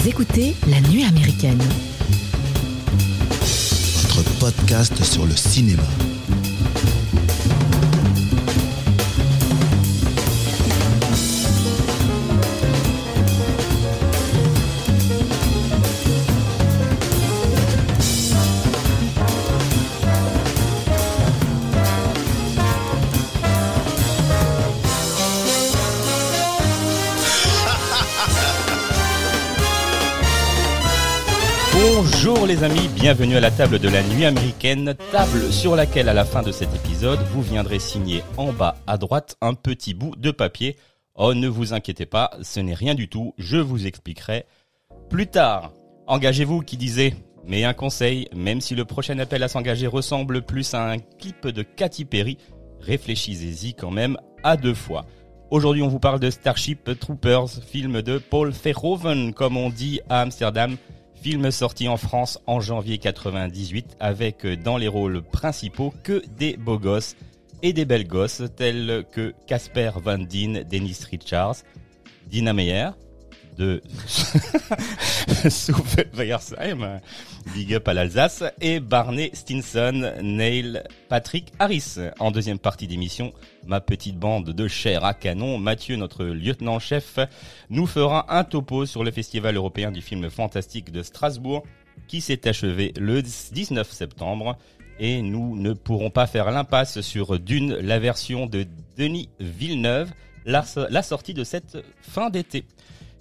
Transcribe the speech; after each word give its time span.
Vous 0.00 0.08
écoutez 0.08 0.54
La 0.68 0.80
Nuit 0.80 1.02
américaine. 1.02 1.60
Votre 4.14 4.38
podcast 4.38 5.02
sur 5.02 5.26
le 5.26 5.34
cinéma. 5.34 5.82
Les 32.48 32.64
amis, 32.64 32.88
bienvenue 32.94 33.36
à 33.36 33.40
la 33.40 33.50
table 33.50 33.78
de 33.78 33.90
la 33.90 34.02
nuit 34.02 34.24
américaine, 34.24 34.94
table 35.12 35.52
sur 35.52 35.76
laquelle 35.76 36.08
à 36.08 36.14
la 36.14 36.24
fin 36.24 36.40
de 36.40 36.50
cet 36.50 36.74
épisode, 36.74 37.20
vous 37.30 37.42
viendrez 37.42 37.78
signer 37.78 38.22
en 38.38 38.54
bas 38.54 38.76
à 38.86 38.96
droite 38.96 39.36
un 39.42 39.52
petit 39.52 39.92
bout 39.92 40.16
de 40.16 40.30
papier. 40.30 40.76
Oh, 41.14 41.34
ne 41.34 41.46
vous 41.46 41.74
inquiétez 41.74 42.06
pas, 42.06 42.30
ce 42.40 42.60
n'est 42.60 42.72
rien 42.72 42.94
du 42.94 43.10
tout, 43.10 43.34
je 43.36 43.58
vous 43.58 43.86
expliquerai 43.86 44.46
plus 45.10 45.26
tard. 45.26 45.74
Engagez-vous 46.06 46.62
qui 46.62 46.78
disait, 46.78 47.12
mais 47.46 47.64
un 47.64 47.74
conseil, 47.74 48.28
même 48.34 48.62
si 48.62 48.74
le 48.74 48.86
prochain 48.86 49.18
appel 49.18 49.42
à 49.42 49.48
s'engager 49.48 49.86
ressemble 49.86 50.40
plus 50.40 50.72
à 50.72 50.90
un 50.90 50.96
clip 50.98 51.48
de 51.48 51.62
Katy 51.62 52.06
Perry, 52.06 52.38
réfléchissez-y 52.80 53.74
quand 53.74 53.90
même 53.90 54.16
à 54.42 54.56
deux 54.56 54.74
fois. 54.74 55.04
Aujourd'hui, 55.50 55.82
on 55.82 55.88
vous 55.88 56.00
parle 56.00 56.20
de 56.20 56.30
Starship 56.30 56.98
Troopers, 56.98 57.50
film 57.66 58.00
de 58.00 58.16
Paul 58.16 58.52
Verhoeven, 58.52 59.34
comme 59.34 59.58
on 59.58 59.68
dit 59.68 60.00
à 60.08 60.22
Amsterdam. 60.22 60.78
Film 61.20 61.50
sorti 61.50 61.88
en 61.88 61.96
France 61.96 62.38
en 62.46 62.60
janvier 62.60 62.98
98 62.98 63.96
avec 63.98 64.46
euh, 64.46 64.56
dans 64.56 64.76
les 64.76 64.86
rôles 64.86 65.22
principaux 65.22 65.92
que 66.04 66.22
des 66.38 66.56
beaux 66.56 66.78
gosses 66.78 67.16
et 67.62 67.72
des 67.72 67.84
belles 67.84 68.06
gosses 68.06 68.42
tels 68.56 69.04
que 69.10 69.34
Casper 69.48 69.90
Van 69.96 70.18
Dien, 70.18 70.62
Dennis 70.62 70.98
Richards, 71.10 71.56
Dina 72.28 72.52
Meyer 72.52 72.90
de 73.58 73.82
Souversheim, 75.50 77.00
Big 77.52 77.74
Up 77.74 77.88
à 77.88 77.94
l'Alsace, 77.94 78.44
et 78.60 78.78
Barney 78.78 79.30
Stinson, 79.34 80.14
Neil 80.22 80.82
Patrick 81.08 81.52
Harris. 81.58 81.96
En 82.20 82.30
deuxième 82.30 82.60
partie 82.60 82.86
d'émission, 82.86 83.32
ma 83.66 83.80
petite 83.80 84.16
bande 84.16 84.50
de 84.50 84.68
chair 84.68 85.04
à 85.04 85.12
canon, 85.12 85.58
Mathieu, 85.58 85.96
notre 85.96 86.24
lieutenant-chef, 86.24 87.18
nous 87.68 87.86
fera 87.86 88.32
un 88.34 88.44
topo 88.44 88.86
sur 88.86 89.02
le 89.02 89.10
Festival 89.10 89.56
européen 89.56 89.90
du 89.90 90.02
film 90.02 90.30
fantastique 90.30 90.92
de 90.92 91.02
Strasbourg, 91.02 91.64
qui 92.06 92.20
s'est 92.20 92.46
achevé 92.48 92.94
le 92.98 93.22
19 93.22 93.90
septembre. 93.90 94.56
Et 95.00 95.20
nous 95.22 95.56
ne 95.56 95.72
pourrons 95.72 96.10
pas 96.10 96.26
faire 96.26 96.50
l'impasse 96.50 97.00
sur 97.00 97.38
Dune, 97.38 97.74
la 97.74 97.98
version 97.98 98.46
de 98.46 98.66
Denis 98.96 99.28
Villeneuve, 99.40 100.10
la 100.44 101.02
sortie 101.02 101.34
de 101.34 101.44
cette 101.44 101.78
fin 102.00 102.30
d'été. 102.30 102.64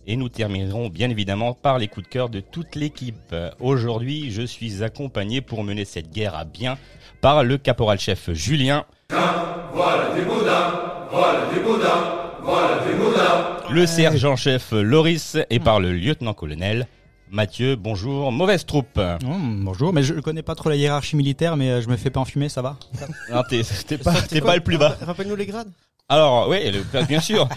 Et 0.10 0.16
nous 0.16 0.30
terminerons 0.30 0.88
bien 0.88 1.10
évidemment 1.10 1.54
par 1.54 1.78
les 1.78 1.90
coups 1.90 2.06
de 2.06 2.10
cœur 2.10 2.30
de 2.30 2.40
toute 2.40 2.76
l'équipe. 2.76 3.36
Aujourd'hui, 3.60 4.32
je 4.32 4.42
suis 4.42 4.82
accompagné 4.82 5.42
pour 5.42 5.66
mener 5.66 5.84
cette 5.84 6.12
guerre 6.12 6.34
à 6.34 6.46
bien 6.46 6.78
par 7.20 7.44
le 7.44 7.58
caporal-chef 7.58 8.32
Julien. 8.32 8.86
Voilà 9.74 10.16
des 10.16 10.22
boudins, 10.22 10.74
voilà 11.12 11.54
des 11.54 11.60
boudins, 11.60 12.32
voilà 12.42 12.80
des 12.88 12.94
boudins. 12.94 13.58
le 13.70 13.86
sergent-chef 13.86 14.72
Loris 14.72 15.36
et 15.50 15.60
par 15.60 15.82
le 15.82 15.92
lieutenant-colonel 15.92 16.88
Mathieu. 17.30 17.76
Bonjour, 17.76 18.32
mauvaise 18.32 18.66
troupe. 18.66 18.98
Oh, 18.98 19.28
bonjour, 19.28 19.92
mais 19.92 20.04
je 20.04 20.14
connais 20.14 20.42
pas 20.42 20.56
trop 20.56 20.70
la 20.70 20.78
hiérarchie 20.78 21.18
militaire, 21.18 21.58
mais 21.58 21.70
euh, 21.70 21.82
je 21.82 21.90
me 21.90 21.98
fais 21.98 22.10
pas 22.10 22.22
enfumer, 22.22 22.48
ça 22.48 22.62
va? 22.62 22.78
Non, 23.30 23.44
t'es 23.50 23.98
pas, 23.98 24.22
t'es 24.22 24.40
pas 24.40 24.56
le 24.56 24.64
plus 24.64 24.78
bas. 24.78 24.96
Rappelle-nous 25.02 25.36
les 25.36 25.46
grades. 25.46 25.70
Alors, 26.10 26.48
oui, 26.48 26.72
le- 26.72 27.06
bien 27.06 27.20
sûr. 27.20 27.50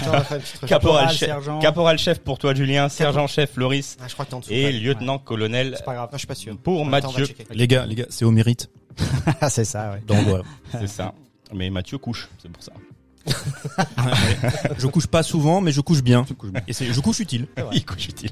Caporal-chef 0.66 1.28
sergent. 1.28 1.58
caporal-chef 1.58 2.20
pour 2.20 2.38
toi, 2.38 2.54
Julien. 2.54 2.88
Sergent-chef 2.88 3.56
Loris. 3.56 3.96
Ah, 4.00 4.04
je 4.06 4.12
crois 4.12 4.24
que 4.24 4.30
t'es 4.30 4.36
en 4.36 4.40
dessous. 4.40 4.52
Et 4.52 4.66
Ouais. 4.66 4.72
lieutenant-colonel 4.72 5.74
C'est 5.76 5.84
pas 5.84 5.94
grave. 5.94 6.08
Ah, 6.12 6.14
je 6.14 6.18
suis 6.18 6.26
pas 6.28 6.34
sûr. 6.36 6.56
pour 6.58 6.82
Attends, 6.94 7.10
Mathieu. 7.12 7.26
Les 7.50 7.66
gars, 7.66 7.86
les 7.86 7.96
gars, 7.96 8.06
c'est 8.08 8.24
au 8.24 8.30
mérite. 8.30 8.70
Ah, 9.40 9.50
c'est 9.50 9.64
ça, 9.64 9.90
ouais. 9.92 10.02
Donc 10.06 10.26
voilà. 10.26 10.44
C'est 10.80 10.86
ça. 10.88 11.12
Mais 11.52 11.70
Mathieu 11.70 11.98
couche, 11.98 12.28
c'est 12.42 12.50
pour 12.50 12.62
ça. 12.62 12.72
je 14.78 14.86
couche 14.86 15.06
pas 15.06 15.22
souvent, 15.22 15.60
mais 15.60 15.72
je 15.72 15.80
couche 15.80 16.02
bien. 16.02 16.24
Et 16.66 16.72
c'est, 16.72 16.86
je 16.92 17.00
couche 17.00 17.20
utile. 17.20 17.46
Il 17.72 17.84
couche 17.84 18.06
utile. 18.08 18.30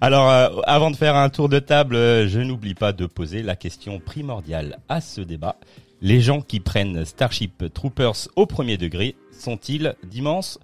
Alors, 0.00 0.28
euh, 0.30 0.48
avant 0.64 0.90
de 0.90 0.96
faire 0.96 1.16
un 1.16 1.28
tour 1.28 1.48
de 1.48 1.58
table, 1.58 1.96
euh, 1.96 2.28
je 2.28 2.40
n'oublie 2.40 2.74
pas 2.74 2.92
de 2.92 3.06
poser 3.06 3.42
la 3.42 3.56
question 3.56 4.00
primordiale 4.00 4.78
à 4.88 5.00
ce 5.00 5.20
débat. 5.22 5.56
Les 6.00 6.20
gens 6.20 6.40
qui 6.40 6.60
prennent 6.60 7.04
Starship 7.04 7.64
Troopers 7.74 8.28
au 8.36 8.46
premier 8.46 8.76
degré 8.76 9.16
sont-ils 9.32 9.94
d'immenses 10.04 10.58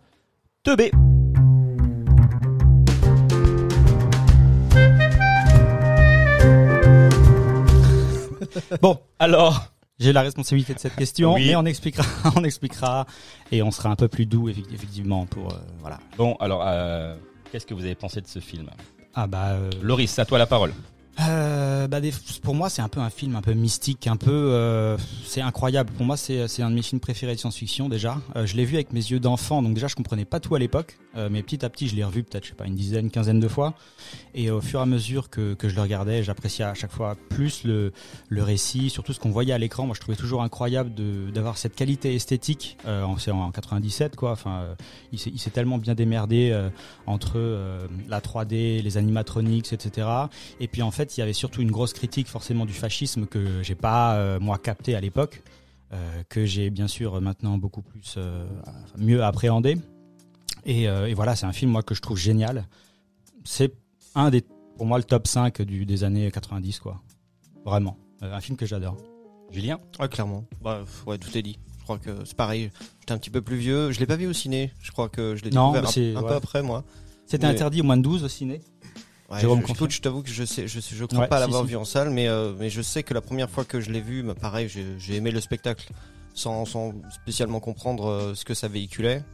teubés 0.62 0.93
Bon, 8.81 8.99
alors, 9.19 9.72
J'ai 9.99 10.12
la 10.12 10.22
responsabilité 10.22 10.75
de 10.75 10.78
cette 10.78 10.97
question, 10.97 11.34
Oui. 11.34 11.49
mais 11.49 11.56
on 11.56 11.65
expliquera, 11.65 12.05
on 12.37 12.45
expliquera, 12.45 13.06
et 13.53 13.62
on 13.62 13.71
sera 13.71 13.91
un 13.91 13.97
peu 13.97 14.09
plus 14.09 14.27
doux, 14.27 14.49
effectivement, 14.49 15.27
pour, 15.27 15.53
euh, 15.53 15.56
voilà. 15.81 15.99
bon, 16.16 16.34
alors, 16.41 16.62
euh, 16.66 17.16
qu'est-ce 17.51 17.66
que 17.66 17.75
vous 17.75 17.84
avez 17.84 17.95
pensé 17.95 18.21
de 18.21 18.27
ce 18.27 18.41
film? 18.41 18.69
Ah, 19.15 19.27
bah, 19.27 19.51
euh, 19.53 19.71
Loris, 19.83 20.19
à 20.19 20.25
toi 20.25 20.39
la 20.39 20.47
parole. 20.47 20.72
Euh, 21.21 21.87
bah 21.87 22.01
des- 22.01 22.13
pour 22.43 22.55
moi, 22.55 22.69
c'est 22.69 22.83
un 22.83 22.89
peu 22.89 22.99
un 23.01 23.11
film 23.11 23.37
un 23.37 23.41
peu 23.43 23.53
mystique, 23.53 24.07
un 24.09 24.17
peu, 24.17 24.33
euh, 24.33 24.97
c'est 25.25 25.41
incroyable. 25.41 25.93
Pour 25.93 26.05
moi, 26.05 26.17
c'est 26.17 26.43
un 26.61 26.71
de 26.71 26.75
mes 26.75 26.83
films 26.83 27.01
préférés 27.01 27.35
de 27.35 27.39
science-fiction 27.41 27.89
déjà. 27.89 28.21
Euh, 28.35 28.47
je 28.47 28.57
l'ai 28.57 28.65
vu 28.65 28.75
avec 28.75 28.93
mes 28.93 29.01
yeux 29.01 29.21
d'enfant, 29.21 29.63
donc 29.63 29.75
déjà 29.75 29.87
je 29.87 29.95
comprenais 29.95 30.25
pas 30.25 30.41
tout 30.41 30.55
à 30.57 30.59
l'époque, 30.59 30.99
euh, 31.17 31.29
mais 31.31 31.43
petit 31.43 31.65
à 31.65 31.71
petit, 31.71 31.87
je 31.87 31.95
l'ai 31.95 32.03
revu 32.03 32.25
peut-être, 32.25 32.43
je 32.45 32.49
sais 32.51 32.55
pas, 32.57 32.67
une 32.67 32.75
dizaine, 32.75 33.11
quinzaine 33.11 33.39
de 33.39 33.47
fois. 33.49 33.75
Et 34.35 34.51
au 34.51 34.61
fur 34.61 34.81
et 34.81 34.83
à 34.83 34.87
mesure 34.87 35.31
que, 35.31 35.55
que 35.55 35.69
je 35.69 35.77
le 35.77 35.83
regardais, 35.83 36.25
j'appréciais 36.25 36.65
à 36.65 36.75
chaque 36.75 36.91
fois 36.93 37.17
plus 37.29 37.63
le, 37.63 37.93
le 38.29 38.43
récit, 38.43 38.91
surtout 38.91 39.13
ce 39.13 39.21
qu'on 39.21 39.31
voyait 39.31 39.53
à 39.53 39.59
l'écran. 39.59 39.87
Moi, 39.87 39.95
je 39.95 40.01
trouvais 40.01 40.17
toujours 40.17 40.43
incroyable 40.43 40.93
d'avoir 41.33 41.59
cette 41.59 41.77
qualité 41.77 42.15
esthétique. 42.15 42.77
Euh, 42.87 43.05
en, 43.05 43.19
c'est 43.19 43.31
en 43.31 43.53
97, 43.53 44.17
quoi. 44.17 44.33
Enfin, 44.33 44.63
euh, 44.63 44.75
il 45.13 45.19
s'est 45.39 45.51
tellement 45.51 45.79
bien 45.79 45.95
démerdé 45.95 46.53
entre 47.07 47.39
la 48.09 48.21
3D, 48.21 48.83
les 48.83 48.97
animatronics, 48.97 49.73
etc. 49.73 50.09
Et 50.59 50.67
puis 50.67 50.83
en 50.83 50.91
fait, 50.91 51.03
il 51.04 51.20
y 51.20 51.22
avait 51.22 51.32
surtout 51.32 51.62
une 51.62 51.70
grosse 51.70 51.92
critique 51.92 52.28
forcément 52.28 52.66
du 52.66 52.72
fascisme 52.72 53.26
que 53.26 53.62
j'ai 53.62 53.75
pas 53.75 54.16
euh, 54.16 54.41
moi 54.41 54.59
capté 54.59 54.94
à 54.94 55.00
l'époque, 55.00 55.42
euh, 55.92 56.22
que 56.28 56.44
j'ai 56.44 56.70
bien 56.70 56.88
sûr 56.88 57.20
maintenant 57.20 57.59
beaucoup 57.59 57.82
plus 57.82 58.15
euh, 58.16 58.47
mieux 58.97 59.22
appréhendé. 59.22 59.76
Et, 60.66 60.84
et 60.84 61.12
voilà, 61.12 61.37
c'est 61.37 61.44
un 61.44 61.53
film 61.53 61.72
moi 61.72 61.82
que 61.82 61.94
je 61.94 62.00
trouve 62.00 62.16
génial. 62.16 62.66
C'est 63.44 63.75
un 64.15 64.31
des 64.31 64.42
pour 64.78 64.87
moi 64.87 64.97
le 64.97 65.04
top 65.04 65.26
5 65.26 65.60
du, 65.60 65.84
des 65.84 66.04
années 66.04 66.31
90 66.31 66.78
quoi. 66.81 67.03
Vraiment, 67.66 67.98
un 68.22 68.41
film 68.41 68.56
que 68.56 68.65
j'adore. 68.65 68.97
Julien? 69.50 69.78
Ouais, 70.00 70.09
clairement. 70.09 70.44
Bah, 70.62 70.84
ouais, 71.06 71.19
tout 71.19 71.36
est 71.36 71.42
dit. 71.42 71.59
Je 71.78 71.84
crois 71.84 71.98
que 71.98 72.25
c'est 72.25 72.36
pareil. 72.36 72.71
J'étais 73.00 73.12
un 73.12 73.19
petit 73.19 73.28
peu 73.28 73.42
plus 73.42 73.56
vieux. 73.56 73.92
Je 73.92 74.00
l'ai 74.00 74.06
pas 74.06 74.16
vu 74.16 74.26
au 74.26 74.32
ciné. 74.32 74.72
Je 74.81 74.91
crois 74.91 75.10
que 75.10 75.36
je 75.36 75.44
l'ai 75.44 75.50
découvert 75.50 75.84
un, 75.86 76.22
peu 76.22 76.34
après 76.34 76.62
moi. 76.62 76.82
C'était 77.26 77.47
Mais- 77.47 77.53
interdit 77.53 77.82
au 77.82 77.84
moins 77.84 77.98
de 77.98 78.03
12 78.03 78.25
au 78.25 78.28
ciné. 78.28 78.62
Ouais, 79.30 79.41
Jérôme 79.41 79.62
je, 79.66 79.88
je, 79.91 80.00
t'avoue 80.00 80.22
que 80.22 80.28
je 80.28 80.44
sais, 80.44 80.68
je, 80.68 80.80
je 80.80 81.04
crois 81.06 81.21
Ouais, 81.21 81.28
pas 81.28 81.41
l'avoir 81.41 81.62
si. 81.62 81.71
vu 81.71 81.76
en 81.76 81.84
salle, 81.84 82.10
mais 82.10 82.28
euh, 82.28 82.53
mais 82.59 82.68
je 82.68 82.82
sais 82.82 83.03
que 83.03 83.15
la 83.15 83.22
première 83.22 83.48
fois 83.48 83.65
que 83.65 83.80
je 83.80 83.91
l'ai 83.91 84.03
vu, 84.03 84.22
bah, 84.22 84.34
pareil, 84.34 84.68
j'ai 84.68 85.15
aimé 85.15 85.30
le 85.30 85.41
spectacle 85.41 85.91
sans, 86.34 86.65
sans 86.66 86.92
spécialement 87.10 87.60
comprendre 87.60 88.06
euh, 88.06 88.34
ce 88.34 88.44
que 88.44 88.54
ça 88.54 88.68
véhiculait. 88.68 89.24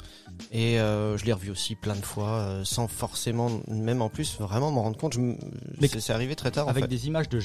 Et 0.53 0.79
euh, 0.79 1.17
je 1.19 1.25
l'ai 1.25 1.33
revu 1.33 1.51
aussi 1.51 1.75
plein 1.75 1.97
de 1.97 2.05
fois, 2.05 2.29
euh, 2.29 2.65
sans 2.65 2.87
forcément, 2.87 3.51
même 3.69 4.01
en 4.03 4.09
plus, 4.09 4.39
vraiment 4.39 4.71
m'en 4.71 4.83
rendre 4.83 4.97
compte. 4.99 5.15
Je 5.15 5.35
C'est 5.81 6.01
c'est 6.01 6.13
arrivé 6.13 6.37
très 6.37 6.51
tard. 6.51 6.69
Avec 6.69 6.85
en 6.85 6.87
fait. 6.87 6.89
des 6.91 7.07
images 7.09 7.29
de 7.29 7.41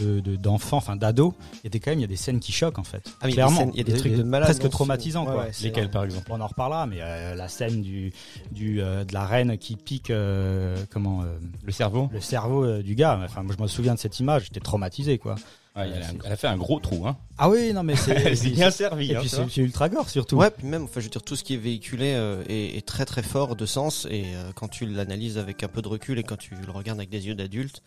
je- 0.00 0.04
de- 0.04 0.20
de- 0.20 0.36
d'enfants, 0.36 0.78
enfin 0.78 0.96
d'ados, 0.96 1.32
il 1.54 1.64
y 1.64 1.66
a 1.66 1.70
des 1.70 1.80
quand 1.80 1.90
même 1.90 1.98
il 1.98 2.02
y 2.02 2.04
a 2.04 2.08
des 2.08 2.16
scènes 2.16 2.40
qui 2.40 2.52
choquent 2.52 2.78
en 2.78 2.84
fait. 2.84 3.02
Ah, 3.20 3.26
mais 3.26 3.32
il 3.32 3.36
y 3.36 3.40
a 3.40 3.46
des 3.46 3.52
Clairement, 3.54 3.70
il 3.72 3.78
y 3.78 3.80
a 3.80 3.84
des 3.84 3.92
trucs 3.94 4.14
de 4.14 4.22
malade 4.22 4.48
presque 4.48 4.68
traumatisants 4.70 5.24
Ouais, 5.26 5.32
quoi. 5.32 5.42
ouais, 5.44 5.50
Lesquels 5.62 5.90
par 5.90 6.04
exemple? 6.04 6.26
On 6.30 6.40
en 6.40 6.46
reparlera, 6.46 6.86
mais 6.86 6.98
euh, 7.00 7.34
la 7.34 7.48
scène 7.48 7.82
du, 7.82 8.12
du 8.52 8.80
euh, 8.82 9.04
de 9.04 9.12
la 9.14 9.26
reine 9.26 9.58
qui 9.58 9.76
pique 9.76 10.10
euh, 10.10 10.76
comment 10.90 11.22
euh, 11.22 11.38
Le 11.64 11.72
cerveau? 11.72 12.08
le 12.12 12.20
cerveau 12.20 12.64
euh, 12.64 12.82
du 12.82 12.94
gars. 12.94 13.20
Enfin, 13.24 13.42
moi 13.42 13.54
je 13.56 13.62
me 13.62 13.68
souviens 13.68 13.94
de 13.94 13.98
cette 14.00 14.18
image, 14.20 14.44
j'étais 14.44 14.60
traumatisé 14.60 15.18
quoi. 15.18 15.34
Ouais, 15.76 15.88
elle, 15.94 16.02
a, 16.02 16.06
elle 16.24 16.32
a 16.32 16.36
fait 16.36 16.48
un 16.48 16.56
gros 16.56 16.80
trou. 16.80 17.06
Hein. 17.06 17.16
Ah 17.38 17.48
oui, 17.48 17.72
non 17.72 17.84
mais 17.84 17.94
c'est 17.94 18.10
Elle 18.26 18.36
s'est 18.36 18.50
bien 18.50 18.72
servie. 18.72 19.12
Et 19.12 19.16
hein, 19.16 19.20
puis 19.20 19.30
tu 19.30 19.36
c'est 19.48 19.60
ultra 19.60 19.88
gore 19.88 20.08
surtout. 20.10 20.36
Ouais, 20.36 20.50
puis 20.50 20.66
même, 20.66 20.82
enfin, 20.84 20.98
je 20.98 21.04
veux 21.04 21.10
dire, 21.10 21.22
tout 21.22 21.36
ce 21.36 21.44
qui 21.44 21.54
est 21.54 21.58
véhiculé 21.58 22.12
euh, 22.14 22.42
est, 22.48 22.76
est 22.76 22.84
très 22.84 23.04
très 23.04 23.22
fort 23.22 23.54
de 23.54 23.66
sens 23.66 24.04
et 24.10 24.24
euh, 24.34 24.50
quand 24.56 24.66
tu 24.66 24.84
l'analyses 24.84 25.38
avec 25.38 25.62
un 25.62 25.68
peu 25.68 25.80
de 25.80 25.86
recul 25.86 26.18
et 26.18 26.24
quand 26.24 26.36
tu 26.36 26.56
le 26.56 26.72
regardes 26.72 26.98
avec 26.98 27.08
des 27.08 27.28
yeux 27.28 27.36
d'adulte, 27.36 27.82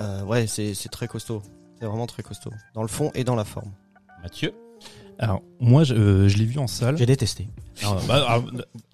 euh, 0.00 0.22
ouais, 0.24 0.46
c'est 0.46 0.74
c'est 0.74 0.88
très 0.88 1.08
costaud. 1.08 1.42
C'est 1.78 1.86
vraiment 1.86 2.06
très 2.06 2.22
costaud. 2.22 2.50
Dans 2.74 2.82
le 2.82 2.88
fond 2.88 3.10
et 3.14 3.24
dans 3.24 3.34
la 3.34 3.44
forme. 3.44 3.72
Mathieu 4.22 4.52
Alors 5.18 5.42
moi, 5.60 5.82
je, 5.84 5.94
euh, 5.94 6.28
je 6.28 6.36
l'ai 6.38 6.44
vu 6.44 6.58
en 6.58 6.66
salle. 6.66 6.96
J'ai 6.96 7.06
détesté. 7.06 7.48
Alors, 7.82 8.00
bah, 8.06 8.24
alors, 8.28 8.44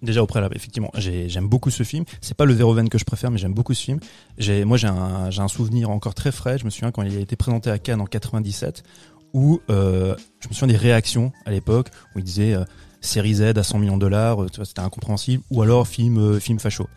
déjà 0.01 0.23
au 0.23 0.25
préalable, 0.25 0.55
effectivement, 0.55 0.89
j'ai- 0.95 1.29
j'aime 1.29 1.47
beaucoup 1.47 1.69
ce 1.69 1.83
film. 1.83 2.05
C'est 2.21 2.35
pas 2.35 2.45
le 2.45 2.53
Verhoeven 2.53 2.89
que 2.89 2.97
je 2.97 3.05
préfère, 3.05 3.29
mais 3.29 3.37
j'aime 3.37 3.53
beaucoup 3.53 3.73
ce 3.73 3.83
film. 3.83 3.99
Moi, 4.65 4.77
j'ai 4.77 4.87
un, 4.87 5.47
souvenir 5.47 5.89
encore 5.91 6.15
très 6.15 6.31
frais. 6.31 6.57
Je 6.57 6.65
me 6.65 6.69
souviens 6.71 6.91
quand 6.91 7.03
il 7.03 7.15
a 7.15 7.19
été 7.19 7.35
présenté 7.35 7.69
à 7.69 7.77
Cannes 7.77 8.01
en 8.01 8.05
97, 8.05 8.83
où 9.33 9.59
euh, 9.69 10.15
je 10.39 10.47
me 10.47 10.53
souviens 10.53 10.73
des 10.73 10.77
réactions 10.77 11.31
à 11.45 11.51
l'époque 11.51 11.89
où 12.15 12.19
il 12.19 12.25
disait 12.25 12.53
euh, 12.55 12.63
série 13.01 13.35
Z 13.35 13.57
à 13.57 13.63
100 13.63 13.77
millions 13.79 13.97
de 13.97 14.01
dollars, 14.01 14.41
euh, 14.43 14.47
c'était 14.63 14.79
incompréhensible, 14.81 15.43
ou 15.51 15.61
alors 15.61 15.87
film, 15.87 16.17
euh, 16.17 16.39
film 16.39 16.59
facho. 16.59 16.87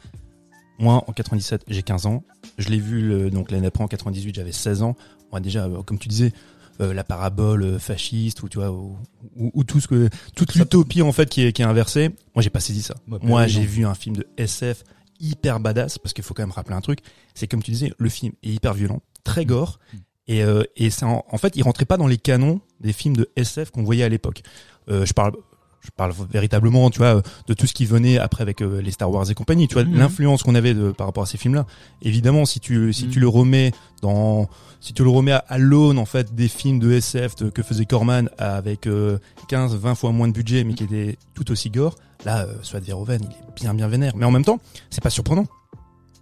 Moi, 0.79 1.05
en 1.07 1.13
97, 1.13 1.63
j'ai 1.69 1.83
15 1.83 2.07
ans. 2.07 2.25
Je 2.59 2.69
l'ai 2.69 2.79
vu 2.79 3.31
donc 3.31 3.51
l'année 3.51 3.67
après 3.69 3.83
en 3.85 3.89
98, 3.89 4.35
j'avais 4.35 4.53
16 4.53 4.83
ans. 4.83 4.97
Moi, 5.31 5.41
déjà, 5.41 5.65
euh, 5.67 5.83
comme 5.83 5.99
tu 5.99 6.09
disais. 6.09 6.33
euh, 6.81 6.95
la 6.95 7.05
parabole 7.05 7.63
euh, 7.65 7.79
fasciste 7.79 8.43
ou 8.43 8.49
tu 8.49 8.57
vois 8.59 8.71
ou, 8.73 8.97
ou- 9.37 9.51
ou 9.53 9.63
tout 9.63 9.79
ce 9.79 9.87
que 9.87 10.09
toute 10.35 10.55
l'utopie 10.55 11.03
en 11.03 11.13
fait 11.13 11.29
qui 11.29 11.43
est, 11.43 11.53
qui 11.53 11.61
est 11.61 11.67
inversée 11.67 12.09
moi 12.35 12.41
j'ai 12.43 12.49
pas 12.49 12.61
saisi 12.61 12.81
ça 12.81 12.95
Ouais, 13.11 13.19
moi 13.23 13.47
j'ai 13.47 13.61
vu 13.61 13.85
un 13.85 13.95
film 13.95 14.17
de 14.17 14.27
SF 14.39 14.83
hyper 15.21 15.61
badass 15.61 15.99
parce 15.99 16.15
qu'il 16.15 16.25
faut 16.25 16.33
quand 16.33 16.43
même 16.43 16.51
rappeler 16.51 16.75
un 16.75 16.81
truc 16.81 17.01
c'est 17.35 17.47
comme 17.47 17.63
tu 17.63 17.71
disais 17.73 17.93
le 17.99 18.09
film 18.09 18.33
est 18.43 18.49
hyper 18.55 18.73
violent 18.73 19.03
très 19.23 19.45
gore 19.45 19.79
Mm. 19.93 19.97
et 20.29 20.43
euh, 20.43 20.63
et 20.77 20.89
en, 21.03 21.23
en 21.31 21.39
fait 21.39 21.55
il 21.57 21.63
rentrait 21.63 21.85
pas 21.85 21.99
dans 21.99 22.07
les 22.07 22.17
canons 22.17 22.63
des 22.81 22.95
films 22.95 23.17
de 23.17 23.29
SF 23.37 23.71
qu'on 23.71 23.83
voyait 23.85 24.03
à 24.05 24.09
l'époque 24.09 24.43
euh, 24.89 25.05
je 25.05 25.13
parle 25.13 25.35
je 25.85 25.91
parle 25.97 26.13
véritablement 26.31 26.91
tu 26.91 26.99
vois 26.99 27.23
de 27.47 27.55
tout 27.55 27.67
ce 27.67 27.73
qui 27.75 27.85
venait 27.87 28.17
après 28.19 28.43
avec 28.43 28.63
euh, 28.63 28.81
les 28.81 28.91
Star 28.93 29.11
Wars 29.11 29.29
et 29.31 29.35
compagnie 29.35 29.67
tu 29.69 29.75
vois 29.75 29.85
Mhm. 29.85 29.99
l'influence 29.99 30.43
qu'on 30.45 30.55
avait 30.55 30.75
de, 30.75 30.93
par 30.93 31.07
rapport 31.09 31.25
à 31.25 31.27
ces 31.27 31.39
films 31.39 31.55
là 31.55 31.67
évidemment 32.03 32.45
si 32.47 32.61
tu 32.61 32.93
si 32.93 33.07
Mhm. 33.07 33.11
tu 33.11 33.21
le 33.21 33.29
remets 33.29 33.73
dans 34.01 34.49
si 34.81 34.93
tu 34.93 35.03
le 35.05 35.11
remets 35.11 35.33
à, 35.33 35.39
à 35.49 35.59
l'aune 35.59 35.99
en 35.99 36.05
fait 36.05 36.35
des 36.35 36.49
films 36.49 36.79
de 36.79 36.93
SF 36.93 37.35
de- 37.37 37.51
que 37.51 37.63
faisait 37.63 37.85
Corman 37.85 38.29
avec 38.39 38.87
euh, 38.87 39.19
15 39.49 39.75
20 39.77 39.95
fois 39.97 40.13
moins 40.13 40.29
de 40.29 40.33
budget 40.33 40.63
mais 40.65 40.75
qui 40.75 40.85
était 40.85 41.17
tout 41.35 41.51
aussi 41.51 41.69
gore 41.71 41.97
là 42.25 42.47
euh, 42.47 42.79
Verhoeven 42.81 43.21
il 43.25 43.31
est 43.31 43.61
bien 43.61 43.75
bien 43.75 43.89
vénère 43.89 44.15
mais 44.17 44.25
en 44.25 44.31
même 44.31 44.45
temps 44.45 44.61
c'est 44.91 45.03
pas 45.03 45.11
surprenant 45.11 45.47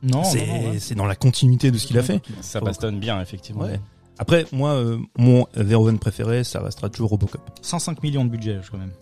Non, 0.03 0.25
c'est 0.25 0.41
ouais. 0.41 0.77
c'est 0.79 0.95
dans 0.95 1.05
la 1.07 1.17
continuité 1.17 1.71
de 1.71 1.77
ce 1.77 1.87
qu'il 1.87 1.99
a 1.99 2.03
fait 2.03 2.23
Ça 2.41 2.61
bastonne 2.61 2.99
bien, 2.99 3.21
effectivement. 3.21 3.65
Ouais. 3.65 3.79
après 4.19 4.47
moi 4.53 4.71
euh, 4.71 4.97
mon 5.19 5.47
Verhoeven 5.55 5.99
préféré 5.99 6.45
ça 6.45 6.61
restera 6.63 6.89
toujours 6.89 7.11
Robocop 7.11 7.43
105 7.61 8.03
millions 8.03 8.25
de 8.25 8.31
budget, 8.31 8.59
je 8.63 8.69
crois 8.69 8.81
même. 8.81 8.93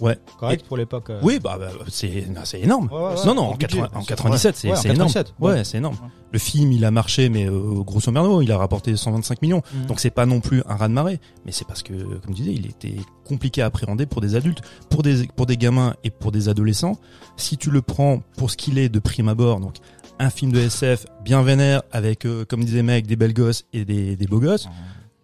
Ouais 0.00 0.18
Correct 0.38 0.64
pour 0.66 0.76
l'époque. 0.76 1.10
euh. 1.10 1.18
oui 1.22 1.38
bah, 1.42 1.56
bah, 1.58 1.70
c'est 1.88 2.26
non, 2.28 2.42
c'est 2.44 2.60
énorme 2.60 2.88
Ouais, 2.92 2.98
ouais, 2.98 3.14
ouais, 3.18 3.26
non 3.26 3.34
non 3.34 3.42
en 3.42 3.52
budget, 3.52 3.66
80 3.78 3.88
bien 3.90 3.98
en 3.98 4.02
sûr. 4.02 4.08
97 4.16 4.56
c'est 4.56 4.68
Ouais, 4.70 4.74
énorme 4.84 5.12
97, 5.12 5.34
ouais, 5.40 5.64
c'est 5.64 5.78
énorme 5.78 5.96
le 6.30 6.38
film 6.38 6.70
il 6.72 6.84
a 6.84 6.90
marché 6.90 7.28
mais 7.30 7.48
euh, 7.48 7.82
grosso 7.82 8.12
merdo 8.12 8.40
il 8.42 8.52
a 8.52 8.58
rapporté 8.58 8.94
125 8.96 9.42
millions 9.42 9.62
Mhm. 9.74 9.86
Donc 9.86 9.98
c'est 10.00 10.10
pas 10.10 10.26
non 10.26 10.40
plus 10.40 10.62
un 10.68 10.76
raz 10.76 10.88
de 10.88 10.92
marée, 10.92 11.20
mais 11.44 11.52
c'est 11.52 11.66
parce 11.66 11.82
que, 11.82 11.92
comme 11.94 12.30
je 12.36 12.42
disais, 12.42 12.52
il 12.52 12.66
était 12.66 12.96
compliqué 13.26 13.60
à 13.62 13.66
appréhender 13.66 14.06
pour 14.06 14.20
des 14.20 14.34
adultes, 14.36 14.60
pour 14.90 15.02
des 15.02 15.26
pour 15.26 15.46
des 15.46 15.56
gamins 15.56 15.94
et 16.04 16.10
pour 16.10 16.30
des 16.32 16.48
adolescents. 16.48 16.96
Si 17.36 17.56
tu 17.56 17.70
le 17.70 17.82
prends 17.82 18.20
pour 18.36 18.50
ce 18.50 18.56
qu'il 18.56 18.78
est 18.78 18.88
de 18.88 18.98
prime 19.00 19.28
abord, 19.28 19.58
donc 19.60 19.76
un 20.20 20.30
film 20.30 20.52
de 20.52 20.58
SF 20.60 21.06
bien 21.24 21.42
vénère 21.42 21.82
avec, 21.92 22.24
euh, 22.26 22.44
comme 22.44 22.62
disait 22.64 22.82
mec, 22.82 23.06
des 23.06 23.16
belles 23.16 23.34
gosses 23.34 23.64
et 23.72 23.84
des, 23.84 24.16
des 24.16 24.26
beaux 24.26 24.40
gosses, 24.40 24.68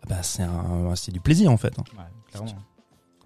ah 0.02 0.06
bah 0.08 0.22
c'est 0.96 1.12
du 1.12 1.20
plaisir 1.20 1.50
en 1.50 1.56
fait. 1.56 1.78
hein. 1.78 1.84
Clairement. 2.30 2.50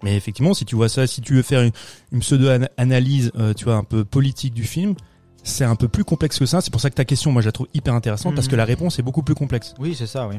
Mais 0.03 0.15
effectivement, 0.15 0.53
si 0.53 0.65
tu 0.65 0.75
vois 0.75 0.89
ça, 0.89 1.07
si 1.07 1.21
tu 1.21 1.33
veux 1.35 1.41
faire 1.41 1.61
une, 1.61 1.71
une 2.11 2.19
pseudo-analyse, 2.21 3.31
euh, 3.37 3.53
tu 3.53 3.65
vois, 3.65 3.75
un 3.75 3.83
peu 3.83 4.05
politique 4.05 4.53
du 4.53 4.63
film, 4.63 4.95
c'est 5.43 5.63
un 5.63 5.75
peu 5.75 5.87
plus 5.87 6.03
complexe 6.03 6.37
que 6.39 6.45
ça. 6.45 6.61
C'est 6.61 6.71
pour 6.71 6.81
ça 6.81 6.89
que 6.89 6.95
ta 6.95 7.05
question, 7.05 7.31
moi, 7.31 7.41
je 7.41 7.47
la 7.47 7.51
trouve 7.51 7.67
hyper 7.73 7.93
intéressante 7.93 8.35
parce 8.35 8.47
Mhm. 8.47 8.51
que 8.51 8.55
la 8.57 8.65
réponse 8.65 8.99
est 8.99 9.01
beaucoup 9.03 9.23
plus 9.23 9.35
complexe. 9.35 9.73
Oui, 9.79 9.95
c'est 9.97 10.07
ça, 10.07 10.27
oui. 10.27 10.35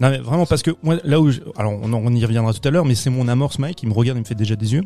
Non 0.00 0.10
mais 0.10 0.18
vraiment 0.18 0.46
parce 0.46 0.62
que 0.62 0.70
moi 0.82 0.96
là 1.04 1.20
où 1.20 1.30
je- 1.30 1.40
alors 1.56 1.72
on, 1.72 2.14
y 2.14 2.24
reviendra 2.24 2.54
tout 2.54 2.66
à 2.66 2.70
l'heure 2.70 2.86
mais 2.86 2.94
c'est 2.94 3.10
mon 3.10 3.28
amorce 3.28 3.58
Mike 3.58 3.82
il 3.82 3.88
me 3.90 3.92
regarde 3.94 4.16
il 4.16 4.22
me 4.22 4.24
fait 4.26 4.34
déjà 4.34 4.56
des 4.56 4.72
yeux 4.72 4.82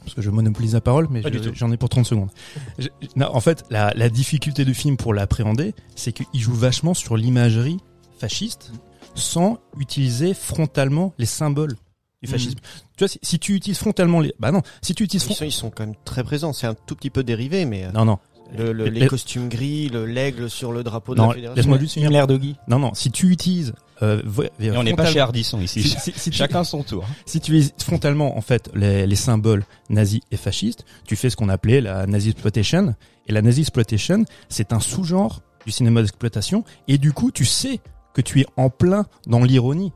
parce 0.00 0.14
que 0.14 0.22
je 0.22 0.30
monopolise 0.30 0.72
la 0.72 0.80
parole 0.80 1.06
mais 1.10 1.20
je- 1.22 1.52
j'en 1.52 1.70
ai 1.70 1.76
pour 1.76 1.90
30 1.90 2.06
secondes. 2.06 2.30
Je- 2.78 2.88
non, 3.14 3.28
en 3.30 3.40
fait 3.40 3.64
la, 3.68 3.92
la 3.94 4.08
difficulté 4.08 4.64
du 4.64 4.72
film 4.72 4.96
pour 4.96 5.12
l'appréhender 5.12 5.74
c'est 5.96 6.12
qu'il 6.12 6.40
joue 6.40 6.54
vachement 6.54 6.94
sur 6.94 7.16
l'imagerie 7.18 7.76
fasciste 8.18 8.72
sans 9.14 9.58
utiliser 9.78 10.32
frontalement 10.32 11.12
les 11.18 11.26
symboles 11.26 11.76
du 12.22 12.28
fascisme. 12.28 12.58
Tu 12.96 13.00
vois 13.04 13.08
si, 13.08 13.18
si 13.22 13.38
tu 13.38 13.54
utilises 13.54 13.78
frontalement 13.78 14.20
les 14.20 14.34
bah 14.40 14.50
non 14.50 14.62
si 14.82 14.94
tu 14.94 15.04
utilises 15.04 15.26
Ils 15.30 15.34
sont, 15.34 15.44
ils 15.44 15.52
sont 15.52 15.70
quand 15.70 15.86
même 15.86 15.94
très 16.04 16.24
présents. 16.24 16.52
C'est 16.52 16.66
un 16.66 16.74
tout 16.74 16.94
petit 16.96 17.10
peu 17.10 17.22
dérivé, 17.22 17.64
mais 17.64 17.84
euh, 17.84 17.92
non 17.92 18.04
non 18.04 18.18
le, 18.56 18.72
le- 18.72 18.86
Les- 18.86 19.00
les 19.00 19.06
costumes 19.08 19.48
gris, 19.50 19.88
le 19.90 20.06
l'aigle 20.06 20.48
sur 20.48 20.72
le 20.72 20.82
drapeau 20.82 21.14
de 21.14 21.20
non 21.20 21.28
la 21.28 21.34
fédération. 21.34 21.56
laisse-moi 21.56 21.78
juste 21.78 21.94
finir. 21.94 22.10
L'air 22.10 22.26
de 22.26 22.36
Guy. 22.38 22.56
Non 22.66 22.78
non 22.78 22.94
si 22.94 23.10
tu 23.10 23.30
utilises 23.30 23.74
euh, 24.02 24.22
Et 24.58 24.70
on 24.70 24.82
n'est 24.82 24.94
pas 24.94 25.04
frontalement- 25.04 25.12
chez 25.12 25.20
Ardisson 25.20 25.60
ici. 25.60 25.82
si, 25.88 25.90
si- 26.00 26.12
si 26.16 26.30
tu- 26.30 26.36
Chacun 26.38 26.64
son 26.64 26.82
tour. 26.82 27.04
si 27.26 27.40
tu 27.40 27.52
utilises 27.52 27.72
frontalement 27.78 28.36
en 28.36 28.40
fait 28.40 28.70
les, 28.74 29.06
les 29.06 29.16
symboles 29.16 29.64
nazis 29.90 30.20
et 30.32 30.36
fascistes, 30.36 30.84
tu 31.06 31.14
fais 31.14 31.30
ce 31.30 31.36
qu'on 31.36 31.48
appelait 31.48 31.80
la 31.80 32.06
nazi 32.06 32.30
exploitation. 32.30 32.94
Et 33.26 33.32
la 33.32 33.42
nazi 33.42 33.60
exploitation, 33.60 34.24
c'est 34.48 34.72
un 34.72 34.80
sous-genre 34.80 35.42
du 35.66 35.70
cinéma 35.72 36.00
d'exploitation. 36.00 36.64
Et 36.88 36.96
du 36.96 37.12
coup, 37.12 37.30
tu 37.30 37.44
sais 37.44 37.80
que 38.14 38.22
tu 38.22 38.40
es 38.40 38.46
en 38.56 38.70
plein 38.70 39.04
dans 39.26 39.44
l'ironie 39.44 39.92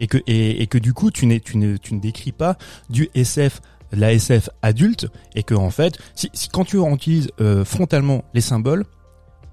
et 0.00 0.06
que 0.06 0.18
et, 0.26 0.62
et 0.62 0.66
que 0.66 0.78
du 0.78 0.92
coup, 0.92 1.10
tu 1.10 1.26
n'es 1.26 1.40
tu 1.40 1.56
ne 1.56 1.76
tu 1.76 1.94
ne 1.94 2.00
décris 2.00 2.32
pas 2.32 2.56
du 2.90 3.08
SF 3.14 3.60
de 3.92 4.00
la 4.00 4.12
SF 4.12 4.48
adulte 4.62 5.06
et 5.34 5.42
que 5.42 5.54
en 5.54 5.70
fait, 5.70 5.98
si, 6.14 6.28
si- 6.32 6.48
quand 6.48 6.64
tu 6.64 6.78
utilises 6.78 7.28
euh, 7.40 7.64
frontalement 7.64 8.24
les 8.34 8.40
symboles 8.40 8.84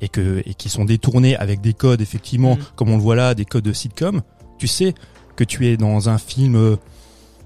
et 0.01 0.09
que 0.09 0.41
et 0.45 0.53
qui 0.55 0.69
sont 0.69 0.85
détournés 0.85 1.35
avec 1.35 1.61
des 1.61 1.73
codes 1.73 2.01
effectivement 2.01 2.55
Mhm. 2.55 2.63
comme 2.75 2.89
on 2.89 2.95
le 2.97 3.01
voit 3.03 3.15
là, 3.15 3.35
des 3.35 3.45
codes 3.45 3.63
de 3.63 3.73
sitcom, 3.73 4.21
tu 4.57 4.67
sais 4.67 4.93
que 5.35 5.43
tu 5.43 5.67
es 5.67 5.77
dans 5.77 6.09
un 6.09 6.17
film 6.17 6.55
euh, 6.55 6.75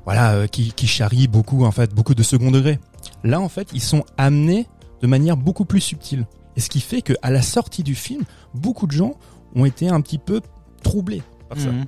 voilà 0.06 0.34
euh, 0.34 0.48
qui, 0.48 0.72
qui 0.72 0.88
charrie 0.88 1.28
beaucoup 1.28 1.66
en 1.66 1.72
fait 1.72 1.94
beaucoup 1.94 2.16
de 2.16 2.24
second 2.24 2.52
degré. 2.52 2.80
Là 3.24 3.40
en 3.42 3.50
fait 3.50 3.70
ils 3.74 3.82
sont 3.82 4.06
amenés 4.18 4.68
de 5.02 5.08
manière 5.08 5.38
beaucoup 5.38 5.66
plus 5.66 5.82
subtile. 5.82 6.26
Et 6.56 6.60
ce 6.62 6.70
qui 6.70 6.80
fait 6.80 7.02
que 7.04 7.14
à 7.22 7.30
la 7.30 7.42
sortie 7.44 7.84
du 7.84 7.94
film, 7.94 8.24
beaucoup 8.56 8.88
de 8.88 8.92
gens 8.94 9.14
ont 9.56 9.66
été 9.66 9.90
un 9.90 10.02
petit 10.02 10.18
peu 10.18 10.42
troublés 10.82 11.22
par 11.50 11.60
ça. 11.60 11.72
Mhm. 11.72 11.86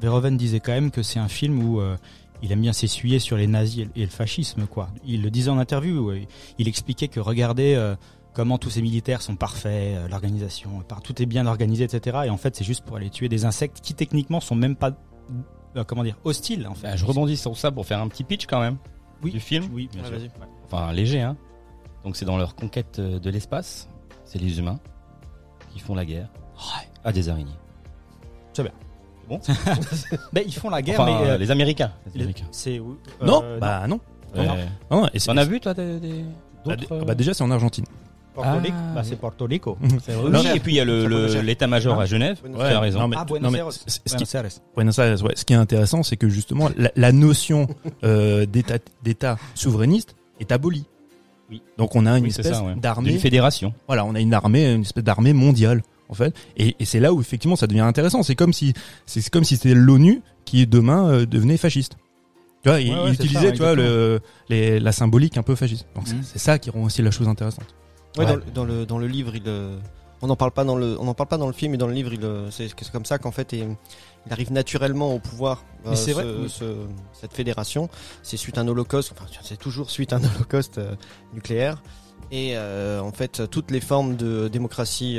Verhoeven 0.00 0.36
disait 0.36 0.60
quand 0.60 0.72
même 0.72 0.90
que 0.90 1.02
c'est 1.02 1.18
un 1.18 1.28
film 1.28 1.62
où 1.62 1.80
euh, 1.80 1.96
il 2.42 2.52
aime 2.52 2.60
bien 2.60 2.72
s'essuyer 2.72 3.18
sur 3.18 3.36
les 3.36 3.46
nazis 3.46 3.86
et 3.96 4.02
le- 4.02 4.06
fascisme, 4.10 4.66
quoi. 4.66 4.88
Il 5.04 5.22
le 5.22 5.30
disait 5.30 5.50
en 5.50 5.58
interview. 5.58 6.12
Il 6.58 6.68
expliquait 6.68 7.08
que 7.08 7.18
regardez 7.20 7.74
euh, 7.74 7.96
comment 8.32 8.58
tous 8.58 8.70
ces 8.70 8.82
militaires 8.82 9.22
sont 9.22 9.34
parfaits, 9.36 9.96
euh, 9.96 10.08
l'organisation, 10.08 10.82
tout 11.02 11.20
est 11.20 11.26
bien 11.26 11.46
organisé, 11.46 11.84
etc. 11.84 12.18
Et 12.26 12.30
en 12.30 12.36
fait, 12.36 12.54
c'est 12.54 12.64
juste 12.64 12.84
pour 12.84 12.96
aller 12.96 13.10
tuer 13.10 13.28
des 13.28 13.44
insectes 13.44 13.80
qui 13.82 13.94
techniquement 13.94 14.40
sont 14.40 14.54
même 14.54 14.76
pas, 14.76 14.92
euh, 15.76 15.82
comment 15.84 16.04
dire, 16.04 16.16
hostiles, 16.24 16.66
en 16.68 16.74
fait. 16.74 16.86
Bah, 16.88 16.96
je 16.96 17.04
rebondis 17.04 17.36
sur 17.36 17.56
ça 17.56 17.72
pour 17.72 17.84
faire 17.86 18.00
un 18.00 18.08
petit 18.08 18.22
pitch 18.24 18.46
quand 18.46 18.60
même 18.60 18.76
Oui. 19.22 19.32
du 19.32 19.40
film. 19.40 19.68
Oui, 19.72 19.88
bien 19.92 20.02
Ouais, 20.02 20.08
sûr. 20.08 20.18
vas-y. 20.18 20.30
Enfin 20.64 20.92
léger, 20.92 21.20
hein. 21.22 21.36
Donc 22.04 22.16
c'est 22.16 22.24
dans 22.24 22.36
leur 22.38 22.54
conquête 22.54 23.00
de 23.00 23.30
l'espace. 23.30 23.88
C'est 24.24 24.38
les 24.38 24.58
humains 24.60 24.78
qui 25.72 25.80
font 25.80 25.94
la 25.96 26.04
guerre 26.04 26.30
à 27.02 27.12
des 27.12 27.28
araignées. 27.28 27.50
Ben, 30.32 30.44
ils 30.46 30.52
font 30.54 30.70
la 30.70 30.82
guerre, 30.82 31.00
Enfin, 31.00 31.18
mais 31.20 31.26
euh, 31.26 31.34
euh, 31.34 31.38
les 31.38 31.50
Américains. 31.50 31.92
Les 32.14 32.26
c'est 32.50 32.80
Non, 33.22 33.42
euh, 33.44 33.58
bah 33.58 33.86
non. 33.86 34.00
Ouais. 34.36 34.46
non. 34.46 34.54
non, 35.02 35.08
et 35.14 35.18
c'est- 35.18 35.26
T'en 35.30 35.36
as 35.36 35.44
vu 35.44 35.60
toi 35.60 35.74
des, 35.74 35.98
des- 36.00 36.24
bah, 36.66 36.76
d'autres 36.76 36.98
d- 36.98 37.04
bah, 37.06 37.14
déjà 37.14 37.34
c'est 37.34 37.42
en 37.44 37.50
Argentine. 37.50 37.84
Porto 38.34 38.50
Rico. 38.62 38.74
Ah, 38.76 38.92
Bah, 38.94 39.00
oui. 39.02 39.08
c'est 39.08 39.16
Porto 39.18 39.44
Rico. 39.46 39.78
Oui, 39.82 40.30
Non, 40.30 40.42
et 40.42 40.60
puis 40.60 40.74
il 40.74 40.76
y 40.76 40.80
a 40.80 40.84
le- 40.84 41.06
le- 41.06 41.40
l'état-major 41.40 41.98
Hein 41.98 42.02
à 42.02 42.06
Genève. 42.06 42.38
Buenos 42.42 42.60
Tu 42.60 42.64
as 42.66 42.70
Aires. 42.70 42.80
raison. 42.82 43.00
non, 43.00 43.08
mais, 43.08 43.16
Ah, 43.18 43.24
Buenos 43.24 43.44
non, 43.44 43.50
mais 43.50 43.58
Aires. 43.58 43.72
c- 43.72 43.80
c- 43.86 44.00
ce 44.06 44.14
qui, 44.16 44.24
Buenos 44.24 44.34
Aires. 44.34 44.60
Buenos 44.76 44.98
Aires, 44.98 45.24
ouais. 45.24 45.32
Ce 45.34 45.44
qui 45.44 45.52
est 45.54 45.56
intéressant, 45.56 46.02
c'est 46.04 46.16
que 46.16 46.28
justement 46.28 46.68
la, 46.76 46.90
la 46.94 47.10
notion 47.12 47.66
euh, 48.04 48.46
d'état 48.46 48.78
d'état 49.02 49.38
souverainiste 49.54 50.14
est 50.40 50.52
abolie. 50.52 50.84
Oui. 51.50 51.62
Donc 51.78 51.96
on 51.96 52.04
a 52.06 52.16
une 52.18 52.24
Oui, 52.24 52.30
c'est 52.30 52.42
espèce 52.42 52.58
ça, 52.58 52.62
ouais. 52.64 52.74
d'armée 52.76 53.10
D'une 53.10 53.18
fédération. 53.20 53.72
Voilà, 53.86 54.04
on 54.04 54.14
a 54.14 54.20
une 54.20 54.34
armée, 54.34 54.72
une 54.74 54.82
espèce 54.82 55.02
d'armée 55.02 55.32
mondiale 55.32 55.82
en 56.08 56.14
fait, 56.14 56.34
et, 56.56 56.74
et 56.78 56.84
c'est 56.84 57.00
là 57.00 57.12
où 57.12 57.20
effectivement 57.20 57.56
ça 57.56 57.66
devient 57.66 57.80
intéressant. 57.80 58.22
C'est 58.22 58.34
comme 58.34 58.52
si 58.52 58.72
c'est 59.06 59.28
comme 59.30 59.44
si 59.44 59.56
c'était 59.56 59.74
l'ONU 59.74 60.22
qui 60.44 60.66
demain 60.66 61.08
euh, 61.10 61.26
devenait 61.26 61.56
fasciste. 61.56 61.96
Tu 62.62 62.68
vois, 62.70 62.80
il, 62.80 62.92
Ouais, 62.92 63.12
utilisait 63.12 63.46
ça, 63.48 63.52
tu 63.52 63.58
vois 63.58 63.74
le 63.74 64.20
les, 64.48 64.80
la 64.80 64.92
symbolique 64.92 65.36
un 65.38 65.42
peu 65.42 65.54
fasciste. 65.54 65.86
Donc 65.94 66.08
c'est- 66.08 66.14
Mhm. 66.14 66.22
c'est 66.24 66.38
ça 66.38 66.58
qui 66.58 66.70
rend 66.70 66.82
aussi 66.82 67.02
la 67.02 67.10
chose 67.10 67.28
intéressante. 67.28 67.66
Ouais, 68.16 68.24
Ouais. 68.24 68.26
Dans, 68.26 68.36
le, 68.36 68.42
dans 68.54 68.64
le 68.64 68.86
dans 68.86 68.98
le 68.98 69.06
livre, 69.06 69.36
il 69.36 69.42
euh, 69.46 69.76
on 70.22 70.26
n'en 70.26 70.34
parle 70.34 70.50
pas 70.50 70.64
dans 70.64 70.76
le 70.76 70.96
on 70.98 71.04
n'en 71.04 71.14
parle 71.14 71.28
pas 71.28 71.36
dans 71.38 71.46
le 71.46 71.52
film, 71.52 71.72
mais 71.72 71.78
dans 71.78 71.86
le 71.86 71.92
livre, 71.94 72.10
euh, 72.22 72.48
c'est 72.50 72.66
c'est 72.68 72.90
comme 72.90 73.04
ça 73.04 73.18
qu'en 73.18 73.30
fait 73.30 73.52
il, 73.52 73.76
il 74.26 74.32
arrive 74.32 74.50
naturellement 74.52 75.14
au 75.14 75.20
pouvoir. 75.20 75.64
euh, 75.86 75.90
vrai, 76.12 76.24
oui. 76.24 76.48
ce- 76.50 76.86
cette 77.12 77.32
fédération, 77.32 77.88
c'est 78.24 78.36
suite 78.36 78.58
à 78.58 78.62
un 78.62 78.68
holocauste. 78.68 79.12
Enfin, 79.16 79.26
c'est 79.42 79.58
toujours 79.58 79.90
suite 79.90 80.12
à 80.12 80.16
un 80.16 80.24
holocauste 80.34 80.78
euh, 80.78 80.94
nucléaire. 81.34 81.80
Et 82.32 82.56
euh, 82.56 83.00
en 83.00 83.12
fait, 83.12 83.42
toutes 83.50 83.70
les 83.70 83.80
formes 83.80 84.16
de 84.16 84.48
démocratie 84.48 85.18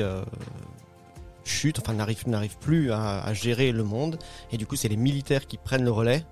chutent, 1.50 1.79
enfin 1.79 1.94
n'arrivent 1.94 2.27
n'arrivent 2.27 2.58
plus 2.60 2.91
à, 2.91 3.22
à 3.24 3.34
gérer 3.34 3.72
le 3.72 3.84
monde. 3.84 4.18
Et 4.51 4.58
du 4.58 4.65
coup, 4.65 4.75
c'est 4.75 4.88
les 4.89 4.98
militaires 4.98 5.48
qui 5.48 5.58
prennent 5.58 5.84
le 5.84 5.91
relais. 5.91 6.24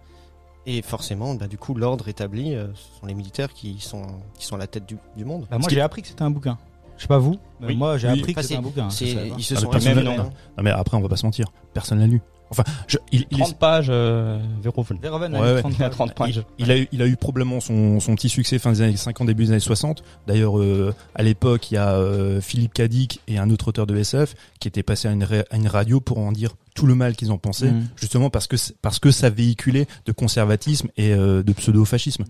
Et 0.65 0.81
forcément, 0.81 1.33
bah, 1.35 1.47
du 1.47 1.57
coup, 1.57 1.73
l'ordre 1.75 2.07
établi, 2.09 2.53
euh, 2.53 2.67
ce 2.75 2.99
sont 2.99 3.05
les 3.05 3.13
militaires 3.13 3.53
qui 3.53 3.79
sont 3.79 4.05
qui 4.37 4.45
sont 4.45 4.55
à 4.55 4.59
la 4.59 4.67
tête 4.67 4.85
du, 4.85 4.97
du 5.15 5.23
monde. 5.25 5.47
Bah, 5.49 5.57
moi, 5.59 5.69
j'ai 5.69 5.79
appris 5.81 6.01
que 6.01 6.07
c'était 6.09 6.23
un 6.23 6.29
bouquin. 6.31 6.57
Je 6.97 7.03
sais 7.03 7.07
pas 7.07 7.19
vous, 7.19 7.37
mais 7.61 7.67
Oui. 7.67 7.75
moi 7.77 7.97
j'ai 7.99 8.07
Oui. 8.09 8.19
appris 8.19 8.33
que 8.33 8.41
c'était 8.41 8.55
c'est- 8.55 8.59
un 8.59 8.63
bouquin. 8.63 8.87
Pas. 8.87 8.93
ils 9.37 9.43
se 9.43 9.53
Ah, 9.55 9.59
sont 9.59 9.71
inspirés, 9.73 10.01
l'a- 10.03 10.11
hein. 10.19 10.29
Non 10.57 10.63
mais 10.63 10.71
après 10.71 10.97
on 10.97 11.01
va 11.01 11.07
pas 11.07 11.15
se 11.15 11.27
mentir, 11.27 11.45
personne 11.73 11.99
l'a 11.99 12.07
lu. 12.07 12.21
Enfin, 12.49 12.63
je, 12.87 12.97
il, 13.11 13.25
il, 13.31 13.39
30 13.39 13.57
pages, 13.59 13.87
euh, 13.89 14.39
Verhoeven. 14.61 14.97
Verhoeven 15.01 15.33
Ouais, 15.33 15.39
a 15.39 15.43
mis 15.43 15.53
ouais. 15.55 15.61
30 15.61 15.73
Il 15.77 15.83
a 15.83 15.89
30 15.89 16.13
pages. 16.15 16.43
il 16.57 16.71
a 16.71 16.77
eu, 16.77 16.87
il 16.91 17.01
a 17.01 17.07
eu 17.07 17.15
probablement 17.17 17.59
son, 17.59 17.99
son 17.99 18.15
petit 18.15 18.29
succès 18.29 18.57
fin 18.59 18.71
des 18.71 18.81
années 18.81 18.95
50, 18.97 19.27
début 19.27 19.43
des 19.45 19.51
années 19.51 19.59
60. 19.59 20.03
D'ailleurs, 20.27 20.57
euh, 20.59 20.93
à 21.15 21.23
l'époque, 21.23 21.71
il 21.71 21.75
y 21.75 21.77
a 21.77 21.91
euh, 21.95 22.39
Philippe 22.41 22.73
Cadic 22.73 23.21
et 23.27 23.37
un 23.37 23.49
autre 23.49 23.67
auteur 23.67 23.85
de 23.87 23.95
SF 23.97 24.33
qui 24.59 24.67
étaient 24.67 24.83
passés 24.83 25.07
à 25.07 25.11
une, 25.11 25.23
à 25.23 25.55
une 25.57 25.67
radio 25.67 25.99
pour 25.99 26.19
en 26.19 26.31
dire 26.31 26.51
tout 26.73 26.85
le 26.85 26.95
mal 26.95 27.15
qu'ils 27.15 27.31
en 27.31 27.37
pensaient, 27.37 27.71
Mhm. 27.71 27.87
justement 27.95 28.29
parce 28.29 28.47
que 28.47 28.55
c'est- 28.55 28.75
parce 28.81 28.99
que 28.99 29.11
ça 29.11 29.29
véhiculait 29.29 29.87
de 30.05 30.11
conservatisme 30.11 30.87
et 30.95 31.11
euh, 31.13 31.43
de 31.43 31.51
pseudo-fascisme. 31.53 32.23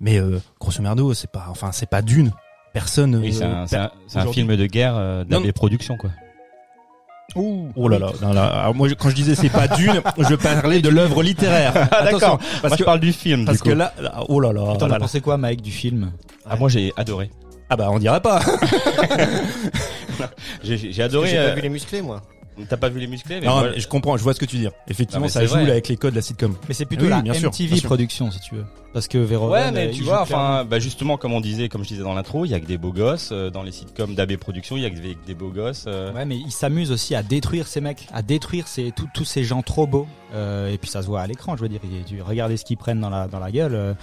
Mais 0.00 0.18
euh, 0.18 0.40
grosso 0.60 0.82
merdo, 0.82 1.14
c'est 1.14 1.30
pas, 1.30 1.46
enfin, 1.48 1.70
c'est 1.72 1.88
pas 1.88 2.02
d'une 2.02 2.32
personne. 2.72 3.14
Oui, 3.16 3.32
c'est 3.32 3.44
euh, 3.44 3.62
un, 3.62 3.66
c'est 3.66 3.76
un, 3.76 3.92
c'est 4.08 4.18
un 4.18 4.22
aujourd'hui- 4.22 4.42
film 4.42 4.56
de 4.56 4.66
guerre 4.66 4.94
euh, 4.96 5.24
d'AB 5.24 5.52
Productions, 5.52 5.96
quoi. 5.96 6.10
Oh 7.36 7.88
là 7.88 7.98
là, 7.98 8.10
non, 8.22 8.32
là, 8.32 8.46
alors 8.46 8.74
moi 8.74 8.88
je- 8.88 8.94
quand 8.94 9.10
je 9.10 9.14
disais 9.14 9.34
c'est 9.34 9.48
pas 9.50 9.66
d'une, 9.68 10.00
je 10.18 10.34
parlais 10.36 10.80
de 10.80 10.88
l'œuvre 10.88 11.22
littéraire. 11.22 11.88
Attention, 11.92 12.28
Moi, 12.28 12.38
parce 12.62 12.74
je 12.74 12.78
que 12.78 12.84
parle 12.84 13.00
du 13.00 13.12
film, 13.12 13.44
parce 13.44 13.58
du 13.62 13.68
que 13.70 13.74
là, 13.74 13.92
là, 14.00 14.24
oh 14.28 14.40
là 14.40 14.52
là, 14.52 14.72
Attends, 14.72 14.88
t'as 14.88 14.98
pensé 14.98 15.20
quoi, 15.20 15.36
Mike, 15.36 15.60
du 15.62 15.70
film 15.72 16.12
Ah, 16.48 16.56
moi, 16.56 16.68
j'ai 16.68 16.92
adoré. 16.96 17.30
ah 17.70 17.76
bah 17.76 17.88
on 17.90 17.98
dirait 17.98 18.20
pas. 18.20 18.40
J'ai 20.62 21.02
adoré. 21.02 21.28
J'ai 21.30 21.38
euh, 21.38 21.48
pas 21.50 21.54
vu 21.56 21.60
les 21.62 21.68
musclés, 21.68 22.02
moi. 22.02 22.22
T'as 22.68 22.76
pas 22.76 22.88
vu 22.88 23.00
les 23.00 23.06
musclés 23.08 23.40
mais 23.40 23.46
Non, 23.46 23.54
moi- 23.60 23.70
mais 23.74 23.80
je 23.80 23.88
comprends, 23.88 24.16
je 24.16 24.22
vois 24.22 24.32
ce 24.32 24.38
que 24.40 24.44
tu 24.44 24.56
veux 24.56 24.62
dire. 24.62 24.70
Effectivement, 24.88 25.24
Non, 25.26 25.28
ça 25.28 25.44
joue 25.44 25.54
vrai. 25.54 25.64
là, 25.64 25.72
avec 25.72 25.88
les 25.88 25.96
codes 25.96 26.12
de 26.12 26.16
la 26.16 26.22
sitcom. 26.22 26.54
Mais 26.68 26.74
c'est 26.74 26.84
plutôt 26.84 27.04
Oui, 27.04 27.10
la 27.10 27.20
bien 27.20 27.34
sûr, 27.34 27.48
MTV 27.50 27.68
bien 27.70 27.76
sûr. 27.78 27.86
production, 27.88 28.30
si 28.30 28.40
tu 28.40 28.54
veux. 28.54 28.64
Parce 28.94 29.08
que 29.08 29.18
Verhoeven. 29.18 29.52
Ouais, 29.52 29.70
mais 29.72 29.88
euh, 29.88 29.92
tu 29.92 30.02
vois, 30.04 30.22
enfin, 30.22 30.64
bah 30.64 30.78
justement, 30.78 31.18
comme 31.18 31.32
on 31.34 31.40
disait, 31.42 31.68
comme 31.68 31.82
je 31.82 31.88
disais 31.88 32.02
dans 32.02 32.14
l'intro, 32.14 32.44
il 32.46 32.50
y 32.52 32.54
a 32.54 32.60
que 32.60 32.64
des 32.66 32.78
beaux 32.78 32.92
gosses 32.92 33.28
euh, 33.32 33.50
dans 33.50 33.62
les 33.62 33.72
sitcoms 33.72 34.14
d'AB 34.14 34.36
Productions, 34.36 34.76
il 34.76 34.84
y 34.84 34.86
a 34.86 34.90
que 34.90 34.98
des, 34.98 35.18
des 35.26 35.34
beaux 35.34 35.50
gosses. 35.50 35.84
euh. 35.86 36.12
Ouais, 36.12 36.24
mais 36.24 36.36
il 36.38 36.50
s'amuse 36.52 36.90
aussi 36.92 37.14
à 37.14 37.22
détruire 37.22 37.66
ces 37.66 37.80
mecs, 37.82 38.06
à 38.14 38.22
détruire 38.22 38.66
ces, 38.68 38.92
tous- 38.92 39.08
tous 39.12 39.24
ces 39.26 39.44
gens 39.44 39.60
trop 39.62 39.86
beaux. 39.86 40.06
Euh, 40.32 40.72
et 40.72 40.78
puis 40.78 40.88
ça 40.88 41.02
se 41.02 41.06
voit 41.08 41.20
à 41.20 41.26
l'écran, 41.26 41.56
je 41.56 41.62
veux 41.62 41.68
dire. 41.68 41.80
Tu 42.06 42.22
regardez 42.22 42.56
ce 42.56 42.64
qu'ils 42.64 42.76
prennent 42.78 43.00
dans 43.00 43.10
la, 43.10 43.26
dans 43.28 43.38
la 43.40 43.50
gueule. 43.50 43.74
euh, 43.74 43.94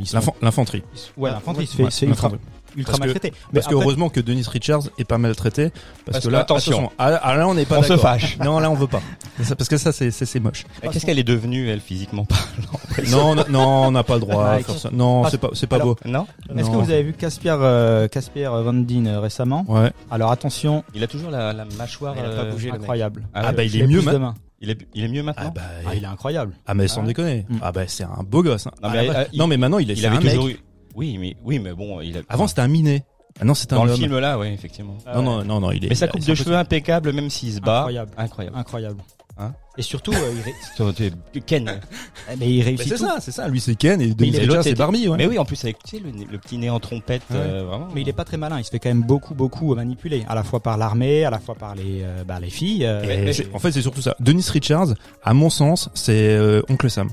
ils 0.00 0.06
sont, 0.06 0.18
L'infan- 0.18 0.34
L'infanterie. 0.42 0.82
ouais, 1.16 1.30
l'infanterie 1.30 1.66
se 1.66 1.76
fait, 1.76 1.82
Ouais, 1.84 1.90
se 1.90 1.98
fait 2.00 2.06
ultra, 2.06 2.28
l'infanterie. 2.28 2.48
ultra 2.76 2.90
Parce 2.92 3.00
que- 3.00 3.06
maltraité. 3.06 3.30
Mais 3.32 3.54
Parce 3.60 3.66
que 3.66 3.74
après- 3.74 3.84
heureusement 3.84 4.08
que 4.08 4.20
Dennis 4.20 4.46
Richards 4.48 4.82
est 4.98 5.04
pas 5.04 5.18
maltraité. 5.18 5.70
Parce, 5.70 5.82
Parce 6.18 6.24
que 6.26 6.30
là, 6.30 6.40
attention. 6.40 6.92
ah, 6.98 7.18
ah, 7.22 7.36
là 7.36 7.48
on 7.48 7.54
n'est 7.54 7.64
pas 7.64 7.78
On 7.78 7.82
se 7.82 7.96
fâche. 7.96 8.36
Non, 8.38 8.60
là 8.60 8.70
on 8.70 8.74
veut 8.74 8.86
pas. 8.86 9.02
Parce 9.56 9.68
que 9.68 9.76
ça 9.78 9.90
c'est 9.92 10.40
moche. 10.40 10.64
Qu'est-ce 10.92 11.04
qu'elle 11.06 11.18
est 11.18 11.24
devenue, 11.24 11.68
elle, 11.70 11.80
physiquement 11.80 12.24
parlant? 12.24 12.80
Non, 13.10 13.34
non, 13.34 13.44
non, 13.48 13.66
on 13.86 13.90
n'a 13.90 14.04
pas 14.04 14.13
le 14.14 14.20
droit 14.20 14.44
à 14.46 14.52
Mike. 14.54 14.66
faire 14.66 14.78
ça. 14.78 14.90
Non, 14.92 15.22
Pas- 15.22 15.30
c'est 15.30 15.38
pas 15.38 15.48
c'est 15.54 15.66
pas 15.66 15.76
Alors, 15.76 15.88
beau. 15.88 15.96
Non 16.04 16.26
Est-ce 16.56 16.68
que 16.68 16.72
Non. 16.74 16.82
vous 16.82 16.90
avez 16.90 17.02
vu 17.02 17.12
Caspier 17.12 17.54
euh, 17.58 18.08
Caspier 18.08 18.46
Van 18.46 18.72
Dien 18.72 19.06
euh, 19.06 19.20
récemment 19.20 19.64
Ouais. 19.68 19.90
Alors 20.10 20.30
attention, 20.32 20.84
Il 20.94 21.02
a 21.02 21.06
toujours 21.06 21.30
la, 21.30 21.52
la 21.52 21.64
mâchoire. 21.64 22.14
Il 22.16 22.20
a 22.24 22.28
pas 22.28 22.28
euh, 22.42 22.50
bougé, 22.52 22.66
le 22.66 22.72
mec. 22.72 22.80
incroyable. 22.82 23.26
Ah, 23.34 23.40
Ah 23.44 23.50
ouais. 23.50 23.56
bah 23.56 23.64
il 23.64 23.70
Je 23.70 23.76
est 23.76 23.80
l'ai 23.80 23.86
mieux 23.86 23.98
plus 23.98 24.06
ma- 24.06 24.12
demain. 24.12 24.34
il, 24.60 24.70
est, 24.70 24.78
il 24.94 25.04
est 25.04 25.08
mieux 25.08 25.22
maintenant 25.22 25.44
Ah 25.48 25.52
bah, 25.54 25.62
Ah, 25.86 25.94
il 25.94 26.02
est 26.02 26.06
incroyable. 26.06 26.54
ah 26.66 26.74
mais 26.74 26.88
sans 26.88 27.02
Ah. 27.02 27.06
déconner. 27.06 27.46
Mm. 27.48 27.56
Ah 27.62 27.72
bah 27.72 27.82
c'est 27.86 28.04
un 28.04 28.22
beau 28.26 28.42
gosse. 28.42 28.66
hein. 28.66 28.72
Non, 28.82 28.88
Ah, 28.90 28.92
mais, 28.94 29.06
bah, 29.08 29.14
euh, 29.18 29.24
il- 29.32 29.38
non 29.38 29.46
mais 29.46 29.56
maintenant 29.56 29.78
il 29.78 29.90
est 29.90 29.94
Il 29.94 30.00
c'est 30.00 30.06
avait 30.06 30.16
un 30.16 30.20
mec. 30.20 30.30
toujours 30.32 30.48
eu. 30.48 30.58
Oui, 30.96 31.18
mais, 31.18 31.36
oui, 31.44 31.58
mais 31.58 31.72
bon, 31.72 32.00
il 32.00 32.16
a... 32.16 32.20
Avant 32.28 32.46
c'était 32.46 32.60
un 32.62 32.68
minet. 32.68 33.04
Ah 33.40 33.44
non 33.44 33.54
c'était 33.54 33.72
un 33.74 33.78
Dans 33.78 33.84
le 33.84 33.90
homme. 33.92 33.98
film 33.98 34.16
là, 34.20 34.38
ouais, 34.38 34.52
effectivement. 34.54 34.96
Non 35.12 35.22
non 35.22 35.44
non 35.44 35.58
non 35.60 35.72
il 35.72 35.84
est. 35.84 35.88
Mais 35.88 35.94
sa 35.96 36.06
il- 36.06 36.12
coupe 36.12 36.20
c'est 36.22 36.30
de 36.30 36.34
cheveux 36.36 36.56
impeccable, 36.56 37.12
même 37.12 37.30
s'il 37.30 37.52
se 37.52 37.60
bat. 37.60 37.78
Incroyable. 37.80 38.12
Incroyable. 38.16 38.56
Incroyable. 38.56 39.00
Hein 39.36 39.52
et 39.76 39.82
surtout, 39.82 40.12
euh, 40.12 40.32
il, 40.36 40.42
ré- 40.42 41.40
Ken. 41.44 41.80
eh, 42.32 42.36
mais 42.38 42.48
il 42.48 42.62
réussit 42.62 42.88
c'est 42.88 42.96
ça, 42.96 43.16
c'est 43.18 43.32
ça. 43.32 43.48
Lui 43.48 43.60
c'est 43.60 43.74
Ken 43.74 44.00
et 44.00 44.14
Dennis 44.14 44.30
il 44.30 44.36
est- 44.36 44.38
Richards 44.38 44.54
l'autre, 44.56 44.68
c'est 44.68 44.74
Barbie. 44.76 45.08
Ouais. 45.08 45.16
Mais 45.16 45.26
oui, 45.26 45.38
en 45.38 45.44
plus 45.44 45.62
avec 45.64 45.82
tu 45.82 45.96
sais, 45.96 46.02
le, 46.30 46.38
petit 46.38 46.56
nez 46.56 46.70
en 46.70 46.78
trompette, 46.78 47.22
Ouais. 47.30 47.36
euh, 47.38 47.64
vraiment. 47.64 47.88
Mais 47.92 48.02
il 48.02 48.08
est 48.08 48.12
pas 48.12 48.24
très 48.24 48.36
malin. 48.36 48.60
Il 48.60 48.64
se 48.64 48.70
fait 48.70 48.78
quand 48.78 48.90
même 48.90 49.02
beaucoup, 49.02 49.34
beaucoup 49.34 49.74
manipuler, 49.74 50.24
à 50.28 50.36
la 50.36 50.44
fois 50.44 50.60
par 50.60 50.76
l'armée, 50.76 51.24
à 51.24 51.30
la 51.30 51.40
fois 51.40 51.56
par 51.56 51.74
les, 51.74 52.02
euh, 52.04 52.22
bah, 52.22 52.38
les 52.38 52.50
filles. 52.50 52.84
euh, 52.86 53.02
Et 53.02 53.06
mais- 53.24 53.32
c'est- 53.32 53.52
en 53.52 53.58
fait, 53.58 53.72
c'est 53.72 53.82
surtout 53.82 54.02
ça. 54.02 54.14
Dennis 54.20 54.48
Richards, 54.50 54.94
à 55.24 55.34
mon 55.34 55.50
sens, 55.50 55.90
c'est 55.94 56.12
euh, 56.36 56.62
Oncle 56.68 56.88
Sam. 56.88 57.08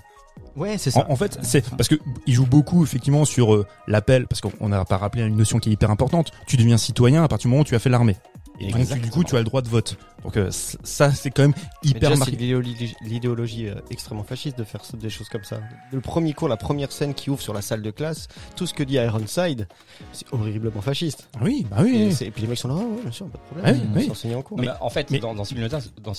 ouais, 0.55 0.77
c'est 0.77 0.91
ça. 0.91 1.07
En, 1.09 1.13
en 1.13 1.15
fait, 1.15 1.39
c'est 1.41 1.67
parce 1.71 1.87
que 1.87 1.95
il 2.27 2.33
joue 2.35 2.45
beaucoup 2.45 2.83
effectivement 2.83 3.25
sur 3.25 3.55
euh, 3.55 3.65
l'appel, 3.87 4.27
parce 4.27 4.41
qu'on 4.41 4.69
n'a 4.69 4.85
pas 4.85 4.97
rappelé 4.97 5.23
une 5.23 5.35
notion 5.37 5.57
qui 5.57 5.69
est 5.69 5.73
hyper 5.73 5.89
importante. 5.89 6.29
Tu 6.45 6.57
deviens 6.57 6.77
citoyen 6.77 7.23
à 7.23 7.27
partir 7.27 7.47
du 7.47 7.51
moment 7.51 7.61
où 7.61 7.65
tu 7.65 7.73
as 7.73 7.79
fait 7.79 7.89
l'armée. 7.89 8.17
Et 8.59 8.71
donc, 8.71 8.85
du 8.99 9.09
coup, 9.09 9.23
tu 9.23 9.35
as 9.35 9.39
le 9.39 9.45
droit 9.45 9.63
de 9.63 9.69
vote. 9.69 9.97
Donc 10.23 10.37
euh, 10.37 10.49
ça, 10.51 11.11
c'est 11.11 11.31
quand 11.31 11.41
même 11.41 11.53
hyper 11.83 12.11
déjà, 12.11 12.25
c'est 12.25 12.31
marqué. 12.31 12.95
l'idéologie 13.01 13.67
euh, 13.69 13.75
extrêmement 13.89 14.23
fasciste 14.23 14.57
de 14.57 14.63
faire 14.63 14.81
des 14.93 15.09
choses 15.09 15.29
comme 15.29 15.43
ça. 15.43 15.59
Le 15.91 15.99
premier 15.99 16.33
cours, 16.33 16.47
la 16.47 16.57
première 16.57 16.91
scène 16.91 17.13
qui 17.13 17.29
ouvre 17.29 17.41
sur 17.41 17.53
la 17.53 17.61
salle 17.61 17.81
de 17.81 17.91
classe, 17.91 18.27
tout 18.55 18.67
ce 18.67 18.73
que 18.73 18.83
dit 18.83 18.95
Ironside, 18.95 19.67
c'est 20.13 20.25
horriblement 20.31 20.81
fasciste. 20.81 21.27
Ah 21.35 21.39
Oui, 21.41 21.65
bah 21.69 21.77
oui. 21.81 22.15
Et, 22.21 22.31
puis 22.31 22.43
les 22.43 22.47
mecs 22.47 22.59
sont 22.59 22.67
là, 22.67 22.75
ah 22.77 22.83
ouais, 22.83 23.01
bien 23.01 23.11
sûr, 23.11 23.25
pas 23.27 23.37
de 23.39 23.43
problème. 23.43 23.65
Ah 23.67 23.71
oui, 23.71 23.89
on 23.93 23.97
oui. 23.99 24.07
s'enseigne 24.07 24.35
en 24.35 24.41
cours. 24.41 24.59
Mais 24.59 24.69
en 24.79 24.89
fait, 24.89 25.09
mais- 25.09 25.19
dans, 25.19 25.33
dans 25.33 25.43
ce 25.43 25.53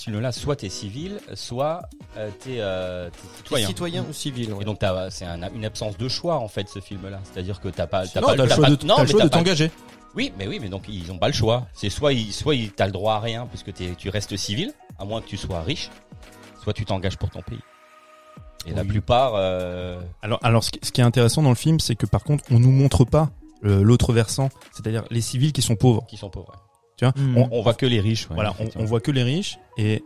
film-là, 0.03 0.31
soit 0.31 0.55
t'es 0.57 0.69
civil, 0.69 1.19
soit 1.33 1.83
euh, 2.17 2.29
t'es 2.39 2.59
euh, 2.59 3.09
citoyen. 3.37 3.67
Citoyen 3.67 4.05
ou 4.09 4.13
civil, 4.13 4.53
ouais. 4.53 4.61
Et 4.61 4.65
donc 4.65 4.79
t'as- 4.79 5.09
c'est 5.11 5.25
un- 5.25 5.53
une 5.53 5.65
absence 5.65 5.97
de 5.97 6.09
choix 6.09 6.35
en 6.37 6.47
fait 6.47 6.67
ce 6.67 6.79
film-là. 6.79 7.19
C'est-à-dire 7.23 7.61
que 7.61 7.69
t'as 7.69 7.87
pas, 7.87 8.05
t'as 8.07 8.19
non, 8.21 8.27
pas, 8.27 8.35
t'as 8.35 8.43
le 8.43 8.49
choix 8.49 8.63
pas- 9.19 9.25
de, 9.25 9.29
t'engager. 9.29 9.71
Oui, 10.15 10.31
mais 10.37 10.47
oui, 10.47 10.59
mais 10.61 10.69
donc 10.69 10.83
ils 10.87 11.11
ont 11.11 11.17
pas 11.17 11.27
le 11.27 11.33
choix. 11.33 11.67
C'est 11.73 11.89
soit 11.89 12.13
ils, 12.13 12.31
soit 12.31 12.55
ils, 12.55 12.71
t'as 12.71 12.85
le 12.85 12.91
droit 12.91 13.15
à 13.15 13.19
rien 13.19 13.45
parce 13.47 13.63
que 13.63 13.71
t'es- 13.71 13.95
tu 13.97 14.09
restes 14.09 14.35
civil, 14.37 14.71
à 14.99 15.05
moins 15.05 15.21
que 15.21 15.27
tu 15.27 15.37
sois 15.37 15.61
riche, 15.61 15.89
soit 16.63 16.73
tu 16.73 16.85
t'engages 16.85 17.17
pour 17.17 17.29
ton 17.29 17.41
pays. 17.41 17.59
Et 18.65 18.71
la 18.73 18.85
plupart, 18.85 19.33
euh, 19.35 19.99
Alors, 20.21 20.39
alors, 20.41 20.63
ce 20.63 20.69
qui 20.91 21.01
est 21.01 21.03
intéressant 21.03 21.41
dans 21.41 21.49
le 21.49 21.55
film, 21.55 21.79
c'est 21.81 21.95
que 21.95 22.05
par 22.05 22.23
contre, 22.23 22.45
on 22.51 22.59
nous 22.59 22.71
montre 22.71 23.03
pas 23.03 23.29
euh, 23.65 23.81
l'autre 23.83 24.13
versant, 24.13 24.49
c'est-à-dire 24.71 25.03
les 25.09 25.19
civils 25.21 25.51
qui 25.51 25.61
sont 25.61 25.75
pauvres. 25.75 26.05
qui 26.07 26.15
sont 26.17 26.29
pauvres. 26.29 26.53
Tu 26.97 27.03
vois, 27.05 27.13
on, 27.35 27.49
On 27.51 27.61
voit 27.61 27.73
que 27.73 27.85
les 27.85 27.99
riches. 27.99 28.29
ouais, 28.29 28.35
voilà, 28.35 28.53
on, 28.59 28.69
on 28.81 28.85
voit 28.85 29.01
que 29.01 29.11
les 29.11 29.23
riches 29.23 29.57
et 29.77 30.03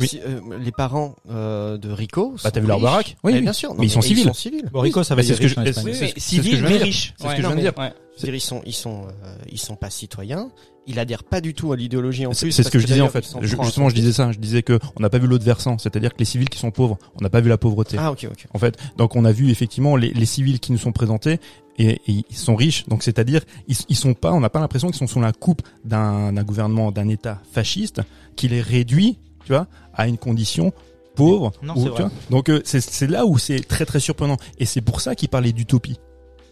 Oui. 0.00 0.08
Si, 0.08 0.20
euh, 0.20 0.40
les 0.58 0.72
parents 0.72 1.14
euh, 1.30 1.76
de 1.78 1.90
Rico. 1.90 2.34
Bah, 2.42 2.50
t'as 2.50 2.60
vu 2.60 2.66
leur 2.66 2.76
riches. 2.78 2.84
baraque 2.84 3.16
Oui, 3.22 3.34
Mais 3.34 3.40
bien 3.42 3.52
sûr. 3.52 3.74
Mais 3.74 3.86
ils 3.86 3.90
sont 3.90 4.00
civils. 4.00 4.24
Ils 4.24 4.28
sont 4.28 4.34
civils. 4.34 4.68
Borico, 4.72 5.02
ça 5.02 5.14
va 5.14 5.20
Mais 5.22 5.26
c'est 5.26 5.32
être 5.32 5.36
ce 5.38 5.42
que 5.42 5.48
je- 5.48 5.54
c'est- 5.54 5.60
mais 5.84 5.92
c'est 5.94 6.06
ce 6.08 6.14
que 6.14 6.20
civil, 6.20 6.52
je 6.52 6.56
viens 6.56 6.64
mais 6.64 6.72
de 6.72 6.76
dire. 6.78 6.84
riche. 6.86 7.14
C'est 7.16 7.24
ce 7.28 7.30
que 7.36 7.42
je 7.42 7.46
viens 7.46 7.56
de 7.56 7.60
dire. 7.60 7.72
C'est-à-dire, 8.16 8.34
ils 8.34 8.40
sont, 8.40 8.60
ils 8.66 8.74
sont, 8.74 9.04
euh, 9.24 9.34
ils 9.50 9.58
sont 9.58 9.76
pas 9.76 9.88
citoyens. 9.88 10.50
Il 10.86 10.98
adhère 10.98 11.24
pas 11.24 11.40
du 11.40 11.54
tout 11.54 11.72
à 11.72 11.76
l'idéologie 11.76 12.26
en 12.26 12.32
C'est 12.32 12.46
plus. 12.46 12.52
c'est 12.52 12.62
ce 12.64 12.70
que 12.70 12.78
je 12.78 12.86
disais 12.86 13.00
en 13.00 13.08
fait. 13.08 13.24
Je- 13.40 13.56
justement, 13.62 13.88
je 13.88 13.94
disais 13.94 14.12
ça. 14.12 14.32
Je 14.32 14.38
disais 14.38 14.62
que 14.62 14.78
on 14.96 15.00
n'a 15.00 15.08
pas 15.08 15.18
vu 15.18 15.26
l'autre 15.26 15.44
versant, 15.44 15.78
c'est-à-dire 15.78 16.12
que 16.12 16.18
les 16.18 16.24
civils 16.24 16.48
qui 16.50 16.58
sont 16.58 16.70
pauvres, 16.70 16.98
on 17.18 17.22
n'a 17.22 17.30
pas 17.30 17.40
vu 17.40 17.48
la 17.48 17.58
pauvreté. 17.58 17.96
Ah 17.98 18.10
ok 18.10 18.26
ok. 18.30 18.46
En 18.52 18.58
fait, 18.58 18.76
donc 18.96 19.14
on 19.16 19.24
a 19.24 19.32
vu 19.32 19.50
effectivement 19.50 19.96
les, 19.96 20.10
les 20.10 20.26
civils 20.26 20.58
qui 20.58 20.72
nous 20.72 20.78
sont 20.78 20.92
présentés 20.92 21.38
et, 21.78 22.00
et 22.06 22.24
ils 22.28 22.36
sont 22.36 22.56
riches. 22.56 22.86
Donc 22.88 23.02
c'est-à-dire 23.02 23.42
ils, 23.68 23.76
ils 23.88 23.96
sont 23.96 24.14
pas, 24.14 24.32
on 24.32 24.40
n'a 24.40 24.50
pas 24.50 24.58
l'impression 24.60 24.88
qu'ils 24.88 24.96
sont 24.98 25.06
sous 25.06 25.20
la 25.20 25.32
coupe 25.32 25.62
d'un 25.84 26.32
d'un 26.32 26.42
gouvernement, 26.44 26.90
d'un 26.92 27.08
État 27.08 27.40
fasciste 27.52 28.00
qui 28.36 28.48
les 28.48 28.60
réduit, 28.60 29.18
tu 29.50 29.56
vois, 29.56 29.66
à 29.94 30.06
une 30.06 30.16
condition 30.16 30.72
pauvre. 31.16 31.50
Non, 31.62 31.74
ou, 31.74 31.78
c'est 31.78 31.82
tu 31.86 31.88
vrai. 31.90 32.02
vois. 32.02 32.10
Donc 32.30 32.48
euh, 32.48 32.60
c'est 32.64 32.80
c'est 32.80 33.08
là 33.08 33.26
où 33.26 33.36
c'est 33.36 33.58
très 33.66 33.84
très 33.84 33.98
surprenant 33.98 34.36
et 34.58 34.64
c'est 34.64 34.80
pour 34.80 35.00
ça 35.00 35.16
qu'il 35.16 35.28
parlait 35.28 35.52
d'utopie 35.52 35.98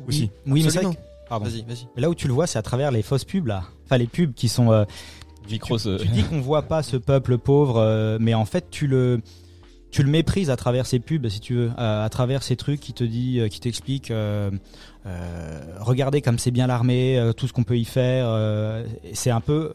aussi. 0.08 0.30
Oui, 0.46 0.52
oui 0.52 0.62
mais 0.64 0.70
c'est 0.70 0.78
Absolument. 0.78 0.92
vrai 0.94 1.00
que- 1.02 1.28
Pardon. 1.28 1.44
Vas-y 1.44 1.62
vas-y. 1.62 1.86
Mais 1.94 2.02
là 2.02 2.10
où 2.10 2.14
tu 2.14 2.26
le 2.26 2.32
vois, 2.32 2.46
c'est 2.48 2.58
à 2.58 2.62
travers 2.62 2.90
les 2.90 3.02
fausses 3.02 3.24
pubs 3.24 3.46
là. 3.46 3.62
Enfin 3.84 3.98
les 3.98 4.06
pubs 4.08 4.32
qui 4.34 4.48
sont. 4.48 4.72
euh, 4.72 4.84
Vicros, 5.46 5.86
euh, 5.86 5.98
tu 5.98 6.08
dis 6.08 6.22
qu'on 6.24 6.40
voit 6.40 6.62
pas 6.62 6.82
ce 6.82 6.96
peuple 6.96 7.38
pauvre, 7.38 7.76
euh, 7.78 8.18
mais 8.20 8.34
en 8.34 8.44
fait 8.44 8.66
tu 8.70 8.86
le 8.86 9.20
tu 9.90 10.02
le 10.02 10.10
méprises 10.10 10.50
à 10.50 10.56
travers 10.56 10.84
ces 10.86 10.98
pubs, 10.98 11.26
si 11.28 11.40
tu 11.40 11.54
veux, 11.54 11.70
à, 11.78 12.02
à 12.04 12.08
travers 12.10 12.42
ces 12.42 12.56
trucs 12.56 12.80
qui 12.80 12.92
te 12.92 13.04
dit, 13.04 13.40
euh, 13.40 13.48
qui 13.48 13.58
t'expliquent, 13.60 14.10
euh, 14.10 14.50
euh, 15.06 15.60
regardez 15.80 16.20
comme 16.20 16.38
c'est 16.38 16.50
bien 16.50 16.66
l'armée, 16.66 17.18
euh, 17.18 17.32
tout 17.32 17.46
ce 17.46 17.52
qu'on 17.54 17.62
peut 17.62 17.78
y 17.78 17.84
faire. 17.86 18.26
euh, 18.28 18.84
c'est 19.14 19.30
un 19.30 19.40
peu 19.40 19.72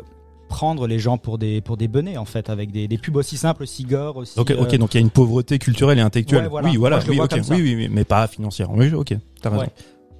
prendre 0.49 0.87
les 0.87 0.99
gens 0.99 1.17
pour 1.17 1.37
des 1.37 1.61
pour 1.61 1.77
des 1.77 1.87
benets 1.87 2.17
en 2.17 2.25
fait, 2.25 2.49
avec 2.49 2.71
des, 2.71 2.87
des 2.87 2.97
pubs 2.97 3.15
aussi 3.15 3.37
simples, 3.37 3.63
aussi 3.63 3.83
gore, 3.83 4.17
aussi. 4.17 4.35
Donc 4.35 4.51
ok, 4.51 4.73
euh, 4.73 4.77
donc 4.77 4.93
il 4.93 4.97
y 4.97 4.99
a 4.99 5.01
une 5.01 5.09
pauvreté 5.09 5.57
culturelle 5.59 5.97
et 5.97 6.01
intellectuelle. 6.01 6.43
Ouais, 6.43 6.49
voilà. 6.49 6.69
Oui, 6.69 6.77
voilà, 6.77 6.97
Moi, 6.97 7.05
oui, 7.09 7.15
vois 7.15 7.25
ok, 7.25 7.31
comme 7.31 7.43
ça. 7.43 7.55
oui, 7.55 7.75
oui, 7.75 7.87
mais 7.91 8.03
pas 8.03 8.27
financière. 8.27 8.69
Oui, 8.71 8.93
ok, 8.93 9.13
t'as 9.41 9.49
raison. 9.49 9.61
Ouais. 9.63 9.69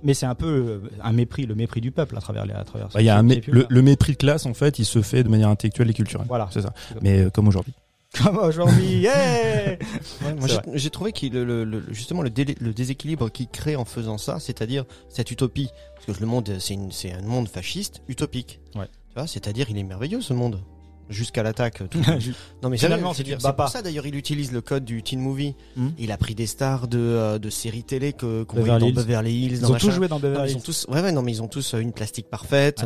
mais 0.04 0.14
c'est 0.14 0.26
un 0.26 0.36
peu 0.36 0.48
euh, 0.48 0.80
un 1.04 1.14
mépris, 1.14 1.46
le 1.46 1.56
mépris 1.56 1.82
du 1.82 1.92
peuple 1.92 2.18
à 2.18 2.22
travers 2.22 2.46
les 2.46 2.54
à 2.54 2.64
travers. 2.64 2.88
Bah, 2.94 3.02
Il 3.02 3.06
y 3.06 3.10
a 3.10 3.18
un 3.18 3.24
mé- 3.24 3.44
le, 3.48 3.66
le 3.70 3.82
mépris 3.82 4.14
de 4.14 4.18
classe 4.18 4.46
en 4.46 4.54
fait, 4.54 4.80
il 4.80 4.86
se 4.86 5.02
fait 5.02 5.24
de 5.24 5.30
manière 5.30 5.50
intellectuelle 5.50 5.90
et 5.90 5.94
culturelle. 5.94 6.26
Voilà. 6.28 6.50
C'est 6.52 6.62
ça. 6.62 6.74
Mais 7.02 7.20
euh, 7.22 7.30
comme 7.30 7.48
aujourd'hui. 7.48 7.74
Comme 8.24 8.38
aujourd'hui, 8.38 9.00
yeah 9.00 9.72
Ouais, 10.24 10.36
j'ai 10.76 10.92
trouvé 10.92 11.14
qu'il 11.14 11.34
le, 11.34 11.44
le- 11.44 11.64
le- 11.64 11.84
justement 11.92 12.22
le, 12.22 12.30
délai- 12.30 12.56
le 12.62 12.72
déséquilibre 12.72 13.32
qu'il 13.32 13.48
crée 13.48 13.76
en 13.76 13.86
faisant 13.86 14.20
ça, 14.20 14.40
c'est-à-dire 14.40 14.86
cette 15.10 15.32
utopie, 15.32 15.70
parce 15.96 16.18
que 16.20 16.22
le 16.24 16.30
monde 16.30 16.48
c'est 16.60 17.12
un 17.12 17.22
monde 17.24 17.48
fasciste 17.48 18.04
utopique. 18.08 18.60
Ouais. 18.76 18.86
Tu 19.14 19.20
vois, 19.20 19.28
c'est-à-dire 19.28 19.68
il 19.70 19.78
est 19.78 19.84
merveilleux 19.84 20.22
ce 20.22 20.34
monde 20.34 20.62
jusqu'à 21.10 21.44
l'attaque. 21.44 21.88
tout- 21.90 22.00
non 22.64 22.70
mais 22.70 22.78
Finalement, 22.78 23.14
c'est 23.14 23.24
pour 23.56 23.68
ça 23.70 23.82
d'ailleurs 23.84 24.08
il 24.08 24.16
utilise 24.16 24.52
le 24.52 24.62
code 24.62 24.86
du 24.86 25.04
teen 25.04 25.20
movie. 25.20 25.56
Hmm. 25.76 25.90
Il 26.00 26.12
a 26.12 26.18
pris 26.18 26.34
des 26.34 26.48
stars 26.48 26.88
de, 26.88 26.98
euh, 26.98 27.38
de 27.40 27.50
séries 27.52 27.84
télé 27.84 28.14
que 28.14 28.44
qu'on 28.44 28.62
voyait 28.64 28.80
dans. 28.80 28.90
Beverly 28.92 29.32
Hills, 29.46 29.52
Ils 29.54 29.60
dans 29.62 29.70
ont 29.70 29.74
machin. 29.74 29.88
tous 29.88 29.94
joué 29.94 30.08
dans 30.08 30.20
Beverly 30.20 30.50
ils 30.50 30.52
Hills. 30.54 30.58
ont 30.58 30.62
tous, 30.62 30.88
ouais, 30.90 31.02
ouais, 31.02 31.12
non 31.12 31.22
mais 31.22 31.32
ils 31.32 31.42
ont 31.44 31.48
tous 31.48 31.74
euh, 31.76 31.80
une 31.80 31.94
plastique 31.94 32.28
parfaite. 32.30 32.84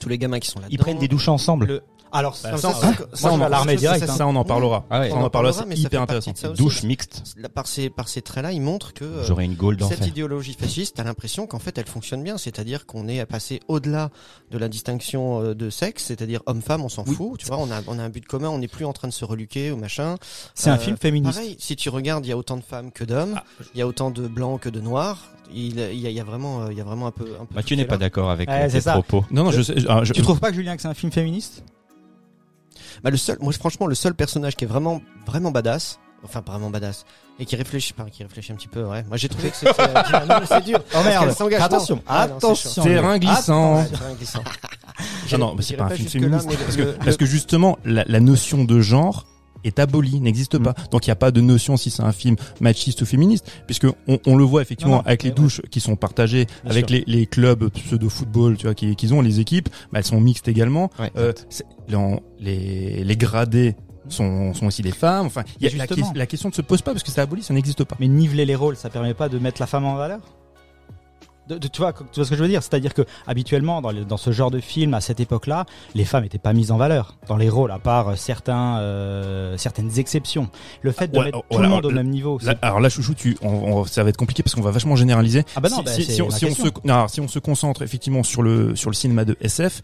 Tous 0.00 0.08
les 0.08 0.18
gamins 0.18 0.38
qui 0.38 0.48
sont 0.48 0.60
là. 0.60 0.66
ils 0.70 0.78
prennent 0.78 0.98
des 1.00 1.08
douches 1.08 1.28
ensemble. 1.28 1.66
Le- 1.66 1.82
Alors 2.12 2.36
Bah, 2.42 2.56
ça, 2.56 2.58
ça, 2.58 2.72
ça, 2.72 2.80
ça, 2.80 2.86
moi, 2.86 2.96
ça, 3.12 3.28
je 3.30 3.34
on 3.34 3.40
en- 3.42 3.48
l'armée 3.48 3.74
ça, 3.74 3.80
direct. 3.80 4.06
ça, 4.06 4.12
hein. 4.12 4.16
Ça, 4.16 4.26
on 4.26 4.36
en 4.36 4.44
parlera. 4.44 4.84
Ah 4.90 5.00
ouais. 5.00 5.10
Ça, 5.10 5.16
on 5.16 5.22
en 5.24 5.30
parlera, 5.30 5.52
c'est 5.52 5.78
hyper 5.78 6.02
intéressant. 6.02 6.32
Douche 6.56 6.82
mixte. 6.82 7.22
Par 7.54 7.66
ces 7.66 7.90
par 7.90 8.08
ces 8.08 8.22
traits-là, 8.22 8.52
ils 8.52 8.60
montrent 8.60 8.92
que 8.94 9.04
euh, 9.04 9.24
J'aurais 9.26 9.44
une 9.44 9.54
gaule 9.54 9.76
cette 9.88 10.06
idéologie 10.06 10.54
fasciste, 10.58 10.96
t'as 10.96 11.04
l'impression 11.04 11.46
qu'en 11.46 11.58
fait 11.58 11.76
elle 11.78 11.86
fonctionne 11.86 12.22
bien, 12.22 12.38
c'est-à-dire 12.38 12.86
qu'on 12.86 13.08
est 13.08 13.24
passé 13.26 13.60
au-delà 13.68 14.10
de 14.50 14.58
la 14.58 14.68
distinction 14.68 15.42
euh, 15.42 15.54
de 15.54 15.70
sexe, 15.70 16.04
c'est-à-dire 16.04 16.40
homme-femme, 16.46 16.84
on 16.84 16.88
s'en 16.88 17.04
fout, 17.04 17.38
tu 17.38 17.46
vois, 17.46 17.58
on 17.58 17.70
a 17.70 17.80
on 17.86 17.98
a 17.98 18.02
un 18.02 18.08
but 18.10 18.24
commun, 18.26 18.48
on 18.48 18.58
n'est 18.58 18.68
plus 18.68 18.84
en 18.84 18.92
train 18.92 19.08
de 19.08 19.12
se 19.12 19.24
reluquer 19.24 19.70
ou 19.70 19.76
machin. 19.76 20.16
C'est 20.54 20.70
un 20.70 20.74
Euh, 20.74 20.78
film 20.78 20.96
féministe. 20.96 21.34
Pareil, 21.38 21.56
si 21.58 21.76
tu 21.76 21.88
regardes, 21.90 22.24
il 22.26 22.28
y 22.30 22.32
a 22.32 22.36
autant 22.36 22.56
de 22.56 22.62
femmes 22.62 22.90
que 22.92 23.04
d'hommes, 23.04 23.34
Ah. 23.36 23.44
il 23.74 23.78
y 23.78 23.82
a 23.82 23.86
autant 23.86 24.10
de 24.10 24.26
blancs 24.28 24.60
que 24.60 24.68
de 24.68 24.80
noirs. 24.80 25.18
Il, 25.54 25.78
il 25.78 25.98
y, 26.00 26.06
a, 26.06 26.10
il 26.10 26.16
y 26.16 26.20
a 26.20 26.24
vraiment, 26.24 26.68
il 26.68 26.76
y 26.76 26.80
a 26.80 26.84
vraiment 26.84 27.06
un 27.06 27.10
peu. 27.10 27.24
Un 27.40 27.46
peu 27.46 27.62
tout 27.62 27.74
n'est 27.74 27.82
est 27.82 27.84
pas 27.86 27.96
d'accord 27.96 28.28
avec 28.30 28.48
euh, 28.50 28.68
tes 28.70 28.82
ça. 28.82 28.92
propos. 28.92 29.24
Non, 29.30 29.44
non, 29.44 29.50
je 29.50 29.62
sais. 29.62 29.74
ah, 29.88 30.04
je- 30.04 30.12
Tu 30.12 30.20
trouves 30.20 30.40
pas 30.40 30.50
que 30.50 30.56
Julien 30.56 30.76
que 30.76 30.82
c'est 30.82 30.88
un 30.88 30.94
film 30.94 31.10
féministe? 31.10 31.62
Bah, 33.02 33.10
le 33.10 33.16
seul, 33.16 33.36
moi 33.40 33.52
franchement, 33.52 33.86
le 33.86 33.94
seul 33.94 34.14
personnage 34.14 34.56
qui 34.56 34.64
est 34.64 34.68
vraiment, 34.68 35.00
vraiment 35.26 35.50
badass, 35.50 35.98
enfin 36.24 36.42
pas 36.42 36.52
vraiment 36.52 36.70
badass, 36.70 37.04
et 37.38 37.44
qui 37.46 37.54
réfléchit, 37.56 37.94
enfin, 37.98 38.08
qui 38.10 38.22
réfléchit 38.22 38.52
un 38.52 38.56
petit 38.56 38.68
peu, 38.68 38.84
ouais. 38.84 39.04
Moi 39.08 39.16
j'ai 39.16 39.28
trouvé 39.28 39.50
que 39.50 39.56
c'était, 39.56 39.70
euh, 39.80 40.26
non, 40.28 40.36
mais 40.40 40.46
c'est 40.46 40.64
dur. 40.64 40.80
Oh 40.94 40.98
non. 41.26 41.28
Attention, 41.64 42.02
Ah, 42.06 42.26
non, 42.28 42.36
attention. 42.36 42.82
Terrain 42.82 43.18
glissant. 43.18 43.78
Ah 45.32 45.36
non, 45.38 45.54
mais 45.54 45.62
c'est 45.62 45.76
pas 45.76 45.84
un 45.84 45.88
pas 45.88 45.94
film 45.94 46.08
féministe. 46.08 46.48
Parce 46.64 46.76
que, 46.76 46.82
le- 46.82 46.92
parce 46.94 47.16
que 47.16 47.26
justement, 47.26 47.78
la, 47.84 48.04
la 48.06 48.20
notion 48.20 48.64
de 48.64 48.80
genre 48.80 49.26
est 49.64 49.78
abolie, 49.78 50.20
n'existe 50.20 50.58
pas. 50.58 50.70
Mm. 50.70 50.90
Donc 50.90 51.06
il 51.06 51.10
n'y 51.10 51.12
a 51.12 51.16
pas 51.16 51.30
de 51.30 51.40
notion 51.40 51.76
si 51.76 51.90
c'est 51.90 52.02
un 52.02 52.12
film 52.12 52.36
machiste 52.60 53.02
ou 53.02 53.06
féministe, 53.06 53.50
puisque 53.66 53.86
on, 54.06 54.18
on 54.26 54.36
le 54.36 54.44
voit 54.44 54.62
effectivement 54.62 54.96
Non, 54.96 54.98
non, 55.02 55.06
avec 55.06 55.22
les 55.22 55.30
mais 55.30 55.34
douches 55.36 55.60
qui 55.70 55.80
sont 55.80 55.96
partagées, 55.96 56.46
Bien 56.62 56.70
avec 56.72 56.90
les, 56.90 57.04
les 57.06 57.26
clubs 57.26 57.68
pseudo-football, 57.70 58.56
tu 58.56 58.66
vois, 58.66 58.74
qui- 58.74 58.94
qu'ils 58.96 59.14
ont, 59.14 59.20
les 59.20 59.40
équipes, 59.40 59.68
bah, 59.92 59.98
elles 59.98 60.04
sont 60.04 60.20
mixtes 60.20 60.48
également. 60.48 60.90
Ouais. 60.98 61.10
Euh, 61.16 61.32
les, 62.40 63.04
les, 63.04 63.16
gradés 63.16 63.74
sont, 64.08 64.54
sont 64.54 64.66
aussi 64.66 64.82
des 64.82 64.92
femmes. 64.92 65.26
Enfin, 65.26 65.42
y 65.60 65.66
a, 65.66 65.70
la, 65.70 65.86
la 66.14 66.26
question 66.26 66.48
ne 66.48 66.54
se 66.54 66.62
pose 66.62 66.82
pas 66.82 66.92
parce 66.92 67.02
que 67.02 67.10
c'est 67.10 67.20
aboli, 67.20 67.42
ça 67.42 67.54
n'existe 67.54 67.84
pas. 67.84 67.96
Mais 68.00 68.08
niveler 68.08 68.44
les 68.44 68.54
rôles, 68.54 68.76
ça 68.76 68.90
permet 68.90 69.14
pas 69.14 69.28
de 69.28 69.38
mettre 69.38 69.60
la 69.60 69.66
femme 69.66 69.84
en 69.84 69.96
valeur? 69.96 70.20
De, 71.48 71.58
de- 71.58 71.68
tu, 71.68 71.80
vois, 71.80 71.92
tu 71.92 72.02
vois 72.16 72.24
ce 72.24 72.30
que 72.30 72.36
je 72.36 72.42
veux 72.42 72.48
dire? 72.48 72.62
C'est-à-dire 72.62 72.94
que 72.94 73.02
habituellement, 73.26 73.80
dans, 73.80 73.90
le- 73.90 74.04
dans 74.04 74.16
ce 74.16 74.30
genre 74.32 74.50
de 74.50 74.60
film, 74.60 74.94
à 74.94 75.00
cette 75.00 75.20
époque-là, 75.20 75.64
les 75.94 76.04
femmes 76.04 76.22
n'étaient 76.24 76.38
pas 76.38 76.52
mises 76.52 76.70
en 76.70 76.76
valeur 76.76 77.14
dans 77.28 77.36
les 77.36 77.48
rôles, 77.48 77.70
à 77.70 77.78
part 77.78 78.08
euh, 78.10 78.16
certains, 78.16 78.78
euh, 78.78 79.56
certaines 79.56 79.98
exceptions. 79.98 80.48
Le 80.82 80.92
fait 80.92 81.08
de 81.08 81.18
Ouais, 81.18 81.24
mettre 81.26 81.38
oh, 81.38 81.54
tout 81.56 81.62
le 81.62 81.68
monde 81.68 81.86
au 81.86 81.90
même 81.90 82.08
niveau, 82.08 82.38
Là, 82.42 82.54
alors 82.62 82.80
là, 82.80 82.88
chouchou, 82.88 83.14
tu, 83.14 83.36
on, 83.42 83.48
on- 83.48 83.84
ça 83.84 84.02
va 84.02 84.10
être 84.10 84.16
compliqué 84.16 84.42
parce 84.42 84.54
qu'on 84.54 84.60
va 84.62 84.70
vachement 84.70 84.96
généraliser. 84.96 85.44
Ah 85.56 85.60
bah 85.60 85.68
non, 85.70 85.78
si, 85.78 85.82
bah, 85.84 85.90
si- 85.92 86.04
si 86.04 86.22
on, 86.22 86.30
si 86.30 86.44
on 86.46 86.54
se, 86.54 86.62
non, 86.84 86.94
alors, 86.94 87.10
si 87.10 87.20
on 87.20 87.28
se 87.28 87.38
concentre 87.38 87.82
effectivement 87.82 88.22
sur 88.22 88.42
le 88.42 88.76
sur 88.76 88.90
le 88.90 88.94
cinéma 88.94 89.24
de 89.24 89.36
SF, 89.40 89.80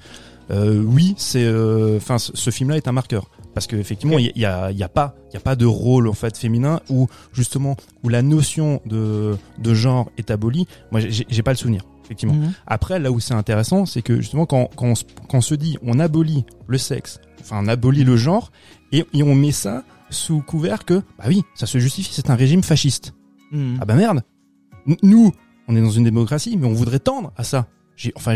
euh, 0.51 0.83
oui, 0.83 1.15
c'est, 1.17 1.45
euh, 1.45 1.97
enfin, 1.97 2.19
ce, 2.19 2.33
ce 2.37 2.51
film-là 2.51 2.77
est 2.77 2.89
un 2.89 2.93
marqueur 2.93 3.31
parce 3.55 3.67
que 3.67 3.77
effectivement, 3.77 4.19
il 4.19 4.33
y, 4.37 4.45
a, 4.45 4.71
il 4.73 4.77
y 4.77 4.83
a 4.83 4.89
pas, 4.89 5.15
il 5.31 5.35
y 5.35 5.37
a 5.37 5.41
pas 5.41 5.57
de 5.57 5.65
rôle 5.67 6.09
en 6.09 6.13
fait 6.13 6.37
féminin 6.37 6.81
où 6.91 7.07
justement 7.33 7.77
où 8.03 8.09
la 8.09 8.23
notion 8.23 8.81
de 8.85 9.37
de 9.59 9.75
genre 9.75 10.11
est 10.19 10.31
abolie. 10.31 10.67
Moi, 10.91 11.01
j'ai 11.09 11.43
pas 11.43 11.53
le 11.53 11.57
souvenir. 11.57 11.83
Effectivement. 12.05 12.35
Mhm. 12.35 12.53
Après, 12.67 12.99
là 12.99 13.11
où 13.11 13.19
c'est 13.21 13.33
intéressant, 13.33 13.87
c'est 13.87 14.03
que 14.03 14.17
justement 14.21 14.45
quand, 14.45 14.69
quand, 14.77 14.89
on, 14.89 14.95
se- 14.95 15.05
quand 15.29 15.39
on 15.39 15.41
se 15.41 15.55
dit 15.55 15.79
on 15.83 15.99
abolit 15.99 16.45
le 16.67 16.77
sexe, 16.77 17.19
enfin 17.41 17.61
on 17.63 17.69
abolit 17.69 18.05
le 18.05 18.17
genre, 18.19 18.53
et, 18.93 19.07
et 19.15 19.23
on 19.23 19.35
met 19.35 19.53
ça 19.53 19.85
sous 20.11 20.41
couvert 20.43 20.85
que, 20.85 21.01
bah 21.19 21.25
oui, 21.29 21.43
ça 21.55 21.65
se 21.67 21.79
justifie, 21.79 22.13
c'est 22.13 22.29
un 22.29 22.35
régime 22.35 22.63
fasciste. 22.63 23.15
Mhm. 23.53 23.79
Ah 23.81 23.85
bah 23.87 23.95
merde 23.95 24.23
Nous, 25.03 25.33
on 25.67 25.77
est 25.77 25.81
dans 25.81 25.91
une 25.91 26.05
démocratie, 26.05 26.57
mais 26.59 26.67
on 26.67 26.75
voudrait 26.75 26.99
tendre 26.99 27.33
à 27.37 27.45
ça. 27.45 27.69
J'ai, 27.97 28.13
enfin, 28.17 28.35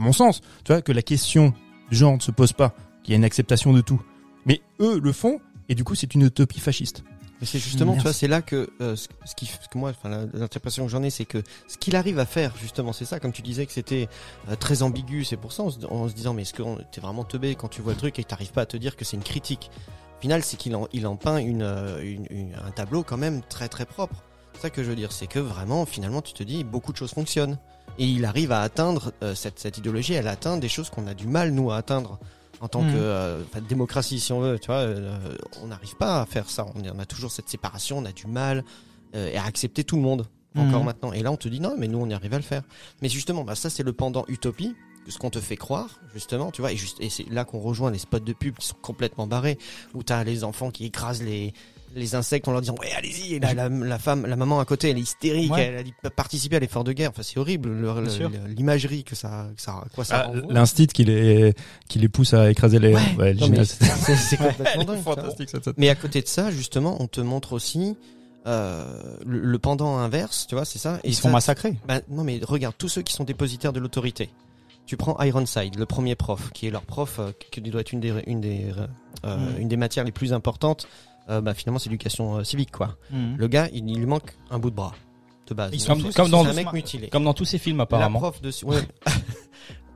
à 0.00 0.02
mon 0.02 0.12
sens, 0.12 0.40
tu 0.64 0.72
vois, 0.72 0.82
que 0.82 0.92
la 0.92 1.02
question 1.02 1.52
du 1.90 1.96
genre 1.96 2.14
ne 2.14 2.20
se 2.20 2.30
pose 2.30 2.52
pas, 2.52 2.74
qu'il 3.02 3.12
y 3.12 3.14
a 3.14 3.18
une 3.18 3.24
acceptation 3.24 3.72
de 3.72 3.80
tout. 3.80 4.00
Mais 4.46 4.60
eux 4.80 4.98
le 4.98 5.12
font, 5.12 5.40
et 5.68 5.74
du 5.74 5.84
coup 5.84 5.94
c'est 5.94 6.14
une 6.14 6.22
utopie 6.22 6.60
fasciste. 6.60 7.04
Mais 7.40 7.46
c'est 7.46 7.58
justement, 7.58 7.92
Merci. 7.92 7.98
tu 8.00 8.02
vois, 8.02 8.12
c'est 8.12 8.28
là 8.28 8.42
que 8.42 8.68
euh, 8.82 8.96
ce, 8.96 9.08
ce 9.24 9.34
qui, 9.34 9.46
ce 9.46 9.66
que 9.70 9.78
moi, 9.78 9.90
enfin, 9.90 10.10
l'interprétation 10.34 10.84
que 10.84 10.90
j'en 10.90 11.02
ai, 11.02 11.08
c'est 11.08 11.24
que 11.24 11.42
ce 11.68 11.78
qu'il 11.78 11.96
arrive 11.96 12.18
à 12.18 12.26
faire, 12.26 12.54
justement, 12.60 12.92
c'est 12.92 13.06
ça. 13.06 13.18
Comme 13.18 13.32
tu 13.32 13.40
disais 13.40 13.64
que 13.64 13.72
c'était 13.72 14.08
euh, 14.50 14.56
très 14.56 14.82
ambigu, 14.82 15.24
c'est 15.24 15.38
pour 15.38 15.52
ça, 15.52 15.62
on 15.62 15.70
se, 15.70 15.86
en 15.86 16.06
se 16.06 16.12
disant, 16.14 16.34
mais 16.34 16.42
est-ce 16.42 16.52
que 16.52 16.62
t'es 16.92 17.00
vraiment 17.00 17.24
teubé 17.24 17.54
quand 17.54 17.68
tu 17.68 17.80
vois 17.80 17.92
le 17.94 17.98
truc 17.98 18.18
et 18.18 18.24
que 18.24 18.28
t'arrives 18.28 18.52
pas 18.52 18.60
à 18.62 18.66
te 18.66 18.76
dire 18.76 18.94
que 18.94 19.06
c'est 19.06 19.16
une 19.16 19.22
critique? 19.22 19.70
Au 20.18 20.20
final, 20.20 20.42
c'est 20.42 20.58
qu'il 20.58 20.76
en, 20.76 20.86
il 20.92 21.06
en 21.06 21.16
peint 21.16 21.38
une, 21.38 21.62
euh, 21.62 22.02
une- 22.02 22.26
une- 22.28 22.54
un 22.62 22.70
tableau 22.72 23.02
quand 23.04 23.16
même 23.16 23.40
très 23.48 23.70
très 23.70 23.86
propre. 23.86 24.22
C'est 24.52 24.60
ça 24.60 24.70
que 24.70 24.82
je 24.84 24.90
veux 24.90 24.96
dire, 24.96 25.10
c'est 25.12 25.26
que 25.26 25.38
vraiment, 25.38 25.86
finalement, 25.86 26.20
tu 26.20 26.34
te 26.34 26.42
dis, 26.42 26.62
beaucoup 26.62 26.92
de 26.92 26.98
choses 26.98 27.12
fonctionnent. 27.12 27.56
Et 28.00 28.06
il 28.06 28.24
arrive 28.24 28.50
à 28.50 28.62
atteindre 28.62 29.12
euh, 29.22 29.34
cette, 29.34 29.58
cette 29.60 29.76
idéologie, 29.78 30.14
elle 30.14 30.26
atteint 30.26 30.56
des 30.56 30.68
choses 30.68 30.88
qu'on 30.90 31.06
a 31.06 31.14
du 31.14 31.26
mal 31.28 31.50
nous 31.52 31.70
à 31.70 31.76
atteindre 31.76 32.18
en 32.60 32.66
tant 32.68 32.82
Mhm. 32.82 32.92
que 32.92 32.96
euh, 32.98 33.42
démocratie, 33.68 34.18
si 34.18 34.32
on 34.32 34.40
veut. 34.40 34.58
Tu 34.58 34.66
vois, 34.66 34.76
euh, 34.76 35.36
on 35.62 35.66
n'arrive 35.68 35.94
pas 35.96 36.22
à 36.22 36.26
faire 36.26 36.48
ça. 36.50 36.66
On, 36.74 36.98
a 36.98 37.04
toujours 37.06 37.30
cette 37.30 37.48
séparation, 37.48 37.98
on 37.98 38.04
a 38.06 38.12
du 38.12 38.26
mal 38.26 38.64
à 39.14 39.44
accepter 39.44 39.84
tout 39.84 39.96
le 39.96 40.02
monde 40.02 40.26
encore 40.56 40.80
Mhm. 40.80 40.86
maintenant. 40.86 41.12
Et 41.12 41.22
là, 41.22 41.30
on 41.30 41.36
te 41.36 41.48
dit 41.48 41.60
non, 41.60 41.74
mais 41.78 41.88
nous, 41.88 41.98
on 41.98 42.08
y 42.08 42.14
arrive 42.14 42.32
à 42.34 42.38
le 42.38 42.42
faire. 42.42 42.62
Mais 43.02 43.08
justement, 43.08 43.44
bah, 43.44 43.54
ça, 43.54 43.68
c'est 43.70 43.82
le 43.82 43.92
pendant 43.92 44.24
utopie. 44.28 44.74
Ce 45.08 45.18
qu'on 45.18 45.30
te 45.30 45.40
fait 45.40 45.56
croire, 45.56 45.98
justement, 46.14 46.50
tu 46.52 46.60
vois, 46.60 46.72
et, 46.72 46.76
juste, 46.76 46.98
et 47.00 47.08
c'est 47.10 47.28
là 47.30 47.44
qu'on 47.44 47.58
rejoint 47.58 47.90
les 47.90 47.98
spots 47.98 48.20
de 48.20 48.32
pub 48.34 48.56
qui 48.58 48.66
sont 48.68 48.76
complètement 48.80 49.26
barrés, 49.26 49.58
où 49.94 50.02
t'as 50.02 50.22
les 50.24 50.44
enfants 50.44 50.70
qui 50.70 50.84
écrasent 50.84 51.22
les, 51.22 51.52
les 51.94 52.14
insectes 52.14 52.46
en 52.48 52.52
leur 52.52 52.60
disant 52.60 52.74
ouais 52.80 52.90
allez-y 52.96 53.34
et 53.34 53.40
là, 53.40 53.52
la, 53.54 53.68
la 53.68 53.98
femme 53.98 54.26
la 54.26 54.36
maman 54.36 54.60
à 54.60 54.64
côté 54.64 54.90
elle 54.90 54.98
est 54.98 55.02
hystérique 55.02 55.52
Ouais. 55.52 55.62
elle 55.64 55.76
a 55.78 55.82
dit 55.82 55.92
participer 56.16 56.56
à 56.56 56.58
l'effort 56.60 56.84
de 56.84 56.92
guerre 56.92 57.10
enfin 57.10 57.22
c'est 57.22 57.38
horrible 57.38 57.70
l'imagerie 58.46 59.04
que 59.04 59.14
ça 59.14 59.48
que 59.56 59.62
ça 59.62 59.84
quoi 59.94 60.04
ça 60.04 60.30
Ah. 60.32 60.32
L'instit 60.48 60.86
qui 60.88 61.04
les, 61.04 61.54
qui 61.88 61.98
les 61.98 62.08
pousse 62.08 62.34
à 62.34 62.50
écraser 62.50 62.78
les, 62.78 62.94
Ouais. 62.94 63.00
ouais, 63.18 63.64
c'est 63.64 64.36
complètement 64.36 64.84
dingue, 64.84 65.02
fantastique, 65.02 65.48
cette. 65.50 65.76
Mais 65.78 65.88
à 65.88 65.94
côté 65.94 66.20
de 66.22 66.26
ça, 66.28 66.50
justement, 66.50 66.96
on 67.00 67.06
te 67.06 67.20
montre 67.20 67.52
aussi 67.52 67.96
euh, 68.46 68.84
le, 69.24 69.40
le 69.40 69.58
pendant 69.58 69.98
inverse, 69.98 70.46
tu 70.48 70.54
vois, 70.54 70.64
c'est 70.64 70.78
ça. 70.78 70.98
Ils 71.04 71.14
se 71.14 71.22
ça- 71.22 71.28
font 71.28 71.32
massacrer. 71.32 71.76
bah, 71.86 72.00
non, 72.08 72.24
mais 72.24 72.40
regarde, 72.42 72.74
tous 72.78 72.88
ceux 72.88 73.02
qui 73.02 73.12
sont 73.12 73.24
dépositaires 73.24 73.72
de 73.72 73.80
l'autorité. 73.80 74.30
Tu 74.86 74.96
prends 74.96 75.16
Ironside, 75.22 75.76
le 75.78 75.86
premier 75.86 76.14
prof, 76.16 76.50
qui 76.52 76.66
est 76.66 76.70
leur 76.70 76.82
prof, 76.82 77.18
euh, 77.20 77.30
qui 77.50 77.60
doit 77.60 77.80
être 77.82 77.92
une 77.92 78.00
des, 78.00 78.12
une 78.26 78.40
des, 78.40 78.66
euh, 78.76 78.86
Mm. 79.36 79.60
une 79.60 79.68
des 79.68 79.76
matières 79.76 80.04
les 80.04 80.12
plus 80.12 80.32
importantes. 80.32 80.88
Euh, 81.30 81.40
bah, 81.40 81.54
finalement, 81.54 81.78
c'est 81.78 81.88
l'éducation 81.90 82.36
euh, 82.38 82.44
civique, 82.44 82.72
quoi. 82.72 82.96
Mhm. 83.10 83.36
Le 83.38 83.48
gars, 83.48 83.68
il, 83.72 83.88
il 83.88 83.98
lui 83.98 84.06
manque 84.06 84.36
un 84.50 84.58
bout 84.58 84.70
de 84.70 84.74
bras, 84.76 84.92
de 85.46 85.54
base. 85.54 85.70
Ils 85.72 85.80
sont 85.80 85.94
c'est- 85.96 86.02
tous- 86.02 86.14
comme 86.14 86.30
dans 86.30 86.44
un 86.44 86.48
le- 86.48 86.54
mec 86.54 86.72
mutilé. 86.72 87.08
Comme 87.08 87.24
dans 87.24 87.34
tous 87.34 87.44
ces 87.44 87.58
films 87.58 87.78
La 87.78 87.84
apparemment. 87.84 88.18
prof 88.18 88.42
de, 88.42 88.50
ouais. 88.64 88.80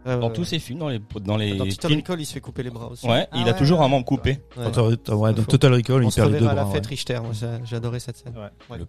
Euh, 0.07 0.21
Dans 0.21 0.29
tous 0.29 0.45
ces 0.45 0.59
films, 0.59 0.81
dans 0.81 0.91
les 0.91 1.01
dans 1.23 1.39
les 1.39 1.57
dans 1.57 1.65
Total 1.65 1.91
films- 1.93 2.01
Recall, 2.03 2.21
il 2.21 2.27
se 2.27 2.35
fait 2.35 2.41
couper 2.41 2.63
les 2.63 2.69
bras 2.69 2.89
aussi. 2.91 3.07
Ouais, 3.09 3.27
Ah 3.33 3.37
il 3.39 3.43
a 3.49 3.53
ouais, 3.53 3.57
toujours 3.57 3.79
ouais. 3.79 3.87
un 3.87 3.89
membre 3.89 4.05
coupé. 4.05 4.39
Ouais. 4.55 4.71
Total- 4.71 5.15
ouais, 5.17 5.35
Faut- 5.35 5.43
Total 5.45 5.73
Recall, 5.73 6.05
On 6.05 6.09
il 6.09 6.11
se 6.13 6.17
perd 6.17 6.31
les 6.33 6.41
deux 6.41 6.47
à 6.47 6.53
la 6.53 6.65
bras. 6.65 6.73
fête 6.75 6.85
ouais. 6.85 6.91
Richter, 6.91 7.19
moi, 7.23 7.33
adoré 7.73 8.01
cette 8.01 8.19
scène. 8.19 8.35
Ouais. 8.37 8.77
Ouais. 8.77 8.85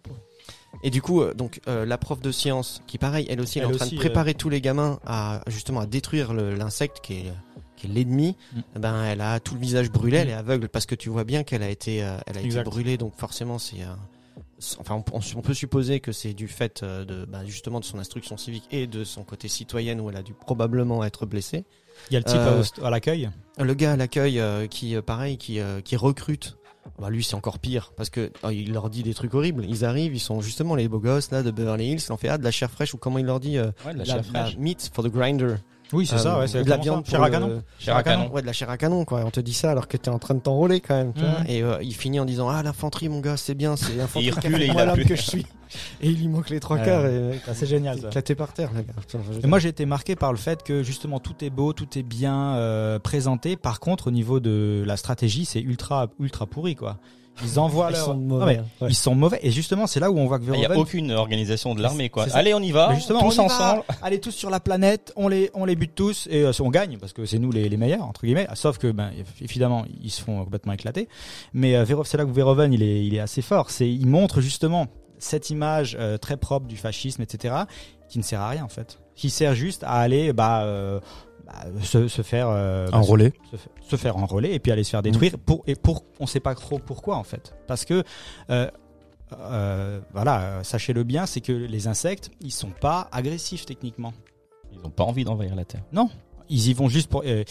Et 0.84 0.90
du 0.90 1.02
coup, 1.02 1.22
euh, 1.22 1.34
donc 1.34 1.62
euh, 1.70 1.86
la 1.86 1.98
prof 1.98 2.20
de 2.20 2.34
sciences, 2.34 2.82
qui 2.86 2.98
pareil, 2.98 3.26
elle 3.30 3.40
aussi, 3.40 3.60
elle, 3.60 3.64
Elle 3.64 3.72
est 3.72 3.74
en 3.76 3.78
train 3.78 3.86
aussi, 3.86 3.96
de 3.96 4.00
préparer 4.02 4.34
tous 4.34 4.50
les 4.50 4.60
gamins 4.60 5.00
à 5.06 5.40
justement 5.48 5.80
à 5.80 5.86
détruire 5.86 6.34
le- 6.34 6.54
l'insecte 6.54 7.00
qui 7.02 7.14
est 7.14 7.34
qui 7.78 7.88
est 7.88 7.90
l'ennemi. 7.90 8.36
Mm. 8.54 8.60
eh 8.76 8.80
Ben, 8.80 9.04
elle 9.04 9.22
a 9.22 9.40
tout 9.40 9.54
le 9.56 9.60
visage 9.62 9.92
brûlé, 9.92 10.18
elle 10.18 10.28
Mm. 10.28 10.32
est 10.32 10.34
aveugle 10.34 10.70
parce 10.70 10.86
que 10.86 10.96
tu 10.96 11.10
vois 11.10 11.24
bien 11.24 11.44
qu'elle 11.44 11.64
a 11.64 11.70
été, 11.70 12.04
euh, 12.04 12.18
elle 12.28 12.38
a 12.38 12.42
été 12.42 12.64
brûlée, 12.64 12.98
donc 12.98 13.14
forcément 13.16 13.58
c'est. 13.60 13.82
euh, 13.82 13.94
Enfin, 14.80 15.04
on, 15.12 15.42
peut 15.42 15.54
supposer 15.54 16.00
que 16.00 16.14
c'est 16.14 16.34
du 16.34 16.48
fait 16.48 16.82
euh, 16.82 17.04
de 17.04 17.26
bah, 17.26 17.46
justement 17.46 17.82
de 17.82 17.86
son 17.86 18.00
instruction 18.00 18.38
civique 18.38 18.66
et 18.72 18.88
de 18.88 19.04
son 19.04 19.24
côté 19.24 19.50
citoyenne 19.50 20.00
où 20.00 20.10
elle 20.10 20.16
a 20.16 20.24
dû 20.24 20.34
probablement 20.34 21.04
être 21.04 21.26
blessée. 21.26 21.66
Il 22.10 22.14
y 22.14 22.18
a 22.18 22.20
le 22.20 22.24
type 22.26 22.82
à- 22.82 22.88
à 22.88 22.90
l'accueil? 22.90 23.30
Le 23.60 23.74
gars 23.74 23.94
à 23.94 23.96
l'accueil 23.98 24.42
qui, 24.70 24.96
pareil, 25.02 25.38
qui, 25.38 25.60
qui 25.84 25.96
recrute. 25.98 26.58
Bah 27.00 27.10
lui 27.10 27.24
c'est 27.24 27.36
encore 27.36 27.60
pire 27.60 27.92
parce 27.98 28.10
que 28.10 28.32
oh, 28.44 28.50
il 28.50 28.72
leur 28.72 28.90
dit 28.90 29.04
des 29.04 29.14
trucs 29.14 29.34
horribles. 29.34 29.66
Ils 29.68 29.84
arrivent, 29.84 30.16
ils 30.16 30.20
sont 30.20 30.40
justement 30.40 30.76
les 30.76 30.88
beaux 30.88 31.00
gosses 31.00 31.32
là 31.32 31.44
de 31.44 31.52
Beverly 31.52 31.92
Hills. 31.92 32.02
Il 32.08 32.12
en 32.14 32.18
fait 32.18 32.30
ah 32.30 32.38
de 32.38 32.44
la 32.44 32.52
chair 32.52 32.70
fraîche 32.72 32.94
ou 32.94 32.98
comment 32.98 33.18
il 33.18 33.26
leur 33.26 33.40
dit 33.42 33.58
euh, 33.58 33.72
Ouais, 33.86 33.94
de 33.94 33.98
la 34.00 34.06
la, 34.06 34.06
chair 34.06 34.16
la 34.18 34.24
fraîche. 34.46 34.58
meat 34.58 34.90
for 34.94 35.04
the 35.04 35.10
grinder. 35.10 35.56
Oui, 35.94 36.06
c'est 36.08 36.16
Euh, 36.16 36.18
ça, 36.18 36.40
ouais, 36.40 36.48
c'est 36.48 36.64
de 36.64 36.70
la 36.70 36.78
viande 36.78 37.06
Chair 37.06 37.22
à 37.22 37.30
canon. 37.30 37.62
Chair 37.80 37.96
à 37.96 38.04
canon. 38.04 38.30
Ouais, 38.32 38.42
de 38.42 38.48
la 38.48 38.54
chair 38.54 38.70
à 38.70 38.78
canon 38.78 39.06
quoi. 39.06 39.22
On 39.26 39.30
te 39.32 39.40
dit 39.40 39.54
ça 39.54 39.72
alors 39.72 39.88
que 39.88 39.98
t'es 39.98 40.10
en 40.10 40.20
train 40.20 40.34
de 40.34 40.40
t'enrôler 40.40 40.80
quand 40.82 40.96
même. 40.96 41.14
Tu 41.14 41.22
Mhm. 41.22 41.30
vois 41.30 41.40
et 41.48 41.62
euh, 41.64 41.78
il 41.84 41.94
finit 41.96 42.20
en 42.20 42.26
disant 42.26 42.50
ah 42.50 42.64
l'infanterie 42.64 43.08
mon 43.10 43.20
gars 43.20 43.38
c'est 43.38 43.54
bien 43.54 43.76
c'est 43.76 43.94
l'infanterie 43.98 44.32
il 44.56 44.62
et 44.64 44.72
moi 44.72 44.86
plus. 44.94 45.06
que 45.06 45.16
je 45.16 45.22
suis. 45.22 45.46
Et 46.02 46.10
il 46.10 46.20
lui 46.20 46.28
manque 46.30 46.50
les 46.52 46.60
trois 46.62 46.78
quarts 46.78 47.06
et 47.06 47.42
Ah, 47.48 47.54
c'est 47.54 47.66
génial, 47.66 47.98
éclaté 47.98 48.34
par 48.36 48.54
terre 48.54 48.70
le 48.74 48.82
gars. 48.84 48.94
Putain, 49.02 49.20
Et 49.44 49.48
moi, 49.48 49.60
j'ai 49.60 49.70
été 49.70 49.86
marqué 49.86 50.16
par 50.16 50.32
le 50.32 50.38
fait 50.38 50.64
que 50.64 50.84
justement 50.84 51.20
tout 51.20 51.34
est 51.44 51.50
beau, 51.50 51.74
tout 51.74 51.98
est 51.98 52.04
bien 52.04 52.54
euh, 52.56 52.98
présenté. 53.00 53.58
Par 53.58 53.80
contre, 53.82 54.08
au 54.08 54.12
niveau 54.12 54.40
de 54.40 54.84
la 54.86 54.96
stratégie, 54.96 55.44
c'est 55.44 55.60
ultra 55.60 56.08
ultra 56.20 56.46
pourri 56.46 56.76
quoi. 56.76 56.98
Ils 57.44 57.60
envoient 57.60 57.88
Ils 57.90 57.94
leur- 57.94 58.06
sont 58.06 58.14
Non, 58.16 58.40
mauvais. 58.40 58.46
mais 58.46 58.58
hein. 58.60 58.66
Ouais. 58.82 58.88
Ils 58.92 58.96
sont 58.96 59.14
mauvais. 59.16 59.40
Et 59.44 59.52
justement, 59.52 59.88
c'est 59.88 60.00
là 60.00 60.10
où 60.10 60.18
on 60.18 60.26
voit 60.28 60.40
que 60.40 60.44
Il 60.46 60.52
n'y 60.52 60.58
a 60.58 60.70
Verhoeven. 60.70 60.82
aucune 60.82 61.12
organisation 61.12 61.76
de 61.76 61.82
l'armée 61.82 62.10
quoi. 62.10 62.26
Allez, 62.34 62.54
on 62.54 62.60
y 62.62 62.72
va. 62.72 62.90
Mais 62.90 62.96
justement, 62.96 63.20
tous 63.22 63.40
on 63.40 63.46
y 63.46 63.48
va. 63.50 63.54
ensemble. 63.56 63.84
Allez 64.02 64.20
tous 64.20 64.32
sur 64.32 64.50
la 64.50 64.60
planète, 64.60 65.12
on 65.16 65.28
les 65.28 65.50
on 65.54 65.66
les 65.66 65.76
bute 65.76 65.96
tous 65.96 66.28
et 66.32 66.44
euh, 66.44 66.52
on 66.62 66.70
gagne 66.70 66.98
parce 66.98 67.12
que 67.14 67.26
c'est 67.26 67.40
nous 67.40 67.52
les, 67.52 67.68
les 67.68 67.78
meilleurs 67.78 68.04
entre 68.04 68.26
guillemets. 68.26 68.48
Sauf 68.54 68.78
que 68.78 68.92
ben 68.92 69.12
évidemment 69.42 69.86
ils 70.02 70.12
se 70.12 70.22
font 70.22 70.44
complètement 70.44 70.74
éclater. 70.74 71.10
Mais 71.54 71.76
euh, 71.76 71.84
Verhoeven- 71.84 72.06
c'est 72.06 72.18
là 72.18 72.26
que 72.26 72.32
Verhoeven 72.32 72.72
il 72.74 72.82
est 72.84 73.06
il 73.06 73.14
est 73.16 73.20
assez 73.20 73.42
fort. 73.42 73.70
C'est 73.70 73.90
il 73.90 74.08
montre 74.08 74.40
justement 74.42 74.88
cette 75.18 75.50
image 75.50 75.98
euh, 76.00 76.18
très 76.18 76.38
propre 76.38 76.68
du 76.68 76.78
fascisme 76.78 77.22
etc. 77.22 77.56
qui 78.10 78.18
ne 78.20 78.24
sert 78.24 78.40
à 78.42 78.50
rien 78.50 78.64
en 78.64 78.70
fait. 78.70 79.00
Qui 79.16 79.30
sert 79.30 79.56
juste 79.56 79.84
à 79.84 79.94
aller 79.94 80.34
bah 80.34 80.64
euh, 80.64 81.00
bah, 81.46 81.54
se, 81.82 82.08
se 82.08 82.22
faire 82.22 82.48
euh, 82.50 82.88
bah, 82.92 82.98
Enrôlé. 82.98 83.34
se, 83.52 83.58
fa- 83.58 83.70
se 83.82 83.96
faire 83.96 84.18
enrôler 84.18 84.52
et 84.54 84.60
puis 84.60 84.72
aller 84.72 84.84
se 84.84 84.90
faire 84.92 85.02
détruire 85.04 85.38
pour 85.38 85.64
et 85.68 85.76
pour 85.76 86.04
on 86.20 86.26
sait 86.28 86.40
pas 86.40 86.56
trop 86.56 86.80
pourquoi 86.80 87.18
en 87.18 87.24
fait 87.24 87.56
parce 87.68 87.86
que 87.86 88.04
euh, 88.50 88.70
euh, 89.34 90.00
voilà 90.14 90.64
sachez-le 90.64 91.04
bien 91.04 91.26
c'est 91.26 91.42
que 91.42 91.52
les 91.52 91.88
insectes 91.88 92.30
ils 92.42 92.52
sont 92.52 92.70
pas 92.70 93.08
agressifs 93.12 93.66
techniquement 93.66 94.14
Ils 94.72 94.80
ont 94.86 94.90
pas 94.92 95.04
envie 95.04 95.24
d'envahir 95.24 95.56
la 95.56 95.66
Terre. 95.66 95.82
ils 96.50 96.68
y 96.70 96.74
vont 96.74 96.90
juste 96.90 97.10
pour 97.10 97.24
euh, 97.26 97.44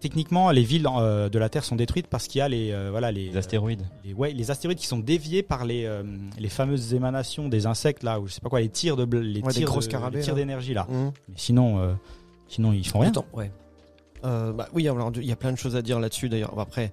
techniquement 0.00 0.50
les 0.50 0.62
villes 0.64 0.86
euh, 0.98 1.28
de 1.28 1.38
la 1.38 1.48
terre 1.48 1.64
sont 1.64 1.76
détruites 1.76 2.08
parce 2.08 2.26
qu'il 2.28 2.40
y 2.40 2.42
a 2.42 2.48
les 2.48 2.72
euh, 2.72 2.88
voilà 2.90 3.10
les 3.12 3.30
Les 3.30 3.36
astéroïdes. 3.36 3.82
les, 4.04 4.12
ouais, 4.12 4.32
les 4.32 4.50
astéroïdes 4.50 4.78
qui 4.78 4.86
sont 4.86 4.98
déviés 4.98 5.42
par 5.42 5.64
les, 5.64 5.86
euh, 5.86 6.02
les 6.38 6.48
fameuses 6.50 6.92
émanations 6.94 7.48
des 7.48 7.66
insectes 7.66 8.02
là 8.02 8.20
ou 8.20 8.26
je 8.26 8.34
sais 8.34 8.40
pas 8.40 8.50
quoi 8.50 8.60
les 8.60 8.68
tirs 8.68 8.96
de 8.96 9.04
les 9.16 9.40
Ouais, 9.40 9.48
des 9.48 9.54
tirs 9.60 9.68
grosses 9.68 9.88
de- 9.88 9.96
les 10.12 10.20
tirs 10.20 10.34
d'énergie 10.34 10.74
là 10.74 10.86
Mmh. 10.88 11.10
mais 11.28 11.34
sinon 11.36 11.78
euh, 11.78 11.94
sinon 12.54 12.72
ils 12.72 12.86
font 12.86 13.00
rien 13.00 13.10
Attends, 13.10 13.26
ouais. 13.32 13.50
Euh, 14.24 14.52
bah, 14.52 14.68
oui, 14.72 14.82
il 14.84 15.26
y 15.26 15.32
a 15.32 15.36
plein 15.36 15.52
de 15.52 15.58
choses 15.58 15.76
à 15.76 15.82
dire 15.82 16.00
là-dessus 16.00 16.28
d'ailleurs. 16.28 16.58
Après, 16.58 16.92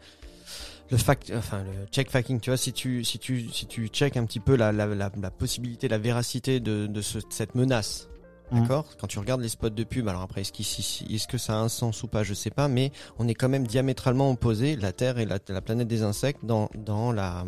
le 0.90 0.98
fact, 0.98 1.32
enfin 1.38 1.64
le 1.64 1.86
check 1.92 2.10
facking, 2.10 2.40
tu 2.42 2.50
vois, 2.50 2.58
si 2.58 2.74
tu 2.74 3.04
si 3.06 3.18
tu 3.20 3.48
si 3.50 3.66
tu 3.66 3.88
check 3.88 4.18
un 4.18 4.26
petit 4.26 4.42
peu 4.42 4.56
la 4.58 4.72
la, 4.74 4.86
la, 4.86 5.10
la 5.16 5.32
possibilité, 5.32 5.88
la 5.88 5.98
véracité 5.98 6.60
de 6.60 6.88
de 6.88 7.02
ce- 7.02 7.20
cette 7.30 7.56
menace. 7.56 8.10
Mhm. 8.52 8.64
D'accord? 8.64 8.86
Quand 9.00 9.08
tu 9.08 9.18
regardes 9.18 9.40
les 9.40 9.48
spots 9.48 9.70
de 9.70 9.84
pub, 9.86 10.10
alors 10.10 10.24
après, 10.24 10.42
est-ce, 10.42 10.52
qu'ici- 10.52 11.06
est-ce 11.10 11.26
que 11.26 11.38
ça 11.38 11.54
a 11.54 11.56
un 11.56 11.70
sens 11.70 12.04
ou 12.04 12.08
pas? 12.10 12.24
Je 12.24 12.34
sais 12.34 12.50
pas, 12.50 12.68
mais 12.68 12.92
on 13.18 13.30
est 13.30 13.34
quand 13.34 13.48
même 13.48 13.66
diamétralement 13.66 14.30
opposés, 14.30 14.76
la 14.76 14.92
Terre 14.92 15.20
et 15.20 15.26
la, 15.26 15.40
la 15.48 15.62
planète 15.62 15.88
des 15.88 16.04
insectes, 16.04 16.44
dans, 16.44 16.70
dans, 16.76 17.14
la, 17.14 17.46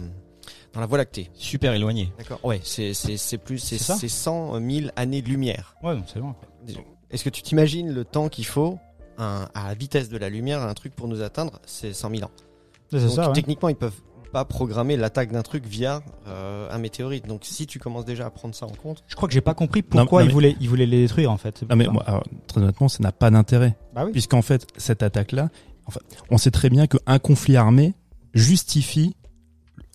dans 0.71 0.80
la 0.80 0.86
Voie 0.86 0.97
lactée. 0.97 1.30
Super 1.34 1.73
éloignés. 1.73 2.13
D'accord? 2.17 2.39
Ouais, 2.45 2.62
c'est, 2.63 2.93
c'est, 2.93 3.17
c'est 3.17 3.38
plus, 3.38 3.58
c'est, 3.60 3.78
C'est 3.78 3.84
ça? 3.84 3.95
c'est 3.97 4.08
100 4.08 4.62
000 4.62 4.88
années-lumière. 4.95 5.76
ouais 5.84 5.93
donc 5.93 6.06
c'est 6.08 6.21
bon 6.21 6.34
Est-ce 7.13 7.23
que 7.23 7.30
tu 7.30 7.41
t'imagines 7.41 7.89
le 7.93 8.04
temps 8.04 8.28
qu'il 8.28 8.45
faut 8.45 8.78
un- 9.17 9.47
à 9.54 9.67
la 9.69 9.73
vitesse 9.76 10.10
de 10.10 10.17
la 10.17 10.30
lumière, 10.30 10.62
un 10.62 10.73
truc 10.73 10.95
pour 10.95 11.08
nous 11.08 11.21
atteindre 11.21 11.60
C'est 11.65 11.93
100 11.93 12.10
000 12.10 12.23
ans. 12.23 12.32
c'est 12.91 12.99
Donc, 12.99 13.12
ça 13.12 13.28
ouais. 13.28 13.34
techniquement, 13.34 13.69
ils 13.69 13.76
peuvent 13.76 14.02
pas 14.32 14.45
programmer 14.45 14.97
l'attaque 14.97 15.32
d'un 15.32 15.43
truc 15.43 15.63
via 15.67 16.02
euh, 16.28 16.67
un 16.71 16.80
météorite. 16.80 17.28
Donc, 17.28 17.41
si 17.45 17.67
tu 17.67 17.78
commences 17.78 18.06
déjà 18.06 18.26
à 18.26 18.30
prendre 18.32 18.56
ça 18.56 18.65
en 18.65 18.71
compte, 18.71 19.04
je 19.08 19.15
crois 19.15 19.28
que 19.30 19.34
j'ai 19.34 19.41
pas 19.41 19.54
compris 19.54 19.84
pourquoi 19.84 20.21
non, 20.21 20.26
ils 20.26 20.28
mais- 20.30 20.34
voulaient 20.34 20.56
ils 20.60 20.67
voulaient 20.69 20.88
les 20.88 21.02
détruire 21.04 21.32
en 21.32 21.38
fait 21.38 21.63
Ah 21.69 21.76
mais 21.76 21.86
moi, 21.86 22.02
alors, 22.08 22.23
très 22.47 22.60
honnêtement, 22.62 22.88
ça 22.89 23.04
n'a 23.04 23.12
pas 23.12 23.30
d'intérêt. 23.30 23.78
bah 23.93 24.06
oui 24.06 24.12
Puisqu'en 24.12 24.41
fait, 24.41 24.65
cette 24.78 25.04
attaque-là, 25.04 25.49
enfin, 25.86 25.99
on 26.32 26.39
sait 26.39 26.49
très 26.49 26.71
bien 26.71 26.88
qu'un 26.88 27.19
conflit 27.19 27.56
armé 27.58 27.93
justifie 28.34 29.15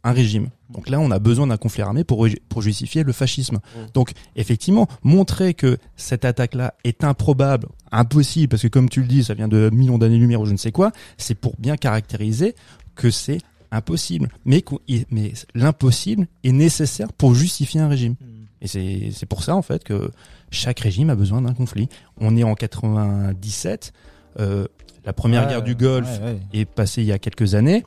un 0.05 0.13
régime. 0.13 0.49
Donc 0.71 0.89
là, 0.89 1.01
on 1.01 1.11
a 1.11 1.19
besoin 1.19 1.47
d'un 1.47 1.57
conflit 1.57 1.83
armé 1.83 2.05
pour, 2.05 2.27
pour 2.49 2.63
justifier 2.63 3.03
le 3.03 3.13
fascisme. 3.13 3.57
Mm. 3.57 3.79
Donc, 3.95 4.13
effectivement, 4.37 4.87
montrer 5.03 5.55
que 5.55 5.79
cette 5.97 6.25
attaque-là 6.25 6.75
est 6.85 7.05
improbable, 7.05 7.69
impossible, 7.91 8.49
parce 8.49 8.63
que 8.63 8.69
comme 8.69 8.89
tu 8.89 9.01
le 9.01 9.07
dis, 9.09 9.25
ça 9.25 9.35
vient 9.35 9.49
de 9.49 9.71
millions 9.73 9.99
d'années-lumière 9.99 10.41
ou 10.41 10.47
je 10.47 10.53
ne 10.53 10.57
sais 10.57 10.73
quoi, 10.73 10.93
c'est 11.17 11.35
pour 11.35 11.55
bien 11.59 11.77
caractériser 11.77 12.55
que 12.95 13.11
c'est 13.11 13.39
impossible. 13.71 14.29
Mais, 14.45 14.65
mais 15.11 15.33
l'impossible 15.55 16.27
est 16.45 16.53
nécessaire 16.53 17.13
pour 17.13 17.35
justifier 17.35 17.81
un 17.81 17.89
régime. 17.89 18.15
Et 18.61 18.67
c'est 18.67 19.11
c'est 19.13 19.27
pour 19.27 19.45
ça, 19.45 19.55
en 19.55 19.63
fait, 19.63 19.85
que 19.85 20.11
chaque 20.51 20.81
régime 20.81 21.11
a 21.11 21.15
besoin 21.15 21.43
d'un 21.43 21.55
conflit. 21.55 21.89
On 22.21 22.37
est 22.37 22.43
en 22.43 22.55
97, 22.55 23.93
euh, 24.41 24.67
la 25.05 25.13
première 25.13 25.45
Ouais, 25.45 25.49
guerre 25.49 25.63
du 25.63 25.75
Golfe 25.75 26.19
ouais, 26.21 26.33
ouais. 26.33 26.41
est 26.53 26.65
passée 26.65 27.03
il 27.03 27.07
y 27.07 27.13
a 27.13 27.19
quelques 27.19 27.55
années. 27.55 27.85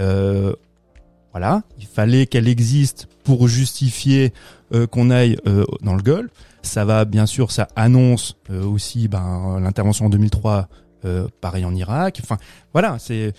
Euh, 0.00 0.54
voilà, 1.34 1.62
il 1.78 1.86
fallait 1.86 2.26
qu'elle 2.26 2.46
existe 2.48 3.08
pour 3.24 3.48
justifier 3.48 4.32
euh, 4.72 4.86
qu'on 4.86 5.10
aille 5.10 5.36
euh, 5.48 5.64
dans 5.82 5.94
le 5.96 6.02
Golfe. 6.02 6.30
Ça 6.62 6.84
va, 6.84 7.04
bien 7.04 7.26
sûr, 7.26 7.50
ça 7.50 7.66
annonce 7.76 8.36
euh, 8.50 8.64
aussi 8.64 9.08
ben, 9.08 9.58
l'intervention 9.60 10.06
en 10.06 10.10
2003, 10.10 10.68
euh, 11.04 11.26
pareil 11.40 11.64
en 11.64 11.74
Irak. 11.74 12.20
Enfin, 12.22 12.38
voilà, 12.72 12.96
c'est. 13.00 13.32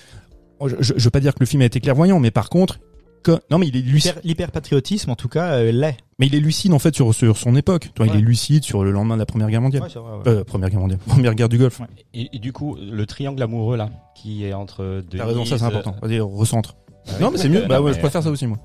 Je, 0.66 0.76
je, 0.80 0.94
je 0.98 1.04
veux 1.04 1.10
pas 1.10 1.20
dire 1.22 1.34
que 1.34 1.40
le 1.40 1.46
film 1.46 1.62
a 1.62 1.66
été 1.66 1.80
clairvoyant, 1.80 2.20
mais 2.20 2.32
par 2.32 2.50
contre, 2.50 2.80
que, 3.24 3.40
non, 3.50 3.58
mais 3.58 3.68
il 3.68 3.76
est 3.78 3.82
lucide. 3.82 4.12
L'hyper- 4.12 4.22
l'hyperpatriotisme 4.26 5.10
en 5.10 5.16
tout 5.16 5.28
cas 5.30 5.54
euh, 5.54 5.72
l'est 5.72 5.98
Mais 6.20 6.28
il 6.28 6.36
est 6.36 6.40
lucide 6.40 6.74
en 6.74 6.80
fait 6.80 6.94
sur 6.96 7.14
sur 7.16 7.38
son 7.38 7.56
époque. 7.56 7.90
Toi, 7.96 8.06
Ouais. 8.06 8.12
il 8.14 8.20
est 8.20 8.22
lucide 8.22 8.64
sur 8.64 8.84
le 8.84 8.92
lendemain 8.92 9.16
de 9.16 9.20
la 9.22 9.26
Première 9.26 9.50
Guerre 9.50 9.62
mondiale. 9.62 9.84
Ouais, 9.84 9.90
vrai, 9.90 10.02
ouais. 10.18 10.22
Euh, 10.28 10.44
première 10.44 10.70
guerre 10.70 10.80
mondiale, 10.82 11.00
première 11.08 11.34
guerre 11.34 11.50
du 11.50 11.58
Golfe. 11.58 11.82
Et, 12.14 12.30
et 12.36 12.40
du 12.40 12.54
coup, 12.54 12.76
le 12.76 13.06
triangle 13.08 13.42
amoureux 13.42 13.78
là, 13.78 13.90
qui 14.16 14.46
est 14.46 14.54
entre 14.54 15.02
deux. 15.10 15.18
T'as 15.18 15.26
raison, 15.26 15.44
ça 15.46 15.58
c'est 15.58 15.64
important. 15.64 15.96
Vas-y, 16.04 16.20
recentre. 16.20 16.76
Ah. 17.08 17.12
Non, 17.22 17.32
mais 17.32 17.38
c'est 17.38 17.50
mieux. 17.50 17.62
Bah 17.68 17.78
non, 17.78 17.84
ouais, 17.84 17.92
mais- 17.92 17.96
je 17.96 18.00
préfère 18.02 18.24
ça 18.24 18.30
aussi 18.30 18.48
moi. 18.48 18.58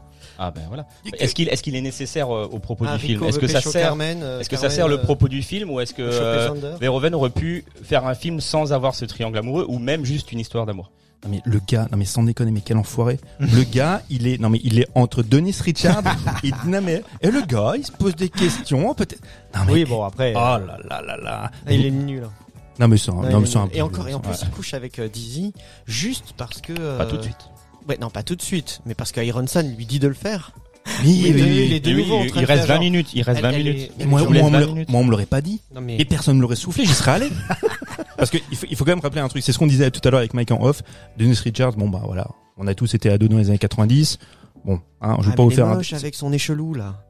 Ah 0.43 0.51
ben 0.51 0.63
voilà. 0.69 0.87
Est-ce 1.19 1.35
qu'il 1.63 1.77
est 1.77 1.81
nécessaire 1.83 2.35
euh, 2.35 2.49
au 2.51 2.59
propos 2.59 2.87
Ah, 2.89 2.97
du 2.97 3.05
film 3.07 3.23
Est-ce 3.25 3.39
que 3.39 3.47
ça 3.47 3.61
sert 3.61 3.83
Carmen, 3.89 4.23
euh, 4.23 4.41
Est-ce 4.41 4.49
que 4.49 4.57
ça 4.57 4.71
sert 4.71 4.89
le 4.89 4.95
euh, 4.95 5.03
propos 5.03 5.29
du 5.29 5.43
film 5.43 5.69
ou 5.71 5.81
est-ce 5.81 5.93
que 5.93 6.01
euh, 6.03 6.77
Verhoeven 6.81 7.15
aurait 7.15 7.29
pu 7.31 7.65
faire 7.83 8.07
un 8.07 8.15
film 8.15 8.41
sans 8.41 8.73
avoir 8.73 8.95
ce 8.95 9.05
triangle 9.05 9.37
amoureux 9.37 9.67
ou 9.69 9.79
même 9.79 10.05
juste 10.07 10.33
une 10.33 10.39
histoire 10.41 10.65
d'amour? 10.65 10.91
Non 11.23 11.31
mais 11.31 11.43
le 11.45 11.61
gars, 11.69 11.87
non 11.93 11.99
mais 11.99 12.07
sans 12.07 12.23
déconner, 12.23 12.51
mais 12.51 12.63
quel 12.65 12.79
enfoiré. 12.79 13.21
le 13.39 13.63
gars, 13.65 14.01
il 14.09 14.27
est, 14.27 14.41
non 14.41 14.49
mais 14.49 14.61
il 14.65 14.79
est 14.79 14.89
entre 14.95 15.23
Dennis 15.23 15.59
Richard 15.61 16.03
et 16.43 16.51
Dinamer. 16.65 17.03
Et 17.21 17.31
le 17.31 17.43
gars, 17.43 17.75
il 17.77 17.85
se 17.85 17.93
pose 17.93 18.17
des 18.17 18.31
questions, 18.31 18.95
peut-être. 18.95 19.21
Non 19.55 19.61
mais. 19.67 19.73
oui 19.75 19.85
bon 19.85 20.03
après 20.03 20.33
Oh 20.35 20.39
là 20.39 20.79
là 20.89 21.03
là 21.03 21.17
là. 21.19 21.51
Ah, 21.67 21.71
il 21.73 21.85
est 21.85 21.91
nul. 21.91 22.23
hein. 22.25 22.31
Non 22.79 22.89
mais 22.89 22.97
c'est 22.97 23.11
un, 23.11 23.17
Non, 23.17 23.41
mais 23.41 23.47
c'est 23.47 23.59
un 23.59 23.69
et 23.75 23.83
encore, 23.83 24.09
et 24.09 24.15
en 24.15 24.21
plus, 24.21 24.31
Ouais. 24.31 24.39
il 24.45 24.49
couche 24.53 24.73
avec 24.73 24.99
euh, 24.99 25.09
Dizzy 25.09 25.53
juste 25.87 26.33
parce 26.39 26.63
que. 26.63 26.73
euh, 26.81 26.97
Pas 26.97 27.05
tout 27.05 27.19
de 27.19 27.23
suite. 27.23 27.37
Ouais, 27.91 27.99
non, 28.01 28.09
pas 28.09 28.23
tout 28.23 28.37
de 28.37 28.43
suite, 28.43 28.81
mais 28.87 28.95
parce 28.95 29.11
qu'Ironson 29.11 29.69
lui 29.77 29.85
dit 29.85 29.99
de 29.99 30.07
le 30.07 30.15
faire. 30.15 30.53
Oui, 31.05 31.21
Mais 31.25 31.33
oui, 31.35 31.41
de- 31.41 31.45
oui. 31.45 31.83
il 31.85 31.95
oui, 31.97 32.03
nouveau 32.03 32.19
reste 32.21 32.35
faire 32.47 32.47
20 32.47 32.67
genre- 32.67 32.79
minutes. 32.81 33.09
Il 33.15 33.23
reste 33.23 33.39
Elle- 33.39 33.43
20 33.43 33.51
elle 33.51 33.65
minutes. 33.65 33.91
est- 33.99 34.05
moi, 34.07 34.21
Je 34.21 34.25
vous 34.27 34.31
moi, 34.31 34.35
laisse 34.39 34.43
on 34.45 34.51
me 34.51 34.53
20 34.53 34.61
le- 34.61 34.67
minutes. 34.73 34.89
moi, 34.89 35.01
on 35.01 35.05
me 35.05 35.11
l'aurait 35.11 35.27
pas 35.27 35.41
dit. 35.41 35.61
Non 35.75 35.81
mais 35.81 35.97
Et 35.99 36.05
personne 36.05 36.37
me 36.37 36.43
l'aurait 36.43 36.55
soufflé, 36.57 36.85
j'y 36.87 36.93
serais 36.93 37.11
allé. 37.11 37.29
Parce 38.17 38.31
que 38.31 38.39
il 38.51 38.57
faut, 38.57 38.67
il 38.71 38.77
faut 38.77 38.85
quand 38.85 38.93
même 38.93 39.01
rappeler 39.01 39.21
un 39.21 39.29
truc, 39.29 39.43
c'est 39.43 39.51
ce 39.53 39.59
qu'on 39.59 39.67
disait 39.67 39.91
tout 39.91 40.01
à 40.07 40.11
l'heure 40.11 40.21
avec 40.21 40.35
Mike 40.35 40.53
en 40.53 40.63
off. 40.63 40.83
Dennis 41.19 41.41
Richards, 41.45 41.73
bon 41.73 41.89
bah 41.89 42.03
voilà, 42.05 42.29
on 42.57 42.67
a 42.69 42.75
tous 42.75 42.95
été 42.95 43.11
ados 43.11 43.29
dans 43.29 43.39
les 43.39 43.49
années 43.49 43.59
90. 43.59 44.19
Bon, 44.65 44.81
hein, 45.01 45.17
je 45.21 45.27
vais 45.27 45.31
Ah, 45.33 45.37
pas 45.37 45.43
vous 45.43 45.51
faire 45.51 45.67
un... 45.67 45.79
avec 45.81 46.15
son 46.15 46.33
échelou 46.33 46.75
là. 46.75 47.03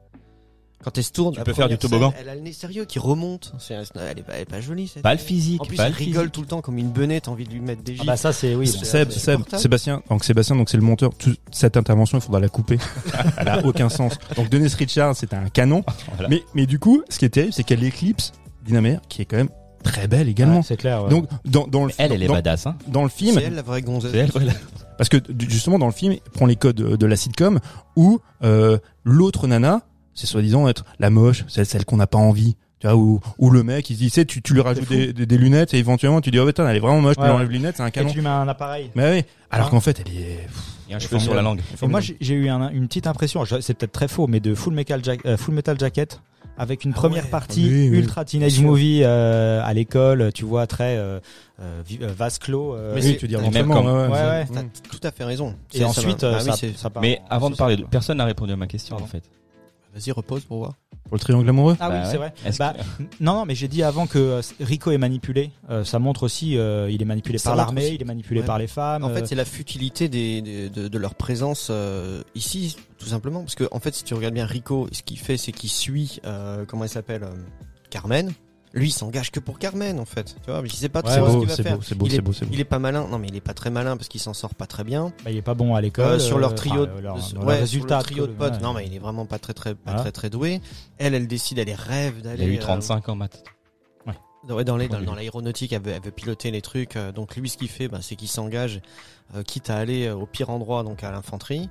Quand 0.83 0.97
elle 0.97 1.03
se 1.03 1.11
tourne, 1.11 1.35
Tu 1.35 1.41
peux 1.41 1.53
faire 1.53 1.69
du 1.69 1.77
toboggan. 1.77 2.11
scène, 2.11 2.19
Elle 2.23 2.29
a 2.29 2.35
le 2.35 2.41
nez 2.41 2.53
sérieux 2.53 2.85
qui 2.85 2.97
remonte. 2.99 3.53
Elle 3.69 3.79
est 4.19 4.23
pas, 4.23 4.33
elle 4.33 4.41
est 4.41 4.45
pas 4.45 4.61
jolie. 4.61 4.87
cette 4.87 5.03
Pas 5.03 5.13
le 5.13 5.19
physique. 5.19 5.61
En 5.61 5.65
plus, 5.65 5.77
pas 5.77 5.85
elle 5.87 5.91
le 5.91 5.97
rigole 5.97 6.13
physique. 6.23 6.31
tout 6.33 6.41
le 6.41 6.47
temps 6.47 6.61
comme 6.61 6.77
une 6.77 6.89
benette. 6.91 7.23
T'as 7.25 7.31
envie 7.31 7.45
de 7.45 7.51
lui 7.51 7.59
mettre 7.59 7.83
des 7.83 7.93
ah 7.93 7.97
gifs. 7.97 8.05
bah 8.05 8.17
ça 8.17 8.33
c'est 8.33 8.55
oui 8.55 8.67
C'est- 8.67 8.83
Seb, 8.83 9.11
Seb. 9.11 9.41
Sébastien, 9.55 10.01
donc 10.09 10.23
Sébastien, 10.23 10.55
donc 10.55 10.69
c'est 10.69 10.77
le 10.77 10.83
monteur. 10.83 11.11
Toute 11.17 11.39
cette 11.51 11.77
intervention, 11.77 12.17
il 12.17 12.21
faudra 12.21 12.39
la 12.39 12.49
couper. 12.49 12.77
Elle 13.37 13.47
a 13.49 13.65
aucun 13.65 13.89
sens. 13.89 14.13
Donc 14.35 14.49
Dennis 14.49 14.73
Richards, 14.77 15.15
c'était 15.15 15.35
un 15.35 15.49
canon. 15.49 15.83
Voilà. 16.13 16.29
Mais, 16.29 16.43
mais 16.55 16.65
du 16.65 16.79
coup, 16.79 17.03
ce 17.09 17.17
qui 17.19 17.25
est 17.25 17.29
terrible, 17.29 17.53
c'est 17.53 17.63
qu'elle 17.63 17.83
éclipse 17.83 18.31
Dinamer, 18.65 18.97
qui 19.09 19.21
est 19.21 19.25
quand 19.25 19.37
même 19.37 19.49
très 19.83 20.07
belle 20.07 20.27
également. 20.29 20.57
Ouais, 20.57 20.63
c'est 20.63 20.77
clair 20.77 21.03
ouais. 21.03 21.09
Donc 21.09 21.27
dans, 21.45 21.67
dans 21.67 21.85
le 21.85 21.91
Elle, 21.97 22.11
elle 22.11 22.23
est 22.23 22.27
dans, 22.27 22.33
badass. 22.33 22.67
Hein. 22.67 22.75
dans 22.87 23.03
le 23.03 23.09
film, 23.09 23.35
c'est 23.35 23.43
elle 23.43 23.55
la 23.55 23.61
vraie 23.61 23.81
gonzesse. 23.81 24.11
C'est 24.11 24.17
elle, 24.19 24.29
voilà. 24.31 24.51
parce 24.97 25.09
que 25.09 25.17
justement 25.47 25.79
dans 25.79 25.87
le 25.87 25.91
film, 25.91 26.13
il 26.13 26.19
prend 26.31 26.45
les 26.45 26.55
codes 26.55 26.75
de, 26.75 26.95
de 26.95 27.05
la 27.07 27.15
sitcom 27.15 27.59
où 27.95 28.19
euh, 28.43 28.77
l'autre 29.03 29.47
nana, 29.47 29.81
c'est 30.13 30.27
soi-disant 30.27 30.67
être 30.67 30.85
la 30.99 31.09
moche, 31.09 31.43
c'est 31.47 31.65
celle 31.65 31.85
qu'on 31.85 31.97
n'a 31.97 32.07
pas 32.07 32.17
envie. 32.19 32.55
Tu 32.79 32.87
vois, 32.87 32.95
ou, 32.95 33.19
ou 33.37 33.51
le 33.51 33.61
mec, 33.61 33.89
il 33.91 33.93
se 33.93 33.99
dit, 33.99 34.05
tu 34.05 34.11
sais, 34.11 34.25
tu, 34.25 34.41
tu 34.41 34.53
lui 34.55 34.61
rajoutes 34.61 34.89
des, 34.89 35.13
des, 35.13 35.27
des 35.27 35.37
lunettes 35.37 35.73
et 35.75 35.77
éventuellement 35.77 36.19
tu 36.19 36.31
dis, 36.31 36.39
oh 36.39 36.47
putain, 36.47 36.67
elle 36.67 36.77
est 36.77 36.79
vraiment 36.79 36.99
moche, 36.99 37.15
tu 37.15 37.21
Ouais, 37.21 37.27
lui 37.27 37.35
enlèves 37.35 37.49
les 37.51 37.57
lunettes, 37.57 37.75
c'est 37.77 37.83
un 37.83 37.87
et 37.87 37.91
canon. 37.91 38.09
tu 38.09 38.15
lui 38.15 38.23
mets 38.23 38.29
un 38.29 38.47
appareil 38.47 38.89
Mais 38.95 39.11
oui, 39.19 39.23
alors 39.51 39.67
Hein 39.67 39.69
qu'en 39.69 39.79
fait, 39.81 40.01
elle 40.03 40.11
est. 40.17 40.47
Il 40.87 40.91
y 40.91 40.93
a 40.93 40.97
un 40.97 40.99
cheveu 40.99 41.19
sur 41.19 41.33
la 41.35 41.41
langue. 41.43 41.61
Et 41.81 41.87
moi, 41.87 41.99
j'ai 42.01 42.33
eu 42.33 42.49
un- 42.49 42.69
une 42.71 42.87
petite 42.87 43.05
impression, 43.07 43.45
c'est 43.45 43.73
peut-être 43.75 43.91
très 43.91 44.07
faux, 44.07 44.25
mais 44.27 44.39
de 44.39 44.55
Full 44.55 44.73
Metal, 44.73 44.99
euh, 45.25 45.37
Full 45.37 45.53
Metal 45.53 45.79
Jacket 45.79 46.21
avec 46.57 46.83
une 46.83 46.91
Ah 46.91 46.95
première 46.95 47.23
ouais. 47.25 47.29
partie 47.29 47.63
Oui, 47.65 47.89
oui. 47.91 47.97
ultra 47.99 48.25
teenage 48.25 48.59
movie 48.61 49.01
euh, 49.03 49.61
à 49.63 49.73
l'école, 49.73 50.31
tu 50.33 50.43
vois, 50.43 50.65
très 50.67 50.97
euh, 50.97 51.19
euh, 51.61 51.81
euh, 52.01 52.07
vase 52.17 52.39
clos. 52.39 52.73
euh, 52.75 52.93
Mais 52.95 53.01
oui, 53.01 53.11
c'est- 53.13 53.17
tu 53.17 53.27
dis 53.27 53.37
même 53.37 53.71
ouais, 53.71 54.09
ouais. 54.09 54.45
T'as 54.53 54.63
tout 54.89 54.99
à 55.03 55.11
fait 55.11 55.23
raison. 55.23 55.55
Et 55.73 55.79
ça 55.79 55.87
ensuite, 55.87 56.21
va- 56.23 56.27
euh, 56.29 56.35
Ah 56.35 56.43
oui, 56.43 56.49
ça, 56.51 56.57
c'est- 56.57 56.77
ça 56.77 56.89
part 56.89 57.01
Mais 57.03 57.21
avant 57.29 57.49
de 57.51 57.55
parler 57.55 57.77
de, 57.77 57.83
personne 57.83 58.17
n'a 58.17 58.25
répondu 58.25 58.51
à 58.51 58.57
ma 58.57 58.67
question 58.67 58.95
en 58.97 59.05
fait. 59.05 59.23
Vas-y, 59.93 60.11
repose 60.11 60.43
pour 60.45 60.59
voir. 60.59 60.73
Pour 61.03 61.15
le 61.15 61.19
triangle 61.19 61.49
amoureux 61.49 61.75
Ah 61.81 61.89
Bah 61.89 61.95
oui, 61.95 62.01
ouais. 62.05 62.11
c'est 62.11 62.17
vrai. 62.17 62.33
Est-ce 62.45 62.57
Bah, 62.57 62.73
que- 62.73 63.03
non, 63.19 63.33
non, 63.35 63.45
mais 63.45 63.55
j'ai 63.55 63.67
dit 63.67 63.83
avant 63.83 64.07
que 64.07 64.17
euh, 64.17 64.41
Rico 64.61 64.91
est 64.91 64.97
manipulé. 64.97 65.51
Euh, 65.69 65.83
ça 65.83 65.99
montre 65.99 66.23
aussi, 66.23 66.57
euh, 66.57 66.89
il 66.89 67.01
est 67.01 67.05
manipulé 67.05 67.37
Ça 67.37 67.49
par 67.49 67.57
l'armée, 67.57 67.89
il 67.89 68.01
est 68.01 68.05
manipulé 68.05 68.39
Ouais. 68.39 68.45
par 68.45 68.57
les 68.57 68.67
femmes. 68.67 69.03
En 69.03 69.09
euh, 69.09 69.15
fait, 69.15 69.27
c'est 69.27 69.35
la 69.35 69.43
futilité 69.43 70.07
des, 70.07 70.41
des- 70.41 70.69
de, 70.69 70.87
de 70.87 70.97
leur 70.97 71.15
présence 71.15 71.67
euh, 71.69 72.21
ici, 72.35 72.77
tout 72.99 73.07
simplement. 73.07 73.41
Parce 73.41 73.55
que, 73.55 73.67
en 73.71 73.79
fait, 73.81 73.93
si 73.93 74.03
tu 74.05 74.13
regardes 74.13 74.33
bien 74.33 74.45
Rico, 74.45 74.87
ce 74.93 75.03
qu'il 75.03 75.19
fait, 75.19 75.35
c'est 75.35 75.51
qu'il 75.51 75.69
suit, 75.69 76.19
euh, 76.25 76.63
comment 76.65 76.83
elle 76.85 76.89
s'appelle, 76.89 77.23
euh, 77.23 77.35
Carmen. 77.89 78.31
Lui, 78.73 78.87
il 78.87 78.91
s'engage 78.91 79.31
que 79.31 79.39
pour 79.41 79.59
Carmen, 79.59 79.99
en 79.99 80.05
fait. 80.05 80.35
Tu 80.45 80.49
vois, 80.51 80.61
il 80.63 80.71
sait 80.71 80.87
pas 80.87 81.01
trop 81.01 81.11
ce 81.11 81.37
qu'il 81.39 81.47
va 81.47 81.55
faire. 81.57 81.75
beau, 81.75 81.81
c'est 81.83 81.95
beau, 81.95 82.05
il, 82.05 82.11
c'est 82.11 82.17
est, 82.17 82.21
beau, 82.21 82.31
c'est 82.33 82.45
beau. 82.45 82.51
il 82.53 82.59
est 82.61 82.63
pas 82.65 82.79
malin. 82.79 83.05
Non, 83.09 83.19
mais 83.19 83.27
il 83.27 83.35
est 83.35 83.41
pas 83.41 83.53
très 83.53 83.69
malin 83.69 83.97
parce 83.97 84.07
qu'il 84.07 84.21
s'en 84.21 84.33
sort 84.33 84.55
pas 84.55 84.65
très 84.65 84.85
bien. 84.85 85.11
bah, 85.25 85.31
il 85.31 85.35
est 85.37 85.41
pas 85.41 85.53
bon 85.55 85.75
à 85.75 85.81
l'école. 85.81 86.05
Euh, 86.05 86.19
sur 86.19 86.37
leur 86.39 86.51
euh, 86.51 86.55
trio, 86.55 86.83
enfin, 86.83 86.95
de, 86.95 87.01
leur- 87.01 87.17
leur 87.35 87.45
résultat 87.47 87.99
sur 87.99 88.09
trio 88.11 88.27
de 88.27 88.31
potes. 88.31 88.53
ouais. 88.53 88.59
Non, 88.61 88.73
mais 88.73 88.85
il 88.87 88.95
est 88.95 88.99
vraiment 88.99 89.25
pas 89.25 89.39
très 89.39 89.53
très 89.53 89.75
pas 89.75 89.95
très 89.95 90.11
très 90.13 90.29
doué. 90.29 90.61
Elle, 90.97 91.15
elle 91.15 91.27
décide, 91.27 91.59
elle 91.59 91.69
rêve 91.73 92.15
Il 92.19 92.23
d'aller. 92.23 92.43
a 92.45 92.47
eu 92.47 92.55
euh, 92.57 92.61
35 92.61 93.09
ans, 93.09 93.15
Matt. 93.15 93.43
dans, 94.47 94.55
ouais, 94.55 94.63
dans 94.63 94.77
les- 94.77 94.87
dans, 94.87 95.15
l'aéronautique, 95.15 95.73
elle 95.73 95.81
veut, 95.81 95.91
elle 95.91 96.01
veut 96.01 96.11
piloter 96.11 96.49
les 96.49 96.61
trucs. 96.61 96.95
euh, 96.95 97.11
donc 97.11 97.35
lui, 97.35 97.49
ce 97.49 97.57
qu'il 97.57 97.67
fait, 97.69 97.89
bah, 97.89 97.99
c'est 98.01 98.15
qu'il 98.15 98.29
s'engage, 98.29 98.81
euh, 99.35 99.43
quitte 99.43 99.69
à 99.69 99.75
aller 99.75 100.07
euh, 100.07 100.15
au 100.15 100.25
pire 100.25 100.49
endroit, 100.49 100.83
donc 100.83 101.03
à 101.03 101.11
l'infanterie. 101.11 101.69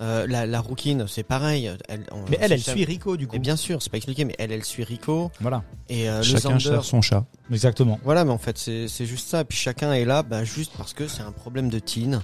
Euh, 0.00 0.26
la, 0.28 0.46
la 0.46 0.60
rouquine, 0.60 1.06
c'est 1.08 1.24
pareil. 1.24 1.68
Elle, 1.88 2.04
on- 2.12 2.24
Mais 2.30 2.38
elle, 2.40 2.52
elle 2.52 2.60
suit 2.60 2.84
Rico 2.84 3.16
du 3.16 3.26
coup. 3.26 3.32
Mais 3.34 3.40
bien 3.40 3.56
sûr, 3.56 3.82
c'est 3.82 3.90
pas 3.90 3.96
expliqué, 3.96 4.24
mais 4.24 4.34
elle, 4.38 4.52
elle 4.52 4.64
suit 4.64 4.84
Rico. 4.84 5.30
Voilà. 5.40 5.64
Et 5.88 6.08
euh, 6.08 6.18
le 6.18 6.22
Chacun 6.22 6.50
Zander- 6.50 6.60
cherche 6.60 6.86
son 6.86 7.02
chat. 7.02 7.24
Exactement. 7.50 7.98
Voilà, 8.04 8.24
mais 8.24 8.30
en 8.30 8.38
fait, 8.38 8.56
c'est 8.58 8.86
c'est 8.86 9.06
juste 9.06 9.28
ça. 9.28 9.44
Puis 9.44 9.58
chacun 9.58 9.92
est 9.94 10.04
là, 10.04 10.22
bah, 10.22 10.44
juste 10.44 10.72
parce 10.78 10.92
que 10.94 11.08
c'est 11.08 11.22
un 11.22 11.32
problème 11.32 11.68
de 11.68 11.80
teen. 11.80 12.20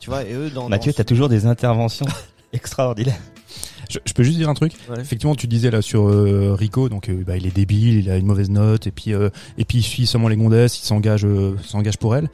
Tu 0.00 0.08
vois, 0.08 0.24
et 0.24 0.32
eux, 0.32 0.48
dans. 0.48 0.68
Mathieu, 0.70 0.92
dans 0.92 0.96
t'as 0.96 1.04
toujours 1.04 1.28
des 1.28 1.44
interventions 1.44 2.06
extraordinaires. 2.54 3.20
Je, 3.90 3.98
je 4.04 4.12
peux 4.12 4.22
juste 4.22 4.36
dire 4.38 4.48
un 4.48 4.54
truc. 4.54 4.72
Ouais. 4.88 5.00
Effectivement, 5.00 5.34
tu 5.34 5.46
disais 5.48 5.70
là 5.70 5.82
sur 5.82 6.08
euh, 6.08 6.54
Rico, 6.54 6.88
donc 6.88 7.08
euh, 7.08 7.24
bah, 7.26 7.36
il 7.36 7.46
est 7.46 7.54
débile, 7.54 7.98
il 7.98 8.10
a 8.10 8.16
une 8.16 8.26
mauvaise 8.26 8.50
note, 8.50 8.86
et 8.86 8.90
puis 8.90 9.12
euh, 9.14 9.30
et 9.58 9.64
puis 9.64 9.78
il 9.78 9.82
suit 9.82 10.06
seulement 10.06 10.28
les 10.28 10.36
gondesses, 10.36 10.78
il 10.80 10.84
s'engage 10.86 11.24
euh, 11.26 11.56
s'engage 11.64 11.96
pour 11.98 12.14
elle. 12.16 12.28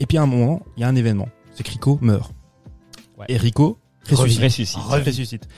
Et 0.00 0.06
puis 0.06 0.16
à 0.18 0.22
un 0.22 0.26
moment, 0.26 0.62
il 0.76 0.80
y 0.80 0.84
a 0.84 0.88
un 0.88 0.96
événement, 0.96 1.28
c'est 1.54 1.64
que 1.64 1.70
Rico 1.70 1.98
meurt. 2.00 2.32
Ouais. 3.18 3.26
Et 3.28 3.36
Rico 3.36 3.78
ressuscite. 4.16 4.42
Ressuscite. 4.42 4.78
ressuscite. 5.06 5.48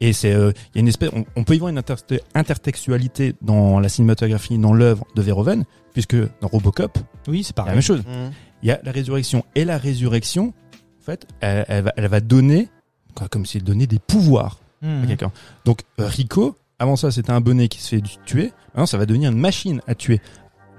Et 0.00 0.12
c'est 0.12 0.32
euh, 0.32 0.52
il 0.74 0.76
y 0.76 0.78
a 0.78 0.80
une 0.80 0.88
espèce, 0.88 1.10
on, 1.14 1.24
on 1.36 1.44
peut 1.44 1.54
y 1.54 1.58
voir 1.58 1.70
une 1.70 1.78
inter- 1.78 1.94
intertextualité 2.34 3.34
dans 3.42 3.80
la 3.80 3.88
cinématographie, 3.88 4.58
dans 4.58 4.72
l'œuvre 4.72 5.06
de 5.14 5.22
Verhoeven, 5.22 5.64
puisque 5.92 6.16
dans 6.16 6.48
Robocop, 6.48 6.98
Oui, 7.28 7.38
il 7.38 7.40
y 7.40 7.44
c'est 7.44 7.50
a 7.52 7.52
la 7.52 7.54
pareil. 7.62 7.74
même 7.74 7.82
chose. 7.82 8.00
Mhm. 8.06 8.32
Il 8.62 8.68
y 8.68 8.72
a 8.72 8.80
la 8.82 8.92
résurrection 8.92 9.44
et 9.54 9.64
la 9.64 9.78
résurrection. 9.78 10.52
En 11.00 11.04
fait, 11.04 11.26
elle, 11.40 11.64
elle 11.68 11.84
va, 11.84 11.92
elle 11.96 12.06
va 12.08 12.20
donner, 12.20 12.68
quoi, 13.14 13.28
comme 13.28 13.44
si 13.46 13.58
elle 13.58 13.64
donnait 13.64 13.86
des 13.86 13.98
pouvoirs 13.98 14.58
à 14.82 14.86
Mhm. 14.86 15.06
quelqu'un. 15.06 15.32
Donc 15.64 15.80
euh, 16.00 16.06
Rico, 16.06 16.56
avant 16.78 16.96
ça, 16.96 17.10
c'était 17.10 17.30
un 17.32 17.40
bonnet 17.40 17.68
qui 17.68 17.80
se 17.80 17.88
fait 17.96 18.02
tuer. 18.26 18.52
Maintenant, 18.68 18.86
ça 18.86 18.98
va 18.98 19.06
devenir 19.06 19.30
une 19.30 19.38
machine 19.38 19.80
à 19.86 19.94
tuer, 19.94 20.20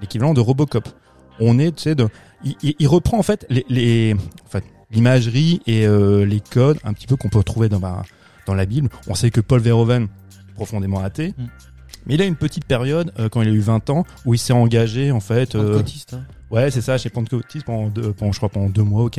l'équivalent 0.00 0.34
de 0.34 0.40
Robocop. 0.40 0.88
On 1.40 1.58
est, 1.58 1.74
tu 1.74 1.82
sais, 1.82 1.94
de, 1.94 2.08
il, 2.44 2.54
il- 2.62 2.74
il 2.78 2.88
reprend 2.88 3.18
en 3.18 3.22
fait 3.22 3.46
les, 3.50 3.64
les 3.68 4.14
en 4.14 4.48
fait, 4.48 4.64
l'imagerie 4.90 5.60
et 5.66 5.86
euh, 5.86 6.24
les 6.24 6.40
codes 6.40 6.78
un 6.84 6.92
petit 6.92 7.06
peu 7.06 7.16
qu'on 7.16 7.28
peut 7.28 7.42
trouver 7.42 7.68
dans 7.68 7.80
bah, 7.80 8.02
dans 8.46 8.54
la 8.54 8.66
Bible. 8.66 8.88
On 9.08 9.14
sait 9.14 9.30
que 9.30 9.40
Paul 9.40 9.60
Verhoeven 9.60 10.08
profondément 10.54 11.00
athée. 11.00 11.34
Mm. 11.36 11.44
Mais 12.06 12.14
il 12.14 12.22
a 12.22 12.24
une 12.24 12.36
petite 12.36 12.64
période 12.64 13.12
euh, 13.18 13.28
quand 13.28 13.42
il 13.42 13.48
a 13.48 13.52
eu 13.52 13.58
20 13.58 13.90
ans 13.90 14.04
où 14.24 14.34
il 14.34 14.38
s'est 14.38 14.52
engagé 14.52 15.10
en 15.10 15.18
fait 15.20 15.56
euh, 15.56 15.82
hein. 16.12 16.20
Ouais, 16.52 16.70
c'est 16.70 16.80
ça, 16.80 16.96
chez 16.96 17.10
Pentecôtiste 17.10 17.66
pendant 17.66 17.88
deux, 17.88 18.12
pendant, 18.12 18.30
je 18.30 18.38
crois 18.38 18.48
pendant 18.48 18.68
deux 18.68 18.84
mois, 18.84 19.02
ok. 19.02 19.18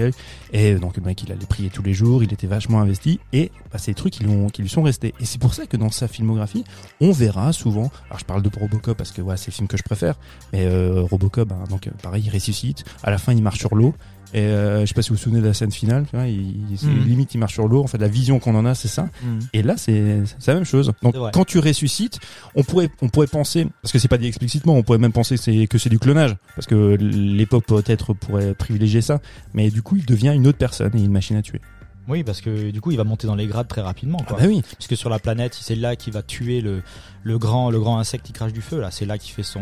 Et 0.54 0.76
donc 0.76 0.96
le 0.96 1.04
mec, 1.04 1.22
il 1.24 1.32
allait 1.34 1.46
prier 1.46 1.70
tous 1.70 1.84
les 1.84 1.94
jours, 1.94 2.24
il 2.24 2.32
était 2.32 2.48
vachement 2.48 2.80
investi, 2.80 3.20
et 3.34 3.52
bah, 3.70 3.78
c'est 3.78 3.92
des 3.92 3.96
trucs 3.96 4.14
qui, 4.14 4.24
lui 4.24 4.32
ont- 4.32 4.48
qui 4.48 4.62
lui 4.62 4.70
sont 4.70 4.82
restés. 4.82 5.14
Et 5.20 5.26
c'est 5.26 5.38
pour 5.38 5.54
ça 5.54 5.66
que 5.66 5.76
dans 5.76 5.90
sa 5.92 6.08
filmographie, 6.08 6.64
on 7.02 7.12
verra 7.12 7.52
souvent. 7.52 7.92
Alors 8.06 8.20
je 8.20 8.24
parle 8.24 8.42
de 8.42 8.50
Robocop 8.58 8.98
parce 8.98 9.12
que 9.12 9.22
ouais, 9.22 9.36
c'est 9.36 9.48
le 9.48 9.56
film 9.56 9.68
que 9.68 9.76
je 9.76 9.84
préfère, 9.84 10.16
mais 10.54 10.66
euh, 10.66 11.02
Robocop, 11.02 11.50
bah, 11.50 11.58
donc 11.70 11.90
pareil, 12.02 12.24
il 12.26 12.34
ressuscite. 12.34 12.86
À 13.04 13.12
la 13.12 13.18
fin, 13.18 13.34
il 13.34 13.44
marche 13.44 13.60
sur 13.60 13.76
l'eau. 13.76 13.94
Et 14.34 14.40
euh, 14.42 14.82
je 14.82 14.86
sais 14.88 14.94
pas 14.94 15.02
si 15.02 15.10
vous 15.10 15.16
vous 15.16 15.22
souvenez 15.22 15.42
de 15.42 15.48
la 15.48 15.54
scène 15.54 15.72
finale, 15.72 16.06
tu 16.10 16.16
vois, 16.16 16.28
il, 16.28 16.42
il- 16.72 16.88
Mhm. 16.90 17.06
limite 17.08 17.34
il 17.34 17.38
marche 17.38 17.54
sur 17.54 17.68
l'eau. 17.68 17.82
En 17.84 17.88
fait, 17.88 17.98
la 17.98 18.08
vision 18.08 18.40
qu'on 18.40 18.56
en 18.56 18.66
a, 18.66 18.76
c'est 18.76 18.88
ça. 18.88 19.10
Mhm. 19.24 19.40
Et 19.54 19.64
là, 19.64 19.76
c'est 19.78 20.22
la 20.48 20.54
même 20.56 20.66
chose. 20.66 20.92
Donc, 21.02 21.16
quand 21.32 21.46
tu 21.46 21.60
ressuscites, 21.60 22.20
on 22.56 22.64
pourrait, 22.64 22.90
on 23.02 23.10
pourrait 23.10 23.28
penser, 23.28 23.68
parce 23.82 23.92
que 23.92 24.00
c'est 24.00 24.08
pas 24.08 24.18
dit 24.18 24.28
explicitement, 24.28 24.74
on 24.76 24.84
pourrait 24.84 24.98
même 24.98 25.12
penser 25.14 25.36
que 25.68 25.78
c'est 25.78 25.90
du 25.90 26.00
clonage, 26.00 26.36
parce 26.56 26.68
que 26.68 26.96
l'époque 27.00 27.66
peut-être 27.66 28.14
pourrait 28.14 28.54
privilégier 28.54 29.02
ça, 29.02 29.22
mais 29.54 29.70
du 29.70 29.82
coup, 29.82 29.96
il 29.96 30.06
devient 30.06 30.34
une 30.36 30.48
autre 30.48 30.58
personne 30.58 30.92
et 30.96 31.02
une 31.04 31.12
machine 31.12 31.38
à 31.38 31.42
tuer. 31.42 31.62
Oui, 32.08 32.24
parce 32.24 32.40
que 32.42 32.72
du 32.72 32.80
coup, 32.82 32.92
il 32.92 32.98
va 32.98 33.04
monter 33.04 33.28
dans 33.28 33.36
les 33.36 33.48
grades 33.48 33.68
très 33.68 33.82
rapidement. 33.82 34.20
Ah 34.22 34.28
Quoi. 34.30 34.38
bah 34.40 34.46
oui. 34.48 34.62
Puisque 34.78 34.96
sur 34.96 35.10
la 35.10 35.20
planète, 35.20 35.54
c'est 35.60 35.76
là 35.76 35.96
qu'il 35.96 36.14
va 36.14 36.24
tuer 36.24 36.62
le, 36.62 36.82
le 37.24 37.38
grand 37.38 37.70
le 37.70 37.80
grand 37.80 37.98
insecte 38.00 38.26
qui 38.26 38.32
crache 38.34 38.54
du 38.54 38.62
feu. 38.62 38.80
Là, 38.80 38.92
c'est 38.92 39.06
là 39.06 39.18
qu'il 39.18 39.34
fait 39.34 39.44
son, 39.44 39.62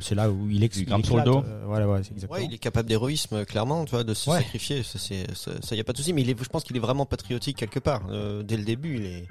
c'est 0.00 0.14
là 0.14 0.30
où 0.30 0.48
il, 0.50 0.62
ex- 0.62 0.76
Il 0.78 0.84
grimpe 0.86 1.04
sur 1.04 1.16
le 1.16 1.22
dos. 1.24 1.42
Euh, 1.46 1.62
voilà, 1.66 1.88
ouais, 1.88 2.00
c'est 2.04 2.12
exactement. 2.12 2.38
Ouais, 2.40 2.46
il 2.46 2.54
est 2.54 2.58
capable 2.58 2.88
d'héroïsme, 2.88 3.44
clairement, 3.44 3.84
tu 3.84 3.90
vois, 3.90 4.04
de 4.04 4.14
se 4.14 4.30
Ouais. 4.30 4.38
sacrifier. 4.38 4.82
Ça, 4.82 4.98
c'est, 4.98 5.26
ça, 5.34 5.74
y 5.74 5.80
a 5.80 5.84
pas 5.84 5.92
de 5.92 5.98
souci. 5.98 6.12
Mais 6.12 6.22
il 6.22 6.30
est, 6.30 6.36
je 6.42 6.48
pense 6.48 6.62
qu'il 6.64 6.76
est 6.76 6.80
vraiment 6.80 7.06
patriotique 7.06 7.56
quelque 7.56 7.80
part. 7.80 8.02
Euh, 8.10 8.42
dès 8.42 8.56
le 8.56 8.64
début, 8.64 8.96
il 8.96 9.06
est, 9.06 9.26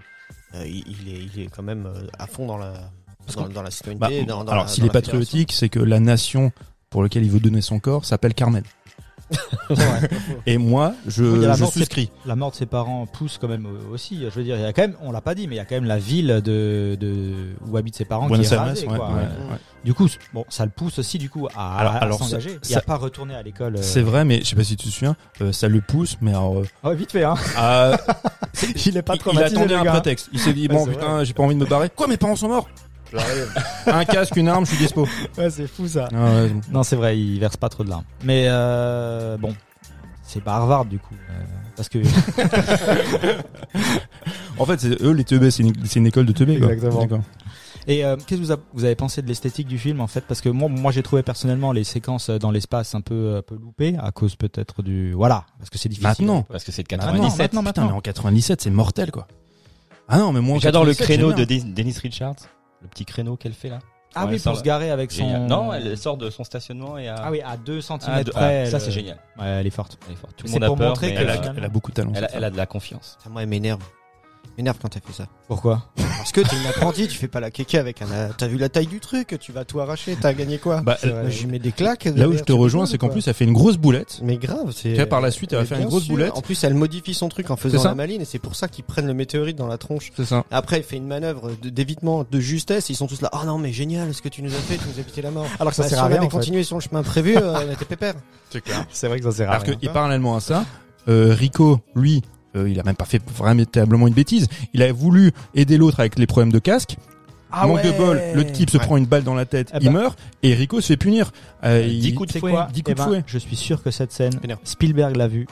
euh, 0.55 0.65
il, 0.67 0.83
il 0.87 1.13
est, 1.13 1.29
il 1.35 1.41
est 1.43 1.47
quand 1.47 1.63
même 1.63 1.87
à 2.19 2.27
fond 2.27 2.45
dans 2.45 2.57
la, 2.57 2.73
dans, 3.35 3.47
dans 3.47 3.61
la 3.61 3.71
citoyenneté. 3.71 4.21
Bah, 4.21 4.25
dans, 4.27 4.43
dans 4.43 4.51
alors, 4.51 4.63
la- 4.65 4.69
s'il 4.69 4.85
est 4.85 4.89
patriotique, 4.89 5.51
c'est 5.53 5.69
que 5.69 5.79
la 5.79 5.99
nation 6.01 6.51
pour 6.89 7.01
laquelle 7.03 7.23
il 7.23 7.31
veut 7.31 7.39
donner 7.39 7.61
son 7.61 7.79
corps 7.79 8.03
s'appelle 8.05 8.33
Et 10.45 10.57
moi, 10.57 10.93
je, 11.07 11.23
Oui, 11.23 11.45
la 11.45 11.57
mort 11.57 11.71
souscris. 11.73 12.09
La 12.25 12.35
mort 12.35 12.51
de 12.51 12.55
ses 12.55 12.65
parents 12.65 13.05
pousse 13.05 13.37
quand 13.39 13.47
même 13.47 13.65
euh, 13.65 13.93
aussi. 13.93 14.19
Je 14.23 14.29
veux 14.29 14.43
dire, 14.43 14.55
il 14.55 14.61
y 14.61 14.65
a 14.65 14.73
quand 14.73 14.81
même, 14.83 14.95
on 15.01 15.11
l'a 15.11 15.21
pas 15.21 15.35
dit, 15.35 15.47
mais 15.47 15.55
il 15.55 15.57
y 15.57 15.61
a 15.61 15.65
quand 15.65 15.75
même 15.75 15.85
la 15.85 15.97
ville 15.99 16.41
de, 16.43 16.95
de 16.99 17.33
où 17.67 17.77
habitent 17.77 17.95
ses 17.95 18.05
parents 18.05 18.27
Buenos 18.27 18.47
qui 18.47 18.53
est 18.53 18.57
Aires, 18.57 18.65
rasée, 18.65 18.87
ouais, 18.87 18.97
quoi. 18.97 19.07
ouais, 19.09 19.13
Ouais. 19.15 19.21
ouais. 19.51 19.57
Du 19.83 19.93
coup, 19.93 20.07
bon, 20.33 20.45
ça 20.49 20.63
le 20.65 20.71
pousse 20.71 20.99
aussi 20.99 21.17
du 21.17 21.29
coup 21.29 21.47
à, 21.55 21.77
Alors- 21.79 21.93
à 21.93 21.97
alors, 21.97 22.17
s'engager 22.19 22.57
et 22.69 22.75
à 22.75 22.81
pas 22.81 22.95
retourner 22.95 23.35
à 23.35 23.41
l'école. 23.43 23.75
euh. 23.75 23.81
C'est 23.81 24.01
vrai, 24.01 24.23
mais 24.23 24.39
je 24.41 24.45
sais 24.45 24.55
pas 24.55 24.63
si 24.63 24.77
tu 24.77 24.87
te 24.87 24.91
souviens, 24.93 25.15
euh, 25.41 25.51
ça 25.51 25.67
le 25.67 25.81
pousse, 25.81 26.17
mais 26.21 26.31
alors, 26.31 26.59
euh, 26.59 26.65
Ouais, 26.87 26.95
vite 26.95 27.11
fait, 27.11 27.23
hein. 27.25 27.35
à- 27.57 27.97
il 28.85 28.95
est 28.97 29.01
pas 29.01 29.13
il, 29.13 29.17
il 29.17 29.19
traumatisé. 29.19 29.57
attendait 29.57 29.75
un 29.75 29.83
prétexte. 29.85 30.29
Il 30.31 30.39
s'est 30.39 30.53
dit 30.53 30.67
bon 30.67 30.85
putain, 30.85 31.23
j'ai 31.23 31.33
pas 31.33 31.43
envie 31.43 31.55
de 31.55 31.59
me 31.59 31.65
barrer. 31.65 31.89
Quoi, 31.89 32.07
mes 32.07 32.17
parents 32.17 32.35
sont 32.35 32.47
morts? 32.47 32.69
un 33.87 34.05
casque, 34.05 34.35
une 34.35 34.47
arme, 34.47 34.65
je 34.65 34.71
suis 34.71 34.79
dispo. 34.79 35.07
Ouais, 35.37 35.49
c'est 35.49 35.67
fou 35.67 35.87
ça. 35.87 36.07
Ah 36.13 36.25
ouais, 36.43 36.51
Non, 36.71 36.83
c'est 36.83 36.95
vrai, 36.95 37.17
il 37.19 37.39
verse 37.39 37.57
pas 37.57 37.69
trop 37.69 37.83
de 37.83 37.89
larmes. 37.89 38.05
Mais 38.23 38.45
euh, 38.47 39.37
bon, 39.37 39.53
c'est 40.23 40.41
pas 40.43 40.55
Harvard 40.55 40.85
du 40.85 40.99
coup, 40.99 41.15
euh, 41.29 41.43
parce 41.75 41.89
que 41.89 41.99
En 44.59 44.65
fait, 44.65 44.79
c'est 44.79 45.01
eux 45.01 45.11
les 45.11 45.23
teubés, 45.23 45.51
c'est 45.51 45.63
une, 45.63 45.73
c'est 45.85 45.99
une 45.99 46.07
école 46.07 46.25
de 46.25 46.31
teubés. 46.31 46.59
quoi. 46.59 46.71
Exactement. 46.71 47.01
D'accord. 47.01 47.21
Et 47.85 48.05
euh, 48.05 48.15
qu'est-ce 48.15 48.39
que 48.39 48.45
vous, 48.45 48.51
a- 48.53 48.57
vous 48.73 48.85
avez 48.85 48.95
pensé 48.95 49.21
de 49.21 49.27
l'esthétique 49.27 49.67
du 49.67 49.77
film 49.77 49.99
en 49.99 50.07
fait? 50.07 50.21
Parce 50.21 50.39
que 50.39 50.47
moi, 50.47 50.69
moi 50.69 50.91
j'ai 50.93 51.03
trouvé 51.03 51.21
personnellement 51.21 51.73
les 51.73 51.83
séquences 51.83 52.29
dans 52.29 52.49
l'espace 52.51 52.95
un 52.95 53.01
peu, 53.01 53.35
un 53.37 53.41
peu 53.41 53.55
loupées 53.55 53.97
à 54.01 54.11
cause 54.11 54.35
peut-être 54.37 54.81
du 54.83 55.11
voilà, 55.13 55.45
parce 55.57 55.69
que 55.69 55.77
c'est 55.77 55.89
difficile. 55.89 56.07
Maintenant. 56.25 56.43
Parce 56.43 56.63
que 56.63 56.71
c'est 56.71 56.83
de 56.89 56.95
Maintenant, 56.95 57.11
97. 57.13 57.37
maintenant, 57.53 57.59
Putain, 57.61 57.61
maintenant. 57.81 57.87
mais 57.87 57.97
en 57.97 58.01
97, 58.01 58.61
c'est 58.61 58.69
mortel 58.69 59.11
quoi. 59.11 59.27
Ah 60.07 60.17
non, 60.17 60.31
mais 60.31 60.39
moi 60.39 60.55
en 60.57 60.59
J'adore 60.59 60.85
le 60.85 60.93
97, 60.93 61.07
créneau 61.17 61.35
j'aime 61.35 61.39
de 61.39 61.45
bien. 61.45 61.73
Dennis 61.75 61.97
Richards. 62.01 62.35
Le 62.83 62.87
petit 62.89 63.05
créneau 63.05 63.35
qu'elle 63.37 63.53
fait 63.53 63.69
là. 63.69 63.79
Ah 64.15 64.27
oui, 64.27 64.37
pour 64.37 64.55
se 64.55 64.61
garer 64.61 64.91
avec 64.91 65.11
son. 65.11 65.23
Génial. 65.23 65.47
Non, 65.47 65.73
elle 65.73 65.97
sort 65.97 66.17
de 66.17 66.29
son 66.29 66.43
stationnement 66.43 66.99
et 66.99 67.07
à. 67.07 67.15
Ah 67.15 67.31
oui, 67.31 67.41
à 67.41 67.57
2 67.57 67.81
cm 67.81 67.97
Ah, 68.05 68.23
de- 68.23 68.29
près. 68.29 68.61
ah, 68.61 68.65
ça 68.69 68.77
elle- 68.77 68.81
c'est 68.83 68.91
génial. 68.91 69.17
Ouais, 69.39 69.45
elle 69.47 69.65
est 69.65 69.71
forte. 69.71 69.97
Elle 70.05 70.13
est 70.13 70.17
forte. 70.17 70.35
Tout 70.35 70.43
le 70.45 70.49
C'est 70.49 70.53
monde 70.57 70.63
a 70.65 70.67
pour 70.67 70.77
peur, 70.77 70.89
montrer 70.89 71.07
mais 71.07 71.13
que 71.15 71.21
elle, 71.21 71.29
Elle 71.29 71.47
a, 71.49 71.53
elle 71.57 71.63
a 71.63 71.69
beaucoup 71.69 71.89
de 71.89 71.95
talent. 71.95 72.11
elle 72.13 72.25
a- 72.25 72.29
elle 72.35 72.51
de 72.51 72.57
la 72.57 72.65
confiance. 72.67 73.17
Ça, 73.23 73.29
moi, 73.31 73.41
elle 73.41 73.49
m'énerve. 73.49 73.81
M'énerve 74.57 74.77
quand 74.81 74.95
elle 74.95 75.01
fait 75.01 75.13
ça. 75.13 75.25
Pourquoi 75.47 75.89
Parce 75.95 76.31
que 76.31 76.41
t'es 76.41 76.55
une 76.55 76.67
apprentie, 76.67 77.07
tu 77.07 77.17
fais 77.17 77.27
pas 77.27 77.39
la 77.39 77.49
kéké 77.49 77.79
avec 77.79 78.01
un. 78.03 78.05
T'as 78.37 78.47
vu 78.47 78.57
la 78.57 78.69
taille 78.69 78.85
du 78.85 78.99
truc, 78.99 79.35
tu 79.39 79.51
vas 79.51 79.65
tout 79.65 79.79
arracher, 79.79 80.15
t'as 80.19 80.31
gagné 80.33 80.59
quoi 80.59 80.81
Bah. 80.81 80.97
Moi, 81.03 81.29
J'y 81.29 81.47
mets 81.47 81.57
des 81.57 81.71
claques. 81.71 82.05
Là 82.05 82.29
où 82.29 82.33
je 82.33 82.43
te 82.43 82.51
rejoins, 82.53 82.85
c'est 82.85 82.97
qu'en 82.99 83.09
plus, 83.09 83.27
elle 83.27 83.33
fait 83.33 83.45
une 83.45 83.53
grosse 83.53 83.77
boulette. 83.77 84.19
Mais 84.21 84.37
grave, 84.37 84.71
c'est. 84.71 84.89
Tu 84.89 84.95
vois, 84.95 85.05
par 85.07 85.21
la 85.21 85.31
suite, 85.31 85.53
elle 85.53 85.59
va 85.59 85.65
faire 85.65 85.79
une 85.79 85.87
grosse 85.87 86.03
sûr. 86.03 86.13
boulette. 86.13 86.33
En 86.35 86.41
plus, 86.41 86.63
elle 86.63 86.75
modifie 86.75 87.13
son 87.15 87.29
truc 87.29 87.49
en 87.49 87.55
faisant 87.57 87.79
ça. 87.81 87.89
la 87.89 87.95
maline 87.95 88.21
et 88.21 88.25
c'est 88.25 88.37
pour 88.39 88.55
ça 88.55 88.67
qu'ils 88.67 88.83
prennent 88.83 89.07
le 89.07 89.13
météorite 89.15 89.57
dans 89.57 89.67
la 89.67 89.77
tronche. 89.79 90.11
C'est 90.15 90.25
ça. 90.25 90.43
Après, 90.51 90.77
elle 90.77 90.83
fait 90.83 90.97
une 90.97 91.07
manœuvre 91.07 91.51
de- 91.61 91.69
d'évitement 91.69 92.23
de 92.29 92.39
justesse. 92.39 92.89
Ils 92.89 92.95
sont 92.95 93.07
tous 93.07 93.21
là. 93.21 93.31
Oh 93.33 93.45
non, 93.47 93.57
mais 93.57 93.73
génial, 93.73 94.13
ce 94.13 94.21
que 94.21 94.29
tu 94.29 94.43
nous 94.43 94.51
as 94.53 94.57
fait, 94.59 94.77
tu 94.77 94.83
nous 94.87 94.97
as 94.97 95.01
évité 95.01 95.23
la 95.23 95.31
mort. 95.31 95.47
Alors 95.59 95.71
que 95.71 95.75
ça 95.77 95.83
Bah, 95.83 95.89
sert 95.89 95.97
si 95.97 96.01
à 96.03 96.05
on 96.05 96.07
rien. 96.09 96.17
avait 96.17 96.25
en 96.27 96.29
fait. 96.29 96.37
continué 96.37 96.63
sur 96.63 96.77
le 96.77 96.81
chemin 96.81 97.01
prévu, 97.01 97.35
euh, 97.37 97.55
elle 97.61 97.71
était 97.71 97.85
pépère. 97.85 98.13
C'est 98.51 98.61
clair. 98.61 98.85
C'est 98.91 99.07
vrai 99.07 99.17
que 99.19 99.25
ça 99.25 99.31
sert 99.31 99.49
à 99.49 99.53
Alors 99.53 99.63
que, 99.63 99.71
rien. 99.71 99.79
et 99.81 99.89
parallèlement 99.89 100.35
à 100.35 100.39
ça, 100.39 100.63
euh, 101.09 101.33
Rico, 101.33 101.79
lui, 101.95 102.21
euh, 102.55 102.69
il 102.69 102.79
a 102.79 102.83
même 102.83 102.95
pas 102.95 103.05
fait 103.05 103.21
véritablement 103.41 104.07
une 104.07 104.13
bêtise. 104.13 104.47
Il 104.73 104.81
a 104.83 104.91
voulu 104.91 105.31
aider 105.55 105.77
l'autre 105.77 105.99
avec 105.99 106.17
les 106.19 106.27
problèmes 106.27 106.51
de 106.51 106.59
casque. 106.59 106.97
Ah 107.51 107.67
Manque 107.67 107.83
de 107.83 107.91
bol, 107.91 108.19
le 108.33 108.51
type 108.51 108.71
se 108.71 108.77
Ouais. 108.77 108.83
prend 108.85 108.97
une 108.97 109.05
balle 109.05 109.23
dans 109.23 109.35
la 109.35 109.45
tête, 109.45 109.69
Eh 109.73 109.77
il 109.81 109.85
ben. 109.85 109.91
meurt, 109.91 110.17
et 110.41 110.55
Rico 110.55 110.81
se 110.81 110.87
fait 110.87 110.97
punir. 110.97 111.31
Euh, 111.63 111.87
Dix 111.87 112.07
il- 112.09 112.15
coups 112.15 112.33
de 112.33 112.39
fouet. 112.39 112.51
quoi 112.51 112.67
dix 112.73 112.81
coups 112.81 112.91
Eh 112.91 112.93
de 112.95 112.97
ben, 112.97 113.05
fouet. 113.05 113.23
Je 113.27 113.37
suis 113.37 113.55
sûr 113.55 113.83
que 113.83 113.91
cette 113.91 114.11
scène. 114.11 114.33
Spielberg 114.63 115.15
l'a 115.15 115.27
vue. 115.27 115.45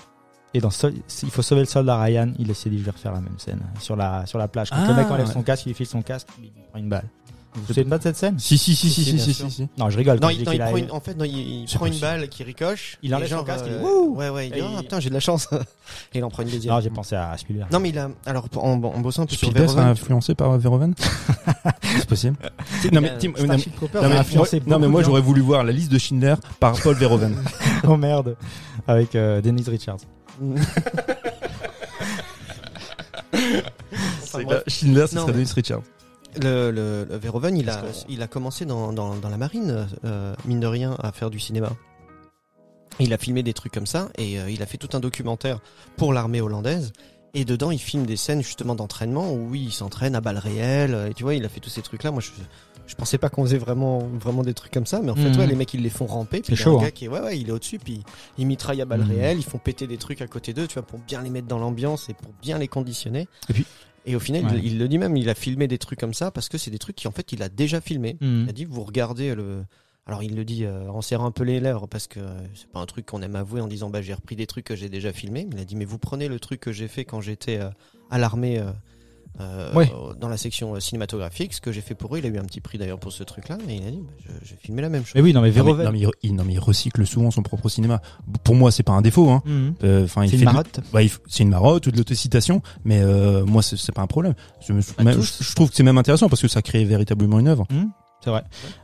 Et 0.56 0.60
dans 0.60 0.72
Sol- 0.72 0.96
il 1.24 1.30
faut 1.30 1.44
sauver 1.44 1.62
le 1.62 1.68
soldat 1.68 2.02
Ryan, 2.02 2.34
il 2.40 2.54
s'est 2.56 2.70
dit 2.72 2.80
je 2.80 2.84
vais 2.84 2.92
refaire 2.92 3.14
la 3.14 3.22
même 3.22 3.38
scène 3.38 3.62
sur 3.80 3.96
la 3.96 4.26
sur 4.26 4.38
la 4.40 4.48
plage. 4.48 4.70
Quand 4.72 4.78
Ah, 4.80 4.88
le 4.90 4.96
mec 4.96 5.10
enlève 5.12 5.28
ouais. 5.28 5.32
son 5.34 5.44
casque, 5.44 5.66
il 5.68 5.74
file 5.76 5.86
son 5.86 6.02
casque, 6.02 6.28
il 6.44 6.52
prend 6.72 6.80
une 6.80 6.90
balle. 6.90 7.06
Vous 7.54 7.62
vous 7.62 7.68
souvenez 7.74 7.90
pas 7.90 7.98
de 7.98 8.04
cette 8.04 8.16
scène 8.16 8.40
Si, 8.40 8.58
si, 8.58 8.76
si, 8.76 8.90
si, 8.90 9.04
Si, 9.04 9.12
si, 9.12 9.20
si, 9.20 9.34
si, 9.34 9.52
si. 9.52 9.68
Non, 9.78 9.90
je 9.90 9.98
rigole. 9.98 10.20
Non, 10.22 10.30
il, 10.30 10.38
dis 10.38 10.44
non, 10.46 10.52
qu'il 10.52 10.60
il 10.60 10.62
a- 10.62 10.68
prend 10.68 10.78
une, 10.78 10.92
en 10.92 11.00
fait, 11.02 11.16
non, 11.16 11.26
il, 11.26 11.66
prend 11.74 11.86
une 11.86 11.92
possible. 11.92 12.00
balle 12.08 12.30
qui 12.30 12.44
ricoche. 12.44 12.98
Il 13.04 13.14
enlève 13.14 13.28
genre, 13.30 13.40
son 13.40 13.46
casque, 13.46 13.66
il 13.68 13.74
dit, 13.74 13.78
euh, 13.78 13.82
Wouh 13.84 14.16
Ouais, 14.16 14.30
ouais, 14.30 14.48
il 14.48 14.54
dit, 14.54 14.60
ah, 14.64 14.70
il- 14.78 14.82
putain, 14.84 15.00
j'ai 15.02 15.10
de 15.10 15.14
la 15.14 15.20
chance. 15.20 15.50
et 16.14 16.20
il 16.20 16.24
en 16.24 16.30
prend 16.30 16.44
une 16.44 16.50
deuxième. 16.50 16.74
Non, 16.74 16.80
j'ai 16.80 16.90
pensé 16.90 17.16
à 17.16 17.36
Spielberg. 17.38 17.70
Non, 17.72 17.80
mais 17.82 17.90
il 17.90 18.00
a, 18.00 18.10
alors, 18.26 18.48
en, 18.56 18.70
en 18.82 19.00
bossant 19.02 19.24
un 19.24 19.26
peu 19.26 19.36
sur 19.36 19.50
Spielberg 19.50 19.68
Verhoeven, 19.68 19.92
influencé 19.92 20.34
par 20.34 20.58
Verhoeven 20.58 20.94
C'est 21.98 22.08
possible. 22.08 22.38
non, 22.94 23.02
mais, 23.02 23.18
Tim- 23.18 23.34
non, 23.38 23.58
mais- 23.58 24.08
moi, 24.08 24.20
influencé 24.20 24.60
non, 24.66 24.80
mais 24.80 24.88
beaucoup 24.88 24.92
moi 24.92 25.02
de 25.02 25.06
gens. 25.06 25.10
j'aurais 25.12 25.22
voulu 25.22 25.42
voir 25.42 25.64
la 25.66 25.74
liste 25.74 25.92
de 25.92 25.98
Schindler 25.98 26.36
par 26.60 26.80
Paul 26.82 26.96
Verhoeven. 26.96 27.36
Oh 27.88 27.98
merde, 27.98 28.38
avec 28.88 29.16
euh, 29.16 29.42
Dennis 29.42 29.66
Richards. 29.68 29.98
Schindler, 34.68 35.08
ce 35.08 35.16
serait 35.18 35.32
Dennis 35.34 35.52
Richards. 35.56 35.82
Le, 36.41 36.72
le, 36.72 37.06
le 37.10 37.17
Verhoeven, 37.17 37.58
il 37.58 37.70
a, 37.70 37.84
il 38.10 38.22
a 38.22 38.28
commencé 38.28 38.65
dans, 38.65 38.94
dans, 38.94 39.15
dans 39.15 39.30
la 39.30 39.38
marine, 39.38 39.88
euh, 40.06 40.34
mine 40.46 40.60
de 40.60 40.67
rien, 40.67 40.96
à 41.02 41.12
faire 41.12 41.30
du 41.30 41.39
cinéma. 41.39 41.72
Il 43.00 43.13
a 43.13 43.17
filmé 43.17 43.41
des 43.44 43.54
trucs 43.54 43.74
comme 43.74 43.88
ça 43.88 44.10
et 44.17 44.39
euh, 44.39 44.50
il 44.50 44.62
a 44.62 44.65
fait 44.65 44.78
tout 44.78 44.89
un 44.96 45.00
documentaire 45.00 45.60
pour 45.98 46.13
l'armée 46.13 46.41
hollandaise. 46.41 46.91
Et 47.34 47.46
dedans, 47.46 47.72
il 47.72 47.80
filme 47.80 48.06
des 48.06 48.17
scènes 48.17 48.44
justement 48.44 48.76
d'entraînement 48.76 49.32
où 49.32 49.48
oui, 49.50 49.63
il 49.67 49.72
s'entraîne 49.72 50.15
à 50.15 50.22
balles 50.22 50.38
réelles. 50.38 50.94
euh, 50.94 51.10
Et 51.10 51.13
tu 51.13 51.24
vois, 51.24 51.34
il 51.34 51.46
a 51.46 51.50
fait 51.50 51.62
tous 51.62 51.70
ces 51.70 51.82
trucs-là. 51.82 52.12
Moi, 52.12 52.22
je, 52.22 52.30
je 52.86 52.96
pensais 52.96 53.17
pas 53.17 53.30
qu'on 53.30 53.44
faisait 53.44 53.58
vraiment, 53.58 54.00
vraiment 54.20 54.44
des 54.44 54.54
trucs 54.54 54.74
comme 54.74 54.86
ça, 54.86 55.00
mais 55.02 55.12
en 55.12 55.15
fait, 55.15 55.36
ouais, 55.38 55.48
les 55.48 55.56
mecs, 55.56 55.74
ils 55.74 55.82
les 55.82 55.89
font 55.89 56.06
ramper. 56.06 56.41
C'est 56.46 56.58
chaud, 56.58 56.76
un 56.78 56.80
hein. 56.82 56.84
gars 56.84 56.91
qui 56.91 57.08
ouais, 57.08 57.22
ouais, 57.22 57.39
il 57.39 57.48
est 57.48 57.52
au-dessus, 57.54 57.80
puis 57.80 58.04
ils 58.38 58.46
mitraillent 58.46 58.82
à 58.82 58.86
balles 58.86 59.06
Mhm. 59.06 59.12
réelles, 59.12 59.38
ils 59.38 59.46
font 59.46 59.60
péter 59.60 59.88
des 59.88 59.98
trucs 59.98 60.22
à 60.22 60.28
côté 60.28 60.54
d'eux, 60.54 60.67
tu 60.67 60.74
vois, 60.74 60.84
pour 60.84 61.00
bien 61.00 61.22
les 61.22 61.30
mettre 61.30 61.48
dans 61.48 61.58
l'ambiance 61.60 62.10
et 62.10 62.13
pour 62.13 62.34
bien 62.41 62.58
les 62.58 62.67
conditionner. 62.67 63.30
Et 63.50 63.54
puis- 63.54 63.65
et 64.06 64.16
au 64.16 64.20
final, 64.20 64.46
Ouais. 64.46 64.52
il, 64.58 64.66
il 64.74 64.78
le 64.80 64.88
dit 64.88 64.98
même, 64.98 65.16
il 65.18 65.30
a 65.30 65.36
filmé 65.36 65.68
des 65.68 65.78
trucs 65.78 66.00
comme 66.00 66.14
ça 66.14 66.32
parce 66.32 66.50
que 66.50 66.58
c'est 66.58 66.72
des 66.72 66.80
trucs 66.80 66.96
qui, 66.96 67.08
en 67.08 67.12
fait, 67.12 67.32
il 67.32 67.42
a 67.44 67.50
déjà 67.50 67.82
filmé. 67.82 68.18
Mhm. 68.22 68.44
Il 68.46 68.50
a 68.50 68.54
dit, 68.54 68.66
vous 68.66 68.84
regardez 68.84 69.36
le. 69.36 69.64
Alors 70.08 70.24
il 70.24 70.36
le 70.36 70.44
dit 70.44 70.66
euh, 70.66 70.90
en 70.90 71.02
serrant 71.02 71.28
un 71.28 71.32
peu 71.32 71.44
les 71.44 71.60
lèvres 71.60 71.86
parce 71.88 72.08
que 72.08 72.20
euh, 72.20 72.34
c'est 72.56 72.68
pas 72.68 72.80
un 72.80 72.88
truc 72.88 73.06
qu'on 73.06 73.22
aime 73.22 73.36
avouer 73.36 73.62
en 73.62 73.68
disant 73.68 73.92
bah 73.92 74.02
j'ai 74.02 74.16
repris 74.16 74.36
des 74.36 74.48
trucs 74.48 74.66
que 74.66 74.76
j'ai 74.76 74.90
déjà 74.90 75.14
filmés. 75.14 75.48
Il 75.52 75.60
a 75.60 75.64
dit 75.64 75.76
mais 75.76 75.86
vous 75.86 76.00
prenez 76.00 76.28
le 76.28 76.40
truc 76.40 76.60
que 76.60 76.72
j'ai 76.72 76.88
fait 76.88 77.06
quand 77.06 77.22
j'étais 77.22 77.60
euh, 77.60 77.70
à 78.10 78.18
l'armée 78.18 78.60
euh, 79.39 79.72
euh, 79.72 79.74
Ouais. 79.76 79.91
euh, 79.96 80.13
dans 80.20 80.28
la 80.28 80.38
section 80.38 80.76
euh, 80.76 80.80
cinématographique, 80.80 81.54
ce 81.54 81.62
que 81.62 81.72
j'ai 81.72 81.82
fait 81.82 81.96
pour 81.96 82.13
eux. 82.15 82.20
Il 82.20 82.26
a 82.26 82.30
eu 82.30 82.38
un 82.38 82.44
petit 82.44 82.60
prix 82.62 82.78
d'ailleurs 82.78 83.00
pour 83.00 83.12
ce 83.12 83.24
truc-là 83.24 83.58
et 83.70 83.76
il 83.76 83.88
a 83.88 83.91
dit 83.91 84.02
bah, 84.06 84.12
je- 84.20 84.48
j'ai 84.50 84.56
filmé 84.58 84.82
la 84.82 84.89
même 84.89 85.04
chose. 85.04 85.13
Mais 85.15 85.22
oui, 85.22 85.34
non, 85.34 85.41
mais 85.41 85.52
Non 85.52 85.63
mais, 85.76 85.84
non, 85.86 85.91
mais 85.91 86.00
il, 86.00 86.10
il- 86.24 86.36
non, 86.36 86.44
mais 86.44 86.54
il 86.54 86.60
recycle 86.60 87.06
souvent 87.08 87.32
son 87.32 87.41
propre 87.41 87.70
cinéma. 87.70 88.02
Pour 88.44 88.56
moi, 88.56 88.72
c'est 88.72 88.84
pas 88.84 88.91
un 88.94 89.02
défaut. 89.02 89.30
Hein. 89.30 89.41
Mhm. 89.46 89.74
Euh, 89.84 90.04
Enfin, 90.04 90.24
il 90.26 90.30
C'est 90.30 90.36
une 90.36 90.41
de- 90.41 90.46
marotte. 90.46 90.80
bah, 90.91 91.00
c'est 91.28 91.44
une 91.44 91.50
marotte 91.50 91.88
ou 91.88 91.91
de 91.91 91.98
l'autocitation, 91.98 92.62
mais 92.84 93.00
euh, 93.02 93.46
moi, 93.46 93.62
c'est 93.62 93.91
pas 93.94 94.02
un 94.02 94.08
problème. 94.08 94.34
Je, 94.67 94.74
me- 94.74 94.82
même- 95.04 95.22
je- 95.22 95.44
je 95.44 95.56
trouve 95.56 95.70
que 95.70 95.76
c'est 95.76 95.84
même 95.84 95.98
intéressant 95.98 96.28
parce 96.30 96.41
que 96.41 96.48
ça 96.48 96.62
crée 96.62 96.84
véritablement 96.84 97.39
une 97.39 97.48
œuvre. 97.48 97.65
C'est 98.24 98.30
vrai. 98.30 98.44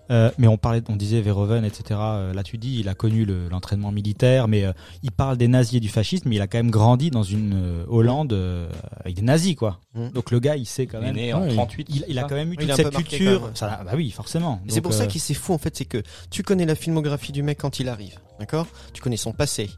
Euh, 0.09 0.31
mais 0.39 0.47
on 0.47 0.57
parlait, 0.57 0.81
on 0.89 0.95
disait 0.95 1.21
Verhoeven, 1.21 1.63
etc. 1.63 1.83
Euh, 2.01 2.33
là, 2.33 2.41
tu 2.43 2.57
dis, 2.57 2.79
il 2.79 2.89
a 2.89 2.95
connu 2.95 3.23
le- 3.23 3.49
l'entraînement 3.49 3.91
militaire, 3.91 4.47
mais 4.47 4.63
euh, 4.63 4.73
il 5.03 5.11
parle 5.11 5.37
des 5.37 5.47
nazis 5.47 5.75
et 5.75 5.79
du 5.79 5.89
fascisme, 5.89 6.27
mais 6.29 6.37
il 6.37 6.41
a 6.41 6.47
quand 6.47 6.57
même 6.57 6.71
grandi 6.71 7.11
dans 7.11 7.21
une 7.23 7.53
euh, 7.53 7.85
Hollande 7.87 8.33
euh, 8.33 8.67
avec 8.99 9.15
des 9.15 9.21
nazis, 9.21 9.55
quoi. 9.55 9.79
Mm. 9.93 10.09
Donc 10.09 10.31
le 10.31 10.39
gars, 10.39 10.55
il 10.55 10.65
sait 10.65 10.87
quand 10.87 10.97
Il 10.99 11.03
est 11.03 11.07
même. 11.07 11.15
né 11.15 11.33
en 11.33 11.41
Ouais, 11.43 11.53
38. 11.53 11.87
Il, 11.89 12.05
il 12.07 12.17
a 12.17 12.23
quand 12.23 12.35
même 12.35 12.51
eu 12.51 12.55
Oui, 12.57 12.65
toute 12.65 12.75
cette 12.75 12.89
culture. 12.93 13.43
même. 13.43 13.55
Ça, 13.55 13.81
bah 13.85 13.91
oui, 13.95 14.09
forcément. 14.09 14.59
C'est 14.69 14.81
pour 14.81 14.93
ça 14.93 15.05
qu'il 15.07 15.21
c'est 15.21 15.33
fou 15.35 15.53
en 15.53 15.57
fait, 15.59 15.75
c'est 15.77 15.85
que 15.85 16.01
tu 16.31 16.41
connais 16.41 16.65
la 16.65 16.75
filmographie 16.75 17.31
du 17.31 17.43
mec 17.43 17.59
quand 17.59 17.79
il 17.79 17.89
arrive, 17.89 18.17
d'accord? 18.39 18.65
Tu 18.93 19.01
connais 19.01 19.17
son 19.17 19.33
passé 19.33 19.69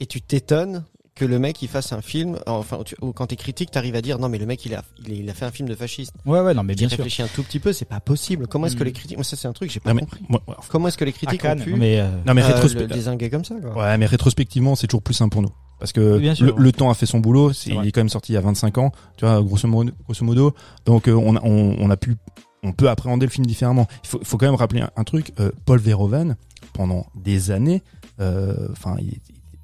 et 0.00 0.06
tu 0.06 0.22
t'étonnes 0.22 0.84
que 1.22 1.28
le 1.28 1.38
mec 1.38 1.60
il 1.62 1.68
fasse 1.68 1.92
un 1.92 2.00
film, 2.02 2.38
enfin 2.46 2.80
tu- 2.84 2.96
ou 3.00 3.12
quand 3.12 3.26
t'es 3.28 3.36
critique, 3.36 3.70
t'arrives 3.70 3.94
à 3.94 4.02
dire 4.02 4.18
non 4.18 4.28
mais 4.28 4.38
le 4.38 4.46
mec 4.46 4.64
il 4.66 4.74
a, 4.74 4.82
il, 5.06 5.12
a- 5.12 5.14
il 5.16 5.30
a 5.30 5.34
fait 5.34 5.44
un 5.44 5.50
film 5.50 5.68
de 5.68 5.74
fasciste. 5.74 6.12
Ouais, 6.26 6.40
ouais, 6.40 6.54
non, 6.54 6.62
mais 6.62 6.74
Bien 6.74 6.88
sûr. 6.88 6.98
réfléchis 6.98 7.22
un 7.22 7.28
tout 7.28 7.42
petit 7.42 7.58
peu, 7.60 7.72
c'est 7.72 7.84
pas 7.84 8.00
possible. 8.00 8.46
Comment 8.48 8.66
est-ce 8.66 8.76
que 8.76 8.82
Mm. 8.82 8.86
les 8.86 8.92
critiques, 8.92 9.16
moi 9.16 9.24
ça 9.24 9.36
c'est 9.36 9.48
un 9.48 9.52
truc 9.52 9.70
j'ai 9.70 9.80
pas 9.80 9.90
Non 9.90 9.94
mais, 9.96 10.00
compris. 10.02 10.20
moi- 10.28 10.42
Comment 10.68 10.88
est-ce 10.88 10.98
que 10.98 11.04
les 11.04 11.12
critiques 11.12 11.44
ont 11.44 11.56
pu 11.56 11.70
non, 11.72 11.76
mais, 11.78 12.00
euh, 12.00 12.08
non, 12.26 12.34
mais 12.34 12.42
euh, 12.42 13.28
comme 13.30 13.44
ça 13.44 13.54
quoi 13.60 13.76
Ouais, 13.82 13.98
mais 13.98 14.06
rétrospectivement, 14.06 14.74
c'est 14.74 14.86
toujours 14.86 15.02
plus 15.02 15.14
simple 15.14 15.32
pour 15.32 15.42
nous. 15.42 15.52
Parce 15.78 15.92
que 15.92 16.18
Bien 16.18 16.34
sûr. 16.34 16.46
le, 16.56 16.62
le 16.62 16.72
temps 16.72 16.90
a 16.90 16.94
fait 16.94 17.06
son 17.06 17.18
boulot, 17.18 17.52
c'est, 17.52 17.70
il 17.70 17.86
est 17.86 17.92
quand 17.92 18.00
même 18.00 18.08
sorti 18.08 18.32
il 18.32 18.34
y 18.34 18.38
a 18.38 18.40
25 18.40 18.78
ans, 18.78 18.92
tu 19.16 19.24
vois, 19.24 19.42
grosso 19.42 19.66
modo. 19.68 19.90
Grosso 20.04 20.24
modo. 20.24 20.54
Donc 20.86 21.08
euh, 21.08 21.12
on, 21.14 21.34
a, 21.36 21.40
on, 21.42 21.76
on 21.78 21.90
a 21.90 21.96
pu, 21.96 22.16
on 22.62 22.72
peut 22.72 22.88
appréhender 22.88 23.26
le 23.26 23.30
film 23.32 23.46
différemment. 23.46 23.86
Il 24.04 24.08
faut, 24.08 24.20
faut 24.22 24.38
quand 24.38 24.46
même 24.46 24.54
rappeler 24.54 24.80
un, 24.82 24.90
un 24.96 25.04
truc. 25.04 25.32
euh, 25.40 25.50
Paul 25.64 25.80
Verhoeven, 25.80 26.36
pendant 26.72 27.06
des 27.16 27.50
années, 27.50 27.82
euh, 28.20 28.68
enfin, 28.70 28.96
il, 29.00 29.18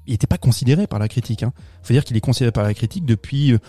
il 0.09 0.13
était 0.15 0.27
pas 0.27 0.37
considéré 0.37 0.85
par 0.87 0.99
la 0.99 1.07
critique. 1.07 1.43
Hein. 1.43 1.53
Faut 1.83 1.93
dire 1.93 2.03
qu'il 2.03 2.17
est 2.17 2.21
considéré 2.21 2.51
par 2.51 2.63
la 2.63 2.73
critique 2.73 3.05
depuis. 3.05 3.53
euh, 3.53 3.59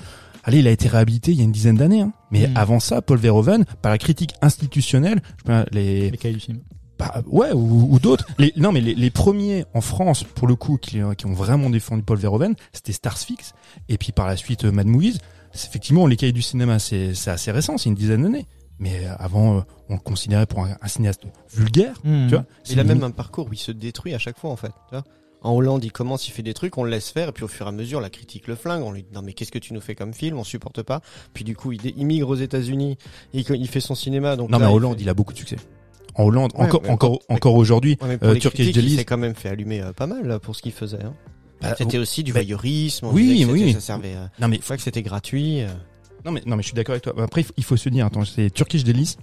Allez, 0.43 0.61
il 0.61 0.67
a 0.67 0.71
été 0.71 0.89
réhabilité 0.89 1.33
il 1.33 1.39
y 1.39 1.43
a 1.43 1.45
une 1.45 1.53
dizaine 1.53 1.77
d'années. 1.77 2.01
Hein. 2.01 2.13
Mais 2.31 2.49
Mm. 2.49 2.57
avant 2.57 2.81
ça, 2.81 3.03
Paul 3.03 3.19
Verhoeven, 3.19 3.65
par 3.83 3.93
la 3.93 3.99
critique 3.99 4.33
institutionnelle, 4.41 5.21
je 5.37 5.43
sais 5.43 5.47
pas, 5.47 5.67
les, 5.71 6.11
les 6.11 6.17
cahiers 6.17 6.35
du 6.35 6.41
film. 6.41 6.61
bah, 6.99 7.23
ouais, 7.27 7.53
ou, 7.53 7.89
ou 7.95 7.99
d'autres. 7.99 8.27
Non, 8.57 8.73
mais 8.73 8.81
les, 8.81 8.95
les 8.95 9.11
premiers 9.11 9.65
en 9.75 9.81
France, 9.83 10.25
pour 10.25 10.49
le 10.49 10.55
coup, 10.57 10.79
qui, 10.79 10.99
qui 11.19 11.27
ont 11.27 11.33
vraiment 11.35 11.69
défendu 11.71 12.03
Paul 12.03 12.19
Verhoeven, 12.19 12.55
c'était 12.73 12.93
Starsfix. 12.93 13.53
Et 13.91 13.99
puis 13.99 14.13
par 14.13 14.27
la 14.27 14.37
suite, 14.37 14.65
euh, 14.65 14.73
Mad 14.73 14.87
Movies. 14.87 15.19
C'est 15.53 15.69
Effectivement, 15.69 16.07
les 16.07 16.17
cahiers 16.17 16.33
du 16.33 16.43
cinéma, 16.43 16.79
c'est 16.79 17.13
assez 17.27 17.51
récent, 17.51 17.77
c'est 17.77 17.89
une 17.91 17.95
dizaine 17.97 18.23
d'années. 18.23 18.47
Mais 18.79 19.05
euh, 19.05 19.13
avant, 19.19 19.59
euh, 19.59 19.61
on 19.91 19.95
le 19.95 20.01
considérait 20.01 20.47
pour 20.47 20.65
un, 20.65 20.75
un 20.81 20.89
cinéaste 20.89 21.23
vulgaire. 21.55 21.95
Mhm. 22.05 22.29
Tu 22.29 22.35
vois 22.35 22.45
Il 22.71 22.81
a 22.81 22.85
même 22.85 23.03
un 23.03 23.11
parcours 23.11 23.49
où 23.49 23.53
il 23.53 23.59
se 23.59 23.73
détruit 23.73 24.15
à 24.15 24.19
chaque 24.19 24.39
fois 24.39 24.51
en 24.51 24.57
fait. 24.57 24.69
tu 24.89 24.93
vois. 24.93 25.05
En 25.43 25.53
Hollande, 25.53 25.85
il 25.85 25.93
commence, 25.93 26.29
il 26.29 26.33
fait 26.33 26.43
des 26.43 26.53
trucs, 26.55 26.77
on 26.79 26.85
le 26.85 26.91
laisse 26.91 27.11
faire, 27.11 27.29
et 27.31 27.33
puis 27.33 27.45
au 27.45 27.49
fur 27.49 27.67
et 27.67 27.69
à 27.69 27.73
mesure, 27.73 28.01
la 28.01 28.11
critique 28.11 28.47
le 28.47 28.55
flingue. 28.57 28.83
On 28.83 28.93
lui 28.93 29.03
dit 29.03 29.09
non 29.15 29.23
mais 29.23 29.33
qu'est-ce 29.33 29.51
que 29.53 29.59
tu 29.59 29.73
nous 29.75 29.81
fais 29.81 29.95
comme 29.95 30.13
film 30.15 30.39
On 30.39 30.45
supporte 30.45 30.83
pas. 30.83 31.01
Puis 31.35 31.45
du 31.45 31.57
coup, 31.57 31.73
il 31.73 31.99
immigre 31.99 32.29
aux 32.29 32.35
États-Unis, 32.37 32.99
il, 33.33 33.45
il 33.51 33.69
fait 33.69 33.81
son 33.81 33.95
cinéma. 33.95 34.37
Donc 34.37 34.51
Non, 34.51 34.59
là, 34.59 34.65
mais 34.67 34.71
en 34.71 34.75
il 34.75 34.77
Hollande, 34.77 34.97
fait- 34.97 35.03
il 35.03 35.09
a 35.09 35.15
beaucoup 35.15 35.33
de 35.33 35.39
succès. 35.39 35.57
En 36.15 36.25
Hollande, 36.25 36.53
Ouais, 36.55 36.65
encore, 36.67 36.83
encore, 36.91 37.19
encore 37.29 37.55
aujourd'hui. 37.55 37.97
Ouais, 38.03 38.19
euh, 38.23 38.35
Turkish 38.35 38.67
critiques, 38.73 38.77
il 38.85 38.97
s'est 38.97 39.05
quand 39.05 39.17
même 39.17 39.35
fait 39.35 39.49
allumer 39.49 39.81
euh, 39.81 39.93
pas 39.93 40.07
mal 40.07 40.27
là, 40.27 40.39
pour 40.39 40.55
ce 40.57 40.63
qu'il 40.63 40.73
faisait. 40.73 41.03
hein. 41.03 41.15
bah, 41.63 41.75
C'était 41.79 41.99
aussi 41.99 42.23
du 42.25 42.33
bah, 42.33 42.41
voyeurisme. 42.41 43.07
on 43.07 43.13
oui, 43.13 43.45
que 43.47 43.53
oui. 43.53 43.73
Ça 43.73 43.81
servait. 43.81 44.15
euh, 44.17 44.27
non, 44.41 44.49
mais 44.49 44.59
vrai 44.59 44.77
que 44.77 44.83
c'était 44.83 45.03
gratuit. 45.03 45.63
euh. 45.63 45.69
Non 46.27 46.33
mais 46.33 46.43
non 46.45 46.57
mais 46.57 46.63
je 46.63 46.67
suis 46.69 46.75
d'accord 46.75 46.93
avec 46.93 47.05
toi. 47.05 47.15
Après 47.23 47.41
il 47.41 47.65
faut- 47.65 47.75
faut 47.75 47.77
se 47.79 47.89
dire 47.89 48.05
attends, 48.05 48.27
c'est 48.27 48.51
Turkish 48.51 48.85
Delice 48.85 49.17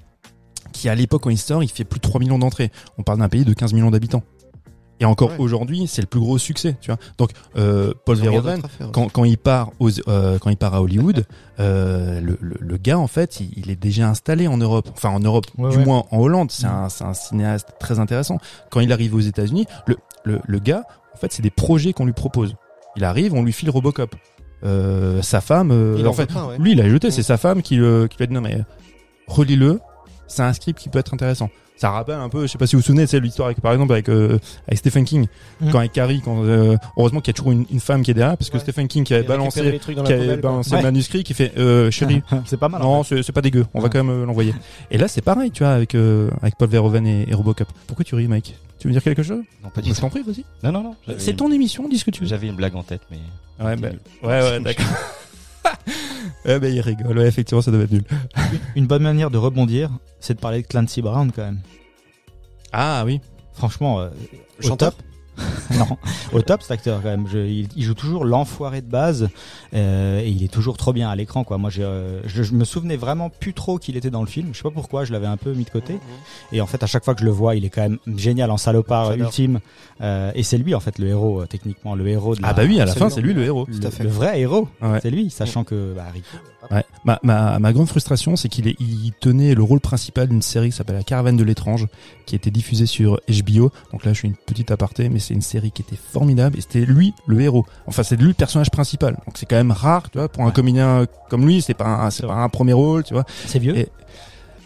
qui 0.73 0.89
à 0.89 0.95
l'époque 0.95 1.25
il 1.29 1.37
sort, 1.37 1.61
il 1.63 1.69
fait 1.69 1.83
plus 1.83 1.99
de 1.99 2.01
3 2.01 2.19
millions 2.19 2.39
d'entrées. 2.39 2.71
On 2.97 3.03
parle 3.03 3.19
d'un 3.19 3.29
pays 3.29 3.45
de 3.45 3.53
15 3.53 3.73
millions 3.73 3.91
d'habitants. 3.91 4.23
Et 4.99 5.05
encore 5.05 5.29
Ouais. 5.31 5.35
aujourd'hui, 5.39 5.85
c'est 5.87 6.01
le 6.01 6.07
plus 6.07 6.19
gros 6.19 6.37
succès, 6.39 6.75
tu 6.81 6.89
vois. 6.89 6.99
Donc 7.19 7.29
euh, 7.55 7.93
Paul 8.05 8.17
Verhoeven 8.17 8.61
quand, 8.93 9.11
quand 9.11 9.23
il 9.25 9.37
part 9.37 9.69
aux, 9.79 9.89
euh, 10.09 10.39
quand 10.39 10.49
il 10.49 10.57
part 10.57 10.73
à 10.73 10.81
Hollywood, 10.81 11.25
euh, 11.59 12.19
le, 12.19 12.37
le, 12.41 12.55
le 12.59 12.77
gars 12.77 12.97
en 12.97 13.05
fait, 13.07 13.39
il, 13.39 13.51
il 13.57 13.69
est 13.69 13.75
déjà 13.75 14.09
installé 14.09 14.47
en 14.47 14.57
Europe. 14.57 14.89
Enfin 14.93 15.09
en 15.09 15.19
Europe, 15.19 15.45
Ouais, 15.57 15.69
du 15.69 15.77
ouais. 15.77 15.85
moins 15.85 16.05
en 16.11 16.17
Hollande. 16.19 16.49
C'est 16.51 16.65
Mm. 16.65 16.69
un, 16.71 16.89
c'est 16.89 17.03
un 17.03 17.13
cinéaste 17.13 17.67
très 17.79 17.99
intéressant. 17.99 18.39
Quand 18.71 18.79
il 18.79 18.91
arrive 18.91 19.13
aux 19.13 19.19
États-Unis, 19.19 19.67
le, 19.85 19.97
le, 20.23 20.39
le 20.47 20.59
gars, 20.59 20.83
en 21.13 21.17
fait, 21.17 21.31
c'est 21.31 21.43
des 21.43 21.51
projets 21.51 21.93
qu'on 21.93 22.05
lui 22.05 22.13
propose. 22.13 22.55
Il 22.95 23.03
arrive, 23.03 23.33
on 23.35 23.43
lui 23.43 23.53
file 23.53 23.69
Robocop. 23.69 24.15
Euh, 24.63 25.21
sa 25.21 25.41
femme, 25.41 25.69
euh, 25.71 26.03
en 26.07 26.13
fait, 26.13 26.33
pas, 26.33 26.57
lui, 26.57 26.71
il 26.71 26.81
a 26.81 26.89
jeté. 26.89 27.09
Mm. 27.09 27.11
C'est 27.11 27.23
sa 27.23 27.37
femme 27.37 27.61
qui, 27.61 27.75
qui 27.75 27.77
lui 27.77 28.23
a 28.23 28.25
dit 28.25 28.33
non 28.33 28.41
mais 28.41 28.63
relis-le. 29.27 29.79
C'est 30.27 30.41
un 30.41 30.51
script 30.53 30.79
qui 30.79 30.89
peut 30.89 30.99
être 30.99 31.13
intéressant. 31.13 31.49
Ça 31.77 31.91
rappelle 31.91 32.15
un 32.15 32.27
peu, 32.29 32.41
je 32.41 32.47
sais 32.47 32.57
pas 32.57 32.65
si 32.67 32.75
vous 32.75 32.81
vous 32.81 32.85
souvenez, 32.85 33.05
c'est 33.07 33.19
l'histoire 33.19 33.47
avec, 33.47 33.61
par 33.61 33.71
exemple, 33.71 33.93
avec, 33.93 34.09
euh, 34.09 34.39
avec 34.67 34.79
Stephen 34.79 35.05
King. 35.05 35.27
Mm. 35.61 35.71
Quand 35.71 35.79
avec 35.79 35.91
Carrie, 35.91 36.21
quand, 36.25 36.43
euh, 36.43 36.75
heureusement 36.97 37.21
qu'il 37.21 37.29
y 37.29 37.35
a 37.35 37.37
toujours 37.37 37.51
une, 37.51 37.65
une 37.71 37.79
femme 37.79 38.01
qui 38.01 38.11
est 38.11 38.13
derrière, 38.15 38.35
parce 38.35 38.49
que 38.49 38.55
Ouais. 38.57 38.63
Stephen 38.63 38.87
King 38.87 39.03
qui 39.03 39.13
avait 39.13 39.23
balancé, 39.27 39.61
les 39.61 39.77
trucs 39.77 39.95
dans 39.95 40.03
qui 40.03 40.09
la 40.09 40.15
avait 40.17 40.25
poubelle, 40.25 40.41
balancé 40.41 40.71
Ouais. 40.71 40.77
le 40.77 40.83
manuscrit, 40.83 41.23
qui 41.23 41.33
fait, 41.35 41.53
euh, 41.57 41.91
chérie, 41.91 42.23
c'est 42.45 42.57
pas 42.57 42.67
mal. 42.69 42.81
en 42.81 42.85
non, 42.97 43.03
c'est 43.03 43.21
c'est 43.21 43.31
pas 43.31 43.41
dégueu, 43.41 43.65
on 43.75 43.79
va 43.79 43.89
quand 43.89 44.03
même 44.03 44.09
euh, 44.09 44.25
l'envoyer. 44.25 44.53
Et 44.89 44.97
là, 44.97 45.07
c'est 45.07 45.21
pareil, 45.21 45.51
tu 45.51 45.63
vois, 45.63 45.73
avec, 45.73 45.93
euh, 45.93 46.29
avec 46.41 46.55
Paul 46.57 46.67
Verhoeven 46.69 47.05
et, 47.05 47.25
et 47.29 47.33
Robocop. 47.35 47.67
Pourquoi 47.85 48.03
tu 48.03 48.15
ris, 48.15 48.27
Mike? 48.27 48.55
Tu 48.79 48.87
veux 48.87 48.93
dire 48.93 49.03
quelque 49.03 49.23
chose? 49.23 49.43
Non, 49.63 49.69
pas 49.69 49.81
du 49.81 49.91
tout. 49.91 50.07
prie, 50.09 50.23
vas-y. 50.23 50.43
Non, 50.63 50.71
non, 50.71 50.83
non. 50.83 50.95
C'est 51.19 51.31
une- 51.31 51.37
ton 51.37 51.51
émission, 51.51 51.87
dis 51.89 51.97
ce 51.99 52.05
que 52.05 52.11
tu 52.11 52.21
veux. 52.21 52.27
J'avais 52.27 52.47
une 52.47 52.55
blague 52.55 52.75
en 52.75 52.83
tête, 52.83 53.01
mais. 53.11 53.17
Ouais, 53.63 53.75
bah, 53.75 53.89
ouais, 54.23 54.27
ouais, 54.41 54.59
d'accord. 54.59 54.85
ouais, 56.45 56.59
bah, 56.59 56.69
il 56.69 56.81
rigole. 56.81 57.17
Ouais, 57.17 57.27
effectivement, 57.27 57.61
ça 57.61 57.71
devait 57.71 57.85
être 57.85 57.91
nul. 57.91 58.03
Une 58.75 58.87
bonne 58.87 59.03
manière 59.03 59.29
de 59.29 59.37
rebondir, 59.37 59.91
c'est 60.19 60.35
de 60.35 60.39
parler 60.39 60.61
de 60.61 60.67
Clancy 60.67 61.01
Brown 61.01 61.31
quand 61.31 61.43
même. 61.43 61.59
Ah, 62.71 63.03
oui. 63.05 63.21
Franchement, 63.53 63.99
euh, 63.99 64.09
au 64.59 64.61
Chanteur 64.67 64.93
top. 64.95 65.03
non, 65.77 65.97
au 66.33 66.41
top 66.41 66.61
cet 66.61 66.71
acteur 66.71 67.01
quand 67.01 67.09
même. 67.09 67.27
Je- 67.27 67.37
il, 67.37 67.67
il 67.75 67.83
joue 67.83 67.93
toujours 67.93 68.25
l'enfoiré 68.25 68.81
de 68.81 68.89
base 68.89 69.29
euh, 69.73 70.19
et 70.21 70.29
il 70.29 70.43
est 70.43 70.47
toujours 70.51 70.77
trop 70.77 70.93
bien 70.93 71.09
à 71.09 71.15
l'écran 71.15 71.43
quoi. 71.43 71.57
Moi, 71.57 71.69
euh, 71.79 72.21
je, 72.25 72.43
je 72.43 72.53
me 72.53 72.65
souvenais 72.65 72.97
vraiment 72.97 73.29
plus 73.29 73.53
trop 73.53 73.77
qu'il 73.77 73.97
était 73.97 74.09
dans 74.09 74.21
le 74.21 74.27
film. 74.27 74.49
Je 74.53 74.57
sais 74.57 74.63
pas 74.63 74.71
pourquoi, 74.71 75.05
je 75.05 75.13
l'avais 75.13 75.27
un 75.27 75.37
peu 75.37 75.53
mis 75.53 75.63
de 75.63 75.69
côté. 75.69 75.99
Et 76.51 76.61
en 76.61 76.67
fait, 76.67 76.81
à 76.83 76.87
chaque 76.87 77.03
fois 77.05 77.13
que 77.13 77.21
je 77.21 77.25
le 77.25 77.31
vois, 77.31 77.55
il 77.55 77.65
est 77.65 77.69
quand 77.69 77.81
même 77.83 77.99
génial 78.15 78.51
en 78.51 78.57
salopard 78.57 79.13
ultime. 79.13 79.59
Euh, 80.01 80.31
et 80.35 80.43
c'est 80.43 80.57
lui 80.57 80.75
en 80.75 80.79
fait 80.79 80.99
le 80.99 81.07
héros 81.07 81.41
euh, 81.41 81.45
techniquement, 81.47 81.95
le 81.95 82.07
héros 82.07 82.35
de 82.35 82.41
la, 82.41 82.49
Ah, 82.49 82.53
bah 82.53 82.63
oui, 82.65 82.79
à 82.79 82.85
la 82.85 82.93
fin, 82.93 83.09
c'est 83.09 83.21
lui 83.21 83.33
le 83.33 83.43
héros. 83.43 83.65
le, 83.67 83.79
tout 83.79 83.87
à 83.87 83.91
fait. 83.91 84.03
le 84.03 84.09
vrai 84.09 84.39
héros. 84.39 84.67
Ouais. 84.81 84.99
C'est 85.01 85.09
lui, 85.11 85.29
sachant 85.29 85.63
que 85.63 85.93
bah, 85.95 86.05
Ouais. 86.69 86.83
Ma, 87.05 87.17
ma, 87.23 87.59
ma 87.59 87.71
grande 87.71 87.87
frustration, 87.87 88.35
c'est 88.35 88.49
qu'il 88.49 88.67
il 88.67 89.13
tenait 89.21 89.55
le 89.55 89.63
rôle 89.63 89.79
principal 89.79 90.27
d'une 90.27 90.41
série 90.41 90.69
qui 90.71 90.75
s'appelle 90.75 90.97
La 90.97 91.03
Caravane 91.03 91.37
de 91.37 91.43
l'étrange, 91.43 91.87
qui 92.25 92.35
était 92.35 92.51
diffusée 92.51 92.87
sur 92.87 93.21
HBO. 93.29 93.71
Donc 93.93 94.03
là, 94.03 94.11
je 94.11 94.19
fais 94.21 94.27
une 94.27 94.35
petite 94.35 94.69
aparté, 94.71 95.07
mais 95.07 95.19
c'est 95.27 95.33
une 95.33 95.41
série 95.41 95.71
qui 95.71 95.81
était 95.81 95.95
formidable 95.97 96.57
et 96.57 96.61
c'était 96.61 96.85
lui 96.85 97.13
le 97.27 97.39
héros. 97.41 97.65
Enfin, 97.85 98.03
c'est 98.03 98.15
lui 98.15 98.27
le 98.29 98.33
personnage 98.33 98.69
principal. 98.71 99.13
Donc 99.25 99.35
c'est 99.37 99.45
quand 99.45 99.55
même 99.57 99.71
rare, 99.71 100.09
tu 100.11 100.17
vois, 100.17 100.29
pour 100.29 100.43
un 100.43 100.51
comédien 100.51 101.05
comme 101.29 101.45
lui, 101.45 101.61
c'est 101.61 101.73
pas 101.73 101.85
un, 101.87 102.09
c'est 102.09 102.25
pas 102.25 102.33
un 102.35 102.49
premier 102.49 102.73
rôle, 102.73 103.03
tu 103.03 103.13
vois. 103.13 103.25
c'est 103.45 103.59
vieux. 103.59 103.77
Et- 103.77 103.89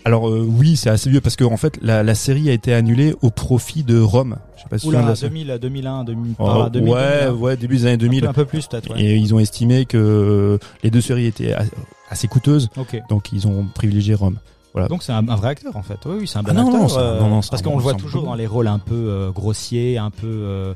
Alors 0.04 0.28
euh, 0.30 0.44
oui, 0.50 0.78
c'est 0.78 0.90
assez 0.90 1.10
vieux 1.12 1.22
parce 1.22 1.36
que 1.36 1.44
en 1.44 1.58
fait, 1.58 1.78
la, 1.82 2.02
la 2.04 2.16
série 2.16 2.50
a 2.50 2.54
été 2.54 2.74
annulée 2.74 3.14
au 3.22 3.30
profit 3.30 3.84
de 3.84 4.00
Rome. 4.00 4.38
Je 4.58 4.64
sais 4.64 4.70
pas 4.70 4.78
si 4.80 4.88
tu 4.88 4.92
de 4.94 4.98
Oula, 4.98 5.08
la 5.10 5.16
série. 5.16 5.44
2000, 5.46 5.60
2001, 5.62 6.04
2000, 6.06 6.34
Oh, 6.40 6.46
par 6.46 6.60
là, 6.60 6.70
2000, 6.70 6.90
ouais, 6.92 7.00
2001. 7.26 7.32
ouais, 7.36 7.58
début 7.58 7.76
des 7.78 7.86
années 7.86 7.94
Un 7.94 7.98
2000. 7.98 8.22
peu, 8.22 8.28
un 8.30 8.34
peu 8.34 8.46
plus 8.46 8.66
peut-être. 8.68 8.92
Ouais. 8.94 9.02
Et 9.02 9.16
ils 9.18 9.34
ont 9.36 9.40
estimé 9.40 9.86
que 9.86 9.98
euh, 9.98 10.58
les 10.84 10.90
deux 10.90 11.02
séries 11.02 11.26
étaient 11.28 11.54
assez 12.10 12.28
coûteuses, 12.28 12.70
donc 13.10 13.32
ils 13.32 13.48
ont 13.48 13.66
privilégié 13.76 14.16
Rome. 14.16 14.38
Donc 14.76 15.04
c'est 15.04 15.12
un, 15.12 15.28
un 15.28 15.36
vrai 15.36 15.50
acteur 15.50 15.76
en 15.76 15.84
fait. 15.84 15.98
Oui, 16.06 16.16
oui, 16.22 16.28
c'est 16.28 16.38
un 16.40 16.44
bon 16.44 16.52
Ah 16.52 16.54
non, 16.54 16.68
acteur. 16.68 16.82
non, 16.82 16.98
euh, 17.00 17.20
non, 17.30 17.42
parce 17.50 17.62
qu'on 17.62 17.72
bon- 17.72 17.78
le 17.78 17.84
voit 17.84 17.94
toujours 17.94 18.22
bon- 18.24 18.30
dans 18.30 18.36
les 18.36 18.48
rôles 18.48 18.68
un 18.68 18.80
peu 18.80 18.96
euh, 18.96 19.32
grossiers, 19.32 19.98
un 19.98 20.12
peu 20.12 20.28
euh, 20.28 20.74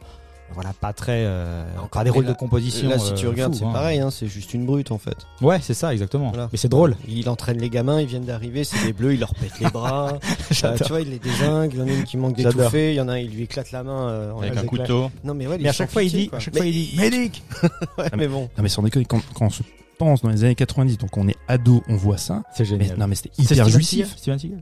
voilà, 0.53 0.73
pas 0.79 0.93
très, 0.93 1.23
euh, 1.25 1.65
Encore, 1.77 1.89
pas 1.89 2.03
des 2.03 2.09
rôles 2.11 2.25
là- 2.25 2.31
de 2.33 2.37
composition. 2.37 2.87
Là, 2.87 2.99
si 2.99 3.13
tu 3.15 3.27
regardes, 3.27 3.55
c'est 3.55 3.65
hein. 3.65 3.71
pareil, 3.73 3.99
hein, 3.99 4.11
c'est 4.11 4.27
juste 4.27 4.53
une 4.53 4.65
brute 4.65 4.91
en 4.91 4.97
fait. 4.97 5.15
Ouais, 5.41 5.59
c'est 5.61 5.73
ça 5.73 5.91
exactement. 5.91 6.29
Voilà. 6.29 6.49
Mais 6.51 6.57
c'est 6.57 6.67
drôle. 6.69 6.95
Il 7.07 7.27
entraîne 7.29 7.57
les 7.57 7.69
gamins, 7.69 7.99
ils 7.99 8.07
viennent 8.07 8.25
d'arriver, 8.25 8.63
c'est 8.63 8.85
des 8.85 8.93
bleus, 8.93 9.13
il 9.15 9.19
leur 9.21 9.33
pète 9.33 9.59
les 9.59 9.69
bras. 9.69 10.13
Euh, 10.63 10.75
tu 10.77 10.83
vois, 10.89 11.01
il 11.01 11.09
les 11.09 11.19
désingue, 11.19 11.71
il 11.73 11.79
y 11.79 11.83
en 11.83 11.87
a 11.87 11.91
une 11.91 12.03
qui 12.03 12.17
manque 12.17 12.35
d'étouffer, 12.35 12.91
il 12.93 12.95
y 12.95 13.01
en 13.01 13.07
a 13.09 13.13
un, 13.13 13.17
il 13.17 13.31
lui 13.31 13.43
éclate 13.43 13.71
la 13.71 13.83
main 13.83 14.07
euh, 14.09 14.31
en 14.31 14.41
Avec 14.41 14.57
un 14.57 14.63
couteau. 14.63 15.09
Non 15.23 15.33
mais 15.33 15.47
ouais, 15.47 15.57
Mais 15.59 15.69
à 15.69 15.73
chaque 15.73 15.91
fois 15.91 16.03
il 16.03 16.11
dit, 16.11 16.29
à 16.31 16.39
chaque 16.39 16.55
fois 16.55 16.65
il 16.65 16.71
dit, 16.71 16.95
médic. 16.97 17.43
Ouais, 17.97 18.09
mais 18.15 18.27
bon. 18.27 18.41
Non 18.57 18.63
mais 18.63 18.69
sans 18.69 18.81
déconner, 18.83 19.05
quand, 19.05 19.21
quand 19.33 19.45
on 19.45 19.49
se 19.49 19.63
pense 19.97 20.21
dans 20.21 20.29
les 20.29 20.43
années 20.43 20.55
90, 20.55 20.97
donc 20.97 21.15
on 21.17 21.27
est 21.27 21.35
ado, 21.47 21.83
on 21.87 21.95
voit 21.95 22.17
ça. 22.17 22.43
C'est 22.53 22.63
Mais, 22.63 22.69
génial. 22.85 22.97
non 22.97 23.07
mais 23.07 23.15
c'était 23.15 23.31
hyper 23.41 23.67
jouissif. 23.69 24.15
Steven 24.17 24.39
Seagal 24.39 24.59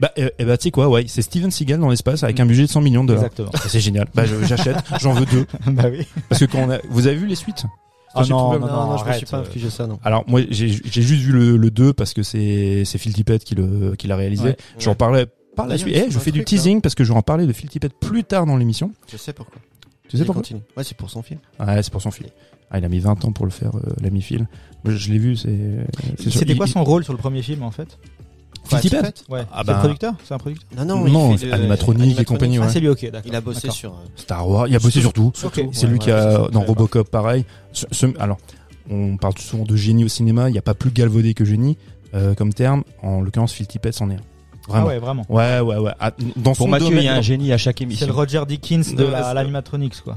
Bah, 0.00 0.10
eh, 0.16 0.30
eh 0.38 0.44
bah, 0.44 0.56
tu 0.56 0.64
sais 0.64 0.70
quoi, 0.70 0.88
ouais, 0.88 1.04
c'est 1.08 1.22
Steven 1.22 1.50
Seagal 1.50 1.78
dans 1.80 1.88
l'espace 1.90 2.22
avec 2.22 2.38
un 2.40 2.46
budget 2.46 2.62
de 2.62 2.68
100 2.68 2.80
millions 2.80 3.04
de 3.04 3.08
dollars. 3.08 3.24
Exactement. 3.24 3.50
C'est 3.68 3.80
génial. 3.80 4.08
Bah, 4.14 4.24
j'achète, 4.42 4.76
j'en 5.00 5.12
veux 5.12 5.26
deux. 5.26 5.46
bah 5.66 5.84
oui. 5.90 6.06
Parce 6.28 6.40
que 6.40 6.46
quand 6.46 6.58
on 6.58 6.70
a, 6.70 6.78
vous 6.88 7.06
avez 7.06 7.16
vu 7.16 7.26
les 7.26 7.34
suites? 7.36 7.64
Ah 8.14 8.22
non, 8.28 8.52
non, 8.52 8.60
Non, 8.60 8.66
non, 8.66 8.96
je 8.98 9.04
me 9.08 9.12
suis 9.14 9.26
pas 9.26 9.38
euh, 9.38 9.42
infligé 9.42 9.70
ça, 9.70 9.86
non. 9.88 9.98
Alors 10.04 10.22
moi 10.28 10.40
j'ai 10.48 10.68
juste 10.68 11.22
vu 11.22 11.32
le, 11.32 11.56
le 11.56 11.70
2 11.70 11.92
parce 11.92 12.14
que 12.14 12.22
c'est 12.22 12.84
Phil 12.84 13.12
Tippett 13.12 13.42
qui 13.42 13.56
le 13.56 13.96
qui 13.96 14.06
l'a 14.06 14.16
réalisé. 14.16 14.56
J'en 14.78 14.94
parlais 14.94 15.26
par 15.56 15.66
la 15.66 15.78
suite. 15.78 15.94
Eh, 15.96 16.10
je 16.10 16.18
fais 16.18 16.30
du 16.30 16.40
hein. 16.40 16.44
teasing 16.44 16.80
parce 16.80 16.94
que 16.94 17.02
je 17.04 17.12
vais 17.12 17.18
en 17.18 17.22
parler 17.22 17.46
de 17.46 17.52
Phil 17.52 17.68
Tippett 17.68 17.92
plus 17.92 18.24
tard 18.24 18.46
dans 18.46 18.56
l'émission. 18.56 18.92
Je 19.10 19.16
sais 19.16 19.32
pourquoi. 19.32 19.60
Tu 20.08 20.16
sais 20.18 20.24
pourquoi? 20.24 20.42
continue. 20.42 20.60
Ouais, 20.76 20.84
c'est 20.84 20.96
pour 20.96 21.10
son 21.10 21.22
film. 21.22 21.40
Ouais, 21.58 21.82
c'est 21.82 21.90
pour 21.90 22.02
son 22.02 22.10
film. 22.10 22.28
Ah, 22.70 22.78
il 22.78 22.84
a 22.84 22.88
mis 22.88 22.98
20 22.98 23.24
ans 23.24 23.32
pour 23.32 23.46
le 23.46 23.50
faire, 23.50 23.74
euh, 23.76 23.80
l'ami 24.00 24.20
Phil. 24.22 24.46
Je 24.84 25.10
l'ai 25.12 25.18
vu, 25.18 25.36
c'est. 25.36 25.48
c'est. 26.18 26.30
C'était 26.30 26.54
quoi 26.56 26.66
il- 26.66 26.72
son 26.72 26.84
rôle 26.84 27.04
sur 27.04 27.12
le 27.12 27.18
premier 27.18 27.42
film 27.42 27.62
en 27.62 27.70
fait? 27.70 27.98
Phil 28.66 28.80
Tippett 28.80 29.24
Ouais. 29.28 29.42
Ah 29.52 29.58
c'est 29.60 29.66
bah- 29.66 29.72
le 29.74 29.78
producteur? 29.80 30.14
C'est 30.24 30.34
un 30.34 30.38
producteur? 30.38 30.68
Non, 30.78 30.84
non, 30.84 31.04
Non, 31.08 31.32
il 31.32 31.38
fait 31.38 31.46
de- 31.48 31.52
animatronique 31.52 32.18
et 32.18 32.24
compagnie, 32.24 32.58
ouais. 32.58 32.64
Ah, 32.66 32.70
c'est 32.70 32.80
lui, 32.80 32.88
ok, 32.88 33.02
d'accord. 33.10 33.22
Il 33.26 33.34
a 33.36 33.40
bossé 33.42 33.70
sur. 33.70 33.90
euh, 33.92 34.06
Star 34.16 34.48
Wars. 34.48 34.68
Il 34.68 34.74
a 34.76 34.78
bossé 34.78 35.00
sur 35.00 35.12
tout. 35.12 35.32
C'est 35.34 35.84
Ouais, 35.84 35.90
lui 35.92 35.98
qui 35.98 36.10
a 36.10 36.44
c'est 36.46 36.52
dans 36.52 36.60
Robocop 36.62 37.08
pareil. 37.10 37.44
Ce- 37.72 37.84
ce- 37.92 38.06
alors, 38.18 38.38
on 38.90 39.16
parle 39.18 39.36
souvent 39.38 39.64
de 39.64 39.76
génie 39.76 40.04
au 40.04 40.08
cinéma. 40.08 40.48
Il 40.48 40.52
n'y 40.52 40.58
a 40.58 40.62
pas 40.62 40.74
plus 40.74 40.90
galvaudé 40.90 41.34
que 41.34 41.44
génie 41.44 41.76
euh, 42.14 42.34
comme 42.34 42.54
terme. 42.54 42.84
En 43.02 43.20
l'occurrence, 43.20 43.52
Phil 43.52 43.66
Tippett 43.66 43.92
c'en 43.92 44.08
est 44.10 44.14
un. 44.14 44.18
Ah 44.66 44.70
Vraiment. 44.70 44.86
ouais, 44.86 44.98
vraiment. 44.98 45.26
ouais, 45.28 45.60
ouais, 45.60 45.76
ouais. 45.76 45.92
Ah, 46.00 46.12
dans 46.36 46.42
Pour 46.52 46.56
son 46.56 46.68
Mathieu, 46.68 46.86
domaine, 46.88 47.02
il 47.02 47.06
y 47.06 47.08
a 47.08 47.14
un 47.16 47.20
génie 47.20 47.52
à 47.52 47.58
chaque 47.58 47.76
C'est 47.78 47.84
le 47.84 47.90
émission. 47.90 48.12
Roger 48.14 48.42
Dickens 48.48 48.94
de 48.94 49.04
la- 49.04 49.24
c'est- 49.24 49.34
l'animatronics, 49.34 50.00
quoi. 50.02 50.16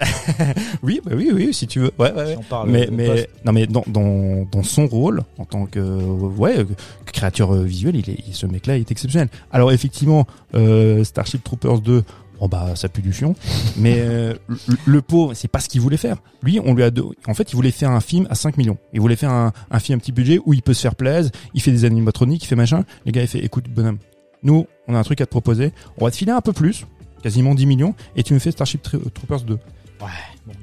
Oui, 0.82 1.00
bah 1.04 1.12
oui, 1.16 1.30
oui, 1.32 1.52
si 1.52 1.66
tu 1.66 1.80
veux. 1.80 1.90
Ouais, 1.98 2.12
ouais, 2.12 2.16
ouais. 2.16 2.32
Si 2.32 2.38
on 2.38 2.42
parle 2.42 2.70
mais 2.70 2.88
mais 2.92 3.06
poste. 3.06 3.28
non 3.44 3.52
mais 3.52 3.66
dans, 3.66 3.84
dans 3.86 4.44
dans 4.50 4.62
son 4.62 4.86
rôle 4.86 5.22
en 5.38 5.44
tant 5.44 5.66
que 5.66 5.80
ouais 5.80 6.64
que 7.04 7.12
créateur 7.12 7.54
euh, 7.54 7.62
visuel 7.64 7.96
il 7.96 8.08
est 8.10 8.32
ce 8.32 8.46
mec 8.46 8.66
là 8.66 8.76
est 8.76 8.90
exceptionnel. 8.90 9.28
Alors 9.50 9.72
effectivement 9.72 10.26
euh, 10.54 11.02
Starship 11.04 11.42
Troopers 11.42 11.80
2 11.80 12.04
bon 12.40 12.46
bah 12.48 12.76
ça 12.76 12.88
pue 12.88 13.02
du 13.02 13.12
fion. 13.12 13.34
Mais 13.76 13.96
euh, 13.98 14.34
le, 14.46 14.56
le 14.86 15.02
pauvre 15.02 15.34
c'est 15.34 15.48
pas 15.48 15.58
ce 15.60 15.68
qu'il 15.68 15.80
voulait 15.80 15.96
faire. 15.96 16.18
Lui 16.42 16.60
on 16.64 16.74
lui 16.74 16.84
a 16.84 16.90
en 17.26 17.34
fait 17.34 17.50
il 17.52 17.56
voulait 17.56 17.70
faire 17.72 17.90
un 17.90 18.00
film 18.00 18.26
à 18.30 18.34
5 18.36 18.56
millions. 18.56 18.78
Il 18.92 19.00
voulait 19.00 19.16
faire 19.16 19.30
un, 19.32 19.52
un 19.70 19.78
film 19.80 19.98
à 19.98 20.00
petit 20.00 20.12
budget 20.12 20.38
où 20.46 20.54
il 20.54 20.62
peut 20.62 20.74
se 20.74 20.82
faire 20.82 20.94
plaisir 20.94 21.30
il 21.54 21.60
fait 21.60 21.72
des 21.72 21.84
animatroniques 21.84 22.44
il 22.44 22.46
fait 22.46 22.56
machin. 22.56 22.84
Les 23.04 23.12
gars 23.12 23.22
il 23.22 23.28
fait 23.28 23.40
écoute 23.44 23.64
bonhomme 23.68 23.98
nous 24.44 24.66
on 24.86 24.94
a 24.94 24.98
un 24.98 25.02
truc 25.02 25.20
à 25.20 25.26
te 25.26 25.30
proposer. 25.30 25.72
On 25.98 26.04
va 26.04 26.10
te 26.12 26.16
filer 26.16 26.32
un 26.32 26.40
peu 26.40 26.52
plus 26.52 26.86
quasiment 27.22 27.56
10 27.56 27.66
millions 27.66 27.94
et 28.14 28.22
tu 28.22 28.32
me 28.32 28.38
fais 28.38 28.52
Starship 28.52 28.80
Tro- 28.82 28.98
Troopers 29.12 29.40
2 29.42 29.58
Bon, 30.00 30.06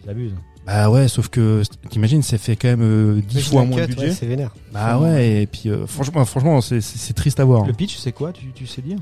ils 0.03 0.09
abusent. 0.09 0.33
bah 0.65 0.89
ouais, 0.89 1.07
sauf 1.07 1.27
que 1.27 1.61
t'imagines, 1.89 2.21
ça 2.23 2.37
fait 2.37 2.55
quand 2.55 2.69
même 2.69 2.81
euh, 2.81 3.21
10 3.27 3.49
fois 3.49 3.65
moins 3.65 3.81
de 3.81 3.85
budget. 3.87 4.11
c'est 4.13 4.25
vénère. 4.25 4.51
bah 4.73 4.97
ouais, 4.99 5.41
et 5.43 5.47
puis 5.47 5.69
euh, 5.69 5.85
franchement, 5.87 6.23
franchement, 6.25 6.61
c'est 6.61 6.81
c'est 6.81 6.97
c'est 6.97 7.13
triste 7.13 7.39
à 7.39 7.45
voir. 7.45 7.65
Le 7.65 7.73
pitch, 7.73 7.97
c'est 7.97 8.11
quoi? 8.13 8.31
Tu, 8.31 8.51
tu 8.53 8.65
sais 8.65 8.81
dire? 8.81 8.97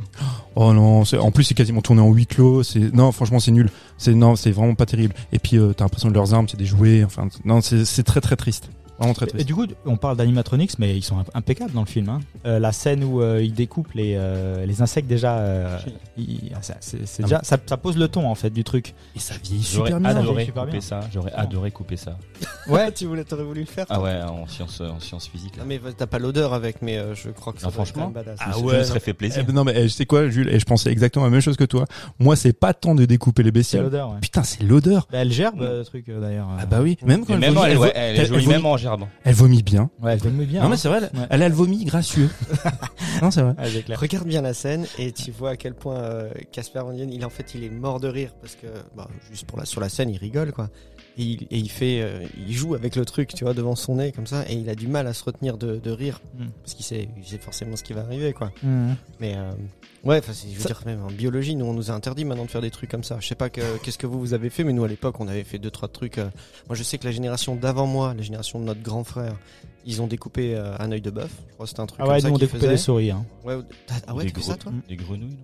Oh 0.55 0.73
non, 0.73 1.05
c'est- 1.05 1.17
en 1.17 1.31
plus 1.31 1.43
c'est 1.43 1.53
quasiment 1.53 1.81
tourné 1.81 2.01
en 2.01 2.11
huis 2.11 2.25
clos. 2.27 2.63
C'est 2.63 2.93
non, 2.93 3.11
franchement, 3.11 3.39
c'est 3.39 3.51
nul. 3.51 3.69
C'est 3.97 4.13
non, 4.15 4.35
c'est 4.35 4.51
vraiment 4.51 4.75
pas 4.75 4.85
terrible. 4.85 5.13
Et 5.31 5.39
puis 5.39 5.57
euh, 5.57 5.73
t'as 5.73 5.85
l'impression 5.85 6.09
que 6.09 6.13
leurs 6.15 6.33
armes, 6.33 6.47
c'est 6.49 6.57
des 6.57 6.65
jouets. 6.65 7.03
Enfin, 7.03 7.27
non, 7.45 7.61
c'est 7.61 7.85
c'est 7.85 8.03
très 8.03 8.21
très 8.21 8.35
triste. 8.35 8.69
Vraiment 8.99 9.13
très 9.13 9.25
Et 9.25 9.29
triste. 9.29 9.45
du 9.47 9.55
coup, 9.55 9.65
on 9.85 9.97
parle 9.97 10.17
d'animatronics, 10.17 10.77
mais 10.79 10.95
ils 10.95 11.03
sont 11.03 11.17
imp- 11.17 11.29
impeccables 11.33 11.71
dans 11.71 11.81
le 11.81 11.87
film. 11.87 12.09
Hein. 12.09 12.19
Euh, 12.45 12.59
la 12.59 12.71
scène 12.71 13.03
où 13.03 13.21
euh, 13.21 13.41
ils 13.43 13.53
découpent 13.53 13.93
les, 13.93 14.13
euh, 14.17 14.65
les 14.65 14.81
insectes, 14.81 15.07
déjà, 15.07 15.37
euh, 15.39 15.77
ah, 16.53 16.61
ça, 16.61 16.75
c'est- 16.79 17.05
c'est 17.05 17.23
Ah, 17.23 17.25
déjà 17.27 17.39
ça, 17.43 17.57
ça 17.65 17.77
pose 17.77 17.97
le 17.97 18.07
ton 18.07 18.27
en 18.29 18.35
fait 18.35 18.51
du 18.51 18.63
truc. 18.63 18.93
Et 19.15 19.19
ça 19.19 19.33
vieillit 19.43 19.63
J'aurais 19.63 19.89
super 19.91 19.99
bien. 19.99 20.09
adoré 20.15 20.45
super 20.45 20.63
couper 20.63 20.71
bien. 20.73 20.81
ça. 20.81 20.99
J'aurais 21.11 21.33
adoré 21.33 21.71
couper 21.71 21.97
ça. 21.97 22.17
Ouais, 22.67 22.91
tu 22.95 23.05
voulais, 23.05 23.23
t'aurais 23.23 23.43
voulu 23.43 23.61
le 23.61 23.65
faire. 23.65 23.85
Ah 23.89 23.99
ouais, 24.01 24.21
en 24.21 24.47
sciences, 24.47 24.79
en 24.81 24.99
sciences 24.99 25.27
physiques. 25.27 25.57
là. 25.57 25.63
Non 25.63 25.69
mais 25.69 25.79
t'as 25.97 26.05
pas 26.07 26.19
l'odeur 26.19 26.53
avec, 26.53 26.81
mais 26.81 26.97
euh, 26.97 27.15
je 27.15 27.29
crois 27.29 27.53
que 27.53 27.59
ça 27.61 27.67
Ah, 27.67 27.69
être 27.69 27.73
franchement 27.75 28.09
badass. 28.09 28.37
Ah 28.41 28.51
Je 28.57 28.63
ouais, 28.63 28.77
me 28.79 28.83
serais 28.83 28.99
fait 28.99 29.11
Eh 29.11 29.15
plaisir. 29.15 29.43
ben 29.45 29.53
non 29.53 29.63
mais 29.63 29.73
eh, 29.75 29.83
je 29.83 29.93
sais 29.93 30.05
quoi, 30.05 30.29
Jules, 30.29 30.49
et 30.49 30.59
je 30.59 30.65
pensais 30.65 30.91
exactement 30.91 31.25
la 31.25 31.31
même 31.31 31.41
chose 31.41 31.57
que 31.57 31.63
toi. 31.63 31.85
Moi, 32.19 32.35
c'est 32.35 32.53
pas 32.53 32.73
tant 32.73 32.93
de 32.95 33.05
découper 33.05 33.41
les 33.43 33.47
c'est 33.47 33.51
bestioles. 33.53 33.83
l'odeur. 33.83 34.09
Ouais. 34.11 34.19
Putain, 34.21 34.43
c'est 34.43 34.63
l'odeur. 34.63 35.07
Bah, 35.11 35.19
elle 35.19 35.31
gerbe 35.31 35.61
le 35.61 35.83
truc 35.83 36.05
d'ailleurs. 36.09 36.47
Ah 36.59 36.65
bah 36.65 36.79
oui, 36.81 36.97
même 37.03 37.25
quand 37.25 37.33
Et 37.33 37.35
elle 37.35 37.39
même, 37.53 37.53
vomit- 37.55 38.47
même 38.47 38.65
en 38.65 38.77
gerbant. 38.83 39.09
elle 39.23 39.33
vomit 39.35 39.63
bien. 39.63 39.89
Ouais, 40.01 40.13
elle 40.21 40.27
aime 40.27 40.45
bien. 40.45 40.59
Non 40.61 40.67
hein. 40.67 40.69
mais 40.69 40.77
c'est 40.77 40.87
vrai, 40.89 40.97
elle, 41.11 41.19
Ouais. 41.19 41.25
elle, 41.29 41.41
elle 41.41 41.51
vomit 41.53 41.83
gracieux. 41.85 42.29
non 43.21 43.31
c'est 43.31 43.41
vrai. 43.41 43.55
Clair. 43.83 43.99
Regarde 43.99 44.27
bien 44.27 44.41
la 44.41 44.53
scène 44.53 44.85
et 44.99 45.11
tu 45.11 45.31
vois 45.31 45.51
à 45.51 45.57
quel 45.57 45.73
point 45.73 45.95
euh, 45.95 46.29
Casper 46.51 46.79
Van 46.81 46.93
Dien, 46.93 47.07
il 47.09 47.25
en 47.25 47.29
fait, 47.29 47.55
il 47.55 47.63
est 47.63 47.69
mort 47.69 47.99
de 47.99 48.07
rire 48.07 48.31
parce 48.41 48.55
que, 48.55 48.67
bah, 48.95 49.07
juste 49.31 49.45
pour 49.45 49.57
la 49.57 49.65
sur 49.65 49.81
la 49.81 49.89
scène, 49.89 50.09
il 50.09 50.17
rigole 50.17 50.51
quoi. 50.51 50.69
Et 51.17 51.23
il, 51.23 51.43
et 51.51 51.57
il 51.59 51.69
fait, 51.69 52.01
euh, 52.01 52.25
il 52.47 52.53
joue 52.53 52.73
avec 52.73 52.95
le 52.95 53.05
truc, 53.05 53.33
tu 53.35 53.43
vois, 53.43 53.53
devant 53.53 53.75
son 53.75 53.97
nez 53.97 54.11
comme 54.11 54.25
ça, 54.25 54.49
et 54.49 54.53
il 54.55 54.67
a 54.69 54.73
du 54.73 54.87
mal 54.87 55.05
à 55.05 55.13
se 55.13 55.23
retenir 55.23 55.57
de, 55.59 55.77
de 55.77 55.91
rire 55.91 56.19
Mm. 56.39 56.45
parce 56.63 56.73
qu'il 56.73 56.83
sait, 56.85 57.07
il 57.17 57.23
sait 57.23 57.37
forcément 57.37 57.75
ce 57.75 57.83
qui 57.83 57.93
va 57.93 58.01
arriver 58.01 58.33
quoi. 58.33 58.51
Mhm. 58.63 58.95
Mais 59.19 59.35
euh, 59.35 59.51
ouais, 60.03 60.21
je 60.25 60.55
veux 60.55 60.59
Ça- 60.59 60.69
dire 60.69 60.81
même 60.87 61.03
en 61.03 61.11
biologie, 61.11 61.55
nous 61.55 61.65
on 61.65 61.73
nous 61.73 61.91
a 61.91 61.93
interdit 61.93 62.25
maintenant 62.25 62.45
de 62.45 62.49
faire 62.49 62.61
des 62.61 62.71
trucs 62.71 62.89
comme 62.89 63.03
ça. 63.03 63.17
Je 63.19 63.27
sais 63.27 63.35
pas 63.35 63.51
que- 63.51 63.77
qu'est-ce 63.83 63.99
que 63.99 64.07
vous 64.07 64.19
vous 64.19 64.33
avez 64.33 64.49
fait, 64.49 64.63
mais 64.63 64.73
nous 64.73 64.83
à 64.83 64.87
l'époque 64.87 65.19
on 65.19 65.27
avait 65.27 65.43
fait 65.43 65.59
deux 65.59 65.69
trois 65.69 65.87
trucs. 65.87 66.17
euh, 66.17 66.29
moi 66.67 66.75
je 66.75 66.81
sais 66.81 66.97
que 66.97 67.05
la 67.05 67.11
génération 67.11 67.55
d'avant 67.55 67.85
moi, 67.85 68.15
la 68.15 68.23
génération 68.23 68.59
de 68.59 68.65
notre 68.65 68.81
grand 68.81 69.03
frère, 69.03 69.35
ils 69.85 70.01
ont 70.01 70.07
découpé 70.07 70.55
euh, 70.55 70.75
un 70.79 70.91
œil 70.91 71.01
de 71.01 71.11
bœuf. 71.11 71.31
Je 71.49 71.53
crois 71.53 71.65
que 71.65 71.69
c'était 71.69 71.81
un 71.81 71.85
truc 71.85 71.99
Ah 72.01 72.05
comme 72.05 72.13
ouais, 72.13 72.21
ça 72.21 72.27
nous 72.29 72.33
on 72.33 72.37
qu'ils 72.39 72.47
découpait 72.47 72.69
des 72.69 72.77
souris. 72.77 73.11
Hein. 73.11 73.23
Ouais, 73.45 73.59
t'as- 73.85 73.95
ah 74.07 74.15
ouais, 74.15 74.27
fais 74.33 74.41
ça 74.41 74.55
toi 74.55 74.71
des 74.89 74.95
grenouilles. 74.95 75.27
non? 75.29 75.37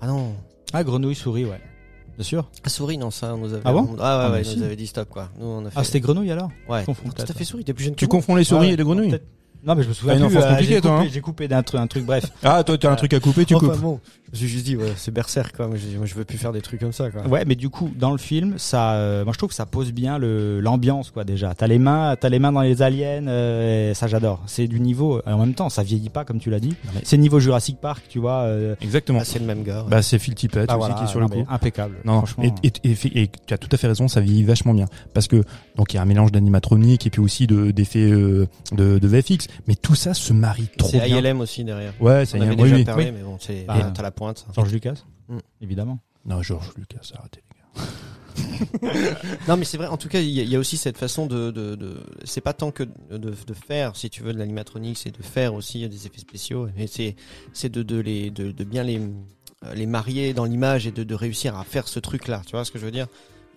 Ah 0.00 0.06
non. 0.08 0.34
Ah, 0.72 0.82
grenouille, 0.82 1.14
souris, 1.14 1.44
ouais. 1.44 1.60
Bien 2.16 2.24
sûr. 2.24 2.48
Ah 2.64 2.68
souris 2.68 2.96
non 2.98 3.10
ça 3.10 3.34
on 3.34 3.38
nous 3.38 3.52
avait 3.52 3.62
Ah 3.64 3.72
bon 3.72 3.88
ah 3.90 3.92
ouais, 3.92 3.96
Ah, 4.00 4.30
ouais, 4.32 4.38
mais 4.42 4.46
ils 4.52 4.58
nous 4.58 4.64
avait 4.64 4.76
dit 4.76 4.86
stop 4.86 5.08
quoi. 5.08 5.28
Nous 5.38 5.46
on 5.46 5.64
a 5.66 5.70
fait 5.70 5.78
Ah, 5.78 5.84
c'était 5.84 6.00
grenouille 6.00 6.30
alors 6.30 6.50
ouais. 6.68 6.80
je 6.80 6.86
confonds 6.86 7.04
peut-être. 7.10 7.26
Tout 7.26 7.32
à 7.32 7.34
fait 7.34 7.44
souris, 7.44 7.64
t'es 7.64 7.74
plus 7.74 7.84
jeune 7.84 7.94
Tu 7.94 8.06
confonds 8.08 8.34
les 8.36 8.44
souris 8.44 8.68
Ouais, 8.68 8.72
et 8.72 8.76
les 8.76 8.84
grenouilles. 8.84 9.18
Non, 9.66 9.74
mais 9.74 9.82
je 9.82 9.88
me 9.88 9.94
souviens 9.94 10.14
Ah, 10.22 10.26
plus. 10.28 10.36
euh, 10.36 10.56
j'ai 10.60 10.80
toi, 10.80 10.92
coupé, 10.92 11.06
hein. 11.06 11.10
j'ai 11.12 11.20
coupé 11.20 11.48
d'un 11.48 11.62
truc, 11.62 11.80
un 11.80 11.86
truc, 11.86 12.04
bref. 12.04 12.24
Ah 12.44 12.62
toi 12.64 12.78
t'as 12.78 12.90
un 12.92 12.96
truc 12.96 13.12
à 13.14 13.20
couper, 13.20 13.44
tu 13.44 13.54
Enfin, 13.54 13.66
coupes. 13.68 13.80
bon, 13.80 14.00
je 14.26 14.30
me 14.32 14.36
suis 14.36 14.48
juste 14.48 14.64
dit 14.64 14.76
ouais, 14.76 14.92
c'est 14.96 15.10
berserk 15.12 15.56
quoi. 15.56 15.66
Moi 15.66 15.76
je, 15.76 15.96
moi, 15.96 16.06
je 16.06 16.14
veux 16.14 16.24
plus 16.24 16.38
faire 16.38 16.52
des 16.52 16.60
trucs 16.62 16.80
comme 16.80 16.92
ça 16.92 17.10
quoi. 17.10 17.26
Ouais, 17.26 17.44
mais 17.46 17.54
du 17.56 17.68
coup, 17.68 17.90
dans 17.98 18.12
le 18.12 18.18
film, 18.18 18.54
ça, 18.58 18.92
euh, 18.92 19.24
moi 19.24 19.32
je 19.32 19.38
trouve 19.38 19.48
que 19.50 19.54
ça 19.56 19.66
pose 19.66 19.92
bien 19.92 20.18
le 20.18 20.60
l'ambiance 20.60 21.10
quoi 21.10 21.24
déjà. 21.24 21.54
T'as 21.54 21.66
les 21.66 21.78
mains, 21.78 22.14
t'as 22.20 22.28
les 22.28 22.38
mains 22.38 22.52
dans 22.52 22.60
les 22.60 22.80
aliens, 22.82 23.26
euh, 23.26 23.90
et 23.90 23.94
ça 23.94 24.06
j'adore. 24.06 24.42
C'est 24.46 24.68
du 24.68 24.78
niveau. 24.80 25.20
et 25.26 25.30
En 25.30 25.38
même 25.38 25.54
temps, 25.54 25.68
ça 25.68 25.82
vieillit 25.82 26.10
pas 26.10 26.24
comme 26.24 26.38
tu 26.38 26.50
l'as 26.50 26.60
dit. 26.60 26.74
mais- 26.94 27.00
C'est 27.04 27.16
niveau 27.18 27.40
Jurassic 27.40 27.78
Park, 27.80 28.04
tu 28.08 28.18
vois. 28.20 28.42
euh, 28.42 28.74
Exactement. 28.80 29.18
Ah, 29.20 29.24
c'est 29.24 29.38
le 29.40 29.46
même 29.46 29.62
gars. 29.64 29.82
ouais. 29.82 29.90
Bah 29.90 30.02
c'est 30.02 30.18
Phil 30.20 30.34
Tippett 30.36 30.66
bah 30.68 30.74
aussi 30.76 30.78
voilà, 30.86 30.94
qui 30.94 31.04
est 31.04 31.08
sur 31.08 31.18
le 31.20 31.26
non, 31.26 31.44
coup. 31.44 31.46
impeccable. 31.50 31.96
Non, 32.04 32.18
franchement. 32.18 32.44
et, 32.62 32.68
et, 32.68 32.72
et, 32.92 33.22
et 33.22 33.30
tu 33.46 33.52
as 33.54 33.58
tout 33.58 33.68
à 33.72 33.76
fait 33.76 33.88
raison, 33.88 34.06
ça 34.06 34.20
vieillit 34.20 34.44
vachement 34.44 34.74
bien. 34.74 34.86
Parce 35.12 35.26
que, 35.26 35.42
donc, 35.76 35.92
il 35.92 35.96
y 35.96 35.98
a 35.98 36.02
un 36.02 36.06
mélange 36.06 36.30
d'animatronique 36.32 37.06
et 37.06 37.10
puis 37.10 37.20
aussi 37.20 37.46
de, 37.46 37.70
d'effets 37.72 37.98
euh, 38.10 38.46
de, 38.72 38.98
de 38.98 39.08
VFX. 39.08 39.48
Mais 39.66 39.74
tout 39.76 39.94
ça 39.94 40.14
se 40.14 40.32
marie 40.32 40.68
trop 40.76 40.88
c'est 40.88 41.00
bien. 41.00 41.18
ILM 41.18 41.40
aussi 41.40 41.64
derrière. 41.64 41.92
Ouais, 42.00 42.24
ça 42.26 42.36
On 42.36 42.40
y 42.40 42.44
est, 42.44 42.46
avait 42.48 42.56
oui, 42.56 42.62
déjà 42.64 42.76
oui. 42.76 42.84
parlé, 42.84 43.04
Oui. 43.06 43.12
mais 43.16 43.22
bon, 43.22 43.36
c'est 43.40 43.64
Bah, 43.66 43.92
t'as 43.94 44.02
la 44.02 44.10
pointe. 44.10 44.38
ça. 44.38 44.46
George 44.54 44.72
Lucas, 44.72 44.94
Mm. 45.28 45.38
évidemment. 45.60 45.98
Non, 46.24 46.42
Georges 46.42 46.72
Lucas, 46.76 47.00
arrêtez 47.18 47.40
les 47.50 47.80
gars. 47.82 47.88
Non, 49.48 49.56
mais 49.56 49.64
c'est 49.64 49.76
vrai. 49.76 49.86
En 49.86 49.96
tout 49.96 50.08
cas, 50.08 50.20
il 50.20 50.28
y, 50.28 50.40
a- 50.40 50.42
il 50.42 50.48
y 50.50 50.56
a 50.56 50.58
aussi 50.58 50.76
cette 50.76 50.98
façon 50.98 51.26
de, 51.26 51.50
de, 51.50 51.74
de 51.74 51.96
c'est 52.24 52.40
pas 52.40 52.52
tant 52.52 52.70
que 52.70 52.82
de, 52.82 53.16
de 53.18 53.54
faire, 53.54 53.96
si 53.96 54.10
tu 54.10 54.22
veux, 54.22 54.32
de 54.32 54.38
l'animatronique, 54.38 54.98
c'est 54.98 55.16
de 55.16 55.22
faire 55.22 55.54
aussi 55.54 55.88
des 55.88 56.06
effets 56.06 56.18
spéciaux. 56.20 56.68
Mais 56.76 56.86
c'est, 56.86 57.16
c'est 57.52 57.68
de, 57.70 57.82
de 57.82 57.96
les, 57.98 58.30
de, 58.30 58.50
de 58.52 58.64
bien 58.64 58.82
les, 58.82 58.98
euh, 58.98 59.74
les 59.74 59.86
marier 59.86 60.32
dans 60.34 60.44
l'image 60.44 60.86
et 60.86 60.90
de, 60.92 61.02
de 61.04 61.14
réussir 61.14 61.56
à 61.56 61.64
faire 61.64 61.88
ce 61.88 61.98
truc-là. 62.00 62.42
Tu 62.46 62.52
vois 62.52 62.64
ce 62.64 62.70
que 62.70 62.78
je 62.78 62.84
veux 62.84 62.90
dire? 62.90 63.06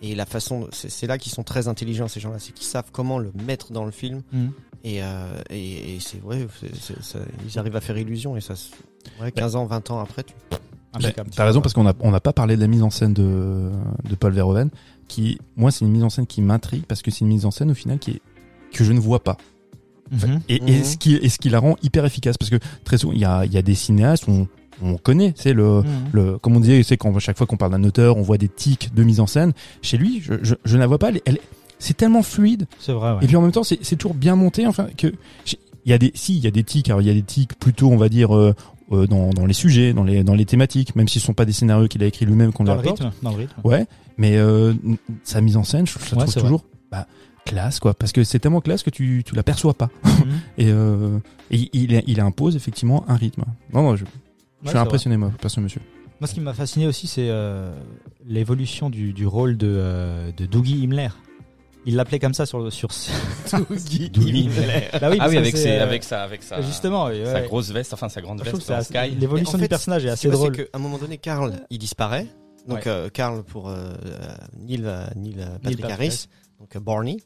Et 0.02 0.14
la 0.14 0.24
façon, 0.26 0.68
c'est, 0.72 1.06
là 1.06 1.18
qu'ils 1.18 1.32
sont 1.32 1.42
très 1.42 1.68
intelligents 1.68 2.08
ces 2.08 2.20
gens-là, 2.20 2.38
c'est 2.38 2.52
qu'ils 2.52 2.66
savent 2.66 2.90
comment 2.90 3.18
le 3.18 3.32
mettre 3.46 3.72
dans 3.72 3.84
le 3.84 3.90
film. 3.90 4.22
Et, 4.82 5.02
euh, 5.02 5.24
et, 5.50 5.96
et 5.96 6.00
c'est 6.00 6.22
vrai, 6.22 6.46
ils 7.46 7.58
arrivent 7.58 7.76
à 7.76 7.80
faire 7.82 7.98
illusion 7.98 8.36
et 8.36 8.40
ça, 8.40 8.56
se- 8.56 8.70
ouais, 9.20 9.30
15 9.30 9.56
ans, 9.56 9.66
20 9.66 9.90
ans 9.90 10.00
après, 10.00 10.22
tu. 10.24 10.32
Impeccable. 10.92 11.30
T'as 11.36 11.44
raison 11.44 11.60
parce 11.60 11.72
qu'on 11.72 11.86
a 11.86 11.92
on 12.00 12.10
n'a 12.10 12.18
pas 12.18 12.32
parlé 12.32 12.56
de 12.56 12.60
la 12.60 12.66
mise 12.66 12.82
en 12.82 12.90
scène 12.90 13.12
de 13.14 13.70
de 14.08 14.14
Paul 14.16 14.32
Verhoeven 14.32 14.70
qui 15.06 15.38
moi 15.54 15.70
c'est 15.70 15.84
une 15.84 15.90
mise 15.92 16.02
en 16.02 16.10
scène 16.10 16.26
qui 16.26 16.42
m'intrigue 16.42 16.82
parce 16.84 17.00
que 17.02 17.12
c'est 17.12 17.20
une 17.20 17.28
mise 17.28 17.46
en 17.46 17.52
scène 17.52 17.70
au 17.70 17.74
final 17.74 18.00
qui 18.00 18.10
est 18.10 18.22
que 18.72 18.82
je 18.82 18.92
ne 18.92 18.98
vois 18.98 19.22
pas 19.22 19.36
Mhm. 20.10 20.40
et, 20.48 20.56
et 20.56 20.78
Mhm. 20.78 20.84
ce 20.84 20.96
qui 20.96 21.14
et 21.14 21.28
ce 21.28 21.38
qui 21.38 21.48
la 21.48 21.60
rend 21.60 21.76
hyper 21.84 22.04
efficace 22.04 22.36
parce 22.36 22.50
que 22.50 22.56
très 22.82 22.98
souvent 22.98 23.12
il 23.12 23.20
y 23.20 23.24
a 23.24 23.44
il 23.44 23.52
y 23.52 23.56
a 23.56 23.62
des 23.62 23.76
cinéastes 23.76 24.24
on 24.26 24.48
on 24.82 24.96
connaît 24.96 25.32
c'est 25.36 25.52
le 25.52 25.80
Mhm. 25.82 25.84
le 26.12 26.38
comme 26.38 26.56
on 26.56 26.60
disait 26.60 26.82
c'est 26.82 26.96
quand 26.96 27.18
chaque 27.18 27.36
fois 27.38 27.46
qu'on 27.46 27.56
parle 27.56 27.72
d'un 27.72 27.84
auteur 27.84 28.16
on 28.16 28.22
voit 28.22 28.38
des 28.38 28.48
tics 28.48 28.94
de 28.94 29.02
mise 29.04 29.20
en 29.20 29.26
scène 29.26 29.52
chez 29.82 29.96
lui 29.98 30.20
je 30.22 30.34
je, 30.42 30.54
je 30.64 30.74
ne 30.76 30.80
la 30.80 30.86
vois 30.86 30.98
pas 30.98 31.10
elle, 31.24 31.38
c'est 31.78 31.96
tellement 31.96 32.22
fluide 32.22 32.66
C'est 32.78 32.92
vrai. 32.92 33.12
Ouais. 33.12 33.18
et 33.22 33.26
puis 33.26 33.36
en 33.36 33.40
même 33.42 33.52
temps, 33.52 33.62
c'est 33.64 33.78
c'est 33.80 33.96
toujours 33.96 34.14
bien 34.14 34.36
monté. 34.36 34.66
Enfin, 34.66 34.86
que 34.98 35.06
il 35.86 35.90
y 35.90 35.94
a 35.94 35.98
des, 35.98 36.12
si 36.14 36.36
il 36.36 36.44
y 36.44 36.46
a 36.46 36.50
des 36.50 36.62
tics. 36.62 36.88
Alors 36.90 37.00
il 37.00 37.08
y 37.08 37.10
a 37.10 37.14
des 37.14 37.22
tics 37.22 37.54
plutôt, 37.58 37.88
on 37.88 37.96
va 37.96 38.10
dire, 38.10 38.36
euh, 38.36 38.54
euh, 38.92 39.06
dans, 39.06 39.30
dans 39.30 39.46
les 39.46 39.54
sujets, 39.54 39.94
dans 39.94 40.04
les 40.04 40.22
dans 40.22 40.34
les 40.34 40.44
thématiques, 40.44 40.94
même 40.94 41.08
si 41.08 41.20
ce 41.20 41.24
sont 41.24 41.32
pas 41.32 41.46
des 41.46 41.52
scénarios 41.54 41.88
qu'il 41.88 42.02
a 42.02 42.06
écrits 42.06 42.26
lui-même 42.26 42.52
qu'on 42.52 42.64
dans 42.64 42.74
le 42.74 42.80
rythme. 42.80 43.10
Dans 43.22 43.30
le 43.30 43.36
rythme. 43.36 43.54
Ouais, 43.64 43.86
mais 44.18 44.36
euh, 44.36 44.74
sa 45.24 45.40
mise 45.40 45.56
en 45.56 45.64
scène, 45.64 45.86
je, 45.86 45.94
je 45.98 46.14
la 46.14 46.20
Ouais, 46.20 46.26
trouve 46.26 46.42
toujours 46.42 46.64
bah, 46.92 47.06
classe, 47.46 47.80
quoi, 47.80 47.94
parce 47.94 48.12
que 48.12 48.24
c'est 48.24 48.40
tellement 48.40 48.60
classe 48.60 48.82
que 48.82 48.90
tu 48.90 49.22
tu 49.24 49.34
l'aperçois 49.34 49.72
pas. 49.72 49.88
Mhm. 50.04 50.10
Et, 50.58 50.66
euh, 50.68 51.18
et 51.50 51.70
il 51.72 52.02
il 52.06 52.20
impose 52.20 52.56
effectivement 52.56 53.06
un 53.08 53.16
rythme. 53.16 53.44
Non, 53.72 53.82
non, 53.84 53.96
je, 53.96 54.04
je 54.64 54.68
suis 54.70 54.78
impressionné 54.78 55.16
moi, 55.16 55.32
par 55.40 55.50
ce 55.50 55.60
monsieur. 55.60 55.80
Moi, 56.20 56.26
ce 56.28 56.34
qui 56.34 56.40
m'a 56.40 56.52
fasciné 56.52 56.86
aussi, 56.86 57.06
c'est 57.06 57.28
euh, 57.30 57.72
l'évolution 58.26 58.90
du, 58.90 59.12
du 59.14 59.26
rôle 59.26 59.56
de, 59.56 59.66
euh, 59.70 60.32
de 60.32 60.44
Dougie 60.46 60.82
Himmler. 60.82 61.08
Il 61.86 61.96
l'appelait 61.96 62.18
comme 62.18 62.34
ça 62.34 62.44
sur 62.44 62.70
sur. 62.70 62.90
Dougie 63.70 64.10
Dougie. 64.12 64.50
bah 65.00 65.08
oui, 65.10 65.16
Ah 65.18 65.28
oui, 65.30 65.38
avec, 65.38 65.56
ses, 65.56 65.78
euh, 65.78 65.82
avec 65.82 66.04
sa, 66.04 66.22
avec 66.22 66.42
sa, 66.42 66.60
justement, 66.60 67.06
ouais, 67.06 67.24
sa 67.24 67.34
ouais. 67.40 67.46
grosse 67.46 67.70
veste, 67.70 67.94
enfin 67.94 68.10
sa 68.10 68.20
grande 68.20 68.42
veste 68.42 68.70
en 68.70 68.82
Sky. 68.82 69.10
l'évolution 69.18 69.56
du 69.56 69.66
personnage 69.66 70.04
est 70.04 70.10
assez 70.10 70.28
drôle. 70.28 70.54
c'est 70.54 70.64
qu'à 70.70 70.76
un 70.76 70.80
moment 70.80 70.98
donné, 70.98 71.16
Carl, 71.16 71.54
il 71.70 71.78
disparaît. 71.78 72.26
Donc, 72.68 72.80
Ouais. 72.84 72.88
euh, 72.88 73.08
Carl 73.08 73.42
pour 73.42 73.70
Neil, 74.58 74.82
Neil 75.16 75.36
euh, 75.38 75.58
Patrick 75.62 75.84
Harris, 75.86 76.26
donc 76.58 76.76
Barney, 76.84 77.16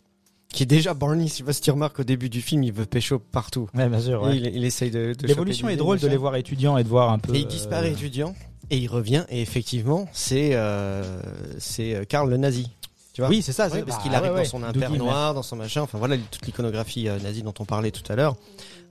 qui 0.54 0.62
est 0.62 0.66
déjà 0.66 0.94
Barney. 0.94 1.26
Je 1.26 1.32
sais 1.34 1.42
pas 1.42 1.52
si 1.52 1.60
tu 1.60 1.70
remarques 1.70 1.98
au 1.98 2.04
début 2.04 2.30
du 2.30 2.40
film, 2.40 2.62
il 2.62 2.72
veut 2.72 2.86
pécho 2.86 3.18
partout. 3.18 3.68
Ouais, 3.74 3.88
bien 3.88 4.00
sûr. 4.00 4.22
ouais. 4.22 4.36
Il, 4.36 4.46
il 4.46 4.64
essaye 4.64 4.90
de. 4.90 5.12
de 5.18 5.26
L'évolution 5.26 5.68
est 5.68 5.76
drôle 5.76 5.98
de 5.98 6.08
les 6.08 6.16
voir 6.16 6.36
étudiants 6.36 6.78
et 6.78 6.84
de 6.84 6.88
voir 6.88 7.10
un 7.10 7.18
peu. 7.18 7.34
Et 7.34 7.40
il 7.40 7.46
disparaît 7.46 7.88
euh, 7.88 7.92
étudiant 7.92 8.34
et 8.70 8.78
il 8.78 8.86
revient 8.88 9.24
et 9.28 9.42
effectivement 9.42 10.08
c'est 10.12 10.50
euh, 10.54 11.20
c'est 11.58 11.94
euh, 11.94 12.04
Karl 12.04 12.30
le 12.30 12.36
nazi. 12.38 12.70
Tu 13.14 13.20
vois 13.22 13.30
Oui, 13.30 13.40
c'est 13.42 13.52
ça. 13.52 13.68
Oui, 13.72 13.80
parce 13.86 13.96
bah, 13.98 14.02
qu'il 14.02 14.10
ouais, 14.10 14.16
arrive 14.18 14.32
ouais. 14.32 14.42
dans 14.42 14.48
son 14.48 14.60
Dougie, 14.72 14.98
noir, 14.98 15.34
dans 15.34 15.42
son 15.44 15.54
machin, 15.56 15.82
enfin 15.82 15.98
voilà 15.98 16.16
toute 16.18 16.44
l'iconographie 16.44 17.08
euh, 17.08 17.18
nazie 17.20 17.42
dont 17.42 17.54
on 17.60 17.64
parlait 17.64 17.92
tout 17.92 18.02
à 18.12 18.16
l'heure. 18.16 18.34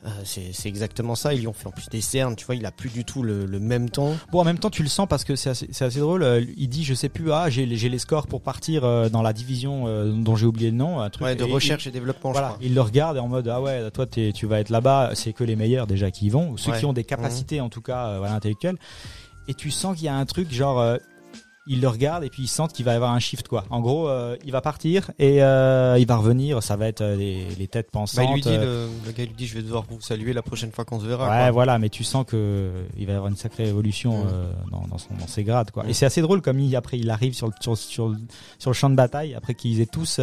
Euh, 0.06 0.10
c'est 0.26 0.68
exactement 0.68 1.16
ça. 1.16 1.34
Ils 1.34 1.42
lui 1.42 1.48
ont 1.48 1.54
fait 1.54 1.68
en 1.68 1.72
plus 1.72 1.88
des 1.90 2.02
cernes, 2.02 2.36
tu 2.36 2.46
vois, 2.46 2.56
il 2.56 2.66
a 2.66 2.72
plus 2.72 2.90
du 2.90 3.06
tout 3.06 3.22
le, 3.24 3.46
le 3.46 3.60
même 3.60 3.90
ton. 3.90 4.18
Bon, 4.32 4.40
en 4.42 4.44
même 4.44 4.60
temps, 4.60 4.70
tu 4.70 4.82
le 4.84 4.90
sens 4.90 5.08
parce 5.10 5.24
que 5.26 5.36
c'est 5.38 5.50
assez, 5.50 6.00
drôle. 6.00 6.24
euh, 6.24 6.44
Il 6.58 6.68
dit, 6.70 6.84
je 6.86 6.94
sais 6.94 7.08
plus, 7.10 7.32
ah, 7.34 7.50
j'ai 7.50 7.66
les- 7.66 7.76
j'ai 7.78 7.88
les 7.90 8.00
scores 8.00 8.28
pour 8.28 8.42
partir 8.42 8.84
euh, 8.86 9.08
dans 9.10 9.22
la 9.22 9.32
division 9.34 9.86
euh, 9.88 10.12
dont 10.12 10.36
j'ai 10.38 10.46
oublié 10.46 10.72
le 10.72 10.78
nom, 10.78 11.00
un 11.02 11.10
truc. 11.10 11.26
Ouais, 11.26 11.36
de 11.36 11.46
Et- 11.46 11.52
recherche 11.52 11.88
et 11.88 11.92
développement, 11.92 12.32
Voilà, 12.32 12.48
je 12.50 12.54
crois. 12.54 12.66
il 12.66 12.74
le 12.74 12.82
regarde 12.82 13.16
et 13.18 13.20
en 13.22 13.28
mode 13.30 13.48
ah 13.50 13.62
ouais 13.62 13.92
toi 13.92 14.06
tu 14.06 14.46
vas 14.46 14.60
être 14.60 14.70
là-bas 14.70 15.12
c'est 15.16 15.32
que 15.34 15.44
les 15.44 15.56
meilleurs 15.58 15.88
déjà 15.88 16.12
qui 16.12 16.26
y 16.28 16.30
vont 16.30 16.50
ou 16.52 16.58
ceux 16.58 16.72
Ouais. 16.72 16.80
qui 16.80 16.86
ont 16.86 16.94
des 16.94 17.04
capacités 17.04 17.60
en 17.62 17.70
tout 17.70 17.82
cas 17.82 18.18
voilà, 18.20 18.34
intellectuelles 18.36 18.78
et 19.48 19.54
tu 19.54 19.72
sens 19.72 19.96
qu'il 19.96 20.06
y 20.06 20.10
a 20.10 20.16
un 20.16 20.26
truc 20.26 20.52
genre 20.54 20.80
euh, 21.68 21.74
il 21.74 21.82
le 21.82 21.88
regarde 21.88 22.24
et 22.24 22.30
puis 22.30 22.44
ils 22.44 22.48
sentent 22.48 22.74
qu'il 22.74 22.84
va 22.86 22.94
y 22.94 22.96
avoir 22.96 23.12
un 23.12 23.20
shift 23.20 23.48
quoi 23.48 23.64
en 23.70 23.80
gros 23.80 24.10
euh, 24.10 24.36
il 24.46 24.52
va 24.52 24.62
partir 24.62 25.12
et 25.20 25.42
euh, 25.44 25.96
il 25.98 26.06
va 26.06 26.18
revenir 26.18 26.62
ça 26.62 26.76
va 26.76 26.88
être 26.88 27.02
euh, 27.02 27.16
les, 27.16 27.48
les 27.58 27.68
têtes 27.68 27.90
pensantes 27.92 28.26
Bah, 28.26 28.32
il 28.32 28.36
lui 28.36 28.42
dit, 28.42 28.58
le, 28.58 28.88
le 29.06 29.12
gars 29.12 29.24
lui 29.26 29.34
dit, 29.34 29.48
je 29.48 29.56
vais 29.56 29.62
devoir 29.64 29.84
vous 29.90 30.02
saluer 30.02 30.34
la 30.34 30.42
prochaine 30.42 30.72
fois 30.72 30.84
qu'on 30.86 31.00
se 31.00 31.06
verra. 31.06 31.30
Ouais, 31.30 31.38
quoi. 31.44 31.52
voilà, 31.52 31.80
mais 31.80 31.90
tu 31.90 32.04
sens 32.04 32.26
que 32.28 32.72
il 32.98 33.06
va 33.08 33.14
y 33.14 33.16
avoir 33.16 33.30
une 33.32 33.38
sacrée 33.38 33.68
évolution 33.68 34.24
Mm. 34.26 34.28
euh, 34.32 34.52
dans, 34.72 34.88
dans, 34.88 34.98
son, 34.98 35.14
dans 35.20 35.28
ses 35.28 35.44
grades, 35.44 35.72
quoi. 35.72 35.84
Mm. 35.84 35.90
Et 35.90 35.94
c'est 35.94 36.06
assez 36.06 36.22
drôle 36.22 36.42
comme 36.42 36.60
il, 36.60 36.76
après 36.76 36.98
il 37.00 37.10
arrive 37.10 37.34
sur 37.34 37.48
le, 37.48 37.54
sur, 37.62 37.78
sur, 37.78 38.10
le- 38.10 38.18
sur 38.60 38.70
le 38.70 38.76
champ 38.76 38.90
de 38.90 38.96
bataille, 38.96 39.34
après 39.34 39.54
qu'ils 39.54 39.80
aient 39.82 39.86
tous, 39.86 40.20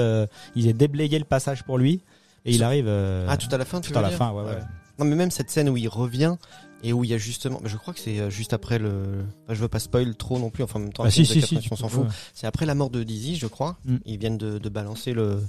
ils 0.56 0.66
aient 0.68 0.72
déblayé 0.74 1.18
le 1.18 1.24
passage 1.24 1.62
pour 1.64 1.78
lui, 1.78 2.02
et 2.44 2.52
il 2.54 2.62
arrive 2.62 2.88
Ah, 3.28 3.36
tout 3.36 3.48
à 3.50 3.56
la 3.58 3.64
fin, 3.64 3.80
tu 3.80 3.90
tout 3.92 3.98
à 3.98 4.00
veux 4.00 4.04
la 4.04 4.08
dire 4.10 4.18
fin, 4.18 4.30
ouais, 4.32 4.44
ouais. 4.44 4.58
Non, 4.98 5.06
mais 5.06 5.16
même 5.16 5.30
cette 5.30 5.48
scène 5.50 5.68
où 5.70 5.76
il 5.78 5.88
revient 5.88 6.36
et 6.82 6.92
où 6.92 7.04
il 7.04 7.10
y 7.10 7.14
a 7.14 7.18
justement, 7.18 7.58
bah, 7.62 7.68
je 7.68 7.76
crois 7.76 7.92
que 7.94 8.00
c'est 8.00 8.18
euh, 8.18 8.30
juste 8.30 8.52
après 8.52 8.78
le, 8.78 9.24
bah, 9.46 9.54
je 9.54 9.60
veux 9.60 9.68
pas 9.68 9.78
spoil 9.80 10.14
trop 10.16 10.38
non 10.38 10.50
plus, 10.50 10.64
enfin 10.64 10.78
en 10.78 10.82
même 10.82 10.92
temps, 10.92 11.02
Ah, 11.04 11.08
un 11.08 11.10
si, 11.10 11.24
film 11.26 11.34
si, 11.34 11.40
de 11.40 11.46
si, 11.46 11.54
80, 11.56 11.66
tu 11.68 11.72
on 11.72 11.76
s'en 11.76 11.88
fout. 11.88 12.04
ouais. 12.04 12.10
C'est 12.34 12.46
après 12.46 12.66
la 12.66 12.74
mort 12.74 12.90
de 12.90 13.02
Dizzy, 13.02 13.36
je 13.36 13.46
crois. 13.46 13.76
Mm. 13.84 13.96
Ils 14.06 14.18
viennent 14.18 14.38
de, 14.38 14.58
de 14.58 14.68
balancer 14.68 15.12
le, 15.12 15.42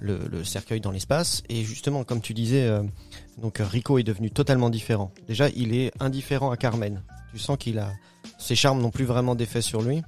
le, 0.00 0.18
le 0.30 0.44
cercueil 0.44 0.80
dans 0.80 0.90
l'espace. 0.92 1.42
Et 1.48 1.64
justement, 1.64 2.04
comme 2.04 2.20
tu 2.20 2.34
disais, 2.34 2.62
euh, 2.66 2.82
donc 3.38 3.60
euh, 3.60 3.64
Rico 3.66 3.98
est 3.98 4.04
devenu 4.04 4.30
totalement 4.30 4.70
différent. 4.70 5.12
Déjà, 5.26 5.48
il 5.50 5.74
est 5.74 5.90
indifférent 6.00 6.50
à 6.50 6.56
Carmen. 6.56 7.02
Tu 7.32 7.38
sens 7.38 7.56
qu'il 7.58 7.78
a 7.78 7.92
ses 8.38 8.54
charmes 8.56 8.80
n'ont 8.80 8.90
plus 8.90 9.04
vraiment 9.04 9.34
d'effet 9.34 9.62
sur 9.62 9.82
lui. 9.82 10.02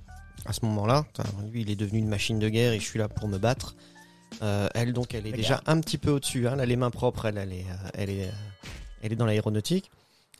À 0.46 0.52
ce 0.52 0.64
moment-là, 0.64 1.04
Enfin, 1.16 1.28
lui, 1.52 1.62
il 1.62 1.70
est 1.70 1.76
devenu 1.76 1.98
une 1.98 2.08
machine 2.08 2.38
de 2.38 2.48
guerre 2.48 2.72
et 2.72 2.80
je 2.80 2.84
suis 2.84 2.98
là 2.98 3.08
pour 3.08 3.28
me 3.28 3.38
battre. 3.38 3.74
Euh, 4.42 4.68
elle, 4.74 4.92
donc, 4.92 5.14
elle 5.14 5.26
est 5.26 5.32
déjà 5.32 5.60
un 5.66 5.80
petit 5.80 5.98
peu 5.98 6.10
au-dessus. 6.10 6.46
Hein. 6.46 6.52
Elle 6.54 6.60
a 6.60 6.66
les 6.66 6.76
mains 6.76 6.90
propres. 6.90 7.26
Elle, 7.26 7.38
elle 7.38 7.52
est, 7.52 7.66
elle 7.94 8.10
est, 8.10 8.30
elle 9.02 9.12
est 9.12 9.16
dans 9.16 9.26
l'aéronautique. 9.26 9.90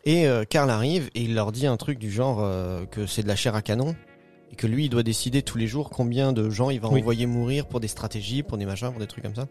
Et 0.05 0.27
euh, 0.27 0.45
Karl 0.49 0.71
arrive 0.71 1.11
et 1.15 1.23
il 1.23 1.35
leur 1.35 1.53
dit 1.53 1.67
un 1.67 1.77
truc 1.77 1.99
du 1.99 2.11
genre 2.11 2.39
euh, 2.41 2.87
que 2.87 3.07
c'est 3.07 3.23
de 3.23 3.29
la 3.29 3.37
chair 3.37 3.55
à 3.55 3.63
canon 3.63 3.95
et 4.53 4.57
que 4.57 4.67
lui 4.67 4.87
il 4.87 4.89
doit 4.89 5.03
décider 5.03 5.43
tous 5.43 5.59
les 5.59 5.67
jours 5.67 5.91
combien 5.91 6.33
de 6.33 6.49
gens 6.51 6.71
il 6.71 6.81
va 6.81 6.89
Oui. 6.89 7.01
envoyer 7.01 7.27
mourir 7.27 7.67
pour 7.67 7.81
des 7.81 7.89
stratégies, 7.89 8.43
pour 8.43 8.57
des 8.59 8.65
machins, 8.65 8.91
pour 8.91 9.01
des 9.01 9.07
trucs 9.07 9.25
comme 9.25 9.35
ça. 9.35 9.47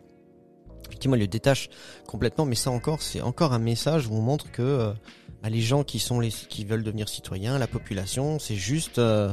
Effectivement, 0.87 1.15
il 1.15 1.19
le 1.21 1.27
détache 1.27 1.69
complètement, 2.07 2.45
mais 2.45 2.55
ça 2.55 2.71
encore, 2.71 3.01
c'est 3.01 3.21
encore 3.21 3.51
un 3.53 3.59
message 3.59 4.07
où 4.07 4.13
on 4.13 4.21
montre 4.21 4.49
que 4.51 4.61
euh, 4.61 4.93
bah, 5.43 5.49
les 5.49 5.59
gens 5.61 5.83
qui 5.83 5.99
sont 5.99 6.19
les 6.19 6.29
qui 6.29 6.63
veulent 6.65 6.83
devenir 6.83 7.09
citoyens, 7.09 7.57
la 7.59 7.67
population, 7.67 8.39
c'est 8.39 8.55
juste 8.55 8.97
euh, 8.97 9.27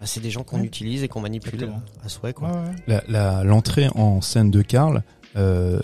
bah, 0.00 0.06
c'est 0.06 0.20
des 0.20 0.30
gens 0.30 0.44
qu'on 0.44 0.60
Ouais. 0.60 0.66
utilise 0.66 1.02
et 1.02 1.08
qu'on 1.08 1.20
manipule 1.20 1.54
Exactement. 1.54 1.82
à 2.04 2.08
souhait 2.08 2.34
quoi. 2.34 2.50
Ouais, 2.50 2.56
ouais. 2.58 2.74
La- 2.86 3.04
la- 3.08 3.44
L'entrée 3.44 3.88
en 3.94 4.20
scène 4.20 4.50
de 4.50 4.60
Karl, 4.62 5.02
euh, 5.36 5.80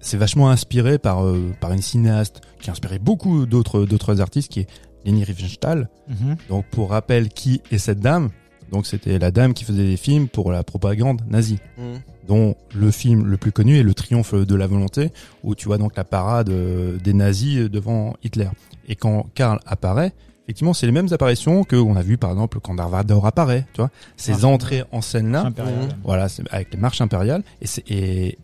c'est 0.00 0.16
vachement 0.16 0.50
inspiré 0.50 0.98
par, 0.98 1.24
euh, 1.24 1.52
par 1.60 1.72
une 1.72 1.82
cinéaste 1.82 2.40
qui 2.60 2.70
a 2.70 2.72
inspiré 2.72 2.98
beaucoup 2.98 3.46
d'autres 3.46 3.84
d'autres 3.84 4.20
artistes, 4.20 4.50
qui 4.50 4.60
est 4.60 4.66
Leni 5.06 5.24
Riefenstahl. 5.24 5.88
Mhm. 6.08 6.36
Donc 6.48 6.64
pour 6.70 6.90
rappel, 6.90 7.28
qui 7.28 7.62
est 7.70 7.78
cette 7.78 8.00
dame? 8.00 8.30
Donc 8.72 8.86
c'était 8.86 9.18
la 9.18 9.30
dame 9.30 9.52
qui 9.54 9.64
faisait 9.64 9.84
des 9.86 9.96
films 9.96 10.28
pour 10.28 10.52
la 10.52 10.62
propagande 10.62 11.22
nazie, 11.28 11.58
Mhm. 11.78 12.00
dont 12.28 12.54
le 12.74 12.90
film 12.92 13.26
le 13.26 13.36
plus 13.36 13.50
connu 13.50 13.78
est 13.78 13.82
Le 13.82 13.94
Triomphe 13.94 14.34
de 14.34 14.54
la 14.54 14.66
volonté, 14.68 15.10
où 15.42 15.54
tu 15.54 15.66
vois 15.66 15.78
donc 15.78 15.96
la 15.96 16.04
parade 16.04 16.50
euh, 16.50 16.96
des 16.98 17.12
nazis 17.14 17.68
devant 17.68 18.14
Hitler. 18.22 18.48
Et 18.88 18.94
quand 18.94 19.26
Karl 19.34 19.58
apparaît, 19.66 20.12
effectivement, 20.44 20.72
c'est 20.74 20.86
les 20.86 20.92
mêmes 20.92 21.08
apparitions 21.12 21.64
que 21.64 21.74
on 21.76 21.96
a 21.96 22.02
vu 22.02 22.16
par 22.16 22.30
exemple 22.30 22.60
quand 22.60 22.74
Darth 22.74 22.90
Vader 22.92 23.18
apparaît, 23.24 23.66
tu 23.72 23.80
vois, 23.80 23.90
ces 24.16 24.44
Ah. 24.44 24.48
entrées 24.48 24.84
en 24.92 25.00
scène 25.00 25.32
là. 25.32 25.44
Mhm. 25.44 25.88
Voilà, 26.04 26.28
c'est 26.28 26.44
avec 26.52 26.72
les 26.72 26.78
marches 26.78 27.00
impériales. 27.00 27.42
Et, 27.60 27.66
c'est- 27.66 27.84
et 27.90 28.38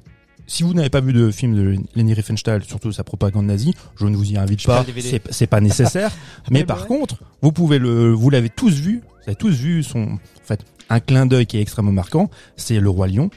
si 0.47 0.63
vous 0.63 0.75
n'avez 0.75 0.91
pas 0.91 1.01
vu 1.01 1.13
de 1.13 1.31
film 1.31 1.55
de 1.55 1.77
Leni 1.95 2.15
Riefenstahl, 2.15 2.63
surtout 2.65 2.93
sa 2.93 3.05
propagande 3.05 3.47
nazie, 3.47 3.75
je 3.99 4.07
ne 4.07 4.17
vous 4.17 4.31
y 4.33 4.37
invite 4.37 4.65
pas. 4.67 4.85
C'est 5.31 5.47
pas 5.47 5.61
nécessaire. 5.61 6.11
mais 6.51 6.65
par 6.65 6.83
ouais. 6.83 6.87
contre, 6.87 7.17
vous 7.43 7.53
pouvez 7.53 7.79
le, 7.79 8.13
vous 8.13 8.31
l'avez 8.31 8.49
tous 8.51 8.73
vu. 8.75 9.03
Vous 9.23 9.31
avez 9.31 9.37
tous 9.37 9.55
vu 9.55 9.83
son, 9.83 10.03
en 10.03 10.19
fait, 10.45 10.61
un 10.89 11.01
clin 11.01 11.27
d'œil 11.27 11.47
qui 11.47 11.59
est 11.59 11.61
extrêmement 11.63 11.93
marquant. 11.93 12.31
C'est 12.57 12.79
Le 12.79 12.89
Roi 12.89 13.09
Lion 13.09 13.31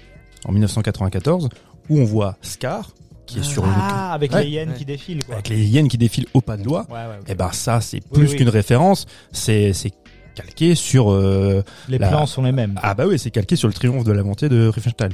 en 0.46 0.52
1994 0.52 1.50
où 1.90 2.00
on 2.00 2.06
voit 2.06 2.38
Scar 2.42 2.92
qui 3.26 3.40
est 3.40 3.44
sur 3.44 3.64
le, 3.64 3.72
Ah, 3.76 4.14
avec 4.14 4.32
Ouais. 4.34 4.44
les 4.44 4.50
hyènes 4.52 4.70
Ouais. 4.70 4.76
qui 4.76 4.86
défilent, 4.86 5.24
quoi. 5.24 5.36
avec 5.36 5.50
les 5.50 5.64
hyènes 5.64 5.88
qui 5.88 5.98
défilent 6.00 6.26
au 6.34 6.42
pas 6.42 6.58
de 6.58 6.64
doigt. 6.64 6.88
Ouais, 6.90 6.96
ouais, 6.96 7.18
ok. 7.22 7.30
Et 7.30 7.36
ben 7.36 7.52
ça, 7.52 7.80
c'est 7.82 8.02
plus 8.08 8.32
oui. 8.32 8.36
qu'une 8.38 8.50
référence. 8.50 9.06
C'est 9.32 9.74
c'est 9.74 9.92
calqué 10.36 10.74
sur 10.74 11.12
euh, 11.12 11.64
les 11.90 11.98
la- 12.00 12.08
plans 12.10 12.26
sont 12.26 12.42
les 12.44 12.52
mêmes. 12.52 12.80
ah 12.82 12.94
bah 12.96 13.06
oui, 13.08 13.20
c'est 13.20 13.30
calqué 13.30 13.56
sur 13.56 13.68
le 13.68 13.74
triomphe 13.74 14.04
de 14.04 14.12
la 14.12 14.22
volonté 14.24 14.50
de 14.50 14.68
Riefenstahl. 14.68 15.12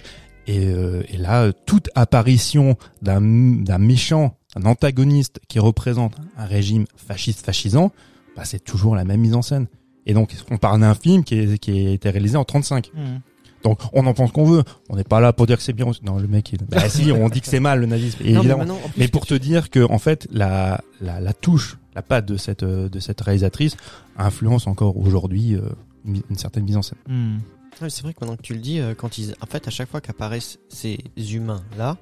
Et, 0.48 0.68
euh, 0.68 1.04
et 1.10 1.18
là, 1.18 1.52
toute 1.66 1.90
apparition 1.96 2.78
d'un 3.02 3.22
d'un 3.22 3.78
méchant, 3.78 4.38
un 4.56 4.66
antagoniste 4.66 5.40
qui 5.48 5.60
représente 5.60 6.16
un 6.38 6.46
régime 6.46 6.86
fasciste 6.96 7.46
fascisant, 7.46 7.92
bah 8.36 8.44
c'est 8.46 8.64
toujours 8.64 8.96
la 8.96 9.06
même 9.06 9.22
mise 9.22 9.36
en 9.36 9.42
scène. 9.42 9.68
Et 10.06 10.14
donc, 10.14 10.36
on 10.52 10.58
parle 10.58 10.82
d'un 10.82 10.94
film 10.94 11.24
qui, 11.24 11.36
est, 11.36 11.58
qui 11.58 11.88
a 11.88 11.92
été 11.92 12.10
réalisé 12.10 12.38
en 12.38 12.44
35. 12.44 12.92
Mhm. 12.94 13.22
Donc, 13.64 13.80
on 13.94 14.06
en 14.06 14.14
pense 14.14 14.32
qu'on 14.32 14.46
veut. 14.46 14.64
On 14.90 14.96
n'est 14.96 15.04
pas 15.04 15.20
là 15.20 15.34
pour 15.34 15.48
dire 15.48 15.58
que 15.58 15.64
c'est 15.64 15.74
bien. 15.74 15.88
Non, 16.04 16.20
le 16.20 16.28
mec, 16.28 16.54
il... 16.54 16.60
bah 16.70 16.88
si, 16.88 17.12
on 17.12 17.28
dit 17.30 17.42
que 17.42 17.48
c'est 17.48 17.60
mal 17.60 17.80
le 17.80 17.88
nazisme, 17.88 18.24
Non, 18.24 18.30
mais 18.30 18.38
évidemment. 18.38 18.76
plus 18.76 18.92
Mais 18.98 19.08
pour 19.08 19.26
te 19.26 19.34
dire 19.34 19.72
que 19.72 19.80
en 19.92 19.98
fait 19.98 20.28
la, 20.32 20.82
la, 21.02 21.20
la 21.20 21.34
touche, 21.34 21.80
la 21.96 22.04
patte 22.04 22.28
de 22.28 22.38
cette 22.38 22.64
de 22.64 23.00
cette 23.00 23.22
réalisatrice 23.22 23.76
influence 24.18 24.68
encore 24.68 24.98
aujourd'hui 24.98 25.56
euh, 25.56 25.62
une, 26.06 26.38
certaine 26.38 26.64
mise 26.64 26.78
en 26.78 26.84
scène. 26.84 27.00
Mhm. 27.08 27.40
Ouais, 27.82 27.90
c'est 27.90 28.04
vrai 28.04 28.14
que 28.14 28.20
maintenant 28.22 28.38
que 28.38 28.42
tu 28.42 28.54
le 28.54 28.60
dis, 28.60 28.80
euh, 28.80 28.94
quand 28.96 29.18
ils, 29.18 29.36
en 29.42 29.46
fait, 29.46 29.68
à 29.68 29.72
chaque 29.72 29.90
fois 29.90 30.02
qu'apparaissent 30.02 30.60
ces 30.70 30.98
humains 31.18 31.64
là, 31.78 31.98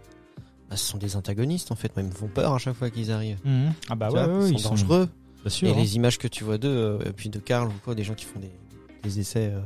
bah, 0.69 0.78
ce 0.78 0.86
sont 0.86 0.97
des 0.97 1.15
antagonistes 1.15 1.71
en 1.71 1.76
fait. 1.76 1.95
Même 1.97 2.07
ils 2.07 2.09
me 2.09 2.15
font 2.15 2.28
peur 2.28 2.53
à 2.53 2.57
chaque 2.59 2.76
fois 2.76 2.89
qu'ils 2.89 3.11
arrivent. 3.11 3.39
Mhm. 3.43 3.74
Ah 3.89 3.95
bah 3.95 4.09
Tu 4.09 4.15
ouais, 4.15 4.26
vois, 4.26 4.38
ouais, 4.39 4.49
ils 4.49 4.53
ils 4.53 4.59
sont 4.59 4.63
sont 4.63 4.69
dangereux. 4.69 5.09
Bien 5.41 5.49
sûr. 5.49 5.67
et 5.67 5.71
hein. 5.71 5.76
les 5.78 5.95
images 5.95 6.17
que 6.17 6.28
tu 6.28 6.43
vois 6.43 6.57
d'eux, 6.57 6.69
euh, 6.69 7.11
puis 7.15 7.30
de 7.30 7.39
Karl 7.39 7.67
ou 7.67 7.74
quoi, 7.84 7.95
des 7.95 8.03
gens 8.03 8.13
qui 8.13 8.26
font 8.26 8.39
des, 8.39 8.51
des 9.03 9.19
essais, 9.19 9.51
euh, 9.53 9.59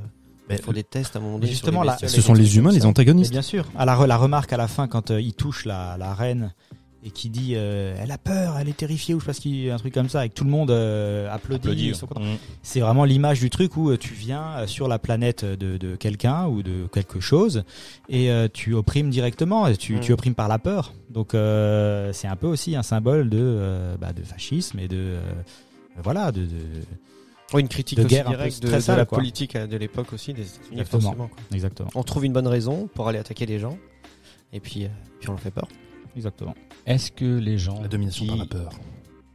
Mais 0.49 0.57
font 0.57 0.71
des 0.71 0.83
tests 0.83 1.15
à 1.15 1.19
un 1.19 1.21
moment 1.21 1.35
donné. 1.35 1.47
Sur 1.47 1.53
justement, 1.55 1.81
les 1.83 1.87
là, 1.87 1.97
Ce 1.99 2.21
sont 2.21 2.33
les 2.33 2.57
humains, 2.57 2.71
les. 2.71 2.79
Mais 2.79 2.85
antagonistes. 2.85 3.31
bien 3.31 3.41
sûr. 3.43 3.65
À 3.77 3.85
la, 3.85 3.95
re- 3.95 4.07
la 4.07 4.17
remarque 4.17 4.51
à 4.53 4.57
la 4.57 4.67
fin 4.67 4.87
quand 4.87 5.11
euh, 5.11 5.21
il 5.21 5.33
touche 5.33 5.65
la, 5.65 5.97
la 5.97 6.13
reine 6.15 6.53
et 7.07 7.11
qui 7.11 7.29
dit 7.29 7.53
euh, 7.55 7.95
elle 7.97 8.11
a 8.11 8.17
peur, 8.17 8.57
elle 8.59 8.67
est 8.67 8.75
terrifiée 8.75 9.13
ou 9.15 9.19
je 9.19 9.23
sais 9.23 9.27
pas 9.27 9.33
ce 9.33 9.39
qu'il 9.39 9.71
un 9.71 9.77
truc 9.77 9.93
comme 9.93 10.09
ça 10.09 10.25
et 10.25 10.29
que 10.29 10.33
tout 10.33 10.43
le 10.43 10.49
monde 10.49 10.71
euh, 10.71 11.33
applaudit. 11.33 11.91
Mm. 11.91 12.35
C'est 12.63 12.81
vraiment 12.81 13.05
l'image 13.05 13.39
du 13.39 13.49
truc 13.49 13.77
où 13.77 13.89
euh, 13.89 13.97
tu 13.97 14.13
viens 14.13 14.43
euh, 14.57 14.67
sur 14.67 14.89
la 14.89 14.99
planète 14.99 15.45
de, 15.45 15.77
de 15.77 15.95
quelqu'un 15.95 16.47
ou 16.47 16.63
de 16.63 16.87
quelque 16.91 17.21
chose 17.21 17.63
et 18.09 18.29
euh, 18.29 18.49
tu 18.51 18.73
opprimes 18.73 19.09
directement, 19.09 19.67
et 19.67 19.77
tu, 19.77 19.95
Mm. 19.95 19.99
tu 20.01 20.11
opprimes 20.11 20.35
par 20.35 20.49
la 20.49 20.59
peur. 20.59 20.93
Donc 21.09 21.29
c'est 21.31 22.27
un 22.27 22.35
peu 22.35 22.47
aussi 22.47 22.75
un 22.75 22.83
symbole 22.83 23.29
de, 23.29 23.95
bah, 24.01 24.11
de 24.11 24.23
fascisme 24.23 24.77
et 24.79 24.87
de 24.89 25.15
voilà 26.03 26.31
de, 26.33 26.41
de 26.41 26.47
Oui, 27.53 27.61
une 27.61 27.69
critique 27.69 27.97
de 27.97 28.03
aussi 28.03 28.13
guerre 28.15 28.27
directe 28.29 28.61
de, 28.61 28.67
de 28.67 28.91
la 28.97 29.05
quoi. 29.05 29.17
politique 29.17 29.55
de 29.55 29.77
l'époque 29.77 30.11
aussi, 30.13 30.33
des 30.33 30.41
États-Unis, 30.41 30.81
Exactement. 30.81 31.29
exactement 31.53 31.89
On 31.95 32.03
trouve 32.03 32.25
une 32.25 32.33
bonne 32.33 32.47
raison 32.47 32.89
pour 32.93 33.07
aller 33.07 33.19
attaquer 33.19 33.45
les 33.45 33.59
gens, 33.59 33.77
et 34.51 34.59
puis, 34.59 34.87
puis 35.19 35.29
on 35.29 35.31
leur 35.31 35.39
fait 35.39 35.51
peur. 35.51 35.67
exactement. 36.15 36.53
Est-ce 36.87 37.11
que 37.11 37.37
les 37.37 37.57
gens 37.57 37.81
La 37.81 37.89
domination 37.89 38.25
qui 38.25 38.29
par 38.29 38.37
la 38.37 38.45
peur. 38.45 38.69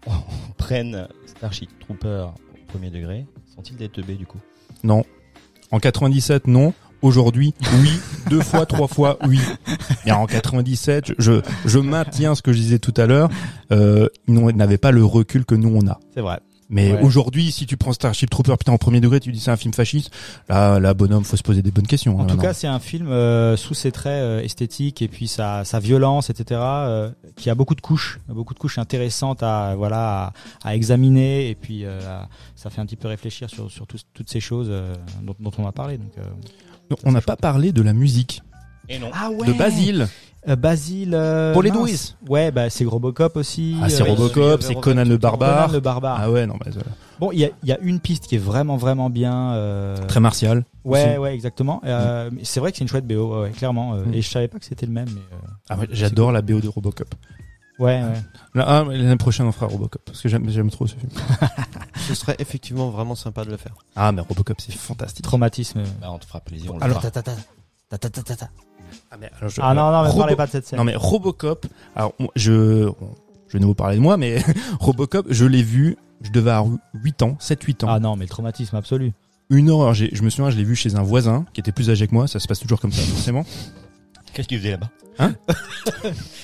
prennent 0.56 1.06
Starship 1.26 1.70
Trooper 1.78 2.26
au 2.54 2.66
premier 2.66 2.90
degré 2.90 3.26
sont-ils 3.54 3.76
des 3.76 3.88
teubés 3.88 4.14
du 4.14 4.26
coup? 4.26 4.38
Non. 4.82 5.04
En 5.70 5.78
97, 5.78 6.46
non. 6.46 6.72
Aujourd'hui, 7.02 7.52
oui. 7.82 7.90
Deux 8.30 8.40
fois, 8.40 8.64
trois 8.64 8.86
fois, 8.86 9.18
oui. 9.26 9.40
Et 10.06 10.12
en 10.12 10.26
97, 10.26 11.12
je, 11.18 11.40
je 11.64 11.78
maintiens 11.78 12.34
ce 12.34 12.42
que 12.42 12.52
je 12.52 12.58
disais 12.58 12.78
tout 12.78 12.94
à 12.96 13.06
l'heure. 13.06 13.28
Euh, 13.72 14.08
ils 14.28 14.34
n'avaient 14.34 14.78
pas 14.78 14.92
le 14.92 15.04
recul 15.04 15.44
que 15.44 15.54
nous 15.54 15.68
on 15.74 15.86
a. 15.88 15.98
C'est 16.14 16.20
vrai. 16.20 16.38
Mais 16.74 16.92
Ouais. 16.92 17.02
aujourd'hui, 17.02 17.52
si 17.52 17.66
tu 17.66 17.76
prends 17.76 17.92
Starship 17.92 18.30
Trooper, 18.30 18.56
putain, 18.58 18.72
en 18.72 18.78
premier 18.78 19.00
degré, 19.00 19.20
tu 19.20 19.30
dis 19.30 19.38
c'est 19.38 19.50
un 19.50 19.56
film 19.58 19.74
fasciste. 19.74 20.10
Là, 20.48 20.80
là, 20.80 20.94
bonhomme, 20.94 21.22
faut 21.22 21.36
se 21.36 21.42
poser 21.42 21.60
des 21.62 21.70
bonnes 21.70 21.86
questions. 21.86 22.12
En 22.12 22.22
hein, 22.22 22.22
tout 22.24 22.28
maintenant. 22.36 22.42
cas, 22.42 22.54
c'est 22.54 22.66
un 22.66 22.78
film 22.80 23.08
euh, 23.08 23.56
sous 23.58 23.74
ses 23.74 23.92
traits 23.92 24.22
euh, 24.22 24.40
esthétiques 24.42 25.02
et 25.02 25.08
puis 25.08 25.28
sa, 25.28 25.64
sa 25.64 25.78
violence, 25.80 26.30
etc., 26.30 26.60
euh, 26.62 27.10
qui 27.36 27.50
a 27.50 27.54
beaucoup 27.54 27.74
de 27.74 27.82
couches, 27.82 28.18
beaucoup 28.26 28.54
de 28.54 28.58
couches 28.58 28.78
intéressantes 28.78 29.42
à 29.42 29.74
voilà 29.76 30.32
à, 30.64 30.68
à 30.70 30.74
examiner 30.74 31.50
et 31.50 31.54
puis 31.54 31.84
euh, 31.84 32.00
à- 32.08 32.28
ça 32.56 32.70
fait 32.70 32.80
un 32.80 32.86
petit 32.86 32.96
peu 32.96 33.08
réfléchir 33.08 33.50
sur, 33.50 33.70
sur 33.70 33.86
tous- 33.86 34.06
toutes 34.14 34.30
ces 34.30 34.40
choses 34.40 34.68
euh, 34.70 34.94
dont, 35.22 35.34
dont 35.38 35.52
on 35.58 35.66
a 35.66 35.72
parlé. 35.72 35.98
Donc, 35.98 36.12
euh. 36.18 36.96
On 37.04 37.12
n'a 37.12 37.20
pas 37.20 37.36
parlé 37.36 37.72
de 37.72 37.82
la 37.82 37.92
musique 37.92 38.40
Et 38.88 38.98
non. 38.98 39.10
Ah 39.12 39.30
ouais. 39.30 39.46
de 39.46 39.52
Basile. 39.52 40.08
Euh, 40.48 40.56
Basile. 40.56 41.12
euh, 41.14 41.52
Pour 41.52 41.62
les 41.62 41.70
douilles. 41.70 41.96
Ouais, 42.28 42.50
bah 42.50 42.68
c'est 42.68 42.84
Robocop 42.84 43.36
aussi. 43.36 43.76
Ah, 43.80 43.88
c'est 43.88 44.02
euh, 44.02 44.06
Robocop, 44.06 44.60
c'est 44.62 44.74
Conan 44.74 45.04
le 45.04 45.10
le 45.10 45.16
barbare. 45.16 45.66
Conan 45.66 45.72
le 45.72 45.80
barbare. 45.80 46.18
Ah 46.20 46.30
ouais, 46.30 46.46
non, 46.46 46.54
bah, 46.54 46.66
voilà. 46.72 46.88
Bon, 47.20 47.30
il 47.32 47.38
y 47.38 47.44
a, 47.44 47.50
il 47.62 47.68
y 47.68 47.72
a 47.72 47.78
une 47.78 48.00
piste 48.00 48.26
qui 48.26 48.34
est 48.34 48.38
vraiment 48.38 48.76
vraiment 48.76 49.08
bien. 49.08 49.52
euh, 49.52 49.96
très 50.08 50.18
martial. 50.18 50.64
Ouais, 50.84 51.10
aussi. 51.10 51.18
ouais, 51.18 51.34
exactement. 51.34 51.80
Euh, 51.84 52.28
mais 52.32 52.40
c'est 52.42 52.58
vrai 52.58 52.72
que 52.72 52.78
c'est 52.78 52.82
une 52.82 52.88
chouette 52.88 53.06
BO, 53.06 53.34
ouais, 53.36 53.40
ouais, 53.42 53.50
clairement. 53.50 53.94
euh, 53.94 54.04
Mm. 54.04 54.14
Et 54.14 54.22
je 54.22 54.28
savais 54.28 54.48
pas 54.48 54.58
que 54.58 54.64
c'était 54.64 54.86
le 54.86 54.92
même. 54.92 55.08
Mais, 55.14 55.20
euh, 55.32 55.36
Ah 55.70 55.76
ouais, 55.78 55.86
j'adore 55.92 56.32
la 56.32 56.42
BO 56.42 56.60
de 56.60 56.66
Robocop. 56.66 57.14
ouais, 57.78 58.02
ouais. 58.02 58.22
Là, 58.56 58.64
ah, 58.66 58.84
mais 58.88 58.98
l'année 58.98 59.16
prochaine, 59.16 59.46
on 59.46 59.52
fera 59.52 59.66
Robocop 59.66 60.02
parce 60.04 60.20
que 60.20 60.28
j'aime, 60.28 60.70
trop 60.70 60.88
ce 60.88 60.96
film. 60.96 61.10
Ce 62.08 62.16
serait 62.16 62.34
effectivement 62.40 62.90
vraiment 62.90 63.14
sympa 63.14 63.44
de 63.44 63.50
le 63.50 63.56
faire. 63.56 63.74
Ah, 63.94 64.10
mais 64.10 64.22
Robocop, 64.22 64.60
c'est 64.60 64.74
fantastique. 64.74 65.24
Traumatisme. 65.24 65.82
Bah, 66.00 66.08
on 66.10 66.18
te 66.18 66.24
fera 66.26 66.40
plaisir. 66.40 66.72
On 66.74 66.78
le 66.78 66.82
Alors, 66.82 66.98
fera. 67.00 67.12
ta, 67.12 67.22
ta, 67.22 67.32
ta, 67.90 67.98
ta, 67.98 68.10
ta, 68.10 68.22
ta, 68.22 68.36
ta. 68.36 68.50
Ah, 69.10 69.16
mais, 69.20 69.30
alors, 69.38 69.50
je- 69.50 69.60
Ah 69.62 69.74
non, 69.74 69.90
non, 69.90 70.02
mais 70.02 70.08
Robo- 70.08 70.18
parlez 70.20 70.36
pas 70.36 70.46
de 70.46 70.50
cette 70.52 70.66
scène. 70.66 70.78
Non 70.78 70.84
mais 70.84 70.94
Robocop, 70.96 71.66
alors 71.96 72.12
je 72.36 72.88
je 73.48 73.58
vais 73.58 73.64
vous 73.64 73.74
parler 73.74 73.96
de 73.96 74.00
moi, 74.02 74.16
mais 74.16 74.38
Robocop, 74.80 75.26
je 75.30 75.44
l'ai 75.44 75.62
vu, 75.62 75.96
je 76.22 76.30
devais 76.30 76.50
avoir 76.50 76.74
8 76.94 77.22
ans, 77.22 77.36
7-8 77.40 77.84
ans. 77.84 77.88
Ah 77.90 78.00
non, 78.00 78.16
mais 78.16 78.24
le 78.24 78.30
traumatisme 78.30 78.76
absolu. 78.76 79.12
Une 79.50 79.68
horreur, 79.70 79.92
j'ai- 79.92 80.10
je 80.14 80.22
me 80.22 80.30
souviens, 80.30 80.50
je 80.50 80.56
l'ai 80.56 80.64
vu 80.64 80.74
chez 80.74 80.94
un 80.96 81.02
voisin 81.02 81.44
qui 81.52 81.60
était 81.60 81.72
plus 81.72 81.90
âgé 81.90 82.06
que 82.08 82.14
moi, 82.14 82.26
ça 82.26 82.38
se 82.38 82.48
passe 82.48 82.60
toujours 82.60 82.80
comme 82.80 82.92
ça 82.92 83.02
forcément. 83.02 83.44
Qu'est-ce 84.32 84.48
que 84.48 84.54
tu 84.54 84.58
faisais 84.58 84.70
là-bas 84.70 84.88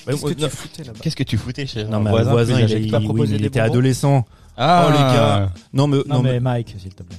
Qu'est-ce 0.05 0.21
que 0.25 0.33
tu 0.33 0.49
foutais 0.49 0.83
là-bas 0.83 0.99
Qu'est-ce 1.01 1.15
que 1.15 1.23
tu 1.23 1.37
foutais 1.37 1.65
chez 1.65 1.85
Non 1.85 1.97
un 1.97 1.99
mais 2.01 2.09
voisin, 2.11 2.31
voisin, 2.31 2.59
il, 2.59 2.69
il- 2.85 3.11
oui, 3.11 3.33
était 3.45 3.59
adolescent. 3.59 4.25
Ah, 4.61 4.85
Oh, 4.87 4.91
les 4.91 4.97
gars. 4.97 5.51
Non 5.73 5.87
mais 5.87 5.97
Non, 5.97 6.03
non, 6.17 6.21
mais 6.21 6.33
mais, 6.33 6.39
Mike, 6.41 6.75
s'il 6.77 6.93
te 6.93 7.01
plaît. 7.01 7.17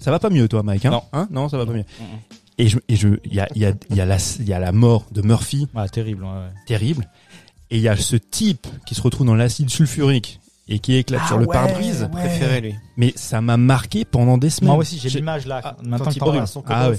ça 0.00 0.10
va 0.10 0.18
pas 0.18 0.30
mieux 0.30 0.48
toi 0.48 0.62
Mike 0.62 0.86
hein, 0.86 0.90
Non. 0.90 1.02
Hein? 1.12 1.28
Non, 1.30 1.48
ça 1.48 1.58
va 1.58 1.66
pas 1.66 1.72
mieux. 1.72 1.84
Mm, 2.00 2.02
mm. 2.02 2.18
Et 2.58 2.68
je 2.68 2.78
et 2.88 2.96
je 2.96 3.08
il 3.24 3.34
y 3.34 3.40
a 3.40 3.48
il 3.54 3.62
y 3.62 3.66
a 3.66 3.72
il 3.90 3.96
y 3.96 4.00
a 4.00 4.06
la 4.06 4.18
il 4.38 4.48
y 4.48 4.52
a 4.52 4.58
la 4.58 4.72
mort 4.72 5.06
de 5.10 5.22
Murphy 5.22 5.68
Ouais, 5.74 5.88
terrible. 5.88 6.22
Ouais, 6.24 6.30
ouais. 6.30 6.50
terrible 6.66 7.08
et 7.70 7.76
il 7.76 7.82
y 7.82 7.88
a 7.88 7.96
ce 7.96 8.16
type 8.16 8.66
qui 8.86 8.94
se 8.94 9.00
retrouve 9.00 9.26
dans 9.26 9.34
l'acide 9.34 9.70
sulfurique 9.70 10.38
et 10.68 10.78
qui 10.78 10.94
éclate 10.94 11.22
Ah 11.24 11.28
sur 11.28 11.38
le 11.38 11.46
ouais, 11.46 11.52
pare-brise. 11.52 12.02
ouais. 12.02 12.08
Préféré 12.10 12.60
lui. 12.60 12.74
Mais 12.98 13.12
ça 13.16 13.40
m'a 13.40 13.56
marqué 13.56 14.04
pendant 14.04 14.36
des 14.38 14.50
semaines. 14.50 14.72
Moi 14.72 14.80
aussi, 14.82 14.98
j'ai 14.98 15.08
l'image 15.08 15.46
là. 15.46 15.60
Ah, 15.64 15.76
Maintenant 15.82 15.98
quand 16.04 16.10
que 16.10 16.16
il 16.16 16.18
t'en 16.18 16.26
parles. 16.26 16.36
parle 16.38 16.48
son 16.48 16.62
Ah. 16.66 16.90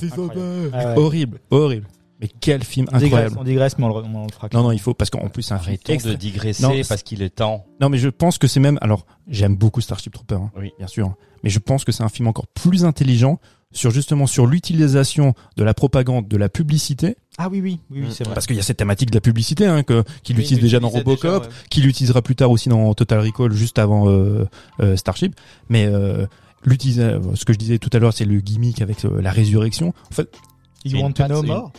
Ah 0.74 0.88
ouais. 0.96 0.98
Horrible, 0.98 1.40
horrible. 1.52 1.88
Mais 2.20 2.28
quel 2.40 2.64
film 2.64 2.88
On 2.92 2.98
digresse, 2.98 3.06
incroyable. 3.06 3.36
on 3.40 3.44
digresse, 3.44 3.78
mais 3.78 3.86
on 3.86 3.88
le, 3.90 3.94
on 3.96 4.26
le 4.26 4.32
fera. 4.32 4.48
Non, 4.54 4.64
non, 4.64 4.72
il 4.72 4.80
faut, 4.80 4.94
parce 4.94 5.10
qu'en 5.10 5.28
plus, 5.30 5.44
c'est 5.44 5.54
un 5.54 5.60
extra- 5.90 6.10
de 6.12 6.16
digresser 6.16 6.64
Non, 6.64 6.72
parce 6.88 7.04
qu'il 7.04 7.22
est 7.22 7.30
temps. 7.36 7.66
Non, 7.82 7.90
mais 7.90 7.98
je 7.98 8.08
pense 8.10 8.38
que 8.38 8.48
c'est 8.48 8.60
même, 8.60 8.78
alors, 8.82 9.06
j'aime 9.28 9.56
beaucoup 9.56 9.82
Starship 9.82 10.14
Trooper, 10.14 10.36
hein, 10.36 10.52
Oui. 10.58 10.72
bien 10.78 10.88
sûr. 10.88 11.14
Mais 11.44 11.50
je 11.50 11.60
pense 11.60 11.84
que 11.84 11.92
c'est 11.92 12.04
un 12.04 12.10
film 12.10 12.28
encore 12.28 12.48
plus 12.48 12.86
intelligent 12.86 13.40
sur 13.74 13.92
justement 13.92 14.28
sur 14.28 14.46
l'utilisation 14.48 15.34
de 15.58 15.64
la 15.64 15.74
propagande, 15.74 16.28
de 16.28 16.38
la 16.38 16.50
publicité, 16.50 17.16
Ah 17.38 17.50
oui, 17.52 17.60
oui, 17.62 17.80
oui, 17.92 18.02
oui 18.04 18.08
c'est 18.12 18.24
vrai. 18.24 18.34
parce 18.34 18.46
qu'il 18.48 18.56
y 18.56 18.60
a 18.60 18.64
cette 18.64 18.78
thématique 18.78 19.10
de 19.12 19.16
la 19.16 19.22
publicité 19.22 19.66
hein, 19.66 19.84
que 19.84 20.04
qu'il 20.24 20.36
Oui, 20.38 20.44
utilise 20.44 20.62
déjà 20.64 20.80
dans 20.80 20.90
Robocop, 20.90 21.44
ouais. 21.44 21.50
qu'il 21.70 21.88
utilisera 21.88 22.22
plus 22.22 22.36
tard 22.36 22.52
aussi 22.52 22.70
dans 22.70 22.94
Total 22.94 23.20
Recall 23.20 23.52
juste 23.52 23.80
avant 23.80 24.10
euh, 24.10 24.46
euh, 24.80 24.96
Starship. 24.96 25.36
Mais 25.70 25.86
euh, 25.86 26.26
l'utiliser, 26.64 27.18
ce 27.36 27.46
que 27.46 27.54
je 27.54 27.58
disais 27.58 27.78
tout 27.80 27.90
à 27.94 28.00
l'heure, 28.00 28.14
c'est 28.14 28.26
le 28.26 28.40
gimmick 28.40 28.82
avec 28.82 29.04
euh, 29.06 29.22
la 29.22 29.32
résurrection. 29.32 29.94
En 30.12 30.14
fait, 30.16 30.30
You 30.86 30.98
une 30.98 31.04
want 31.04 31.12
to 31.14 31.24
patte, 31.24 31.32
know 31.32 31.44
more? 31.44 31.72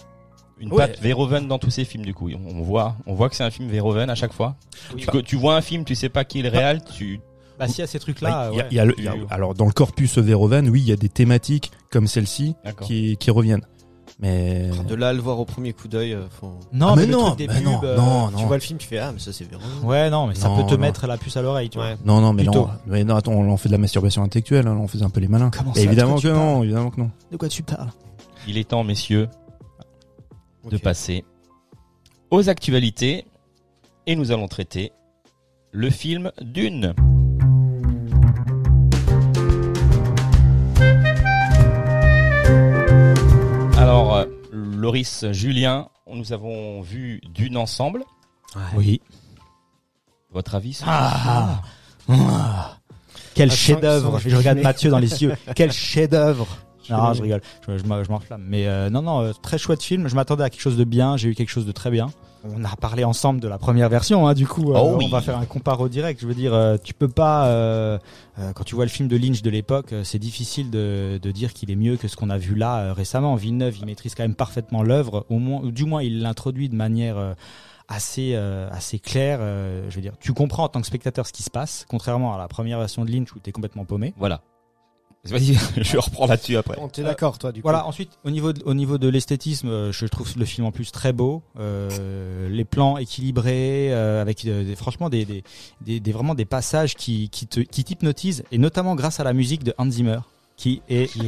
Une 0.61 0.73
Ouais. 0.73 0.87
patte 0.87 1.01
Verhoeven 1.01 1.49
dans 1.49 1.59
tous 1.59 1.71
ses 1.71 1.85
films 1.85 2.05
du 2.05 2.15
coup. 2.15 2.31
On 2.33 2.63
voit, 2.63 2.97
on 3.07 3.15
voit 3.15 3.29
que 3.29 3.37
c'est 3.37 3.43
un 3.45 3.51
film 3.51 3.69
Verhoeven 3.69 4.09
à 4.09 4.15
chaque 4.15 4.33
fois. 4.33 4.57
Oui. 4.95 5.05
Tu, 5.13 5.23
tu 5.25 5.37
vois 5.37 5.57
un 5.57 5.61
film, 5.61 5.85
tu 5.85 5.95
sais 5.95 6.09
pas 6.09 6.25
qui 6.25 6.39
est 6.39 6.43
le 6.43 6.49
réel, 6.49 6.81
tu 6.97 7.21
Bah, 7.59 7.69
s'il 7.69 7.79
y 7.79 7.83
a 7.83 7.87
ces 7.87 7.99
bah, 7.99 8.03
trucs-là. 8.03 8.51
il 8.53 8.57
y 8.57 8.61
a- 8.61 8.63
ouais. 8.65 8.69
il 8.71 8.77
y 8.77 8.81
a 8.81 8.85
le- 8.85 8.95
il 8.99 9.05
y 9.05 9.09
a- 9.09 9.15
alors 9.31 9.55
dans 9.55 9.67
le 9.67 9.73
corpus 9.73 10.19
Verhoeven, 10.19 10.69
oui, 10.69 10.81
il 10.81 10.89
y 10.89 10.93
a 10.93 10.97
des 10.97 11.09
thématiques 11.09 11.71
comme 11.91 12.07
celle-ci 12.07 12.55
qui, 12.83 13.17
qui 13.17 13.31
reviennent. 13.31 13.65
Mais 14.21 14.71
De 14.89 14.95
là 14.95 15.09
à 15.09 15.13
le 15.13 15.19
voir 15.21 15.41
au 15.41 15.45
premier 15.45 15.73
coup 15.73 15.89
d'œil, 15.89 16.13
euh, 16.15 16.29
faut... 16.41 16.53
Non, 16.73 16.89
Ah, 16.91 16.95
mais, 16.97 17.03
mais 17.03 17.07
le 17.09 17.13
non, 17.15 17.25
truc 17.27 17.39
des 17.39 17.49
mais 17.49 17.61
non, 17.63 17.81
pubs, 17.81 17.85
euh, 17.89 17.97
non, 17.97 18.29
tu 18.29 18.35
non. 18.37 18.47
vois 18.47 18.57
le 18.57 18.63
film, 18.63 18.79
tu 18.79 18.87
fais 18.87 18.99
ah 18.99 19.11
mais 19.13 19.19
ça 19.19 19.33
c'est 19.33 19.45
Véron. 19.45 19.63
Ouais, 19.83 20.09
non, 20.09 20.29
mais 20.29 20.37
ça 20.37 20.49
Non, 20.49 20.57
peut 20.57 20.69
te 20.69 20.75
non. 20.75 20.81
mettre 20.83 21.07
la 21.09 21.17
puce 21.17 21.37
à 21.37 21.43
l'oreille, 21.43 21.69
tu 21.69 21.79
vois. 21.79 21.95
Non, 22.05 22.21
non, 22.21 22.33
mais 22.33 22.45
Plutôt. 22.45 22.67
non, 22.67 22.71
mais 22.87 23.03
non, 23.03 23.17
attends, 23.17 23.33
on 23.33 23.57
fait 23.57 23.69
de 23.69 23.73
la 23.75 23.79
masturbation 23.79 24.23
intellectuelle, 24.23 24.69
hein, 24.69 24.75
là, 24.75 24.81
on 24.81 24.87
faisait 24.87 25.05
un 25.05 25.11
peu 25.11 25.19
les 25.21 25.27
malins. 25.27 25.51
Comment 25.51 25.75
ça, 25.75 25.81
évidemment 25.81 26.15
de 26.17 26.21
quoi 26.21 26.31
que 26.31 26.35
tu 26.37 26.41
non, 26.41 26.53
parles 26.53 26.65
évidemment 26.65 26.91
que 26.91 27.01
non. 27.01 27.11
De 27.33 27.37
quoi 27.37 27.49
tu 27.49 27.63
parles? 27.65 27.91
Il 28.47 28.57
est 28.57 28.69
temps, 28.69 28.85
messieurs, 28.85 29.29
de 30.71 30.77
passer 30.77 31.25
aux 32.31 32.49
actualités 32.49 33.27
et 34.07 34.15
nous 34.15 34.31
allons 34.31 34.47
traiter 34.49 34.93
le 35.73 35.91
film 35.91 36.31
Dune. 36.41 36.95
Alors, 43.85 44.17
euh, 44.17 44.25
Loris, 44.51 45.27
Julien, 45.33 45.89
nous 46.11 46.33
avons 46.33 46.81
vu 46.81 47.21
Dune 47.35 47.59
ensemble. 47.59 48.03
Oui. 48.75 49.03
Votre 50.33 50.55
avis 50.55 50.73
sur 50.73 50.87
Ah, 50.89 51.61
Ah. 52.09 52.79
Quel 53.35 53.51
cinq 53.51 53.57
chef-d'œuvre 53.59 54.19
Je 54.25 54.35
regarde 54.35 54.61
Mathieu 54.61 54.91
dans 54.91 54.99
les 54.99 55.23
yeux. 55.23 55.35
Quel 55.55 55.71
chef-d'œuvre 55.71 56.47
Non, 56.89 57.13
je 57.13 57.21
rigole. 57.21 57.43
Je, 57.69 57.77
je 57.77 57.85
m'en- 57.85 58.03
je 58.03 58.11
m'enflamme. 58.11 58.47
Mais 58.49 58.67
euh, 58.69 58.89
non, 58.89 59.03
non, 59.03 59.21
euh, 59.21 59.33
très 59.43 59.59
chouette 59.59 59.83
film. 59.83 60.09
Je 60.09 60.15
m'attendais 60.15 60.45
à 60.45 60.49
quelque 60.49 60.63
chose 60.63 60.79
de 60.79 60.85
bien. 60.85 61.19
J'ai 61.19 61.29
eu 61.29 61.35
quelque 61.35 61.51
chose 61.51 61.67
de 61.67 61.73
très 61.73 61.91
bien. 61.91 62.07
On 62.47 62.63
a 62.65 62.77
parlé 62.77 63.05
ensemble 63.05 63.41
de 63.41 63.49
la 63.49 63.57
première 63.59 63.89
version, 63.89 64.29
hein, 64.29 64.35
du 64.35 64.47
coup. 64.47 64.73
euh, 64.75 64.79
Oh 64.79 64.97
oui. 64.99 65.07
On 65.07 65.09
va 65.09 65.23
faire 65.23 65.39
un 65.39 65.47
comparo 65.47 65.89
direct. 65.89 66.21
Je 66.21 66.27
veux 66.27 66.35
dire, 66.35 66.53
euh, 66.53 66.77
tu 66.83 66.93
peux 66.93 67.09
pas. 67.09 67.47
euh, 67.47 67.99
euh, 68.39 68.53
quand 68.53 68.65
tu 68.65 68.75
vois 68.75 68.85
le 68.85 68.91
film 68.91 69.09
de 69.09 69.17
Lynch 69.17 69.41
de 69.41 69.49
l'époque, 69.51 69.93
euh, 69.95 70.05
c'est 70.05 70.19
difficile 70.19 70.71
de, 70.71 71.19
de 71.23 71.31
dire 71.31 71.55
qu'il 71.55 71.71
est 71.71 71.77
mieux 71.77 71.97
que 71.97 72.07
ce 72.07 72.17
qu'on 72.17 72.29
a 72.31 72.37
vu 72.39 72.55
là 72.55 72.81
euh, 72.81 72.93
récemment. 72.93 73.35
Villeneuve, 73.35 73.79
il 73.79 73.87
maîtrise 73.87 74.15
quand 74.15 74.25
même 74.25 74.35
parfaitement 74.35 74.83
l'œuvre. 74.83 75.25
Au 75.31 75.39
moins, 75.39 75.61
ou 75.63 75.71
du 75.71 75.85
moins, 75.87 76.03
il 76.03 76.21
l'introduit 76.21 76.69
de 76.69 76.77
manière. 76.77 77.17
euh, 77.17 77.35
assez 77.87 78.31
euh, 78.35 78.67
assez 78.71 78.99
claire 78.99 79.41
euh, 79.43 79.85
je 79.91 79.95
veux 79.97 80.01
dire 80.01 80.15
tu 80.19 80.33
comprends 80.33 80.65
en 80.65 80.69
tant 80.71 80.81
que 80.81 80.87
spectateur 80.87 81.27
ce 81.27 81.35
qui 81.35 81.43
se 81.43 81.51
passe 81.51 81.85
contrairement 81.87 82.35
à 82.35 82.39
la 82.39 82.49
première 82.49 82.79
version 82.79 83.05
de 83.05 83.11
Lynch 83.11 83.31
où 83.37 83.41
t'es 83.41 83.53
complètement 83.53 83.85
paumé 83.85 84.15
Voilà. 84.17 84.41
Vas-y, 85.27 85.57
je 85.83 85.97
reprends 85.97 86.27
là-dessus 86.27 86.57
après. 86.57 86.77
On 86.79 86.89
t'est 86.89 87.03
d'accord 87.03 87.39
toi 87.39 87.51
du 87.51 87.61
coup. 87.63 87.65
Voilà, 87.69 87.87
ensuite, 87.87 88.11
au 88.25 88.31
niveau 88.31 88.53
de, 88.53 88.63
au 88.67 88.75
niveau 88.75 88.99
de 88.99 89.09
l'esthétisme, 89.09 89.69
euh, 89.69 89.93
je 89.93 90.05
trouve 90.07 90.31
le 90.37 90.45
film 90.45 90.67
en 90.67 90.73
plus 90.73 90.93
très 90.93 91.13
beau. 91.13 91.43
Euh, 91.59 92.49
les 92.51 92.65
plans 92.65 92.99
équilibrés, 92.99 93.89
euh, 93.93 94.21
avec 94.21 94.45
euh, 94.45 94.65
des- 94.65 94.77
franchement 94.77 95.09
des, 95.09 95.25
des, 95.25 95.43
des, 95.81 96.01
des- 96.01 96.13
vraiment 96.13 96.35
des 96.35 96.45
passages 96.45 96.95
qui, 96.95 97.31
qui 97.31 97.47
te 97.47 97.61
qui 97.61 97.85
t'hypnotisent, 97.85 98.45
et 98.53 98.59
notamment 98.59 98.95
grâce 98.95 99.19
à 99.21 99.25
la 99.25 99.33
musique 99.33 99.65
de 99.65 99.73
Hans 99.79 99.91
Zimmer, 99.91 100.21
qui 100.57 100.83
est 100.91 101.09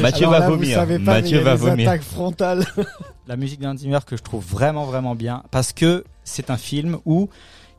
Mathieu 0.00 0.22
Alors 0.26 0.32
va 0.32 0.38
là, 0.40 0.48
vous 0.48 0.54
vomir. 0.56 0.74
savez 0.76 0.98
pas, 0.98 1.14
mais 1.16 1.20
Mathieu 1.20 1.36
il 1.38 1.38
y 1.38 1.40
a 1.40 1.44
va 1.44 1.52
des 1.54 1.70
vomir. 1.70 1.88
attaques 1.88 2.02
frontales. 2.02 2.64
la 3.26 3.36
musique 3.36 3.60
de 3.60 3.66
Hans 3.66 3.76
Zimmer 3.76 3.98
que 4.06 4.16
je 4.16 4.22
trouve 4.22 4.44
vraiment 4.44 4.84
vraiment 4.86 5.14
bien, 5.14 5.42
parce 5.50 5.72
que 5.72 6.04
c'est 6.24 6.50
un 6.50 6.56
film 6.56 6.98
où 7.04 7.28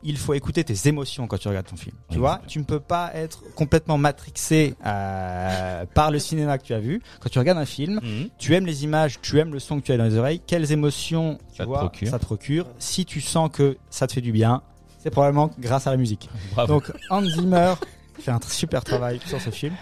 il 0.04 0.16
faut 0.18 0.34
écouter 0.34 0.62
tes 0.64 0.88
émotions 0.88 1.26
quand 1.26 1.38
tu 1.38 1.48
regardes 1.48 1.66
ton 1.66 1.76
film. 1.76 1.96
Tu 2.10 2.14
Oui. 2.16 2.20
vois, 2.20 2.40
tu 2.46 2.58
ne 2.58 2.64
peux 2.64 2.78
pas 2.80 3.10
être 3.14 3.42
complètement 3.54 3.96
matrixé 3.98 4.74
euh, 4.84 5.84
par 5.94 6.10
le 6.10 6.18
cinéma 6.18 6.58
que 6.58 6.64
tu 6.64 6.74
as 6.74 6.78
vu. 6.80 7.00
Quand 7.20 7.28
tu 7.30 7.38
regardes 7.38 7.58
un 7.58 7.64
film, 7.66 8.00
Mhm. 8.02 8.28
tu 8.38 8.54
aimes 8.54 8.66
les 8.66 8.84
images, 8.84 9.20
tu 9.22 9.38
aimes 9.38 9.52
le 9.52 9.58
son 9.58 9.80
que 9.80 9.86
tu 9.86 9.92
as 9.92 9.96
dans 9.96 10.04
les 10.04 10.16
oreilles, 10.16 10.40
quelles 10.46 10.70
émotions 10.72 11.38
tu 11.50 11.56
Ça 11.56 11.64
te 11.64 11.68
vois, 11.68 11.78
procure. 11.80 12.08
ça 12.08 12.18
te 12.18 12.24
procure. 12.24 12.66
Si 12.78 13.04
tu 13.04 13.20
sens 13.20 13.50
que 13.52 13.76
ça 13.90 14.06
te 14.06 14.12
fait 14.12 14.20
du 14.20 14.32
bien, 14.32 14.62
c'est 15.02 15.10
probablement 15.10 15.50
grâce 15.58 15.86
à 15.86 15.90
la 15.90 15.96
musique. 15.96 16.28
Bravo. 16.52 16.74
Donc 16.74 16.92
Hans 17.10 17.24
Zimmer 17.24 17.74
fait 18.20 18.30
un 18.30 18.40
super 18.48 18.84
travail 18.84 19.20
sur 19.26 19.40
ce 19.40 19.50
film. 19.50 19.74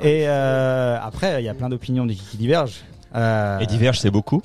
Et 0.00 0.28
euh, 0.28 0.98
après, 1.02 1.42
il 1.42 1.44
y 1.44 1.48
a 1.48 1.54
plein 1.54 1.68
d'opinions 1.68 2.06
qui, 2.06 2.36
divergent. 2.36 2.84
Euh, 3.14 3.58
Et 3.58 3.66
diverge, 3.66 3.98
c'est 3.98 4.10
beaucoup. 4.10 4.42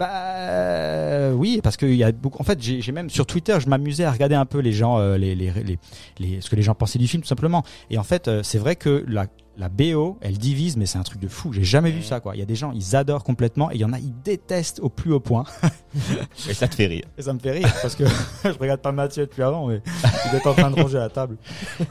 Bah 0.00 0.08
euh, 0.10 1.32
oui, 1.32 1.60
parce 1.62 1.76
qu'il 1.76 1.94
y 1.94 2.02
a 2.02 2.10
beaucoup. 2.10 2.40
En 2.40 2.44
fait, 2.44 2.58
j'ai 2.60 2.90
même 2.92 3.10
sur 3.10 3.26
Twitter, 3.26 3.58
je 3.60 3.68
m'amusais 3.68 4.04
à 4.04 4.10
regarder 4.10 4.34
un 4.34 4.46
peu 4.46 4.58
les 4.58 4.72
gens, 4.72 4.98
euh, 4.98 5.18
les, 5.18 5.34
les, 5.34 5.52
les, 5.62 5.78
les- 6.18 6.40
ce 6.40 6.48
que 6.48 6.56
les 6.56 6.62
gens 6.62 6.74
pensaient 6.74 6.98
du 6.98 7.06
film, 7.06 7.22
tout 7.22 7.28
simplement. 7.28 7.62
Et 7.90 7.98
en 7.98 8.02
fait, 8.02 8.26
euh, 8.26 8.42
c'est 8.42 8.58
vrai 8.58 8.76
que 8.76 9.04
la 9.06 9.26
la 9.56 9.68
BO, 9.68 10.16
elle 10.20 10.38
divise, 10.38 10.76
mais 10.76 10.86
c'est 10.86 10.96
un 10.98 11.02
truc 11.02 11.20
de 11.20 11.28
fou. 11.28 11.52
J'ai 11.52 11.64
jamais 11.64 11.90
vu 11.90 12.02
ça, 12.02 12.20
quoi. 12.20 12.34
Il 12.34 12.38
y 12.38 12.42
a 12.42 12.46
des 12.46 12.54
gens, 12.54 12.72
ils 12.72 12.96
adorent 12.96 13.24
complètement, 13.24 13.70
et 13.70 13.74
il 13.74 13.80
y 13.80 13.84
en 13.84 13.92
a, 13.92 13.98
ils 13.98 14.14
détestent 14.24 14.80
au 14.80 14.88
plus 14.88 15.12
haut 15.12 15.20
point. 15.20 15.44
Et 16.48 16.54
ça 16.54 16.68
te 16.68 16.74
fait 16.74 16.86
rire. 16.86 17.04
Et 17.18 17.22
ça 17.22 17.32
me 17.32 17.38
fait 17.40 17.50
rire 17.50 17.68
parce 17.82 17.94
que 17.96 18.04
je 18.44 18.58
regarde 18.58 18.80
pas 18.80 18.92
Mathieu 18.92 19.26
depuis 19.26 19.42
avant, 19.42 19.66
mais 19.66 19.82
il 20.30 20.36
est 20.38 20.46
en 20.46 20.54
train 20.54 20.70
de 20.70 20.80
ranger 20.80 20.98
à 20.98 21.00
la 21.00 21.08
table. 21.10 21.36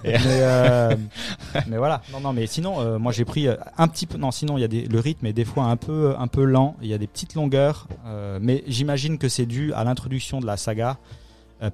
mais, 0.04 0.18
euh, 0.26 0.96
mais 1.68 1.78
voilà. 1.78 2.02
Non, 2.14 2.22
non, 2.22 2.34
mais 2.34 2.48
sinon, 2.48 2.80
euh, 2.80 2.98
moi 2.98 3.12
j'ai 3.12 3.26
pris 3.26 3.48
euh, 3.48 3.56
un 3.78 3.88
petit 3.90 4.06
peu. 4.08 4.18
Non, 4.18 4.32
sinon 4.32 4.58
il 4.58 4.62
y 4.62 4.64
a 4.64 4.68
des, 4.70 4.86
le 4.86 5.00
rythme 5.00 5.26
est 5.26 5.34
des 5.34 5.46
fois 5.46 5.66
un 5.66 5.76
peu, 5.76 6.16
un 6.18 6.28
peu 6.28 6.46
lent. 6.46 6.76
Il 6.82 6.88
y 6.88 6.94
a 6.94 6.98
des 6.98 7.08
petites 7.08 7.36
longueurs, 7.36 7.88
euh, 8.06 8.40
mais 8.42 8.64
j'imagine 8.68 9.18
que 9.18 9.28
c'est 9.28 9.46
dû 9.46 9.74
à 9.74 9.84
l'introduction 9.84 10.40
de 10.40 10.46
la 10.46 10.56
saga. 10.58 10.98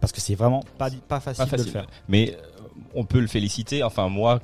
parce 0.01 0.11
que 0.11 0.19
c'est 0.19 0.35
vraiment 0.35 0.63
pas 0.79 0.89
pas 1.07 1.19
facile, 1.19 1.43
Pas 1.43 1.49
facile. 1.49 1.65
de 1.65 1.69
le 1.69 1.71
faire. 1.79 1.87
Mais 2.09 2.35
on 2.95 3.05
peut 3.05 3.19
le 3.19 3.27
féliciter. 3.27 3.83
Enfin, 3.83 4.09
moi, 4.09 4.39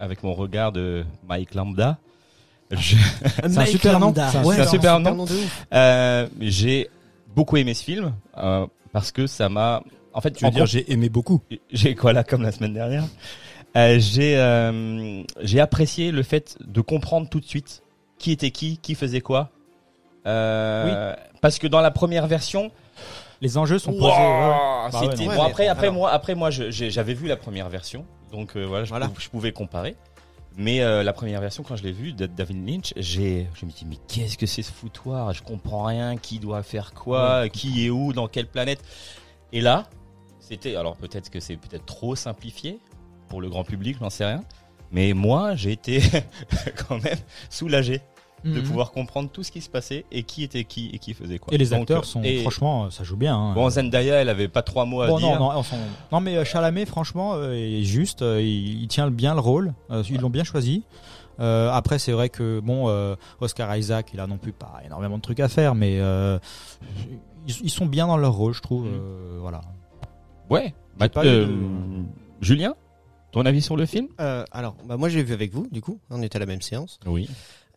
avec 0.00 0.22
mon 0.22 0.34
regard 0.34 0.72
de 0.72 1.04
Mike 1.28 1.54
Lambda, 1.54 1.98
je- 2.70 2.96
C'est 3.48 3.58
un 3.58 3.66
super 3.66 3.92
nom. 4.00 4.06
Lambda. 4.06 4.28
C'est 4.30 4.38
un 4.38 4.44
Ouais, 4.44 4.66
super 4.66 4.94
un 4.94 5.00
nom. 5.00 5.04
super 5.04 5.14
nom. 5.14 5.24
de 5.26 5.32
ouf. 5.32 5.66
euh, 5.72 6.26
j'ai 6.40 6.90
beaucoup 7.34 7.56
aimé 7.56 7.74
ce 7.74 7.84
film 7.84 8.12
euh, 8.38 8.66
parce 8.92 9.12
que 9.12 9.26
ça 9.26 9.48
m'a. 9.48 9.82
En 10.12 10.20
fait, 10.20 10.30
Tu 10.32 10.44
veux 10.44 10.48
en 10.48 10.54
dire, 10.54 10.66
j'ai 10.66 10.90
aimé 10.92 11.08
beaucoup. 11.08 11.40
j'ai 11.70 11.94
quoi 11.94 12.12
là 12.12 12.24
comme 12.24 12.42
la 12.42 12.52
semaine 12.52 12.72
dernière 12.74 13.04
euh, 13.76 13.98
j'ai 13.98 14.36
euh, 14.38 15.22
j'ai 15.42 15.60
apprécié 15.60 16.10
le 16.10 16.22
fait 16.22 16.56
de 16.64 16.80
comprendre 16.80 17.28
tout 17.28 17.40
de 17.40 17.44
suite 17.44 17.82
qui 18.18 18.32
était 18.32 18.50
qui 18.50 18.78
qui 18.78 18.94
faisait 18.94 19.20
quoi 19.20 19.50
euh, 20.26 21.14
parce 21.42 21.58
que 21.58 21.66
dans 21.66 21.80
la 21.82 21.90
première 21.90 22.26
version 22.26 22.70
Les 23.42 23.58
enjeux 23.58 23.78
sont 23.78 23.92
posés. 23.92 24.04
Wow, 24.04 24.08
ouais, 24.08 24.14
ouais. 24.16 24.90
Bah 24.92 25.00
ouais, 25.02 25.36
bon 25.36 25.42
après 25.42 25.68
après 25.68 25.86
alors- 25.88 25.94
moi 25.94 26.10
après 26.10 26.34
moi 26.34 26.48
j'avais 26.50 27.12
vu 27.14 27.28
la 27.28 27.36
première 27.36 27.68
version 27.68 28.06
donc 28.32 28.56
euh, 28.56 28.64
voilà, 28.64 28.84
je, 28.84 28.90
Voilà. 28.90 29.08
pou- 29.08 29.20
je 29.20 29.28
pouvais 29.28 29.52
comparer. 29.52 29.96
Mais 30.58 30.80
euh, 30.80 31.02
la 31.02 31.12
première 31.12 31.40
version 31.42 31.62
quand 31.62 31.76
je 31.76 31.82
l'ai 31.82 31.92
vue 31.92 32.12
de 32.14 32.24
David 32.24 32.66
Lynch 32.66 32.94
j'ai 32.96 33.46
je 33.54 33.66
me 33.66 33.70
dis 33.70 33.84
mais 33.86 33.98
qu'est-ce 34.08 34.38
que 34.38 34.46
c'est 34.46 34.62
ce 34.62 34.72
foutoir? 34.72 35.32
Je 35.34 35.42
comprends 35.42 35.84
rien. 35.84 36.16
Qui 36.16 36.38
doit 36.38 36.62
faire 36.62 36.94
quoi? 36.94 37.48
Qui 37.50 37.84
est 37.86 37.90
où? 37.90 38.12
Dans 38.14 38.26
quelle 38.26 38.46
planète? 38.46 38.82
Et 39.52 39.60
là 39.60 39.84
c'était 40.40 40.74
alors 40.76 40.96
peut-être 40.96 41.28
que 41.30 41.40
c'est 41.40 41.56
peut-être 41.56 41.84
trop 41.84 42.14
simplifié 42.16 42.78
pour 43.28 43.40
le 43.42 43.48
grand 43.50 43.64
public 43.64 43.96
j'en 44.00 44.08
sais 44.10 44.24
rien. 44.24 44.42
Mais 44.92 45.12
moi 45.12 45.54
j'ai 45.56 45.72
été 45.72 46.00
quand 46.88 47.02
même 47.02 47.18
soulagé 47.50 48.00
de 48.44 48.60
Mhm. 48.60 48.62
pouvoir 48.66 48.92
comprendre 48.92 49.28
tout 49.30 49.42
ce 49.42 49.50
qui 49.50 49.60
se 49.60 49.68
passait 49.68 50.04
et 50.12 50.22
qui 50.22 50.42
était 50.44 50.64
qui 50.64 50.90
et 50.92 50.98
qui 50.98 51.14
faisait 51.14 51.38
quoi 51.38 51.52
Et 51.52 51.58
les 51.58 51.70
Donc, 51.70 51.80
acteurs 51.82 52.02
euh, 52.02 52.06
sont 52.06 52.22
et- 52.22 52.40
franchement, 52.42 52.90
ça 52.90 53.02
joue 53.02 53.16
bien. 53.16 53.34
hein. 53.36 53.54
Bon, 53.54 53.68
Zendaya, 53.70 54.16
elle 54.16 54.28
avait 54.28 54.46
pas 54.48 54.62
trois 54.62 54.84
mots 54.84 55.00
à 55.02 55.08
Bon, 55.08 55.18
dire. 55.18 55.28
non, 55.30 55.38
non, 55.52 55.58
enfin, 55.58 55.76
non, 56.12 56.20
mais 56.20 56.36
euh, 56.36 56.44
Chalamet, 56.44 56.86
franchement, 56.86 57.32
euh, 57.34 57.52
est 57.54 57.82
juste, 57.82 58.22
euh, 58.22 58.40
il, 58.40 58.82
il 58.82 58.88
tient 58.88 59.10
bien 59.10 59.34
le 59.34 59.40
rôle. 59.40 59.74
Euh, 59.90 60.02
ils 60.08 60.20
l'ont 60.20 60.30
bien 60.30 60.44
choisi. 60.44 60.84
Euh, 61.40 61.70
après, 61.70 61.98
c'est 61.98 62.12
vrai 62.12 62.28
que 62.28 62.60
bon, 62.60 62.88
euh, 62.88 63.16
Oscar 63.40 63.74
Isaac, 63.76 64.10
il 64.14 64.20
a 64.20 64.26
non 64.26 64.38
plus 64.38 64.52
pas 64.52 64.80
énormément 64.86 65.16
de 65.16 65.22
trucs 65.22 65.40
à 65.40 65.48
faire, 65.48 65.74
mais 65.74 65.98
euh, 65.98 66.38
ils, 67.48 67.56
ils 67.64 67.70
sont 67.70 67.86
bien 67.86 68.06
dans 68.06 68.16
leur 68.16 68.32
rôle, 68.34 68.54
je 68.54 68.62
trouve. 68.62 68.84
Mhm. 68.86 68.92
euh, 68.94 69.38
voilà. 69.40 69.60
Ouais. 70.50 70.74
Bah, 70.98 71.08
pas 71.08 71.24
eu 71.24 71.28
euh, 71.28 71.46
de- 71.46 71.52
Julien, 72.40 72.74
ton 73.32 73.44
avis 73.44 73.60
sur 73.60 73.76
le 73.76 73.84
film? 73.86 74.08
Euh, 74.20 74.44
alors, 74.52 74.76
bah 74.86 74.96
moi 74.96 75.08
j'ai 75.08 75.22
vu 75.22 75.34
avec 75.34 75.52
vous, 75.52 75.66
du 75.70 75.80
coup, 75.82 75.98
on 76.10 76.22
était 76.22 76.36
à 76.36 76.40
la 76.40 76.46
même 76.46 76.62
séance. 76.62 76.98
Oui. 77.06 77.28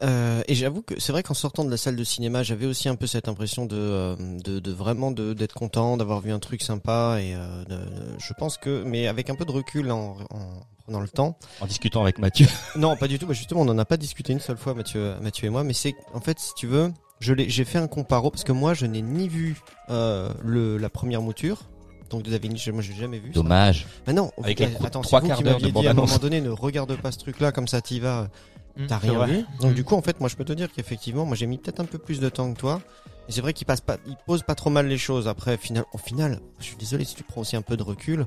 Euh, 0.02 0.42
et 0.48 0.56
j'avoue 0.56 0.82
que 0.82 0.98
c'est 1.00 1.12
vrai 1.12 1.24
qu'en 1.24 1.34
sortant 1.34 1.66
de 1.66 1.70
la 1.72 1.76
salle 1.78 1.96
de 1.98 2.04
cinéma, 2.04 2.42
j'avais 2.42 2.66
aussi 2.66 2.88
un 2.88 2.96
peu 2.96 3.06
cette 3.08 3.28
impression 3.28 3.66
de, 3.66 3.76
euh, 3.78 4.16
de, 4.18 4.60
de 4.60 4.72
vraiment 4.72 5.12
de 5.12 5.34
d'être 5.34 5.54
content, 5.56 5.98
d'avoir 5.98 6.22
vu 6.22 6.32
un 6.32 6.40
truc 6.40 6.62
sympa. 6.62 7.18
Et 7.22 7.36
euh, 7.36 7.66
de- 7.66 7.80
je 8.18 8.34
pense 8.34 8.58
que, 8.58 8.84
mais 8.86 9.08
avec 9.08 9.30
un 9.30 9.36
peu 9.36 9.44
de 9.46 9.52
recul 9.52 9.92
en, 9.92 10.16
en 10.30 10.64
prenant 10.86 11.02
le 11.02 11.10
temps. 11.10 11.38
En 11.60 11.66
discutant 11.66 12.02
avec 12.02 12.18
Mathieu. 12.20 12.48
Non, 12.78 12.96
pas 12.96 13.08
du 13.10 13.20
tout. 13.20 13.28
Bah 13.28 13.34
justement, 13.34 13.62
on 13.62 13.66
n'en 13.66 13.78
a 13.78 13.86
pas 13.86 13.98
discuté 13.98 14.32
une 14.32 14.40
seule 14.40 14.58
fois, 14.58 14.74
Mathieu, 14.74 15.16
Mathieu 15.22 15.48
et 15.48 15.50
moi. 15.50 15.64
Mais 15.66 15.74
c'est 15.74 15.96
en 16.14 16.22
fait, 16.22 16.40
si 16.40 16.54
tu 16.56 16.66
veux, 16.68 16.94
je 17.20 17.34
l'ai, 17.34 17.50
j'ai 17.50 17.66
fait 17.66 17.78
un 17.80 17.88
comparo 17.88 18.32
parce 18.32 18.46
que 18.46 18.54
moi, 18.54 18.74
je 18.74 18.86
n'ai 18.86 19.02
ni 19.02 19.28
vu 19.28 19.58
euh, 19.90 20.30
le 20.44 20.78
la 20.78 20.90
première 20.90 21.22
mouture. 21.22 21.64
Donc 22.10 22.24
de 22.24 22.32
David 22.32 22.54
Lynch, 22.54 22.68
moi 22.70 22.82
j'ai 22.82 22.96
jamais 22.96 23.20
vu. 23.20 23.28
ça. 23.28 23.34
Dommage. 23.34 23.86
Mais 24.08 24.14
non, 24.14 24.32
Avec 24.42 24.60
les 24.62 24.66
attends, 24.84 25.02
trois 25.02 25.22
quarts 25.22 25.44
d'heure 25.44 25.60
de 25.60 25.70
dit 25.70 25.88
à 25.88 25.92
un 25.92 25.94
moment 25.94 26.18
donné, 26.18 26.42
ne 26.42 26.50
regarde 26.50 26.96
pas 26.96 27.12
ce 27.12 27.20
truc-là, 27.20 27.52
comme 27.52 27.68
ça 27.68 27.82
t'y 27.82 28.00
vas. 28.00 28.30
T'as 28.88 29.00
C'est 29.00 29.10
rien 29.10 29.26
vu. 29.26 29.46
Donc 29.62 29.72
Mm. 29.72 29.76
du 29.76 29.84
coup, 29.84 29.96
en 29.96 30.02
fait, 30.02 30.20
moi, 30.20 30.30
je 30.30 30.36
peux 30.36 30.46
te 30.46 30.54
dire 30.54 30.72
qu'effectivement, 30.72 31.26
moi, 31.26 31.36
j'ai 31.36 31.46
mis 31.48 31.58
peut-être 31.58 31.80
un 31.80 31.86
peu 31.86 31.98
plus 31.98 32.20
de 32.20 32.30
temps 32.30 32.54
que 32.54 32.60
toi. 32.60 32.82
Et 33.28 33.32
c'est 33.32 33.42
vrai 33.42 33.54
qu'il 33.54 33.68
passe 33.68 33.82
pas, 33.82 33.98
il 34.08 34.16
pose 34.26 34.42
pas 34.44 34.56
trop 34.56 34.70
mal 34.72 34.88
les 34.88 34.98
choses. 34.98 35.28
Après, 35.28 35.56
final, 35.58 35.84
au 35.94 35.98
final, 36.00 36.40
je 36.60 36.66
suis 36.66 36.78
désolé 36.78 37.06
si 37.06 37.16
tu 37.16 37.24
prends 37.24 37.42
aussi 37.42 37.56
un 37.56 37.62
peu 37.62 37.78
de 37.78 37.84
recul. 37.84 38.26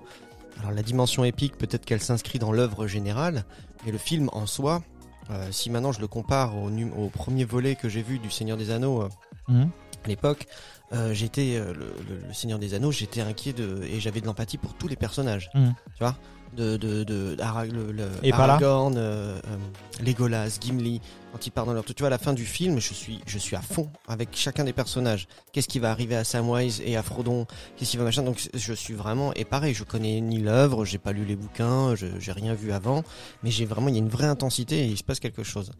Alors 0.60 0.70
la 0.72 0.82
dimension 0.82 1.24
épique, 1.24 1.56
peut-être 1.58 1.84
qu'elle 1.84 2.02
s'inscrit 2.02 2.38
dans 2.38 2.52
l'œuvre 2.52 2.86
générale, 2.86 3.44
mais 3.84 3.90
le 3.90 3.98
film 3.98 4.28
en 4.32 4.46
soi, 4.46 4.82
euh, 5.30 5.48
si 5.50 5.70
maintenant 5.70 5.92
je 5.92 6.00
le 6.00 6.06
compare 6.08 6.56
au, 6.56 6.70
num- 6.70 6.92
au 6.96 7.08
premier 7.08 7.44
volet 7.44 7.74
que 7.74 7.88
j'ai 7.88 8.02
vu 8.02 8.18
du 8.18 8.30
Seigneur 8.30 8.56
des 8.58 8.70
Anneaux 8.70 9.02
euh, 9.02 9.08
Mhm. 9.48 9.70
à 10.04 10.08
l'époque, 10.08 10.46
euh, 10.92 11.14
j'étais 11.14 11.56
euh, 11.56 11.72
le, 11.72 11.86
le- 12.08 12.26
le 12.28 12.32
Seigneur 12.34 12.58
des 12.60 12.74
Anneaux, 12.74 12.92
j'étais 12.92 13.22
inquiet 13.22 13.54
de 13.54 13.82
et 13.84 13.98
j'avais 13.98 14.20
de 14.20 14.26
l'empathie 14.26 14.58
pour 14.58 14.74
tous 14.74 14.86
les 14.88 14.96
personnages. 14.96 15.50
Tu 15.54 15.60
vois, 16.00 16.16
de 16.56 16.76
de 16.76 17.04
de 17.04 17.36
Ara- 17.40 17.64
le, 17.66 17.92
le- 17.92 18.08
Et 18.22 18.32
Aragorn, 18.32 18.94
euh, 18.96 19.38
euh, 19.38 20.02
Legolas, 20.04 20.58
Gimli, 20.60 21.00
quand 21.32 21.46
ils 21.46 21.50
partent 21.50 21.66
dans 21.68 21.72
leur 21.74 21.84
tu 21.84 21.94
vois 21.98 22.08
à 22.08 22.10
la 22.10 22.18
fin 22.18 22.32
du 22.34 22.44
film, 22.44 22.78
je 22.80 22.92
suis 22.94 23.20
je 23.26 23.38
suis 23.38 23.56
à 23.56 23.62
fond 23.62 23.90
avec 24.06 24.28
chacun 24.34 24.64
des 24.64 24.72
personnages. 24.72 25.28
Qu'est-ce 25.52 25.68
qui 25.68 25.78
va 25.78 25.90
arriver 25.90 26.14
à 26.16 26.24
Samwise 26.24 26.82
et 26.84 26.96
à 26.96 27.02
Frodon? 27.02 27.46
Qu'est-ce 27.76 27.90
qui 27.92 27.96
va 27.96 28.04
machin? 28.04 28.22
Donc 28.22 28.40
je 28.52 28.72
suis 28.74 28.94
vraiment 28.94 29.32
et 29.34 29.44
pareil, 29.44 29.74
je 29.74 29.84
connais 29.84 30.20
ni 30.20 30.38
l'œuvre, 30.40 30.84
j'ai 30.84 30.98
pas 30.98 31.12
lu 31.12 31.24
les 31.24 31.36
bouquins, 31.36 31.94
je 31.94 32.06
j'ai 32.18 32.32
rien 32.32 32.54
vu 32.54 32.72
avant, 32.72 33.02
mais 33.42 33.50
j'ai 33.50 33.64
vraiment 33.64 33.88
il 33.88 33.94
y 33.94 33.98
a 33.98 34.00
une 34.00 34.08
vraie 34.08 34.26
intensité 34.26 34.80
et 34.84 34.86
il 34.86 34.98
se 34.98 35.04
passe 35.04 35.20
quelque 35.20 35.42
chose. 35.44 35.70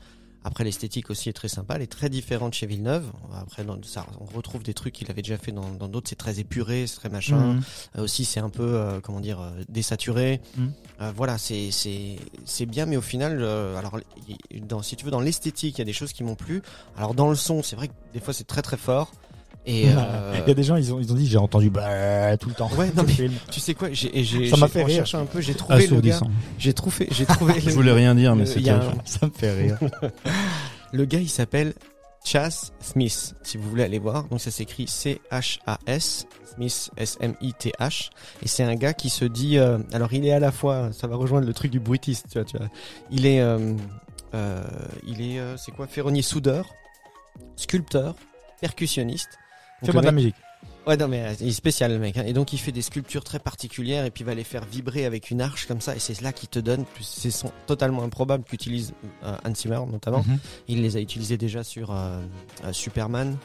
Après, 0.45 0.65
l'esthétique 0.65 1.11
aussi 1.11 1.29
est 1.29 1.33
très 1.33 1.49
sympa. 1.49 1.77
Elle 1.77 1.83
est 1.83 1.93
très 1.93 2.09
différente 2.09 2.55
chez 2.55 2.67
Villeneuve. 2.67 3.11
Après, 3.35 3.65
dans, 3.65 3.81
ça, 3.83 4.07
on 4.21 4.37
retrouve 4.37 4.63
des 4.63 4.75
trucs 4.75 4.95
qu'il 4.95 5.11
avait 5.11 5.23
déjà 5.23 5.39
fait 5.39 5.53
dans 5.53 5.89
d'autres. 5.89 6.09
C'est 6.09 6.17
très 6.17 6.41
épuré, 6.41 6.87
c'est 6.87 6.97
très 6.97 7.09
machin. 7.09 7.55
Mhm. 7.55 7.63
Euh, 7.97 8.03
aussi, 8.03 8.25
c'est 8.25 8.41
un 8.41 8.51
peu, 8.51 8.75
euh, 8.75 9.01
comment 9.01 9.21
dire, 9.21 9.41
euh, 9.41 9.51
désaturé. 9.69 10.41
Euh, 11.01 11.13
voilà, 11.15 11.39
c'est 11.39 12.67
bien, 12.67 12.87
mais 12.87 12.97
au 12.97 13.03
final, 13.03 13.43
alors 13.43 13.99
dans, 14.69 14.83
si 14.83 14.97
tu 14.97 15.05
veux, 15.05 15.11
dans 15.11 15.21
l'esthétique, 15.21 15.77
il 15.77 15.81
y 15.81 15.83
a 15.83 15.85
des 15.85 15.93
choses 15.93 16.13
qui 16.13 16.23
m'ont 16.25 16.35
plu. 16.35 16.63
Alors 16.97 17.15
dans 17.15 17.29
le 17.29 17.37
son, 17.37 17.63
c'est 17.63 17.77
vrai 17.77 17.89
que 17.89 17.95
des 18.13 18.21
fois 18.21 18.33
c'est 18.33 18.47
très 18.47 18.63
très 18.63 18.77
fort. 18.77 19.13
Et 19.65 19.89
euh, 19.89 20.35
Il 20.45 20.49
y 20.49 20.51
a 20.51 20.55
des 20.55 20.63
gens, 20.63 20.77
ils 20.77 20.93
ont, 20.93 20.99
ils 21.01 21.13
ont 21.13 21.15
dit, 21.17 21.27
j'ai 21.27 21.39
entendu 21.39 21.71
bah, 21.71 22.37
tout 22.37 22.49
le 22.49 22.55
temps. 22.55 22.71
Ouais, 22.77 22.91
non, 22.97 23.03
mais- 23.07 23.13
film. 23.13 23.33
tu 23.51 23.61
sais 23.61 23.75
quoi, 23.75 23.89
j'ai 23.93 24.19
et 24.19 24.25
j'ai 24.25 24.49
Ça 24.51 24.57
m'a 24.57 24.67
j'ai- 24.67 24.73
fait 24.73 24.85
rire. 24.85 25.05
un 25.15 25.25
peu, 25.25 25.41
j'ai 25.41 25.55
trouvé 25.55 25.87
le 25.87 26.01
gars. 26.01 26.21
J'ai 26.59 26.73
trouvé, 26.73 27.09
j'ai 27.13 27.27
trouvé. 27.27 27.55
Je 27.61 27.71
voulais 27.71 27.93
rien 27.93 28.15
dire, 28.15 28.35
mais 28.35 28.43
Euh, 28.43 28.47
c'est 28.47 28.69
un- 28.71 28.95
Ça 29.05 29.27
me 29.27 29.33
fait 29.33 29.53
rire. 29.53 29.79
Le 30.93 31.05
gars, 31.05 31.21
il 31.21 31.29
s'appelle 31.31 31.75
Chas 32.25 32.71
Smith, 32.81 33.35
si 33.43 33.57
vous 33.57 33.69
voulez 33.69 33.83
aller 33.85 33.99
voir. 33.99 34.25
Donc 34.25 34.41
ça 34.41 34.51
s'écrit 34.51 34.87
C-H-A-S, 34.89 36.27
Smith, 36.55 36.91
S-M-I-T-H. 36.97 38.11
Et 38.43 38.49
c'est 38.49 38.63
un 38.63 38.75
gars 38.75 38.93
qui 38.95 39.11
se 39.11 39.25
dit... 39.25 39.59
euh, 39.59 39.79
alors 39.93 40.13
il 40.13 40.27
est 40.27 40.33
à 40.33 40.39
la 40.39 40.53
fois... 40.53 40.91
Ça 40.93 41.07
va 41.07 41.17
rejoindre 41.17 41.47
le 41.47 41.53
truc 41.55 41.71
du 41.71 41.81
bruitiste, 41.81 42.27
tu 42.31 42.39
vois. 42.39 42.45
Tu 42.45 42.57
vois. 42.59 42.69
Il 43.11 43.27
est... 43.27 43.41
euh, 43.41 43.75
euh, 44.35 44.63
il 45.07 45.21
est... 45.23 45.39
euh, 45.41 45.57
c'est 45.57 45.73
quoi 45.73 45.87
Ferronnier 45.87 46.23
soudeur, 46.23 46.67
sculpteur, 47.57 48.15
percussionniste. 48.61 49.31
Fais-moi 49.85 50.01
de 50.03 50.07
la 50.07 50.13
musique. 50.13 50.35
Ouais, 50.87 50.97
non, 50.97 51.07
mais 51.07 51.23
euh, 51.23 51.33
il 51.41 51.49
est 51.49 51.53
spécial, 51.53 51.93
le 51.93 51.99
mec. 52.01 52.17
hein. 52.17 52.25
Et 52.27 52.33
donc, 52.33 52.53
il 52.53 52.59
fait 52.59 52.73
des 52.73 52.83
sculptures 52.83 53.23
très 53.23 53.39
particulières 53.39 54.05
et 54.05 54.11
puis 54.11 54.23
il 54.25 54.27
va 54.27 54.35
les 54.35 54.43
faire 54.43 54.65
vibrer 54.65 55.05
avec 55.07 55.31
une 55.31 55.41
arche 55.41 55.67
comme 55.67 55.81
ça. 55.81 55.95
Et 55.95 56.01
c'est 56.01 56.21
là 56.23 56.33
qui 56.33 56.49
te 56.49 56.59
donne, 56.59 56.85
plus 56.85 57.05
ces 57.05 57.31
sons 57.31 57.53
totalement 57.69 58.03
improbables 58.03 58.43
qu'utilise 58.43 58.93
euh, 59.25 59.37
Hans 59.47 59.55
Zimmer, 59.55 59.79
notamment. 59.91 60.25
Mhm. 60.27 60.39
Il 60.67 60.83
les 60.83 60.97
a 60.97 61.01
utilisés 61.01 61.37
déjà 61.37 61.63
sur 61.63 61.93
euh, 61.93 62.21
euh, 62.65 62.73
Superman, 62.73 63.37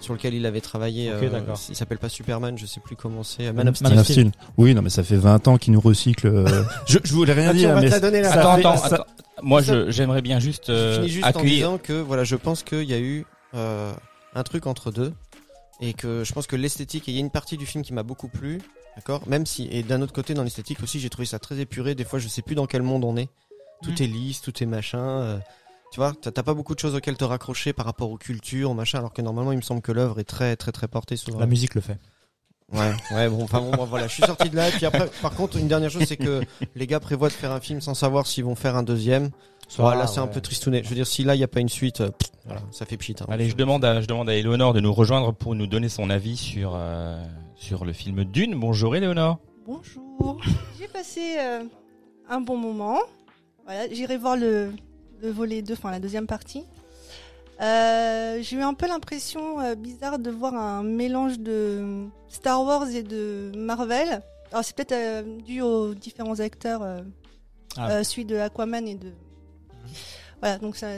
sur 0.00 0.14
lequel 0.14 0.32
il 0.32 0.46
avait 0.46 0.62
travaillé. 0.62 1.12
Ok, 1.12 1.24
euh, 1.24 1.28
d'accord. 1.28 1.60
il 1.68 1.76
s'appelle 1.76 1.98
pas 1.98 2.08
Superman, 2.08 2.56
je 2.56 2.64
sais 2.64 2.80
plus 2.80 2.96
comment 2.96 3.22
c'est. 3.22 3.52
Man 3.52 3.56
Man 3.56 3.68
of 3.68 3.80
Man 3.82 3.90
Steel. 3.90 3.90
of 3.90 3.90
Man 3.92 3.98
of 3.98 4.06
Steel. 4.06 4.30
Oui, 4.56 4.74
non, 4.74 4.80
mais 4.80 4.88
ça 4.90 5.04
fait 5.04 5.16
20 5.16 5.46
ans 5.48 5.58
qu'ils 5.58 5.74
nous 5.74 5.80
recyclent. 5.80 6.26
euh, 6.28 6.62
je, 6.86 6.98
je 7.04 7.12
voulais 7.12 7.34
rien 7.34 7.50
Ah, 7.50 7.52
dire, 7.52 7.76
mais 7.78 7.92
attends, 7.92 8.10
fait- 8.10 8.24
attends, 8.26 8.76
ça- 8.78 8.86
attends. 8.94 9.06
Moi, 9.42 9.60
j'aimerais 9.60 10.22
bien 10.22 10.40
juste, 10.40 10.64
Je 10.68 10.94
finis 10.96 11.08
juste 11.10 11.24
en 11.26 11.28
accueillir. 11.28 11.50
disant 11.68 11.78
que 11.78 11.92
voilà, 12.00 12.24
je 12.24 12.34
pense 12.34 12.62
qu'il 12.62 12.84
y 12.84 12.94
a 12.94 12.98
eu 12.98 13.26
euh, 13.54 13.92
un 14.34 14.42
truc 14.42 14.66
entre 14.66 14.90
deux 14.90 15.12
et 15.80 15.94
que 15.94 16.24
je 16.24 16.32
pense 16.32 16.46
que 16.46 16.56
l'esthétique, 16.56 17.06
il 17.08 17.14
y 17.14 17.16
a 17.18 17.20
une 17.20 17.30
partie 17.30 17.56
du 17.56 17.66
film 17.66 17.84
qui 17.84 17.92
m'a 17.92 18.02
beaucoup 18.02 18.28
plu, 18.28 18.60
d'accord? 18.96 19.22
Même 19.28 19.46
si, 19.46 19.68
et 19.70 19.82
d'un 19.82 20.02
autre 20.02 20.12
côté, 20.12 20.34
dans 20.34 20.42
l'esthétique 20.42 20.82
aussi, 20.82 20.98
j'ai 21.00 21.10
trouvé 21.10 21.26
ça 21.26 21.38
très 21.38 21.58
épuré. 21.58 21.94
Des 21.94 22.04
fois, 22.04 22.18
je 22.18 22.28
sais 22.28 22.42
plus 22.42 22.54
dans 22.54 22.66
quel 22.66 22.82
monde 22.82 23.04
on 23.04 23.16
est. 23.16 23.28
Tout 23.82 23.90
Mm. 23.92 24.02
est 24.02 24.06
lisse, 24.08 24.40
tout 24.40 24.62
est 24.62 24.66
machin. 24.66 24.98
euh, 24.98 25.38
tu 25.92 26.00
vois, 26.00 26.12
t'as 26.20 26.30
t'as 26.32 26.42
pas 26.42 26.52
beaucoup 26.52 26.74
de 26.74 26.80
choses 26.80 26.94
auxquelles 26.94 27.16
te 27.16 27.24
raccrocher 27.24 27.72
par 27.72 27.86
rapport 27.86 28.10
aux 28.10 28.18
cultures, 28.18 28.74
machin, 28.74 28.98
alors 28.98 29.12
que 29.14 29.22
normalement, 29.22 29.52
il 29.52 29.56
me 29.56 29.62
semble 29.62 29.80
que 29.80 29.92
l'œuvre 29.92 30.18
est 30.20 30.24
très, 30.24 30.54
très, 30.56 30.72
très 30.72 30.88
portée 30.88 31.16
sur. 31.16 31.38
La 31.38 31.46
musique 31.46 31.74
le 31.74 31.80
fait. 31.80 31.98
Ouais, 32.70 32.92
ouais, 33.12 33.28
bon, 33.30 33.42
enfin 33.44 33.60
bon, 33.60 33.74
moi, 33.74 33.86
voilà, 33.86 34.08
je 34.08 34.12
suis 34.12 34.22
sorti 34.24 34.50
de 34.50 34.56
là. 34.56 34.68
Et 34.68 34.72
puis 34.72 34.84
après, 34.84 35.08
par 35.22 35.32
contre, 35.34 35.56
une 35.56 35.68
dernière 35.68 35.90
chose, 35.90 36.04
c'est 36.06 36.18
que 36.18 36.42
les 36.74 36.86
gars 36.86 37.00
prévoient 37.00 37.28
de 37.28 37.32
faire 37.32 37.52
un 37.52 37.60
film 37.60 37.80
sans 37.80 37.94
savoir 37.94 38.26
s'ils 38.26 38.44
vont 38.44 38.54
faire 38.56 38.76
un 38.76 38.82
deuxième. 38.82 39.30
Voilà, 39.76 40.06
c'est 40.06 40.20
un 40.20 40.26
peu 40.26 40.40
tristounet. 40.40 40.82
Je 40.82 40.88
veux 40.88 40.94
dire, 40.94 41.06
si 41.06 41.24
là, 41.24 41.34
il 41.34 41.38
n'y 41.38 41.44
a 41.44 41.48
pas 41.48 41.60
une 41.60 41.68
suite, 41.68 42.00
euh, 42.00 42.10
pff, 42.10 42.30
voilà, 42.46 42.62
ça 42.70 42.86
fait 42.86 42.96
pchit. 42.96 43.14
hein. 43.20 43.26
Allez, 43.28 43.48
je 43.48 43.54
demande 43.56 43.84
à, 43.84 44.00
je 44.00 44.06
demande 44.06 44.28
à 44.30 44.34
Eleonore 44.34 44.72
de 44.72 44.80
nous 44.80 44.92
rejoindre 44.92 45.32
pour 45.32 45.54
nous 45.54 45.66
donner 45.66 45.88
son 45.88 46.08
avis 46.10 46.36
sur, 46.36 46.72
euh, 46.74 47.22
sur 47.54 47.84
le 47.84 47.92
film 47.92 48.24
Dune. 48.24 48.54
Bonjour 48.58 48.96
Eleonore. 48.96 49.38
Bonjour. 49.66 50.40
J'ai 50.78 50.88
passé 50.88 51.36
euh, 51.38 51.64
un 52.28 52.40
bon 52.40 52.56
moment. 52.56 52.98
Voilà, 53.66 53.86
j'irai 53.92 54.16
voir 54.16 54.36
le, 54.36 54.72
le 55.22 55.30
volet 55.30 55.60
2, 55.62 55.74
enfin 55.74 55.90
la 55.90 56.00
deuxième 56.00 56.26
partie. 56.26 56.64
Euh, 57.60 58.38
j'ai 58.40 58.56
eu 58.56 58.62
un 58.62 58.74
peu 58.74 58.86
l'impression 58.86 59.60
euh, 59.60 59.74
bizarre 59.74 60.18
de 60.18 60.30
voir 60.30 60.54
un 60.54 60.82
mélange 60.84 61.38
de 61.40 62.06
Star 62.28 62.62
Wars 62.64 62.88
et 62.88 63.02
de 63.02 63.50
Marvel. 63.56 64.22
Alors 64.52 64.64
c'est 64.64 64.74
peut-être 64.76 64.92
euh, 64.92 65.22
dû 65.44 65.60
aux 65.60 65.92
différents 65.94 66.38
acteurs, 66.40 66.82
euh, 66.82 67.00
Ah. 67.76 67.90
euh, 67.90 68.02
celui 68.04 68.24
de 68.24 68.36
Aquaman 68.36 68.86
et 68.88 68.94
de... 68.94 69.12
Voilà, 70.40 70.58
donc 70.58 70.76
ça 70.76 70.88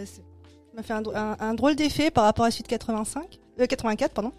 m'a 0.74 0.82
fait 0.82 0.92
un, 0.92 1.02
dro- 1.02 1.14
un- 1.16 1.36
un 1.40 1.54
drôle 1.54 1.76
d'effet 1.76 2.10
par 2.10 2.24
rapport 2.24 2.44
à 2.44 2.50
celui 2.50 2.64
de 2.64 2.68
85, 2.68 3.38
euh, 3.60 3.66
84, 3.66 4.12
pardon. 4.12 4.32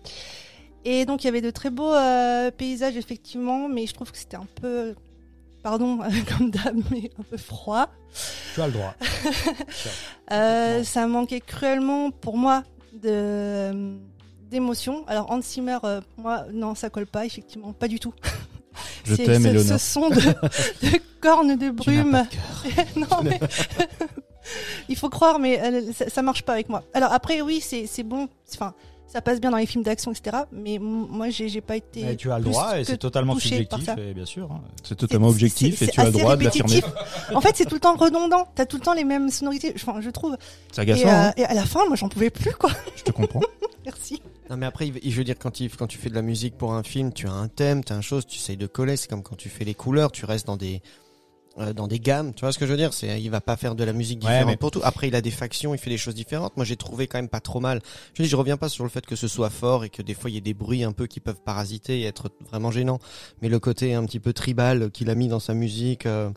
Et 0.86 1.06
donc 1.06 1.24
il 1.24 1.28
y 1.28 1.30
avait 1.30 1.42
de 1.42 1.52
très 1.52 1.70
beaux 1.70 1.94
euh, 1.94 2.50
paysages 2.52 2.98
effectivement, 2.98 3.68
mais 3.70 3.86
je 3.88 3.94
trouve 3.94 4.12
que 4.12 4.18
c'était 4.18 4.38
un 4.38 4.48
peu, 4.62 4.96
pardon 5.64 6.00
comme 6.38 6.50
dame, 6.52 6.82
mais 6.90 7.12
un 7.20 7.24
peu 7.24 7.38
froid. 7.38 7.88
Tu 8.56 8.62
as 8.62 8.68
le 8.68 8.74
droit. 8.74 8.96
Euh, 10.32 10.84
ça 10.86 11.08
manquait 11.08 11.42
cruellement 11.42 12.10
pour 12.10 12.38
moi 12.38 12.64
de 12.94 13.98
d'émotion. 14.50 15.04
Alors 15.08 15.30
Hans 15.30 15.42
Zimmer, 15.42 15.78
euh, 15.84 16.00
pour 16.16 16.24
moi, 16.24 16.46
non, 16.54 16.74
ça 16.74 16.90
colle 16.90 17.06
pas, 17.06 17.26
effectivement, 17.26 17.74
pas 17.74 17.88
du 17.90 18.00
tout. 18.00 18.14
Je 19.04 19.16
t'aime, 19.16 19.44
ce, 19.44 19.60
ce 19.74 19.78
son 19.78 20.10
de, 20.10 20.16
de 20.16 21.00
cornes 21.20 21.58
de 21.58 21.66
Tu 21.66 21.72
brume. 21.74 22.12
pas 22.12 22.24
de 22.94 23.00
non 23.02 23.22
mais 23.24 23.40
il 24.90 24.96
faut 24.96 25.10
croire, 25.10 25.40
mais 25.40 25.62
euh, 25.62 25.92
ça, 25.94 26.10
ça 26.10 26.22
marche 26.22 26.44
pas 26.44 26.54
avec 26.54 26.70
moi. 26.70 26.84
Alors 26.94 27.12
après, 27.14 27.42
oui, 27.42 27.62
c'est 27.62 27.86
c'est 27.88 28.04
bon. 28.04 28.28
Enfin, 28.54 28.74
ça 29.08 29.22
passe 29.22 29.42
bien 29.42 29.52
dans 29.52 29.58
les 29.58 29.66
films 29.66 29.84
d'action, 29.84 30.12
etc. 30.14 30.44
Mais 30.54 30.78
moi, 30.80 31.30
j'ai 31.30 31.60
pas 31.60 31.76
été. 31.76 32.02
Mais 32.04 32.16
tu 32.16 32.32
as 32.32 32.38
le 32.40 32.46
droit 32.46 32.80
et 32.80 32.86
c'est 32.86 32.98
totalement 32.98 33.38
subjectif, 33.38 33.90
et 33.98 34.14
bien 34.14 34.26
sûr. 34.26 34.50
hein. 34.52 34.62
C'est 34.84 34.96
totalement 34.96 35.28
objectif 35.28 35.82
et 35.82 35.88
tu 35.88 36.00
as 36.00 36.06
le 36.06 36.12
droit 36.12 36.38
de 36.38 36.44
l'affirmer. 36.46 36.82
En 37.36 37.42
fait, 37.42 37.56
c'est 37.58 37.66
tout 37.66 37.76
le 37.76 37.82
temps 37.82 37.96
redondant. 37.98 38.48
T'as 38.56 38.66
tout 38.66 38.78
le 38.78 38.84
temps 38.84 38.94
les 38.94 39.04
mêmes 39.04 39.30
sonorités. 39.30 39.74
Enfin, 39.76 40.00
je 40.00 40.10
trouve. 40.10 40.38
C'est 40.72 40.80
Et, 40.88 40.92
agaçant, 40.92 41.08
euh, 41.10 41.12
hein 41.30 41.34
et 41.36 41.44
à 41.44 41.54
la 41.54 41.66
fin, 41.66 41.86
moi, 41.88 41.98
j'en 41.98 42.08
pouvais 42.10 42.30
plus, 42.30 42.54
quoi. 42.54 42.72
je 42.96 43.04
te 43.04 43.12
comprends. 43.12 43.42
Merci. 43.86 44.22
Non 44.50 44.58
mais 44.58 44.66
après, 44.68 44.92
je 45.04 45.16
veux 45.18 45.24
dire 45.24 45.36
quand, 45.40 45.60
il- 45.60 45.76
quand 45.76 45.88
tu 45.88 45.98
fais 45.98 46.10
de 46.10 46.14
la 46.16 46.22
musique 46.22 46.56
pour 46.58 46.74
un 46.74 46.84
film, 46.84 47.12
tu 47.14 47.26
as 47.28 47.32
un 47.32 47.48
thème, 47.48 47.84
tu 47.84 47.94
as 47.94 47.96
une 47.96 48.02
chose, 48.04 48.26
tu 48.28 48.38
essayes 48.38 48.58
de 48.58 48.68
coller. 48.68 48.96
C'est 48.96 49.10
comme 49.10 49.24
quand 49.24 49.36
tu 49.38 49.50
fais 49.50 49.64
les 49.66 49.74
couleurs, 49.74 50.12
tu 50.12 50.26
restes 50.26 50.46
dans 50.46 50.58
des 50.58 50.82
euh, 51.58 51.74
dans 51.74 51.88
des 51.88 52.00
gammes. 52.00 52.34
Tu 52.34 52.42
vois 52.42 52.52
ce 52.54 52.60
que 52.60 52.66
je 52.66 52.72
veux 52.72 52.78
dire? 52.78 52.94
C'est 52.94 53.22
il 53.22 53.30
va 53.30 53.42
pas 53.42 53.58
faire 53.58 53.76
de 53.76 53.84
la 53.84 53.94
musique 53.94 54.20
Ouais, 54.24 54.30
différente 54.30 54.48
mais- 54.52 54.58
pour 54.58 54.72
tout. 54.72 54.82
Après, 54.84 55.08
il 55.08 55.16
a 55.16 55.22
des 55.22 55.32
factions, 55.32 55.74
il 55.74 55.78
fait 55.80 55.90
des 55.90 55.98
choses 55.98 56.16
différentes. 56.16 56.56
Moi, 56.58 56.66
j'ai 56.66 56.76
trouvé 56.78 57.08
quand 57.08 57.18
même 57.18 57.30
pas 57.30 57.42
trop 57.42 57.60
mal. 57.60 57.82
Je 58.14 58.24
dis, 58.24 58.30
je 58.30 58.36
reviens 58.36 58.58
pas 58.58 58.70
sur 58.70 58.84
le 58.84 58.90
fait 58.90 59.06
que 59.06 59.16
ce 59.16 59.28
soit 59.28 59.50
fort 59.50 59.84
et 59.84 59.90
que 59.90 60.02
des 60.02 60.14
fois 60.14 60.30
il 60.30 60.34
y 60.34 60.38
ait 60.38 60.42
des 60.42 60.54
bruits 60.54 60.84
un 60.84 60.92
peu 60.94 61.08
qui 61.08 61.20
peuvent 61.20 61.42
parasiter 61.44 62.00
et 62.02 62.06
être 62.06 62.30
vraiment 62.50 62.72
gênants. 62.72 63.00
Mais 63.42 63.50
le 63.50 63.60
côté 63.60 63.94
un 63.94 64.06
petit 64.06 64.20
peu 64.20 64.34
tribal 64.34 64.92
qu'il 64.92 65.10
a 65.10 65.16
mis 65.16 65.28
dans 65.28 65.40
sa 65.40 65.54
musique. 65.54 66.06
Euh, 66.06 66.30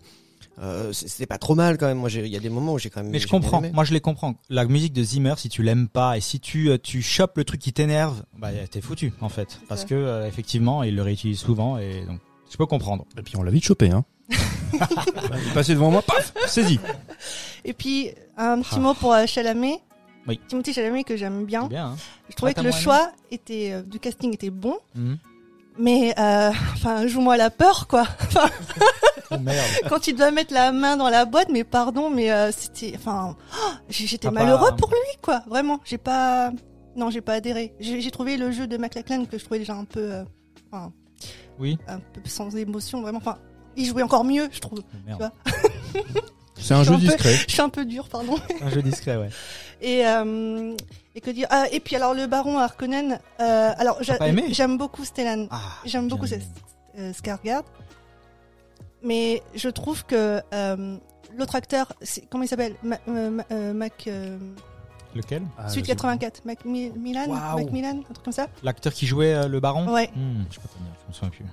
euh, 0.60 0.92
c'est- 0.92 1.08
c'était 1.08 1.26
pas 1.26 1.38
trop 1.38 1.54
mal 1.56 1.78
quand 1.78 1.86
même. 1.86 1.98
Moi, 1.98 2.08
j'ai- 2.08 2.24
il 2.26 2.32
y 2.32 2.36
a 2.36 2.40
des 2.40 2.48
moments 2.50 2.74
où 2.74 2.78
j'ai 2.78 2.90
quand 2.90 3.02
même. 3.02 3.10
Mais 3.10 3.18
je 3.18 3.26
comprends. 3.26 3.58
aimé. 3.58 3.70
Moi, 3.74 3.82
je 3.84 3.92
les 3.92 4.00
comprends. 4.00 4.34
La 4.50 4.64
musique 4.66 4.92
de 4.92 5.02
Zimmer, 5.02 5.34
si 5.36 5.48
tu 5.48 5.62
l'aimes 5.64 5.88
pas 5.88 6.16
et 6.16 6.20
si 6.20 6.38
tu 6.38 6.70
euh, 6.70 6.78
tu 6.80 7.02
chopes 7.02 7.36
le 7.38 7.44
truc 7.44 7.60
qui 7.60 7.72
t'énerve, 7.72 8.22
bah 8.38 8.50
t'es 8.70 8.80
foutu 8.80 9.12
en 9.20 9.28
fait. 9.28 9.58
Parce 9.68 9.80
ça. 9.82 9.86
que 9.88 9.94
euh, 9.94 10.28
effectivement, 10.28 10.82
il 10.84 10.94
le 10.94 11.02
réutilise 11.02 11.38
souvent 11.40 11.78
et 11.78 12.04
donc 12.06 12.20
je 12.50 12.56
peux 12.56 12.66
comprendre. 12.66 13.04
Et 13.18 13.22
puis 13.22 13.36
on 13.36 13.42
l'a 13.42 13.50
vite 13.50 13.64
chopé, 13.64 13.90
hein. 13.90 14.04
il 14.72 15.48
est 15.50 15.54
passé 15.54 15.74
devant 15.74 15.90
moi, 15.90 16.02
paf, 16.02 16.32
saisi. 16.46 16.80
Et 17.64 17.72
puis, 17.72 18.10
un 18.36 18.60
petit 18.60 18.74
Ah. 18.76 18.80
mot 18.80 18.94
pour 18.94 19.12
euh, 19.12 19.26
Chalamet. 19.26 19.80
Oui. 20.26 20.40
Timothée 20.48 20.72
Chalamet, 20.72 21.04
que 21.04 21.16
j'aime 21.16 21.44
bien. 21.44 21.62
C'est 21.64 21.68
bien. 21.68 21.86
Hein 21.88 21.96
Je 22.30 22.34
trouvais 22.36 22.52
Ah, 22.52 22.54
t'as 22.54 22.62
que 22.62 22.66
le 22.66 22.72
moins 22.72 22.80
choix 22.80 23.12
était, 23.30 23.72
euh, 23.72 23.82
du 23.82 23.98
casting 24.00 24.32
était 24.32 24.50
bon. 24.50 24.76
Mhm. 24.94 25.18
Mais, 25.76 26.14
euh, 26.18 26.50
enfin, 26.74 27.06
joue-moi 27.06 27.36
la 27.36 27.50
peur, 27.50 27.86
quoi. 27.88 28.02
Enfin, 28.22 28.48
Oh 29.30 29.38
merde. 29.38 29.66
quand 29.88 30.06
il 30.06 30.14
doit 30.14 30.30
mettre 30.30 30.54
la 30.54 30.70
main 30.72 30.96
dans 30.96 31.08
la 31.08 31.24
boîte, 31.24 31.48
mais 31.50 31.64
pardon, 31.64 32.10
mais 32.10 32.30
euh, 32.30 32.52
c'était, 32.52 32.92
enfin, 32.96 33.36
oh, 33.58 33.70
j'étais 33.88 34.28
T'as 34.28 34.30
malheureux 34.30 34.70
pas- 34.70 34.76
pour 34.76 34.90
lui, 34.90 35.18
quoi. 35.22 35.42
Vraiment, 35.48 35.80
j'ai 35.84 35.98
pas, 35.98 36.52
non, 36.96 37.10
j'ai 37.10 37.20
pas 37.20 37.34
adhéré. 37.34 37.74
J'ai 37.80 38.00
j'ai 38.00 38.10
trouvé 38.12 38.36
le 38.36 38.50
jeu 38.52 38.66
de 38.66 38.76
McLachlan 38.76 39.24
que 39.24 39.36
je 39.38 39.44
trouvais 39.44 39.58
déjà 39.58 39.74
un 39.74 39.84
peu, 39.84 40.00
euh, 40.12 40.24
enfin, 40.70 40.92
Oui. 41.58 41.76
un 41.88 41.98
peu 41.98 42.20
sans 42.24 42.54
émotion, 42.56 43.02
vraiment. 43.02 43.18
Enfin, 43.18 43.38
il 43.76 43.86
jouait 43.86 44.02
encore 44.02 44.24
mieux, 44.24 44.48
je 44.52 44.60
trouve. 44.60 44.80
Oh, 45.08 45.12
vois. 45.18 45.32
C'est 46.56 46.74
un 46.74 46.82
jeu 46.82 46.92
un 46.92 46.98
peu- 46.98 47.00
discret. 47.02 47.34
Je 47.46 47.52
suis 47.52 47.60
un 47.60 47.68
peu 47.68 47.84
dur, 47.84 48.08
pardon. 48.08 48.36
Un 48.62 48.70
jeu 48.70 48.80
discret, 48.80 49.16
ouais. 49.16 49.28
Et, 49.82 50.06
euh, 50.06 50.74
et 51.14 51.20
que 51.20 51.30
dire 51.30 51.46
ah, 51.50 51.66
Et 51.72 51.80
puis 51.80 51.94
alors 51.96 52.14
le 52.14 52.26
baron 52.26 52.58
Harkonnen. 52.58 53.18
Euh, 53.40 53.72
alors 53.76 53.98
j'aime 54.50 54.78
beaucoup 54.78 55.04
Stellan. 55.04 55.46
Ah, 55.50 55.60
J'aime 55.84 56.08
beaucoup 56.08 56.24
euh, 56.26 57.12
Skarsgård. 57.12 57.64
Mais 59.02 59.42
je 59.54 59.68
trouve 59.68 60.06
que 60.06 60.40
euh, 60.54 60.96
l'autre 61.36 61.56
acteur, 61.56 61.92
comment 62.30 62.44
il 62.44 62.48
s'appelle? 62.48 62.76
Ma- 62.82 62.98
Ma- 63.06 63.72
Mac. 63.74 64.04
euh, 64.06 64.38
Lequel? 65.14 65.42
Ah, 65.58 65.68
Suite 65.68 65.84
je 65.84 65.90
sais 65.90 65.96
84. 65.96 66.44
Mac 66.46 66.64
Mi- 66.64 66.90
Milan 66.96 67.26
Waouh. 67.28 67.58
Macmillan 67.58 67.98
Un 67.98 68.12
truc 68.14 68.22
comme 68.24 68.32
ça 68.32 68.46
L'acteur 68.62 68.92
qui 68.92 69.06
jouait 69.06 69.34
euh, 69.34 69.48
le 69.48 69.60
baron? 69.60 69.92
Ouais. 69.92 70.08
Hmm, 70.16 70.44
Je 70.50 70.58
peux 70.58 70.68
pas 70.68 70.74
je 71.02 71.08
me 71.08 71.12
souviens 71.12 71.30
plus. 71.30 71.44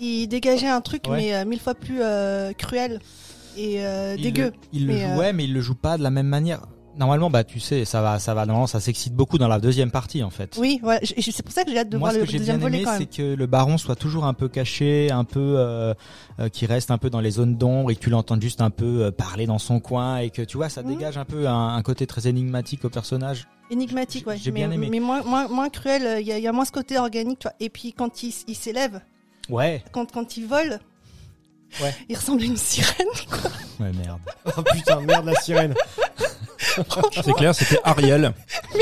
Il 0.00 0.26
dégageait 0.28 0.68
un 0.68 0.80
truc, 0.80 1.02
Ouais. 1.08 1.16
mais 1.16 1.34
euh, 1.34 1.44
mille 1.44 1.60
fois 1.60 1.74
plus 1.74 1.98
euh, 2.00 2.52
cruel 2.52 3.00
et 3.56 3.84
euh, 3.84 4.14
Il 4.16 4.22
dégueu. 4.22 4.46
le- 4.46 4.52
Il 4.72 4.86
le 4.86 4.94
Mais, 4.94 5.04
euh, 5.04 5.14
jouait, 5.14 5.32
mais 5.32 5.44
il 5.44 5.52
le 5.52 5.60
joue 5.60 5.74
pas 5.74 5.98
de 5.98 6.02
la 6.02 6.10
même 6.10 6.26
manière. 6.26 6.60
Normalement, 6.98 7.30
bah 7.30 7.44
tu 7.44 7.60
sais, 7.60 7.84
ça 7.84 8.02
va, 8.02 8.18
ça 8.18 8.34
va. 8.34 8.44
Normalement, 8.46 8.66
ça 8.66 8.80
s'excite 8.80 9.14
beaucoup 9.14 9.38
dans 9.38 9.46
la 9.46 9.60
deuxième 9.60 9.90
partie, 9.92 10.24
en 10.24 10.30
fait. 10.30 10.56
Oui, 10.58 10.80
C'est 11.20 11.42
pour 11.44 11.52
ça 11.52 11.62
que 11.64 11.70
j'ai 11.70 11.78
hâte 11.78 11.88
de 11.88 11.96
Moi, 11.96 12.08
voir 12.08 12.14
ce 12.14 12.18
le 12.18 12.24
que 12.26 12.30
j'ai 12.32 12.38
bien 12.40 12.60
aimé, 12.60 12.84
c'est 12.98 13.06
que 13.06 13.34
le 13.34 13.46
baron 13.46 13.78
soit 13.78 13.94
toujours 13.94 14.24
un 14.24 14.34
peu 14.34 14.48
caché, 14.48 15.10
un 15.10 15.22
peu, 15.24 15.54
euh, 15.56 15.94
euh, 16.40 16.48
qui 16.48 16.66
reste 16.66 16.90
un 16.90 16.98
peu 16.98 17.08
dans 17.08 17.20
les 17.20 17.30
zones 17.30 17.56
d'ombre 17.56 17.90
et 17.92 17.94
que 17.94 18.00
tu 18.00 18.10
l'entends 18.10 18.40
juste 18.40 18.60
un 18.60 18.70
peu 18.70 19.04
euh, 19.04 19.10
parler 19.12 19.46
dans 19.46 19.58
son 19.60 19.78
coin 19.78 20.18
et 20.18 20.30
que 20.30 20.42
tu 20.42 20.56
vois, 20.56 20.68
ça 20.68 20.82
dégage 20.82 21.16
un 21.16 21.24
peu 21.24 21.46
un, 21.48 21.68
un 21.76 21.82
côté 21.82 22.06
très 22.08 22.26
énigmatique 22.26 22.84
au 22.84 22.90
personnage. 22.90 23.46
Énigmatique, 23.70 24.26
ouais. 24.26 24.36
J'ai 24.36 24.50
bien 24.50 24.70
aimé. 24.72 24.88
Mais 24.90 24.98
moins, 25.00 25.22
moins, 25.22 25.46
moins 25.46 25.68
cruel. 25.68 26.20
Il 26.20 26.26
y, 26.26 26.32
a- 26.32 26.38
il 26.38 26.44
y 26.44 26.48
a 26.48 26.52
moins 26.52 26.64
ce 26.64 26.72
côté 26.72 26.98
organique, 26.98 27.38
tu 27.38 27.44
vois. 27.46 27.54
Et 27.60 27.70
puis 27.70 27.92
quand 27.92 28.24
il 28.24 28.32
s'élève, 28.32 29.00
Ouais. 29.50 29.82
quand, 29.92 30.10
quand 30.12 30.36
il 30.36 30.46
vole, 30.46 30.78
Ouais. 31.80 31.94
il 32.08 32.16
ressemble 32.16 32.42
à 32.42 32.46
une 32.46 32.56
sirène. 32.56 33.06
Ouais, 33.78 33.92
merde. 33.92 34.18
Oh 34.56 34.62
putain, 34.62 35.00
merde 35.02 35.26
la 35.26 35.34
sirène. 35.36 35.74
C'est 37.22 37.32
clair, 37.34 37.54
c'était 37.54 37.78
Ariel. 37.84 38.32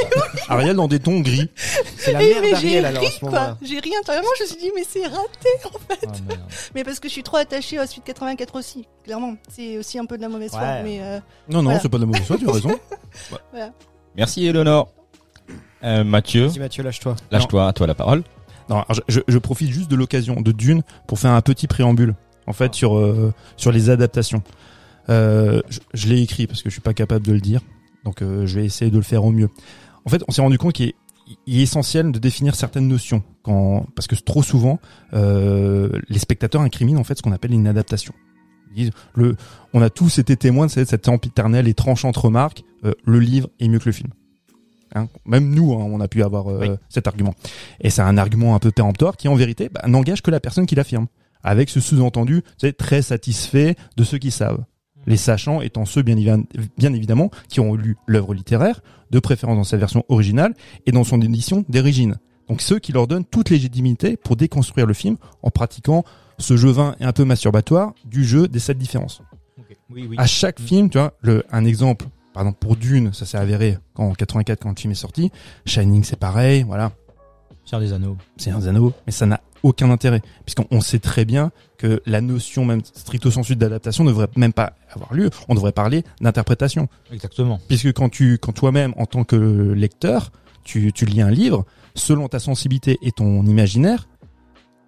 Ariel 0.48 0.76
dans 0.76 0.88
des 0.88 0.98
tons 0.98 1.20
gris. 1.20 1.50
C'est 1.96 2.12
la 2.12 2.18
Mais, 2.20 2.30
merde 2.40 2.50
d'Ariel 2.52 2.84
alors 2.86 3.02
ri, 3.02 3.10
ce 3.10 3.18
quoi. 3.20 3.28
moment-là. 3.30 3.56
J'ai 3.62 3.78
ri 3.80 3.92
intérieurement. 4.00 4.28
Je 4.38 4.42
me 4.44 4.48
suis 4.48 4.56
dit, 4.58 4.70
mais 4.74 4.84
c'est 4.88 5.04
raté. 5.06 5.48
Oh, 5.66 5.78
merde. 5.88 6.16
Mais 6.74 6.84
parce 6.84 6.98
que 7.00 7.08
je 7.08 7.12
suis 7.12 7.22
trop 7.22 7.36
attachée 7.36 7.78
à 7.78 7.86
Suite 7.86 8.04
84 8.04 8.54
aussi. 8.58 8.86
Clairement, 9.04 9.36
c'est 9.50 9.76
aussi 9.78 9.98
un 9.98 10.06
peu 10.06 10.16
de 10.16 10.22
la 10.22 10.28
mauvaise 10.28 10.50
foi. 10.50 10.60
Ouais. 10.60 10.82
Mais 10.82 10.98
euh, 11.02 11.18
Non, 11.48 11.58
non, 11.58 11.64
Voilà. 11.64 11.80
c'est 11.80 11.88
pas 11.90 11.98
de 11.98 12.02
la 12.02 12.06
mauvaise 12.06 12.24
foi, 12.26 12.36
tu 12.38 12.48
as 12.48 12.52
raison. 12.52 12.78
Merci 14.16 14.46
Eleonore. 14.46 14.88
Euh, 15.84 16.04
Mathieu, 16.04 16.46
Vas-y 16.48 16.58
Mathieu, 16.58 16.82
lâche-toi. 16.82 17.16
lâche-toi, 17.30 17.68
à 17.68 17.72
toi 17.72 17.86
la 17.86 17.94
parole. 17.94 18.22
Je, 19.08 19.38
profite 19.38 19.70
juste 19.70 19.90
de 19.90 19.96
l'occasion 19.96 20.40
de 20.40 20.52
Dune 20.52 20.82
pour 21.06 21.18
faire 21.18 21.32
un 21.32 21.40
petit 21.40 21.66
préambule, 21.66 22.14
en 22.46 22.52
fait, 22.52 22.74
sur 22.74 22.98
euh, 22.98 23.32
sur 23.56 23.72
les 23.72 23.90
adaptations. 23.90 24.42
Euh, 25.10 25.62
je 25.94 26.08
l'ai 26.08 26.20
écrit 26.20 26.46
parce 26.46 26.62
que 26.62 26.68
je 26.68 26.74
suis 26.74 26.82
pas 26.82 26.94
capable 26.94 27.26
de 27.26 27.32
le 27.32 27.40
dire, 27.40 27.60
donc 28.04 28.22
euh, 28.22 28.46
je 28.46 28.60
vais 28.60 28.66
essayer 28.66 28.90
de 28.90 28.96
le 28.96 29.02
faire 29.02 29.24
au 29.24 29.30
mieux. 29.30 29.48
En 30.04 30.10
fait, 30.10 30.22
on 30.28 30.32
s'est 30.32 30.42
rendu 30.42 30.58
compte 30.58 30.74
qu'il 30.74 30.88
est, 30.88 30.94
essentiel 31.46 32.12
de 32.12 32.18
définir 32.18 32.54
certaines 32.54 32.88
notions, 32.88 33.22
quand 33.42 33.86
parce 33.94 34.06
que 34.06 34.14
trop 34.16 34.42
souvent, 34.42 34.80
euh, 35.14 35.90
les 36.08 36.18
spectateurs 36.18 36.60
incriminent 36.60 37.00
en 37.00 37.04
fait 37.04 37.16
ce 37.16 37.22
qu'on 37.22 37.32
appelle 37.32 37.52
une 37.52 37.66
adaptation. 37.66 38.14
Ils 38.76 38.90
disent, 38.90 38.90
on 39.72 39.80
a 39.80 39.88
tous 39.88 40.18
été 40.18 40.36
témoins 40.36 40.66
de 40.66 40.70
cette, 40.70 40.90
cette 40.90 41.08
empiternelle 41.08 41.68
et 41.68 41.74
tranchante 41.74 42.16
remarque, 42.16 42.64
le 42.82 43.18
livre 43.18 43.48
est 43.60 43.68
mieux 43.68 43.78
que 43.78 43.86
le 43.86 43.92
film. 43.92 44.10
Hein, 44.94 45.08
même 45.26 45.50
nous, 45.54 45.72
hein, 45.74 45.84
on 45.88 46.00
a 46.00 46.08
pu 46.08 46.22
avoir 46.22 46.48
euh, 46.50 46.58
Oui. 46.60 46.68
cet 46.88 47.06
argument. 47.06 47.34
Et 47.80 47.90
c'est 47.90 48.02
un 48.02 48.16
argument 48.18 48.54
un 48.54 48.58
peu 48.58 48.70
péremptoire 48.70 49.16
qui, 49.16 49.28
en 49.28 49.34
vérité, 49.34 49.68
bah, 49.68 49.82
n'engage 49.86 50.22
que 50.22 50.30
la 50.30 50.40
personne 50.40 50.66
qui 50.66 50.74
l'affirme. 50.74 51.06
Avec 51.42 51.68
ce 51.70 51.80
sous-entendu, 51.80 52.42
c'est 52.56 52.76
très 52.76 53.02
satisfait 53.02 53.76
de 53.96 54.04
ceux 54.04 54.18
qui 54.18 54.30
savent. 54.30 54.64
Les 55.06 55.16
sachants 55.16 55.60
étant 55.60 55.84
ceux, 55.84 56.02
bien, 56.02 56.16
évi- 56.16 56.44
bien 56.76 56.92
évidemment, 56.92 57.30
qui 57.48 57.60
ont 57.60 57.74
lu 57.74 57.96
l'œuvre 58.06 58.34
littéraire, 58.34 58.80
de 59.10 59.20
préférence 59.20 59.56
dans 59.56 59.64
sa 59.64 59.76
version 59.76 60.04
originale 60.08 60.54
et 60.86 60.92
dans 60.92 61.04
son 61.04 61.20
édition 61.22 61.64
d'origine. 61.68 62.16
Donc 62.48 62.60
ceux 62.60 62.78
qui 62.78 62.92
leur 62.92 63.06
donnent 63.06 63.24
toute 63.24 63.50
légitimité 63.50 64.16
pour 64.16 64.36
déconstruire 64.36 64.86
le 64.86 64.94
film 64.94 65.16
en 65.42 65.50
pratiquant 65.50 66.04
ce 66.38 66.56
jeu 66.56 66.70
vain 66.70 66.94
et 67.00 67.04
un 67.04 67.12
peu 67.12 67.24
masturbatoire 67.24 67.94
du 68.04 68.24
jeu 68.24 68.48
des 68.48 68.58
sept 68.58 68.76
différences. 68.78 69.22
Ok. 69.58 69.76
Oui, 69.90 70.06
oui. 70.10 70.16
À 70.18 70.26
chaque 70.26 70.60
film, 70.60 70.90
tu 70.90 70.98
vois, 70.98 71.14
le, 71.22 71.42
un 71.50 71.64
exemple, 71.64 72.06
par 72.38 72.46
exemple 72.46 72.60
pour 72.60 72.76
Dune, 72.76 73.12
ça 73.12 73.26
s'est 73.26 73.36
avéré 73.36 73.78
quand, 73.94 74.04
en 74.10 74.12
84 74.12 74.60
quand 74.60 74.68
le 74.68 74.76
film 74.76 74.92
est 74.92 74.94
sorti. 74.94 75.32
Shining, 75.66 76.04
c'est 76.04 76.14
pareil, 76.20 76.62
voilà. 76.62 76.92
Seigneur 77.64 77.80
des 77.80 77.92
Anneaux. 77.92 78.16
C'est 78.36 78.52
un 78.52 78.64
anneau, 78.64 78.92
mais 79.06 79.12
ça 79.12 79.26
n'a 79.26 79.40
aucun 79.64 79.90
intérêt, 79.90 80.22
puisqu'on 80.44 80.66
on 80.70 80.80
sait 80.80 81.00
très 81.00 81.24
bien 81.24 81.50
que 81.78 82.00
la 82.06 82.20
notion 82.20 82.64
même 82.64 82.80
stricto 82.84 83.32
sensu 83.32 83.56
d'adaptation 83.56 84.04
ne 84.04 84.10
devrait 84.10 84.28
même 84.36 84.52
pas 84.52 84.74
avoir 84.94 85.12
lieu. 85.14 85.30
On 85.48 85.56
devrait 85.56 85.72
parler 85.72 86.04
d'interprétation, 86.20 86.88
Exactement. 87.12 87.58
puisque 87.66 87.92
quand 87.92 88.08
tu, 88.08 88.38
quand 88.38 88.52
toi-même, 88.52 88.94
en 88.96 89.06
tant 89.06 89.24
que 89.24 89.34
lecteur, 89.34 90.30
tu, 90.62 90.92
tu 90.92 91.06
lis 91.06 91.20
un 91.20 91.30
livre, 91.32 91.66
selon 91.96 92.28
ta 92.28 92.38
sensibilité 92.38 92.98
et 93.02 93.10
ton 93.10 93.44
imaginaire, 93.46 94.06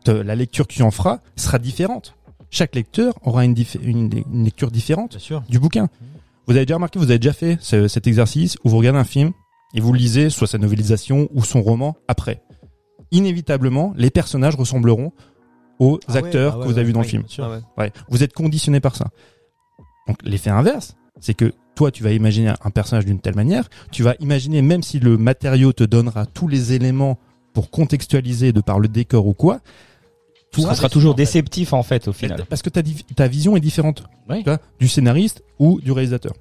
te- 0.04 0.12
la 0.12 0.36
lecture 0.36 0.68
que 0.68 0.72
tu 0.74 0.82
en 0.84 0.92
feras 0.92 1.18
sera 1.34 1.58
différente. 1.58 2.14
Chaque 2.50 2.76
lecteur 2.76 3.14
aura 3.24 3.44
une, 3.44 3.56
une, 3.82 4.10
une 4.32 4.44
lecture 4.44 4.70
différente 4.70 5.18
sûr. 5.18 5.42
du 5.48 5.58
bouquin. 5.58 5.88
Vous 6.50 6.56
avez 6.56 6.66
déjà 6.66 6.74
remarqué, 6.74 6.98
vous 6.98 7.04
avez 7.04 7.20
déjà 7.20 7.32
fait 7.32 7.58
ce- 7.60 7.86
cet 7.86 8.08
exercice 8.08 8.56
où 8.64 8.70
vous 8.70 8.78
regardez 8.78 8.98
un 8.98 9.04
film 9.04 9.30
et 9.72 9.80
vous 9.80 9.92
lisez 9.92 10.30
soit 10.30 10.48
sa 10.48 10.58
novélisation 10.58 11.28
ou 11.32 11.44
son 11.44 11.62
roman 11.62 11.96
après. 12.08 12.42
Inévitablement, 13.12 13.94
les 13.96 14.10
personnages 14.10 14.56
ressembleront 14.56 15.12
aux 15.78 16.00
Ah 16.08 16.12
ouais, 16.12 16.18
acteurs 16.18 16.54
ah 16.54 16.58
ouais, 16.58 16.64
que 16.66 16.68
vous 16.72 16.78
avez 16.78 16.86
vus 16.88 16.92
dans 16.92 17.02
le 17.02 17.06
film. 17.06 17.22
Ah. 17.38 17.86
Vous 18.08 18.24
êtes 18.24 18.32
conditionné 18.32 18.80
par 18.80 18.96
ça. 18.96 19.10
Donc 20.08 20.16
l'effet 20.24 20.50
inverse, 20.50 20.96
c'est 21.20 21.34
que 21.34 21.52
toi, 21.76 21.92
tu 21.92 22.02
vas 22.02 22.10
imaginer 22.10 22.52
un 22.64 22.70
personnage 22.70 23.06
d'une 23.06 23.20
telle 23.20 23.36
manière, 23.36 23.68
tu 23.92 24.02
vas 24.02 24.16
imaginer 24.18 24.60
même 24.60 24.82
si 24.82 24.98
le 24.98 25.16
matériau 25.16 25.72
te 25.72 25.84
donnera 25.84 26.26
tous 26.26 26.48
les 26.48 26.72
éléments 26.72 27.16
pour 27.52 27.70
contextualiser 27.70 28.52
de 28.52 28.60
par 28.60 28.80
le 28.80 28.88
décor 28.88 29.24
ou 29.28 29.34
quoi, 29.34 29.60
Ça 30.56 30.74
sera 30.74 30.88
toujours 30.88 31.14
déceptif 31.14 31.72
en 31.72 31.82
fait 31.82 32.08
au 32.08 32.12
final. 32.12 32.44
parce 32.48 32.62
que 32.62 32.70
ta, 32.70 32.82
ta 33.14 33.28
vision 33.28 33.56
est 33.56 33.60
différente 33.60 34.02
Oui. 34.28 34.38
tu 34.38 34.44
vois, 34.44 34.58
du 34.78 34.88
scénariste 34.88 35.42
ou 35.58 35.80
du 35.80 35.92
réalisateur. 35.92 36.32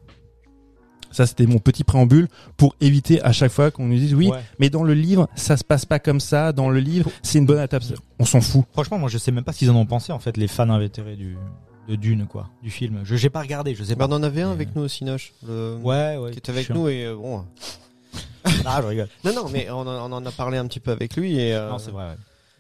Ça, 1.11 1.25
c'était 1.25 1.47
mon 1.47 1.57
petit 1.57 1.83
préambule 1.83 2.27
pour 2.55 2.75
éviter 2.81 3.19
à 3.23 3.31
chaque 3.31 3.51
fois 3.51 3.71
qu'on 3.71 3.87
nous 3.87 3.95
dise 3.97 4.13
oui, 4.13 4.29
Ouais. 4.29 4.39
mais 4.59 4.69
dans 4.69 4.83
le 4.83 4.93
livre, 4.93 5.27
ça 5.35 5.57
se 5.57 5.63
passe 5.63 5.83
pas 5.85 5.97
comme 5.97 6.19
ça. 6.19 6.51
Dans 6.53 6.69
le 6.69 6.79
livre, 6.79 7.09
c'est 7.23 7.39
une 7.39 7.47
bonne 7.47 7.57
adaptation. 7.57 7.95
On 8.19 8.25
s'en 8.25 8.41
fout. 8.41 8.63
Franchement, 8.73 8.99
moi, 8.99 9.09
je 9.09 9.17
sais 9.17 9.31
même 9.31 9.43
pas 9.43 9.51
qu'ils 9.53 9.71
en 9.71 9.75
ont 9.75 9.87
pensé, 9.87 10.11
en 10.11 10.19
fait, 10.19 10.37
les 10.37 10.47
fans 10.47 10.69
invétérés 10.69 11.15
du, 11.15 11.35
de 11.87 11.95
Dune, 11.95 12.27
quoi, 12.27 12.49
du 12.61 12.69
film. 12.69 12.99
Je, 13.05 13.15
j'ai 13.15 13.31
pas 13.31 13.41
regardé, 13.41 13.73
je 13.73 13.83
sais 13.83 13.95
Bah, 13.95 14.07
pas. 14.07 14.13
on 14.13 14.17
en 14.17 14.23
avait 14.23 14.43
un 14.43 14.51
avec 14.51 14.75
nous 14.75 14.83
aussi, 14.83 15.03
Noche. 15.03 15.33
Le... 15.47 15.77
Ouais, 15.81 16.15
ouais. 16.17 16.29
Qui 16.29 16.37
était 16.37 16.51
avec 16.51 16.67
chiant. 16.67 16.75
nous 16.75 16.89
et 16.89 17.05
euh, 17.05 17.15
bon. 17.15 17.43
Ah, 18.65 18.79
je 18.83 18.87
rigole. 18.87 19.07
Non, 19.23 19.33
non, 19.33 19.49
mais 19.51 19.67
on, 19.71 19.79
en- 19.81 20.11
on 20.11 20.15
en 20.15 20.25
a 20.25 20.31
parlé 20.31 20.59
un 20.59 20.67
petit 20.67 20.79
peu 20.79 20.91
avec 20.91 21.15
lui 21.15 21.39
et. 21.39 21.55
euh, 21.55 21.69
Non, 21.71 21.79
c'est 21.79 21.89
vrai, 21.91 22.03
ouais. 22.09 22.15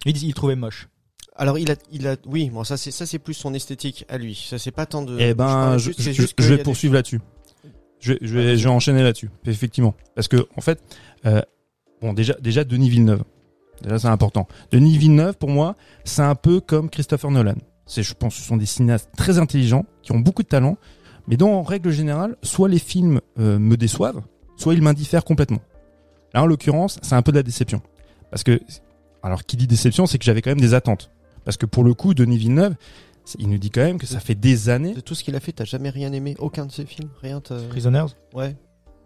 Il, 0.07 0.17
il 0.23 0.33
trouvait 0.33 0.55
moche. 0.55 0.87
Alors 1.39 1.57
il 1.57 1.71
a, 1.71 1.75
il 1.91 2.05
a, 2.07 2.15
oui, 2.27 2.49
bon 2.49 2.63
ça 2.63 2.75
c'est 2.77 2.91
ça 2.91 3.05
c'est 3.05 3.17
plus 3.17 3.33
son 3.33 3.53
esthétique 3.53 4.05
à 4.09 4.17
lui. 4.17 4.35
Ça 4.49 4.59
c'est 4.59 4.71
pas 4.71 4.85
tant 4.85 5.01
de. 5.01 5.17
Eh 5.19 5.33
ben, 5.33 5.77
je, 5.77 5.85
juste- 5.91 6.01
je- 6.01 6.11
juste 6.11 6.35
je 6.37 6.49
vais 6.49 6.57
des- 6.57 6.63
poursuivre 6.63 6.93
là-dessus. 6.93 7.21
Je, 8.01 8.13
je 8.21 8.33
vais, 8.37 8.57
je 8.57 8.63
vais 8.65 8.69
enchaîner 8.69 9.01
là-dessus, 9.03 9.29
effectivement, 9.45 9.93
parce 10.15 10.27
que 10.29 10.45
en 10.55 10.61
fait, 10.61 10.81
euh, 11.25 11.41
bon, 12.01 12.13
déjà, 12.13 12.33
déjà 12.41 12.63
Denis 12.63 12.89
Villeneuve, 12.89 13.23
déjà 13.81 13.99
c'est 13.99 14.07
important. 14.07 14.47
Denis 14.71 14.97
Villeneuve, 14.97 15.35
pour 15.37 15.49
moi, 15.49 15.75
c'est 16.05 16.21
un 16.21 16.35
peu 16.35 16.61
comme 16.61 16.89
Christopher 16.89 17.29
Nolan. 17.31 17.55
C'est, 17.85 18.03
je 18.03 18.13
pense, 18.13 18.35
ce 18.35 18.41
sont 18.43 18.55
des 18.57 18.65
cinéastes 18.65 19.09
très 19.17 19.37
intelligents 19.39 19.85
qui 20.01 20.11
ont 20.13 20.19
beaucoup 20.19 20.43
de 20.43 20.47
talent, 20.47 20.77
mais 21.27 21.35
dont, 21.37 21.51
en 21.53 21.63
règle 21.63 21.89
générale, 21.91 22.37
soit 22.41 22.69
les 22.69 22.79
films 22.79 23.19
euh, 23.39 23.59
me 23.59 23.75
déçoivent, 23.77 24.21
soit 24.55 24.75
ils 24.75 24.81
m'indiffèrent 24.81 25.25
complètement. 25.25 25.59
Là, 26.33 26.43
en 26.43 26.45
l'occurrence, 26.45 26.99
c'est 27.01 27.15
un 27.15 27.21
peu 27.21 27.31
de 27.33 27.37
la 27.37 27.43
déception, 27.43 27.81
parce 28.31 28.43
que, 28.43 28.61
alors, 29.23 29.43
qui 29.43 29.57
dit 29.57 29.67
déception, 29.67 30.05
c'est 30.05 30.19
que 30.19 30.23
j'avais 30.25 30.41
quand 30.41 30.51
même 30.51 30.61
des 30.61 30.73
attentes, 30.73 31.11
parce 31.49 31.57
que 31.57 31.65
pour 31.65 31.83
le 31.83 31.95
coup, 31.95 32.13
Denis 32.13 32.37
Villeneuve, 32.37 32.75
il 33.39 33.49
nous 33.49 33.57
dit 33.57 33.71
quand 33.71 33.81
même 33.81 33.97
que 33.97 34.05
ça 34.05 34.19
fait 34.19 34.35
des 34.35 34.69
années. 34.69 34.93
De 34.93 34.99
tout 34.99 35.15
ce 35.15 35.23
qu'il 35.23 35.35
a 35.35 35.39
fait, 35.39 35.51
t'as 35.51 35.65
jamais 35.65 35.89
rien 35.89 36.13
aimé, 36.13 36.35
aucun 36.37 36.67
de 36.67 36.71
ses 36.71 36.85
films, 36.85 37.09
rien. 37.23 37.41
Prisoners 37.69 38.05
Ouais. 38.35 38.55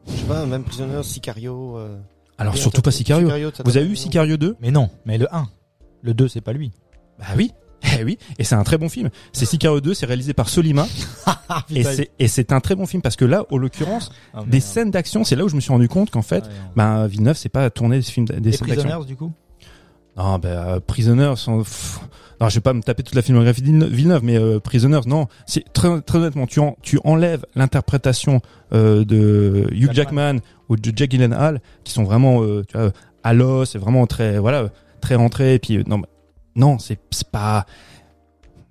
Je 0.10 0.12
sais 0.12 0.24
pas, 0.26 0.46
même 0.46 0.66
Prisoners, 0.66 1.04
Sicario. 1.04 1.78
euh, 1.78 1.98
Alors 2.38 2.54
rien, 2.54 2.62
surtout 2.62 2.82
pas 2.82 2.92
Sicario. 2.92 3.30
Vous 3.64 3.78
avez 3.78 3.88
non 3.88 3.96
Sicario 3.96 4.36
2 4.36 4.58
Mais 4.60 4.72
non, 4.72 4.90
mais 5.06 5.18
le 5.18 5.34
1. 5.34 5.48
Le 6.02 6.14
2, 6.14 6.28
c'est 6.28 6.42
pas 6.42 6.52
lui. 6.52 6.74
Bah 7.18 7.28
oui. 7.38 7.54
Eh 8.00 8.04
oui, 8.04 8.18
et 8.40 8.44
c'est 8.44 8.56
un 8.56 8.64
très 8.64 8.78
bon 8.78 8.90
film. 8.90 9.10
C'est 9.32 9.46
Sicario 9.46 9.80
2, 9.80 9.94
c'est 9.94 10.06
réalisé 10.06 10.34
par 10.34 10.50
Solima 10.50 10.86
Ah, 11.26 11.64
et 11.70 12.28
c'est 12.28 12.52
un 12.52 12.60
très 12.60 12.76
bon 12.76 12.86
film 12.86 13.02
parce 13.02 13.16
que 13.16 13.24
là, 13.24 13.46
en 13.52 13.58
l'occurrence, 13.58 14.12
Ah, 14.34 14.44
des 14.46 14.60
scènes 14.60 14.92
d'action, 14.92 15.24
c'est 15.24 15.38
là 15.38 15.46
où 15.46 15.50
je 15.50 15.56
me 15.56 15.62
suis 15.62 15.72
rendu 15.72 15.88
compte 15.88 16.10
qu'en 16.10 16.22
fait, 16.22 16.44
bah 16.76 17.08
Villeneuve, 17.08 17.38
c'est 17.38 17.48
pas 17.48 17.70
tourné 17.70 17.98
des 17.98 18.02
films 18.04 18.26
des 18.26 18.50
Et 18.50 18.52
scènes 18.52 18.68
d'action. 18.68 18.90
Prisoners, 18.90 19.06
du 19.06 19.16
coup? 19.16 19.32
Non, 20.16 20.38
bah 20.40 20.50
euh, 20.50 20.80
Prisoners, 20.80 21.34
non, 22.42 22.50
je 22.50 22.56
vais 22.56 22.62
pas 22.62 22.74
me 22.74 22.82
taper 22.82 23.04
toute 23.04 23.16
la 23.16 23.22
filmographie 23.22 23.62
de 23.62 23.86
Villeneuve- 23.86 24.24
mais 24.24 24.38
euh, 24.38 24.60
Prisoners, 24.60 25.02
non. 25.08 25.28
C'est 25.46 25.64
très, 25.74 26.02
très 26.02 26.18
honnêtement, 26.20 26.48
tu 26.48 26.60
en, 26.60 26.76
tu 26.82 27.00
enlèves 27.04 27.46
l'interprétation 27.56 28.42
euh, 28.74 29.06
de 29.06 29.68
Hugh 29.72 29.90
Jackman 29.94 30.36
ou 30.70 30.76
de 30.76 30.92
Jack 30.96 31.12
Gyllenhaal, 31.12 31.62
qui 31.84 31.94
sont 31.94 32.04
vraiment, 32.04 32.42
euh, 32.44 32.64
tu 32.68 32.78
vois, 32.78 32.92
à 33.24 33.34
l'os, 33.34 33.70
c'est 33.72 33.80
vraiment 33.80 34.06
très, 34.08 34.40
voilà, 34.40 34.70
très 35.02 35.16
rentré. 35.16 35.54
Et 35.56 35.60
puis 35.60 35.78
euh, 35.78 35.84
non, 35.88 36.02
non, 36.56 36.80
c'est 36.80 37.00
pas. 37.32 37.66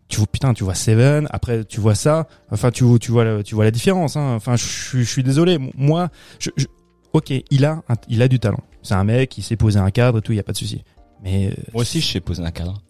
Tu 0.08 0.18
vois, 0.18 0.26
putain, 0.26 0.52
tu 0.52 0.62
vois 0.64 0.74
Seven, 0.74 1.26
après 1.30 1.64
tu 1.64 1.80
vois 1.80 1.94
ça. 1.94 2.28
Enfin, 2.50 2.70
tu 2.70 2.84
vois, 2.84 2.98
tu 2.98 3.10
vois, 3.12 3.24
la- 3.24 3.42
tu 3.42 3.54
vois 3.54 3.64
la 3.64 3.70
différence. 3.70 4.16
Hein. 4.16 4.34
Enfin, 4.36 4.56
je 4.56 4.64
suis- 4.66 5.04
je 5.04 5.10
suis 5.10 5.22
désolé. 5.22 5.58
Moi, 5.74 6.10
je, 6.38 6.50
je- 6.56 6.66
ok, 7.14 7.32
il 7.50 7.64
a, 7.64 7.82
il 8.08 8.20
a 8.20 8.28
du 8.28 8.38
talent. 8.38 8.60
C'est 8.82 8.94
un 8.94 9.04
mec, 9.04 9.38
il 9.38 9.42
sait 9.42 9.56
poser 9.56 9.78
un 9.78 9.90
cadre 9.90 10.18
et 10.18 10.20
tout, 10.20 10.32
il 10.32 10.36
y 10.36 10.40
a 10.40 10.42
pas 10.42 10.52
de 10.52 10.58
souci. 10.58 10.84
Mais 11.22 11.46
euh, 11.46 11.54
Moi 11.72 11.82
aussi, 11.82 12.00
je 12.02 12.06
sais 12.12 12.20
poser 12.20 12.42
un 12.44 12.50
cadre. 12.50 12.82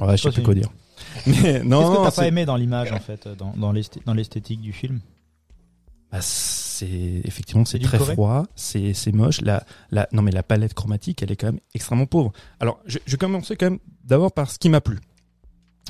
Ouais, 0.00 0.16
je 0.16 0.22
sais 0.22 0.30
plus 0.30 0.42
quoi 0.42 0.54
dire. 0.54 0.68
Mais 1.26 1.62
non, 1.64 1.80
Qu'est-ce 1.80 1.90
que 1.98 2.04
t'as 2.04 2.10
c'est- 2.10 2.20
pas 2.22 2.26
aimé 2.28 2.44
dans 2.44 2.56
l'image, 2.56 2.92
en 2.92 3.00
fait, 3.00 3.28
dans, 3.36 3.52
dans 3.56 3.72
l'esthé- 3.72 4.00
dans 4.06 4.14
l'esthétique 4.14 4.60
du 4.60 4.72
film? 4.72 5.00
Bah, 6.12 6.18
c'est 6.20 7.20
effectivement 7.24 7.64
c'est 7.64 7.78
C'est 7.78 7.84
très 7.84 7.98
froid, 7.98 8.44
c'est 8.56 8.94
c'est 8.94 9.12
moche. 9.12 9.40
La 9.42 9.64
la 9.92 10.08
non 10.12 10.22
mais 10.22 10.32
la 10.32 10.42
palette 10.42 10.74
chromatique, 10.74 11.22
elle 11.22 11.30
est 11.30 11.36
quand 11.36 11.46
même 11.48 11.60
extrêmement 11.74 12.06
pauvre. 12.06 12.32
Alors, 12.58 12.80
je, 12.86 12.98
je 13.06 13.12
vais 13.12 13.16
commencer 13.18 13.54
quand 13.56 13.66
même 13.70 13.78
d'abord 14.04 14.32
par 14.32 14.50
ce 14.50 14.58
qui 14.58 14.68
m'a 14.70 14.80
plu. 14.80 14.98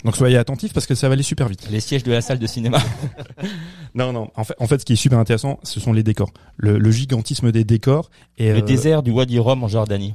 Donc 0.04 0.16
soyez 0.16 0.36
attentifs 0.36 0.72
parce 0.74 0.86
que 0.86 0.94
ça 0.94 1.08
va 1.08 1.14
aller 1.14 1.22
super 1.22 1.48
vite. 1.48 1.68
Les 1.70 1.80
sièges 1.80 2.02
de 2.02 2.12
la 2.12 2.20
salle 2.20 2.38
de 2.38 2.46
cinéma. 2.46 2.78
Non 3.94 4.12
non, 4.12 4.30
en 4.36 4.44
fait 4.44 4.54
en 4.60 4.66
fait 4.66 4.78
ce 4.80 4.84
qui 4.84 4.92
est 4.92 4.96
super 4.96 5.18
intéressant, 5.18 5.58
ce 5.62 5.80
sont 5.80 5.92
les 5.92 6.02
décors. 6.02 6.30
Le, 6.56 6.78
le 6.78 6.90
gigantisme 6.90 7.50
des 7.50 7.64
décors 7.64 8.10
et 8.38 8.52
Le 8.52 8.58
euh, 8.58 8.62
désert 8.62 9.02
du 9.02 9.10
Wadi 9.10 9.38
Rum 9.38 9.64
en 9.64 9.68
Jordanie. 9.68 10.14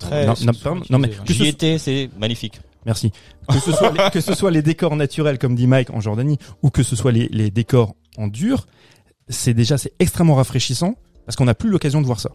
Très 0.00 0.26
non, 0.26 0.34
non, 0.44 0.52
pardon, 0.62 0.82
non, 0.90 0.98
mais 0.98 1.10
J'y 1.26 1.46
étais, 1.46 1.78
c'est 1.78 2.10
magnifique. 2.18 2.60
Merci. 2.86 3.12
Que 3.50 3.58
ce 3.58 3.72
soit 3.72 3.90
les, 3.90 4.10
que 4.12 4.20
ce 4.20 4.34
soit 4.34 4.52
les 4.52 4.62
décors 4.62 4.94
naturels 4.94 5.36
comme 5.36 5.56
dit 5.56 5.66
Mike 5.66 5.90
en 5.90 6.00
Jordanie 6.00 6.38
ou 6.62 6.70
que 6.70 6.84
ce 6.84 6.94
soit 6.94 7.10
les, 7.10 7.26
les 7.32 7.50
décors 7.50 7.96
en 8.16 8.28
dur, 8.28 8.68
c'est 9.28 9.54
déjà 9.54 9.76
c'est 9.76 9.92
extrêmement 9.98 10.36
rafraîchissant 10.36 10.94
parce 11.26 11.34
qu'on 11.34 11.46
n'a 11.46 11.54
plus 11.54 11.68
l'occasion 11.68 12.00
de 12.00 12.06
voir 12.06 12.20
ça. 12.20 12.30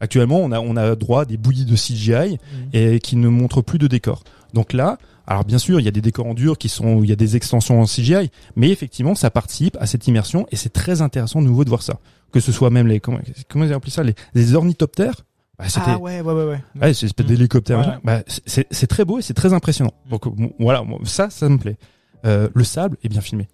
Actuellement, 0.00 0.38
on 0.38 0.52
a 0.52 0.60
on 0.60 0.76
a 0.76 0.94
droit 0.96 1.22
à 1.22 1.24
des 1.24 1.38
bouillies 1.38 1.64
de 1.64 1.76
CGI 1.76 2.38
et 2.74 2.98
qui 2.98 3.16
ne 3.16 3.28
montrent 3.28 3.62
plus 3.62 3.78
de 3.78 3.86
décors. 3.86 4.22
Donc 4.52 4.74
là, 4.74 4.98
alors 5.26 5.44
bien 5.44 5.58
sûr, 5.58 5.80
il 5.80 5.84
y 5.84 5.88
a 5.88 5.92
des 5.92 6.00
décors 6.02 6.26
en 6.26 6.34
dur 6.34 6.58
qui 6.58 6.68
sont 6.68 7.02
il 7.02 7.08
y 7.08 7.12
a 7.12 7.16
des 7.16 7.36
extensions 7.36 7.80
en 7.80 7.86
CGI, 7.86 8.30
mais 8.56 8.68
effectivement, 8.68 9.14
ça 9.14 9.30
participe 9.30 9.78
à 9.80 9.86
cette 9.86 10.06
immersion 10.08 10.46
et 10.50 10.56
c'est 10.56 10.72
très 10.72 11.00
intéressant 11.00 11.40
de 11.40 11.46
nouveau 11.46 11.64
de 11.64 11.70
voir 11.70 11.82
ça. 11.82 12.00
Que 12.32 12.40
ce 12.40 12.52
soit 12.52 12.68
même 12.68 12.86
les 12.86 13.00
comment 13.00 13.20
comment 13.48 13.64
ils 13.64 13.72
appellent 13.72 13.90
ça 13.90 14.02
les, 14.02 14.14
les 14.34 14.54
ornithoptères. 14.54 15.24
Bah, 15.60 15.82
Ah 15.86 15.98
ouais, 15.98 16.20
ouais, 16.20 16.32
ouais, 16.32 16.44
ouais. 16.44 16.60
Ouais, 16.80 16.94
c'est 16.94 17.02
une 17.02 17.06
espèce 17.06 17.26
Mm. 17.26 17.28
d'hélicoptère. 17.28 17.78
Ouais. 17.78 17.94
Bah, 18.04 18.22
c'est- 18.46 18.86
très 18.86 19.04
beau 19.04 19.18
et 19.18 19.22
c'est 19.22 19.34
très 19.34 19.52
impressionnant. 19.52 19.92
Mm. 20.06 20.10
Donc 20.10 20.22
voilà, 20.58 20.84
ça, 21.04 21.30
ça 21.30 21.48
me 21.48 21.58
plaît. 21.58 21.76
Euh, 22.24 22.48
le 22.54 22.64
sable 22.64 22.96
est 23.02 23.08
bien 23.08 23.20
filmé. 23.20 23.48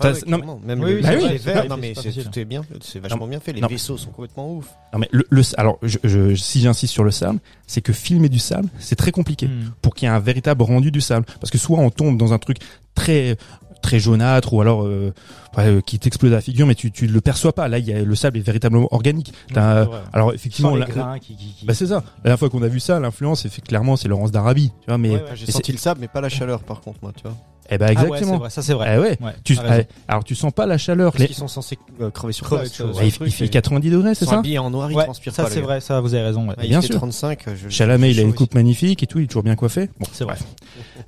Ouais, 0.00 0.02
Ça, 0.02 0.08
ouais, 0.12 0.14
c'est- 0.20 0.26
non, 0.28 0.36
clairement. 0.36 0.60
même 0.64 0.80
Oui, 0.80 0.90
le- 0.92 0.96
oui, 0.98 1.02
Bah 1.02 1.14
les 1.16 1.38
verts, 1.38 1.68
non 1.68 1.76
mais 1.76 1.92
tout 1.92 2.38
est 2.38 2.44
bien, 2.44 2.62
c'est 2.80 3.00
vachement 3.00 3.26
bien 3.26 3.40
fait. 3.40 3.52
Les 3.52 3.60
Non. 3.60 3.66
vaisseaux 3.66 3.96
sont 3.96 4.10
complètement 4.10 4.54
ouf. 4.54 4.66
Non 4.92 5.00
mais 5.00 5.08
le, 5.10 5.24
le 5.28 5.42
alors 5.56 5.78
je, 5.82 5.98
je, 6.04 6.36
si 6.36 6.60
j'insiste 6.60 6.92
sur 6.92 7.02
le 7.02 7.10
sable, 7.10 7.40
c'est 7.66 7.80
que 7.80 7.92
filmer 7.92 8.28
du 8.28 8.38
sable, 8.38 8.68
c'est 8.78 8.94
très 8.94 9.10
compliqué 9.10 9.48
Hmm. 9.48 9.70
pour 9.82 9.94
qu'il 9.96 10.06
y 10.06 10.10
ait 10.10 10.14
un 10.14 10.20
véritable 10.20 10.62
rendu 10.62 10.92
du 10.92 11.00
sable. 11.00 11.26
Parce 11.40 11.50
que 11.50 11.58
soit 11.58 11.80
on 11.80 11.90
tombe 11.90 12.16
dans 12.16 12.32
un 12.32 12.38
truc 12.38 12.58
très 12.94 13.36
très 13.82 13.98
jaunâtre 14.00 14.52
ou 14.54 14.60
alors 14.60 14.84
euh, 14.84 15.12
ouais, 15.56 15.66
euh, 15.66 15.80
qui 15.80 15.98
t'explose 15.98 16.30
la 16.32 16.40
figure, 16.40 16.66
mais 16.66 16.74
tu 16.74 16.90
tu 16.90 17.06
le 17.06 17.20
perçois 17.20 17.52
pas. 17.52 17.68
Là, 17.68 17.78
il 17.78 17.86
y 17.86 17.92
a 17.92 18.02
le 18.02 18.14
sable 18.14 18.38
est 18.38 18.42
véritablement 18.42 18.88
organique. 18.92 19.32
Ouais, 19.54 19.60
vrai. 19.60 19.86
alors 20.12 20.34
effectivement, 20.34 20.74
les 20.74 20.80
là- 20.80 20.86
grains 20.86 21.18
qui, 21.18 21.34
qui, 21.36 21.52
qui- 21.54 21.66
bah 21.66 21.74
c'est 21.74 21.86
ça. 21.86 22.02
La 22.18 22.22
dernière 22.24 22.38
fois 22.38 22.50
qu'on 22.50 22.62
a 22.62 22.68
vu 22.68 22.80
ça, 22.80 22.98
l'influence, 23.00 23.46
c'est 23.48 23.60
clairement 23.64 23.96
c'est 23.96 24.08
Laurence 24.08 24.30
d'Arabie. 24.32 24.70
Tu 24.80 24.86
vois, 24.88 24.98
mais 24.98 25.10
Ouais, 25.10 25.14
ouais. 25.16 25.22
J'ai 25.34 25.46
mais 25.46 25.52
senti 25.52 25.72
le 25.72 25.78
sable, 25.78 26.00
mais 26.00 26.08
pas 26.08 26.20
la 26.20 26.28
chaleur 26.28 26.62
par 26.62 26.80
contre, 26.80 26.98
moi, 27.02 27.12
tu 27.16 27.22
vois. 27.22 27.36
Eh 27.70 27.78
ben 27.78 27.86
Ah 27.96 28.00
ouais, 28.02 28.06
exactement. 28.08 28.38
vrai, 28.38 28.50
ça 28.50 28.62
c'est 28.62 28.72
vrai. 28.72 28.94
Eh 28.94 28.98
ouais. 28.98 29.18
Ouais, 29.20 29.32
Tu, 29.44 29.54
eh, 29.54 29.82
alors 30.08 30.24
tu 30.24 30.34
sens 30.34 30.52
pas 30.52 30.66
la 30.66 30.78
chaleur. 30.78 31.12
Parce 31.12 31.20
Les- 31.22 31.26
qu'ils 31.28 31.36
sont 31.36 31.48
censés 31.48 31.78
euh, 32.00 32.10
crever 32.10 32.32
sur 32.32 32.46
Crever 32.46 32.62
place. 32.62 32.72
sur- 32.72 32.86
Ouais, 32.96 33.08
il, 33.08 33.26
il 33.26 33.32
fait 33.32 33.44
et- 33.46 33.48
90 33.50 33.90
degrés, 33.90 34.10
Ils 34.10 34.14
c'est 34.16 34.24
ça 34.26 34.40
en 34.40 34.70
noir, 34.70 34.90
ils 34.90 34.96
Ouais, 34.96 35.04
transpirent 35.04 35.34
ça 35.34 35.44
pas. 35.44 35.50
c'est 35.50 35.60
vrai, 35.60 35.80
ça 35.80 36.00
vous 36.00 36.14
avez 36.14 36.24
raison. 36.24 36.42
ouais. 36.48 36.56
Ouais, 36.58 36.66
Bien 36.68 36.78
il 36.78 36.82
fait 36.82 36.86
sûr. 36.88 36.96
35. 36.96 37.44
je- 37.54 37.68
Chalamet, 37.68 38.10
il 38.10 38.18
a 38.18 38.22
une 38.22 38.34
coupe 38.34 38.54
magnifique 38.54 39.02
et 39.02 39.06
tout, 39.06 39.18
il 39.18 39.24
est 39.24 39.26
toujours 39.28 39.42
bien 39.42 39.56
coiffé. 39.56 39.90
Bon, 39.98 40.06
C'est 40.12 40.24
vrai. 40.24 40.36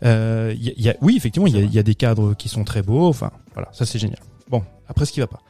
Euh, 0.04 0.52
il 0.56 0.64
y 0.64 0.68
a- 0.68 0.72
il 0.76 0.84
y 0.84 0.88
a, 0.90 0.96
oui, 1.00 1.16
effectivement, 1.16 1.46
il 1.46 1.54
y 1.56 1.58
a, 1.58 1.62
il 1.62 1.72
y 1.72 1.78
a 1.78 1.82
des 1.82 1.94
cadres 1.94 2.34
qui 2.34 2.48
sont 2.48 2.64
très 2.64 2.82
beaux. 2.82 3.08
Enfin, 3.08 3.30
voilà, 3.54 3.68
ça 3.72 3.86
c'est 3.86 3.98
génial. 3.98 4.18
Bon, 4.48 4.62
après 4.88 5.04
ce 5.06 5.12
qui 5.12 5.20
va 5.20 5.26
pas. 5.26 5.40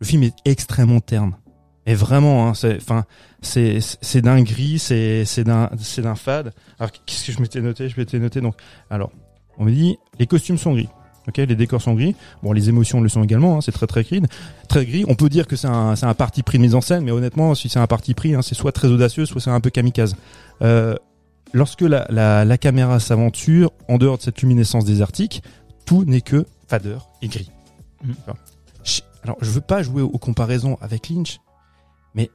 Le 0.00 0.06
film 0.06 0.22
est 0.24 0.34
extrêmement 0.44 1.00
terne. 1.00 1.36
Et 1.84 1.94
vraiment, 1.94 2.46
hein, 2.48 2.54
c'est, 2.54 2.76
enfin, 2.76 3.04
c'est, 3.40 3.78
c'est 3.80 4.20
d'un 4.22 4.40
gris, 4.42 4.78
c'est, 4.78 5.24
c'est 5.24 5.42
d'un, 5.42 5.68
c'est 5.80 6.02
d'un 6.02 6.14
fade. 6.14 6.52
Alors, 6.78 6.92
qu'est-ce 7.06 7.26
que 7.26 7.32
je 7.32 7.40
m'étais 7.40 7.60
noté? 7.60 7.88
Je 7.88 7.98
m'étais 7.98 8.20
noté, 8.20 8.40
donc, 8.40 8.54
alors, 8.88 9.10
on 9.58 9.64
me 9.64 9.70
dit, 9.72 9.98
les 10.18 10.26
costumes 10.26 10.58
sont 10.58 10.72
gris. 10.72 10.88
Ok, 11.28 11.36
les 11.36 11.54
décors 11.54 11.80
sont 11.80 11.94
gris. 11.94 12.16
Bon, 12.42 12.52
les 12.52 12.68
émotions 12.68 13.00
le 13.00 13.08
sont 13.08 13.22
également. 13.22 13.56
Hein, 13.56 13.60
c'est 13.60 13.70
très 13.70 13.86
très 13.86 14.02
gris. 14.02 14.20
Très 14.68 14.84
gris. 14.84 15.04
On 15.06 15.14
peut 15.14 15.28
dire 15.28 15.46
que 15.46 15.54
c'est 15.54 15.68
un, 15.68 15.94
c'est 15.94 16.06
un 16.06 16.14
parti 16.14 16.42
pris 16.42 16.58
de 16.58 16.62
mise 16.62 16.74
en 16.74 16.80
scène, 16.80 17.04
mais 17.04 17.12
honnêtement, 17.12 17.54
si 17.54 17.68
c'est 17.68 17.78
un 17.78 17.86
parti 17.86 18.12
pris, 18.14 18.34
hein, 18.34 18.42
c'est 18.42 18.56
soit 18.56 18.72
très 18.72 18.88
audacieux, 18.88 19.24
soit 19.24 19.40
c'est 19.40 19.50
un 19.50 19.60
peu 19.60 19.70
kamikaze. 19.70 20.16
Euh, 20.62 20.96
lorsque 21.52 21.82
la, 21.82 22.06
la, 22.10 22.44
la 22.44 22.58
caméra 22.58 22.98
s'aventure 22.98 23.70
en 23.88 23.98
dehors 23.98 24.18
de 24.18 24.22
cette 24.22 24.42
luminescence 24.42 24.84
désertique, 24.84 25.44
tout 25.86 26.04
n'est 26.04 26.22
que 26.22 26.44
fadeur 26.66 27.08
et 27.22 27.28
gris. 27.28 27.50
Enfin, 28.26 28.36
je- 28.82 29.02
Alors, 29.22 29.36
je 29.40 29.50
veux 29.50 29.60
pas 29.60 29.82
jouer 29.84 30.02
aux, 30.02 30.08
comparaisons 30.18 30.76
avec 30.80 31.08
Lynch, 31.08 31.38
mais 32.16 32.30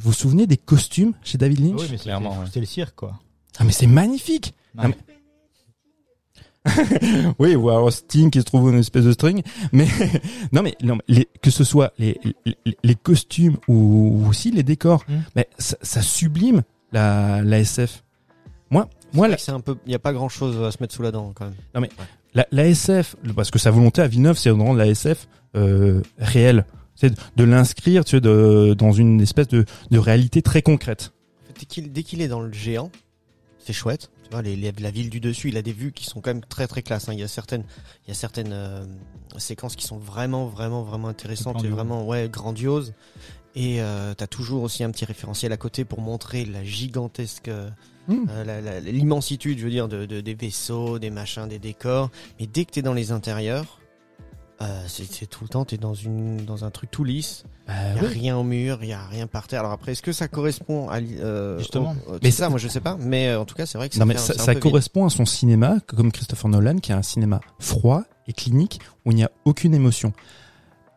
vous 0.00 0.08
vous 0.10 0.12
souvenez 0.16 0.48
des 0.48 0.56
costumes 0.56 1.12
chez 1.22 1.38
David 1.38 1.60
Lynch? 1.60 1.74
Oui, 1.74 1.82
mais 1.82 1.86
c'était- 1.96 2.02
Clairement, 2.04 2.30
ouais. 2.40 2.46
c'était 2.46 2.58
le 2.60 2.66
cirque 2.66 2.96
quoi. 2.96 3.20
Ah, 3.60 3.62
mais 3.64 3.70
c'est 3.72 3.86
magnifique. 3.86 4.54
oui, 7.38 7.54
ou 7.56 7.68
alors 7.70 7.92
Sting 7.92 8.30
qui 8.30 8.38
se 8.40 8.44
trouve 8.44 8.70
une 8.70 8.78
espèce 8.78 9.04
de 9.04 9.12
string, 9.12 9.42
mais 9.72 9.86
non 10.52 10.62
mais, 10.62 10.74
non, 10.82 10.96
mais 10.96 11.02
les- 11.08 11.28
que 11.42 11.50
ce 11.50 11.64
soit 11.64 11.92
les, 11.98 12.18
les, 12.46 12.76
les 12.84 12.94
costumes 12.94 13.56
ou, 13.68 14.20
ou 14.22 14.28
aussi 14.28 14.50
les 14.50 14.62
décors, 14.62 15.04
Mm. 15.08 15.14
mais 15.34 15.48
ça, 15.58 15.76
ça 15.82 16.02
sublime 16.02 16.62
la, 16.92 17.42
la 17.42 17.58
SF. 17.58 18.04
Moi, 18.70 18.88
moi, 19.12 19.28
la, 19.28 19.36
C'est 19.38 19.50
un 19.52 19.60
peu, 19.60 19.76
il 19.86 19.92
y 19.92 19.94
a 19.94 19.98
pas 19.98 20.12
grand 20.12 20.28
chose 20.28 20.62
à 20.62 20.70
se 20.70 20.78
mettre 20.80 20.94
sous 20.94 21.02
la 21.02 21.10
dent 21.10 21.32
quand 21.34 21.46
même. 21.74 21.86
la, 22.34 22.46
la 22.52 22.66
SF, 22.68 23.16
parce 23.34 23.50
que 23.50 23.58
sa 23.58 23.70
volonté 23.70 24.00
à 24.00 24.06
Villeneuve, 24.06 24.38
c'est 24.38 24.48
de 24.50 24.54
rendre 24.54 24.78
la 24.78 24.86
SF 24.86 25.26
euh, 25.56 26.00
réelle, 26.18 26.64
c'est 26.94 27.10
de, 27.10 27.16
de 27.36 27.44
l'inscrire, 27.44 28.04
tu 28.04 28.12
sais, 28.12 28.20
de, 28.20 28.74
dans 28.78 28.92
une 28.92 29.20
espèce 29.20 29.48
de, 29.48 29.64
de 29.90 29.98
réalité 29.98 30.40
très 30.42 30.62
concrète. 30.62 31.12
dès 31.58 31.66
qu'il 31.66 31.92
dès 31.92 32.02
qu'il 32.04 32.22
est 32.22 32.28
dans 32.28 32.40
le 32.40 32.52
géant, 32.52 32.90
c'est 33.58 33.72
chouette. 33.72 34.10
Les, 34.40 34.56
les- 34.56 34.72
la 34.72 34.90
ville 34.90 35.10
du 35.10 35.20
dessus, 35.20 35.48
il 35.48 35.56
a 35.58 35.62
des 35.62 35.72
vues 35.74 35.92
qui 35.92 36.06
sont 36.06 36.20
quand 36.22 36.30
même 36.32 36.44
très 36.44 36.66
très 36.66 36.82
classe. 36.82 37.08
hein. 37.08 37.12
Il 37.12 37.18
y 37.18 37.22
a 37.22 37.28
certaines, 37.28 37.64
il 38.06 38.08
y 38.08 38.10
a 38.12 38.14
certaines 38.14 38.52
euh, 38.52 38.84
séquences 39.36 39.76
qui 39.76 39.84
sont 39.86 39.98
vraiment 39.98 40.46
vraiment 40.46 40.82
vraiment 40.82 41.08
intéressantes 41.08 41.62
et 41.64 41.68
vraiment 41.68 42.06
ouais 42.06 42.28
grandioses. 42.30 42.94
Et 43.54 43.82
euh, 43.82 44.14
t'as 44.14 44.26
toujours 44.28 44.62
aussi 44.62 44.82
un 44.84 44.90
petit 44.90 45.04
référentiel 45.04 45.52
à 45.52 45.58
côté 45.58 45.84
pour 45.84 46.00
montrer 46.00 46.46
la 46.46 46.64
gigantesque, 46.64 47.48
euh, 47.48 47.68
Mm. 48.08 48.24
euh, 48.30 48.44
la- 48.44 48.60
la- 48.60 48.80
l'immensitude, 48.80 49.58
je 49.58 49.64
veux 49.64 49.70
dire, 49.70 49.86
de, 49.88 50.06
de- 50.06 50.20
des 50.20 50.34
vaisseaux, 50.34 50.98
des 50.98 51.10
machins, 51.10 51.46
des 51.46 51.58
décors. 51.60 52.10
Mais 52.40 52.46
dès 52.46 52.64
que 52.64 52.70
t'es 52.72 52.82
dans 52.82 52.94
les 52.94 53.12
intérieurs, 53.12 53.78
euh, 54.62 54.84
c'est 54.86 55.26
tout 55.28 55.42
le 55.44 55.48
temps, 55.48 55.64
t'es 55.64 55.76
dans 55.76 55.94
une 55.94 56.44
dans 56.44 56.64
un 56.64 56.70
truc 56.70 56.90
tout 56.90 57.04
lisse. 57.04 57.44
Bah 57.66 57.72
Il 57.96 58.04
a 58.04 58.08
rien 58.08 58.36
au 58.36 58.42
mur, 58.44 58.78
il 58.82 58.88
y 58.88 58.92
a 58.92 59.04
rien 59.06 59.26
par 59.26 59.46
terre. 59.48 59.60
Alors 59.60 59.72
après, 59.72 59.92
est-ce 59.92 60.02
que 60.02 60.12
ça 60.12 60.28
correspond 60.28 60.88
à 60.88 60.98
euh, 61.00 61.58
Justement. 61.58 61.94
au- 62.08 62.12
euh, 62.14 62.18
Mais 62.22 62.30
ça, 62.30 62.48
moi 62.48 62.58
je 62.58 62.68
sais 62.68 62.80
pas. 62.80 62.96
Mais 63.00 63.34
en 63.34 63.44
tout 63.44 63.54
cas, 63.54 63.66
c'est 63.66 63.78
vrai 63.78 63.88
que 63.88 63.94
ça, 63.94 64.00
Non 64.00 64.06
mais 64.06 64.14
fait 64.14 64.20
un- 64.20 64.22
ça, 64.22 64.34
c'est 64.34 64.40
un 64.40 64.44
ça 64.44 64.52
peu 64.52 64.58
vide. 64.58 64.62
correspond 64.62 65.06
à 65.06 65.10
son 65.10 65.24
cinéma, 65.26 65.78
comme 65.86 66.12
Christopher 66.12 66.48
Nolan, 66.50 66.76
qui 66.78 66.92
a 66.92 66.96
un 66.96 67.02
cinéma 67.02 67.40
froid 67.58 68.02
et 68.26 68.32
clinique 68.32 68.80
où 69.04 69.10
il 69.10 69.16
n'y 69.16 69.24
a 69.24 69.30
aucune 69.44 69.74
émotion. 69.74 70.12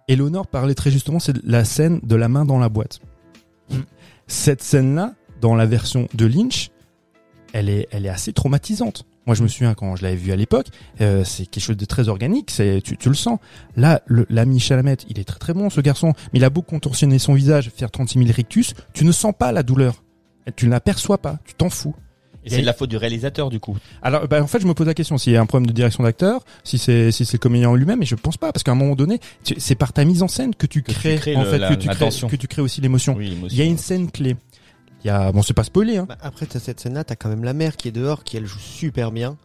Eleanor 0.08 0.46
parlait 0.48 0.76
très 0.76 0.92
justement, 0.92 1.20
c'est 1.20 1.36
la 1.44 1.66
scène 1.66 2.00
de 2.04 2.16
la 2.16 2.30
main 2.30 2.46
dans 2.46 2.60
la 2.60 2.70
boîte. 2.70 3.00
Mm. 3.72 3.78
Cette 4.28 4.62
scène-là, 4.62 5.14
dans 5.42 5.56
la 5.56 5.66
version 5.66 6.08
de 6.14 6.26
Lynch, 6.26 6.70
elle 7.54 7.70
est, 7.70 7.88
elle 7.92 8.06
est 8.06 8.10
assez 8.10 8.32
traumatisante. 8.34 9.06
Moi, 9.26 9.36
je 9.36 9.44
me 9.44 9.48
souviens 9.48 9.74
quand 9.74 9.96
je 9.96 10.04
l'avais 10.04 10.16
vu 10.16 10.32
à 10.32 10.36
l'époque, 10.36 10.68
euh, 11.02 11.24
c'est 11.24 11.46
quelque 11.46 11.64
chose 11.64 11.78
de 11.78 11.86
très 11.86 12.10
organique, 12.10 12.52
c'est 12.52 12.82
tu, 12.84 12.96
tu 12.98 13.10
le 13.10 13.16
sens. 13.16 13.40
Là, 13.76 14.02
le- 14.06 14.26
l'ami 14.30 14.60
Chalamet, 14.60 14.98
il 15.10 15.20
est 15.20 15.24
très 15.24 15.40
très 15.40 15.54
bon 15.54 15.70
ce 15.70 15.82
garçon, 15.82 16.14
mais 16.34 16.40
il 16.40 16.44
a 16.46 16.50
beau 16.50 16.62
contorsionner 16.62 17.18
son 17.20 17.34
visage, 17.34 17.72
faire 17.76 17.90
36 17.92 18.20
000 18.20 18.32
rictus, 18.36 18.74
tu 18.94 19.04
ne 19.06 19.12
sens 19.12 19.34
pas 19.38 19.52
la 19.52 19.64
douleur. 19.64 20.04
Tu 20.56 20.68
ne 20.68 20.72
l'aperçois 20.72 21.18
pas, 21.18 21.40
tu 21.46 21.56
t'en 21.56 21.70
fous. 21.72 21.96
Et 22.48 22.52
c'est 22.52 22.62
de 22.62 22.66
la 22.68 22.74
faute 22.74 22.92
du 22.92 22.98
réalisateur 22.98 23.50
du 23.50 23.60
coup. 23.60 23.76
Alors, 24.04 24.28
bah, 24.28 24.40
en 24.44 24.46
fait, 24.46 24.60
je 24.60 24.68
me 24.68 24.76
pose 24.76 24.86
la 24.86 24.94
question 24.94 25.18
s'il 25.18 25.34
y 25.34 25.36
a 25.36 25.42
un 25.42 25.48
problème 25.48 25.66
de 25.66 25.74
direction 25.74 26.04
d'acteur, 26.04 26.46
si 26.64 26.78
c'est 26.78 27.12
si 27.12 27.26
c'est 27.26 27.38
le 27.38 27.40
comédien 27.40 27.70
en 27.72 27.74
lui-même, 27.76 28.04
et 28.04 28.06
je 28.06 28.14
pense 28.14 28.38
pas, 28.38 28.52
parce 28.52 28.62
qu'à 28.62 28.74
un 28.74 28.76
moment 28.76 28.94
donné, 28.94 29.20
tu- 29.44 29.56
c'est 29.58 29.74
par 29.74 29.92
ta 29.94 30.06
mise 30.06 30.22
en 30.22 30.28
scène 30.28 30.54
que 30.54 30.68
tu 30.68 30.84
Que 30.84 30.92
tu 30.92 31.00
crées, 31.00 31.36
en 31.36 31.42
le- 31.44 31.50
fait, 31.50 31.58
la- 31.58 31.70
que 31.70 31.74
tu 31.82 31.88
la 31.88 31.96
crées, 31.96 32.06
tension. 32.06 32.28
que 32.28 32.36
tu 32.36 32.48
crées 32.48 32.62
aussi 32.62 32.82
l'émotion. 32.82 33.16
Oui, 33.18 33.36
Il 33.50 33.58
y 33.58 33.62
a 33.64 33.66
une 33.66 33.80
scène 33.80 34.12
clé. 34.12 34.36
Il 35.06 35.10
y 35.10 35.12
a, 35.12 35.32
bon, 35.32 35.44
c'est 35.44 35.54
pas 35.54 35.64
spoilé, 35.64 35.98
hein. 35.98 36.08
Bah, 36.10 36.18
après, 36.22 36.48
cette 36.60 36.80
scène-là, 36.80 37.04
t'as 37.04 37.16
quand 37.16 37.30
même 37.30 37.44
la 37.44 37.54
mère 37.54 37.78
qui 37.78 37.88
est 37.88 37.92
dehors, 37.92 38.24
qui 38.24 38.38
elle 38.38 38.48
joue 38.48 38.58
super 38.58 39.12
bien, 39.12 39.38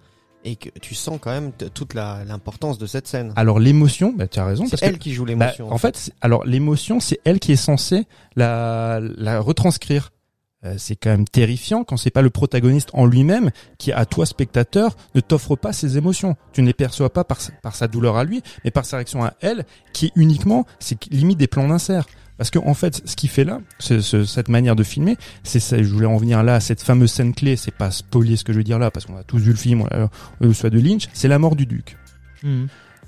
et 0.43 0.57
que 0.57 0.71
tu 0.81 0.95
sens 0.95 1.19
quand 1.21 1.31
même 1.31 1.53
toute 1.75 1.93
la- 1.93 2.25
l'importance 2.25 2.79
de 2.79 2.87
cette 2.87 3.07
scène. 3.07 3.35
Alors 3.37 3.61
l'émotion, 3.61 4.15
bah, 4.17 4.27
tu 4.27 4.39
as 4.41 4.47
raison, 4.47 4.65
c'est 4.67 4.83
elle 4.83 4.95
que 4.95 4.99
qui 4.99 5.13
joue 5.13 5.25
bah, 5.27 5.29
l'émotion. 5.33 5.71
en 5.71 5.77
fait, 5.77 6.13
alors 6.23 6.47
l'émotion, 6.47 6.99
c'est 6.99 7.21
elle 7.27 7.39
qui 7.41 7.53
est 7.53 7.57
censée 7.57 8.07
la 8.37 9.01
la 9.03 9.39
retranscrire. 9.41 10.13
Euh, 10.65 10.75
c'est 10.79 10.97
quand 10.97 11.11
même 11.11 11.27
terrifiant 11.27 11.85
quand 11.85 11.97
c'est 11.97 12.11
pas 12.11 12.21
le 12.23 12.29
protagoniste 12.31 12.91
en 12.93 13.07
lui-même 13.07 13.51
qui, 13.79 13.93
à 13.93 14.05
toi 14.05 14.27
spectateur, 14.27 14.95
ne 15.15 15.21
t'offre 15.23 15.57
pas 15.57 15.73
ses 15.75 15.97
émotions. 15.97 16.37
Tu 16.53 16.61
ne 16.61 16.67
les 16.67 16.75
perçois 16.75 17.11
pas 17.11 17.25
par 17.25 17.41
sa, 17.41 17.53
par 17.63 17.75
sa 17.75 17.89
douleur 17.89 18.17
à 18.19 18.25
lui, 18.25 18.43
mais 18.65 18.71
par 18.71 18.85
sa 18.85 18.97
réaction 18.99 19.25
à 19.25 19.33
elle, 19.41 19.65
qui 19.95 20.07
est 20.07 20.13
uniquement, 20.17 20.67
c'est 20.79 21.03
limite 21.11 21.39
des 21.39 21.47
plans 21.49 21.67
d'insert. 21.69 22.07
Parce 22.41 22.49
que 22.49 22.59
en 22.59 22.73
fait, 22.73 23.03
ce 23.05 23.17
qu'il 23.17 23.29
fait 23.29 23.45
là, 23.45 23.61
ce- 23.81 24.01
cette 24.01 24.49
manière 24.49 24.75
de 24.75 24.83
filmer, 24.83 25.19
c'est 25.43 25.61
ça. 25.61 25.77
Je 25.83 25.93
voulais 25.93 26.07
en 26.07 26.17
venir 26.17 26.43
là 26.43 26.55
à 26.55 26.61
cette 26.61 26.81
fameuse 26.81 27.13
scène 27.13 27.35
clé. 27.35 27.55
C'est 27.57 27.71
pas 27.75 27.91
spoiler 27.91 28.37
ce 28.37 28.45
que 28.45 28.55
je 28.55 28.57
veux 28.57 28.65
dire 28.65 28.79
là, 28.79 28.91
parce 28.91 29.05
qu'on 29.05 29.19
a 29.19 29.23
tous 29.25 29.37
vu 29.37 29.51
le 29.51 29.59
film, 29.59 29.85
euh, 29.93 30.07
euh, 30.43 30.55
soit 30.55 30.71
de 30.71 30.81
Lynch. 30.81 31.09
C'est 31.13 31.29
la 31.29 31.39
mort 31.39 31.55
du 31.55 31.67
duc. 31.67 31.99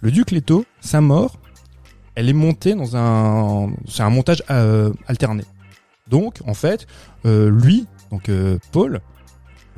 Le 0.03 0.11
duc 0.11 0.33
Leto, 0.33 0.67
sa 0.83 1.01
mort, 1.01 1.39
elle 2.15 2.29
est 2.29 2.35
montée 2.35 2.75
dans 2.75 2.95
un, 2.95 3.73
c'est 3.89 4.03
un 4.03 4.11
montage 4.11 4.43
euh, 4.51 4.93
alterné. 5.07 5.45
Donc, 6.11 6.41
en 6.47 6.53
fait, 6.53 6.87
euh, 7.25 7.49
lui, 7.51 7.87
donc 8.11 8.29
euh, 8.29 8.59
Paul, 8.71 9.01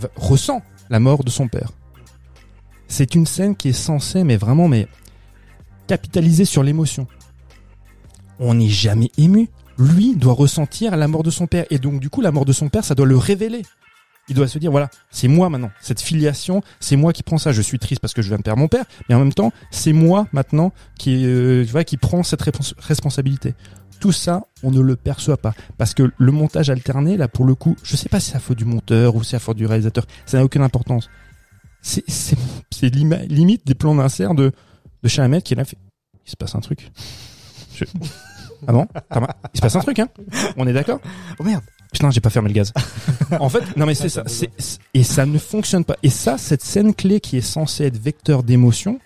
va- 0.01 0.09
ressent 0.17 0.63
la 0.91 0.99
mort 0.99 1.23
de 1.23 1.31
son 1.31 1.47
père. 1.47 1.71
C'est 2.89 3.15
une 3.15 3.25
scène 3.27 3.55
qui 3.55 3.69
est 3.69 3.73
censée, 3.73 4.25
mais 4.25 4.37
vraiment, 4.37 4.67
mais 4.67 4.89
capitaliser 5.87 6.45
sur 6.45 6.65
l'émotion. 6.65 7.07
On 8.39 8.55
n'est 8.55 8.69
jamais 8.69 9.11
ému. 9.19 9.49
Lui 9.79 10.15
doit 10.15 10.35
ressentir 10.35 10.97
la 10.97 11.09
mort 11.09 11.23
de 11.23 11.31
son 11.31 11.47
père, 11.47 11.67
et 11.71 11.79
donc 11.79 12.01
du 12.01 12.11
coup, 12.11 12.21
la 12.21 12.31
mort 12.31 12.45
de 12.45 12.53
son 12.53 12.69
père, 12.69 12.85
ça 12.85 12.95
doit 12.95 13.07
le 13.07 13.17
révéler. 13.17 13.63
Il 14.29 14.35
doit 14.35 14.49
se 14.49 14.59
dire 14.59 14.71
voilà, 14.71 14.89
c'est 15.11 15.29
moi 15.29 15.51
maintenant. 15.51 15.71
Cette 15.81 16.01
filiation, 16.01 16.63
c'est 16.81 16.97
moi 16.97 17.13
qui 17.13 17.23
prends 17.23 17.37
ça. 17.39 17.53
Je 17.53 17.61
suis 17.61 17.79
triste 17.79 18.01
parce 18.01 18.15
que 18.15 18.23
je 18.23 18.29
viens 18.29 18.39
de 18.39 18.43
perdre 18.43 18.61
mon 18.61 18.69
père, 18.69 18.85
mais 19.09 19.15
en 19.15 19.19
même 19.19 19.35
temps, 19.35 19.53
c'est 19.71 19.93
moi 19.93 20.27
maintenant 20.33 20.73
qui, 20.99 21.27
euh, 21.27 21.65
tu 21.65 21.73
vois, 21.73 21.85
qui 21.85 21.97
prend 21.97 22.23
cette 22.23 22.43
responsabilité. 22.79 23.55
Tout 24.01 24.13
ça, 24.13 24.43
on 24.63 24.71
ne 24.71 24.81
le 24.81 24.97
perçoit 24.97 25.37
pas 25.37 25.55
parce 25.77 25.93
que 25.93 26.11
le 26.17 26.33
montage 26.33 26.71
alterné, 26.71 27.17
là, 27.17 27.29
pour 27.29 27.45
le 27.45 27.55
coup, 27.55 27.77
je 27.83 27.97
sais 27.97 28.09
pas 28.09 28.21
si 28.21 28.31
c'est 28.31 28.37
à 28.37 28.41
faute 28.41 28.57
du 28.57 28.65
monteur 28.65 29.15
ou 29.15 29.23
si 29.23 29.31
c'est 29.31 29.37
à 29.37 29.41
faute 29.41 29.57
du 29.57 29.67
réalisateur. 29.67 30.07
Ça 30.25 30.39
n'a 30.39 30.45
aucune 30.45 30.63
importance. 30.63 31.11
C'est, 31.83 32.05
c'est, 32.09 32.39
c'est 32.71 32.95
limite 32.95 33.67
des 33.67 33.75
plans 33.75 33.95
d'insert 33.95 34.35
de 34.35 34.53
de 35.05 35.09
Chalamet 35.09 35.43
qui 35.43 35.55
là 35.55 35.65
fait. 35.65 35.77
Il 36.27 36.31
se 36.31 36.37
passe 36.37 36.55
un 36.55 36.61
truc. 36.61 36.91
Je- 37.75 37.85
Ah 38.67 38.73
bon 38.73 38.87
Il 39.53 39.59
se 39.59 39.61
passe 39.63 39.77
un 39.77 39.81
truc, 39.81 39.99
hein 39.99 40.09
On 40.57 40.67
est 40.67 40.73
d'accord 40.73 41.01
Oh 41.39 41.43
merde. 41.45 41.63
Putain, 41.93 42.11
j'ai 42.11 42.21
pas 42.21 42.31
fermé 42.31 42.49
le 42.49 42.55
gaz. 42.55 42.73
en 43.39 43.49
fait, 43.49 43.77
non 43.77 43.87
mais 43.87 43.95
c'est 43.95 44.09
ça. 44.09 44.25
et 44.95 45.03
ça 45.05 45.27
ne 45.27 45.39
fonctionne 45.39 45.85
pas. 45.85 45.97
Et 46.03 46.11
ça, 46.11 46.39
cette 46.39 46.63
scène 46.63 46.95
clé 46.95 47.21
qui 47.21 47.37
est 47.37 47.41
censée 47.43 47.85
être 47.85 47.99
vecteur 47.99 48.43
d'émotion, 48.43 48.99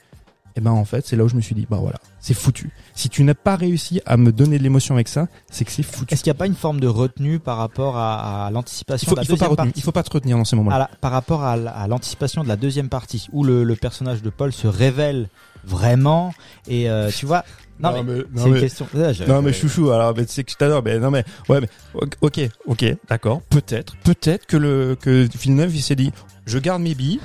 et 0.57 0.61
ben 0.61 0.71
en 0.71 0.85
fait, 0.87 1.07
c'est 1.07 1.15
là 1.15 1.25
où 1.25 1.29
je 1.29 1.37
me 1.37 1.41
suis 1.43 1.55
dit, 1.55 1.67
bah 1.69 1.77
voilà, 1.81 1.99
c'est 2.19 2.33
foutu. 2.35 2.71
Si 2.95 3.09
tu 3.11 3.23
n'as 3.25 3.35
pas 3.35 3.57
réussi 3.57 4.01
à 4.07 4.17
me 4.17 4.33
donner 4.33 4.59
de 4.59 4.63
l'émotion 4.63 4.95
avec 4.95 5.09
ça, 5.09 5.29
c'est 5.51 5.65
que 5.67 5.71
c'est 5.71 5.83
foutu. 5.83 6.15
Est-ce 6.15 6.23
qu'il 6.23 6.31
n'y 6.33 6.37
a 6.37 6.39
pas 6.39 6.47
une 6.47 6.55
forme 6.55 6.81
de 6.81 6.87
retenue 6.89 7.39
par 7.39 7.59
rapport 7.59 7.97
à, 7.99 8.49
l'anticipation 8.53 9.11
de 9.13 9.17
la 9.17 9.23
il 9.23 9.27
faut 9.27 9.33
pas 9.33 9.35
deuxième 9.37 9.51
retenir- 9.51 9.57
partie 9.67 9.81
il 9.81 9.83
faut 9.83 9.93
pas 9.93 10.03
te 10.03 10.11
retenir 10.11 10.37
dans 10.39 10.45
ces 10.45 10.57
moments-là. 10.57 10.89
par 11.01 11.13
rapport 11.13 11.45
à, 11.45 11.57
la- 11.57 11.71
à 11.73 11.87
l'anticipation 11.89 12.43
de 12.43 12.49
la 12.49 12.57
deuxième 12.57 12.89
partie 12.89 13.27
où 13.33 13.45
le, 13.45 13.65
le 13.65 13.77
personnage 13.77 14.23
de 14.23 14.31
Paul 14.31 14.53
se 14.53 14.67
révèle 14.67 15.29
vraiment 15.65 16.33
et 16.69 16.89
euh, 16.89 17.11
tu 17.15 17.27
vois 17.27 17.45
non, 17.81 17.93
Non, 17.93 18.03
mais, 18.05 18.13
mais- 18.13 18.19
non, 18.19 18.25
c'est 18.37 18.45
une 18.49 18.55
mais- 18.55 18.61
question 18.61 18.87
je- 18.93 19.25
Non 19.25 19.43
mais 19.43 19.53
chouchou, 19.53 19.91
alors 19.91 20.15
mais 20.17 20.27
tu 20.27 20.33
sais 20.33 20.45
que 20.45 20.51
je 20.51 20.57
t'adore, 20.57 20.83
mais 20.83 20.99
non 20.99 21.11
mais 21.11 21.25
ouais 21.49 21.61
mais 21.61 21.69
ok 22.21 22.41
ok 22.67 22.85
d'accord, 23.09 23.43
peut-être 23.51 23.97
peut-être 24.05 24.47
que 24.47 24.57
le 24.57 24.97
que 25.01 25.29
Villeneuve 25.39 25.75
il 25.77 25.83
s'est 25.83 25.97
dit 25.97 26.13
je 26.47 26.59
garde 26.59 26.83
mes 26.83 26.95
billes. 26.95 27.21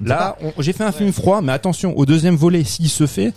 Là 0.00 0.36
j'ai 0.58 0.72
fait 0.72 0.84
un 0.84 0.92
film 0.92 1.12
froid, 1.12 1.40
mais 1.42 1.52
attention 1.52 1.96
au 1.96 2.06
deuxième 2.06 2.36
volet 2.36 2.64
s'il 2.64 2.88
se 2.88 3.06
fait, 3.06 3.32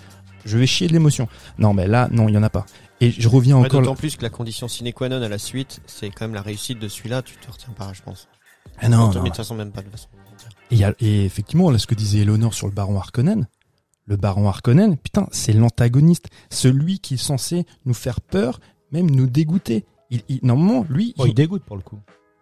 je 0.46 0.58
vais 0.58 0.66
chier 0.68 0.88
de 0.88 0.93
l'émotion. 0.93 1.28
Non 1.60 1.74
mais 1.74 1.88
là 1.88 2.08
non 2.12 2.28
il 2.28 2.36
y 2.36 2.38
en 2.38 2.43
a 2.43 2.50
pas. 2.50 2.66
Et 3.02 3.12
je 3.12 3.28
reviens 3.28 3.58
Ouais, 3.58 3.66
encore. 3.66 3.82
D'autant 3.82 3.96
plus 3.96 4.16
que 4.16 4.24
la 4.24 4.30
condition 4.30 4.68
sine 4.68 4.91
qua 4.93 5.10
non 5.10 5.22
à 5.22 5.28
la 5.28 5.38
suite, 5.38 5.82
c'est 5.86 6.10
quand 6.10 6.26
même 6.26 6.34
la 6.34 6.41
réussite 6.41 6.80
de 6.80 6.88
celui-là. 6.88 7.22
Tu 7.24 7.36
te 7.36 7.52
retiens 7.52 7.74
pas, 7.78 7.91
je 7.93 8.02
pense. 8.02 8.28
Ah 8.82 8.88
non, 8.88 9.08
Mais 9.10 9.14
de 9.16 9.20
non. 9.20 9.26
toute 9.26 9.36
façon, 9.36 9.54
même 9.56 9.72
pas 9.72 9.82
de 9.82 9.89
façon. 9.89 10.08
Et, 10.72 10.76
il 10.76 10.78
y 10.80 10.86
a- 10.86 10.93
et 11.02 11.26
effectivement, 11.26 11.70
là, 11.72 11.78
ce 11.78 11.88
que 11.88 11.93
disait 11.96 12.20
Eleanor 12.20 12.54
sur 12.54 12.68
le 12.68 12.74
baron 12.74 12.98
Harkonnen, 12.98 13.48
le 14.06 14.18
baron 14.18 14.47
Harkonnen, 14.47 14.97
putain, 14.97 15.28
c'est 15.32 15.53
l'antagoniste, 15.53 16.28
celui 16.49 16.99
qui 16.99 17.16
est 17.16 17.18
censé 17.18 17.66
nous 17.86 17.93
faire 17.93 18.22
peur, 18.22 18.60
même 18.91 19.10
nous 19.10 19.28
dégoûter. 19.28 19.86
Il, 20.12 20.22
il- 20.30 20.39
normalement, 20.43 20.86
lui, 20.89 21.14
Bon, 21.18 21.26
il, 21.26 21.30
il 21.30 21.34
dégoûte 21.34 21.64
pour 21.64 21.76
le 21.76 21.82
coup 21.82 21.97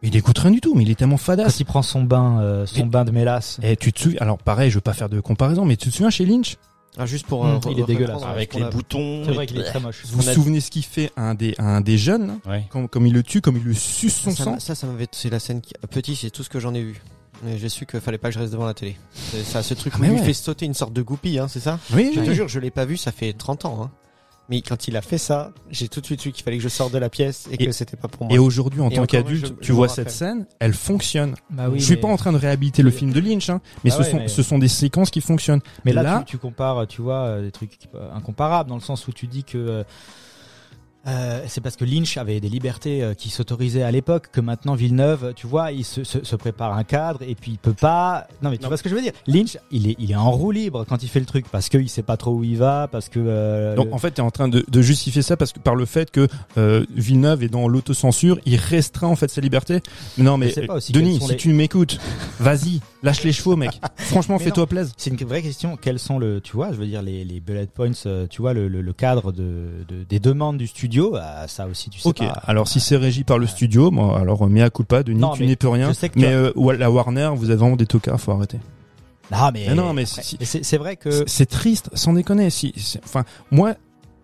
il 0.06 0.10
dégoûte 0.12 0.38
rien 0.38 0.52
du 0.52 0.60
tout, 0.60 0.76
mais 0.76 0.84
il 0.84 0.92
est 0.92 0.96
tellement 0.96 1.16
quand 1.16 1.24
fadasse. 1.24 1.62
il 1.62 1.64
prend 1.64 1.82
son 1.82 2.04
bain 2.04 2.42
euh, 2.42 2.66
son 2.66 2.84
Mais- 2.84 2.90
bain 2.90 3.06
de 3.06 3.12
mélasse 3.12 3.58
Et 3.64 3.78
tu 3.78 3.94
te 3.94 4.02
souviens, 4.02 4.20
alors 4.20 4.38
pareil, 4.38 4.70
je 4.70 4.76
veux 4.76 4.82
pas 4.82 4.92
faire 4.92 5.08
de 5.08 5.22
comparaison, 5.22 5.64
mais 5.64 5.78
tu 5.78 5.88
te 5.90 5.94
souviens 5.94 6.10
chez 6.10 6.26
Lynch? 6.26 6.58
Ah, 6.98 7.06
juste 7.06 7.26
pour. 7.26 7.44
Hum, 7.44 7.56
euh, 7.66 7.72
il 7.72 7.80
est 7.80 7.86
dégueulasse. 7.86 8.22
Avec 8.24 8.54
les 8.54 8.66
boutons. 8.66 9.24
c'est 9.26 9.32
vrai 9.32 9.48
qu'il 9.48 9.60
est 9.60 9.64
très 9.64 9.80
moche 9.80 10.04
Vous 10.06 10.18
vous 10.22 10.22
souvenez 10.34 10.60
ce 10.60 10.70
qu'il 10.72 10.84
fait 10.84 11.10
à 11.16 11.30
un 11.30 11.36
des, 11.36 11.56
à 11.58 11.64
un 11.78 11.80
des 11.80 11.98
jeunes, 11.98 12.38
Ouais. 12.46 12.66
comme, 12.70 12.90
comme 12.90 13.08
il 13.08 13.14
le 13.14 13.24
tue, 13.24 13.40
comme 13.40 13.56
il 13.56 13.64
le 13.64 13.74
suce 13.74 14.14
son 14.18 14.32
ça, 14.32 14.60
sang 14.60 14.76
ça 14.76 14.88
m'avait. 14.88 15.08
C'est 15.14 15.30
la 15.30 15.40
scène 15.40 15.62
qui. 15.62 15.72
Petit, 15.90 16.18
c'est 16.18 16.30
tout 16.32 16.44
ce 16.44 16.50
que 16.50 16.60
j'en 16.60 16.74
ai 16.74 16.84
vu. 16.84 17.02
Mais 17.44 17.58
j'ai 17.58 17.70
su 17.70 17.86
qu'il 17.86 18.00
fallait 18.00 18.18
pas 18.18 18.30
que 18.30 18.36
je 18.36 18.40
reste 18.40 18.54
devant 18.54 18.66
la 18.66 18.74
télé. 18.74 18.96
C'est 19.14 19.44
ça, 19.44 19.62
ce 19.64 19.74
truc 19.74 19.94
Ah, 19.96 20.00
où 20.00 20.02
mais 20.02 20.08
il 20.08 20.12
lui 20.14 20.20
ouais. 20.20 20.26
fait 20.26 20.34
sauter 20.34 20.66
une 20.66 20.74
sorte 20.74 20.94
de 20.94 21.02
goupille, 21.02 21.40
hein, 21.40 21.48
c'est 21.48 21.60
ça? 21.60 21.80
Oui, 21.94 22.12
Je 22.14 22.20
oui. 22.22 22.26
te 22.28 22.32
jure, 22.34 22.48
je 22.48 22.60
l'ai 22.60 22.72
pas 22.72 22.86
vu, 22.86 22.96
ça 22.98 23.12
fait 23.12 23.34
30 23.34 23.66
ans. 23.66 23.80
Hein. 23.84 23.92
Mais 24.50 24.62
quand 24.62 24.88
il 24.90 24.98
a 24.98 25.02
fait 25.02 25.18
ça, 25.18 25.52
j'ai 25.72 25.88
tout 25.88 26.02
de 26.02 26.06
suite 26.06 26.20
su 26.22 26.32
qu'il 26.34 26.44
fallait 26.44 26.58
que 26.58 26.64
je 26.64 26.68
sorte 26.70 26.94
de 26.94 26.98
la 26.98 27.10
pièce 27.10 27.48
et, 27.50 27.64
Et- 27.64 27.66
que 27.66 27.72
c'était 27.72 27.96
pas 27.96 28.10
pour 28.10 28.26
moi. 28.28 28.36
Et 28.36 28.40
aujourd'hui, 28.40 28.82
en 28.82 28.88
Et 28.90 28.96
tant 28.96 29.04
encore, 29.04 29.08
qu'adulte, 29.08 29.48
je- 29.48 29.54
tu 29.66 29.72
vois 29.72 29.88
cette 29.88 30.00
rappelle. 30.10 30.14
scène, 30.14 30.46
elle 30.60 30.74
fonctionne. 30.74 31.36
Bah 31.50 31.68
oui, 31.70 31.80
je 31.80 31.86
suis 31.86 31.96
mais- 31.96 32.02
pas 32.02 32.08
en 32.10 32.18
train 32.18 32.34
de 32.34 32.38
réhabiliter 32.38 32.82
le 32.84 32.92
film 32.92 33.14
de 33.14 33.20
Lynch, 33.22 33.50
hein, 33.50 33.62
mais, 33.86 33.92
Ah 33.92 33.96
ce, 33.96 34.02
ouais, 34.04 34.12
sont, 34.12 34.18
mais- 34.18 34.28
ce 34.28 34.44
sont 34.44 34.60
des 34.60 34.68
séquences 34.68 35.12
qui 35.12 35.22
fonctionnent. 35.22 35.62
Mais 35.86 35.94
là, 35.94 36.04
Là- 36.04 36.20
tu, 36.26 36.32
tu 36.34 36.38
compares, 36.38 36.86
tu 36.88 37.02
vois, 37.02 37.20
euh, 37.26 37.42
des 37.42 37.52
trucs 37.52 37.78
euh, 37.96 38.10
incomparables 38.14 38.70
dans 38.70 38.76
le 38.76 38.82
sens 38.82 39.08
où 39.08 39.14
tu 39.14 39.28
dis 39.28 39.46
que 39.46 39.58
euh, 39.58 39.84
euh, 41.08 41.42
c'est 41.48 41.60
parce 41.62 41.76
que 41.76 41.84
Lynch 41.86 42.18
avait 42.18 42.40
des 42.40 42.48
libertés 42.50 43.04
euh, 43.04 43.14
qui 43.14 43.30
s'autorisaient 43.30 43.84
à 43.84 43.92
l'époque 43.92 44.28
que 44.32 44.40
maintenant 44.40 44.74
Villeneuve, 44.76 45.34
tu 45.36 45.48
vois, 45.48 45.72
il 45.72 45.84
se, 45.84 46.04
se, 46.04 46.24
se 46.24 46.36
prépare 46.38 46.78
un 46.78 46.84
cadre 46.86 47.22
et 47.28 47.36
puis 47.36 47.52
il 47.52 47.58
peut 47.58 47.74
pas. 47.74 48.28
Non 48.42 48.50
mais 48.50 48.58
tu 48.58 48.64
Non. 48.64 48.70
vois 48.70 48.78
ce 48.78 48.84
que 48.84 48.90
je 48.90 48.96
veux 48.96 49.02
dire? 49.02 49.12
Lynch, 49.28 49.58
il 49.72 49.90
est 49.90 49.96
il 50.00 50.12
est 50.12 50.16
en 50.16 50.32
roue 50.32 50.52
libre 50.52 50.86
quand 50.88 51.04
il 51.04 51.10
fait 51.10 51.20
le 51.20 51.26
truc 51.26 51.46
parce 51.52 51.68
qu'il 51.70 51.90
sait 51.90 52.04
pas 52.04 52.16
trop 52.16 52.32
où 52.32 52.44
il 52.44 52.58
va, 52.58 52.88
parce 52.92 53.10
que. 53.10 53.20
euh, 53.20 53.76
Donc 53.76 53.88
le- 53.88 53.94
en 53.94 53.98
fait, 53.98 54.12
tu 54.12 54.22
es 54.22 54.24
en 54.24 54.32
train 54.32 54.48
de, 54.48 54.64
de 54.68 54.82
justifier 54.82 55.22
ça 55.22 55.36
parce 55.36 55.52
que 55.52 55.60
par 55.60 55.76
le 55.76 55.86
fait 55.86 56.10
que 56.10 56.28
euh, 56.58 56.86
Villeneuve 56.96 57.44
est 57.44 57.50
dans 57.50 57.68
l'autocensure, 57.68 58.40
il 58.46 58.56
restreint 58.56 59.08
en 59.10 59.16
fait 59.16 59.30
sa 59.30 59.42
liberté. 59.42 59.82
Non 60.18 60.38
mais 60.38 60.54
aussi 60.70 60.92
Denis, 60.94 61.20
si 61.20 61.30
les- 61.32 61.36
tu 61.38 61.54
m'écoutes, 61.54 62.00
vas-y, 62.40 62.80
lâche 63.04 63.24
les 63.24 63.34
chevaux, 63.34 63.56
mec. 63.58 63.72
Franchement, 63.98 64.40
fais-toi 64.40 64.68
plaisir. 64.68 64.94
C'est 64.98 65.10
une 65.10 65.18
vraie 65.28 65.42
question. 65.42 65.76
Quels 65.76 66.00
sont 66.00 66.18
le, 66.18 66.40
tu 66.40 66.54
vois, 66.54 66.72
je 66.72 66.78
veux 66.78 66.86
dire 66.86 67.02
les, 67.02 67.26
les 67.26 67.40
bullet 67.42 67.68
points, 67.68 67.92
euh, 68.06 68.26
tu 68.30 68.42
vois 68.42 68.54
le, 68.54 68.68
le, 68.68 68.82
le 68.82 68.94
cadre 68.94 69.32
de, 69.34 69.84
de- 69.88 70.04
des 70.08 70.20
demandes 70.20 70.58
du 70.58 70.68
studio 70.68 70.93
studio, 70.94 71.12
bah, 71.12 71.48
ça 71.48 71.66
aussi 71.68 71.90
tu 71.90 72.00
sais 72.00 72.08
Ok, 72.08 72.18
pas. 72.20 72.42
alors 72.46 72.68
si 72.68 72.80
c'est 72.80 72.98
régi 72.98 73.24
par 73.24 73.40
le 73.40 73.48
studio, 73.48 73.90
moi, 73.90 74.20
alors 74.20 74.48
mea 74.48 74.70
culpa, 74.70 75.02
Denis, 75.04 75.20
Non, 75.20 75.34
tu 75.34 75.46
n'y 75.46 75.56
peux 75.56 75.70
rien. 75.70 75.88
je 75.90 75.94
sais 75.94 76.10
que 76.10 76.14
tu 76.14 76.20
mais 76.20 76.28
as- 76.28 76.52
euh, 76.56 76.78
la 76.78 76.92
Warner, 76.92 77.32
vous 77.36 77.50
êtes 77.52 77.58
vraiment 77.58 77.76
des 77.76 77.88
tocards, 77.88 78.20
faut 78.22 78.32
arrêter. 78.32 78.60
Non 79.32 79.50
mais, 79.54 79.66
Mais 79.70 79.74
non, 79.76 79.94
mais 79.94 80.06
c'est 80.06 80.78
vrai 80.78 80.96
que 80.98 81.24
C'est- 81.28 81.46
triste, 81.48 81.90
sans 81.94 82.14
déconner. 82.14 82.50
Si, 82.52 82.74
c'est- 82.78 83.00
enfin, 83.04 83.24
moi, 83.52 83.74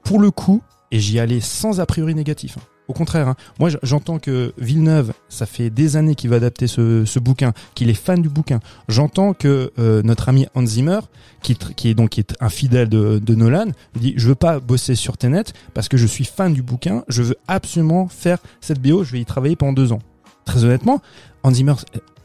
pour 0.03 0.19
le 0.19 0.29
coup, 0.29 0.61
et 0.91 0.99
j'y 0.99 1.19
allais 1.19 1.39
sans 1.41 1.79
a 1.79 1.85
priori 1.87 2.13
négatif. 2.13 2.57
hein. 2.59 2.61
Au 2.89 2.93
contraire, 2.93 3.27
hein. 3.29 3.35
moi 3.59 3.69
j'entends 3.83 4.17
que 4.19 4.51
Villeneuve, 4.57 5.13
ça 5.29 5.45
fait 5.45 5.69
des 5.69 5.95
années 5.95 6.15
qu'il 6.15 6.29
va 6.31 6.37
adapter 6.37 6.65
ce, 6.67 7.05
ce 7.05 7.19
bouquin, 7.19 7.53
qu'il 7.75 7.89
est 7.89 7.93
fan 7.93 8.21
du 8.21 8.29
bouquin. 8.29 8.59
J'entends 8.87 9.33
que 9.33 9.71
euh, 9.79 10.01
notre 10.03 10.27
ami 10.27 10.47
Hans 10.55 10.65
Zimmer, 10.65 10.99
qui, 11.43 11.55
est 11.85 11.93
donc 11.93 12.09
qui 12.09 12.19
est 12.19 12.35
un 12.41 12.49
fidèle 12.49 12.89
de, 12.89 13.19
de 13.19 13.35
Nolan, 13.35 13.67
dit 13.95 14.13
je 14.17 14.27
veux 14.27 14.35
pas 14.35 14.59
bosser 14.59 14.95
sur 14.95 15.17
Tenet 15.17 15.43
parce 15.75 15.87
que 15.87 15.97
je 15.97 16.07
suis 16.07 16.25
fan 16.25 16.51
du 16.51 16.63
bouquin, 16.63 17.03
je 17.07 17.21
veux 17.21 17.35
absolument 17.47 18.07
faire 18.07 18.39
cette 18.59 18.81
BO, 18.81 19.03
je 19.03 19.11
vais 19.11 19.21
y 19.21 19.25
travailler 19.25 19.55
pendant 19.55 19.73
deux 19.73 19.91
ans. 19.93 19.99
Très 20.45 20.63
honnêtement, 20.63 20.99
Hans 21.43 21.53
Zimmer, 21.53 21.75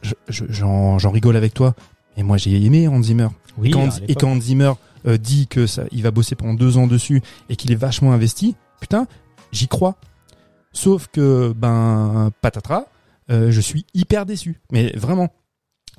je- 0.03 0.15
je- 0.29 0.45
j'en 0.49 1.11
rigole 1.11 1.37
avec 1.37 1.53
toi, 1.53 1.75
et 2.17 2.23
moi 2.23 2.39
j'ai 2.39 2.61
aimé 2.65 2.89
Hans 2.89 3.03
Zimmer. 3.03 3.29
oui, 3.59 3.71
Et 4.09 4.15
quand 4.15 4.31
Hans 4.31 4.41
Zimmer 4.41 4.73
euh, 5.07 5.19
dit 5.19 5.47
que 5.47 5.67
ça, 5.67 5.83
il 5.93 6.03
va 6.03 6.11
bosser 6.11 6.35
pendant 6.37 6.55
deux 6.55 6.79
ans 6.79 6.87
dessus 6.87 7.21
et 7.51 7.57
qu'il 7.57 7.71
est 7.71 7.75
vachement 7.77 8.13
investi, 8.15 8.57
putain, 8.81 9.07
j'y 9.53 9.69
crois. 9.69 9.97
Sauf 10.75 11.07
que, 11.07 11.53
ben, 11.57 12.31
patatras, 12.43 12.85
euh, 13.31 13.51
je 13.51 13.61
suis 13.61 13.87
hyper 13.95 14.27
déçu. 14.27 14.61
Mais 14.71 14.93
vraiment, 14.97 15.29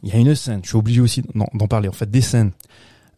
il 0.03 0.09
y 0.09 0.11
a 0.11 0.17
une 0.19 0.35
scène, 0.35 0.59
je 0.63 0.67
suis 0.69 0.77
obligé 0.77 1.01
aussi 1.01 1.23
d'en 1.33 1.67
parler, 1.67 1.89
en 1.89 1.93
fait, 1.93 2.09
des 2.11 2.21
scènes. 2.21 2.51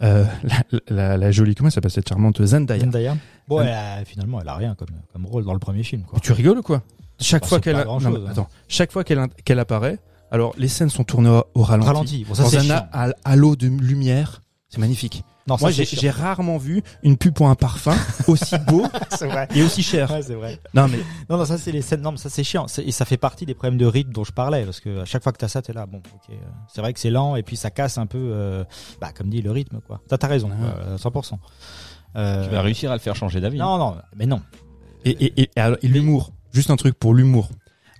Euh, 0.04 0.24
la, 0.44 0.64
la, 0.90 1.18
la 1.18 1.32
jolie, 1.32 1.56
comment 1.56 1.70
elle 1.70 1.74
s'appelle 1.74 1.90
cette 1.92 2.08
charmante 2.08 2.44
Zendaya? 2.46 2.80
Zendaya. 2.84 3.18
Bon, 3.48 3.60
elle 3.62 3.70
a- 3.70 4.06
finalement, 4.06 4.40
elle 4.40 4.48
a 4.48 4.56
rien 4.56 4.76
comme, 4.76 4.90
comme 5.12 5.26
rôle 5.26 5.44
dans 5.44 5.54
le 5.54 5.60
premier 5.60 5.82
film. 5.84 6.04
Quoi. 6.04 6.20
Tu 6.20 6.32
rigoles 6.34 6.60
ou 6.60 6.62
quoi? 6.62 6.84
Chaque 7.20 7.46
fois 7.46 7.58
a- 7.58 7.62
mais 7.64 7.76
hein. 7.80 8.26
attends, 8.30 8.48
chaque 8.68 8.92
fois 8.92 9.04
qu'elle 9.04 9.28
qu'elle 9.44 9.58
apparaît, 9.60 9.98
alors 10.30 10.54
les 10.60 10.68
scènes 10.68 10.90
sont 10.92 11.04
tournées 11.04 11.30
au, 11.32 11.44
au 11.56 11.64
ralenti, 11.64 11.88
Ralenti. 11.88 12.26
Bon, 12.26 12.36
ça 12.36 12.44
dans 12.44 12.72
un 12.72 13.12
halo 13.26 13.56
de 13.56 13.68
lumière, 13.68 14.44
c'est 14.70 14.78
magnifique. 14.78 15.24
Non, 15.48 15.56
Moi, 15.62 15.72
j'ai 15.72 16.10
rarement 16.10 16.58
vu 16.58 16.84
une 17.04 17.16
pub 17.18 17.34
pour 17.34 17.48
un 17.50 17.56
parfum 17.56 17.96
aussi 18.28 18.56
beau 18.68 18.84
vrai. 19.22 19.48
et 19.56 19.64
aussi 19.64 19.82
cher. 19.82 20.12
Ouais, 20.12 20.22
c'est 20.22 20.36
vrai. 20.36 20.60
Non 20.74 20.88
mais 20.88 20.98
Non, 21.30 21.38
non, 21.38 21.46
ça 21.46 21.58
c'est 21.58 21.72
les 21.72 21.82
scènes. 21.82 22.02
Non, 22.02 22.12
mais 22.12 22.18
ça 22.18 22.30
c'est 22.30 22.44
chiant. 22.44 22.66
Et 22.84 22.92
ça 22.92 23.06
fait 23.06 23.18
partie 23.18 23.46
des 23.46 23.54
problèmes 23.54 23.78
de 23.78 23.86
rythme 23.86 24.12
dont 24.12 24.24
je 24.26 24.32
parlais, 24.34 24.64
parce 24.66 24.80
que 24.82 25.00
à 25.02 25.06
chaque 25.06 25.24
fois 25.24 25.32
que 25.32 25.38
t'as 25.38 25.48
ça, 25.48 25.62
t'es 25.62 25.74
là. 25.74 25.86
Bon, 25.86 25.98
ok. 26.00 26.30
euh, 26.32 26.36
C'est 26.74 26.82
vrai 26.82 26.92
que 26.94 27.00
c'est 27.00 27.10
lent 27.10 27.36
et 27.38 27.44
puis 27.44 27.56
ça 27.56 27.70
casse 27.72 27.98
un 27.98 28.06
peu, 28.08 28.18
euh, 28.20 28.64
bah 29.00 29.12
comme 29.16 29.30
dit 29.30 29.42
le 29.42 29.52
rythme, 29.52 29.80
quoi. 29.88 30.02
T'as 30.10 30.18
t'as 30.18 30.28
raison, 30.28 30.50
Ah. 30.52 30.80
euh, 30.82 30.98
100%. 30.98 31.40
Euh, 32.16 32.44
Tu 32.46 32.50
vas 32.52 32.62
réussir 32.62 32.92
à 32.92 32.96
le 32.96 33.00
faire 33.00 33.16
changer 33.16 33.40
d'avis. 33.40 33.58
Non, 33.58 33.78
non, 33.78 33.96
mais 34.16 34.26
non. 34.26 34.42
et, 35.06 35.12
et, 35.42 35.50
et, 35.56 35.88
l'humour, 35.88 36.34
juste 36.52 36.72
un 36.72 36.76
truc 36.76 36.98
pour 37.00 37.14
l'humour. 37.14 37.50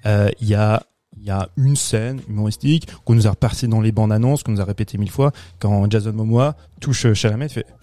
Euh, 0.06 0.30
Il 0.42 0.48
y 0.48 0.56
a 0.56 0.84
il 1.20 1.26
y 1.26 1.32
a 1.32 1.50
une 1.58 1.76
scène 1.76 2.22
humoristique 2.30 2.88
qu'on 3.06 3.16
nous 3.16 3.28
a 3.28 3.32
repassé 3.32 3.68
dans 3.68 3.82
les 3.82 3.92
bandes 3.92 4.12
annonces, 4.12 4.44
qu'on 4.44 4.52
nous 4.54 4.62
a 4.62 4.66
répété 4.66 4.98
mille 4.98 5.12
fois 5.12 5.32
quand 5.60 5.90
Jason 5.92 6.14
Momoa 6.14 6.56
touche 6.80 7.12
Chalamet, 7.14 7.50
fait 7.50 7.66
fais 7.66 7.74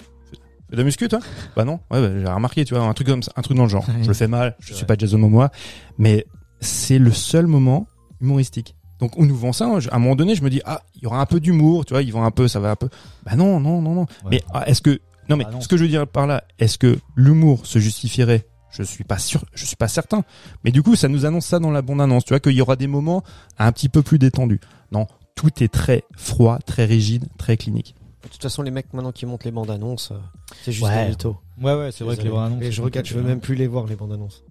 de 0.70 0.76
la 0.78 0.84
muscu 0.84 1.08
toi? 1.08 1.20
Bah 1.56 1.64
non, 1.64 1.80
ouais, 1.90 2.00
bah, 2.00 2.10
j'ai 2.18 2.26
remarqué, 2.26 2.64
tu 2.64 2.74
vois, 2.74 2.82
un 2.84 2.92
truc 2.94 3.06
comme 3.06 3.22
ça, 3.22 3.32
un 3.36 3.42
truc 3.42 3.56
dans 3.56 3.64
le 3.64 3.68
genre. 3.68 3.84
Je 4.02 4.08
le 4.08 4.14
fais 4.14 4.26
mal, 4.28 4.56
je 4.60 4.66
suis 4.66 4.74
vrai. 4.76 4.86
pas 4.86 4.94
Jason 4.98 5.18
Momoa, 5.18 5.50
mais 5.98 6.26
c'est 6.60 6.98
le 6.98 7.12
seul 7.12 7.46
moment 7.46 7.86
humoristique. 8.20 8.74
Donc 8.98 9.18
on 9.18 9.24
nous 9.26 9.36
vend 9.36 9.52
ça. 9.52 9.66
hein. 9.66 9.78
À 9.90 9.96
un 9.96 9.98
moment 9.98 10.16
donné, 10.16 10.34
je 10.34 10.42
me 10.42 10.50
dis 10.50 10.62
ah, 10.64 10.80
il 10.96 11.02
y 11.02 11.06
aura 11.06 11.20
un 11.20 11.26
peu 11.26 11.38
d'humour, 11.40 11.84
tu 11.84 11.92
vois, 11.92 12.02
ils 12.02 12.12
vont 12.12 12.24
un 12.24 12.30
peu, 12.30 12.48
ça 12.48 12.60
va 12.60 12.70
un 12.70 12.76
peu. 12.76 12.88
Bah 13.26 13.36
non, 13.36 13.60
non, 13.60 13.82
non, 13.82 13.94
non. 13.94 14.00
Ouais. 14.24 14.30
Mais 14.30 14.42
ah, 14.52 14.66
est-ce 14.68 14.80
que 14.80 15.00
non 15.28 15.36
mais 15.36 15.44
Bah 15.44 15.50
non. 15.52 15.60
ce 15.60 15.68
que 15.68 15.76
je 15.76 15.82
veux 15.82 15.88
dire 15.88 16.06
par 16.06 16.26
là, 16.26 16.44
est-ce 16.58 16.78
que 16.78 16.98
l'humour 17.16 17.66
se 17.66 17.78
justifierait 17.78 18.46
Je 18.76 18.82
suis 18.82 19.04
pas 19.04 19.18
sûr, 19.18 19.44
je 19.54 19.64
suis 19.64 19.76
pas 19.76 19.88
certain. 19.88 20.24
Mais 20.64 20.70
du 20.72 20.82
coup, 20.82 20.96
ça 20.96 21.08
nous 21.08 21.24
annonce 21.26 21.46
ça 21.46 21.58
dans 21.60 21.70
la 21.70 21.80
bande 21.82 22.00
annonce, 22.00 22.24
tu 22.24 22.32
vois, 22.32 22.40
qu'il 22.40 22.52
y 22.52 22.60
aura 22.60 22.76
des 22.76 22.86
moments 22.88 23.22
un 23.58 23.70
petit 23.72 23.88
peu 23.88 24.02
plus 24.02 24.18
détendus. 24.18 24.60
Non, 24.92 25.06
tout 25.36 25.62
est 25.62 25.72
très 25.72 26.02
froid, 26.16 26.58
très 26.58 26.84
rigide, 26.84 27.26
très 27.38 27.56
clinique. 27.56 27.94
De 28.24 28.28
toute 28.28 28.42
façon, 28.42 28.62
les 28.62 28.70
mecs 28.70 28.92
maintenant 28.92 29.12
qui 29.12 29.26
montent 29.26 29.44
les 29.44 29.50
bandes 29.52 29.70
annonces, 29.70 30.10
euh, 30.10 30.16
c'est 30.64 30.72
juste 30.72 30.84
Ouais. 30.86 31.04
des 31.04 31.10
mythos. 31.10 31.36
Ouais, 31.60 31.74
ouais, 31.74 31.90
c'est 31.92 32.04
vrai 32.04 32.16
que 32.16 32.22
les 32.22 32.30
bandes 32.30 32.46
annonces, 32.52 32.62
Et 32.64 32.72
je 32.72 32.82
regarde, 32.82 33.06
je 33.06 33.14
veux 33.14 33.22
même 33.22 33.40
plus 33.40 33.54
les 33.54 33.66
voir 33.66 33.86
les 33.86 33.96
bandes 33.96 34.12
annonces. 34.12 34.42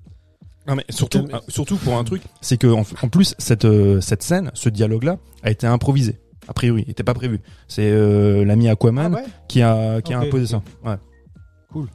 Non 0.65 0.75
mais 0.75 0.85
surtout, 0.89 1.27
euh, 1.33 1.39
surtout 1.49 1.75
pour 1.75 1.97
un 1.97 2.05
truc, 2.05 2.21
c'est 2.39 2.55
que 2.57 2.67
en, 2.67 2.83
en 3.01 3.09
plus 3.09 3.35
cette 3.37 3.65
euh, 3.65 3.99
cette 3.99 4.23
scène, 4.23 4.49
ce 4.53 4.69
dialogue-là, 4.69 5.17
a 5.41 5.51
été 5.51 5.67
improvisé. 5.67 6.19
A 6.47 6.53
priori, 6.53 6.83
il 6.87 6.91
était 6.91 7.03
pas 7.03 7.13
prévu. 7.13 7.41
C'est 7.67 7.89
euh, 7.91 8.45
l'ami 8.45 8.69
Aquaman 8.69 9.13
Ah 9.13 9.17
ouais 9.17 9.25
qui 9.49 9.61
a 9.61 10.01
qui 10.01 10.13
a 10.13 10.19
imposé 10.19 10.45
ça. 10.47 10.61
Ouais. 10.85 10.95
Cool. 11.69 11.89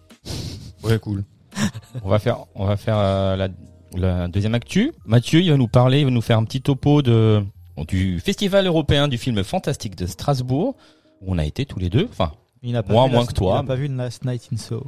Ouais, 0.82 0.98
cool. 0.98 1.24
On 2.04 2.08
va 2.08 2.18
faire, 2.18 2.38
on 2.54 2.64
va 2.66 2.76
faire 2.76 2.96
euh, 2.98 3.36
la, 3.36 3.48
la 3.96 4.28
deuxième 4.28 4.54
actu. 4.54 4.92
Mathieu, 5.06 5.40
il 5.40 5.50
va 5.50 5.56
nous 5.56 5.68
parler, 5.68 6.00
il 6.00 6.04
va 6.04 6.10
nous 6.10 6.20
faire 6.20 6.38
un 6.38 6.44
petit 6.44 6.60
topo 6.60 7.02
de 7.02 7.42
du 7.86 8.18
Festival 8.20 8.66
européen 8.66 9.06
du 9.08 9.18
film 9.18 9.42
fantastique 9.44 9.94
de 9.94 10.06
Strasbourg 10.06 10.74
où 11.20 11.32
on 11.32 11.38
a 11.38 11.44
été 11.44 11.64
tous 11.64 11.78
les 11.78 11.88
deux. 11.90 12.08
Enfin, 12.10 12.32
Il 12.62 12.72
n'a 12.72 12.82
pas 12.82 12.92
Moi, 12.92 13.06
moins 13.08 13.20
Last- 13.20 13.28
que 13.30 13.34
toi. 13.34 13.52
Il 13.58 13.62
n'a 13.62 13.66
pas 13.68 13.76
vu 13.76 13.88
Last 13.88 14.24
Night 14.24 14.48
in 14.52 14.56
Soho. 14.56 14.86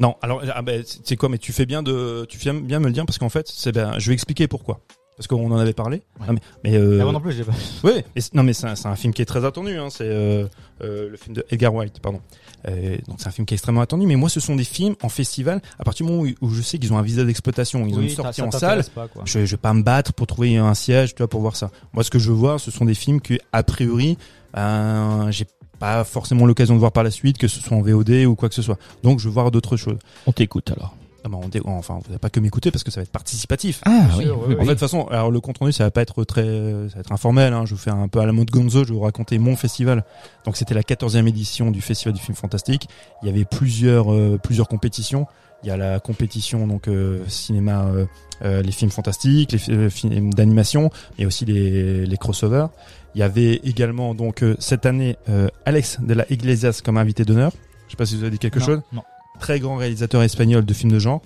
Non, 0.00 0.16
alors 0.22 0.42
ah 0.52 0.62
ben, 0.62 0.82
c'est 0.84 1.16
quoi 1.16 1.28
Mais 1.28 1.38
tu 1.38 1.52
fais 1.52 1.66
bien 1.66 1.82
de, 1.82 2.26
tu 2.28 2.38
fais 2.38 2.52
bien 2.52 2.80
me 2.80 2.86
le 2.86 2.92
dire 2.92 3.06
parce 3.06 3.18
qu'en 3.18 3.28
fait, 3.28 3.46
c'est 3.48 3.72
ben, 3.72 3.98
je 3.98 4.08
vais 4.08 4.14
expliquer 4.14 4.48
pourquoi. 4.48 4.80
Parce 5.22 5.40
qu'on 5.40 5.52
en 5.52 5.58
avait 5.58 5.72
parlé. 5.72 6.02
Ouais. 6.20 6.26
Non, 6.26 6.32
mais 6.32 6.40
mais 6.64 6.76
euh, 6.76 6.98
Ah, 7.00 7.04
moi 7.04 7.12
non 7.12 7.20
plus, 7.20 7.32
j'ai 7.32 7.44
pas. 7.44 7.52
C'est- 8.16 8.34
non 8.34 8.42
mais 8.42 8.52
c'est 8.52 8.66
un, 8.66 8.96
film 8.96 9.14
qui 9.14 9.22
est 9.22 9.26
très 9.26 9.44
attendu. 9.44 9.76
Hein, 9.76 9.86
c'est 9.88 10.02
euh, 10.04 10.46
euh, 10.82 11.10
le 11.10 11.16
film 11.16 11.36
de 11.36 11.44
Edgar 11.50 11.72
Wright, 11.72 12.00
pardon. 12.00 12.20
Euh, 12.68 12.96
donc 13.06 13.16
c'est 13.18 13.28
un 13.28 13.30
film 13.30 13.46
qui 13.46 13.54
est 13.54 13.56
extrêmement 13.56 13.82
attendu. 13.82 14.04
Mais 14.06 14.16
moi, 14.16 14.28
ce 14.28 14.40
sont 14.40 14.56
des 14.56 14.64
films 14.64 14.96
en 15.02 15.08
festival. 15.08 15.62
À 15.78 15.84
partir 15.84 16.04
du 16.06 16.12
moment 16.12 16.24
où, 16.24 16.46
où 16.46 16.50
je 16.50 16.60
sais 16.60 16.78
qu'ils 16.78 16.92
ont 16.92 16.98
un 16.98 17.02
visa 17.02 17.22
d'exploitation, 17.24 17.86
ils 17.86 17.94
ont 17.94 17.98
Oui, 17.98 18.04
une 18.04 18.10
sortie 18.10 18.42
en 18.42 18.50
salle. 18.50 18.82
Pas. 18.94 19.08
Je, 19.24 19.44
je 19.44 19.50
vais 19.52 19.56
pas 19.56 19.72
me 19.74 19.82
battre 19.82 20.12
pour 20.12 20.26
trouver 20.26 20.56
un 20.56 20.74
siège, 20.74 21.14
tu 21.14 21.18
vois, 21.18 21.28
pour 21.28 21.40
voir 21.40 21.54
ça. 21.54 21.70
Moi, 21.92 22.02
ce 22.02 22.10
que 22.10 22.18
je 22.18 22.32
vois, 22.32 22.58
ce 22.58 22.72
sont 22.72 22.84
des 22.84 22.94
films 22.94 23.20
que, 23.20 23.34
a 23.52 23.62
priori, 23.62 24.18
ben, 24.54 25.30
j'ai 25.30 25.46
pas 25.78 26.02
forcément 26.02 26.46
l'occasion 26.46 26.74
de 26.74 26.80
voir 26.80 26.90
par 26.92 27.04
la 27.04 27.12
suite, 27.12 27.38
que 27.38 27.46
ce 27.48 27.60
soit 27.60 27.76
en 27.76 27.82
VOD 27.82 28.24
ou 28.26 28.34
quoi 28.34 28.48
que 28.48 28.54
ce 28.56 28.62
soit. 28.62 28.78
Donc, 29.04 29.20
je 29.20 29.28
veux 29.28 29.34
voir 29.34 29.52
d'autres 29.52 29.76
choses. 29.76 29.98
on 30.26 30.32
t'écoute 30.32 30.72
alors. 30.76 30.96
Ah 31.24 31.28
ben, 31.28 31.38
on 31.42 31.48
dé- 31.48 31.60
enfin, 31.64 31.94
vous 32.02 32.08
n'avez 32.08 32.18
pas 32.18 32.30
que 32.30 32.40
m'écouter 32.40 32.70
parce 32.70 32.82
que 32.84 32.90
ça 32.90 33.00
va 33.00 33.02
être 33.04 33.12
participatif. 33.12 33.80
Ah 33.86 34.06
oui, 34.18 34.24
sûr, 34.24 34.38
oui, 34.48 34.54
En 34.54 34.58
fait, 34.60 34.64
de 34.64 34.70
toute 34.70 34.78
façon, 34.80 35.04
alors 35.08 35.30
le 35.30 35.40
compte 35.40 35.58
rendu, 35.58 35.72
ça 35.72 35.84
va 35.84 35.90
pas 35.90 36.02
être 36.02 36.24
très, 36.24 36.42
ça 36.88 36.94
va 36.96 37.00
être 37.00 37.12
informel. 37.12 37.52
Hein. 37.52 37.64
Je 37.66 37.74
vais 37.74 37.80
faire 37.80 37.94
un 37.96 38.08
peu 38.08 38.18
à 38.20 38.26
la 38.26 38.32
mode 38.32 38.50
Gonzo. 38.50 38.84
Je 38.84 38.88
vais 38.88 38.94
vous 38.94 39.00
raconter 39.00 39.38
mon 39.38 39.54
festival. 39.56 40.04
Donc, 40.44 40.56
c'était 40.56 40.74
la 40.74 40.82
14e 40.82 41.26
édition 41.28 41.70
du 41.70 41.80
Festival 41.80 42.12
du 42.14 42.20
film 42.20 42.34
fantastique. 42.36 42.88
Il 43.22 43.28
y 43.28 43.30
avait 43.30 43.44
plusieurs, 43.44 44.12
euh, 44.12 44.38
plusieurs 44.42 44.68
compétitions. 44.68 45.26
Il 45.64 45.68
y 45.68 45.70
a 45.70 45.76
la 45.76 46.00
compétition 46.00 46.66
donc 46.66 46.88
euh, 46.88 47.20
cinéma, 47.28 47.84
euh, 47.84 48.06
euh, 48.44 48.62
les 48.62 48.72
films 48.72 48.90
fantastiques, 48.90 49.52
les 49.52 49.58
fi- 49.58 49.70
euh, 49.70 49.88
films 49.90 50.34
d'animation, 50.34 50.90
et 51.18 51.26
aussi 51.26 51.44
les, 51.44 52.04
les 52.04 52.16
crossovers. 52.16 52.66
Il 53.14 53.20
y 53.20 53.22
avait 53.22 53.60
également 53.62 54.12
donc 54.16 54.42
euh, 54.42 54.56
cette 54.58 54.86
année 54.86 55.16
euh, 55.28 55.46
Alex 55.64 55.98
de 56.00 56.14
la 56.14 56.26
Iglesias 56.32 56.80
comme 56.84 56.96
invité 56.96 57.24
d'honneur. 57.24 57.52
Je 57.86 57.92
sais 57.92 57.96
pas 57.96 58.06
si 58.06 58.16
vous 58.16 58.22
avez 58.22 58.30
dit 58.32 58.38
quelque 58.40 58.58
Non, 58.58 58.64
chose 58.66 58.80
Non. 58.92 59.02
Très 59.42 59.58
grand 59.60 59.76
réalisateur 59.76 60.22
espagnol 60.22 60.64
de 60.64 60.72
films 60.74 60.92
de 60.92 60.98
genre. 61.00 61.20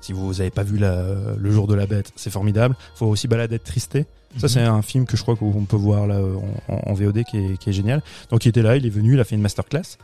Si 0.00 0.12
vous 0.12 0.40
avez 0.40 0.50
pas 0.50 0.62
vu 0.64 0.78
la- 0.78 1.34
Le 1.38 1.50
jour 1.50 1.66
de 1.66 1.74
la 1.74 1.86
bête, 1.86 2.10
c'est 2.16 2.30
formidable. 2.30 2.74
Faut 2.94 3.06
aussi 3.06 3.28
Baladette 3.28 3.64
Tristé. 3.64 4.06
Ça, 4.38 4.48
c'est 4.48 4.60
un 4.60 4.82
film 4.82 5.06
que 5.06 5.16
je 5.16 5.22
crois 5.22 5.36
qu'on 5.36 5.64
peut 5.64 5.76
voir 5.76 6.06
là 6.06 6.18
en, 6.20 6.74
en- 6.74 6.90
en 6.90 6.94
VOD 6.94 7.22
qui 7.24 7.36
est, 7.38 7.56
qui 7.58 7.70
est 7.70 7.72
génial. 7.72 8.02
Donc, 8.30 8.44
il 8.44 8.48
était 8.48 8.62
là, 8.62 8.76
il 8.76 8.84
est 8.84 8.90
venu, 8.90 9.14
il 9.14 9.20
a 9.20 9.24
fait 9.24 9.36
une 9.36 9.42
masterclass. 9.42 9.96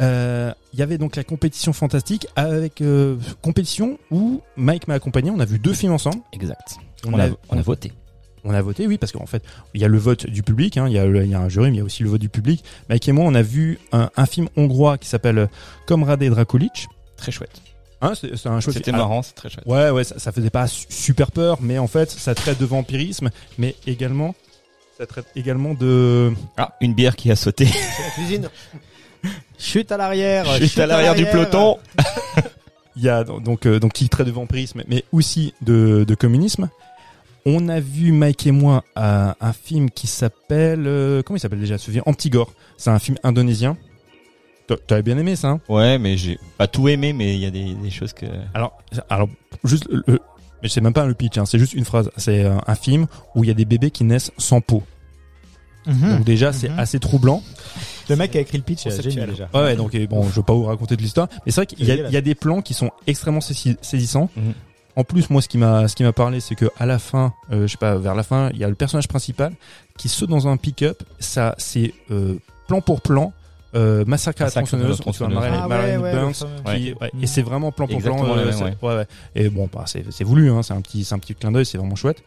Euh, 0.00 0.52
Il 0.74 0.78
y 0.78 0.82
avait 0.82 0.98
donc 0.98 1.16
la 1.16 1.24
compétition 1.24 1.72
fantastique 1.72 2.26
avec 2.36 2.80
euh, 2.82 3.16
compétition 3.42 3.98
où 4.10 4.42
Mike 4.56 4.88
m'a 4.88 4.94
accompagné. 4.94 5.30
On 5.30 5.40
a 5.40 5.44
vu 5.46 5.58
deux 5.58 5.72
films 5.72 5.92
ensemble. 5.92 6.18
Exact. 6.32 6.76
On, 7.06 7.14
On, 7.14 7.18
a, 7.18 7.28
a, 7.28 7.30
on 7.48 7.56
a 7.58 7.62
voté. 7.62 7.92
On 8.46 8.54
a 8.54 8.62
voté, 8.62 8.86
oui, 8.86 8.96
parce 8.98 9.12
qu'en 9.12 9.26
fait, 9.26 9.42
il 9.74 9.80
y 9.80 9.84
a 9.84 9.88
le 9.88 9.98
vote 9.98 10.26
du 10.26 10.42
public, 10.42 10.76
hein, 10.76 10.86
il, 10.88 10.94
y 10.94 10.98
a, 10.98 11.04
le- 11.06 11.24
il 11.24 11.30
y 11.30 11.34
a 11.34 11.40
un 11.40 11.48
jury, 11.48 11.70
mais 11.70 11.76
il 11.76 11.78
y 11.78 11.82
a 11.82 11.84
aussi 11.84 12.02
le 12.02 12.08
vote 12.08 12.20
du 12.20 12.28
public. 12.28 12.64
Mike 12.88 13.08
et 13.08 13.12
moi, 13.12 13.24
on 13.26 13.34
a 13.34 13.42
vu 13.42 13.78
un, 13.92 14.10
un 14.16 14.26
film 14.26 14.48
hongrois 14.56 14.96
qui 14.98 15.08
s'appelle 15.08 15.48
Comrade 15.86 16.22
Drakulic. 16.24 16.88
Très 17.16 17.32
chouette. 17.32 17.60
Hein, 18.02 18.12
c'est 18.14 18.46
un 18.46 18.60
chouette 18.60 18.76
C'était 18.76 18.92
marrant, 18.92 19.22
c'est 19.22 19.34
très 19.34 19.48
chouette. 19.50 19.64
Ouais, 19.66 19.90
ouais, 19.90 20.04
ça, 20.04 20.18
ça 20.18 20.30
faisait 20.32 20.50
pas 20.50 20.66
su- 20.66 20.86
super 20.90 21.30
peur, 21.32 21.58
mais 21.60 21.78
en 21.78 21.86
fait, 21.86 22.10
ça 22.10 22.34
traite 22.34 22.58
de 22.60 22.66
vampirisme, 22.66 23.30
mais 23.58 23.74
également, 23.86 24.34
ça 24.98 25.06
traite 25.06 25.26
également 25.34 25.72
de. 25.74 26.32
Ah, 26.58 26.74
une 26.80 26.92
bière 26.94 27.16
qui 27.16 27.30
a 27.30 27.36
sauté. 27.36 27.66
C'est 27.66 28.02
la 28.02 28.10
cuisine. 28.10 28.48
Chute 29.58 29.90
à 29.92 29.96
l'arrière. 29.96 30.44
Juste 30.58 30.78
à 30.78 30.86
l'arrière 30.86 31.14
du 31.14 31.24
peloton. 31.24 31.78
Il 32.96 33.02
y 33.02 33.08
a 33.10 33.24
donc 33.24 33.66
euh, 33.66 33.78
donc 33.78 33.92
qui 33.92 34.08
traite 34.08 34.26
de 34.26 34.32
vampirisme, 34.32 34.82
mais 34.88 35.04
aussi 35.12 35.52
de, 35.62 36.04
de 36.08 36.14
communisme. 36.14 36.68
On 37.48 37.68
a 37.68 37.78
vu 37.78 38.10
Mike 38.10 38.46
et 38.48 38.50
moi 38.50 38.82
un, 38.96 39.34
un 39.40 39.52
film 39.52 39.88
qui 39.90 40.08
s'appelle 40.08 40.84
euh, 40.86 41.22
comment 41.22 41.36
il 41.36 41.40
s'appelle 41.40 41.60
déjà 41.60 41.78
ce 41.78 41.90
film 41.92 42.02
Antigore. 42.04 42.52
C'est 42.76 42.90
un 42.90 42.98
film 42.98 43.16
indonésien. 43.22 43.76
T'a- 44.66 44.76
T'avais 44.76 45.02
bien 45.04 45.16
aimé 45.16 45.36
ça 45.36 45.48
hein 45.50 45.60
Ouais, 45.68 45.96
mais 45.96 46.16
j'ai 46.16 46.40
pas 46.58 46.66
tout 46.66 46.88
aimé, 46.88 47.12
mais 47.12 47.34
il 47.34 47.40
y 47.40 47.46
a 47.46 47.50
des, 47.50 47.74
des 47.74 47.90
choses 47.90 48.12
que. 48.12 48.26
Alors 48.52 48.76
alors 49.08 49.28
juste 49.62 49.86
le, 49.88 50.02
le- 50.08 50.18
mais 50.62 50.68
c'est 50.68 50.80
même 50.80 50.92
pas 50.92 51.06
le 51.06 51.14
pitch, 51.14 51.38
hein, 51.38 51.46
c'est 51.46 51.58
juste 51.60 51.74
une 51.74 51.84
phrase. 51.84 52.10
C'est 52.16 52.44
euh, 52.44 52.56
un 52.66 52.74
film 52.74 53.06
où 53.36 53.44
il 53.44 53.48
y 53.48 53.50
a 53.50 53.54
des 53.54 53.64
bébés 53.64 53.92
qui 53.92 54.02
naissent 54.02 54.32
sans 54.38 54.60
peau. 54.60 54.82
Mhm. 55.86 56.16
Donc 56.16 56.24
déjà 56.24 56.52
c'est 56.52 56.68
Mhm. 56.68 56.78
assez 56.80 56.98
troublant. 56.98 57.44
Le 58.08 58.16
mec 58.16 58.32
qui 58.32 58.38
a 58.38 58.40
écrit 58.40 58.58
le 58.58 58.64
pitch, 58.64 58.80
c'est 58.82 58.88
Conceptuel. 58.88 59.12
génial 59.12 59.30
déjà. 59.30 59.48
Ouais, 59.54 59.76
donc 59.76 59.94
euh, 59.94 60.04
bon, 60.08 60.24
je 60.28 60.34
vais 60.34 60.42
pas 60.42 60.52
vous 60.54 60.64
raconter 60.64 60.96
de 60.96 61.02
l'histoire, 61.02 61.28
mais 61.44 61.52
c'est 61.52 61.60
vrai 61.60 61.66
qu'il 61.66 61.84
y, 61.86 61.92
a- 61.92 62.10
y 62.10 62.22
des 62.22 62.34
plans 62.34 62.60
qui 62.60 62.74
sont 62.74 62.90
extrêmement 63.06 63.40
saisi- 63.40 63.76
saisissants. 63.82 64.30
Mhm. 64.36 64.52
En 64.96 65.04
plus, 65.04 65.28
moi, 65.30 65.42
ce 65.42 65.48
qui 65.48 65.58
m'a, 65.58 65.88
ce 65.88 65.94
qui 65.94 66.02
m'a 66.04 66.12
parlé, 66.14 66.40
c'est 66.40 66.54
que 66.54 66.66
à 66.78 66.86
la 66.86 66.98
fin, 66.98 67.34
euh, 67.52 67.62
je 67.66 67.72
sais 67.72 67.76
pas, 67.78 67.96
vers 67.96 68.14
la 68.14 68.22
fin, 68.22 68.48
il 68.54 68.58
y 68.58 68.64
a 68.64 68.68
le 68.68 68.74
personnage 68.74 69.08
principal 69.08 69.52
qui 69.98 70.08
saute 70.08 70.30
dans 70.30 70.48
un 70.48 70.56
pick-up. 70.56 71.02
Ça, 71.18 71.54
c'est 71.58 71.92
euh, 72.10 72.36
plan 72.66 72.80
pour 72.80 73.00
plan. 73.02 73.32
Euh, 73.74 74.04
massacre 74.06 74.40
à 74.40 74.46
la 74.46 74.50
tronçonneuse, 74.50 75.00
on 75.00 75.02
tronçonneuse. 75.02 75.34
Marilyn- 75.36 75.60
Ah 75.64 75.68
Marilyn 75.68 75.98
ouais, 76.00 76.04
ouais, 76.04 76.12
Burns, 76.12 76.32
qui- 76.64 76.94
Ouais. 76.98 77.10
et 77.20 77.26
c'est 77.26 77.42
vraiment 77.42 77.72
plan 77.72 77.86
pour 77.86 77.98
plan. 78.00 78.14
Exactement 78.16 78.38
euh, 78.38 78.46
même, 78.50 78.62
ouais. 78.62 78.76
ouais, 78.80 78.96
ouais. 78.96 79.06
Et 79.34 79.50
bon, 79.50 79.68
bah, 79.70 79.82
c'est 79.86 80.02
c'est 80.10 80.24
voulu, 80.24 80.50
hein, 80.50 80.62
c'est 80.62 80.72
un 80.72 80.80
petit, 80.80 81.04
c'est 81.04 81.14
un 81.14 81.18
petit 81.18 81.34
clin 81.34 81.52
d'œil, 81.52 81.66
c'est 81.66 81.76
vraiment 81.76 81.96
chouette. 81.96 82.22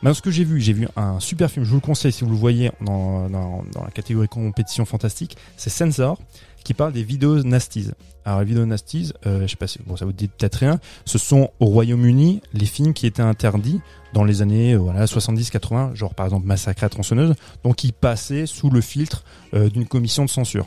Maintenant, 0.00 0.14
ce 0.14 0.22
que 0.22 0.30
j'ai 0.30 0.44
vu, 0.44 0.58
j'ai 0.60 0.72
vu 0.72 0.88
un 0.96 1.20
super 1.20 1.50
film, 1.50 1.64
je 1.66 1.70
vous 1.70 1.76
le 1.76 1.80
conseille 1.82 2.12
si 2.12 2.24
vous 2.24 2.30
le 2.30 2.36
voyez 2.36 2.70
dans, 2.80 3.28
dans, 3.28 3.62
dans 3.74 3.82
la 3.84 3.90
catégorie 3.90 4.28
compétition 4.28 4.86
fantastique, 4.86 5.36
c'est 5.58 5.68
Sensor, 5.70 6.18
qui 6.66 6.74
parle 6.74 6.92
des 6.92 7.02
vidéos 7.04 7.42
nasties. 7.44 7.90
Alors, 8.24 8.40
les 8.40 8.46
vidéos 8.46 8.66
nasties, 8.66 9.12
euh, 9.24 9.42
je 9.42 9.46
sais 9.46 9.56
pas 9.56 9.68
si 9.68 9.78
bon, 9.86 9.96
ça 9.96 10.04
vous 10.04 10.12
dit 10.12 10.26
peut-être 10.28 10.56
rien, 10.56 10.80
ce 11.04 11.16
sont 11.16 11.50
au 11.60 11.66
Royaume-Uni 11.66 12.40
les 12.52 12.66
films 12.66 12.92
qui 12.92 13.06
étaient 13.06 13.22
interdits 13.22 13.80
dans 14.12 14.24
les 14.24 14.42
années 14.42 14.74
euh, 14.74 14.78
voilà 14.78 15.04
70-80, 15.04 15.94
genre 15.94 16.14
par 16.14 16.26
exemple 16.26 16.44
Massacre 16.46 16.82
à 16.84 16.88
tronçonneuse, 16.88 17.34
donc 17.62 17.76
qui 17.76 17.92
passaient 17.92 18.46
sous 18.46 18.68
le 18.70 18.80
filtre 18.80 19.22
euh, 19.54 19.70
d'une 19.70 19.86
commission 19.86 20.24
de 20.24 20.30
censure. 20.30 20.66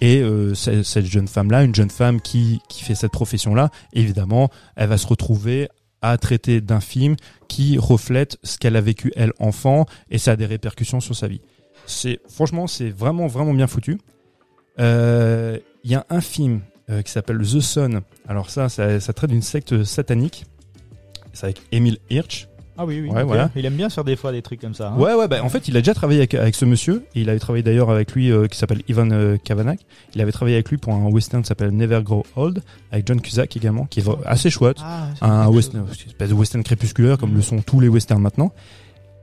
Et 0.00 0.20
euh, 0.22 0.54
ce- 0.54 0.82
cette 0.82 1.06
jeune 1.06 1.28
femme-là, 1.28 1.62
une 1.62 1.74
jeune 1.74 1.90
femme 1.90 2.20
qui, 2.20 2.60
qui 2.68 2.82
fait 2.82 2.96
cette 2.96 3.12
profession-là, 3.12 3.70
évidemment, 3.92 4.50
elle 4.74 4.88
va 4.88 4.98
se 4.98 5.06
retrouver 5.06 5.68
à 6.02 6.18
traiter 6.18 6.60
d'un 6.60 6.80
film 6.80 7.14
qui 7.46 7.78
reflète 7.78 8.38
ce 8.42 8.58
qu'elle 8.58 8.74
a 8.74 8.80
vécu 8.80 9.12
elle 9.14 9.32
enfant 9.38 9.86
et 10.10 10.18
ça 10.18 10.32
a 10.32 10.36
des 10.36 10.46
répercussions 10.46 10.98
sur 11.00 11.14
sa 11.14 11.28
vie. 11.28 11.40
C'est 11.86 12.18
franchement, 12.28 12.66
c'est 12.66 12.90
vraiment 12.90 13.26
vraiment 13.28 13.54
bien 13.54 13.66
foutu. 13.68 13.98
Euh, 14.80 15.58
Il 15.84 15.90
y 15.90 15.94
a 15.94 16.04
un 16.10 16.20
film 16.20 16.60
euh, 16.90 17.02
qui 17.02 17.12
s'appelle 17.12 17.38
The 17.38 17.60
Sun. 17.60 18.00
Alors 18.28 18.50
ça, 18.50 18.68
ça, 18.68 19.00
ça 19.00 19.12
traite 19.12 19.30
d'une 19.30 19.42
secte 19.42 19.84
satanique. 19.84 20.44
C'est 21.32 21.44
avec 21.44 21.62
Emile 21.72 21.98
Hirsch. 22.10 22.48
Ah 22.76 22.84
oui, 22.84 23.00
oui. 23.00 23.08
Ouais, 23.10 23.22
voilà. 23.22 23.50
Il 23.54 23.64
aime 23.66 23.74
bien 23.76 23.88
faire 23.88 24.02
des 24.02 24.16
fois 24.16 24.32
des 24.32 24.42
trucs 24.42 24.60
comme 24.60 24.74
ça. 24.74 24.88
hein. 24.88 24.98
Ouais, 24.98 25.14
ouais, 25.14 25.28
bah, 25.28 25.44
en 25.44 25.48
fait, 25.48 25.68
il 25.68 25.76
a 25.76 25.80
déjà 25.80 25.94
travaillé 25.94 26.18
avec, 26.20 26.34
avec 26.34 26.56
ce 26.56 26.64
monsieur, 26.64 27.04
et 27.14 27.20
il 27.20 27.30
avait 27.30 27.38
travaillé 27.38 27.62
d'ailleurs 27.62 27.88
avec 27.88 28.12
lui, 28.12 28.32
euh, 28.32 28.48
qui 28.48 28.58
s'appelle 28.58 28.82
Ivan 28.88 29.08
euh, 29.12 29.36
Kavanagh. 29.36 29.78
Il 30.16 30.20
avait 30.20 30.32
travaillé 30.32 30.56
avec 30.56 30.68
lui 30.70 30.76
pour 30.76 30.92
un 30.92 31.04
western 31.06 31.42
qui 31.44 31.48
s'appelle 31.48 31.70
Never 31.70 32.00
Grow 32.02 32.24
Old, 32.34 32.62
avec 32.90 33.06
John 33.06 33.20
Cusack 33.20 33.56
également, 33.56 33.84
qui 33.86 34.00
est 34.00 34.02
vra- 34.02 34.18
assez 34.24 34.50
chouette. 34.50 34.78
Ah, 34.82 35.06
un 35.20 35.46
western, 35.48 35.86
espèce 35.88 36.28
de 36.30 36.34
western 36.34 36.64
crépusculaire, 36.64 37.16
comme 37.16 37.34
le 37.34 37.42
sont 37.42 37.62
tous 37.62 37.78
les 37.78 37.88
westerns 37.88 38.20
maintenant. 38.22 38.52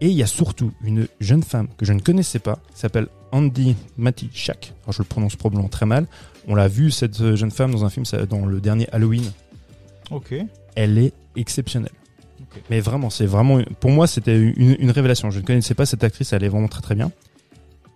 Et 0.02 0.08
il 0.08 0.14
y 0.14 0.24
a 0.24 0.28
surtout 0.28 0.72
une 0.84 1.08
jeune 1.20 1.44
femme 1.44 1.68
que 1.78 1.86
je 1.86 1.94
ne 1.94 2.00
connaissais 2.00 2.40
pas, 2.40 2.60
qui 2.74 2.80
s'appelle 2.80 3.08
Andy 3.32 3.76
Matichak. 3.98 4.74
Alors, 4.84 4.94
je 4.94 5.00
le 5.00 5.04
prononce 5.06 5.36
probablement 5.36 5.70
très 5.70 5.86
mal. 5.86 6.08
On 6.48 6.56
l'a 6.56 6.68
vu, 6.68 6.90
cette 6.92 7.22
euh, 7.22 7.36
jeune 7.36 7.52
femme, 7.52 7.72
dans 7.72 7.86
un 7.86 7.90
film, 7.92 8.04
dans 8.28 8.46
le 8.48 8.60
dernier 8.60 8.90
Halloween. 8.92 9.32
Ok. 10.10 10.34
Elle 10.76 10.98
est 10.98 11.14
exceptionnelle. 11.36 11.92
Mais 12.70 12.80
vraiment, 12.82 13.10
c'est 13.10 13.28
vraiment, 13.28 13.62
pour 13.80 13.92
moi, 13.92 14.08
c'était 14.08 14.38
une, 14.38 14.76
une 14.80 14.92
révélation. 14.92 15.30
Je 15.30 15.40
ne 15.40 15.46
connaissais 15.46 15.76
pas 15.76 15.86
cette 15.86 16.04
actrice, 16.04 16.34
elle 16.34 16.44
est 16.44 16.50
vraiment 16.50 16.68
très 16.68 16.82
très 16.82 16.96
bien. 16.96 17.12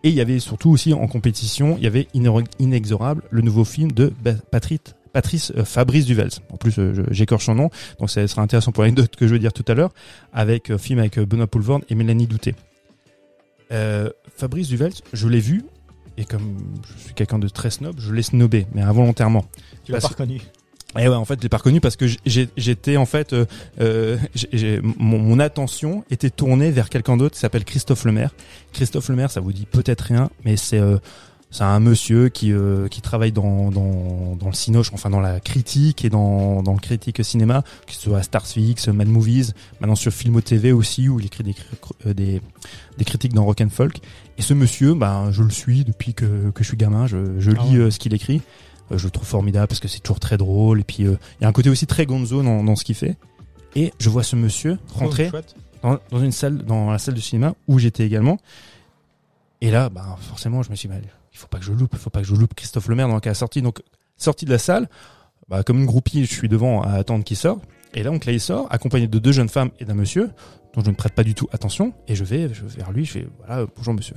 Et 0.04 0.10
il 0.10 0.16
y 0.16 0.22
avait 0.22 0.40
surtout 0.40 0.70
aussi 0.70 0.94
en 0.94 1.08
compétition, 1.08 1.76
il 1.78 1.84
y 1.84 1.88
avait 1.88 2.08
Ine- 2.14 2.44
Inexorable, 2.60 3.24
le 3.32 3.42
nouveau 3.42 3.66
film 3.66 3.92
de 3.92 4.14
Ba- 4.24 4.36
Patrice, 5.16 5.54
euh, 5.56 5.64
Fabrice 5.64 6.06
Duvels. 6.06 6.32
En 6.52 6.58
plus, 6.58 6.78
euh, 6.78 7.06
j'écorche 7.10 7.46
son 7.46 7.56
nom, 7.56 7.70
donc 8.00 8.10
ça 8.10 8.28
sera 8.28 8.42
intéressant 8.42 8.74
pour 8.74 8.84
l'anecdote 8.84 9.16
que 9.16 9.28
je 9.28 9.32
vais 9.32 9.40
dire 9.40 9.54
tout 9.54 9.64
à 9.70 9.74
l'heure, 9.74 9.94
avec 10.34 10.70
un 10.70 10.78
film 10.78 11.00
avec 11.00 11.18
euh, 11.18 11.26
Benoît 11.26 11.48
Poulvord 11.48 11.80
et 11.88 11.96
Mélanie 11.96 12.28
Douté. 12.28 12.54
Euh, 13.72 14.10
Fabrice 14.36 14.68
Duvels, 14.68 14.92
je 15.14 15.30
l'ai 15.30 15.40
vu, 15.40 15.64
et 16.18 16.26
comme 16.26 16.58
je 16.86 17.04
suis 17.06 17.14
quelqu'un 17.14 17.40
de 17.40 17.48
très 17.48 17.70
snob, 17.70 17.96
je 17.98 18.12
l'ai 18.12 18.24
snobé, 18.24 18.68
mais 18.74 18.82
involontairement. 18.82 19.46
Tu 19.86 19.94
l'as 19.94 20.02
pas 20.02 20.10
reconnu. 20.10 20.42
Et 20.98 21.08
ouais, 21.08 21.16
en 21.16 21.26
fait, 21.26 21.36
je 21.40 21.44
l'ai 21.44 21.50
pas 21.50 21.58
reconnu 21.58 21.80
parce 21.82 21.96
que 21.96 22.06
j'étais 22.26 22.98
en 22.98 23.06
fait, 23.06 23.34
euh, 23.34 23.46
euh, 23.82 24.18
mon, 24.98 25.20
mon 25.20 25.40
attention 25.40 26.04
était 26.10 26.30
tournée 26.30 26.72
vers 26.72 26.90
quelqu'un 26.90 27.16
d'autre 27.16 27.36
qui 27.36 27.40
s'appelle 27.40 27.66
Christophe 27.66 28.06
Lemaire. 28.06 28.32
Christophe 28.72 29.10
Lemaire, 29.10 29.32
ça 29.32 29.42
vous 29.42 29.52
dit 29.52 29.66
peut-être 29.66 30.02
rien, 30.02 30.30
mais 30.46 30.56
c'est 30.58 30.80
euh, 30.80 30.98
c'est 31.52 31.64
un 31.64 31.80
monsieur 31.80 32.28
qui 32.30 32.52
euh, 32.52 32.88
qui 32.90 33.02
travaille 33.02 33.32
dans 33.32 33.72
dans 33.72 34.36
dans 34.36 34.48
le 34.48 34.54
cinoche, 34.54 34.92
enfin 34.94 35.10
dans 35.10 35.22
la 35.22 35.40
critique 35.40 36.04
et 36.04 36.10
dans 36.10 36.62
dans 36.64 36.74
le 36.74 36.80
critique 36.80 37.24
cinéma, 37.24 37.64
que 37.88 37.94
ce 37.94 38.02
soit 38.02 38.18
à 38.18 38.24
Starsfix, 38.24 38.88
Mad 38.90 39.08
Movies, 39.08 39.54
maintenant 39.80 39.96
sur 39.96 40.12
Filmo 40.12 40.42
TV 40.42 40.72
aussi 40.74 41.08
où 41.08 41.20
il 41.20 41.26
écrit 41.28 41.44
des 41.44 41.56
euh, 42.06 42.14
des 42.14 42.42
des 42.98 43.06
critiques 43.06 43.34
dans 43.34 43.46
Rock 43.46 43.62
and 43.62 43.70
Folk. 43.70 44.00
Et 44.38 44.42
ce 44.42 44.54
monsieur, 44.54 44.96
ben 44.96 45.32
je 45.32 45.44
le 45.44 45.50
suis 45.52 45.86
depuis 45.86 46.14
que 46.14 46.50
que 46.52 46.64
je 46.64 46.68
suis 46.68 46.78
gamin, 46.78 47.08
je 47.08 47.40
je 47.40 47.52
Ah 47.52 47.64
lis 47.64 47.78
ouais. 47.78 47.86
euh, 47.86 47.92
ce 47.92 48.00
qu'il 48.00 48.14
écrit. 48.14 48.42
Euh, 48.92 48.98
je 48.98 49.06
le 49.06 49.12
trouve 49.12 49.28
formidable 49.28 49.68
parce 49.68 49.80
que 49.80 49.88
c'est 49.88 50.00
toujours 50.00 50.20
très 50.20 50.38
drôle 50.38 50.82
et 50.82 50.84
puis 50.84 51.06
euh, 51.06 51.16
il 51.40 51.44
y 51.44 51.46
a 51.46 51.48
un 51.50 51.54
côté 51.54 51.70
aussi 51.70 51.88
très 51.88 52.06
gonzo 52.06 52.44
dans, 52.44 52.64
dans 52.64 52.76
ce 52.76 52.84
qu'il 52.84 52.96
fait. 52.96 53.16
Et 53.76 53.94
je 54.00 54.10
vois 54.10 54.24
ce 54.24 54.36
monsieur 54.36 54.78
rentrer 54.94 55.26
Oh, 55.28 55.32
chouette. 55.32 55.56
dans, 55.82 56.00
dans 56.12 56.20
une 56.24 56.32
salle, 56.32 56.58
dans 56.66 56.92
la 56.92 56.98
salle 57.00 57.14
de 57.16 57.20
cinéma 57.22 57.56
où 57.68 57.80
j'étais 57.80 58.06
également. 58.06 58.38
Et 59.62 59.72
là, 59.72 59.90
bah, 59.90 60.18
forcément, 60.22 60.62
je 60.64 60.70
me 60.70 60.76
suis 60.76 60.88
bah, 60.88 60.96
il 61.36 61.38
faut 61.38 61.48
pas 61.48 61.60
que 61.60 61.66
je 61.66 61.74
loupe, 61.74 61.92
il 61.94 62.00
faut 62.00 62.10
pas 62.10 62.22
que 62.22 62.28
je 62.28 62.34
loupe 62.34 62.54
Christophe 62.54 62.88
Lemaire 62.88 63.10
dans 63.10 63.20
la 63.24 63.34
sortie. 63.34 63.62
Donc, 63.62 63.82
sorti 64.16 64.46
de 64.46 64.52
la 64.52 64.58
salle, 64.58 64.88
bah, 65.50 65.64
comme 65.64 65.80
une 65.80 65.86
groupie, 65.86 66.24
je 66.24 66.34
suis 66.34 66.48
devant 66.48 66.82
à 66.82 66.94
attendre 66.94 67.26
qu'il 67.26 67.36
sorte. 67.36 67.62
Et 67.94 68.04
là, 68.04 68.10
donc 68.10 68.24
là, 68.24 68.32
il 68.32 68.40
sort, 68.40 68.68
accompagné 68.72 69.08
de 69.08 69.20
deux 69.20 69.34
jeunes 69.34 69.50
femmes 69.50 69.70
et 69.80 69.86
d'un 69.86 69.96
monsieur, 69.96 70.32
dont 70.74 70.82
je 70.84 70.90
ne 70.90 70.96
prête 70.96 71.14
pas 71.14 71.24
du 71.26 71.36
tout 71.36 71.50
attention. 71.52 71.94
Et 72.08 72.16
je 72.16 72.24
vais, 72.24 72.48
vers 72.48 72.94
lui, 72.94 73.04
je 73.04 73.12
fais, 73.12 73.28
voilà, 73.46 73.66
bonjour 73.76 73.94
monsieur 73.94 74.16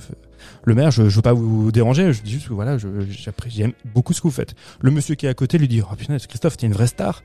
le 0.63 0.73
maire, 0.73 0.91
je, 0.91 1.09
je 1.09 1.15
veux 1.17 1.21
pas 1.21 1.33
vous 1.33 1.69
déranger, 1.73 2.13
je 2.13 2.21
dis 2.21 2.31
juste 2.31 2.47
que 2.47 2.53
voilà, 2.53 2.77
j'aime 3.47 3.73
beaucoup 3.93 4.13
ce 4.13 4.21
que 4.21 4.27
vous 4.27 4.33
faites. 4.33 4.55
Le 4.79 4.89
monsieur 4.89 5.15
qui 5.15 5.25
est 5.25 5.29
à 5.29 5.33
côté 5.33 5.57
lui 5.57 5.67
dit, 5.67 5.81
oh 5.81 5.95
putain, 5.97 6.17
Christophe, 6.17 6.55
t'es 6.55 6.67
une 6.67 6.73
vraie 6.73 6.87
star. 6.87 7.23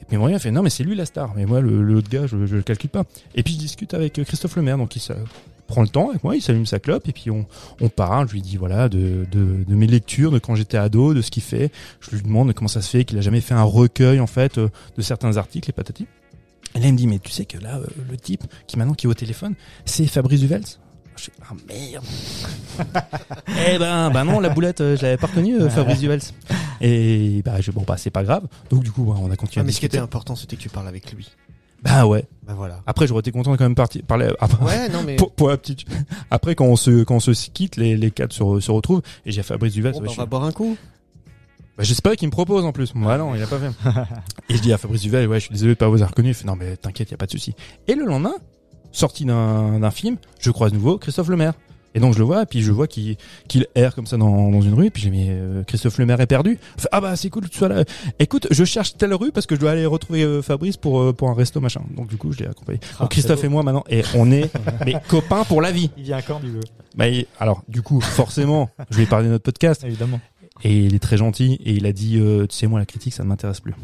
Et 0.00 0.04
puis 0.04 0.16
moi, 0.16 0.30
il 0.30 0.38
fait, 0.38 0.52
non, 0.52 0.62
mais 0.62 0.70
c'est 0.70 0.84
lui 0.84 0.94
la 0.94 1.06
star. 1.06 1.34
Mais 1.34 1.46
moi, 1.46 1.60
le, 1.60 1.82
le 1.82 2.00
gars, 2.00 2.28
je, 2.28 2.46
je 2.46 2.56
le 2.56 2.62
calcule 2.62 2.90
pas. 2.90 3.04
Et 3.34 3.42
puis 3.42 3.54
je 3.54 3.58
discute 3.58 3.94
avec 3.94 4.12
Christophe 4.24 4.54
Lemaire, 4.56 4.78
donc 4.78 4.94
il 4.94 5.00
prend 5.66 5.82
le 5.82 5.88
temps 5.88 6.10
avec 6.10 6.22
moi, 6.24 6.36
il 6.36 6.42
s'allume 6.42 6.66
sa 6.66 6.78
clope, 6.78 7.08
et 7.08 7.12
puis 7.12 7.30
on, 7.30 7.46
on 7.80 7.88
parle, 7.88 8.28
je 8.28 8.34
lui 8.34 8.42
dis, 8.42 8.56
voilà, 8.56 8.88
de, 8.88 9.26
de, 9.30 9.64
de 9.66 9.74
mes 9.74 9.86
lectures, 9.86 10.30
de 10.30 10.38
quand 10.38 10.54
j'étais 10.54 10.76
ado, 10.76 11.14
de 11.14 11.22
ce 11.22 11.30
qu'il 11.30 11.42
fait. 11.42 11.70
Je 12.00 12.10
lui 12.10 12.22
demande 12.22 12.52
comment 12.52 12.68
ça 12.68 12.82
se 12.82 12.90
fait 12.90 13.04
qu'il 13.04 13.18
a 13.18 13.20
jamais 13.22 13.40
fait 13.40 13.54
un 13.54 13.62
recueil, 13.62 14.20
en 14.20 14.26
fait, 14.26 14.58
euh, 14.58 14.68
de 14.96 15.02
certains 15.02 15.36
articles, 15.36 15.70
et 15.70 15.72
patati. 15.72 16.06
Et 16.74 16.80
là, 16.80 16.86
il 16.86 16.92
me 16.92 16.98
dit, 16.98 17.06
mais 17.06 17.18
tu 17.18 17.30
sais 17.30 17.44
que 17.44 17.58
là, 17.58 17.76
euh, 17.78 17.86
le 18.10 18.16
type 18.16 18.44
qui 18.66 18.76
maintenant 18.76 18.94
qui 18.94 19.06
est 19.06 19.10
au 19.10 19.14
téléphone, 19.14 19.54
c'est 19.84 20.06
Fabrice 20.06 20.40
Duvels. 20.40 20.64
Je 21.16 21.30
ah 21.42 21.54
merde. 21.68 22.04
eh 23.68 23.78
ben, 23.78 24.10
bah 24.10 24.24
non, 24.24 24.40
la 24.40 24.48
boulette, 24.48 24.80
euh, 24.80 24.96
je 24.96 25.02
l'avais 25.02 25.16
pas 25.16 25.28
reconnu, 25.28 25.54
euh, 25.60 25.70
Fabrice 25.70 26.00
Duvels. 26.00 26.20
Et 26.80 27.40
bah, 27.44 27.60
je, 27.60 27.70
bon, 27.70 27.84
bah, 27.86 27.96
c'est 27.96 28.10
pas 28.10 28.24
grave. 28.24 28.46
Donc, 28.70 28.82
du 28.82 28.90
coup, 28.90 29.14
on 29.16 29.30
a 29.30 29.36
continué 29.36 29.60
Ah, 29.60 29.62
à 29.62 29.64
mais 29.64 29.72
ce 29.72 29.78
qui 29.78 29.86
était 29.86 29.98
important, 29.98 30.34
c'était 30.34 30.56
que 30.56 30.62
tu 30.62 30.68
parles 30.68 30.88
avec 30.88 31.12
lui. 31.12 31.30
Bah 31.84 32.06
ouais. 32.06 32.24
Bah 32.46 32.54
voilà. 32.56 32.80
Après, 32.86 33.06
j'aurais 33.06 33.20
été 33.20 33.30
content 33.30 33.52
de 33.52 33.56
quand 33.56 33.64
même 33.64 33.74
partir, 33.74 34.02
parler. 34.04 34.30
Après, 34.40 34.64
Ouais, 34.64 34.88
non 34.88 35.02
mais. 35.04 35.16
pour, 35.16 35.32
pour 35.32 35.48
la 35.48 35.56
petite. 35.56 35.84
Après, 36.30 36.54
quand 36.54 36.64
on 36.66 36.76
se, 36.76 37.04
quand 37.04 37.16
on 37.16 37.20
se 37.20 37.30
quitte, 37.50 37.76
les, 37.76 37.96
les 37.96 38.10
quatre 38.10 38.32
se, 38.32 38.60
se 38.60 38.70
retrouvent. 38.70 39.02
Et 39.26 39.32
j'ai 39.32 39.42
Fabrice 39.42 39.74
Duvels. 39.74 39.92
Bon, 39.92 39.98
bah, 40.00 40.04
on 40.08 40.12
va 40.14 40.22
suis- 40.22 40.28
boire 40.28 40.44
un 40.44 40.52
coup. 40.52 40.76
bah, 41.76 41.84
j'espère 41.84 42.16
qu'il 42.16 42.26
me 42.28 42.32
propose 42.32 42.64
en 42.64 42.72
plus. 42.72 42.94
Moi, 42.94 43.16
non, 43.18 43.34
il 43.34 43.42
a 43.42 43.46
pas 43.46 43.58
fait. 43.58 43.70
et 44.48 44.56
je 44.56 44.62
dis 44.62 44.72
à 44.72 44.78
Fabrice 44.78 45.02
Duvel, 45.02 45.28
ouais, 45.28 45.40
je 45.40 45.44
suis 45.46 45.52
désolé 45.52 45.74
de 45.74 45.78
pas 45.78 45.88
vous 45.88 45.94
avoir 45.96 46.10
reconnu. 46.10 46.30
Il 46.30 46.34
fait, 46.34 46.46
non, 46.46 46.56
mais 46.56 46.76
t'inquiète, 46.76 47.10
y 47.10 47.14
a 47.14 47.18
pas 47.18 47.26
de 47.26 47.30
souci. 47.32 47.54
Et 47.86 47.94
le 47.94 48.04
lendemain, 48.04 48.34
sorti 48.92 49.24
d'un, 49.24 49.78
d'un 49.78 49.90
film, 49.90 50.16
je 50.40 50.50
croise 50.50 50.72
de 50.72 50.76
nouveau 50.76 50.98
Christophe 50.98 51.28
Lemaire. 51.28 51.54
Et 51.94 52.00
donc 52.00 52.12
je 52.14 52.18
le 52.18 52.24
vois, 52.24 52.42
et 52.42 52.46
puis 52.46 52.60
je 52.62 52.72
vois 52.72 52.86
qu'il, 52.86 53.16
qu'il 53.48 53.66
erre 53.74 53.94
comme 53.94 54.06
ça 54.06 54.16
dans, 54.16 54.50
dans 54.50 54.60
une 54.60 54.74
rue, 54.74 54.86
et 54.86 54.90
puis 54.90 55.02
j'ai 55.02 55.10
mis 55.10 55.26
euh, 55.28 55.62
Christophe 55.64 55.98
Lemaire 55.98 56.20
est 56.20 56.26
perdu. 56.26 56.58
Il 56.76 56.80
fait, 56.82 56.88
ah 56.92 57.00
bah 57.00 57.14
c'est 57.16 57.30
cool 57.30 57.44
que 57.44 57.48
tu 57.48 57.58
sois 57.58 57.68
là. 57.68 57.84
Écoute, 58.18 58.46
je 58.50 58.64
cherche 58.64 58.96
telle 58.96 59.14
rue 59.14 59.30
parce 59.32 59.46
que 59.46 59.54
je 59.54 59.60
dois 59.60 59.70
aller 59.70 59.86
retrouver 59.86 60.22
euh, 60.24 60.42
Fabrice 60.42 60.76
pour 60.76 61.00
euh, 61.00 61.12
pour 61.12 61.30
un 61.30 61.34
resto 61.34 61.60
machin. 61.60 61.82
Donc 61.96 62.08
du 62.08 62.16
coup 62.16 62.32
je 62.32 62.40
l'ai 62.40 62.46
accompagné. 62.46 62.80
Ah, 62.94 63.02
Donc 63.04 63.10
Christophe 63.12 63.44
et 63.44 63.48
moi 63.48 63.62
maintenant, 63.62 63.84
et 63.88 64.02
on 64.14 64.30
est 64.32 64.50
mais 64.84 64.94
copains 65.08 65.44
pour 65.44 65.62
la 65.62 65.70
vie. 65.72 65.90
Il 65.96 66.02
vient 66.04 66.20
quand, 66.22 66.40
du 66.40 66.50
veut 66.50 66.60
Bah, 66.96 67.08
et- 67.08 67.26
alors 67.38 67.62
du 67.68 67.82
coup 67.82 68.00
forcément, 68.00 68.68
je 68.90 68.96
lui 68.96 69.04
ai 69.04 69.06
parlé 69.06 69.26
de 69.26 69.32
notre 69.32 69.44
podcast. 69.44 69.84
Évidemment. 69.84 70.20
Et 70.62 70.76
il 70.78 70.94
est 70.94 71.00
très 71.00 71.16
gentil 71.16 71.58
et 71.64 71.72
il 71.72 71.84
a 71.86 71.92
dit 71.92 72.18
euh, 72.18 72.46
tu 72.46 72.56
sais 72.56 72.66
moi 72.68 72.78
la 72.78 72.86
critique 72.86 73.12
ça 73.12 73.22
ne 73.24 73.28
m'intéresse 73.28 73.60
plus. 73.60 73.74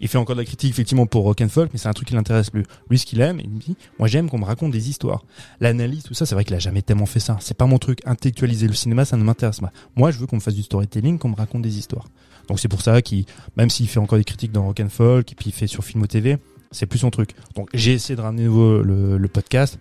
Il 0.00 0.08
fait 0.08 0.18
encore 0.18 0.34
de 0.34 0.40
la 0.40 0.46
critique 0.46 0.70
effectivement 0.70 1.06
pour 1.06 1.24
rock 1.24 1.40
and 1.40 1.48
folk 1.48 1.70
mais 1.72 1.78
c'est 1.78 1.88
un 1.88 1.92
truc 1.92 2.08
qui 2.08 2.14
l'intéresse 2.14 2.50
plus. 2.50 2.64
Lui 2.88 2.98
ce 2.98 3.06
qu'il 3.06 3.20
aime, 3.20 3.40
il 3.40 3.50
me 3.50 3.58
dit 3.58 3.76
moi 3.98 4.08
j'aime 4.08 4.30
qu'on 4.30 4.38
me 4.38 4.44
raconte 4.44 4.72
des 4.72 4.88
histoires. 4.88 5.24
L'analyse 5.60 6.02
tout 6.02 6.14
ça 6.14 6.26
c'est 6.26 6.34
vrai 6.34 6.44
qu'il 6.44 6.54
a 6.54 6.58
jamais 6.58 6.82
tellement 6.82 7.06
fait 7.06 7.20
ça. 7.20 7.36
C'est 7.40 7.56
pas 7.56 7.66
mon 7.66 7.78
truc 7.78 8.00
intellectualiser 8.06 8.66
le 8.66 8.72
cinéma 8.74 9.04
ça 9.04 9.16
ne 9.16 9.24
m'intéresse 9.24 9.60
pas. 9.60 9.72
Moi 9.96 10.10
je 10.10 10.18
veux 10.18 10.26
qu'on 10.26 10.36
me 10.36 10.40
fasse 10.40 10.54
du 10.54 10.62
storytelling, 10.62 11.18
qu'on 11.18 11.28
me 11.28 11.36
raconte 11.36 11.62
des 11.62 11.78
histoires. 11.78 12.06
Donc 12.48 12.60
c'est 12.60 12.68
pour 12.68 12.82
ça 12.82 13.02
qu'il 13.02 13.26
même 13.56 13.70
s'il 13.70 13.88
fait 13.88 14.00
encore 14.00 14.18
des 14.18 14.24
critiques 14.24 14.52
dans 14.52 14.64
rock 14.64 14.80
and 14.80 14.88
folk 14.88 15.30
et 15.32 15.34
puis 15.34 15.50
il 15.50 15.52
fait 15.52 15.66
sur 15.66 15.84
Filmo 15.84 16.06
TV, 16.06 16.38
c'est 16.70 16.86
plus 16.86 16.98
son 16.98 17.10
truc. 17.10 17.34
Donc 17.54 17.68
j'ai 17.74 17.92
essayé 17.92 18.16
de 18.16 18.22
ramener 18.22 18.44
nouveau 18.44 18.82
le, 18.82 19.18
le 19.18 19.28
podcast. 19.28 19.78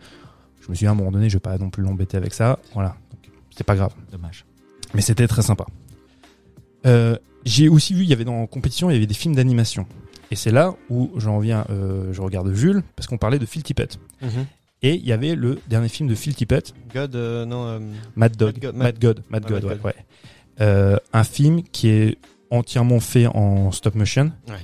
Je 0.61 0.69
me 0.69 0.75
suis 0.75 0.83
dit 0.83 0.87
à 0.87 0.91
un 0.91 0.95
moment 0.95 1.11
donné 1.11 1.29
je 1.29 1.35
vais 1.35 1.41
pas 1.41 1.57
non 1.57 1.69
plus 1.69 1.83
l'embêter 1.83 2.17
avec 2.17 2.33
ça. 2.33 2.59
Voilà. 2.73 2.95
C'est 3.55 3.65
pas 3.65 3.75
grave. 3.75 3.93
Dommage. 4.11 4.45
Mais 4.93 5.01
c'était 5.01 5.27
très 5.27 5.41
sympa. 5.41 5.65
Euh, 6.85 7.17
j'ai 7.45 7.69
aussi 7.69 7.93
vu, 7.93 8.03
il 8.03 8.09
y 8.09 8.13
avait 8.13 8.25
dans 8.25 8.41
la 8.41 8.47
compétition, 8.47 8.89
il 8.89 8.93
y 8.93 8.95
avait 8.97 9.05
des 9.05 9.13
films 9.13 9.35
d'animation. 9.35 9.85
Et 10.31 10.35
c'est 10.35 10.51
là 10.51 10.75
où 10.89 11.09
j'en 11.17 11.39
viens, 11.39 11.65
euh, 11.69 12.13
je 12.13 12.21
regarde 12.21 12.53
Jules, 12.53 12.83
parce 12.95 13.07
qu'on 13.07 13.17
parlait 13.17 13.39
de 13.39 13.45
Phil 13.45 13.63
Tippett. 13.63 13.99
Et 14.81 14.95
il 14.95 15.05
y 15.05 15.11
avait 15.11 15.35
le 15.35 15.59
dernier 15.67 15.89
film 15.89 16.07
de 16.07 16.15
Phil 16.15 16.33
Tippett, 16.35 16.73
God, 16.93 17.15
euh, 17.15 17.45
non. 17.45 17.65
euh, 17.65 17.79
Mad 18.15 18.35
Dog, 18.37 18.53
Mad 18.53 18.61
God, 18.61 18.75
Mad 18.75 18.99
God, 18.99 19.23
Mad 19.29 19.43
Ah, 19.45 19.49
God, 19.49 19.63
Mad 19.63 19.71
ouais, 19.71 19.77
God. 19.77 19.93
ouais. 20.63 20.99
Un 21.13 21.23
film 21.23 21.63
qui 21.63 21.89
est 21.89 22.17
entièrement 22.51 22.99
fait 22.99 23.27
en 23.27 23.71
stop 23.71 23.95
motion. 23.95 24.31
Ouais. 24.47 24.55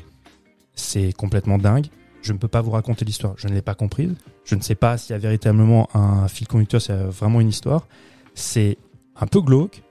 C'est 0.73 1.13
complètement 1.13 1.57
dingue. 1.57 1.87
je 2.21 2.33
ne 2.33 2.37
peux 2.37 2.47
pas 2.47 2.61
vous 2.61 2.71
raconter 2.71 3.05
l'histoire. 3.05 3.33
Je 3.37 3.47
ne 3.47 3.53
l'ai 3.53 3.61
pas 3.61 3.75
comprise. 3.75 4.13
Je 4.45 4.55
ne 4.55 4.61
sais 4.61 4.75
pas 4.75 4.97
s'il 4.97 5.13
y 5.13 5.15
a 5.15 5.19
véritablement 5.19 5.89
un 5.93 6.27
fil 6.27 6.47
conducteur, 6.47 6.81
a 6.89 6.93
vraiment 7.05 7.39
une 7.41 7.49
histoire. 7.49 7.87
C'est 8.35 8.77
un 9.19 9.27
peu 9.27 9.41
glauque. 9.41 9.81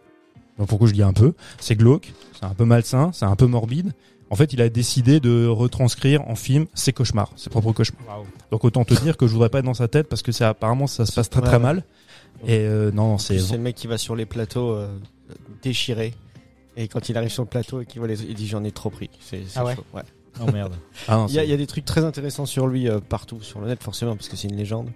Donc 0.58 0.68
pourquoi 0.68 0.86
je 0.88 0.92
dis 0.92 1.02
un 1.02 1.12
peu? 1.12 1.32
C'est 1.58 1.74
glauque, 1.76 2.12
c'est 2.38 2.44
un 2.44 2.54
peu 2.54 2.64
malsain, 2.64 3.10
c'est 3.12 3.24
un 3.24 3.34
peu 3.36 3.46
morbide. 3.46 3.92
En 4.30 4.36
fait, 4.36 4.52
il 4.52 4.60
a 4.62 4.68
décidé 4.68 5.20
de 5.20 5.46
retranscrire 5.46 6.22
en 6.28 6.34
film 6.34 6.66
ses 6.74 6.92
cauchemars, 6.92 7.30
ses 7.36 7.50
propres 7.50 7.72
cauchemars. 7.72 8.22
Donc 8.50 8.64
autant 8.64 8.84
te 8.84 8.94
dire 8.94 9.16
que 9.16 9.26
je 9.26 9.32
voudrais 9.32 9.50
pas 9.50 9.58
être 9.60 9.64
dans 9.64 9.74
sa 9.74 9.86
tête 9.88 10.08
parce 10.08 10.22
que 10.22 10.32
c'est 10.32 10.44
apparemment 10.44 10.86
ça 10.86 11.06
se 11.06 11.12
passe 11.12 11.28
très 11.30 11.40
très 11.42 11.56
ouais. 11.56 11.62
mal. 11.62 11.84
Et 12.46 12.58
euh, 12.60 12.90
non, 12.90 13.08
non, 13.10 13.18
c'est 13.18 13.38
C'est 13.38 13.56
le 13.56 13.62
mec 13.62 13.76
qui 13.76 13.86
va 13.86 13.96
sur 13.98 14.16
les 14.16 14.26
plateaux 14.26 14.70
euh, 14.72 14.88
déchiré. 15.62 16.14
Et 16.76 16.88
quand 16.88 17.08
il 17.08 17.16
arrive 17.16 17.30
sur 17.30 17.42
le 17.44 17.48
plateau 17.48 17.80
et 17.80 17.86
qu'il 17.86 18.00
voit 18.00 18.08
les, 18.08 18.22
il 18.22 18.34
dit 18.34 18.48
j'en 18.48 18.64
ai 18.64 18.72
trop 18.72 18.90
pris. 18.90 19.10
C'est 19.20 19.42
c'est 19.46 19.58
Ah 19.58 19.64
ouais 19.64 19.76
chaud, 19.76 19.84
ouais. 19.94 20.02
Oh 20.40 20.50
merde. 20.50 20.74
ah, 21.08 21.16
non, 21.16 21.26
Il 21.28 21.34
y, 21.34 21.38
a, 21.38 21.42
c'est- 21.42 21.46
il 21.46 21.50
y 21.50 21.54
a 21.54 21.56
des 21.56 21.66
trucs 21.68 21.84
très 21.84 22.04
intéressants 22.04 22.46
sur 22.46 22.66
lui 22.66 22.88
euh, 22.88 22.98
partout 23.00 23.40
sur 23.42 23.60
le 23.60 23.68
net 23.68 23.82
forcément 23.82 24.16
parce 24.16 24.28
que 24.28 24.36
c'est 24.36 24.48
une 24.48 24.56
légende. 24.56 24.90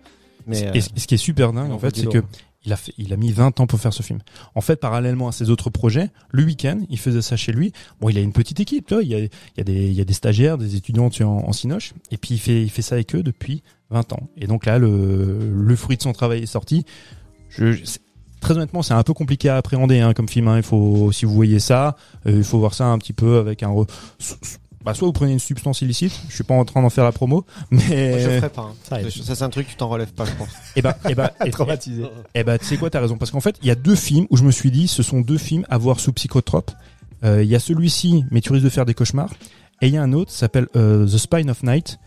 Mais 0.46 0.60
Et 0.60 0.66
euh, 0.68 0.80
ce 0.80 0.88
ce 0.96 1.06
qui 1.06 1.14
est 1.14 1.18
super 1.18 1.52
dingue, 1.52 1.70
on 1.70 1.74
en 1.74 1.78
fait, 1.78 1.94
c'est 1.94 2.06
que 2.08 2.22
il 2.64 3.12
a 3.12 3.16
mis 3.16 3.32
20 3.32 3.60
ans 3.60 3.66
pour 3.66 3.80
faire 3.80 3.92
ce 3.92 4.02
film. 4.02 4.20
En 4.54 4.60
fait, 4.60 4.76
parallèlement 4.76 5.28
à 5.28 5.32
ses 5.32 5.50
autres 5.50 5.70
projets, 5.70 6.10
le 6.30 6.44
week-end, 6.44 6.80
il 6.88 6.98
faisait 6.98 7.22
ça 7.22 7.36
chez 7.36 7.52
lui. 7.52 7.72
Bon, 8.00 8.08
il 8.08 8.18
a 8.18 8.20
une 8.20 8.32
petite 8.32 8.60
équipe, 8.60 8.86
tu 8.86 8.94
il 9.02 9.08
y 9.08 9.60
a, 9.60 9.64
des, 9.64 10.12
stagiaires, 10.12 10.58
des 10.58 10.76
étudiants 10.76 11.10
tu 11.10 11.22
en, 11.24 11.38
en 11.38 11.52
Cinoche, 11.52 11.94
et 12.10 12.16
puis 12.16 12.34
il 12.34 12.70
fait, 12.70 12.82
ça 12.82 12.96
avec 12.96 13.14
eux 13.14 13.22
depuis 13.22 13.62
20 13.90 14.12
ans. 14.12 14.28
Et 14.36 14.46
donc 14.46 14.66
là, 14.66 14.78
le, 14.78 15.76
fruit 15.76 15.96
de 15.96 16.02
son 16.02 16.12
travail 16.12 16.42
est 16.42 16.46
sorti. 16.46 16.84
Je, 17.48 17.74
très 18.40 18.54
honnêtement, 18.54 18.82
c'est 18.82 18.94
un 18.94 19.02
peu 19.02 19.14
compliqué 19.14 19.48
à 19.48 19.56
appréhender 19.56 20.00
hein, 20.00 20.12
comme 20.12 20.28
film. 20.28 20.48
Hein. 20.48 20.58
Il 20.58 20.62
faut, 20.62 21.12
si 21.12 21.24
vous 21.24 21.34
voyez 21.34 21.60
ça, 21.60 21.96
euh, 22.26 22.38
il 22.38 22.44
faut 22.44 22.58
voir 22.58 22.74
ça 22.74 22.86
un 22.86 22.98
petit 22.98 23.12
peu 23.12 23.38
avec 23.38 23.62
un. 23.62 23.74
Bah, 24.84 24.94
soit 24.94 25.06
vous 25.06 25.12
prenez 25.12 25.32
une 25.32 25.38
substance 25.38 25.80
illicite. 25.82 26.12
Je 26.28 26.34
suis 26.34 26.44
pas 26.44 26.54
en 26.54 26.64
train 26.64 26.80
d'en 26.82 26.90
faire 26.90 27.04
la 27.04 27.12
promo, 27.12 27.44
mais 27.70 27.78
moi, 28.10 28.18
je 28.18 28.28
le 28.28 28.36
ferais 28.38 28.48
pas. 28.50 28.62
hein. 28.62 28.74
Ça. 28.88 29.10
Ça 29.24 29.34
c'est 29.34 29.44
un 29.44 29.50
truc 29.50 29.66
tu 29.68 29.76
t'en 29.76 29.88
relèves 29.88 30.12
pas 30.12 30.24
je 30.24 30.32
pense. 30.32 30.48
et 30.76 30.82
bah, 30.82 30.96
et 31.08 31.14
bah, 31.14 31.32
et- 31.44 31.50
Traumatisé. 31.50 32.04
eh 32.34 32.44
ben, 32.44 32.58
tu 32.58 32.64
sais 32.64 32.76
quoi, 32.76 32.88
t'as 32.90 33.00
raison. 33.00 33.16
Parce 33.18 33.30
qu'en 33.30 33.40
fait, 33.40 33.56
il 33.62 33.68
y 33.68 33.70
a 33.70 33.74
deux 33.74 33.96
films 33.96 34.26
où 34.30 34.36
je 34.36 34.44
me 34.44 34.50
suis 34.50 34.70
dit, 34.70 34.88
ce 34.88 35.02
sont 35.02 35.20
deux 35.20 35.38
films 35.38 35.64
à 35.68 35.78
voir 35.78 36.00
sous 36.00 36.12
psychotrope. 36.12 36.70
Euh, 37.24 37.42
Il 37.42 37.48
y 37.50 37.54
a 37.56 37.60
celui-ci, 37.60 38.24
mais 38.30 38.40
tu 38.40 38.52
risques 38.52 38.64
de 38.64 38.70
faire 38.70 38.86
des 38.86 38.94
cauchemars. 38.94 39.32
Et 39.82 39.88
il 39.88 39.94
y 39.94 39.96
a 39.96 40.02
un 40.02 40.12
autre, 40.12 40.30
s'appelle 40.32 40.66
euh, 40.76 41.06
The 41.06 41.18
Spine 41.18 41.50
of 41.50 41.62
Night. 41.62 41.98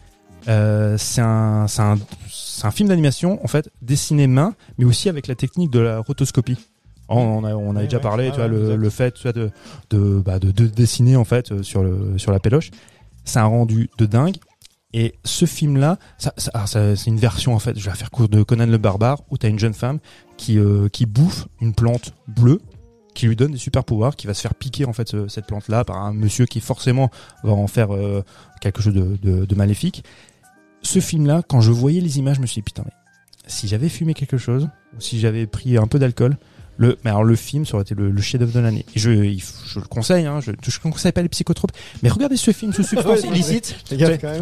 Euh, 0.47 0.97
c'est 0.97 1.21
un, 1.21 1.67
c'est 1.67 1.81
un, 1.81 1.97
c'est 2.29 2.65
un 2.65 2.71
film 2.71 2.89
d'animation, 2.89 3.43
en 3.43 3.47
fait, 3.47 3.69
dessiné 3.81 4.25
main, 4.27 4.55
mais 4.77 4.85
aussi 4.85 5.07
avec 5.09 5.27
la 5.27 5.35
technique 5.35 5.69
de 5.69 5.79
la 5.79 5.99
rotoscopie. 5.99 6.57
On, 7.17 7.39
on 7.39 7.43
a, 7.43 7.53
on 7.55 7.71
a 7.75 7.79
Ouais, 7.79 7.83
déjà 7.85 7.99
parlé, 7.99 8.29
tu 8.31 8.37
vois, 8.37 8.47
le, 8.47 8.89
fait, 8.89 9.11
tu 9.13 9.23
vois, 9.23 9.33
de, 9.33 9.51
de, 9.89 10.19
bah, 10.19 10.39
de, 10.39 10.51
de 10.51 10.67
dessiner, 10.67 11.15
en 11.15 11.23
fait, 11.25 11.51
euh, 11.51 11.63
sur 11.63 11.83
le, 11.83 12.17
sur 12.17 12.31
la 12.31 12.39
péloche. 12.39 12.71
C'est 13.25 13.39
un 13.39 13.45
rendu 13.45 13.89
de 13.97 14.05
dingue. 14.05 14.35
Et 14.93 15.15
ce 15.23 15.45
film-là, 15.45 15.97
ça, 16.17 16.33
ça, 16.37 16.51
alors, 16.53 16.67
ça- 16.67 16.95
c'est 16.97 17.09
une 17.09 17.17
version 17.19 17.53
en 17.55 17.59
fait. 17.59 17.77
Je 17.79 17.83
vais 17.85 17.91
la 17.91 17.95
faire 17.95 18.11
court 18.11 18.27
de 18.27 18.43
Conan 18.43 18.65
le 18.65 18.77
barbare 18.77 19.21
où 19.29 19.37
t'as 19.37 19.47
une 19.47 19.57
jeune 19.59 19.73
femme 19.73 19.99
qui 20.35 20.59
euh, 20.59 20.89
qui 20.89 21.05
bouffe 21.05 21.47
une 21.61 21.73
plante 21.73 22.13
bleue 22.27 22.59
qui 23.13 23.25
lui 23.27 23.37
donne 23.37 23.51
des 23.53 23.57
super 23.57 23.85
pouvoirs, 23.85 24.17
qui 24.17 24.27
va 24.27 24.33
se 24.33 24.41
faire 24.41 24.53
piquer 24.53 24.83
en 24.85 24.91
fait 24.91 25.07
ce- 25.07 25.29
cette 25.29 25.45
plante-là 25.45 25.85
par 25.85 25.95
un 25.97 26.11
monsieur 26.11 26.45
qui 26.45 26.59
forcément 26.59 27.09
va 27.43 27.53
en 27.53 27.67
faire 27.67 27.93
euh, 27.95 28.21
quelque 28.59 28.81
chose 28.81 28.93
de, 28.93 29.17
de, 29.21 29.45
de 29.45 29.55
maléfique. 29.55 30.03
Ce 30.81 30.99
film-là, 30.99 31.41
quand 31.47 31.61
je 31.61 31.71
voyais 31.71 32.01
les 32.01 32.19
images, 32.19 32.35
je 32.37 32.41
me 32.41 32.45
suis 32.47 32.55
dit 32.55 32.63
putain 32.63 32.83
mais 32.85 32.91
si 33.47 33.69
j'avais 33.69 33.87
fumé 33.87 34.13
quelque 34.13 34.37
chose 34.37 34.67
ou 34.97 34.99
si 34.99 35.21
j'avais 35.21 35.47
pris 35.47 35.77
un 35.77 35.87
peu 35.87 35.99
d'alcool, 35.99 36.37
le 36.81 36.97
mais 37.03 37.09
alors 37.11 37.23
le 37.23 37.35
film 37.35 37.65
ça 37.65 37.75
aurait 37.75 37.83
été 37.83 37.93
le, 37.95 38.09
le 38.09 38.21
chef-d'œuvre 38.21 38.51
de 38.53 38.59
l'année. 38.59 38.85
Je 38.95 39.11
il 39.11 39.39
je 39.39 39.79
le 39.79 39.85
conseille, 39.85 40.25
hein, 40.25 40.39
je 40.41 40.51
je 40.61 40.79
conseille 40.79 41.11
pas 41.11 41.21
les 41.21 41.29
psychotropes, 41.29 41.71
mais 42.03 42.09
regardez 42.09 42.37
ce 42.37 42.51
film 42.51 42.73
sous 42.73 42.83
substance 42.91 43.23
illicite. 43.23 43.75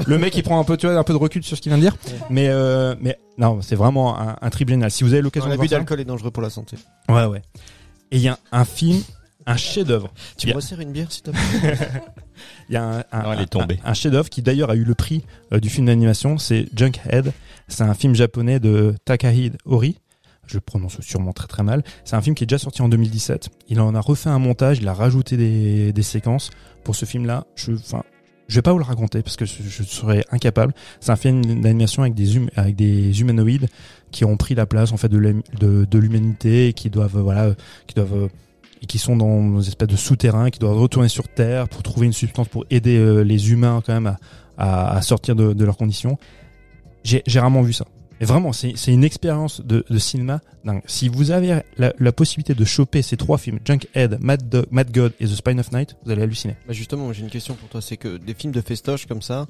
Le 0.08 0.18
mec 0.18 0.36
il 0.38 0.44
prend 0.44 0.60
un 0.60 0.64
peu 0.64 0.78
tu 0.78 0.88
vois 0.88 0.98
un 0.98 1.04
peu 1.04 1.14
de 1.14 1.18
recul 1.20 1.44
sur 1.44 1.58
ce 1.58 1.62
qu'il 1.62 1.70
vient 1.72 1.78
de 1.78 1.84
dire, 1.84 1.96
mais 2.30 2.48
euh, 2.50 2.96
mais 3.02 3.18
non 3.38 3.62
c'est 3.62 3.76
vraiment 3.76 4.20
un, 4.20 4.38
un 4.42 4.50
trip 4.50 4.70
génial. 4.70 4.90
Si 4.90 5.04
vous 5.04 5.14
avez 5.14 5.22
l'occasion 5.22 5.50
de 5.50 5.56
L'abus 5.56 5.68
d'alcool 5.68 6.00
est 6.00 6.06
dangereux 6.06 6.32
pour 6.32 6.42
la 6.44 6.50
santé. 6.50 6.78
ouais 7.10 7.26
ouais. 7.26 7.42
Et 8.12 8.18
il 8.18 8.22
y 8.24 8.28
a 8.28 8.40
un 8.52 8.66
film, 8.66 9.02
un 9.46 9.58
chef-d'œuvre. 9.58 10.12
Tu 10.38 10.48
me 10.48 10.54
resserres 10.54 10.80
une 10.80 10.92
bière 10.92 11.12
s'il 11.12 11.24
te 11.24 11.32
plaît 11.32 11.40
Il 12.70 12.74
y 12.74 12.78
a 12.78 12.84
un, 12.84 13.04
un, 13.12 13.24
Non, 13.24 13.34
elle 13.34 13.40
est 13.40 13.44
un- 13.44 13.46
tombée. 13.46 13.80
un 13.84 13.94
chef-d'œuvre 13.94 14.30
qui 14.30 14.42
d'ailleurs 14.42 14.70
a 14.72 14.76
eu 14.76 14.84
le 14.84 14.96
prix 14.96 15.24
euh, 15.54 15.60
du 15.60 15.70
film 15.70 15.88
d'animation, 15.88 16.38
c'est 16.38 16.68
Junkhead. 16.76 17.34
C'est 17.68 17.84
un 17.84 17.94
film 17.94 18.16
japonais 18.16 18.60
de 18.60 18.96
Takahide 19.06 19.58
Ori. 19.66 19.98
Je 20.50 20.58
prononce 20.58 21.00
sûrement 21.02 21.32
très 21.32 21.48
très 21.48 21.62
mal. 21.62 21.84
C'est 22.04 22.16
un 22.16 22.22
film 22.22 22.36
qui 22.36 22.44
est 22.44 22.48
déjà 22.48 22.58
sorti 22.58 22.82
en 22.82 22.90
2017. 22.90 23.50
Il 23.70 23.80
en 23.80 23.94
a 23.94 24.02
refait 24.02 24.30
un 24.30 24.40
montage, 24.40 24.80
il 24.80 24.88
a 24.88 24.94
rajouté 24.94 25.38
des, 25.38 25.94
des 25.94 26.04
séquences 26.04 26.50
pour 26.84 26.96
ce 26.96 27.06
film-là. 27.06 27.46
Je, 27.56 27.74
enfin, 27.74 28.04
je 28.48 28.56
vais 28.56 28.64
pas 28.64 28.72
vous 28.74 28.80
le 28.80 28.84
raconter 28.84 29.22
parce 29.22 29.36
que 29.38 29.46
je, 29.46 29.84
serais 29.84 30.26
incapable. 30.32 30.74
C'est 31.02 31.12
un 31.12 31.16
film 31.16 31.62
d'animation 31.62 32.02
avec 32.02 32.16
des 32.16 32.38
hum- 32.38 32.50
avec 32.56 32.76
des 32.76 33.22
humanoïdes 33.22 33.68
qui 34.10 34.26
ont 34.26 34.38
pris 34.38 34.56
la 34.56 34.66
place 34.66 34.92
en 34.92 34.98
fait 34.98 35.10
de 35.10 35.20
l'hum- 35.20 35.44
de, 35.60 35.86
de 35.86 36.00
l'humanité 36.00 36.70
et 36.70 36.74
qui 36.74 36.90
doivent 36.90 37.18
euh, 37.18 37.22
voilà, 37.22 37.54
qui 37.86 37.94
doivent 37.94 38.16
euh, 38.16 38.28
et 38.82 38.88
qui 38.88 38.98
sont 38.98 39.16
dans 39.16 39.62
une 39.62 39.68
espèce 39.68 39.90
de 39.90 39.96
souterrain, 39.98 40.50
qui 40.50 40.58
doivent 40.58 40.78
retourner 40.80 41.10
sur 41.10 41.28
Terre 41.28 41.68
pour 41.70 41.84
trouver 41.84 42.08
une 42.08 42.14
substance 42.14 42.48
pour 42.48 42.66
aider 42.72 42.98
euh, 42.98 43.22
les 43.22 43.52
humains 43.52 43.84
quand 43.86 43.94
même 43.94 44.16
à, 44.58 45.02
sortir 45.04 45.36
de, 45.36 45.54
de 45.54 45.66
leurs 45.66 45.78
conditions. 45.78 46.18
J'ai 47.04 47.22
rarement 47.40 47.62
vu 47.62 47.74
ça. 47.74 47.86
Et 48.22 48.26
vraiment, 48.26 48.52
c'est 48.54 48.74
c'est 48.76 48.92
une 48.92 49.04
expérience 49.04 49.62
de, 49.62 49.86
de 49.90 49.98
cinéma 49.98 50.42
dingue. 50.66 50.82
Si 50.86 51.08
vous 51.08 51.32
avez 51.32 51.62
la, 51.78 51.94
la 51.98 52.12
possibilité 52.12 52.54
de 52.54 52.66
choper 52.66 53.02
ces 53.02 53.16
trois 53.18 53.38
films, 53.38 53.60
Junkhead, 53.66 54.18
Mad, 54.22 54.50
Dog- 54.50 54.68
Mad 54.72 54.92
God 54.92 55.14
et 55.20 55.26
The 55.26 55.36
Spine 55.36 55.60
of 55.60 55.72
Night, 55.72 55.96
vous 56.04 56.12
allez 56.12 56.24
halluciner. 56.24 56.56
Bah 56.68 56.74
justement, 56.74 57.12
j'ai 57.14 57.22
une 57.24 57.30
question 57.30 57.56
pour 57.56 57.70
toi. 57.70 57.82
C'est 57.82 57.98
que 57.98 58.18
des 58.18 58.34
films 58.34 58.52
de 58.54 58.62
festoche 58.62 59.06
comme 59.06 59.22
ça, 59.22 59.48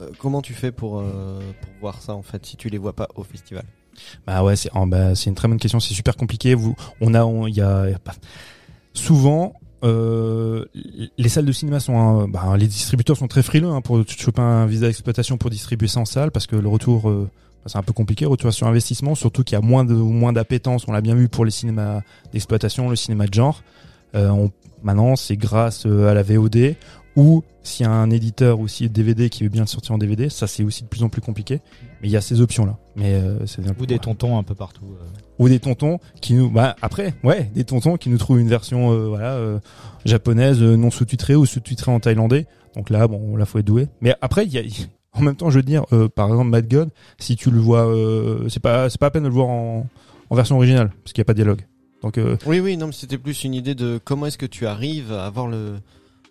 euh, 0.00 0.08
comment 0.18 0.40
tu 0.42 0.54
fais 0.54 0.70
pour, 0.72 1.00
euh, 1.00 1.40
pour 1.60 1.70
voir 1.80 2.00
ça 2.00 2.14
en 2.14 2.22
fait 2.22 2.44
si 2.46 2.56
tu 2.56 2.68
les 2.68 2.78
vois 2.78 2.94
pas 2.94 3.08
au 3.16 3.24
festival? 3.24 3.64
Bah 4.26 4.42
ouais, 4.44 4.56
c'est 4.56 4.70
oh, 4.74 4.86
bah, 4.86 5.14
c'est 5.14 5.28
une 5.28 5.34
très 5.36 5.48
bonne 5.48 5.58
question. 5.58 5.80
C'est 5.80 5.92
super 5.94 6.16
compliqué. 6.16 6.54
Vous, 6.54 6.74
on 7.00 7.14
a, 7.14 7.24
on- 7.24 7.46
il 7.46 7.54
y 7.56 7.60
a, 7.60 7.86
il 7.88 7.92
y 7.92 7.94
a 7.94 7.98
pas- 7.98 8.14
souvent. 8.94 9.54
Euh, 9.84 10.64
les 11.18 11.28
salles 11.28 11.44
de 11.44 11.50
cinéma 11.50 11.80
sont, 11.80 11.98
un- 11.98 12.28
bah, 12.28 12.56
les 12.56 12.68
distributeurs 12.68 13.16
sont 13.16 13.26
très 13.26 13.42
frileux 13.42 13.68
hein, 13.68 13.80
pour 13.80 14.00
choper 14.06 14.40
un 14.40 14.64
visa 14.66 14.86
d'exploitation 14.86 15.38
pour 15.38 15.50
distribuer 15.50 15.88
ça 15.88 15.98
en 15.98 16.04
salle 16.04 16.30
parce 16.30 16.46
que 16.46 16.54
le 16.54 16.68
retour, 16.68 17.10
euh, 17.10 17.28
c'est 17.66 17.78
un 17.78 17.82
peu 17.82 17.92
compliqué, 17.92 18.26
retour 18.26 18.52
sur 18.52 18.66
investissement, 18.66 19.14
surtout 19.14 19.44
qu'il 19.44 19.54
y 19.54 19.58
a 19.58 19.64
moins 19.64 19.84
de 19.84 19.94
moins 19.94 20.32
d'appétence. 20.32 20.84
On 20.88 20.92
l'a 20.92 21.00
bien 21.00 21.14
vu 21.14 21.28
pour 21.28 21.44
les 21.44 21.50
cinémas 21.50 22.00
d'exploitation, 22.32 22.88
le 22.90 22.96
cinéma 22.96 23.26
de 23.26 23.34
genre. 23.34 23.62
Euh, 24.14 24.28
on, 24.30 24.50
maintenant, 24.82 25.16
c'est 25.16 25.36
grâce 25.36 25.86
euh, 25.86 26.08
à 26.08 26.14
la 26.14 26.22
VOD 26.22 26.74
ou 27.14 27.42
s'il 27.62 27.84
y 27.84 27.88
a 27.88 27.92
un 27.92 28.10
éditeur 28.10 28.58
ou 28.58 28.68
si 28.68 28.88
DVD 28.88 29.28
qui 29.28 29.42
veut 29.44 29.50
bien 29.50 29.62
le 29.62 29.66
sortir 29.68 29.92
en 29.94 29.98
DVD, 29.98 30.28
ça 30.30 30.46
c'est 30.46 30.64
aussi 30.64 30.82
de 30.82 30.88
plus 30.88 31.02
en 31.02 31.08
plus 31.10 31.20
compliqué. 31.20 31.60
Mais 32.00 32.08
il 32.08 32.10
y 32.10 32.16
a 32.16 32.20
ces 32.22 32.40
options 32.40 32.64
là. 32.66 32.78
Mais 32.96 33.14
euh, 33.14 33.46
c'est 33.46 33.60
Ou 33.78 33.86
des 33.86 33.98
tontons 33.98 34.38
un 34.38 34.42
peu 34.42 34.54
partout. 34.54 34.86
euh. 35.00 35.04
ou 35.38 35.48
des 35.48 35.60
tontons 35.60 35.98
qui 36.20 36.34
nous 36.34 36.50
bah 36.50 36.74
après 36.82 37.14
ouais 37.22 37.50
des 37.54 37.64
tontons 37.64 37.96
qui 37.96 38.08
nous 38.10 38.18
trouvent 38.18 38.40
une 38.40 38.48
version 38.48 38.92
euh, 38.92 39.06
voilà 39.08 39.32
euh, 39.34 39.58
japonaise 40.04 40.60
non 40.62 40.90
sous-titrée 40.90 41.36
ou 41.36 41.46
sous-titrée 41.46 41.90
en 41.92 42.00
thaïlandais 42.00 42.46
donc 42.74 42.90
là 42.90 43.06
bon 43.08 43.36
là 43.36 43.44
faut 43.46 43.58
être 43.58 43.64
doué 43.66 43.88
mais 44.00 44.14
après 44.20 44.44
il 44.46 44.52
y 44.52 44.58
a 44.58 44.62
en 45.14 45.20
même 45.22 45.36
temps 45.36 45.50
je 45.50 45.56
veux 45.56 45.62
dire 45.62 45.84
euh, 45.92 46.08
par 46.08 46.28
exemple 46.28 46.48
Mad 46.50 46.68
God 46.68 46.90
si 47.18 47.36
tu 47.36 47.50
le 47.50 47.60
vois 47.60 47.86
euh, 47.86 48.48
c'est 48.48 48.60
pas 48.62 48.88
c'est 48.90 48.98
pas 48.98 49.06
à 49.06 49.10
peine 49.10 49.22
de 49.24 49.28
le 49.28 49.34
voir 49.34 49.48
en, 49.48 49.86
en 50.30 50.34
version 50.36 50.56
originale 50.56 50.90
parce 51.04 51.12
qu'il 51.12 51.20
y 51.20 51.22
a 51.22 51.24
pas 51.26 51.34
de 51.34 51.38
dialogue 51.38 51.66
donc 52.02 52.18
euh, 52.18 52.36
Oui, 52.46 52.58
oui, 52.58 52.76
non, 52.76 52.86
mais 52.86 52.92
c'était 52.92 53.16
plus 53.18 53.44
une 53.44 53.54
idée 53.54 53.76
de 53.76 54.00
comment 54.04 54.26
est-ce 54.26 54.38
que 54.38 54.46
tu 54.46 54.66
arrives 54.66 55.12
à 55.12 55.24
avoir 55.26 55.46
le 55.46 55.74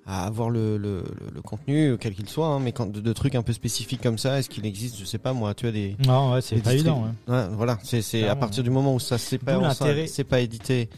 à 0.06 0.26
avoir 0.26 0.49
le, 0.49 0.78
le, 0.78 0.98
le, 0.98 1.32
le 1.36 1.41
contenu, 1.41 1.95
quel 1.99 2.14
qu'il 2.16 2.28
soit, 2.28 2.48
hein, 2.48 2.60
mais 2.60 2.72
quand 2.74 2.91
de, 2.91 2.99
de 2.99 3.14
trucs 3.14 3.36
un 3.36 3.44
peu 3.44 3.53
spécifiques 3.53 4.02
comme 4.02 4.18
ça, 4.18 4.40
est-ce 4.40 4.49
qu'il 4.49 4.66
existe, 4.66 4.99
je 4.99 5.06
sais 5.06 5.20
pas 5.20 5.32
moi, 5.32 5.53
tu 5.53 5.68
as 5.68 5.72
des 5.72 5.95
Non, 6.08 6.34
ouais, 6.34 6.41
c'est 6.41 6.56
pas 6.62 6.74
évident. 6.74 7.06
ouais. 7.28 7.34
Ouais, 7.36 7.45
voilà, 7.53 7.78
c'est 7.84 8.02
c'est 8.02 8.28
à 8.28 8.36
partir 8.36 8.64
du 8.64 8.70
moment 8.72 8.95
où 8.95 8.99
ça 8.99 9.18
c'est 9.18 9.38
pas 9.38 9.74
c'est 10.08 10.24
pas 10.26 10.41
édité 10.41 10.90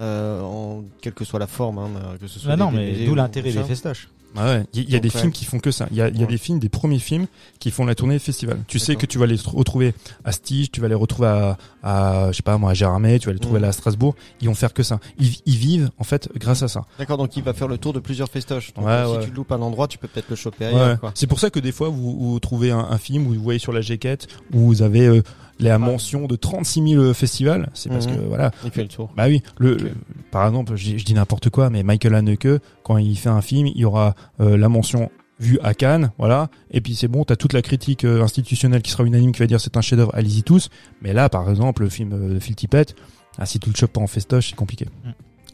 euh, 0.00 0.40
en 0.42 0.84
quelle 1.00 1.14
que 1.14 1.24
soit 1.24 1.38
la 1.40 1.46
forme, 1.46 1.78
hein, 1.78 1.90
que 2.20 2.26
ce 2.28 2.38
soit 2.38 2.52
Ah 2.52 2.56
des 2.56 2.62
non, 2.62 2.70
mais 2.70 3.04
d'où 3.06 3.14
l'intérêt 3.14 3.50
des 3.50 3.64
festoches. 3.64 4.08
Ah 4.36 4.46
ouais, 4.46 4.64
il 4.74 4.88
y, 4.88 4.94
a 4.96 5.00
des 5.00 5.10
films 5.10 5.32
qui 5.32 5.44
font 5.44 5.58
que 5.58 5.70
ça. 5.70 5.88
Il 5.90 5.96
y 5.96 6.00
a, 6.02 6.08
y 6.08 6.18
a 6.18 6.20
Ouais. 6.20 6.26
des 6.26 6.38
films, 6.38 6.58
des 6.60 6.68
premiers 6.68 6.98
films 7.00 7.26
qui 7.58 7.70
font 7.70 7.84
la 7.84 7.94
tournée 7.96 8.18
festival. 8.18 8.58
Tu 8.68 8.78
sais 8.78 8.94
que 8.96 9.04
tu 9.06 9.18
vas 9.18 9.26
les 9.26 9.36
tr- 9.36 9.50
retrouver 9.56 9.92
à 10.24 10.32
Stige, 10.32 10.70
tu 10.70 10.80
vas 10.80 10.88
les 10.88 10.94
retrouver 10.94 11.28
à, 11.28 11.58
à 11.82 12.28
je 12.30 12.36
sais 12.36 12.42
pas 12.42 12.56
moi, 12.56 12.70
à 12.70 12.74
Gérardmer, 12.74 13.18
tu 13.18 13.26
vas 13.26 13.32
les 13.32 13.38
trouver 13.40 13.58
Mhm. 13.58 13.62
là 13.62 13.68
à 13.68 13.72
Strasbourg. 13.72 14.14
Ils 14.40 14.48
vont 14.48 14.54
faire 14.54 14.72
que 14.72 14.82
ça. 14.84 15.00
Ils, 15.18 15.34
ils 15.46 15.56
vivent 15.56 15.90
en 15.98 16.04
fait 16.04 16.28
grâce 16.36 16.62
à 16.62 16.68
ça. 16.68 16.84
D'accord, 16.98 17.18
donc 17.18 17.36
il 17.36 17.42
va 17.42 17.52
faire 17.54 17.68
le 17.68 17.76
tour 17.78 17.92
de 17.92 17.98
plusieurs 18.00 18.28
festoches. 18.30 18.72
Donc 18.74 18.86
Ouais, 18.86 18.92
euh, 18.92 19.16
ouais. 19.16 19.22
si 19.22 19.28
tu 19.30 19.34
loupes 19.34 19.50
un 19.52 19.60
endroit, 19.62 19.88
tu 19.88 19.98
peux 19.98 20.06
peut-être 20.08 20.30
le 20.30 20.36
choper 20.36 20.66
ailleurs. 20.66 20.98
C'est 21.14 21.26
pour 21.26 21.40
ça 21.40 21.50
que 21.50 21.58
des 21.60 21.72
fois 21.72 21.88
vous, 21.88 22.16
vous 22.32 22.40
trouvez 22.40 22.70
un, 22.70 22.78
un 22.78 22.98
film 22.98 23.26
où 23.26 23.34
vous 23.34 23.42
voyez 23.42 23.58
sur 23.58 23.72
la 23.72 23.80
jaquette 23.80 24.28
où 24.52 24.60
vous 24.60 24.82
avez 24.82 25.06
euh, 25.06 25.22
la 25.60 25.78
mention 25.78 26.26
de 26.26 26.36
36 26.36 26.88
000 26.94 27.14
festivals. 27.14 27.70
C'est 27.74 27.88
parce 27.90 28.06
Mhm. 28.06 28.16
que 28.16 28.20
voilà. 28.22 28.50
Il 28.64 28.70
fait 28.70 28.82
le 28.82 28.88
tour. 28.88 29.10
Bah 29.16 29.26
oui, 29.28 29.42
le, 29.58 29.74
le- 29.76 29.92
par 30.30 30.46
exemple, 30.46 30.76
je, 30.76 30.84
dis- 30.84 30.98
je 30.98 31.04
dis 31.04 31.14
n'importe 31.14 31.50
quoi, 31.50 31.70
mais 31.70 31.82
Michael 31.82 32.14
Haneke, 32.14 32.48
quand 32.82 32.96
il 32.98 33.16
fait 33.16 33.28
un 33.28 33.40
film, 33.42 33.66
il 33.66 33.76
y 33.78 33.84
aura 33.84 34.14
euh, 34.40 34.56
la 34.56 34.68
mention 34.68 35.10
vue 35.38 35.58
à 35.62 35.72
Cannes, 35.72 36.12
voilà, 36.18 36.50
et 36.70 36.82
puis 36.82 36.94
c'est 36.94 37.08
bon, 37.08 37.24
t'as 37.24 37.34
toute 37.36 37.54
la 37.54 37.62
critique 37.62 38.04
euh, 38.04 38.22
institutionnelle 38.22 38.82
qui 38.82 38.90
sera 38.90 39.04
unanime, 39.04 39.32
qui 39.32 39.38
va 39.38 39.46
dire 39.46 39.58
c'est 39.58 39.76
un 39.78 39.80
chef-d'œuvre, 39.80 40.14
allez-y 40.14 40.42
tous. 40.42 40.68
Mais 41.00 41.14
là, 41.14 41.30
par 41.30 41.48
exemple, 41.48 41.82
le 41.82 41.88
film 41.88 42.12
euh, 42.12 42.34
de 42.34 42.38
Phil 42.38 42.54
Tippett, 42.54 42.94
ah, 43.38 43.46
si 43.46 43.58
tu 43.58 43.70
le 43.70 43.74
chopes 43.74 43.92
pas 43.94 44.02
en 44.02 44.06
festoche, 44.06 44.50
c'est 44.50 44.54
compliqué. 44.56 44.86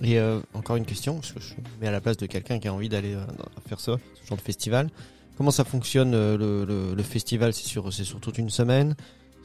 Et 0.02 0.18
euh, 0.18 0.40
encore 0.54 0.74
une 0.76 0.84
question, 0.84 1.14
parce 1.14 1.30
que 1.32 1.40
je 1.40 1.54
me 1.54 1.80
mets 1.80 1.86
à 1.86 1.92
la 1.92 2.00
place 2.00 2.16
de 2.16 2.26
quelqu'un 2.26 2.58
qui 2.58 2.66
a 2.68 2.74
envie 2.74 2.88
d'aller 2.88 3.14
faire 3.68 3.78
ça, 3.80 3.96
ce 4.20 4.26
genre 4.28 4.36
de 4.36 4.42
festival. 4.42 4.88
comment 5.38 5.52
ça 5.52 5.64
fonctionne 5.64 6.10
le, 6.12 6.36
le, 6.36 6.94
le 6.94 7.02
festival? 7.04 7.52
C'est 7.52 7.66
sur, 7.66 7.92
c'est 7.92 8.02
sur 8.04 8.18
toute 8.20 8.38
une 8.38 8.50
semaine? 8.50 8.96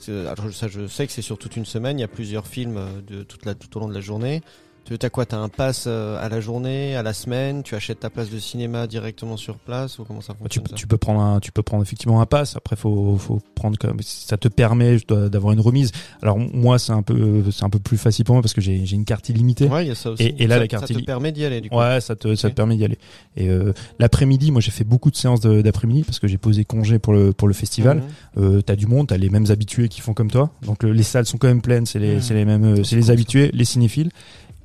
Ça, 0.01 0.67
je 0.67 0.87
sais 0.87 1.05
que 1.05 1.13
c'est 1.13 1.21
sur 1.21 1.37
toute 1.37 1.55
une 1.55 1.65
semaine. 1.65 1.99
Il 1.99 2.01
y 2.01 2.05
a 2.05 2.07
plusieurs 2.07 2.47
films 2.47 2.77
euh, 2.77 3.23
tout 3.23 3.77
au 3.77 3.79
long 3.79 3.87
de 3.87 3.93
la 3.93 4.01
journée. 4.01 4.41
Tu 4.83 4.97
as 5.05 5.09
quoi 5.09 5.25
T'as 5.25 5.37
un 5.37 5.47
pass 5.47 5.85
euh, 5.87 6.17
à 6.21 6.27
la 6.27 6.41
journée, 6.41 6.95
à 6.97 7.03
la 7.03 7.13
semaine 7.13 7.63
Tu 7.63 7.75
achètes 7.75 8.01
ta 8.01 8.09
place 8.09 8.29
de 8.29 8.39
cinéma 8.39 8.87
directement 8.87 9.37
sur 9.37 9.57
place 9.57 9.99
ou 9.99 10.03
comment 10.03 10.19
ça 10.21 10.33
Tu, 10.33 10.39
fonctionne 10.39 10.67
ça 10.67 10.75
tu 10.75 10.85
peux 10.87 10.97
prendre 10.97 11.21
un, 11.21 11.39
tu 11.39 11.51
peux 11.53 11.61
prendre 11.63 11.81
effectivement 11.83 12.19
un 12.19 12.25
pass. 12.25 12.57
Après, 12.57 12.75
faut, 12.75 13.15
faut 13.17 13.39
prendre 13.55 13.77
comme 13.77 13.97
ça 14.01 14.37
te 14.37 14.47
permet 14.49 14.97
d'avoir 15.07 15.53
une 15.53 15.61
remise. 15.61 15.91
Alors 16.21 16.37
moi, 16.39 16.77
c'est 16.77 16.91
un 16.91 17.03
peu, 17.03 17.43
c'est 17.51 17.63
un 17.63 17.69
peu 17.69 17.79
plus 17.79 17.97
facile 17.97 18.25
pour 18.25 18.35
moi 18.35 18.41
parce 18.41 18.53
que 18.53 18.59
j'ai, 18.59 18.85
j'ai 18.85 18.95
une 18.95 19.05
carte 19.05 19.29
illimitée. 19.29 19.67
Ouais, 19.67 19.85
il 19.85 19.87
y 19.89 19.91
a 19.91 19.95
ça 19.95 20.11
aussi. 20.11 20.23
Et- 20.23 20.43
et 20.43 20.47
là, 20.47 20.55
ça, 20.55 20.61
la 20.61 20.67
carte 20.67 20.87
ça 20.87 20.93
te 20.93 20.99
permet 21.05 21.31
d'y 21.31 21.45
aller 21.45 21.61
du 21.61 21.69
coup. 21.69 21.77
Ouais, 21.77 22.01
ça 22.01 22.15
te, 22.17 22.35
ça 22.35 22.49
te 22.49 22.55
permet 22.55 22.75
d'y 22.75 22.83
aller. 22.83 22.97
Et 23.37 23.47
euh, 23.49 23.73
l'après-midi, 23.99 24.51
moi, 24.51 24.59
j'ai 24.61 24.71
fait 24.71 24.83
beaucoup 24.83 25.11
de 25.11 25.15
séances 25.15 25.39
d'après-midi 25.41 26.03
parce 26.03 26.19
que 26.19 26.27
j'ai 26.27 26.37
posé 26.39 26.65
congé 26.65 26.99
pour 26.99 27.13
le 27.13 27.31
pour 27.33 27.47
le 27.47 27.53
festival. 27.53 27.97
Mhm. 28.35 28.43
Euh, 28.43 28.61
t'as 28.61 28.75
du 28.75 28.87
monde, 28.87 29.07
t'as 29.07 29.17
les 29.17 29.29
mêmes 29.29 29.45
habitués 29.49 29.87
qui 29.87 30.01
font 30.01 30.13
comme 30.13 30.31
toi. 30.31 30.49
Donc 30.63 30.83
le- 30.83 30.91
les 30.91 31.03
salles 31.03 31.25
sont 31.27 31.37
quand 31.37 31.47
même 31.47 31.61
pleines, 31.61 31.85
c'est 31.85 31.99
les, 31.99 32.15
Mhm. 32.15 32.21
c'est 32.21 32.33
les 32.33 32.45
mêmes, 32.45 32.63
euh, 32.79 32.83
c'est 32.83 32.95
les 32.97 33.09
habitués, 33.11 33.51
les 33.53 33.65
cinéphiles. 33.65 34.09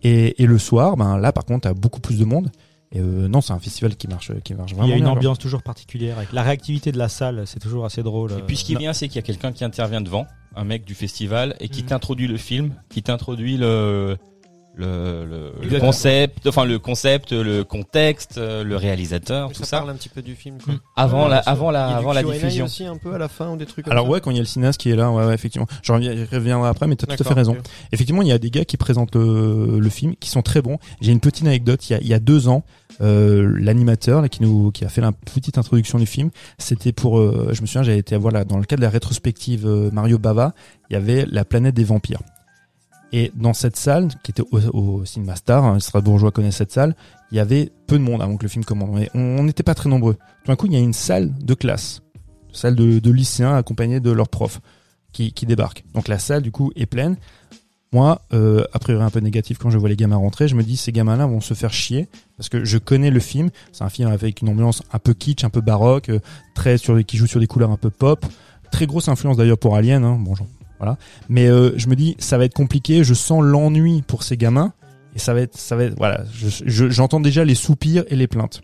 Et, 0.02 0.42
et 0.42 0.46
le 0.46 0.58
soir, 0.58 0.96
ben 0.96 1.18
là, 1.18 1.32
par 1.32 1.44
contre, 1.44 1.62
t'as 1.68 1.74
beaucoup 1.74 2.00
plus 2.00 2.18
de 2.18 2.24
monde. 2.24 2.50
Et 2.92 3.00
euh, 3.00 3.26
non, 3.28 3.40
c'est 3.40 3.52
un 3.52 3.58
festival 3.58 3.96
qui 3.96 4.06
marche, 4.06 4.30
qui 4.44 4.54
marche 4.54 4.72
vraiment 4.72 4.86
Il 4.86 4.90
y 4.90 4.92
a 4.92 4.96
une 4.96 5.02
bien, 5.04 5.12
ambiance 5.12 5.38
toujours 5.38 5.62
particulière. 5.62 6.18
Avec 6.18 6.32
la 6.32 6.42
réactivité 6.42 6.92
de 6.92 6.98
la 6.98 7.08
salle, 7.08 7.42
c'est 7.46 7.58
toujours 7.58 7.84
assez 7.84 8.02
drôle. 8.02 8.32
Et 8.38 8.42
puis 8.42 8.56
ce 8.56 8.64
qui 8.64 8.74
est 8.74 8.78
bien, 8.78 8.92
c'est 8.92 9.08
qu'il 9.08 9.16
y 9.16 9.18
a 9.18 9.22
quelqu'un 9.22 9.50
qui 9.52 9.64
intervient 9.64 10.00
devant, 10.00 10.26
un 10.54 10.64
mec 10.64 10.84
du 10.84 10.94
festival, 10.94 11.56
et 11.58 11.68
qui 11.68 11.82
Mhm. 11.82 11.88
t'introduit 11.88 12.28
le 12.28 12.36
film, 12.36 12.74
qui 12.88 13.02
t'introduit 13.02 13.56
le 13.56 14.16
le, 14.76 15.24
le, 15.24 15.68
le 15.68 15.80
concept, 15.80 16.46
enfin 16.46 16.64
le 16.66 16.78
concept, 16.78 17.32
le 17.32 17.64
contexte, 17.64 18.36
euh, 18.36 18.62
le 18.62 18.76
réalisateur, 18.76 19.48
tout 19.48 19.60
ça, 19.60 19.64
ça, 19.64 19.76
parle 19.78 19.90
un 19.90 19.94
petit 19.94 20.10
peu 20.10 20.20
du 20.20 20.34
film. 20.34 20.58
Quoi. 20.62 20.74
Mm. 20.74 20.80
avant 20.96 21.24
Ouais, 21.24 21.30
la 21.30 21.38
avant 21.38 21.70
la 21.70 21.96
avant 21.96 22.12
la 22.12 22.22
diffusion. 22.22 22.66
aussi 22.66 22.84
un 22.84 22.98
peu 22.98 23.14
à 23.14 23.18
la 23.18 23.28
fin 23.28 23.50
ou 23.50 23.56
des 23.56 23.64
trucs 23.64 23.86
comme 23.86 23.92
Alors 23.92 24.04
ça 24.04 24.12
ouais, 24.12 24.20
quand 24.20 24.30
il 24.30 24.36
y 24.36 24.40
a 24.40 24.42
le 24.42 24.46
cinéaste 24.46 24.78
qui 24.78 24.90
est 24.90 24.96
là, 24.96 25.10
ouais, 25.10 25.24
ouais 25.24 25.34
effectivement. 25.34 25.66
Je 25.82 25.92
reviendrai 25.92 26.68
après, 26.68 26.86
mais 26.86 26.96
t'as 26.96 27.06
tout 27.06 27.22
à 27.22 27.26
fait 27.26 27.34
raison. 27.34 27.56
Effectivement, 27.92 28.22
il 28.22 28.28
y 28.28 28.32
a 28.32 28.38
des 28.38 28.50
gars 28.50 28.64
qui 28.64 28.76
présentent 28.76 29.16
le, 29.16 29.78
le 29.80 29.90
film, 29.90 30.14
qui 30.16 30.28
sont 30.28 30.42
très 30.42 30.60
bons. 30.60 30.78
J'ai 31.00 31.12
une 31.12 31.20
petite 31.20 31.46
anecdote. 31.46 31.88
Il 31.88 31.92
y 31.92 31.96
a, 31.96 32.00
il 32.00 32.08
y 32.08 32.14
a 32.14 32.18
deux 32.18 32.48
ans, 32.48 32.62
euh, 33.00 33.50
l'animateur 33.58 34.22
là, 34.22 34.28
qui 34.28 34.42
nous, 34.42 34.70
qui 34.70 34.84
a 34.84 34.88
fait 34.88 35.00
la 35.00 35.12
petite 35.12 35.58
introduction 35.58 35.98
du 35.98 36.06
film, 36.06 36.30
c'était 36.58 36.92
pour, 36.92 37.18
euh, 37.18 37.50
je 37.52 37.60
me 37.60 37.66
souviens, 37.66 37.82
j'avais 37.82 37.98
été 37.98 38.16
voir 38.16 38.32
là, 38.32 38.44
dans 38.44 38.58
le 38.58 38.64
cadre 38.64 38.80
de 38.80 38.86
la 38.86 38.90
rétrospective 38.90 39.66
euh, 39.66 39.90
Mario 39.90 40.18
Bava, 40.18 40.54
il 40.90 40.94
y 40.94 40.96
avait 40.96 41.26
la 41.26 41.44
planète 41.44 41.74
des 41.74 41.84
vampires. 41.84 42.20
Et 43.16 43.32
dans 43.34 43.54
cette 43.54 43.76
salle, 43.76 44.08
qui 44.22 44.30
était 44.30 44.42
au, 44.42 44.58
au 44.76 45.04
Cinema 45.06 45.36
Star, 45.36 45.64
hein, 45.64 45.74
les 45.76 45.80
Strasbourgeois 45.80 46.32
connaissent 46.32 46.56
cette 46.56 46.70
salle, 46.70 46.94
il 47.32 47.36
y 47.36 47.40
avait 47.40 47.72
peu 47.86 47.96
de 47.96 48.02
monde 48.02 48.20
avant 48.20 48.36
que 48.36 48.42
le 48.42 48.48
film 48.50 48.62
commence. 48.62 48.90
Mais 48.92 49.08
on 49.14 49.42
n'était 49.42 49.62
pas 49.62 49.74
très 49.74 49.88
nombreux. 49.88 50.16
Tout 50.16 50.48
d'un 50.48 50.56
coup, 50.56 50.66
il 50.66 50.74
y 50.74 50.76
a 50.76 50.80
une 50.80 50.92
salle 50.92 51.32
de 51.32 51.54
classe, 51.54 52.02
salle 52.52 52.74
de, 52.74 53.10
lycéens 53.10 53.56
accompagnés 53.56 54.00
de 54.00 54.10
leurs 54.10 54.28
profs, 54.28 54.60
qui, 55.14 55.32
qui 55.32 55.46
débarquent. 55.46 55.82
Donc 55.94 56.08
la 56.08 56.18
salle, 56.18 56.42
du 56.42 56.50
coup, 56.50 56.72
est 56.76 56.84
pleine. 56.84 57.16
Moi, 57.90 58.20
euh, 58.34 58.64
a 58.74 58.78
priori 58.78 59.02
un 59.02 59.08
peu 59.08 59.20
négatif 59.20 59.56
quand 59.56 59.70
je 59.70 59.78
vois 59.78 59.88
les 59.88 59.96
gamins 59.96 60.16
rentrer, 60.16 60.46
je 60.46 60.54
me 60.54 60.62
dis 60.62 60.76
ces 60.76 60.92
gamins-là 60.92 61.24
vont 61.24 61.40
se 61.40 61.54
faire 61.54 61.72
chier 61.72 62.08
parce 62.36 62.50
que 62.50 62.66
je 62.66 62.76
connais 62.76 63.10
le 63.10 63.20
film. 63.20 63.48
C'est 63.72 63.84
un 63.84 63.88
film 63.88 64.10
avec 64.10 64.42
une 64.42 64.50
ambiance 64.50 64.82
un 64.92 64.98
peu 64.98 65.14
kitsch, 65.14 65.42
un 65.42 65.48
peu 65.48 65.62
baroque, 65.62 66.10
euh, 66.10 66.20
très 66.54 66.76
sur 66.76 67.02
qui 67.06 67.16
joue 67.16 67.26
sur 67.26 67.40
des 67.40 67.46
couleurs 67.46 67.70
un 67.70 67.78
peu 67.78 67.88
pop. 67.88 68.26
Très 68.70 68.86
grosse 68.86 69.08
influence 69.08 69.38
d'ailleurs 69.38 69.56
pour 69.56 69.74
Alien. 69.74 70.04
Hein. 70.04 70.18
Bon, 70.20 70.34
genre, 70.34 70.48
voilà. 70.78 70.96
Mais 71.28 71.46
euh, 71.48 71.72
je 71.76 71.88
me 71.88 71.96
dis 71.96 72.16
ça 72.18 72.38
va 72.38 72.44
être 72.44 72.54
compliqué. 72.54 73.04
Je 73.04 73.14
sens 73.14 73.42
l'ennui 73.42 74.02
pour 74.02 74.22
ces 74.22 74.36
gamins 74.36 74.72
et 75.14 75.18
ça 75.18 75.32
va 75.34 75.40
être, 75.40 75.56
ça 75.56 75.76
va 75.76 75.84
être, 75.84 75.96
voilà. 75.96 76.24
je- 76.32 76.48
je- 76.66 76.88
J'entends 76.90 77.20
déjà 77.20 77.44
les 77.44 77.54
soupirs 77.54 78.04
et 78.08 78.16
les 78.16 78.26
plaintes. 78.26 78.62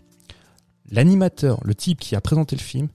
L'animateur, 0.91 1.59
le 1.63 1.73
type 1.75 1.99
qui 1.99 2.15
a 2.15 2.21
présenté 2.21 2.55
le 2.55 2.61
film, 2.61 2.87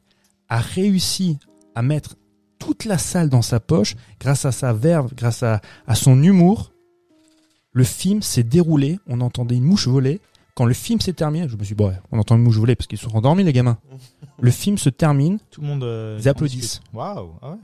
a 0.48 0.58
réussi 0.60 1.38
à 1.74 1.82
mettre 1.82 2.16
toute 2.58 2.84
la 2.84 2.98
salle 2.98 3.28
dans 3.28 3.42
sa 3.42 3.60
poche 3.60 3.94
grâce 4.20 4.44
à 4.44 4.52
sa 4.52 4.72
verve, 4.72 5.14
grâce 5.14 5.42
à, 5.42 5.60
à 5.86 5.94
son 5.94 6.22
humour. 6.22 6.72
Le 7.72 7.84
film 7.84 8.22
s'est 8.22 8.42
déroulé, 8.42 8.98
on 9.06 9.20
entendait 9.20 9.56
une 9.56 9.64
mouche 9.64 9.88
voler. 9.88 10.20
Quand 10.54 10.64
le 10.64 10.74
film 10.74 11.00
s'est 11.00 11.12
terminé, 11.12 11.48
je 11.48 11.56
me 11.56 11.62
suis 11.62 11.74
dit, 11.74 11.82
bon, 11.82 11.88
ouais, 11.88 11.98
on 12.10 12.18
entend 12.18 12.34
une 12.36 12.42
mouche 12.42 12.56
voler 12.56 12.74
parce 12.74 12.86
qu'ils 12.88 12.98
sont 12.98 13.14
endormis, 13.16 13.44
les 13.44 13.52
gamins. 13.52 13.78
Le 14.40 14.50
film 14.50 14.76
se 14.78 14.88
termine, 14.90 15.38
tout 15.50 15.60
le 15.60 15.66
monde. 15.68 15.84
euh, 15.84 16.18
Ils 16.20 16.26
en 16.28 16.30
applaudissent. 16.32 16.80
Waouh. 16.92 17.30
Ah 17.42 17.50
ouais. 17.50 17.56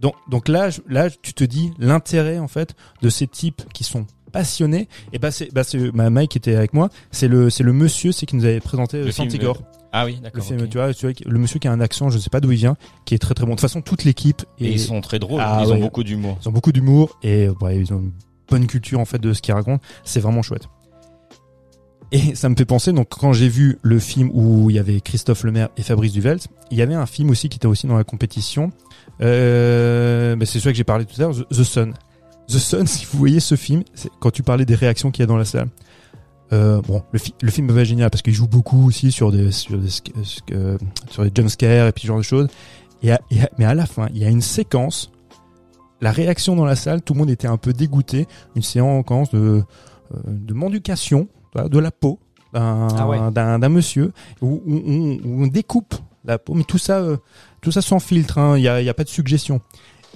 Donc, 0.00 0.14
donc 0.28 0.48
là, 0.48 0.68
là, 0.88 1.08
tu 1.10 1.32
te 1.34 1.44
dis 1.44 1.70
l'intérêt 1.78 2.38
en 2.38 2.48
fait 2.48 2.74
de 3.02 3.08
ces 3.08 3.26
types 3.26 3.62
qui 3.72 3.84
sont 3.84 4.06
passionnés. 4.32 4.88
Et 5.12 5.18
bah 5.18 5.30
c'est, 5.30 5.52
bah 5.52 5.64
c'est, 5.64 5.92
ma 5.92 6.08
Mike 6.10 6.30
qui 6.32 6.38
était 6.38 6.54
avec 6.54 6.72
moi. 6.72 6.88
C'est 7.10 7.28
le, 7.28 7.50
c'est 7.50 7.64
le 7.64 7.72
monsieur, 7.72 8.12
c'est 8.12 8.26
qui 8.26 8.36
nous 8.36 8.44
avait 8.44 8.60
présenté 8.60 8.98
euh, 8.98 9.04
Le 9.06 9.12
film, 9.12 9.28
Santigor. 9.30 9.62
Ah 9.92 10.04
oui, 10.04 10.14
Le 10.16 10.20
d'accord. 10.20 10.44
film, 10.44 10.60
ok. 10.60 10.68
tu 10.68 10.78
vois, 10.78 10.94
tu 10.94 11.06
vois, 11.06 11.14
le 11.26 11.38
monsieur 11.38 11.58
qui 11.58 11.66
a 11.66 11.72
un 11.72 11.80
accent, 11.80 12.10
je 12.10 12.18
sais 12.18 12.30
pas 12.30 12.38
d'où 12.40 12.52
il 12.52 12.58
vient, 12.58 12.76
qui 13.04 13.14
est 13.14 13.18
très 13.18 13.34
très 13.34 13.44
bon. 13.44 13.50
De 13.52 13.56
toute 13.56 13.62
façon, 13.62 13.82
toute 13.82 14.04
l'équipe 14.04 14.42
Et 14.60 14.66
est- 14.68 14.72
ils 14.72 14.78
sont 14.80 15.00
très 15.00 15.18
drôles, 15.18 15.40
Ah 15.44 15.62
ils 15.64 15.68
ont 15.70 15.74
ouais. 15.74 15.80
beaucoup 15.80 16.04
d'humour. 16.04 16.38
Ils 16.42 16.48
ont 16.48 16.52
beaucoup 16.52 16.70
d'humour 16.70 17.18
et 17.24 17.48
ouais, 17.60 17.76
ils 17.78 17.92
ont 17.92 17.98
une 17.98 18.12
bonne 18.48 18.66
culture 18.68 19.00
en 19.00 19.04
fait 19.04 19.18
de 19.18 19.32
ce 19.32 19.42
qu'ils 19.42 19.54
racontent. 19.54 19.82
C'est 20.04 20.20
vraiment 20.20 20.42
chouette. 20.42 20.68
Et 22.12 22.34
ça 22.34 22.48
me 22.48 22.56
fait 22.56 22.64
penser, 22.64 22.92
donc 22.92 23.08
quand 23.08 23.32
j'ai 23.32 23.48
vu 23.48 23.78
le 23.82 24.00
film 24.00 24.30
où 24.34 24.68
il 24.68 24.74
y 24.76 24.78
avait 24.80 25.00
Christophe 25.00 25.44
Lemaire 25.44 25.68
et 25.76 25.82
Fabrice 25.82 26.12
Duvelt, 26.12 26.48
il 26.72 26.78
y 26.78 26.82
avait 26.82 26.94
un 26.94 27.06
film 27.06 27.30
aussi 27.30 27.48
qui 27.48 27.56
était 27.56 27.66
aussi 27.68 27.86
dans 27.86 27.96
la 27.96 28.02
compétition. 28.04 28.72
Euh, 29.22 30.36
bah, 30.36 30.46
c'est 30.46 30.58
celui 30.60 30.72
que 30.72 30.76
j'ai 30.78 30.84
parlé 30.84 31.04
tout 31.04 31.14
à 31.20 31.24
l'heure, 31.24 31.34
The, 31.34 31.48
The 31.48 31.62
Sun. 31.64 31.94
The 32.48 32.52
Sun, 32.58 32.86
si 32.86 33.06
vous 33.06 33.18
voyez 33.18 33.40
ce 33.40 33.54
film, 33.54 33.82
c'est 33.94 34.10
quand 34.20 34.30
tu 34.30 34.42
parlais 34.42 34.64
des 34.64 34.74
réactions 34.74 35.10
qu'il 35.10 35.22
y 35.22 35.24
a 35.24 35.26
dans 35.26 35.36
la 35.36 35.44
salle. 35.44 35.68
Euh, 36.52 36.80
bon, 36.82 37.02
le, 37.12 37.18
fi- 37.20 37.34
le 37.42 37.50
film 37.50 37.70
est 37.78 37.84
génial 37.84 38.10
parce 38.10 38.22
qu'il 38.22 38.32
joue 38.34 38.48
beaucoup 38.48 38.84
aussi 38.88 39.12
sur 39.12 39.30
des 39.30 39.52
sur 39.52 39.78
des 39.78 39.86
sc- 39.88 40.10
euh, 40.50 40.76
sur 41.08 41.22
des 41.22 41.30
jumpscares 41.32 41.86
et 41.86 41.92
puis 41.92 42.02
ce 42.02 42.06
genre 42.08 42.18
de 42.18 42.22
choses. 42.22 42.48
Et, 43.04 43.12
à- 43.12 43.20
et 43.30 43.40
à- 43.42 43.50
mais 43.56 43.64
à 43.66 43.74
la 43.74 43.86
fin, 43.86 44.08
il 44.12 44.18
y 44.18 44.24
a 44.24 44.28
une 44.28 44.40
séquence 44.42 45.12
la 46.00 46.10
réaction 46.12 46.56
dans 46.56 46.64
la 46.64 46.76
salle, 46.76 47.02
tout 47.02 47.12
le 47.12 47.18
monde 47.20 47.30
était 47.30 47.46
un 47.46 47.58
peu 47.58 47.72
dégoûté. 47.74 48.26
Une 48.56 48.62
séance 48.62 49.30
de, 49.32 49.38
euh, 49.38 49.62
de 50.26 50.54
mendication, 50.54 51.28
de 51.54 51.78
la 51.78 51.90
peau 51.90 52.18
d'un 52.54 52.88
Ah 52.96 53.06
ouais. 53.06 53.68
monsieur, 53.68 54.12
où, 54.40 54.60
où- 54.66 54.74
où- 54.74 55.20
où 55.24 55.44
on 55.44 55.46
découpe 55.46 55.94
la 56.24 56.38
peau, 56.38 56.54
mais 56.54 56.64
tout 56.64 56.78
ça, 56.78 56.98
euh, 56.98 57.16
tout 57.60 57.72
ça 57.72 57.82
sans 57.82 57.98
filtre, 58.00 58.38
hein, 58.38 58.56
il 58.56 58.62
n'y 58.62 58.68
a, 58.68 58.80
y 58.82 58.88
a 58.88 58.94
pas 58.94 59.04
de 59.04 59.08
suggestion. 59.08 59.60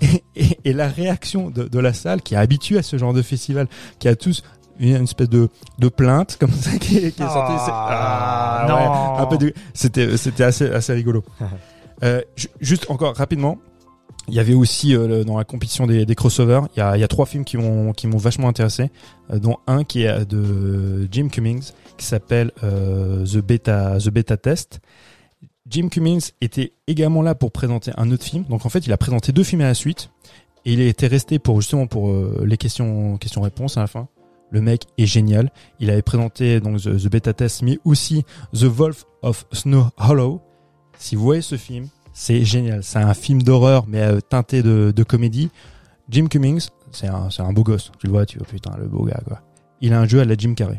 Et, 0.02 0.24
et- 0.34 0.58
et 0.64 0.72
la 0.72 0.88
réaction 0.88 1.50
de, 1.50 1.64
de 1.68 1.78
la 1.78 1.92
salle, 1.92 2.20
qui 2.22 2.34
est 2.34 2.38
habituée 2.38 2.78
à 2.78 2.82
ce 2.82 2.98
genre 2.98 3.12
de 3.12 3.22
festival, 3.22 3.68
qui 3.98 4.08
a 4.08 4.16
tous 4.16 4.42
une, 4.80 4.96
une 4.96 5.04
espèce 5.04 5.28
de, 5.28 5.48
de 5.78 5.88
plainte 5.88 6.36
comme 6.40 6.50
ça 6.52 6.72
qui 6.78 6.96
qui 6.98 7.04
est 7.06 7.10
sortie, 7.12 7.64
c'est- 7.64 7.70
Ah, 7.72 9.18
ouais, 9.20 9.26
peu 9.38 9.38
de- 9.46 9.54
c'était 9.72 10.16
c'était 10.16 10.44
assez 10.44 10.68
assez 10.70 10.92
rigolo. 10.92 11.22
Euh, 12.02 12.20
ju- 12.36 12.48
juste 12.60 12.90
encore 12.90 13.14
rapidement, 13.14 13.56
il 14.26 14.34
y 14.34 14.40
avait 14.40 14.52
aussi 14.52 14.96
euh, 14.96 15.06
le- 15.06 15.24
dans 15.24 15.38
la 15.38 15.44
compétition 15.44 15.86
des, 15.86 16.04
des 16.04 16.14
crossovers, 16.16 16.62
il 16.74 16.80
y 16.80 16.82
a, 16.82 16.96
y 16.98 17.04
a 17.04 17.08
trois 17.08 17.24
films 17.24 17.44
qui 17.44 17.56
m'ont 17.56 17.92
qui 17.92 18.08
m'ont 18.08 18.18
vachement 18.18 18.48
intéressé, 18.48 18.90
euh, 19.30 19.38
dont 19.38 19.58
un 19.68 19.84
qui 19.84 20.02
est 20.02 20.26
de 20.28 21.06
Jim 21.12 21.28
Cummings 21.28 21.70
qui 21.96 22.04
s'appelle 22.04 22.50
euh, 22.64 23.24
The 23.24 23.36
Beta 23.38 23.98
The 24.00 24.08
Beta 24.08 24.36
Test. 24.36 24.80
Jim 25.68 25.88
Cummings 25.88 26.30
était 26.40 26.74
également 26.86 27.22
là 27.22 27.34
pour 27.34 27.50
présenter 27.50 27.90
un 27.96 28.10
autre 28.10 28.24
film. 28.24 28.44
Donc 28.44 28.66
en 28.66 28.68
fait, 28.68 28.86
il 28.86 28.92
a 28.92 28.98
présenté 28.98 29.32
deux 29.32 29.44
films 29.44 29.62
à 29.62 29.66
la 29.66 29.74
suite 29.74 30.10
et 30.64 30.74
il 30.74 30.80
était 30.80 31.06
resté 31.06 31.38
pour 31.38 31.60
justement 31.60 31.86
pour 31.86 32.10
euh, 32.10 32.44
les 32.46 32.56
questions 32.56 33.16
questions 33.16 33.40
réponses 33.40 33.76
à 33.76 33.80
la 33.80 33.86
fin. 33.86 34.08
Le 34.50 34.60
mec 34.60 34.84
est 34.98 35.06
génial. 35.06 35.50
Il 35.80 35.90
avait 35.90 36.02
présenté 36.02 36.60
donc 36.60 36.80
The, 36.80 37.08
Beta 37.08 37.32
Test, 37.32 37.62
mais 37.62 37.78
aussi 37.84 38.24
The 38.52 38.64
Wolf 38.64 39.04
of 39.22 39.46
Snow 39.52 39.86
Hollow. 39.96 40.42
Si 40.98 41.16
vous 41.16 41.24
voyez 41.24 41.42
ce 41.42 41.56
film, 41.56 41.88
c'est 42.12 42.44
génial. 42.44 42.84
C'est 42.84 42.98
un 42.98 43.14
film 43.14 43.42
d'horreur, 43.42 43.86
mais 43.88 44.00
euh, 44.00 44.20
teinté 44.20 44.62
de, 44.62 45.02
comédie. 45.02 45.50
Jim 46.08 46.26
Cummings, 46.26 46.68
c'est 46.92 47.08
un, 47.08 47.28
un 47.38 47.52
beau 47.52 47.64
gosse. 47.64 47.90
Tu 47.98 48.06
le 48.06 48.12
vois, 48.12 48.26
tu 48.26 48.38
vois, 48.38 48.46
putain, 48.46 48.76
le 48.78 48.86
beau 48.86 49.04
gars, 49.04 49.20
quoi. 49.26 49.40
Il 49.80 49.92
a 49.92 50.00
un 50.00 50.06
jeu 50.06 50.20
à 50.20 50.24
la 50.24 50.36
Jim 50.36 50.54
Carrey. 50.54 50.78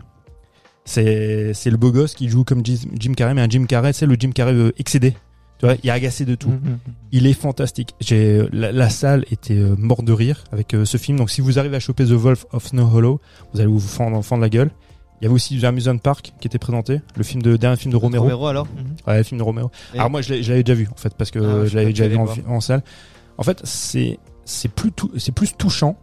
C'est, 0.86 1.54
c'est 1.56 1.70
le 1.72 1.78
beau 1.78 1.92
gosse 1.92 2.14
qui 2.14 2.30
joue 2.30 2.44
comme 2.44 2.64
Jim, 2.64 3.14
Carrey, 3.18 3.34
mais 3.34 3.42
un 3.42 3.50
Jim 3.50 3.66
Carrey, 3.66 3.92
c'est 3.92 4.06
le 4.06 4.16
Jim 4.20 4.32
Carrey 4.32 4.54
euh, 4.54 4.72
excédé. 4.78 5.16
Tu 5.58 5.66
vois, 5.66 5.76
il 5.84 5.88
est 5.90 5.92
agacé 5.92 6.26
de 6.26 6.36
tout. 6.36 6.50
Mhm. 6.50 6.78
Il 7.12 7.26
est 7.28 7.34
fantastique. 7.34 7.96
J'ai 8.02 8.46
la, 8.52 8.72
la 8.72 8.90
salle 8.90 9.26
était 9.32 9.56
euh, 9.58 9.76
morte 9.78 10.04
de 10.06 10.12
rire 10.14 10.44
avec 10.52 10.74
euh, 10.74 10.86
ce 10.86 10.98
film. 10.98 11.18
Donc 11.18 11.32
si 11.32 11.42
vous 11.42 11.58
arrivez 11.58 11.78
à 11.78 11.80
choper 11.80 12.06
The 12.06 12.12
Wolf 12.12 12.46
of 12.52 12.68
Snow 12.68 12.88
Hollow, 12.94 13.20
vous 13.54 13.60
allez 13.62 13.70
vous 13.70 13.80
fendre, 13.80 14.22
fendre 14.22 14.42
la 14.42 14.50
gueule. 14.50 14.70
Il 15.22 15.24
y 15.24 15.28
avait 15.28 15.34
aussi 15.34 15.58
The 15.60 15.64
Amusement 15.64 15.98
Park 15.98 16.34
qui 16.42 16.48
était 16.48 16.60
présenté, 16.60 17.00
le 17.16 17.24
film 17.24 17.42
de 17.42 17.56
dernier 17.56 17.78
film 17.78 17.92
de 17.94 17.96
Romero. 17.98 18.24
Romero 18.26 18.48
alors? 18.48 18.68
Ouais, 19.08 19.18
le 19.18 19.24
film 19.24 19.38
de 19.40 19.44
Romero. 19.44 19.72
Et- 19.94 19.98
Alors 19.98 20.12
moi 20.12 20.22
je 20.22 20.34
l'ai- 20.34 20.44
je 20.44 20.50
l'avais 20.52 20.64
déjà 20.64 20.76
vu 20.76 20.90
en 20.92 20.98
fait 20.98 21.14
parce 21.18 21.32
que 21.32 21.40
Ah 21.40 21.66
je 21.66 21.74
l'avais 21.76 21.92
déjà 21.94 22.08
vu 22.10 22.18
en, 22.48 22.60
salle. 22.60 22.84
En 23.38 23.44
fait, 23.44 23.62
c'est 23.64 24.20
c'est 24.44 24.68
plus 24.68 24.92
c'est 25.18 25.32
plus 25.34 25.56
touchant 25.58 25.98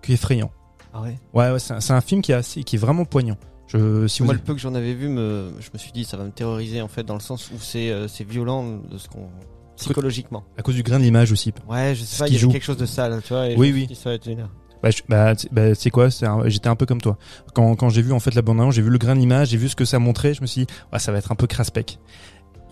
qu'effrayant. 0.00 0.52
Ah 0.94 1.02
ouais? 1.02 1.18
Ouais, 1.34 1.50
ouais, 1.50 1.58
c'est 1.58 1.74
un, 1.74 1.80
c'est 1.80 1.92
un 1.92 2.00
film 2.00 2.22
qui 2.22 2.30
est 2.32 2.36
assez, 2.36 2.62
qui 2.62 2.76
est 2.76 2.78
vraiment 2.78 3.04
poignant. 3.04 3.36
Je 3.72 4.06
si 4.08 4.20
vous 4.20 4.24
Moi, 4.26 4.34
le 4.34 4.40
peu 4.40 4.54
que 4.54 4.60
j'en 4.60 4.74
avais 4.74 4.94
vu, 4.94 5.08
me, 5.08 5.52
je 5.60 5.68
me 5.72 5.78
suis 5.78 5.92
dit, 5.92 6.04
ça 6.04 6.16
va 6.16 6.24
me 6.24 6.30
terroriser 6.32 6.82
en 6.82 6.88
fait, 6.88 7.04
dans 7.04 7.14
le 7.14 7.20
sens 7.20 7.50
où 7.52 7.58
c'est 7.60 7.90
euh, 7.90 8.08
c'est 8.08 8.24
violent 8.24 8.78
de 8.90 8.98
ce 8.98 9.08
qu'on 9.08 9.28
psychologiquement. 9.76 10.44
à 10.58 10.62
cause 10.62 10.74
du 10.74 10.82
grain 10.82 10.98
de 10.98 11.04
l'image 11.04 11.32
aussi. 11.32 11.52
Ouais, 11.68 11.94
je 11.94 12.02
sais 12.04 12.18
pas, 12.18 12.26
il 12.28 12.32
y 12.32 12.36
avait 12.36 12.40
joue. 12.42 12.50
quelque 12.50 12.64
chose 12.64 12.76
de 12.76 12.86
sale, 12.86 13.20
tu 13.22 13.32
vois. 13.32 13.48
et 13.48 13.56
Oui, 13.56 13.72
oui. 13.72 13.94
ça 13.94 14.10
va 14.10 14.14
être 14.16 14.24
génial. 14.24 14.48
Bah, 14.82 14.90
je- 14.90 15.02
bah, 15.08 15.34
bah, 15.52 15.74
c'est 15.74 15.90
quoi 15.90 16.08
J'étais 16.46 16.68
un 16.68 16.74
peu 16.76 16.86
comme 16.86 17.00
toi. 17.00 17.16
Quand, 17.54 17.76
quand 17.76 17.90
j'ai 17.90 18.02
vu 18.02 18.12
en 18.12 18.20
fait 18.20 18.34
la 18.34 18.42
bande 18.42 18.60
annonce, 18.60 18.74
j'ai 18.74 18.82
vu 18.82 18.90
le 18.90 18.98
grain 18.98 19.14
d'image, 19.14 19.48
j'ai 19.50 19.56
vu 19.56 19.68
ce 19.68 19.76
que 19.76 19.84
ça 19.84 19.98
montrait, 19.98 20.34
je 20.34 20.40
me 20.42 20.46
suis 20.46 20.64
dit, 20.64 20.72
ouais, 20.92 20.98
ça 20.98 21.12
va 21.12 21.18
être 21.18 21.30
un 21.32 21.34
peu 21.36 21.46
craspec. 21.46 21.98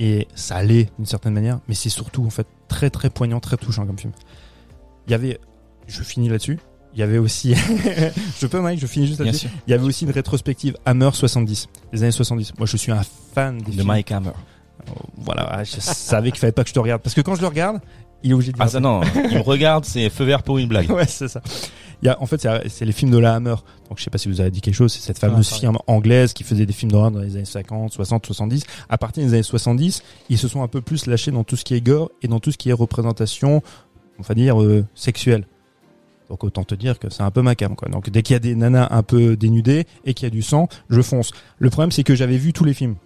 et 0.01 0.27
ça 0.35 0.57
allait 0.57 0.89
d'une 0.99 1.07
certaine 1.07 1.33
manière, 1.35 1.61
mais 1.69 1.75
c'est 1.75 1.89
surtout 1.91 2.25
en 2.25 2.31
fait 2.31 2.47
très 2.69 2.89
très 2.91 3.11
poignant, 3.11 3.41
très 3.41 3.57
touchant 3.57 3.87
comme 3.87 3.99
film. 3.99 4.13
Il 5.07 5.11
y 5.13 5.15
avait, 5.15 5.39
je 5.87 6.03
finis 6.03 6.29
là-dessus. 6.29 6.59
Il 6.95 7.01
y 7.01 7.03
avait 7.03 7.19
aussi, 7.19 7.55
je 8.41 8.47
peux 8.47 8.61
Mike, 8.61 8.81
je 8.81 8.87
finis 8.87 9.07
juste 9.07 9.21
là-dessus. 9.21 9.49
Il 9.67 9.71
y 9.71 9.75
avait 9.75 9.85
aussi 9.85 10.05
une 10.05 10.11
rétrospective 10.11 10.77
Hammer 10.85 11.11
70, 11.13 11.69
les 11.93 12.03
années 12.03 12.13
70. 12.13 12.55
Moi, 12.59 12.67
je 12.67 12.77
suis 12.77 12.91
un 12.93 13.03
fan 13.35 13.59
des 13.59 13.65
De 13.67 13.71
films. 13.73 13.87
Mike 13.87 14.11
Hammer. 14.11 14.33
Voilà, 15.17 15.47
ah, 15.51 15.65
je 15.65 15.81
savais 15.81 16.31
qu'il 16.31 16.41
fallait 16.41 16.53
pas 16.53 16.63
que 16.63 16.71
je 16.71 16.75
te 16.75 16.79
regarde 16.81 17.03
parce 17.03 17.15
que 17.15 17.21
quand 17.21 17.35
je 17.35 17.41
le 17.43 17.47
regarde, 17.49 17.81
il 18.23 18.31
est 18.31 18.35
obligé 18.35 18.53
de 18.53 18.57
Ah 18.59 18.69
ça 18.69 18.81
non, 18.81 19.01
il 19.31 19.37
me 19.37 19.43
regarde, 19.43 19.85
c'est 19.85 20.09
feu 20.09 20.25
vert 20.25 20.43
pour 20.43 20.59
une 20.59 20.67
blague. 20.69 20.91
ouais, 20.91 21.07
c'est 21.07 21.29
ça. 21.29 21.43
Il 22.03 22.07
y 22.07 22.09
a, 22.09 22.21
en 22.23 22.27
fait, 22.27 22.47
c'est 22.69 22.85
les 22.85 22.93
films 22.93 23.11
de 23.11 23.19
la 23.19 23.35
Hammer. 23.35 23.57
Donc, 23.89 23.99
je 23.99 24.05
sais 24.05 24.11
pas 24.11 24.19
si 24.19 24.29
vous 24.29 24.41
avez 24.41 24.53
dit 24.53 24.61
quelque 24.61 24.75
chose. 24.75 24.93
C'est 24.93 25.01
cette 25.01 25.19
fameuse 25.19 25.47
Ah, 25.49 25.51
pareil. 25.51 25.61
firme 25.61 25.79
anglaise 25.89 26.33
qui 26.33 26.45
faisait 26.45 26.65
des 26.65 26.73
films 26.73 26.93
d'horreur 26.93 27.11
dans 27.11 27.19
les 27.19 27.35
années 27.35 27.45
50, 27.45 27.93
60, 27.93 28.25
70. 28.25 28.65
À 28.89 28.99
partir 28.99 29.25
des 29.25 29.35
années 29.35 29.43
70, 29.43 30.03
ils 30.29 30.39
se 30.39 30.47
sont 30.47 30.63
un 30.63 30.69
peu 30.69 30.81
plus 30.81 31.07
lâchés 31.07 31.33
dans 31.33 31.43
tout 31.43 31.57
ce 31.57 31.65
qui 31.65 31.75
est 31.75 31.81
gore 31.81 32.11
et 32.23 32.29
dans 32.29 32.39
tout 32.39 32.53
ce 32.53 32.57
qui 32.57 32.71
est 32.71 32.73
représentation, 32.73 33.63
on 34.19 34.23
va 34.23 34.35
dire, 34.35 34.63
euh, 34.63 34.87
sexuelle. 34.95 35.47
Donc, 36.29 36.45
autant 36.45 36.65
te 36.65 36.75
dire 36.75 36.99
que 36.99 37.11
c'est 37.11 37.23
un 37.23 37.31
peu 37.31 37.43
ma 37.43 37.55
cam, 37.55 37.75
quoi. 37.75 37.89
Donc, 37.89 38.11
dès 38.11 38.23
qu'il 38.23 38.35
y 38.35 38.37
a 38.37 38.41
des 38.41 38.55
nanas 38.55 38.89
un 38.91 39.03
peu 39.03 39.37
dénudées 39.37 39.87
et 40.05 40.15
qu'il 40.15 40.27
y 40.27 40.31
a 40.31 40.31
du 40.31 40.43
sang, 40.43 40.69
je 40.91 41.01
fonce. 41.01 41.31
Le 41.59 41.71
problème, 41.71 41.91
c'est 41.91 42.05
que 42.05 42.15
j'avais 42.15 42.37
vu 42.37 42.53
tous 42.53 42.65
les 42.65 42.75
films. 42.75 42.97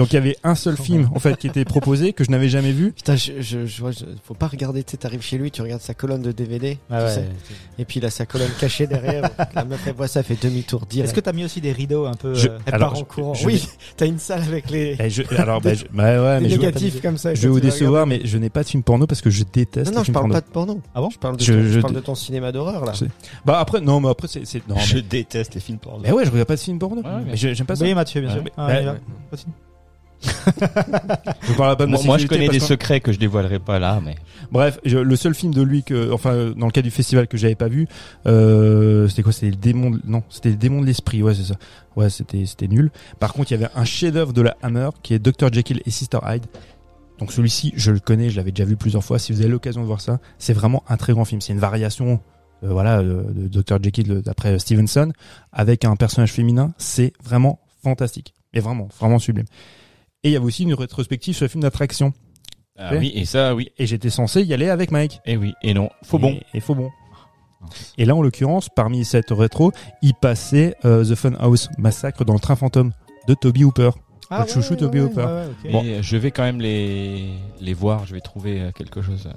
Donc, 0.00 0.12
il 0.12 0.14
y 0.14 0.18
avait 0.18 0.36
un 0.44 0.54
seul 0.54 0.76
film, 0.76 1.10
en 1.14 1.18
fait, 1.18 1.36
qui 1.36 1.46
était 1.46 1.64
proposé 1.64 2.12
que 2.14 2.24
je 2.24 2.30
n'avais 2.30 2.48
jamais 2.48 2.72
vu. 2.72 2.92
Putain, 2.92 3.16
je, 3.16 3.32
je, 3.40 3.66
je 3.66 3.80
vois, 3.80 3.90
je- 3.90 4.06
faut 4.24 4.34
pas 4.34 4.46
regarder, 4.48 4.82
tu 4.82 4.92
sais, 4.92 4.96
t'arrives 4.96 5.20
chez 5.22 5.36
lui, 5.38 5.50
tu 5.50 5.60
regardes 5.62 5.82
sa 5.82 5.92
colonne 5.94 6.22
de 6.22 6.32
DVD, 6.32 6.78
Ah 6.90 7.00
tu 7.00 7.04
ouais. 7.04 7.14
sais, 7.14 7.24
et 7.78 7.84
puis 7.84 8.00
il 8.00 8.06
a 8.06 8.10
sa 8.10 8.24
colonne 8.24 8.48
cachée 8.58 8.86
derrière. 8.86 9.28
la 9.54 9.64
meuf, 9.64 9.80
elle 9.86 9.92
voit 9.94 10.08
ça, 10.08 10.20
elle 10.20 10.26
fait 10.26 10.42
demi-tour 10.42 10.86
direct. 10.86 11.08
Est-ce 11.08 11.14
que 11.14 11.20
t'as 11.20 11.32
mis 11.32 11.44
aussi 11.44 11.60
des 11.60 11.72
rideaux 11.72 12.06
un 12.06 12.14
peu 12.14 12.34
Je- 12.34 12.48
euh, 12.48 12.58
elle 12.66 12.74
alors, 12.74 12.90
part 12.92 12.98
en 12.98 13.00
je- 13.00 13.04
courant 13.04 13.34
je- 13.34 13.46
Oui, 13.46 13.62
t'as 13.96 14.06
une 14.06 14.18
salle 14.18 14.42
avec 14.42 14.70
les, 14.70 14.96
Eh, 14.98 15.10
je- 15.10 15.22
alors, 15.36 15.60
bah, 15.62 15.74
je- 15.74 15.84
bah 15.92 16.04
ouais, 16.22 16.36
les 16.40 16.44
mais 16.44 16.50
je, 16.50 16.56
négatifs 16.56 17.02
comme 17.02 17.18
ça. 17.18 17.34
Je 17.34 17.42
vais 17.42 17.48
vous 17.48 17.60
décevoir, 17.60 18.04
regarder- 18.04 18.22
mais 18.24 18.28
je 18.28 18.38
n'ai 18.38 18.48
pas 18.50 18.62
de 18.62 18.68
film 18.68 18.82
porno 18.82 19.06
parce 19.06 19.20
que 19.20 19.28
je 19.30 19.44
déteste 19.44 19.90
Non, 19.90 19.98
non, 19.98 20.00
je 20.00 20.04
films 20.04 20.14
parle 20.14 20.30
pas 20.32 20.40
de 20.40 20.46
porno. 20.46 20.80
Ah 20.94 21.00
bon 21.02 21.10
Je 21.10 21.18
parle 21.18 21.36
de, 21.36 21.44
ton, 21.44 21.52
je 21.52 21.68
je- 21.68 21.80
parle 21.80 21.94
de 21.94 22.00
ton 22.00 22.14
cinéma 22.14 22.52
d'horreur, 22.52 22.86
là. 22.86 22.92
Bah 23.44 23.58
après, 23.60 23.80
non, 23.82 24.00
mais 24.00 24.08
après, 24.08 24.28
c'est, 24.28 24.44
Je 24.46 24.98
déteste 24.98 25.54
les 25.54 25.60
films 25.60 25.78
porno. 25.78 26.00
mais 26.02 26.10
ouais, 26.12 26.24
je 26.24 26.30
regarde 26.30 26.48
pas 26.48 26.56
de 26.56 26.60
film 26.60 26.78
porno. 26.78 27.02
J'aime 27.34 27.66
pas 27.66 27.76
ça. 27.76 27.84
Oui, 27.84 27.92
Mathieu, 27.94 28.22
bien 28.22 28.30
sûr. 28.30 28.42
Je 31.42 31.52
parle 31.56 31.76
pas 31.76 31.86
de 31.86 31.90
Moi, 31.90 32.00
moi, 32.04 32.18
je 32.18 32.26
connais 32.26 32.48
des 32.48 32.58
que- 32.58 32.64
secrets 32.64 33.00
que 33.00 33.12
je 33.12 33.18
dévoilerai 33.18 33.58
pas 33.58 33.78
là, 33.78 34.00
mais 34.04 34.16
Bref, 34.52 34.78
je- 34.84 34.98
le 34.98 35.16
seul 35.16 35.34
film 35.34 35.54
de 35.54 35.62
lui 35.62 35.82
que, 35.82 36.12
enfin, 36.12 36.52
dans 36.56 36.66
le 36.66 36.72
cas 36.72 36.82
du 36.82 36.90
festival 36.90 37.26
que 37.28 37.36
j'avais 37.36 37.54
pas 37.54 37.68
vu, 37.68 37.86
euh, 38.26 39.08
c'était 39.08 39.22
quoi? 39.22 39.32
C'était 39.32 39.50
le 39.50 39.56
démon, 39.56 39.90
de- 39.90 40.00
non, 40.04 40.22
c'était 40.28 40.50
le 40.50 40.56
démon 40.56 40.80
de 40.80 40.86
l'esprit. 40.86 41.22
Ouais, 41.22 41.34
c'est 41.34 41.44
ça. 41.44 41.54
Ouais, 41.96 42.10
c'était, 42.10 42.44
c'était 42.46 42.68
nul. 42.68 42.90
Par 43.18 43.32
contre, 43.32 43.50
il 43.52 43.60
y 43.60 43.64
avait 43.64 43.72
un 43.74 43.84
chef-d'œuvre 43.84 44.32
de 44.32 44.42
la 44.42 44.56
Hammer 44.62 44.90
qui 45.02 45.14
est 45.14 45.18
Dr 45.18 45.52
Jekyll 45.52 45.82
et 45.86 45.90
Sister 45.90 46.18
Hyde. 46.26 46.46
Donc 47.18 47.32
celui-ci, 47.32 47.72
je 47.76 47.90
le 47.90 48.00
connais, 48.00 48.30
je 48.30 48.36
l'avais 48.36 48.50
déjà 48.52 48.64
vu 48.64 48.76
plusieurs 48.76 49.04
fois. 49.04 49.18
Si 49.18 49.32
vous 49.32 49.40
avez 49.40 49.50
l'occasion 49.50 49.82
de 49.82 49.86
voir 49.86 50.00
ça, 50.00 50.20
c'est 50.38 50.54
vraiment 50.54 50.82
un 50.88 50.96
très 50.96 51.12
grand 51.12 51.24
film. 51.26 51.40
C'est 51.40 51.52
une 51.52 51.58
variation, 51.58 52.20
euh, 52.64 52.68
voilà, 52.72 53.02
de 53.02 53.48
Dr 53.48 53.78
Jekyll 53.82 54.22
d'après 54.22 54.58
Stevenson 54.58 55.12
avec 55.52 55.84
un 55.84 55.96
personnage 55.96 56.32
féminin. 56.32 56.72
C'est 56.78 57.12
vraiment 57.22 57.60
fantastique. 57.82 58.34
Et 58.54 58.60
vraiment, 58.60 58.88
vraiment 58.98 59.18
sublime. 59.18 59.46
Et 60.22 60.28
il 60.30 60.32
y 60.32 60.36
avait 60.36 60.44
aussi 60.44 60.64
une 60.64 60.74
rétrospective 60.74 61.34
sur 61.34 61.44
le 61.44 61.48
film 61.48 61.62
d'attraction. 61.62 62.12
ah 62.78 62.92
Ouais. 62.92 62.98
oui, 62.98 63.12
et 63.14 63.24
ça, 63.24 63.54
oui, 63.54 63.70
Et 63.78 63.86
j'étais 63.86 64.10
censé 64.10 64.42
y 64.42 64.52
aller 64.54 64.68
avec 64.68 64.90
Mike. 64.90 65.20
et 65.24 65.36
oui, 65.36 65.54
et 65.62 65.72
non, 65.74 65.90
faut 66.02 66.18
bon. 66.18 66.32
Et, 66.32 66.58
et 66.58 66.60
faux 66.60 66.74
bon. 66.74 66.90
Et 67.98 68.04
là, 68.06 68.14
en 68.16 68.22
l'occurrence, 68.22 68.68
parmi 68.74 69.04
cette 69.04 69.30
rétro, 69.30 69.72
il 70.02 70.14
passait 70.14 70.76
euh, 70.86 71.04
The 71.04 71.14
Funhouse 71.14 71.68
Massacre 71.78 72.24
dans 72.24 72.32
le 72.34 72.40
train 72.40 72.56
fantôme 72.56 72.92
de 73.28 73.34
Toby 73.34 73.64
Hooper. 73.64 73.90
Ah, 74.30 74.40
Votre 74.40 74.54
chouchou, 74.54 74.76
Toby 74.76 75.00
Hooper. 75.00 75.26
Mais 75.64 75.70
Bon. 75.72 75.84
je 76.00 76.16
vais 76.16 76.30
quand 76.30 76.44
même 76.44 76.60
les 76.60 77.30
les 77.60 77.74
voir. 77.74 78.06
Je 78.06 78.14
vais 78.14 78.20
trouver 78.20 78.60
euh, 78.60 78.72
quelque 78.72 79.02
chose. 79.02 79.28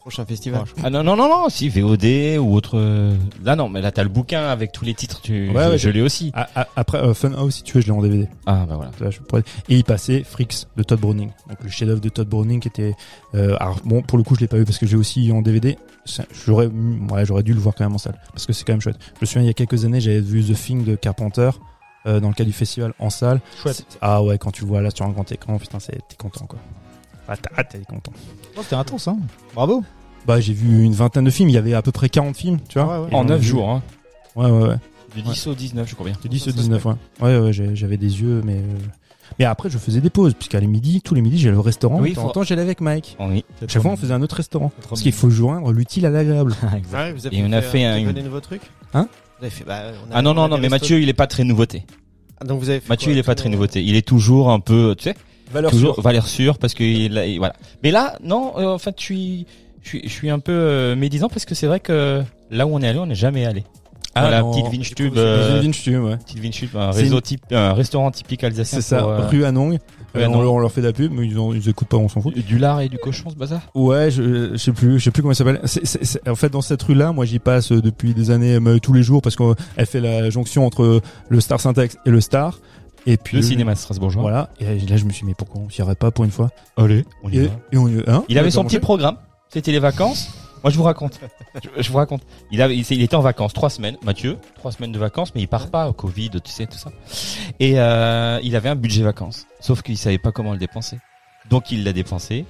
Prochain 0.00 0.24
festival. 0.24 0.64
Ah 0.82 0.88
non 0.90 1.02
non 1.04 1.14
non 1.16 1.28
non, 1.28 1.48
si 1.50 1.68
VOD 1.68 2.38
ou 2.40 2.54
autre. 2.54 2.78
euh, 2.78 3.14
Là 3.44 3.54
non, 3.54 3.68
mais 3.68 3.82
là 3.82 3.90
t'as 3.92 4.02
le 4.02 4.08
bouquin 4.08 4.44
avec 4.48 4.72
tous 4.72 4.84
les 4.84 4.94
titres. 4.94 5.20
Tu, 5.20 5.50
Ouais, 5.50 5.64
je, 5.64 5.68
ouais, 5.70 5.78
je 5.78 5.90
l'ai 5.90 6.00
aussi. 6.00 6.32
Ah, 6.34 6.48
ah, 6.56 6.66
après, 6.76 6.98
euh, 6.98 7.12
Funhouse, 7.12 7.56
si 7.56 7.62
tu 7.62 7.74
veux, 7.74 7.80
je 7.82 7.86
l'ai 7.86 7.92
en 7.92 8.00
DVD. 8.00 8.26
Ah 8.46 8.64
bah 8.66 8.76
voilà. 8.76 8.90
Là, 9.00 9.10
je 9.10 9.20
pourrais- 9.20 9.42
Et 9.68 9.76
il 9.76 9.84
passait 9.84 10.22
Freaks 10.24 10.66
de 10.76 10.82
Todd 10.82 11.00
Browning. 11.00 11.30
Donc 11.48 11.62
le 11.62 11.68
chef-d'œuvre 11.68 12.00
de 12.00 12.08
Todd 12.08 12.28
Browning 12.28 12.60
qui 12.60 12.68
était. 12.68 12.94
euh, 13.34 13.56
alors 13.60 13.78
bon, 13.84 14.00
pour 14.02 14.16
le 14.16 14.24
coup, 14.24 14.34
je 14.36 14.40
l'ai 14.40 14.48
pas 14.48 14.56
vu 14.56 14.64
parce 14.64 14.78
que 14.78 14.86
j'ai 14.86 14.96
aussi 14.96 15.30
en 15.32 15.42
DVD. 15.42 15.76
J'aurais, 16.46 16.66
ouais, 16.66 17.26
j'aurais 17.26 17.42
dû 17.42 17.52
le 17.52 17.60
voir 17.60 17.74
quand 17.74 17.84
même 17.84 17.94
en 17.94 17.98
salle 17.98 18.18
parce 18.32 18.46
que 18.46 18.52
c'est 18.54 18.64
quand 18.64 18.72
même 18.72 18.80
chouette. 18.80 18.96
Je 19.16 19.18
me 19.20 19.26
souviens 19.26 19.42
il 19.42 19.46
y 19.46 19.50
a 19.50 19.54
quelques 19.54 19.84
années, 19.84 20.00
j'avais 20.00 20.20
vu 20.20 20.42
The 20.42 20.54
Thing 20.56 20.84
de 20.84 20.94
Carpenter 20.96 21.50
euh, 22.06 22.18
dans 22.20 22.28
le 22.28 22.34
cas 22.34 22.44
du 22.44 22.52
festival 22.52 22.94
en 22.98 23.10
salle. 23.10 23.40
Chouette. 23.62 23.84
Ah 24.00 24.22
ouais, 24.22 24.38
quand 24.38 24.50
tu 24.50 24.64
vois 24.64 24.80
là 24.80 24.88
sur 24.90 25.04
un 25.04 25.10
grand 25.10 25.30
écran, 25.30 25.58
putain, 25.58 25.78
c'est- 25.78 26.00
t'es 26.08 26.16
content 26.16 26.46
quoi. 26.46 26.58
Ah, 27.32 27.36
t'as- 27.36 27.50
ah, 27.56 27.64
t'es 27.64 27.78
content. 27.88 28.12
Oh, 28.56 28.60
C'était 28.62 28.74
intense, 28.76 29.06
hein. 29.08 29.16
Bravo. 29.54 29.84
Bah 30.26 30.40
j'ai 30.40 30.52
vu 30.52 30.82
une 30.84 30.92
vingtaine 30.92 31.24
de 31.24 31.30
films. 31.30 31.48
Il 31.48 31.54
y 31.54 31.58
avait 31.58 31.72
à 31.74 31.80
peu 31.82 31.92
près 31.92 32.08
40 32.08 32.36
films, 32.36 32.58
tu 32.68 32.78
vois. 32.78 32.92
Ah 32.92 33.00
ouais, 33.00 33.06
ouais. 33.06 33.12
Et 33.12 33.14
En 33.14 33.18
j'en 33.22 33.24
ai 33.24 33.28
9 33.30 33.40
vu- 33.40 33.46
jours, 33.46 33.70
hein. 33.70 33.82
Ouais 34.36 34.50
ouais 34.50 34.68
ouais. 34.68 34.76
Du 35.14 35.22
10 35.22 35.46
au 35.46 35.54
19, 35.54 35.88
je 35.88 35.94
crois 35.94 36.06
bien. 36.06 36.16
Du 36.22 36.28
10 36.28 36.48
au 36.48 36.52
19, 36.52 36.84
ouais. 36.84 36.94
Ouais, 37.22 37.38
ouais, 37.38 37.52
j'ai- 37.52 37.74
j'avais 37.76 37.96
des 37.96 38.20
yeux, 38.20 38.42
mais. 38.44 38.56
euh, 38.58 38.78
Mais 39.38 39.44
après, 39.44 39.70
je 39.70 39.78
faisais 39.78 40.00
des 40.00 40.10
pauses, 40.10 40.34
puisqu'à 40.34 40.58
les 40.58 40.66
midi, 40.66 41.00
tous 41.02 41.14
les 41.14 41.22
midis, 41.22 41.38
j'allais 41.38 41.56
au 41.56 41.62
restaurant. 41.62 42.00
Oui, 42.00 42.10
de 42.10 42.14
temps 42.16 42.22
faut- 42.22 42.28
en 42.28 42.32
temps, 42.32 42.42
j'allais 42.42 42.62
avec 42.62 42.80
Mike. 42.80 43.16
Oui. 43.20 43.44
Chaque 43.68 43.80
fois, 43.80 43.92
on 43.92 43.96
faisait 43.96 44.12
un 44.12 44.22
autre 44.22 44.34
restaurant. 44.34 44.72
Parce 44.88 45.02
qu'il 45.02 45.12
faut 45.12 45.30
joindre 45.30 45.72
l'utile 45.72 46.04
à 46.04 46.10
l'agréable. 46.10 46.52
Ouais, 46.92 47.12
vous 47.12 47.26
avez 47.28 47.36
Et 47.38 47.44
on 47.44 47.52
a 47.52 47.62
fait 47.62 47.84
un- 47.84 48.02
vous 48.02 48.08
avez 48.08 48.20
Hein 48.92 49.08
Vous 49.38 49.44
avez 49.44 49.50
fait, 49.50 49.64
bah, 49.64 49.82
on 50.08 50.12
a- 50.12 50.16
Ah 50.16 50.22
non 50.22 50.32
on 50.32 50.34
non 50.34 50.48
non, 50.48 50.58
mais 50.58 50.68
Mathieu 50.68 51.00
il 51.00 51.08
est 51.08 51.12
pas 51.14 51.28
très 51.28 51.44
nouveauté. 51.44 51.86
Ah, 52.40 52.44
donc 52.44 52.60
vous 52.60 52.68
avez 52.70 52.80
fait 52.80 52.88
Mathieu 52.88 53.06
quoi, 53.06 53.12
il 53.14 53.18
est 53.18 53.22
pas 53.22 53.34
très 53.36 53.48
le- 53.48 53.54
nouveauté. 53.54 53.82
Il 53.84 53.94
est 53.94 54.06
toujours 54.06 54.50
un 54.50 54.58
peu, 54.60 54.94
tu 54.98 55.04
sais, 55.04 55.14
Valeur 55.52 55.70
toujours 55.70 55.94
sûre. 55.94 56.02
valeur 56.02 56.26
sûre 56.28 56.58
parce 56.58 56.74
que 56.74 56.84
il, 56.84 57.16
a- 57.18 57.26
il- 57.26 57.38
voilà. 57.38 57.54
Mais 57.82 57.90
là 57.90 58.16
non, 58.22 58.52
euh, 58.58 58.66
en 58.74 58.78
fait 58.78 58.94
je 58.98 59.02
suis 59.04 59.46
je 59.82 59.88
suis 59.88 60.02
je 60.04 60.08
suis 60.12 60.30
un 60.30 60.38
peu 60.38 60.52
euh, 60.52 60.96
médisant 60.96 61.28
parce 61.28 61.44
que 61.44 61.54
c'est 61.54 61.66
vrai 61.66 61.80
que 61.80 62.22
là 62.50 62.66
où 62.66 62.70
on 62.74 62.80
est 62.82 62.88
allé, 62.88 62.98
on 62.98 63.06
n'est 63.06 63.14
jamais 63.14 63.44
allé. 63.46 63.64
Ah, 64.16 64.22
voilà, 64.22 64.40
non. 64.40 64.50
petite 64.50 64.64
Du 64.70 64.76
Vinchtube, 64.76 65.12
coup, 65.12 65.18
euh, 65.20 65.62
ouais. 65.62 66.16
petite 66.16 66.40
Vinchtube, 66.40 66.76
un 66.76 66.90
C'est 66.92 67.02
réseau 67.02 67.16
une- 67.16 67.22
type, 67.22 67.42
un 67.52 67.72
restaurant 67.74 68.10
typique 68.10 68.42
alsacien. 68.42 68.80
C'est 68.80 68.86
ça, 68.88 68.98
pour, 69.02 69.10
euh, 69.10 69.28
rue 69.28 69.44
Anong. 69.44 69.74
rue 69.74 69.78
Euh, 70.20 70.26
on, 70.26 70.32
Anong. 70.32 70.42
leur- 70.42 70.52
on 70.54 70.58
leur 70.58 70.72
fait 70.72 70.80
de 70.80 70.88
la 70.88 70.92
pub, 70.92 71.12
mais 71.12 71.24
ils, 71.28 71.38
ont, 71.38 71.54
ils 71.54 71.68
écoutent 71.68 71.86
pas, 71.86 71.96
on 71.96 72.08
s'en 72.08 72.20
fout. 72.20 72.34
Du 72.36 72.58
lard 72.58 72.80
et 72.80 72.88
du 72.88 72.98
cochon, 72.98 73.30
ce 73.30 73.36
bazar? 73.36 73.60
Ouais, 73.76 74.10
je, 74.10 74.50
je 74.50 74.56
sais 74.56 74.72
plus, 74.72 74.98
je 74.98 75.04
sais 75.04 75.12
plus 75.12 75.22
comment 75.22 75.32
ça 75.32 75.44
s'appelle. 75.44 75.60
C'est- 75.64 75.86
c'est- 75.86 76.04
c'est- 76.04 76.28
en 76.28 76.34
fait, 76.34 76.48
dans 76.48 76.60
cette 76.60 76.82
rue-là, 76.82 77.12
moi, 77.12 77.24
j'y 77.24 77.38
passe 77.38 77.70
euh, 77.70 77.80
depuis 77.80 78.12
des 78.12 78.32
années, 78.32 78.56
euh, 78.56 78.78
tous 78.80 78.92
les 78.92 79.04
jours, 79.04 79.22
parce 79.22 79.36
qu'elle 79.36 79.86
fait 79.86 80.00
la 80.00 80.28
jonction 80.28 80.66
entre 80.66 81.00
le 81.28 81.40
Star 81.40 81.60
Syntax 81.60 81.96
et 82.04 82.10
le 82.10 82.20
Star. 82.20 82.58
Et 83.06 83.16
puis 83.16 83.38
Le 83.38 83.42
cinéma 83.42 83.74
strasbourgeois. 83.74 84.22
Voilà. 84.22 84.50
Et 84.60 84.78
là, 84.80 84.96
je 84.96 85.04
me 85.04 85.10
suis 85.10 85.22
dit, 85.22 85.28
mais 85.28 85.34
pourquoi 85.34 85.60
on 85.62 85.70
s'y 85.70 85.80
arrête 85.82 85.98
pas 85.98 86.10
pour 86.10 86.24
une 86.24 86.30
fois? 86.30 86.50
Allez, 86.76 87.04
on 87.22 87.30
y 87.30 87.38
et, 87.38 87.46
va. 87.46 87.52
et 87.72 87.76
on 87.78 87.88
y- 87.88 88.02
hein? 88.06 88.24
Il 88.28 88.38
avait 88.38 88.50
son 88.50 88.64
petit 88.64 88.78
programme. 88.78 89.16
C'était 89.48 89.72
les 89.72 89.78
vacances. 89.78 90.30
Moi, 90.62 90.70
je 90.70 90.76
vous 90.76 90.82
raconte. 90.84 91.18
Je, 91.64 91.82
je 91.82 91.90
vous 91.90 91.96
raconte. 91.96 92.22
Il, 92.50 92.60
avait, 92.60 92.76
il, 92.76 92.84
il 92.90 93.00
était 93.02 93.16
en 93.16 93.22
vacances 93.22 93.54
trois 93.54 93.70
semaines. 93.70 93.96
Mathieu, 94.04 94.36
trois 94.56 94.70
semaines 94.72 94.92
de 94.92 94.98
vacances, 94.98 95.34
mais 95.34 95.40
il 95.40 95.48
part 95.48 95.70
pas 95.70 95.88
au 95.88 95.94
Covid, 95.94 96.30
tu 96.44 96.50
sais, 96.52 96.66
tout 96.66 96.76
ça. 96.76 96.92
Et 97.58 97.80
euh, 97.80 98.38
il 98.42 98.54
avait 98.54 98.68
un 98.68 98.76
budget 98.76 99.02
vacances. 99.02 99.46
Sauf 99.60 99.80
qu'il 99.82 99.96
savait 99.96 100.18
pas 100.18 100.32
comment 100.32 100.52
le 100.52 100.58
dépenser. 100.58 100.98
Donc, 101.48 101.72
il 101.72 101.82
l'a 101.82 101.94
dépensé 101.94 102.44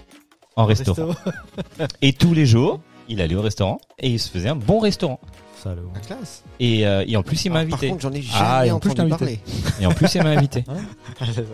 en 0.57 0.65
restaurant. 0.67 1.07
Resto. 1.07 1.95
Et 2.03 2.13
tous 2.13 2.35
les 2.35 2.45
jours, 2.47 2.81
il 3.09 3.21
allait 3.21 3.37
au 3.37 3.43
restaurant 3.43 3.79
et 4.01 4.11
il 4.11 4.19
se 4.19 4.29
faisait 4.29 4.49
un 4.49 4.57
bon 4.57 4.81
restaurant. 4.81 5.21
La 5.65 6.01
classe. 6.01 6.43
Et, 6.59 6.87
euh, 6.87 7.05
et 7.07 7.17
en 7.17 7.23
plus, 7.23 7.45
il 7.45 7.51
m'a 7.51 7.61
Ah, 7.61 7.65
Par 7.65 7.73
invité. 7.75 7.89
contre, 7.89 8.01
j'en 8.03 8.13
ai 8.13 8.23
jamais 8.23 8.39
Ah, 8.45 8.67
et 8.67 8.71
en 8.71 8.79
plus, 8.81 8.91
entendu 8.91 9.11
parler. 9.11 9.41
Et 9.81 9.87
en 9.87 9.93
plus, 9.93 10.15
il 10.15 10.23
m'a 10.23 10.31
invité. 10.31 10.65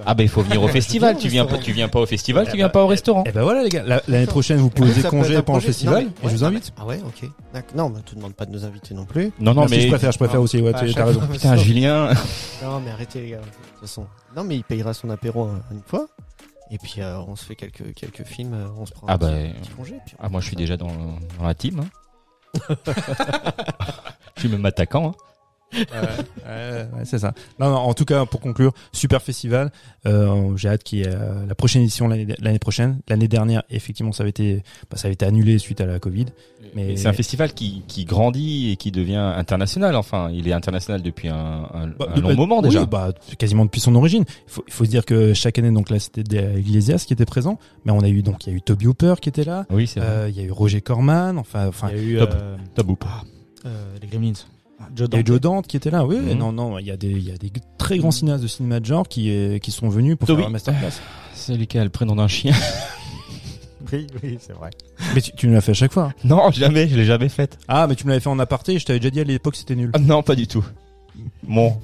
Ah 0.07 0.15
ben, 0.15 0.23
il 0.23 0.29
faut 0.29 0.43
venir 0.43 0.63
au 0.63 0.69
festival. 0.69 1.17
Tu 1.19 1.29
viens 1.29 1.45
pas, 1.45 1.59
tu 1.59 1.73
viens 1.73 1.89
pas 1.89 2.01
au 2.01 2.07
festival, 2.07 2.49
tu 2.49 2.57
viens 2.57 2.69
pas 2.69 2.85
au 2.85 2.87
restaurant. 2.87 3.25
Eh 3.27 3.33
ben 3.33 3.43
voilà, 3.43 3.63
les 3.65 3.69
gars. 3.69 3.83
La- 3.85 4.03
L'année 4.09 4.27
prochaine, 4.27 4.59
vous 4.59 4.71
posez 4.71 5.03
congé 5.03 5.35
un 5.37 5.43
pendant 5.43 5.59
le 5.59 5.65
festival 5.65 6.05
non, 6.05 6.11
mais- 6.23 6.29
et 6.29 6.31
je 6.31 6.37
vous 6.37 6.43
ouais, 6.43 6.49
invite. 6.49 6.73
Ah 6.79 6.87
ouais, 6.87 7.01
ok. 7.05 7.29
Non, 7.75 7.89
mais 7.91 8.01
tu 8.05 8.15
demandes 8.15 8.35
pas 8.35 8.47
de 8.47 8.53
nous 8.53 8.65
inviter 8.65 8.95
non 8.95 9.05
plus. 9.05 9.33
Non, 9.41 9.55
non, 9.55 9.67
mais 9.69 9.81
je 9.81 9.89
préfère, 9.89 10.13
je 10.13 10.19
préfère 10.19 10.41
aussi. 10.41 10.61
Ouais, 10.61 10.73
Ah, 10.75 10.81
tu- 10.81 10.87
chaque 10.89 10.97
t'as 10.97 11.05
raison. 11.07 11.21
putain, 11.33 11.57
Julien. 11.57 12.11
Non, 12.63 12.81
mais 12.85 12.91
arrêtez 12.93 13.21
les 13.23 13.31
gars. 13.31 13.37
De 13.39 13.43
toute 13.43 13.81
façon. 13.81 14.07
Non, 14.37 14.45
mais 14.45 14.57
il 14.57 14.65
payera 14.65 14.95
son 14.95 15.11
apéro 15.11 15.49
une 15.73 15.81
fois. 15.87 16.07
Et 16.71 16.79
puis 16.79 16.97
euh, 16.99 17.19
on 17.29 17.37
se 17.37 17.45
fait 17.45 17.55
quelques 17.55 17.95
quelques 17.95 18.25
films. 18.25 18.53
euh, 18.55 18.67
On 18.79 18.87
se 18.87 18.93
prend 18.93 19.07
un 19.09 19.13
Ah 19.13 19.19
petit, 19.19 19.31
bah, 19.31 19.59
petit 19.63 19.71
congé. 19.71 19.95
puis 20.05 20.15
on- 20.19 20.25
Ah, 20.25 20.29
moi, 20.29 20.41
je 20.41 20.47
suis 20.47 20.57
déjà 20.57 20.77
dans, 20.77 20.89
dans 21.39 21.47
la 21.47 21.55
team. 21.55 21.81
hein. 21.81 21.87
Je 24.37 24.41
suis 24.41 24.49
même 24.49 24.65
attaquant. 24.67 25.09
hein. 25.11 25.36
Ouais, 25.77 26.89
ouais, 26.97 27.05
c'est 27.05 27.19
ça. 27.19 27.33
Non, 27.59 27.71
non, 27.71 27.77
en 27.77 27.95
tout 27.95 28.05
cas, 28.05 28.25
pour 28.27 28.41
conclure, 28.41 28.73
super 28.93 29.23
festival. 29.23 29.71
Euh, 30.07 30.57
J'ai 30.57 30.69
hâte 30.69 30.83
qu'il 30.85 30.99
y 30.99 31.03
ait 31.03 31.09
euh, 31.09 31.45
la 31.47 31.55
prochaine 31.55 31.83
édition 31.83 32.09
l'année 32.09 32.59
prochaine. 32.59 33.01
L'année 33.09 33.29
dernière, 33.29 33.63
effectivement, 33.71 34.13
ça 34.13 34.23
avait 34.23 34.31
été, 34.31 34.63
bah, 34.91 34.97
ça 34.97 35.07
avait 35.09 35.15
été 35.15 35.25
annulé 35.27 35.59
suite 35.59 35.81
à 35.81 35.87
la 35.87 35.99
Covid. 35.99 36.27
Mais- 36.75 36.97
c'est 36.97 37.09
un 37.09 37.13
festival 37.13 37.53
qui, 37.55 37.83
qui 37.89 38.05
grandit 38.05 38.71
et 38.73 38.77
qui 38.77 38.91
devient 38.91 39.17
international. 39.37 39.95
Enfin, 39.97 40.31
il 40.33 40.49
est 40.49 40.53
international 40.53 41.03
depuis 41.03 41.29
un, 41.29 41.35
un, 41.73 41.87
Bah, 41.99 42.09
un 42.15 42.21
long 42.21 42.29
bah, 42.29 42.35
moment 42.35 42.59
oui, 42.59 42.65
déjà. 42.71 42.87
bah, 42.87 43.13
quasiment 43.39 43.65
depuis 43.65 43.81
son 43.81 43.95
origine. 43.95 44.25
Il 44.29 44.53
faut, 44.53 44.65
il 44.67 44.73
faut 44.73 44.85
se 44.85 44.91
dire 44.91 45.05
que 45.05 45.33
chaque 45.35 45.59
année, 45.59 45.71
donc 45.71 45.91
là, 45.91 45.99
c'était 45.99 46.23
Iglesias 46.59 47.05
qui 47.07 47.13
était 47.13 47.25
présent, 47.27 47.59
mais 47.85 47.93
on 47.93 48.01
a 48.01 48.09
eu 48.09 48.23
donc 48.23 48.47
il 48.47 48.51
y 48.51 48.53
a 48.55 48.57
eu 48.57 48.63
Toby 48.63 48.87
Hooper 48.87 49.15
qui 49.21 49.29
était 49.29 49.45
là. 49.45 49.65
Oui, 49.71 49.87
c'est 49.87 50.01
vrai. 50.01 50.09
Euh, 50.09 50.29
Il 50.29 50.37
y 50.37 50.41
a 50.41 50.45
eu 50.45 50.51
Roger 50.51 50.81
Corman. 50.81 51.39
Enfin, 51.39 51.67
enfin, 51.69 51.89
Il 51.93 51.97
y 51.97 52.01
a 52.01 52.03
eu 52.03 52.19
top. 52.19 52.35
euh, 52.35 52.57
Tabou. 52.75 52.99
euh, 53.65 53.95
les 54.03 54.09
Gremlins. 54.09 54.33
Joe 54.95 55.09
Dante. 55.09 55.27
Joe 55.27 55.41
Dante 55.41 55.67
qui 55.67 55.77
était 55.77 55.91
là, 55.91 56.05
oui. 56.05 56.17
Mhm. 56.19 56.35
Non, 56.39 56.53
non, 56.53 56.79
il 56.79 56.87
y 56.87 56.91
a 56.91 56.97
des, 56.97 57.09
il 57.11 57.25
y 57.25 57.31
a 57.31 57.37
des 57.37 57.51
très 57.79 57.99
grands 57.99 58.11
cinéastes 58.11 58.43
de 58.43 58.49
cinéma 58.49 58.81
de 58.81 58.85
genre 58.87 59.09
qui, 59.09 59.31
euh, 59.31 59.59
qui 59.59 59.71
sont 59.71 59.89
venus 59.89 60.17
pour 60.17 60.27
Toby. 60.27 60.41
faire 60.43 60.49
un 60.49 60.53
masterclass. 60.53 61.01
C'est 61.35 61.57
lequel 61.57 61.85
le 61.85 61.89
prénom 61.91 62.17
d'un 62.17 62.29
chien 62.29 62.53
Oui, 63.93 64.07
oui, 64.23 64.39
c'est 64.41 64.53
vrai. 64.53 64.71
Mais 65.15 65.21
tu, 65.21 65.31
tu 65.37 65.49
me 65.49 65.55
l'as 65.55 65.61
fait 65.61 65.71
à 65.71 65.75
chaque 65.75 65.93
fois. 65.93 66.05
hein. 66.05 66.15
Non, 66.25 66.51
jamais, 66.51 66.89
je 66.89 66.97
l'ai 66.97 67.05
jamais 67.05 67.29
faite. 67.29 67.59
Ah, 67.69 67.87
mais 67.87 67.95
tu 67.95 68.05
me 68.05 68.11
l'avais 68.11 68.21
fait 68.21 68.29
en 68.31 68.39
aparté 68.39 68.73
et 68.75 68.79
je 68.79 68.85
t'avais 68.85 68.99
déjà 68.99 69.11
dit 69.11 69.21
à 69.21 69.25
l'époque 69.25 69.53
que 69.53 69.59
c'était 69.59 69.77
nul. 69.77 69.91
Ah, 69.95 69.99
non, 69.99 70.23
pas 70.23 70.35
du 70.35 70.47
tout. 70.49 70.65
Bon, 71.45 71.77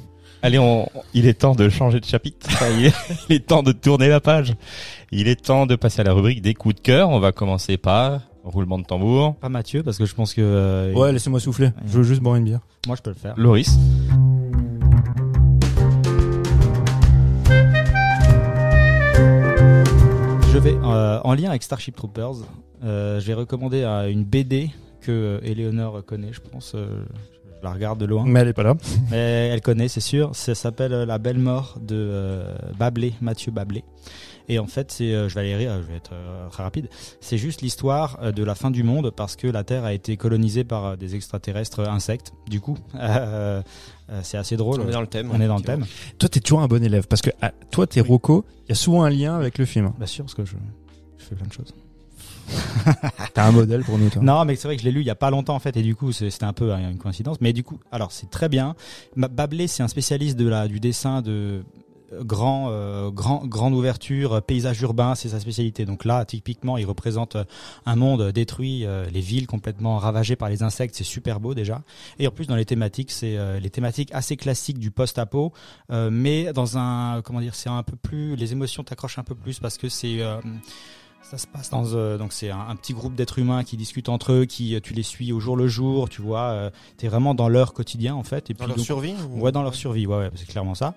allez, 0.43 0.59
on, 0.59 0.89
il 1.15 1.27
est 1.27 1.35
temps 1.35 1.55
de 1.55 1.69
changer 1.69 2.01
de 2.01 2.05
chapitre. 2.05 2.47
Enfin, 2.51 2.67
il, 2.77 2.87
est, 2.87 2.95
il 3.29 3.37
est 3.37 3.47
temps 3.47 3.63
de 3.63 3.71
tourner 3.73 4.09
la 4.09 4.21
page. 4.21 4.55
Il 5.13 5.29
est 5.29 5.41
temps 5.45 5.67
de 5.67 5.77
passer 5.77 6.01
à 6.01 6.05
la 6.05 6.13
rubrique 6.13 6.43
des 6.43 6.55
coups 6.55 6.75
de 6.75 6.81
cœur. 6.81 7.09
On 7.11 7.21
va 7.21 7.31
commencer 7.31 7.77
par 7.77 8.23
roulement 8.45 8.79
de 8.79 8.85
tambour. 8.85 9.37
Pas 9.37 9.49
Mathieu, 9.49 9.83
parce 9.83 9.99
que 9.99 10.07
je 10.07 10.15
pense 10.15 10.35
que. 10.35 10.41
euh, 10.43 10.93
Ouais, 10.95 11.13
laissez-moi 11.13 11.41
souffler. 11.41 11.71
Je 11.87 11.99
veux 11.99 12.03
juste 12.05 12.23
boire 12.23 12.37
une 12.37 12.45
bière. 12.45 12.61
Moi, 12.87 12.97
je 12.97 13.03
peux 13.03 13.11
le 13.11 13.17
faire. 13.17 13.35
Loris. 13.37 13.77
Je 20.53 20.59
vais, 20.59 20.75
euh, 20.83 21.19
en 21.25 21.35
lien 21.35 21.49
avec 21.51 21.63
Starship 21.63 21.97
Troopers, 21.97 22.35
euh, 22.85 23.21
je 23.21 23.27
vais 23.27 23.35
recommander 23.35 23.83
euh, 23.83 24.11
une 24.11 24.25
BD 24.25 24.71
que 25.01 25.11
euh, 25.11 25.41
Eleonore 25.45 26.05
connaît, 26.05 26.33
je 26.33 26.41
pense. 26.41 26.73
euh, 26.75 27.05
je 27.61 27.65
la 27.65 27.73
regarde 27.73 27.99
de 27.99 28.07
loin. 28.07 28.25
Mais 28.27 28.41
elle 28.41 28.49
est 28.49 28.53
pas 28.53 28.65
là. 28.65 28.75
Mais 29.11 29.49
elle 29.53 29.61
connaît, 29.61 29.89
c'est 29.89 30.01
sûr. 30.01 30.35
Ça 30.35 30.55
s'appelle 30.55 30.93
La 30.93 31.19
Belle 31.19 31.39
Mort 31.39 31.79
de 31.81 31.95
euh, 31.97 32.55
Bablé, 32.79 33.15
Mathieu 33.21 33.51
Bablé. 33.53 33.85
Et 34.49 34.59
en 34.59 34.67
fait, 34.67 34.91
c'est, 34.91 35.15
euh, 35.15 35.29
je 35.29 35.35
vais 35.35 35.41
aller 35.41 35.57
rire, 35.57 35.81
je 35.83 35.87
vais 35.87 35.97
être 35.97 36.13
euh, 36.13 36.49
très 36.49 36.63
rapide. 36.63 36.89
C'est 37.21 37.39
juste 37.39 37.63
l'histoire 37.63 38.19
euh, 38.23 38.33
de 38.33 38.43
la 38.43 38.55
fin 38.55 38.71
du 38.71 38.83
monde 38.83 39.11
parce 39.11 39.37
que 39.37 39.47
la 39.47 39.65
Terre 39.65 39.85
a 39.85 39.93
été 39.93 40.17
colonisée 40.17 40.65
par 40.65 40.97
des 40.97 41.15
extraterrestres 41.15 41.81
insectes. 41.81 42.33
Du 42.49 42.61
coup, 42.61 42.77
euh, 42.95 43.63
c'est 44.23 44.39
assez 44.39 44.57
drôle. 44.57 44.81
On 44.81 44.89
est 44.89 44.93
dans 44.93 45.01
le 45.01 45.07
thème. 45.07 45.31
On 45.33 45.41
est 45.41 45.47
dans 45.47 45.57
le 45.57 45.63
thème. 45.63 45.85
Toi, 46.19 46.29
t'es 46.29 46.41
toujours 46.41 46.61
un 46.61 46.69
bon 46.69 46.83
élève 46.83 47.07
parce 47.07 47.23
que 47.23 47.31
ah, 47.41 47.53
toi, 47.71 47.87
t'es 47.87 48.01
Rocco. 48.01 48.45
Il 48.67 48.71
y 48.71 48.73
a 48.73 48.77
souvent 48.77 49.05
un 49.05 49.11
lien 49.11 49.37
avec 49.37 49.59
le 49.59 49.65
film. 49.65 49.93
Bien 49.97 50.07
sûr, 50.07 50.25
parce 50.25 50.35
que 50.35 50.45
je, 50.45 50.55
je 51.19 51.25
fais 51.25 51.35
plein 51.35 51.47
de 51.47 51.53
choses. 51.53 51.75
T'as 53.35 53.47
un 53.47 53.53
modèle 53.53 53.85
pour 53.85 53.99
nous, 53.99 54.11
toi. 54.11 54.23
Non, 54.23 54.45
mais 54.45 54.57
c'est 54.57 54.69
vrai 54.69 54.77
que 54.77 54.83
je 54.83 54.87
l'ai 54.87 54.93
lu 54.93 55.01
il 55.01 55.07
y 55.07 55.11
a 55.11 55.15
pas 55.15 55.31
longtemps 55.31 55.55
en 55.55 55.61
fait, 55.61 55.77
et 55.77 55.83
du 55.83 55.95
coup 55.95 56.13
c'était 56.13 56.45
un 56.45 56.53
peu 56.53 56.73
euh, 56.73 56.91
une 56.91 56.99
coïncidence. 56.99 57.41
Mais 57.41 57.53
du 57.53 57.65
coup, 57.65 57.79
alors 57.91 58.13
c'est 58.13 58.31
très 58.31 58.49
bien. 58.49 58.75
Bablé, 59.17 59.67
c'est 59.67 59.83
un 59.83 59.89
spécialiste 59.89 60.37
de 60.37 60.49
la 60.49 60.69
du 60.69 60.81
dessin 60.81 61.23
de 61.23 61.63
grand, 62.21 62.69
euh, 62.71 63.11
grand, 63.11 63.47
grande 63.47 63.75
ouverture, 63.75 64.35
euh, 64.35 64.41
paysage 64.41 64.81
urbain, 64.83 65.15
c'est 65.15 65.31
sa 65.31 65.41
spécialité. 65.41 65.85
Donc 65.85 66.05
là, 66.05 66.25
typiquement, 66.25 66.79
il 66.79 66.85
représente 66.85 67.37
euh, 67.37 67.45
un 67.87 67.97
monde 67.97 68.31
détruit, 68.33 68.85
euh, 68.85 69.09
les 69.11 69.21
villes 69.21 69.47
complètement 69.47 69.99
ravagées 69.99 70.37
par 70.37 70.49
les 70.49 70.63
insectes, 70.63 70.95
c'est 70.95 71.05
super 71.05 71.41
beau 71.41 71.55
déjà. 71.55 71.83
Et 72.19 72.27
en 72.27 72.31
plus, 72.31 72.47
dans 72.47 72.57
les 72.57 72.65
thématiques, 72.65 73.11
c'est 73.11 73.37
euh, 73.37 73.59
les 73.61 73.71
thématiques 73.71 74.11
assez 74.13 74.37
classiques 74.37 74.79
du 74.79 74.91
post-apo, 74.91 75.53
euh, 75.91 76.11
mais 76.13 76.53
dans 76.53 76.79
un, 76.79 77.23
comment 77.23 77.41
dire, 77.41 77.55
c'est 77.55 77.71
un 77.71 77.83
peu 77.83 77.97
plus, 77.97 78.37
les 78.37 78.53
émotions 78.53 78.83
t'accrochent 78.83 79.19
un 79.19 79.25
peu 79.25 79.35
plus 79.35 79.59
parce 79.59 79.79
que 79.79 79.89
c'est 79.89 80.21
ça 81.23 81.39
se 81.39 81.47
passe 81.47 81.71
dans 81.71 81.95
euh, 81.95 82.19
donc 82.19 82.33
c'est 82.33 82.51
un, 82.51 82.61
un 82.69 82.77
petit 82.77 82.93
groupe 82.93 83.15
d'êtres 83.15 83.39
humains 83.39 83.65
qui 83.65 83.77
discutent 83.77 84.09
entre 84.11 84.33
eux, 84.33 84.45
qui 84.45 84.75
euh, 84.75 84.81
tu 84.81 84.93
les 84.93 85.03
suis 85.03 85.33
au 85.33 85.41
jour 85.41 85.57
le 85.57 85.67
jour, 85.69 86.09
tu 86.09 86.21
vois, 86.21 86.51
euh, 86.51 86.71
t'es 86.99 87.09
vraiment 87.09 87.35
dans 87.35 87.49
leur 87.49 87.73
quotidien 87.73 88.15
en 88.15 88.23
fait. 88.23 88.51
Et 88.51 88.55
Dans 88.55 88.59
puis 88.59 88.67
leur 88.69 88.77
donc- 88.77 88.85
survie 88.85 89.15
ou- 89.31 89.41
Ouais, 89.41 89.53
dans 89.53 89.63
leur 89.63 89.75
survie, 89.75 90.07
ouais, 90.07 90.17
ouais, 90.17 90.31
c'est 90.35 90.47
clairement 90.47 90.75
ça. 90.75 90.95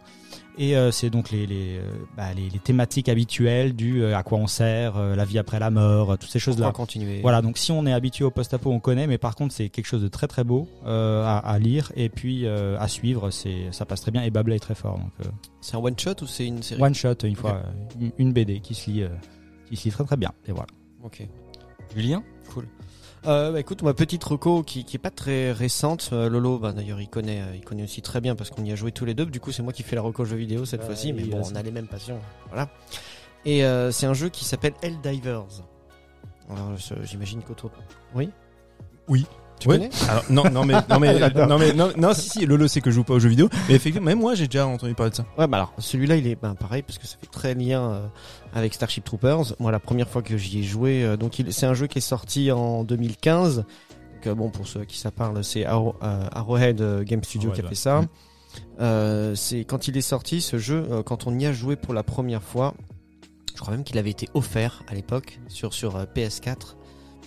Et 0.57 0.75
euh, 0.77 0.89
c'est 0.91 1.09
donc 1.09 1.31
les 1.31 1.45
les, 1.47 1.79
bah, 2.17 2.33
les 2.33 2.49
les 2.49 2.59
thématiques 2.59 3.07
habituelles 3.09 3.75
du 3.75 4.05
à 4.05 4.23
quoi 4.23 4.37
on 4.37 4.47
sert, 4.47 4.97
la 4.99 5.25
vie 5.25 5.37
après 5.37 5.59
la 5.59 5.69
mort, 5.69 6.17
toutes 6.17 6.29
ces 6.29 6.39
choses 6.39 6.57
là. 6.59 6.71
continuer? 6.71 7.21
Voilà, 7.21 7.41
donc 7.41 7.57
si 7.57 7.71
on 7.71 7.85
est 7.85 7.93
habitué 7.93 8.23
au 8.25 8.31
post-apo, 8.31 8.71
on 8.71 8.79
connaît, 8.79 9.07
mais 9.07 9.17
par 9.17 9.35
contre 9.35 9.53
c'est 9.53 9.69
quelque 9.69 9.85
chose 9.87 10.01
de 10.01 10.07
très 10.07 10.27
très 10.27 10.43
beau 10.45 10.67
à, 10.85 11.37
à 11.39 11.59
lire 11.59 11.91
et 11.95 12.07
puis 12.09 12.47
à 12.47 12.87
suivre, 12.87 13.31
c'est 13.31 13.67
ça 13.71 13.85
passe 13.85 14.01
très 14.01 14.11
bien 14.11 14.23
et 14.23 14.29
Bablé 14.31 14.55
est 14.55 14.59
très 14.59 14.75
fort. 14.75 14.97
Donc 14.97 15.11
C'est 15.61 15.75
un 15.75 15.79
one 15.79 15.97
shot 15.99 16.15
ou 16.21 16.27
c'est 16.27 16.47
une 16.47 16.63
série? 16.63 16.81
One 16.81 16.95
shot 16.95 17.15
une 17.23 17.35
fois, 17.35 17.61
une, 17.99 18.11
une 18.17 18.31
BD 18.33 18.59
qui 18.61 18.75
se 18.75 18.89
lit 18.89 19.03
lit 19.71 19.91
très 19.91 20.03
très 20.03 20.17
bien 20.17 20.31
et 20.47 20.51
voilà. 20.51 20.67
Ok. 21.03 21.27
Julien? 21.95 22.23
Cool. 22.53 22.67
Euh, 23.27 23.51
bah, 23.51 23.59
écoute, 23.59 23.81
ma 23.81 23.93
petite 23.93 24.23
reco 24.23 24.61
qui, 24.61 24.85
qui 24.85 24.97
est 24.97 24.99
pas 24.99 25.09
très 25.09 25.51
récente, 25.51 26.09
euh, 26.13 26.29
Lolo, 26.29 26.59
bah, 26.59 26.73
d'ailleurs 26.73 27.01
il 27.01 27.09
connaît, 27.09 27.41
euh, 27.41 27.55
il 27.55 27.63
connaît 27.63 27.83
aussi 27.83 28.01
très 28.01 28.21
bien 28.21 28.35
parce 28.35 28.51
qu'on 28.51 28.63
y 28.63 28.71
a 28.71 28.75
joué 28.75 28.91
tous 28.91 29.05
les 29.05 29.13
deux. 29.15 29.25
Du 29.25 29.39
coup, 29.39 29.51
c'est 29.51 29.63
moi 29.63 29.73
qui 29.73 29.81
fais 29.83 29.95
la 29.95 30.01
reco 30.01 30.25
jeu 30.25 30.35
vidéo 30.35 30.65
cette 30.65 30.81
Ouais, 30.81 30.85
fois-ci, 30.87 31.13
mais 31.13 31.23
bon, 31.23 31.41
on 31.43 31.55
a 31.55 31.63
les 31.63 31.71
mêmes 31.71 31.87
passions, 31.87 32.19
voilà. 32.49 32.69
Et 33.45 33.63
euh, 33.65 33.91
c'est 33.91 34.05
un 34.05 34.13
jeu 34.13 34.29
qui 34.29 34.45
s'appelle 34.45 34.73
Helldivers. 34.81 35.45
Alors, 36.49 36.73
j'imagine 37.03 37.41
qu'autour. 37.41 37.71
Oui? 38.13 38.29
Oui. 39.07 39.25
Tu 39.59 39.69
Oui. 39.69 39.75
connais 39.77 39.89
Alors, 40.09 40.23
non, 40.29 40.43
non, 40.51 40.65
mais, 40.65 40.73
non, 40.89 40.99
mais, 40.99 41.17
non, 41.47 41.57
mais, 41.57 41.73
non, 41.73 41.91
non, 41.97 42.13
si, 42.13 42.29
si, 42.29 42.45
Lolo 42.45 42.67
sait 42.67 42.81
que 42.81 42.91
je 42.91 42.95
joue 42.95 43.03
pas 43.03 43.13
aux 43.13 43.19
jeux 43.19 43.29
vidéo. 43.29 43.49
Mais 43.69 43.75
effectivement, 43.75 44.05
même 44.07 44.19
moi, 44.19 44.35
j'ai 44.35 44.47
déjà 44.47 44.67
entendu 44.67 44.93
parler 44.95 45.11
de 45.11 45.15
ça. 45.15 45.25
Ouais, 45.37 45.47
bah 45.47 45.57
alors 45.57 45.73
celui-là, 45.77 46.17
il 46.17 46.27
est 46.27 46.35
ben, 46.35 46.55
pareil 46.55 46.81
parce 46.81 46.97
que 46.97 47.07
ça 47.07 47.15
fait 47.19 47.27
très 47.31 47.53
lien 47.55 47.81
euh, 47.91 48.07
avec 48.53 48.73
Starship 48.73 49.03
Troopers. 49.05 49.55
Moi, 49.59 49.71
la 49.71 49.79
première 49.79 50.09
fois 50.09 50.21
que 50.21 50.35
j'y 50.37 50.59
ai 50.59 50.63
joué, 50.63 51.03
euh, 51.03 51.15
donc 51.17 51.41
c'est 51.49 51.65
un 51.65 51.73
jeu 51.73 51.87
qui 51.87 51.99
est 51.99 52.01
sorti 52.01 52.51
en 52.51 52.83
2015. 52.83 53.57
Donc, 53.57 54.27
euh, 54.27 54.35
bon, 54.35 54.49
pour 54.49 54.67
ceux 54.67 54.81
à 54.81 54.85
qui 54.85 54.97
ça 54.97 55.11
parle, 55.11 55.43
c'est 55.43 55.63
Arrow- 55.63 55.95
Arrowhead 56.01 57.03
Game 57.03 57.23
Studio 57.23 57.49
Arrowhead, 57.51 57.61
qui 57.61 57.65
a 57.65 57.69
fait 57.69 57.75
ça. 57.75 59.33
C'est 59.35 59.59
quand 59.65 59.87
il 59.87 59.95
est 59.97 60.01
sorti 60.01 60.41
ce 60.41 60.57
jeu, 60.57 60.85
quand 61.05 61.27
on 61.27 61.37
y 61.39 61.45
a 61.45 61.53
joué 61.53 61.75
pour 61.75 61.93
la 61.93 62.03
première 62.03 62.43
fois. 62.43 62.73
Je 63.55 63.61
crois 63.61 63.71
même 63.73 63.85
qu'il 63.85 63.97
avait 63.97 64.09
été 64.09 64.27
offert 64.33 64.83
à 64.89 64.95
l'époque 64.95 65.39
sur 65.47 65.73
sur 65.73 65.95
euh, 65.95 66.03
PS4 66.13 66.55
pour 66.57 66.75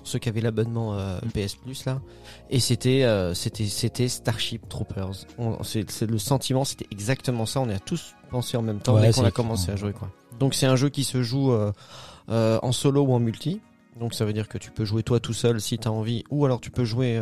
ceux 0.09 0.19
qui 0.19 0.29
avaient 0.29 0.41
l'abonnement 0.41 0.95
euh, 0.95 1.19
PS 1.35 1.55
Plus 1.55 1.85
là. 1.85 2.01
Et 2.51 2.61
c'était 2.61 3.05
euh, 3.05 3.35
c'était 3.35 3.67
c'était 3.67 4.09
Starship 4.09 4.69
Troopers. 4.69 5.27
C'est 5.63 6.11
le 6.11 6.19
sentiment, 6.19 6.65
c'était 6.65 6.87
exactement 6.91 7.47
ça. 7.47 7.61
On 7.61 7.69
y 7.69 7.73
a 7.73 7.79
tous 7.79 8.15
pensé 8.31 8.57
en 8.57 8.63
même 8.63 8.81
temps 8.81 8.95
Ouais, 8.95 9.03
dès 9.03 9.13
qu'on 9.13 9.25
a 9.25 9.31
commencé 9.31 9.71
à 9.71 9.77
jouer 9.77 9.93
quoi. 9.93 10.11
Donc 10.39 10.55
c'est 10.55 10.67
un 10.67 10.77
jeu 10.77 10.89
qui 10.89 11.05
se 11.05 11.23
joue 11.23 11.53
euh, 11.53 11.73
en 12.29 12.73
solo 12.73 13.03
ou 13.03 13.13
en 13.13 13.21
multi. 13.21 13.61
Donc 14.01 14.15
ça 14.15 14.25
veut 14.25 14.33
dire 14.33 14.49
que 14.49 14.59
tu 14.59 14.71
peux 14.71 14.85
jouer 14.85 15.03
toi 15.03 15.21
tout 15.21 15.33
seul 15.33 15.61
si 15.61 15.79
t'as 15.79 15.91
envie, 15.91 16.25
ou 16.31 16.45
alors 16.45 16.61
tu 16.61 16.71
peux 16.71 16.85
jouer 16.85 17.21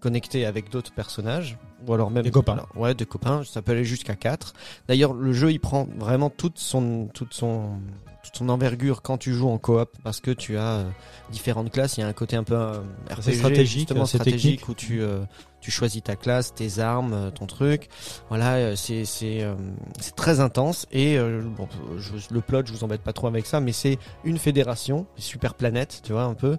connecté 0.00 0.46
avec 0.46 0.70
d'autres 0.70 0.92
personnages, 0.92 1.58
ou 1.86 1.92
alors 1.92 2.10
même 2.10 2.22
Des 2.22 2.30
copains. 2.30 2.52
alors, 2.54 2.68
ouais, 2.76 2.94
des 2.94 3.04
copains. 3.06 3.42
Ça 3.44 3.62
peut 3.62 3.72
aller 3.72 3.84
jusqu'à 3.84 4.14
4 4.14 4.54
D'ailleurs, 4.86 5.12
le 5.12 5.32
jeu 5.32 5.52
il 5.52 5.58
prend 5.60 5.86
vraiment 5.98 6.30
toute 6.30 6.58
son 6.58 7.08
toute 7.12 7.34
son 7.34 7.80
toute 8.28 8.38
son 8.38 8.48
envergure 8.48 9.02
quand 9.02 9.18
tu 9.18 9.32
joues 9.32 9.48
en 9.48 9.58
coop 9.58 9.90
parce 10.04 10.20
que 10.20 10.30
tu 10.30 10.56
as 10.56 10.76
euh, 10.76 10.90
différentes 11.30 11.70
classes. 11.72 11.96
Il 11.96 12.00
y 12.00 12.02
a 12.02 12.06
un 12.06 12.12
côté 12.12 12.36
un 12.36 12.44
peu 12.44 12.54
euh, 12.54 12.80
RPG, 13.10 13.34
stratégique, 13.34 13.78
justement 13.80 14.06
c'est 14.06 14.18
stratégique 14.18 14.60
technique. 14.60 14.68
où 14.68 14.74
tu 14.74 15.00
euh, 15.00 15.20
tu 15.60 15.70
choisis 15.70 16.02
ta 16.02 16.16
classe, 16.16 16.54
tes 16.54 16.78
armes, 16.78 17.12
euh, 17.12 17.30
ton 17.30 17.46
truc. 17.46 17.88
Voilà, 18.28 18.54
euh, 18.54 18.76
c'est 18.76 19.04
c'est 19.04 19.42
euh, 19.42 19.54
c'est 20.00 20.14
très 20.14 20.40
intense 20.40 20.86
et 20.92 21.18
euh, 21.18 21.42
bon, 21.42 21.68
je, 21.98 22.12
le 22.30 22.40
plot, 22.40 22.66
je 22.66 22.72
vous 22.72 22.84
embête 22.84 23.02
pas 23.02 23.12
trop 23.12 23.26
avec 23.26 23.46
ça, 23.46 23.60
mais 23.60 23.72
c'est 23.72 23.98
une 24.24 24.38
fédération, 24.38 25.06
super 25.16 25.54
planète, 25.54 26.00
tu 26.04 26.12
vois 26.12 26.24
un 26.24 26.34
peu, 26.34 26.58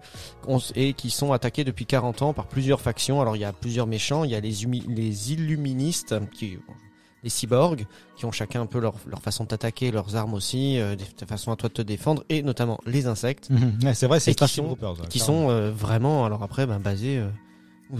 et 0.75 0.93
qui 0.93 1.09
sont 1.09 1.31
attaqués 1.31 1.63
depuis 1.63 1.85
40 1.85 2.21
ans 2.21 2.33
par 2.33 2.47
plusieurs 2.47 2.81
factions. 2.81 3.21
Alors 3.21 3.35
il 3.35 3.39
y 3.39 3.45
a 3.45 3.53
plusieurs 3.53 3.87
méchants, 3.87 4.23
il 4.23 4.31
y 4.31 4.35
a 4.35 4.39
les 4.39 4.63
illuministes 5.33 6.15
qui 6.33 6.57
les 7.23 7.29
cyborgs 7.29 7.85
qui 8.15 8.25
ont 8.25 8.31
chacun 8.31 8.61
un 8.61 8.65
peu 8.65 8.79
leur, 8.79 8.95
leur 9.07 9.21
façon 9.21 9.43
d'attaquer, 9.43 9.91
leurs 9.91 10.15
armes 10.15 10.33
aussi, 10.33 10.79
euh, 10.79 10.95
des, 10.95 11.03
des 11.17 11.25
façons 11.25 11.51
à 11.51 11.55
toi 11.55 11.69
de 11.69 11.73
te 11.73 11.81
défendre, 11.81 12.23
et 12.29 12.41
notamment 12.43 12.79
les 12.85 13.07
insectes, 13.07 13.49
Ouais, 13.83 13.93
c'est 13.93 14.07
vrai, 14.07 14.19
c'est 14.19 14.31
qui 14.31 14.35
Starship 14.35 14.57
sont- 14.63 14.65
Troopers, 14.67 14.99
ouais, 15.01 15.07
qui 15.09 15.19
sont 15.19 15.49
euh, 15.49 15.71
vraiment, 15.71 16.25
alors 16.25 16.43
après, 16.43 16.65
ben, 16.65 16.79
basés 16.79 17.17
euh, 17.17 17.27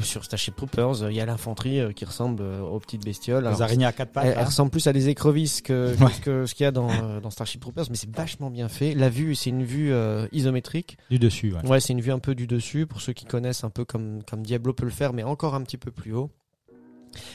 sur 0.04 0.24
Starship 0.24 0.56
Troopers. 0.56 1.04
euh, 1.04 1.12
Il 1.12 1.16
y 1.18 1.20
a 1.22 1.26
l'infanterie 1.26 1.94
qui 1.96 2.06
ressemble 2.06 2.44
aux 2.44 2.80
petites 2.80 3.04
bestioles. 3.04 3.44
les 3.50 3.62
araignées 3.62 3.86
à 3.88 3.92
quatre 3.92 4.12
pattes. 4.12 4.26
elle, 4.28 4.36
là. 4.36 4.46
ressemble 4.46 4.70
plus 4.72 4.86
à 4.88 4.94
des 4.94 5.10
écrevisses 5.10 5.62
que, 5.62 5.96
Ouais. 6.02 6.12
ce 6.14 6.22
que 6.22 6.46
ce 6.46 6.54
qu'il 6.56 6.64
y 6.64 6.68
a 6.68 6.72
dans, 6.72 7.20
dans 7.20 7.30
Starship 7.32 7.60
Troopers, 7.60 7.86
mais 7.90 7.96
c'est 7.98 8.14
vachement 8.16 8.50
bien 8.52 8.70
fait. 8.70 8.94
La 8.94 9.10
vue, 9.10 9.34
c'est 9.36 9.50
une 9.50 9.64
vue 9.64 9.92
isométrique. 10.32 10.98
Du 11.10 11.18
dessus, 11.20 11.54
ouais. 11.54 11.68
Ouais, 11.68 11.80
c'est 11.80 11.94
une 11.94 12.02
vue 12.02 12.12
un 12.12 12.20
peu 12.20 12.36
du 12.36 12.46
dessus 12.48 12.86
pour 12.86 13.02
ceux 13.02 13.14
qui 13.14 13.26
connaissent 13.26 13.64
un 13.64 13.70
peu 13.70 13.84
comme 13.84 14.22
comme 14.30 14.44
Diablo 14.44 14.74
peut 14.74 14.86
le 14.86 14.92
faire, 14.92 15.12
mais 15.12 15.24
encore 15.24 15.56
un 15.56 15.62
petit 15.64 15.78
peu 15.78 15.92
plus 15.92 16.14
haut. 16.14 16.30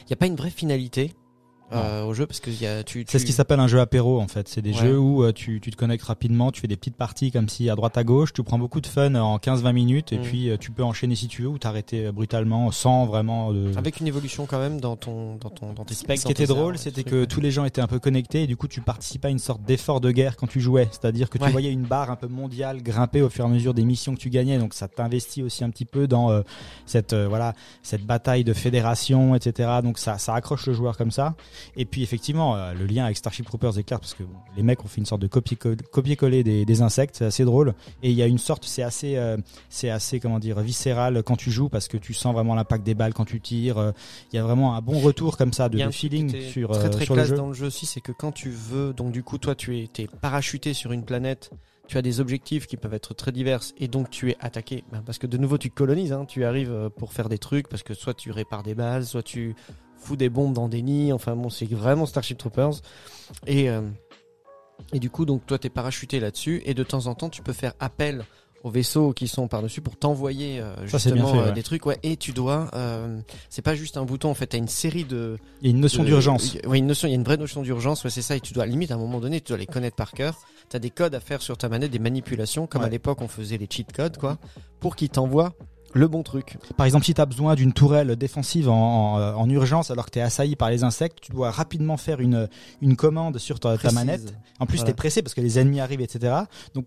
Il 0.06 0.10
y 0.10 0.12
a 0.12 0.16
pas 0.16 0.26
une 0.26 0.36
vraie 0.36 0.50
finalité 0.50 1.12
euh, 1.72 2.04
au 2.04 2.14
jeu 2.14 2.26
parce 2.26 2.40
que 2.40 2.50
y 2.50 2.66
a 2.66 2.84
tu, 2.84 3.04
C'est 3.08 3.18
ce 3.18 3.24
tu- 3.24 3.28
qui 3.28 3.32
s'appelle 3.32 3.58
un 3.58 3.66
jeu 3.66 3.80
apéro 3.80 4.20
en 4.20 4.28
fait. 4.28 4.48
C'est 4.48 4.60
des 4.62 4.72
Ouais. 4.72 4.78
jeux 4.78 4.98
où 4.98 5.24
euh, 5.24 5.32
tu, 5.32 5.60
tu 5.60 5.70
te 5.70 5.76
connectes 5.76 6.04
rapidement, 6.04 6.52
tu 6.52 6.60
fais 6.60 6.66
des 6.68 6.76
petites 6.76 6.96
parties 6.96 7.32
comme 7.32 7.48
si 7.48 7.68
à 7.70 7.74
droite 7.74 7.96
à 7.96 8.04
gauche, 8.04 8.32
tu 8.32 8.42
prends 8.42 8.58
beaucoup 8.58 8.80
de 8.80 8.86
fun 8.86 9.14
en 9.14 9.38
15-20 9.38 9.72
minutes 9.72 10.12
et 10.12 10.18
Mm. 10.18 10.22
puis 10.22 10.50
euh, 10.50 10.56
tu 10.58 10.70
peux 10.70 10.84
enchaîner 10.84 11.14
si 11.16 11.26
tu 11.26 11.42
veux 11.42 11.48
ou 11.48 11.58
t'arrêter 11.58 12.06
euh, 12.06 12.12
brutalement 12.12 12.70
sans 12.70 13.06
vraiment 13.06 13.52
de... 13.52 13.72
avec 13.76 13.98
une 14.00 14.06
évolution 14.06 14.46
quand 14.46 14.58
même 14.58 14.80
dans 14.80 14.96
ton 14.96 15.36
dans 15.36 15.50
ton 15.50 15.72
dans 15.72 15.84
tes 15.84 15.94
specs. 15.94 16.18
Ce 16.18 16.26
qui 16.26 16.32
était 16.32 16.46
drôle, 16.46 16.78
c'était 16.78 17.02
que 17.04 17.24
tous 17.24 17.40
les 17.40 17.50
gens 17.50 17.64
étaient 17.64 17.80
un 17.80 17.86
peu 17.86 17.98
connectés 17.98 18.42
et 18.42 18.46
du 18.46 18.56
coup 18.56 18.68
tu 18.68 18.80
participais 18.80 19.28
à 19.28 19.30
une 19.30 19.38
sorte 19.38 19.62
d'effort 19.64 20.00
de 20.00 20.10
guerre 20.10 20.36
quand 20.36 20.46
tu 20.46 20.60
jouais. 20.60 20.88
C'est-à-dire 20.92 21.30
que 21.30 21.38
tu 21.38 21.44
Ouais. 21.44 21.50
voyais 21.50 21.72
une 21.72 21.84
barre 21.84 22.10
un 22.10 22.16
peu 22.16 22.28
mondiale 22.28 22.82
grimper 22.82 23.22
au 23.22 23.30
fur 23.30 23.44
et 23.44 23.48
à 23.48 23.50
mesure 23.50 23.74
des 23.74 23.84
missions 23.84 24.14
que 24.14 24.20
tu 24.20 24.30
gagnais. 24.30 24.58
Donc 24.58 24.74
ça 24.74 24.86
t'investit 24.88 25.42
aussi 25.42 25.64
un 25.64 25.70
petit 25.70 25.86
peu 25.86 26.06
dans 26.06 26.30
euh, 26.30 26.42
cette 26.86 27.14
euh, 27.14 27.26
voilà 27.28 27.54
cette 27.82 28.04
bataille 28.04 28.44
de 28.44 28.52
fédération, 28.52 29.34
etc. 29.34 29.70
Donc 29.82 29.98
ça 29.98 30.18
ça 30.18 30.34
accroche 30.34 30.66
le 30.66 30.72
joueur 30.74 30.96
comme 30.96 31.10
ça. 31.10 31.34
Et 31.76 31.84
puis 31.84 32.02
effectivement, 32.02 32.56
euh, 32.56 32.72
le 32.74 32.86
lien 32.86 33.04
avec 33.04 33.16
Starship 33.16 33.46
Troopers 33.46 33.78
est 33.78 33.84
clair 33.84 34.00
parce 34.00 34.14
que 34.14 34.22
bon, 34.22 34.36
les 34.56 34.62
mecs 34.62 34.84
ont 34.84 34.88
fait 34.88 35.00
une 35.00 35.06
sorte 35.06 35.22
de 35.22 35.26
copier-coller 35.26 36.42
des, 36.44 36.64
des 36.64 36.82
insectes, 36.82 37.16
c'est 37.18 37.24
assez 37.24 37.44
drôle. 37.44 37.74
Et 38.02 38.10
il 38.10 38.16
y 38.16 38.22
a 38.22 38.26
une 38.26 38.38
sorte, 38.38 38.64
c'est 38.64 38.82
assez, 38.82 39.16
euh, 39.16 39.36
c'est 39.68 39.90
assez 39.90 40.20
comment 40.20 40.38
dire, 40.38 40.60
viscéral 40.60 41.22
quand 41.22 41.36
tu 41.36 41.50
joues 41.50 41.68
parce 41.68 41.88
que 41.88 41.96
tu 41.96 42.14
sens 42.14 42.34
vraiment 42.34 42.54
l'impact 42.54 42.84
des 42.84 42.94
balles 42.94 43.14
quand 43.14 43.24
tu 43.24 43.40
tires. 43.40 43.78
euh, 43.78 43.92
Il 44.32 44.36
y 44.36 44.38
a 44.38 44.42
vraiment 44.42 44.74
un 44.76 44.80
bon 44.80 44.98
retour 45.00 45.36
comme 45.36 45.52
ça 45.52 45.68
de, 45.68 45.78
feeling 45.90 46.34
sur, 46.40 46.70
très 46.70 46.90
très 46.90 47.04
sur 47.04 47.14
le 47.14 47.20
classe 47.20 47.30
jeu. 47.30 47.36
dans 47.36 47.48
le 47.48 47.54
jeu 47.54 47.66
aussi, 47.66 47.86
c'est 47.86 48.00
que 48.00 48.12
quand 48.12 48.32
tu 48.32 48.50
veux, 48.50 48.92
donc 48.92 49.12
du 49.12 49.22
coup 49.22 49.38
toi 49.38 49.54
tu 49.54 49.78
es 49.78 49.88
parachuté 50.20 50.74
sur 50.74 50.92
une 50.92 51.04
planète, 51.04 51.50
tu 51.86 51.98
as 51.98 52.02
des 52.02 52.20
objectifs 52.20 52.66
qui 52.66 52.76
peuvent 52.76 52.94
être 52.94 53.14
très 53.14 53.30
divers 53.30 53.60
et 53.78 53.88
donc 53.88 54.08
tu 54.10 54.30
es 54.30 54.36
attaqué, 54.40 54.84
Ben, 54.90 55.02
parce 55.04 55.18
que 55.18 55.26
de 55.26 55.36
nouveau 55.36 55.58
tu 55.58 55.70
colonises, 55.70 56.12
hein, 56.12 56.24
tu 56.26 56.44
arrives 56.44 56.90
pour 56.96 57.12
faire 57.12 57.28
des 57.28 57.38
trucs, 57.38 57.68
parce 57.68 57.82
que 57.82 57.92
soit 57.94 58.14
tu 58.14 58.30
répares 58.30 58.62
des 58.62 58.74
bases, 58.74 59.08
soit 59.08 59.22
tu 59.22 59.54
fous 60.04 60.16
des 60.16 60.28
bombes 60.28 60.52
dans 60.52 60.68
des 60.68 60.82
nids, 60.82 61.12
enfin 61.12 61.34
bon 61.34 61.48
c'est 61.50 61.66
vraiment 61.66 62.06
Starship 62.06 62.38
Troopers. 62.38 62.74
Et 63.46 63.70
euh, 63.70 63.80
et 64.92 64.98
du 64.98 65.10
coup 65.10 65.24
donc 65.24 65.46
toi 65.46 65.58
t'es 65.58 65.70
parachuté 65.70 66.20
là-dessus. 66.20 66.62
Et 66.66 66.74
de 66.74 66.82
temps 66.82 67.06
en 67.06 67.14
temps 67.14 67.30
tu 67.30 67.42
peux 67.42 67.52
faire 67.52 67.72
appel 67.80 68.24
aux 68.64 68.70
vaisseaux 68.70 69.12
qui 69.12 69.28
sont 69.28 69.46
par-dessus 69.46 69.82
pour 69.82 69.96
t'envoyer 69.96 70.58
euh, 70.58 70.74
justement 70.86 71.32
fait, 71.32 71.38
euh, 71.38 71.44
ouais. 71.46 71.52
des 71.52 71.62
trucs. 71.62 71.84
Ouais. 71.84 71.98
Et 72.02 72.16
tu 72.16 72.32
dois 72.32 72.70
euh, 72.74 73.20
c'est 73.50 73.60
pas 73.60 73.74
juste 73.74 73.98
un 73.98 74.04
bouton 74.04 74.30
en 74.30 74.34
fait. 74.34 74.46
T'as 74.48 74.58
une 74.58 74.68
série 74.68 75.04
de 75.04 75.36
Il 75.60 75.66
y 75.66 75.70
a 75.70 75.74
une 75.74 75.80
notion 75.80 76.02
d'urgence. 76.02 76.56
Oui, 76.66 76.78
une 76.78 76.86
notion, 76.86 77.06
il 77.06 77.10
y 77.10 77.14
a 77.14 77.16
une 77.16 77.24
vraie 77.24 77.36
notion 77.36 77.60
d'urgence, 77.60 78.02
ouais, 78.04 78.10
c'est 78.10 78.22
ça, 78.22 78.36
et 78.36 78.40
tu 78.40 78.54
dois, 78.54 78.64
limite, 78.64 78.90
à 78.90 78.94
un 78.94 78.98
moment 78.98 79.20
donné, 79.20 79.40
tu 79.42 79.48
dois 79.48 79.58
les 79.58 79.66
connaître 79.66 79.96
par 79.96 80.12
cœur. 80.12 80.38
Tu 80.70 80.76
as 80.76 80.78
des 80.78 80.88
codes 80.90 81.14
à 81.14 81.20
faire 81.20 81.42
sur 81.42 81.58
ta 81.58 81.68
manette, 81.68 81.90
des 81.90 81.98
manipulations, 81.98 82.66
comme 82.66 82.80
Ouais. 82.80 82.86
à 82.86 82.90
l'époque, 82.90 83.20
on 83.20 83.28
faisait 83.28 83.58
les 83.58 83.68
cheat 83.70 83.92
codes, 83.92 84.16
quoi, 84.16 84.38
pour 84.80 84.96
qu'ils 84.96 85.10
t'envoient 85.10 85.52
le 85.94 86.08
bon 86.08 86.22
truc. 86.22 86.58
Par 86.76 86.84
exemple, 86.86 87.04
si 87.04 87.14
tu 87.14 87.20
as 87.20 87.26
besoin 87.26 87.54
d'une 87.54 87.72
tourelle 87.72 88.16
défensive 88.16 88.68
en, 88.68 89.14
en, 89.14 89.18
euh, 89.20 89.32
en 89.32 89.48
urgence 89.48 89.90
alors 89.90 90.06
que 90.06 90.10
tu 90.10 90.18
es 90.18 90.22
assailli 90.22 90.56
par 90.56 90.68
les 90.70 90.84
insectes, 90.84 91.18
tu 91.22 91.32
dois 91.32 91.50
rapidement 91.50 91.96
faire 91.96 92.20
une, 92.20 92.48
une 92.82 92.96
commande 92.96 93.38
sur 93.38 93.60
ta, 93.60 93.76
manette. 93.92 94.34
En 94.58 94.66
plus, 94.66 94.78
Voilà. 94.78 94.86
tu 94.86 94.90
es 94.90 94.94
pressé 94.94 95.22
parce 95.22 95.34
que 95.34 95.40
les 95.40 95.58
ennemis 95.58 95.80
arrivent, 95.80 96.00
etc. 96.02 96.34
Donc, 96.74 96.84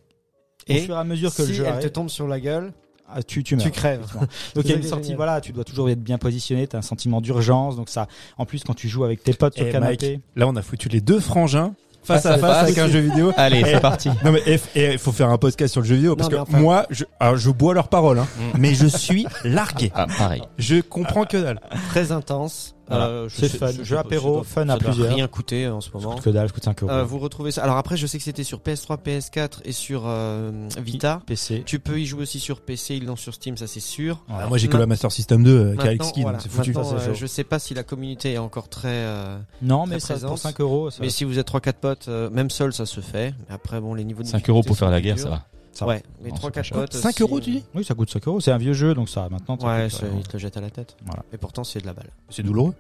au 0.70 0.74
Et 0.74 0.80
fur 0.82 0.96
et 0.96 1.00
à 1.00 1.04
mesure 1.06 1.34
que 1.34 1.44
si 1.44 1.48
le 1.50 1.54
jeu 1.54 1.64
elle 1.66 1.72
arrive, 1.74 1.84
te 1.84 1.88
tombe 1.88 2.10
sur 2.10 2.28
la 2.28 2.40
gueule, 2.42 2.74
ah, 3.10 3.24
tu, 3.24 3.42
tu 3.42 3.56
meurs. 3.56 3.64
tu 3.66 3.72
crèves. 3.72 4.06
Donc 4.56 4.66
il 4.66 4.72
y 4.72 4.74
a 4.74 4.76
une 4.76 4.84
sortie, 4.84 5.04
génial. 5.06 5.16
voilà, 5.18 5.40
tu 5.42 5.54
dois 5.54 5.64
toujours 5.64 5.90
être 5.90 6.04
bien 6.04 6.18
positionné, 6.18 6.68
tu 6.68 6.76
as 6.76 6.80
un 6.80 6.82
sentiment 6.82 7.22
d'urgence, 7.22 7.78
donc 7.78 7.88
ça, 7.88 8.08
en 8.38 8.46
plus 8.46 8.66
quand 8.66 8.74
tu 8.74 8.90
joues 8.90 9.06
avec 9.06 9.24
tes 9.24 9.34
potes 9.34 9.54
sur 9.56 9.64
Eh, 9.64 9.68
le 9.68 9.72
canapé, 9.72 10.10
Mike, 10.12 10.22
là, 10.36 10.46
on 10.50 10.56
a 10.58 10.62
foutu 10.62 10.90
les 10.90 11.00
deux 11.00 11.22
frangins 11.22 11.74
face, 12.04 12.26
à 12.26 12.38
face, 12.38 12.58
avec 12.64 12.78
un 12.78 12.88
jeu 12.88 13.00
vidéo. 13.00 13.32
Allez, 13.36 13.62
Eh, 13.66 13.72
c'est 13.74 13.80
parti. 13.82 14.10
Non 14.24 14.32
mais 14.32 14.42
et- 14.46 14.60
et 14.76 14.94
il 14.94 14.98
faut 15.00 15.12
faire 15.12 15.30
un 15.30 15.38
podcast 15.38 15.72
sur 15.74 15.82
le 15.82 15.88
jeu 15.88 15.96
vidéo 15.96 16.16
parce 16.16 16.30
Non, 16.30 16.38
que 16.38 16.42
enfin- 16.50 16.60
moi, 16.60 16.86
je, 16.90 17.04
alors, 17.20 17.36
je 17.38 17.50
bois 17.50 17.74
leurs 17.74 17.90
paroles, 17.90 18.20
hein, 18.20 18.28
Mm. 18.38 18.58
mais 18.60 18.74
je 18.74 18.88
suis 18.88 19.26
largué. 19.44 19.92
Ah, 19.94 20.08
pareil. 20.18 20.42
Je 20.58 20.80
comprends 20.82 21.26
que 21.26 21.38
dalle. 21.38 21.60
Très 21.90 22.12
intense. 22.14 22.76
Voilà. 22.90 23.06
Euh, 23.08 23.30
je 23.30 23.36
C'est 23.36 23.50
fun. 23.50 23.68
je 23.78 23.84
Jeu 23.84 23.98
apéro, 23.98 24.44
ça 24.44 24.50
fun 24.50 24.68
ça 24.68 24.74
à 24.74 24.78
doit 24.78 24.90
plusieurs. 24.92 25.14
rien 25.14 25.28
coûter 25.28 25.68
en 25.68 25.82
ce 25.82 25.90
moment. 25.94 26.14
coûte 26.16 26.24
que 26.24 26.30
dalle, 26.30 26.52
coûte 26.52 26.64
5 26.64 26.84
euros. 26.84 26.92
Euh, 26.92 27.04
vous 27.04 27.20
retrouvez 27.20 27.52
ça. 27.52 27.64
Alors 27.64 27.78
après, 27.78 27.98
je 27.98 28.08
sais 28.08 28.18
que 28.18 28.24
c'était 28.24 28.44
sur 28.44 28.60
PS3, 28.60 28.98
PS4 29.06 29.60
et 29.66 29.72
sur 29.72 30.04
euh, 30.06 30.68
Vita. 30.80 31.22
PC. 31.26 31.64
Tu 31.66 31.80
peux 31.80 32.00
y 32.00 32.06
jouer 32.06 32.24
aussi 32.24 32.40
sur 32.40 32.62
PC, 32.62 32.96
ils 32.96 33.06
l'ont 33.06 33.16
sur 33.16 33.34
Steam, 33.34 33.58
ça 33.58 33.68
c'est 33.68 33.80
sûr. 33.80 34.24
Voilà. 34.28 34.46
Ah, 34.46 34.50
moi, 34.50 34.58
j'ai 34.58 34.68
que 34.68 34.78
la 34.78 34.86
Master 34.86 35.12
System 35.12 35.44
2 35.44 35.52
euh, 35.52 35.76
qui 35.76 35.88
a 35.88 36.22
voilà. 36.22 36.40
c'est 36.40 36.50
foutu. 36.50 36.72
Maintenant, 36.74 36.98
Ça, 37.00 37.10
euh, 37.10 37.14
je 37.14 37.26
sais 37.26 37.44
pas 37.44 37.60
si 37.60 37.74
la 37.74 37.84
communauté 37.84 38.34
est 38.34 38.38
encore 38.38 38.70
très. 38.70 38.88
euh, 38.90 39.38
Non, 39.62 39.84
Très 39.86 39.96
mais 39.96 40.00
ça, 40.00 40.14
pour 40.14 40.22
présence. 40.22 40.42
5 40.42 40.62
euros, 40.62 40.90
ça, 40.90 40.98
Mais 41.02 41.10
si 41.10 41.24
vous 41.24 41.40
êtes 41.40 41.48
3-4 41.48 41.74
potes, 41.74 42.06
euh, 42.08 42.30
même 42.30 42.50
seul, 42.50 42.74
ça 42.74 42.86
se 42.86 43.02
fait. 43.02 43.34
Après, 43.50 43.82
bon, 43.82 43.94
les 43.94 44.04
niveaux 44.04 44.24
de 44.24 44.28
5 44.28 44.50
euros 44.50 44.64
pour 44.64 44.78
faire 44.78 44.90
la 44.92 45.02
guerre, 45.02 45.20
ça 45.20 45.30
va. 45.30 45.44
Ça. 45.78 45.86
Ouais, 45.86 46.04
c'est 46.24 46.30
3-4 46.32 46.52
pas 46.52 46.64
cher. 46.64 46.78
potes. 46.78 46.94
5 46.94 47.16
si- 47.16 47.22
euros, 47.24 47.40
tu 47.40 47.52
dis 47.52 47.64
Oui, 47.76 47.84
ça 47.86 47.94
coûte 47.96 48.10
5 48.10 48.28
euros. 48.28 48.40
C'est 48.42 48.52
un 48.52 48.58
vieux 48.58 48.74
jeu, 48.74 48.94
donc 48.94 49.08
ça, 49.10 49.28
maintenant. 49.30 49.56
Ouais, 49.62 49.88
coûte, 49.90 50.04
euh, 50.04 50.10
il 50.18 50.28
te 50.28 50.34
le 50.34 50.40
jette 50.40 50.58
à 50.58 50.62
la 50.62 50.70
tête. 50.70 50.98
Voilà. 51.06 51.24
Et 51.34 51.38
pourtant, 51.38 51.64
c'est 51.64 51.80
de 51.80 51.86
la 51.86 51.94
balle. 51.94 52.10
C'est 52.30 52.44
douloureux. 52.44 52.74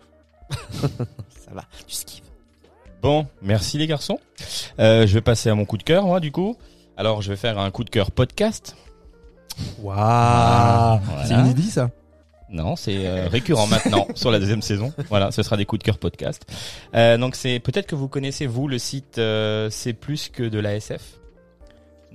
Ça 0.71 1.51
va, 1.53 1.63
tu 1.87 1.93
skives. 1.95 2.23
Bon, 3.01 3.27
merci 3.41 3.77
les 3.77 3.87
garçons. 3.87 4.19
Euh, 4.79 5.05
je 5.07 5.13
vais 5.13 5.21
passer 5.21 5.49
à 5.49 5.55
mon 5.55 5.65
coup 5.65 5.77
de 5.77 5.83
cœur, 5.83 6.05
moi, 6.05 6.19
du 6.19 6.31
coup. 6.31 6.57
Alors, 6.97 7.21
je 7.21 7.29
vais 7.29 7.37
faire 7.37 7.59
un 7.59 7.69
coup 7.71 7.83
de 7.83 7.89
cœur 7.89 8.11
podcast. 8.11 8.75
Waouh 9.79 10.99
Voilà. 11.03 11.25
C'est 11.25 11.33
inédit 11.33 11.69
ça. 11.69 11.89
Non, 12.49 12.75
c'est 12.77 13.05
euh, 13.05 13.27
récurrent 13.27 13.67
maintenant 13.67 14.07
sur 14.15 14.31
la 14.31 14.39
deuxième 14.39 14.61
saison. 14.61 14.93
Voilà, 15.09 15.31
ce 15.31 15.43
sera 15.43 15.57
des 15.57 15.65
coups 15.65 15.79
de 15.79 15.83
cœur 15.83 15.97
podcast. 15.97 16.45
Euh, 16.95 17.17
donc 17.17 17.35
c'est 17.35 17.59
peut-être 17.59 17.87
que 17.87 17.95
vous 17.95 18.07
connaissez 18.07 18.45
vous 18.47 18.67
le 18.69 18.77
site 18.79 19.17
euh, 19.17 19.69
c'est 19.69 19.91
plus 19.93 20.29
que 20.29 20.43
de 20.43 20.57
l'ASF. 20.59 21.19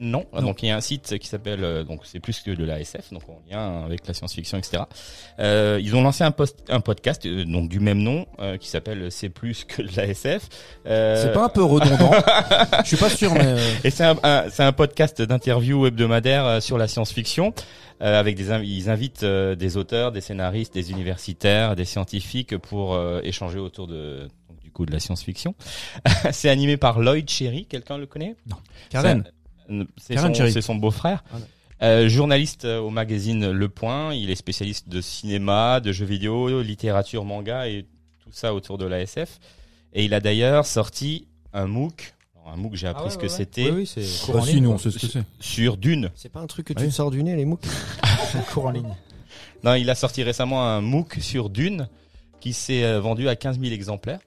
Non. 0.05 0.27
donc 0.41 0.63
il 0.63 0.67
y 0.67 0.71
a 0.71 0.77
un 0.77 0.81
site 0.81 1.19
qui 1.19 1.29
s'appelle 1.29 1.63
euh, 1.63 1.85
donc 1.85 2.01
c'est 2.05 2.19
plus 2.21 2.41
que 2.41 2.51
de 2.51 2.65
l'ASF, 2.65 3.13
donc 3.13 3.23
en 3.29 3.41
lien 3.51 3.85
avec 3.85 4.07
la 4.07 4.15
science-fiction, 4.15 4.59
etc. 4.59 4.83
Euh, 5.39 5.79
ils 5.83 5.95
ont 5.95 6.03
lancé 6.03 6.25
un, 6.25 6.31
post, 6.33 6.59
un 6.69 6.81
podcast 6.81 7.25
euh, 7.25 7.45
donc 7.45 7.69
du 7.69 7.79
même 7.81 7.99
nom 7.99 8.27
euh, 8.41 8.57
qui 8.59 8.69
s'appelle 8.69 9.13
c'est 9.13 9.29
plus 9.29 9.65
que 9.65 9.81
de 9.83 9.89
l'ASF. 9.97 10.49
Euh, 10.87 11.23
C'est 11.23 11.33
pas 11.33 11.45
un 11.45 11.49
peu 11.49 11.63
redondant 11.63 12.11
Je 12.83 12.89
suis 12.89 12.97
pas 12.97 13.09
sûr, 13.11 13.33
mais 13.33 13.47
euh, 13.47 13.75
et 13.85 13.91
c'est 13.91 14.05
un, 14.05 14.17
un- 14.23 14.51
c'est 14.51 14.65
un 14.65 14.73
podcast 14.73 15.23
d'interview 15.23 15.87
hebdomadaire 15.87 16.45
euh, 16.47 16.61
sur 16.61 16.79
la 16.79 16.89
science-fiction. 16.89 17.55
euh, 18.03 18.19
avec 18.19 18.35
des 18.37 18.51
inv- 18.51 18.65
ils 18.67 18.91
invitent 18.91 19.23
euh, 19.23 19.55
des 19.55 19.77
auteurs, 19.77 20.11
des 20.11 20.21
scénaristes, 20.21 20.75
des 20.75 20.91
universitaires, 20.91 21.77
des 21.77 21.85
scientifiques 21.85 22.57
pour 22.59 22.95
euh, 22.95 23.21
échanger 23.23 23.59
autour 23.61 23.87
de 23.87 24.29
donc, 24.49 24.59
du 24.61 24.71
coup 24.73 24.85
de 24.87 24.93
la 24.93 24.99
science-fiction. 24.99 25.55
c'est 26.33 26.49
animé 26.49 26.77
par 26.77 26.99
Lloyd 27.01 27.29
Cherry, 27.31 27.67
quelqu'un 27.67 27.99
le 27.99 28.07
connaît? 28.07 28.35
Karen. 28.91 29.23
C'est- 29.97 30.61
son, 30.61 30.75
beau-frère. 30.75 31.25
Ah 31.33 31.37
ouais. 31.37 31.43
Euh, 31.83 32.09
journaliste 32.09 32.65
euh, 32.65 32.79
au 32.79 32.91
magazine 32.91 33.51
Le 33.51 33.69
Point, 33.69 34.15
il 34.15 34.31
est 34.31 34.37
spécialiste 34.37 34.89
de 34.89 35.01
cinéma, 35.01 35.81
de 35.81 35.91
jeux 35.93 36.05
vidéo, 36.07 36.63
littérature, 36.63 37.25
manga 37.25 37.69
et 37.69 37.87
tout 38.23 38.31
ça 38.33 38.55
autour 38.55 38.79
de 38.79 38.85
l'ASF. 38.87 39.41
Et 39.93 40.05
il 40.05 40.15
a 40.15 40.21
d'ailleurs 40.21 40.65
sorti 40.65 41.27
un 41.53 41.67
MOOC, 41.67 42.15
un 42.47 42.57
MOOC 42.57 42.75
j'ai 42.77 42.87
appris 42.87 43.11
ce 43.11 43.19
que 43.19 43.27
c'était, 43.29 43.71
Oui, 43.71 43.79
oui, 43.79 43.87
c'est 43.87 44.33
Bah, 44.33 44.41
si, 44.47 44.61
nous, 44.61 44.71
on 44.71 44.75
quoi. 44.75 44.83
sait 44.83 44.91
ce 44.93 44.99
que 44.99 45.07
c'est. 45.13 45.23
sur 45.41 45.77
Dune. 45.77 46.11
C'est 46.15 46.29
pas 46.31 46.41
un 46.41 46.47
truc 46.47 46.67
que 46.69 46.73
tu 46.73 46.85
Oui. 46.85 46.93
sors 46.93 47.11
du 47.11 47.23
nez, 47.25 47.35
les 47.37 47.45
MOOC 47.45 47.61
cours 48.53 48.67
en 48.67 48.71
ligne. 48.71 48.95
Non, 49.65 49.75
il 49.75 49.91
a 49.91 49.95
sorti 49.97 50.23
récemment 50.23 50.63
un 50.65 50.81
MOOC 50.81 51.17
sur 51.21 51.51
Dune 51.51 51.89
qui 52.41 52.53
s'est 52.53 52.85
euh, 52.85 53.01
vendu 53.01 53.29
à 53.29 53.35
15 53.37 53.59
000 53.61 53.73
exemplaires. 53.73 54.21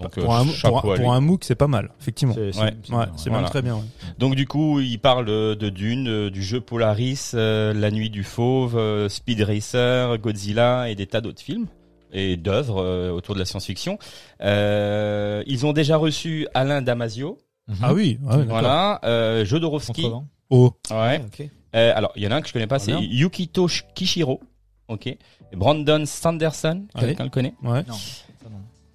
Donc, 0.00 0.14
Pour 0.18 0.34
euh, 0.34 0.40
un, 0.40 0.44
pour, 0.70 0.92
un- 0.92 0.96
pour 0.96 1.20
MOOC, 1.20 1.44
c'est 1.44 1.54
pas 1.54 1.66
mal, 1.66 1.90
effectivement. 2.00 2.34
C'est 2.34 2.56
Ouais. 2.60 2.74
Voilà. 2.88 3.10
même 3.30 3.44
très 3.46 3.62
bien. 3.62 3.74
ouais. 3.76 3.82
Donc 4.18 4.34
du 4.36 4.46
coup, 4.46 4.80
il 4.80 4.98
parle 4.98 5.26
de 5.26 5.68
Dune, 5.70 6.08
euh, 6.08 6.30
du 6.30 6.42
jeu 6.42 6.60
Polaris, 6.60 7.32
euh, 7.34 7.72
La 7.74 7.90
Nuit 7.90 8.10
du 8.10 8.22
Fauve, 8.24 8.76
euh, 8.76 9.08
Speed 9.08 9.40
Racer, 9.42 10.16
Godzilla 10.18 10.88
et 10.88 10.94
des 10.94 11.06
tas 11.06 11.20
d'autres 11.20 11.42
films 11.42 11.66
et 12.12 12.36
d'œuvres 12.36 12.82
euh, 12.82 13.10
autour 13.10 13.34
de 13.34 13.40
la 13.40 13.44
science-fiction. 13.44 13.98
Euh, 14.40 15.42
ils 15.46 15.66
ont 15.66 15.72
déjà 15.72 15.96
reçu 15.96 16.46
Alain 16.54 16.80
Damasio, 16.82 17.38
Ah 17.82 17.92
oui, 17.92 18.18
ouais, 18.22 18.44
voilà, 18.44 19.00
euh, 19.04 19.44
Jodorowsky. 19.44 20.02
Contrevent. 20.02 20.26
Oh, 20.50 20.72
Ouais. 20.90 21.20
ok. 21.26 21.48
Euh, 21.76 21.92
alors, 21.94 22.12
il 22.16 22.22
y 22.22 22.26
en 22.26 22.30
a 22.30 22.36
un 22.36 22.40
que 22.40 22.48
je 22.48 22.52
connais 22.54 22.66
pas, 22.66 22.76
Ah, 22.76 22.78
c'est. 22.78 22.92
Yukito 22.92 23.68
Sh- 23.68 23.82
Kishiro. 23.94 24.40
Ok. 24.88 25.14
Brandon 25.54 26.04
Sanderson, 26.06 26.86
Allez. 26.94 27.08
quelqu'un 27.08 27.24
le 27.24 27.30
connaît? 27.30 27.54
Ouais. 27.62 27.82
Non, 27.86 27.94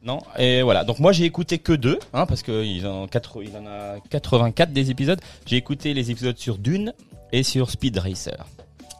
non. 0.05 0.19
Et 0.37 0.61
voilà. 0.61 0.83
Donc 0.83 0.99
moi 0.99 1.11
j'ai 1.11 1.25
écouté 1.25 1.59
que 1.59 1.73
deux, 1.73 1.99
hein, 2.13 2.25
parce 2.25 2.41
que 2.43 2.63
il 2.63 2.85
en, 2.87 3.07
quatre, 3.07 3.41
il 3.43 3.55
en 3.55 3.65
a 3.65 3.99
84 4.09 4.71
des 4.73 4.91
épisodes. 4.91 5.19
J'ai 5.45 5.57
écouté 5.57 5.93
les 5.93 6.11
épisodes 6.11 6.37
sur 6.37 6.57
Dune 6.57 6.93
et 7.31 7.43
sur 7.43 7.69
Speed 7.71 7.97
Racer. 7.97 8.45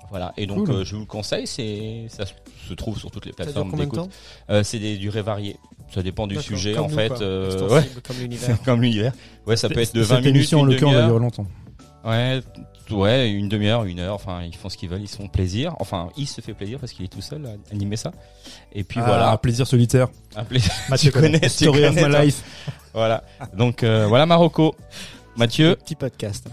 Voilà. 0.09 0.31
Et 0.38 0.45
donc 0.45 0.65
Cool. 0.67 0.75
euh, 0.75 0.84
je 0.85 0.93
vous 0.95 1.01
le 1.01 1.07
conseille, 1.07 1.47
c'est 1.47 2.05
ça 2.09 2.23
se 2.25 2.73
trouve 2.75 2.97
sur 2.99 3.09
toutes 3.11 3.25
les 3.25 3.31
Ça 3.31 3.43
dure 3.43 3.45
plateformes 3.53 3.71
combien 3.71 3.85
de 3.85 3.91
d'écoute. 3.91 4.09
temps 4.09 4.15
Euh, 4.49 4.63
c'est 4.63 4.80
des 4.80 4.97
durées 4.97 5.21
variées. 5.23 5.57
Ça 5.93 6.01
dépend 6.01 6.25
du 6.27 6.35
D'accord, 6.35 6.47
sujet 6.47 6.73
comme 6.73 6.85
en 6.85 6.89
nous, 6.89 6.95
fait. 6.95 7.07
quoi. 7.09 7.21
euh, 7.21 7.45
Extensible, 7.51 7.73
ouais. 7.95 8.01
comme 8.07 8.17
l'univers. 8.21 8.45
C'est 8.57 8.63
comme 8.63 8.81
l'univers. 8.81 9.13
Ouais, 9.45 9.57
ça 9.57 9.69
peut 9.69 9.80
être 9.80 9.93
de 9.93 10.01
20 10.01 10.07
Cette 10.15 10.17
minutes, 10.25 10.35
émission, 10.38 10.59
en 10.61 10.65
une 10.65 10.71
l'occurrence, 10.71 10.93
va 10.95 11.01
demi-heure. 11.01 11.19
durer 11.19 11.23
longtemps. 11.23 11.47
Ouais, 12.05 12.41
ouais, 12.93 13.31
une 13.31 13.49
demi-heure, 13.49 13.83
une 13.85 13.99
heure. 13.99 14.15
Enfin, 14.15 14.41
ils 14.43 14.55
font 14.55 14.69
ce 14.69 14.77
qu'ils 14.77 14.89
veulent, 14.89 15.01
ils 15.01 15.07
se 15.07 15.17
font 15.17 15.27
plaisir. 15.27 15.75
Enfin, 15.79 16.09
il 16.17 16.27
se 16.27 16.41
fait 16.41 16.53
plaisir 16.53 16.79
parce 16.79 16.91
qu'il 16.93 17.03
est 17.05 17.09
tout 17.09 17.21
seul 17.21 17.45
à 17.45 17.73
animer 17.73 17.95
ça. 17.97 18.11
Et 18.73 18.83
puis 18.83 18.99
Ah, 19.01 19.05
voilà. 19.05 19.31
Un 19.31 19.37
plaisir 19.37 19.65
solitaire. 19.67 20.07
Un 20.35 20.43
plaisir. 20.43 20.71
Mathieu 20.89 21.11
tu 21.11 21.19
connais, 21.19 21.39
tu 21.39 21.49
Story 21.49 21.83
of 21.85 21.89
connais, 21.95 22.05
my 22.07 22.11
toi. 22.11 22.23
life. 22.25 22.43
Voilà. 22.93 23.23
Donc 23.55 23.83
euh, 23.83 24.05
voilà 24.07 24.25
Marocco. 24.25 24.75
Mathieu. 25.37 25.75
Petit 25.75 25.95
podcast. 25.95 26.47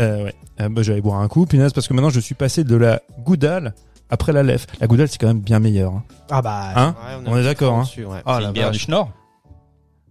Euh, 0.00 0.24
ouais. 0.24 0.34
Euh, 0.60 0.68
bah, 0.68 0.82
j'allais 0.82 1.00
boire 1.00 1.20
un 1.20 1.28
coup, 1.28 1.46
punaise, 1.46 1.72
parce 1.72 1.88
que 1.88 1.94
maintenant 1.94 2.10
je 2.10 2.20
suis 2.20 2.34
passé 2.34 2.64
de 2.64 2.76
la 2.76 3.00
goudale 3.24 3.74
après 4.08 4.32
la 4.32 4.42
lèvre. 4.42 4.66
La 4.80 4.86
goudale, 4.86 5.08
c'est 5.08 5.18
quand 5.18 5.26
même 5.26 5.40
bien 5.40 5.58
meilleur. 5.60 5.92
Hein, 5.92 6.04
Ah 6.30 6.42
bah, 6.42 6.72
Hein 6.76 6.96
Ouais, 7.24 7.24
On 7.30 7.36
est 7.38 7.44
d'accord, 7.44 7.74
hein. 7.74 7.84
ouais. 7.98 8.22
Ah, 8.24 8.34
c'est 8.36 8.40
la 8.42 8.46
une 8.48 8.52
bière 8.54 8.66
vache. 8.68 8.76
du 8.76 8.82
Schnorr. 8.82 9.10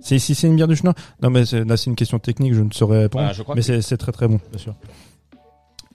C'est 0.02 0.18
si 0.20 0.34
c'est 0.36 0.48
une 0.48 0.56
bière 0.56 0.68
du 0.70 0.78
Schnorr 0.78 0.94
Non, 1.22 1.30
mais 1.30 1.46
c'est- 1.46 1.66
là 1.66 1.76
c'est 1.76 1.88
une 1.90 1.96
question 1.96 2.20
technique, 2.20 2.54
je 2.54 2.62
ne 2.62 2.72
saurais 2.72 3.00
répondre. 3.02 3.28
Bah, 3.28 3.34
je 3.34 3.44
crois 3.44 3.56
mais 3.56 3.62
que- 3.62 3.66
c'est 3.68 3.82
c'est 3.82 3.98
très 3.98 4.12
très 4.14 4.28
bon. 4.30 4.40
bien 4.50 4.58
sûr. 4.60 4.74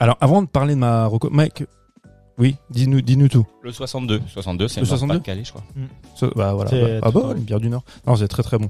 Alors, 0.01 0.16
avant 0.21 0.43
de 0.43 0.47
parler 0.49 0.75
de 0.75 0.79
ma 0.81 1.07
reco, 1.07 1.29
Mike, 1.31 1.65
oui, 2.39 2.57
dis-nous, 2.71 3.01
dis-nous 3.01 3.29
tout. 3.29 3.47
Le 3.62 3.71
62. 3.73 4.21
62, 4.27 4.69
c'est 4.69 4.81
Le 4.81 4.85
le 4.85 4.87
62 4.89 5.15
62? 5.15 5.21
Calais, 5.23 5.45
je 5.45 5.51
crois. 5.53 5.62
Ça- 6.16 6.27
bah 6.35 6.53
voilà. 6.55 6.71
C'est 6.71 6.83
Bah, 6.83 6.99
ah 7.03 7.11
bah, 7.11 7.21
bon. 7.21 7.35
une 7.37 7.43
bière 7.45 7.61
du 7.61 7.69
Nord. 7.69 7.85
Non, 8.07 8.16
c'est 8.16 8.27
très 8.29 8.43
très 8.43 8.59
bon. 8.59 8.69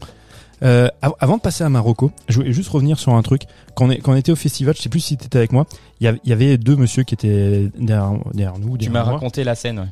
Euh, 0.62 0.88
av- 1.02 1.14
avant 1.18 1.36
de 1.36 1.42
passer 1.42 1.64
à 1.64 1.68
Marocco, 1.68 2.12
je 2.28 2.36
voulais 2.36 2.52
juste 2.52 2.68
revenir 2.70 2.98
sur 2.98 3.14
un 3.14 3.22
truc. 3.22 3.42
Quand 3.74 3.86
on, 3.86 3.90
est, 3.90 3.98
quand 3.98 4.12
on 4.12 4.16
était 4.16 4.32
au 4.32 4.36
festival, 4.36 4.74
je 4.76 4.82
sais 4.82 4.88
plus 4.88 5.01
si 5.01 5.16
tu 5.16 5.24
étais 5.24 5.38
avec 5.38 5.52
moi, 5.52 5.66
il 6.01 6.18
y 6.24 6.32
avait- 6.32 6.59
deux 6.59 6.76
monsieur 6.76 7.02
qui 7.05 7.14
étaient 7.14 7.70
derrière, 7.78 8.12
derrière 8.32 8.59
nous. 8.59 8.76
Tu 8.76 8.84
derrière 8.86 8.92
m'as 8.92 9.05
moi. 9.05 9.12
raconté 9.14 9.44
la 9.44 9.55
scène. 9.55 9.78
ouais. 9.80 9.86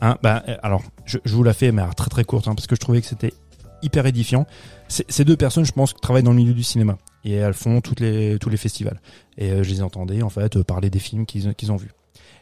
Hein, 0.00 0.16
bah, 0.22 0.42
euh, 0.48 0.56
alors, 0.62 0.82
je, 1.04 1.18
je 1.24 1.34
vous 1.34 1.42
la 1.42 1.52
fais, 1.52 1.70
mais 1.72 1.82
alors, 1.82 1.94
très 1.94 2.08
très 2.08 2.24
courte, 2.24 2.48
hein, 2.48 2.54
parce 2.54 2.66
que 2.66 2.74
je 2.76 2.80
trouvais 2.80 3.00
que 3.00 3.06
c'était 3.06 3.34
hyper 3.82 4.06
édifiant. 4.06 4.46
Ces 4.88 5.24
deux 5.24 5.36
personnes, 5.36 5.64
je 5.66 5.72
pense, 5.72 5.94
travaillent 5.94 6.22
dans 6.22 6.30
le 6.30 6.36
milieu 6.38 6.54
du 6.54 6.62
cinéma 6.62 6.96
et 7.32 7.36
elles 7.36 7.54
font 7.54 7.80
toutes 7.80 8.00
les 8.00 8.38
tous 8.38 8.50
les 8.50 8.56
festivals. 8.56 9.00
Et 9.36 9.50
euh, 9.50 9.62
je 9.62 9.70
les 9.70 9.82
entendais 9.82 10.22
en 10.22 10.28
fait 10.30 10.56
euh, 10.56 10.64
parler 10.64 10.90
des 10.90 10.98
films 10.98 11.26
qu'ils 11.26 11.54
qu'ils 11.54 11.72
ont 11.72 11.76
vus. 11.76 11.90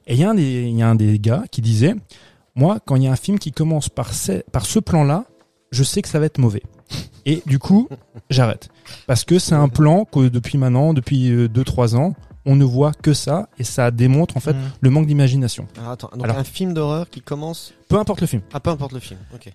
Et 0.06 0.14
il 0.14 0.20
y 0.20 0.24
a 0.24 0.30
un 0.30 0.34
des 0.34 0.68
y 0.70 0.82
a 0.82 0.88
un 0.88 0.94
des 0.94 1.18
gars 1.18 1.44
qui 1.50 1.60
disait, 1.62 1.94
moi, 2.54 2.78
quand 2.84 2.96
il 2.96 3.02
y 3.02 3.06
a 3.08 3.12
un 3.12 3.16
film 3.16 3.38
qui 3.38 3.52
commence 3.52 3.88
par 3.88 4.14
ce, 4.14 4.42
par 4.52 4.64
ce 4.66 4.78
plan-là, 4.78 5.24
je 5.72 5.82
sais 5.82 6.00
que 6.02 6.08
ça 6.08 6.18
va 6.20 6.26
être 6.26 6.38
mauvais. 6.38 6.62
Et 7.24 7.42
du 7.46 7.58
coup, 7.58 7.88
j'arrête 8.30 8.68
parce 9.08 9.24
que 9.24 9.38
c'est 9.40 9.56
un 9.56 9.68
plan 9.68 10.04
que 10.04 10.28
depuis 10.28 10.58
maintenant, 10.58 10.94
depuis 10.94 11.30
2-3 11.48 11.96
ans, 11.96 12.14
on 12.48 12.54
ne 12.54 12.64
voit 12.64 12.92
que 12.92 13.12
ça 13.12 13.48
et 13.58 13.64
ça 13.64 13.90
démontre 13.90 14.36
en 14.36 14.40
fait 14.40 14.52
Mm. 14.52 14.70
le 14.80 14.90
manque 14.90 15.06
d'imagination. 15.08 15.66
Alors, 15.76 15.90
attends, 15.90 16.10
donc 16.14 16.22
Alors- 16.22 16.38
un 16.38 16.44
film 16.44 16.72
d'horreur 16.72 17.10
qui 17.10 17.20
commence. 17.20 17.74
Peu 17.88 17.98
importe 17.98 18.20
le 18.20 18.28
film. 18.28 18.42
Ah, 18.52 18.60
peu 18.60 18.70
importe 18.70 18.92
le 18.92 19.00
film. 19.00 19.18
Ok. 19.34 19.52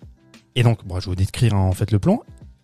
Et 0.55 0.63
donc, 0.63 0.85
bon, 0.85 0.99
je 0.99 1.05
vais 1.05 1.11
vous 1.11 1.15
décrire 1.15 1.53
hein, 1.53 1.59
en 1.59 1.71
fait 1.71 1.91
le 1.91 1.99
plan. 1.99 2.21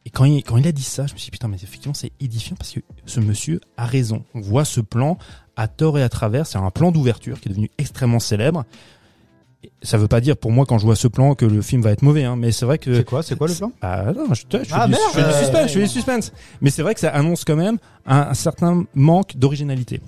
Et 0.08 0.10
quand 0.10 0.24
il, 0.24 0.42
quand 0.42 0.56
il 0.56 0.66
a 0.66 0.72
dit 0.72 0.84
ça, 0.84 1.06
je 1.06 1.12
me 1.14 1.18
suis 1.18 1.26
dit, 1.26 1.32
putain, 1.32 1.50
mais 1.50 1.58
effectivement, 1.58 1.94
c'est 1.94 2.14
édifiant 2.22 2.56
parce 2.56 2.72
que 2.72 2.80
ce 3.06 3.20
monsieur 3.20 3.60
a 3.76 3.86
raison. 3.86 4.24
On 4.36 4.40
voit 4.40 4.64
ce 4.64 4.80
plan 4.80 5.18
à 5.58 5.68
tort 5.68 6.00
et 6.00 6.02
à 6.02 6.08
travers. 6.08 6.48
C'est 6.48 6.58
un 6.58 6.72
plan 6.72 6.94
d'ouverture 6.94 7.42
qui 7.42 7.50
est 7.50 7.52
devenu 7.52 7.70
extrêmement 7.78 8.20
célèbre. 8.20 8.64
Ça 9.84 9.98
veut 9.98 10.08
pas 10.08 10.22
dire 10.22 10.38
pour 10.38 10.52
moi 10.52 10.66
quand 10.66 10.78
je 10.78 10.86
vois 10.86 10.96
ce 10.96 11.10
plan 11.10 11.36
que 11.36 11.44
le 11.46 11.62
film 11.62 11.82
va 11.82 11.92
être 11.92 12.04
mauvais, 12.04 12.24
hein, 12.24 12.38
mais 12.38 12.54
c'est 12.54 12.66
vrai 12.66 12.78
que 12.78 12.96
C'est 12.96 13.04
quoi 13.04 13.22
C'est 13.22 13.36
quoi 13.38 13.48
le 13.50 13.54
plan? 13.56 13.72
Ah 13.82 14.14
non, 14.16 14.34
je, 14.34 14.44
je, 14.50 14.64
je 14.64 14.70
Ah, 14.72 14.82
fais 14.82 14.86
du- 14.86 14.92
merde 14.92 15.02
je 15.14 15.20
fais 15.20 15.24
du 15.28 15.34
suspense, 15.40 15.68
je 15.68 15.74
fais 15.74 15.82
du 15.82 15.88
suspense. 15.90 16.32
Mais 16.62 16.70
c'est 16.70 16.84
vrai 16.84 16.94
que 16.94 17.02
ça 17.02 17.10
annonce 17.10 17.44
quand 17.44 17.58
même 17.58 17.78
un, 18.06 18.20
un 18.30 18.34
certain 18.34 18.86
manque 18.96 19.36
d'originalité. 19.36 20.00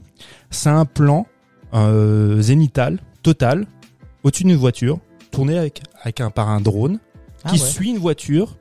C'est 0.50 0.70
un 0.70 0.86
plan 0.86 1.28
euh, 1.74 2.42
zénital, 2.42 3.00
total, 3.22 3.68
au-dessus 4.24 4.44
d'une 4.46 4.56
voiture, 4.56 5.00
tourné 5.32 5.58
avec, 5.58 5.82
avec 6.04 6.22
un, 6.22 6.30
par 6.32 6.48
un 6.50 6.62
drone, 6.62 7.00
Ah 7.44 7.50
qui 7.50 7.60
ouais. 7.60 7.68
suit 7.68 7.90
une 7.90 7.98
voiture 8.00 8.56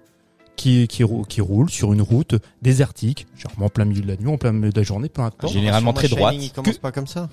qui, 0.59 0.87
qui, 0.89 1.05
qui 1.29 1.41
roule 1.41 1.71
sur 1.71 1.93
une 1.95 2.03
route 2.03 2.35
désertique, 2.61 3.27
genre 3.37 3.53
en 3.61 3.69
plein 3.71 3.87
milieu 3.87 4.03
de 4.03 4.09
la 4.09 4.17
nuit, 4.17 4.29
en 4.29 4.37
plein 4.37 4.53
milieu 4.53 4.71
de 4.73 4.77
la 4.79 4.83
journée, 4.85 5.09
peu 5.09 5.23
importe. 5.23 5.53
Généralement 5.53 5.93
très 5.95 6.09
droite. 6.09 6.33
Shining, 6.35 6.51
Il 6.51 6.53
commence 6.53 6.75
Que- 6.77 6.81
pas 6.81 6.93
comme 6.93 7.07
ça. 7.07 7.29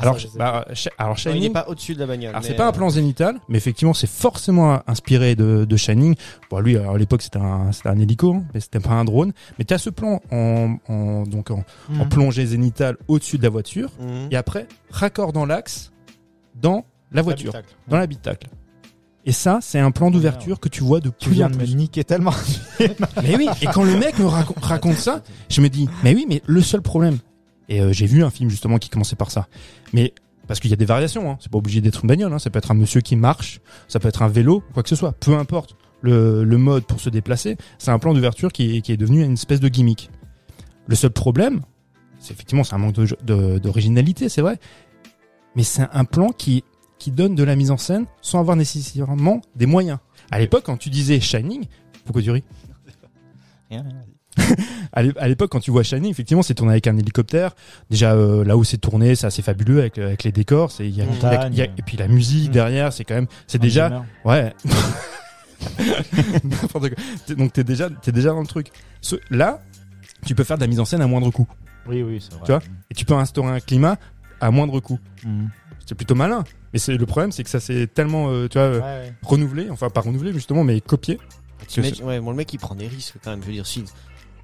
Alors, 0.00 0.14
ça, 0.20 0.28
sais 0.28 0.38
bah, 0.38 0.64
alors 0.96 1.10
Non, 1.10 1.14
il 1.16 1.20
Shining, 1.20 1.42
n'est 1.42 1.50
pas 1.50 1.66
au-dessus 1.68 1.94
de 1.94 1.98
la 1.98 2.06
bagnole. 2.06 2.28
alors 2.30 2.44
c'est 2.44 2.54
pas 2.54 2.66
un 2.66 2.68
euh, 2.68 2.72
plan 2.72 2.88
zénital, 2.88 3.40
mais 3.48 3.58
effectivement 3.58 3.94
c'est 3.94 4.06
forcément 4.08 4.80
inspiré 4.86 5.34
de, 5.34 5.64
de 5.64 5.76
Shining. 5.76 6.14
Bon 6.50 6.60
lui 6.60 6.76
alors, 6.76 6.94
à 6.94 6.98
l'époque 6.98 7.20
c'était 7.20 7.40
un 7.40 7.72
c'était 7.72 7.88
un 7.88 7.98
hélico, 7.98 8.32
hein, 8.34 8.44
mais 8.54 8.60
c'était 8.60 8.78
pas 8.78 8.92
un 8.92 9.04
drone. 9.04 9.32
Mais 9.58 9.64
tu 9.64 9.74
as 9.74 9.78
ce 9.78 9.90
plan 9.90 10.20
en, 10.30 10.76
en 10.88 11.24
donc 11.24 11.50
en, 11.50 11.64
en 11.90 12.04
Mhm. 12.04 12.08
plongée 12.10 12.46
zénitale 12.46 12.96
au-dessus 13.08 13.38
de 13.38 13.42
la 13.42 13.48
voiture 13.48 13.90
mhm. 14.00 14.28
et 14.30 14.36
après 14.36 14.68
raccord 14.90 15.32
dans 15.32 15.46
l'axe 15.46 15.90
dans 16.54 16.84
la 17.10 17.22
voiture, 17.22 17.52
L'habitacle. 17.52 17.76
dans 17.88 17.96
l'habitacle. 17.98 18.46
Et 19.28 19.32
ça 19.32 19.58
c'est 19.60 19.78
un 19.78 19.90
plan 19.90 20.10
d'ouverture 20.10 20.58
que 20.58 20.68
tu 20.68 20.82
vois 20.82 21.00
de 21.00 21.10
Tu 21.10 21.28
plus 21.28 21.34
viens 21.36 21.46
en 21.46 21.50
de 21.50 21.56
me 21.56 21.64
plus. 21.64 21.76
niquer 21.76 22.02
tellement. 22.02 22.32
Mais 23.22 23.36
oui, 23.36 23.46
et 23.62 23.66
quand 23.66 23.84
le 23.84 23.96
mec 23.96 24.18
me 24.18 24.24
raco- 24.24 24.54
raconte 24.60 24.96
ça, 24.96 25.22
je 25.50 25.60
me 25.60 25.68
dis, 25.68 25.88
mais 26.02 26.14
oui, 26.14 26.24
mais 26.28 26.42
le 26.46 26.62
seul 26.62 26.80
problème, 26.82 27.18
et 27.68 27.80
euh, 27.82 27.92
j'ai 27.92 28.06
vu 28.06 28.24
un 28.24 28.30
film 28.30 28.48
justement 28.48 28.78
qui 28.78 28.88
commençait 28.88 29.16
par 29.16 29.30
ça, 29.30 29.46
mais 29.92 30.14
parce 30.46 30.60
qu'il 30.60 30.70
y 30.70 30.72
a 30.72 30.76
des 30.76 30.86
variations, 30.86 31.30
hein, 31.30 31.36
c'est 31.40 31.52
pas 31.52 31.58
obligé 31.58 31.80
d'être 31.82 32.04
une 32.04 32.08
bagnole, 32.08 32.32
hein, 32.32 32.38
ça 32.38 32.48
peut 32.48 32.56
être 32.58 32.70
un 32.70 32.74
monsieur 32.74 33.02
qui 33.02 33.16
marche, 33.16 33.60
ça 33.86 34.00
peut 34.00 34.08
être 34.08 34.22
un 34.22 34.28
vélo, 34.28 34.62
quoi 34.72 34.82
que 34.82 34.88
ce 34.88 34.96
soit, 34.96 35.12
peu 35.12 35.36
importe 35.36 35.76
le, 36.00 36.42
le 36.44 36.56
mode 36.58 36.84
pour 36.84 37.00
se 37.00 37.10
déplacer, 37.10 37.56
c'est 37.76 37.90
un 37.90 37.98
plan 37.98 38.14
d'ouverture 38.14 38.50
qui, 38.50 38.76
est- 38.76 38.80
qui 38.80 38.92
est 38.92 38.96
devenu 38.96 39.22
une 39.22 39.34
espèce 39.34 39.60
de 39.60 39.68
gimmick. 39.68 40.10
Le 40.86 40.94
seul 40.96 41.10
problème, 41.10 41.60
c'est 42.18 42.32
effectivement 42.32 42.64
c'est 42.64 42.74
un 42.74 42.78
manque 42.78 42.94
de- 42.94 43.16
de- 43.24 43.58
d'originalité, 43.58 44.30
c'est 44.30 44.40
vrai, 44.40 44.58
mais 45.54 45.64
c'est 45.64 45.86
un 45.92 46.04
plan 46.06 46.28
qui 46.30 46.64
qui 46.98 47.10
donne 47.10 47.34
de 47.34 47.42
la 47.44 47.56
mise 47.56 47.70
en 47.70 47.76
scène 47.76 48.06
sans 48.20 48.40
avoir 48.40 48.56
nécessairement 48.56 49.40
des 49.56 49.66
moyens. 49.66 49.98
À 50.30 50.38
l'époque, 50.38 50.64
quand 50.64 50.76
tu 50.76 50.90
disais 50.90 51.20
Shining, 51.20 51.64
pourquoi 52.04 52.22
tu 52.22 52.30
ris 52.30 52.44
à 54.92 55.02
l'é- 55.02 55.12
à 55.18 55.28
l'époque, 55.28 55.50
quand 55.50 55.60
tu 55.60 55.70
vois 55.70 55.82
Shining, 55.82 56.10
effectivement, 56.10 56.42
c'est 56.42 56.54
tourné 56.54 56.72
avec 56.72 56.86
un 56.86 56.96
hélicoptère. 56.96 57.54
Déjà, 57.90 58.12
euh, 58.14 58.44
là 58.44 58.56
où 58.56 58.64
c'est 58.64 58.78
tourné, 58.78 59.14
c'est 59.14 59.26
assez 59.26 59.42
fabuleux 59.42 59.80
avec, 59.80 59.98
avec 59.98 60.24
les 60.24 60.32
décors. 60.32 60.70
C'est, 60.70 60.88
y 60.88 61.02
a, 61.02 61.04
y 61.50 61.60
a- 61.60 61.64
et 61.64 61.82
puis 61.84 61.96
la 61.96 62.08
musique 62.08 62.48
Mm. 62.50 62.52
derrière, 62.52 62.92
c'est 62.92 63.04
quand 63.04 63.14
même, 63.14 63.26
c'est 63.46 63.58
déjà, 63.58 64.04
ouais. 64.24 64.54
N'importe 66.44 66.88
quoi. 66.88 67.04
T'es- 67.26 67.34
Donc 67.34 67.52
t'es 67.52 67.64
déjà, 67.64 67.90
t'es 67.90 68.12
déjà 68.12 68.30
dans 68.30 68.40
le 68.40 68.46
truc. 68.46 68.68
Ce- 69.00 69.16
là, 69.30 69.60
tu 70.26 70.34
peux 70.34 70.44
faire 70.44 70.56
de 70.56 70.62
la 70.62 70.66
mise 70.68 70.80
en 70.80 70.84
scène 70.84 71.00
à 71.02 71.06
moindre 71.06 71.30
coût. 71.30 71.46
Oui, 71.86 72.02
oui, 72.02 72.18
c'est 72.22 72.32
vrai. 72.34 72.42
Tu 72.44 72.52
vois? 72.52 72.62
Et 72.90 72.94
tu 72.94 73.04
peux 73.04 73.14
instaurer 73.14 73.50
un 73.50 73.60
climat 73.60 73.96
à 74.40 74.50
moindre 74.50 74.80
coût. 74.80 74.98
Mhm. 75.24 75.50
C'est 75.88 75.94
plutôt 75.94 76.14
malin. 76.14 76.44
Mais 76.74 76.78
c'est 76.78 76.94
le 76.94 77.06
problème, 77.06 77.32
c'est 77.32 77.42
que 77.42 77.48
ça 77.48 77.60
s'est 77.60 77.86
tellement, 77.86 78.28
euh, 78.28 78.46
tu 78.46 78.58
vois, 78.58 78.66
euh, 78.66 78.80
Ouais, 78.80 79.06
ouais. 79.06 79.14
renouvelé. 79.22 79.70
Enfin, 79.70 79.88
pas 79.88 80.02
renouvelé 80.02 80.34
justement, 80.34 80.62
mais 80.62 80.82
copié. 80.82 81.18
Ouais, 82.02 82.20
bon, 82.20 82.30
le 82.30 82.36
mec 82.36 82.52
il 82.52 82.58
prend 82.58 82.74
des 82.74 82.86
risques 82.88 83.14
quand 83.24 83.30
même. 83.30 83.40
Je 83.40 83.46
veux 83.46 83.52
dire, 83.54 83.66
si. 83.66 83.84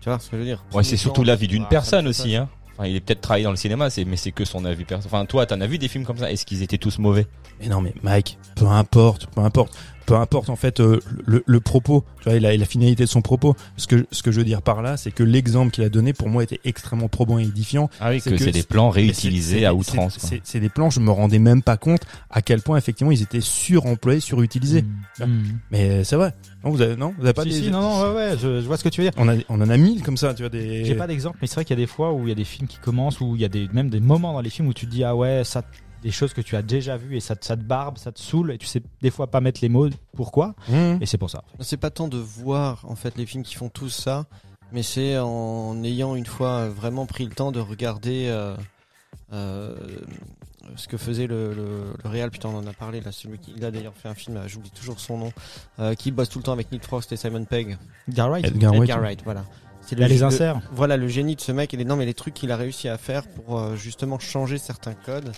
Tu 0.00 0.08
vois 0.08 0.18
ce 0.18 0.30
que 0.30 0.36
je 0.36 0.38
veux 0.38 0.46
dire 0.46 0.64
Ouais, 0.72 0.82
c'est 0.82 0.96
surtout 0.96 1.22
l'avis 1.22 1.46
d'une 1.46 1.64
Ah, 1.64 1.68
personne 1.68 2.06
aussi, 2.08 2.34
hein. 2.34 2.48
Enfin, 2.76 2.88
il 2.88 2.96
est 2.96 3.00
peut-être 3.00 3.20
travaillé 3.20 3.44
dans 3.44 3.50
le 3.50 3.56
cinéma, 3.56 3.88
c'est, 3.90 4.04
mais 4.06 4.16
c'est 4.16 4.32
que 4.32 4.44
son 4.46 4.64
avis 4.64 4.84
personnel. 4.84 5.14
Enfin, 5.14 5.26
toi, 5.26 5.44
t'en 5.44 5.60
as 5.60 5.66
vu 5.66 5.76
des 5.78 5.86
films 5.88 6.04
comme 6.04 6.16
ça? 6.18 6.32
Est-ce 6.32 6.44
qu'ils 6.46 6.62
étaient 6.62 6.78
tous 6.78 6.98
mauvais? 6.98 7.26
Mais 7.60 7.68
non, 7.68 7.80
mais 7.82 7.94
Mike, 8.02 8.38
peu 8.56 8.66
importe, 8.66 9.26
peu 9.26 9.42
importe, 9.42 9.76
peu 10.06 10.14
importe 10.16 10.50
en 10.50 10.56
fait 10.56 10.80
euh, 10.80 11.00
le, 11.26 11.42
le 11.46 11.60
propos, 11.60 12.04
tu 12.18 12.24
vois, 12.24 12.34
et 12.34 12.40
la, 12.40 12.52
et 12.54 12.58
la 12.58 12.66
finalité 12.66 13.04
de 13.04 13.08
son 13.08 13.22
propos. 13.22 13.56
Ce 13.76 13.86
que 13.86 14.06
ce 14.10 14.22
que 14.22 14.30
je 14.32 14.38
veux 14.38 14.44
dire 14.44 14.62
par 14.62 14.82
là, 14.82 14.96
c'est 14.96 15.10
que 15.10 15.22
l'exemple 15.22 15.70
qu'il 15.72 15.84
a 15.84 15.88
donné 15.88 16.12
pour 16.12 16.28
moi 16.28 16.42
était 16.42 16.60
extrêmement 16.64 17.08
probant 17.08 17.38
et 17.38 17.42
édifiant. 17.42 17.88
Ah 18.00 18.10
oui, 18.10 18.20
C'est 18.20 18.30
que, 18.30 18.38
c'est 18.38 18.50
des 18.50 18.62
plans 18.62 18.90
réutilisés 18.90 19.66
à 19.66 19.74
outrance. 19.74 20.16
C'est 20.20 20.40
c'est 20.44 20.60
des 20.60 20.68
plans, 20.68 20.90
je 20.90 21.00
me 21.00 21.10
rendais 21.10 21.38
même 21.38 21.62
pas 21.62 21.76
compte 21.76 22.02
à 22.30 22.42
quel 22.42 22.60
point 22.62 22.76
effectivement 22.76 23.10
ils 23.12 23.22
étaient 23.22 23.40
suremployés, 23.40 24.20
surutilisés. 24.20 24.84
Mhm. 25.20 25.58
Mais 25.70 26.04
c'est 26.04 26.16
vrai. 26.16 26.34
Non, 26.64 26.70
vous 26.70 26.80
avez 26.80 26.96
non, 26.96 27.14
vous 27.18 27.24
avez 27.24 27.34
pas 27.34 27.42
Si, 27.42 27.48
des- 27.50 27.54
si, 27.64 27.70
non, 27.70 27.80
non, 27.82 28.02
ouais, 28.10 28.14
ouais, 28.14 28.36
je, 28.40 28.60
je 28.60 28.66
vois 28.66 28.76
ce 28.76 28.84
que 28.84 28.88
tu 28.88 29.02
veux 29.02 29.10
dire. 29.10 29.12
On, 29.18 29.28
a, 29.28 29.34
on 29.48 29.60
en 29.60 29.68
a 29.68 29.76
mille 29.76 30.02
comme 30.02 30.16
ça, 30.16 30.32
tu 30.34 30.42
vois 30.42 30.48
des. 30.50 30.84
J'ai 30.84 30.94
pas 30.94 31.06
d'exemple, 31.06 31.36
mais 31.42 31.46
c'est 31.46 31.54
vrai 31.56 31.64
qu'il 31.64 31.78
y 31.78 31.80
a 31.80 31.82
des 31.82 31.90
fois 31.90 32.12
où 32.12 32.22
il 32.22 32.28
y 32.28 32.32
a 32.32 32.34
des 32.36 32.44
films 32.44 32.66
qui 32.68 32.78
commencent, 32.78 33.20
où 33.20 33.36
il 33.36 33.42
y 33.42 33.44
a 33.44 33.48
des, 33.48 33.68
même 33.72 33.90
des 33.90 34.00
moments 34.00 34.32
dans 34.32 34.40
les 34.40 34.50
films 34.50 34.68
où 34.68 34.72
tu 34.74 34.86
te 34.86 34.90
dis, 34.90 35.04
ah 35.04 35.14
ouais, 35.14 35.42
ça, 35.44 35.62
des 36.04 36.10
choses 36.12 36.32
que 36.34 36.40
tu 36.42 36.54
as 36.54 36.62
déjà 36.62 36.96
vues 36.96 37.16
et 37.16 37.20
ça, 37.20 37.34
te- 37.34 37.44
ça 37.44 37.56
te 37.56 37.62
barbe, 37.62 37.98
ça 37.98 38.12
te 38.12 38.20
saoule, 38.20 38.52
et 38.52 38.58
tu 38.58 38.66
sais 38.66 38.82
des 39.02 39.10
fois 39.10 39.26
pas 39.28 39.40
mettre 39.40 39.60
les 39.62 39.68
mots 39.68 39.88
pourquoi, 40.14 40.54
Mmh. 40.68 40.98
et 41.00 41.06
c'est 41.06 41.18
pour 41.18 41.30
ça. 41.30 41.42
en 41.54 41.56
fait. 41.56 41.64
C'est 41.64 41.76
pas 41.78 41.90
tant 41.90 42.06
de 42.08 42.18
voir 42.18 42.84
en 42.86 42.94
fait 42.94 43.16
les 43.16 43.26
films 43.26 43.42
qui 43.42 43.54
font 43.56 43.68
tous 43.70 43.88
ça, 43.88 44.26
mais 44.70 44.82
c'est 44.82 45.18
en 45.18 45.82
ayant 45.82 46.14
une 46.14 46.26
fois 46.26 46.68
vraiment 46.68 47.06
pris 47.06 47.24
le 47.24 47.32
temps 47.34 47.50
de 47.52 47.58
regarder 47.60 48.26
euh, 48.28 48.54
euh, 49.32 49.74
ce 50.76 50.88
que 50.88 50.96
faisait 50.96 51.26
le, 51.26 51.52
le, 51.54 51.92
le 52.02 52.08
réal. 52.10 52.30
Putain, 52.30 52.48
on 52.48 52.56
en 52.58 52.66
a 52.66 52.72
parlé 52.72 53.00
là. 53.00 53.12
Celui 53.12 53.38
qui 53.38 53.52
il 53.56 53.64
a 53.64 53.70
d'ailleurs 53.70 53.94
fait 53.94 54.08
un 54.08 54.14
film, 54.14 54.40
j'oublie 54.46 54.70
toujours 54.70 54.98
son 55.00 55.18
nom, 55.18 55.32
euh, 55.78 55.94
qui 55.94 56.10
bosse 56.10 56.28
tout 56.28 56.38
le 56.38 56.44
temps 56.44 56.52
avec 56.52 56.70
Nick 56.72 56.84
Frost 56.84 57.12
et 57.12 57.16
Simon 57.16 57.44
Pegg. 57.44 57.76
Edgar 58.08 58.28
Wright, 58.30 58.46
Edgar 58.46 58.70
Wright. 58.72 58.82
Edgar 58.82 59.00
Wright, 59.00 59.20
voilà. 59.24 59.44
C'est 59.80 59.96
il 59.96 60.02
a 60.02 60.08
les 60.08 60.18
le- 60.18 60.24
inserts. 60.24 60.60
voilà 60.72 60.96
le 60.96 61.08
génie 61.08 61.36
de 61.36 61.42
ce 61.42 61.52
mec 61.52 61.74
et 61.74 61.76
les 61.76 61.84
non 61.84 61.96
mais 61.96 62.06
les 62.06 62.14
trucs 62.14 62.32
qu'il 62.32 62.50
a 62.50 62.56
réussi 62.56 62.88
à 62.88 62.96
faire 62.96 63.26
pour 63.28 63.58
euh, 63.58 63.76
justement 63.76 64.18
changer 64.18 64.56
certains 64.56 64.94
codes 64.94 65.30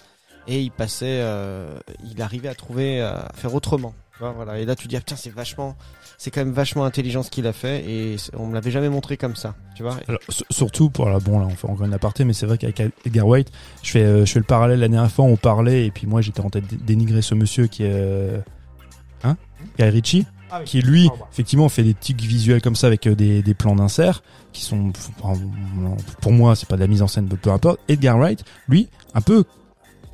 et 0.49 0.61
il 0.61 0.71
passait 0.71 1.21
euh, 1.21 1.79
il 2.11 2.21
arrivait 2.23 2.49
à 2.49 2.55
trouver 2.55 3.01
euh, 3.01 3.13
à 3.17 3.33
faire 3.35 3.55
autrement. 3.55 3.95
Voilà. 4.19 4.59
Et 4.59 4.65
là 4.65 4.75
tu 4.75 4.89
dis 4.89 4.97
ah, 4.97 5.01
putain 5.01 5.17
c'est 5.17 5.29
vachement 5.31 5.77
c'est 6.17 6.31
quand 6.31 6.41
même 6.41 6.53
vachement 6.55 6.85
intelligent 6.87 7.23
ce 7.23 7.31
qu'il 7.31 7.47
a 7.47 7.53
fait. 7.53 7.85
Et 7.91 8.17
on 8.39 8.47
me 8.47 8.55
l'avait 8.55 8.71
jamais 8.71 8.89
montré 8.89 9.19
comme 9.19 9.37
ça. 9.37 9.55
Tu 9.75 9.83
vois? 9.83 9.97
Alors, 10.09 10.21
surtout 10.51 10.89
pour 10.89 11.09
la 11.11 11.19
bon 11.19 11.39
là 11.39 11.47
on 11.47 11.51
fait 11.55 11.69
encore 11.69 11.85
une 11.85 11.93
aparté 11.93 12.25
mais 12.25 12.33
c'est 12.33 12.47
vrai 12.47 12.57
qu'avec 12.57 12.81
Edgar 13.05 13.27
White 13.27 13.53
je 13.83 13.91
fais 13.91 14.03
euh, 14.05 14.25
je 14.25 14.33
fais 14.33 14.39
le 14.39 14.47
parallèle. 14.47 14.81
La 14.81 14.89
dernière 14.89 15.11
fois 15.13 15.27
on 15.27 15.37
parlait 15.37 15.85
et 15.87 15.91
puis 15.91 16.07
moi 16.07 16.23
j'étais 16.23 16.41
en 16.41 16.49
tête 16.51 16.67
de 16.67 16.77
dénigrer 16.77 17.21
ce 17.23 17.35
monsieur 17.35 17.67
qui 17.67 17.83
est 17.85 18.41
hein? 19.25 19.37
Guy 19.79 19.85
Ritchie 19.85 20.27
Ah 20.51 20.61
oui. 20.61 20.65
qui 20.65 20.81
lui 20.81 21.09
revoir. 21.09 21.29
effectivement 21.31 21.69
fait 21.69 21.83
des 21.83 21.93
tics 21.95 22.23
visuels 22.23 22.63
comme 22.63 22.77
ça 22.77 22.87
avec 22.87 23.07
des, 23.07 23.43
des 23.43 23.55
plans 23.55 23.77
d'insert 23.77 24.23
qui 24.55 24.63
sont 24.63 24.93
pour 26.23 26.33
moi 26.33 26.57
c'est 26.57 26.69
pas 26.69 26.77
de 26.77 26.81
la 26.81 26.87
mise 26.87 27.03
en 27.03 27.09
scène 27.09 27.29
peu 27.29 27.51
importe. 27.51 27.79
Edgar 27.89 28.17
Wright 28.17 28.43
lui 28.69 28.89
un 29.13 29.21
peu 29.21 29.45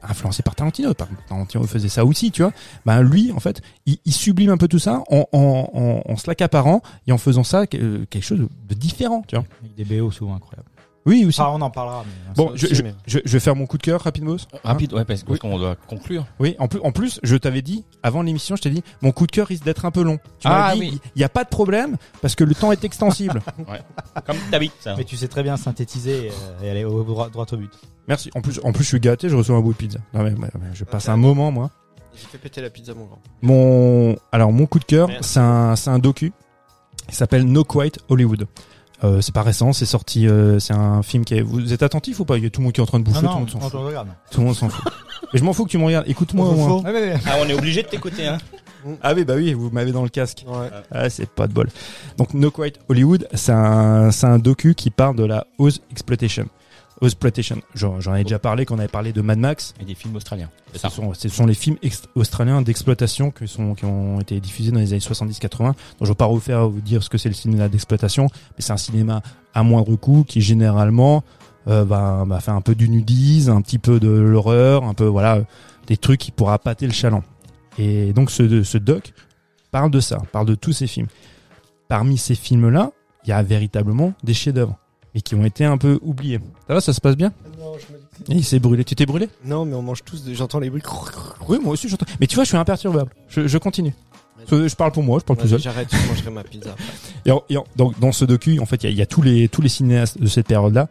influencé 0.03 0.43
par 0.43 0.55
Tarantino 0.55 0.93
Tarantino 0.95 1.65
faisait 1.65 1.89
ça 1.89 2.05
aussi 2.05 2.31
tu 2.31 2.43
vois 2.43 2.53
ben 2.87 3.03
lui 3.03 3.33
en 3.33 3.41
fait 3.41 3.63
il, 3.87 3.99
sublime 4.13 4.51
un 4.51 4.57
peu 4.57 4.69
tout 4.69 4.79
ça 4.79 5.03
en 5.11 5.27
en, 5.33 5.71
en, 5.73 6.03
en 6.11 6.17
se 6.17 6.29
l'accaparant 6.29 6.83
et 7.07 7.13
en 7.13 7.19
faisant 7.19 7.45
ça 7.45 7.67
quelque 7.67 8.21
chose 8.21 8.41
de, 8.69 8.75
différent 8.75 9.25
tu 9.27 9.37
vois 9.37 9.45
des 9.77 9.85
BO 9.85 10.11
souvent 10.11 10.35
incroyables. 10.35 10.69
Oui 11.07 11.25
aussi 11.25 11.41
Ah, 11.41 11.51
on 11.51 11.61
en 11.61 11.71
parlera. 11.71 12.05
mais- 12.07 12.35
Bon, 12.37 12.53
je, 12.55 12.67
aussi, 12.67 12.75
je, 12.77 12.83
mais- 12.83 12.95
je, 13.07 13.19
je 13.25 13.33
vais 13.33 13.41
faire 13.41 13.57
mon 13.57 13.67
coup 13.67 13.77
de 13.79 13.83
cœur 13.83 14.01
rapidement. 14.03 14.37
Rapide, 14.65 14.93
ouais, 14.95 15.05
parce, 15.05 15.25
Oui. 15.29 15.39
qu'on 15.39 15.59
doit 15.59 15.77
conclure. 15.89 16.27
Oui, 16.39 16.55
en 16.59 16.69
plus, 16.69 16.81
en 16.81 16.93
plus, 16.93 17.19
je 17.23 17.37
t'avais 17.37 17.63
dit 17.63 17.85
avant 18.03 18.23
l'émission, 18.23 18.57
je 18.57 18.63
t'ai 18.63 18.71
dit, 18.71 18.83
mon 19.03 19.11
coup 19.13 19.27
de 19.27 19.33
cœur 19.33 19.47
risque 19.49 19.65
d'être 19.65 19.85
un 19.85 19.91
peu 19.91 20.03
long. 20.03 20.19
Tu 20.39 20.47
Ah, 20.49 20.73
dit, 20.75 20.81
oui. 20.81 21.01
il 21.15 21.19
n'y 21.19 21.25
a 21.25 21.29
pas 21.29 21.45
de 21.45 21.49
problème 21.49 21.97
parce 22.21 22.35
que 22.35 22.45
le 22.45 22.55
temps 22.55 22.73
est 22.73 22.85
extensible. 22.85 23.43
Comme 24.27 24.37
d'habitude, 24.51 24.77
ça. 24.81 24.95
Mais 24.97 25.05
tu 25.05 25.17
sais 25.17 25.29
très 25.29 25.43
bien 25.43 25.57
synthétiser 25.57 26.31
euh, 26.31 26.65
et 26.65 26.71
aller 26.71 26.85
au 26.85 27.03
droit, 27.03 27.29
droit 27.31 27.47
au 27.53 27.57
but. 27.57 27.73
Merci. 28.09 28.31
En 28.35 28.41
plus, 28.41 28.61
en 28.65 28.73
plus, 28.73 28.83
je 28.85 28.89
suis 28.89 29.01
gâté, 29.01 29.29
je 29.29 29.37
reçois 29.37 29.57
un 29.57 29.61
bout 29.61 29.73
de 29.73 29.79
pizza. 29.79 29.99
Non, 30.15 30.23
mais, 30.23 30.31
mais- 30.31 30.51
mais 30.61 30.67
je 30.75 30.85
passe 30.85 31.09
un 31.09 31.17
moment, 31.17 31.51
moi. 31.53 31.71
j'ai 32.15 32.27
fait 32.27 32.39
péter 32.39 32.61
la 32.61 32.69
pizza 32.71 32.93
mon 32.95 33.05
grand 33.07 33.19
Mon, 33.43 34.17
alors, 34.33 34.53
mon 34.53 34.67
coup 34.67 34.79
de 34.79 34.85
cœur, 34.85 35.09
c'est 35.21 35.41
un, 35.41 35.77
c'est 35.77 35.91
un 35.91 35.99
docu. 35.99 36.33
Il 37.09 37.15
s'appelle 37.15 37.45
No 37.45 37.65
Quite 37.65 37.99
Hollywood. 38.09 38.47
Euh, 39.05 39.21
c'est 39.21 39.35
pas 39.35 39.43
récent, 39.43 39.73
c'est 39.73 39.85
sorti, 39.87 40.29
euh, 40.29 40.59
c'est 40.61 40.75
un 40.75 41.03
film 41.03 41.25
qui 41.25 41.35
est, 41.35 41.41
vous 41.43 41.73
êtes 41.73 41.83
attentif 41.83 42.21
ou 42.21 42.25
pas? 42.25 42.37
Il 42.39 42.45
y 42.45 42.47
a 42.47 42.51
tout 42.51 42.61
le 42.61 42.65
monde 42.65 42.73
qui 42.73 42.81
est 42.81 42.83
en 42.85 42.87
train 42.87 43.01
de 43.01 43.05
bouffer, 43.05 43.19
Ah 43.19 43.23
tout 43.23 43.27
le 43.29 43.33
non, 43.33 43.41
monde 43.41 43.51
s'en 43.51 43.61
fout. 43.61 43.73
regarde. 43.81 44.09
Tout 44.31 44.41
le 44.41 44.47
monde 44.47 44.55
s'en 44.57 44.69
fout. 44.69 44.85
Mais 45.33 45.39
je 45.41 45.45
m'en 45.45 45.53
fous 45.53 45.65
que 45.65 45.71
tu 45.71 45.79
me 45.79 45.85
regardes. 45.85 46.09
Écoute-moi 46.09 46.47
au 46.47 46.53
moins. 46.55 46.83
Ouais. 46.83 47.15
Ah, 47.27 47.37
on 47.43 47.49
est 47.49 47.55
obligé 47.55 47.83
de 47.83 47.89
t'écouter, 47.89 48.27
hein. 48.29 48.39
Ah 49.03 49.13
oui, 49.15 49.25
bah 49.25 49.35
oui, 49.37 49.55
vous 49.55 49.71
m'avez 49.71 49.93
dans 49.93 50.03
le 50.03 50.09
casque. 50.09 50.45
Ouais. 50.47 50.69
Ah, 50.91 51.09
c'est 51.09 51.29
pas 51.29 51.47
de 51.47 51.53
bol. 51.53 51.69
Donc 52.19 52.35
No 52.35 52.51
Quite 52.51 52.81
Hollywood, 52.89 53.29
c'est 53.33 53.53
un, 53.53 54.11
c'est 54.11 54.27
un 54.27 54.39
docu 54.39 54.75
qui 54.75 54.91
parle 54.91 55.17
de 55.17 55.25
la 55.25 55.47
House 55.59 55.81
Exploitation. 55.91 56.47
Exploitation, 57.03 57.61
j'en 57.75 58.01
j'en 58.01 58.15
ai 58.15 58.23
déjà 58.23 58.39
parlé 58.39 58.65
quand 58.65 58.77
on 58.77 58.79
avait 58.79 58.87
parlé 58.87 59.13
de 59.13 59.21
Mad 59.23 59.39
Max. 59.39 59.75
Et 59.81 59.85
des 59.85 59.97
films 59.97 60.15
australiens. 60.15 60.49
Ce 60.73 60.89
sont, 60.89 61.13
ce 61.15 61.29
sont 61.29 61.47
les 61.47 61.55
films 61.55 61.77
australiens 62.15 62.63
d'exploitation 62.63 63.33
qui, 63.33 63.49
sont, 63.49 63.75
qui 63.75 63.85
ont 63.85 64.21
été 64.21 64.39
diffusés 64.39 64.71
dans 64.71 64.79
les 64.79 64.93
années 64.93 65.01
70-80. 65.01 65.59
Donc 65.59 65.75
je 66.03 66.07
vais 66.07 66.15
pas 66.15 66.27
refaire 66.27 66.69
vous 66.69 66.81
dire 66.81 67.03
ce 67.03 67.11
que 67.11 67.19
c'est 67.19 67.29
le 67.29 67.35
cinéma 67.35 67.69
d'exploitation, 67.69 68.29
mais 68.57 68.61
c'est 68.61 68.73
un 68.73 68.77
cinéma 68.77 69.21
à 69.53 69.65
moindre 69.65 69.97
coût 69.97 70.25
qui 70.27 70.41
généralement 70.41 71.25
euh, 71.67 71.85
va, 71.85 72.25
va 72.25 72.41
faire 72.41 72.55
un 72.55 72.61
peu 72.61 72.77
du 72.77 72.89
nudisme, 72.89 73.51
un 73.51 73.63
petit 73.63 73.79
peu 73.79 73.99
de 73.99 74.09
l'horreur, 74.09 74.85
un 74.85 74.95
peu 74.95 75.07
voilà 75.07 75.41
des 75.89 75.97
trucs 75.97 76.21
qui 76.21 76.31
pourra 76.31 76.59
pâter 76.61 76.87
le 76.87 76.93
chaland. 76.93 77.25
Et 77.79 78.13
donc 78.13 78.31
ce, 78.31 78.63
ce 78.63 78.79
doc 78.79 79.13
parle 79.73 79.91
de 79.91 79.99
ça, 79.99 80.19
parle 80.31 80.47
de 80.47 80.55
tous 80.55 80.73
ces 80.73 80.87
films. 80.87 81.09
Parmi 81.89 82.17
ces 82.17 82.37
films-là, 82.37 82.93
il 83.25 83.31
y 83.31 83.33
a 83.33 83.43
véritablement 83.43 84.15
des 84.23 84.35
chefs-d'œuvre 84.35 84.79
et 85.15 85.21
qui 85.21 85.35
ont 85.35 85.45
été 85.45 85.65
un 85.65 85.79
peu 85.79 85.99
oubliés. 86.03 86.41
Ça 86.69 86.75
va, 86.75 86.81
ça 86.81 86.93
se 86.93 87.01
passe 87.01 87.17
bien? 87.17 87.33
Non, 87.59 87.73
je 87.75 87.93
me 87.93 87.99
dis- 87.99 88.39
Il 88.39 88.45
s'est 88.45 88.59
brûlé. 88.59 88.85
Tu 88.85 88.95
t'es 88.95 89.07
brûlé? 89.07 89.29
Non, 89.45 89.65
mais 89.65 89.75
on 89.75 89.83
mange 89.83 90.03
tous. 90.05 90.25
des- 90.25 90.35
J'entends 90.35 90.59
les 90.59 90.71
bruits. 90.71 90.83
oui, 91.49 91.59
moi 91.63 91.73
aussi 91.75 91.89
j'entends. 91.89 92.07
Mais 92.21 92.27
tu 92.27 92.35
vois, 92.37 92.45
je 92.45 92.49
suis 92.49 92.57
imperturbable. 92.57 93.13
Je, 93.29 93.47
je 93.47 93.59
continue. 93.59 93.95
Je, 94.51 94.67
je 94.67 94.75
parle 94.75 94.91
pour 94.91 95.03
moi, 95.05 95.19
je 95.21 95.25
parle 95.25 95.39
tout 95.39 95.47
seul. 95.47 95.61
J'arrête, 95.61 95.89
je 95.93 96.09
mangerai 96.09 96.31
ma 96.31 96.43
pizza. 96.43 96.75
Et, 97.27 97.31
en- 97.31 97.43
et 97.49 97.57
en- 97.57 97.65
donc 97.77 97.99
dans 98.01 98.11
ce 98.11 98.25
docu, 98.25 98.59
en 98.59 98.67
fait, 98.67 98.83
il 98.85 98.91
y 98.91 98.95
y 98.95 99.03
a 99.03 99.07
tous 99.07 99.23
les 99.23 99.49
tous 99.49 99.63
les 99.63 99.69
cinéastes 99.69 100.19
de 100.21 100.27
cette 100.27 100.49
période-là. 100.49 100.89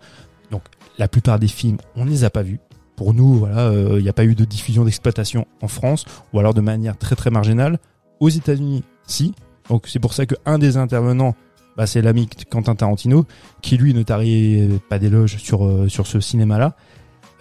Donc 0.51 0.61
la 0.97 1.07
plupart 1.09 1.37
des 1.39 1.47
films, 1.49 1.77
on 1.97 2.05
ne 2.05 2.09
les 2.09 2.23
a 2.23 2.29
pas 2.29 2.43
vus. 2.43 2.59
Pour 2.95 3.13
nous, 3.13 3.33
voilà, 3.39 3.67
euh, 3.67 3.95
il 3.97 4.03
n'y 4.03 4.09
a 4.09 4.13
pas 4.13 4.23
eu 4.25 4.35
de 4.35 4.45
diffusion 4.45 4.85
d'exploitation 4.85 5.47
en 5.61 5.67
France, 5.67 6.05
ou 6.33 6.39
alors 6.39 6.53
de 6.53 6.61
manière 6.61 6.97
très 6.97 7.15
très 7.15 7.29
marginale. 7.31 7.79
Aux 8.21 8.29
États-Unis, 8.29 8.83
si. 9.07 9.33
Donc 9.69 9.87
c'est 9.87 9.99
pour 9.99 10.13
ça 10.13 10.25
que 10.25 10.35
un 10.45 10.57
des 10.59 10.77
intervenants, 10.77 11.35
bah, 11.77 11.87
c'est 11.87 12.01
l'ami 12.01 12.27
Quentin 12.49 12.75
Tarantino, 12.75 13.25
qui 13.61 13.77
lui 13.77 13.93
ne 13.93 14.03
tarit 14.03 14.69
pas 14.89 14.99
d'éloge 14.99 15.37
sur 15.37 15.65
euh, 15.65 15.87
sur 15.87 16.07
ce 16.07 16.19
cinéma-là. 16.19 16.75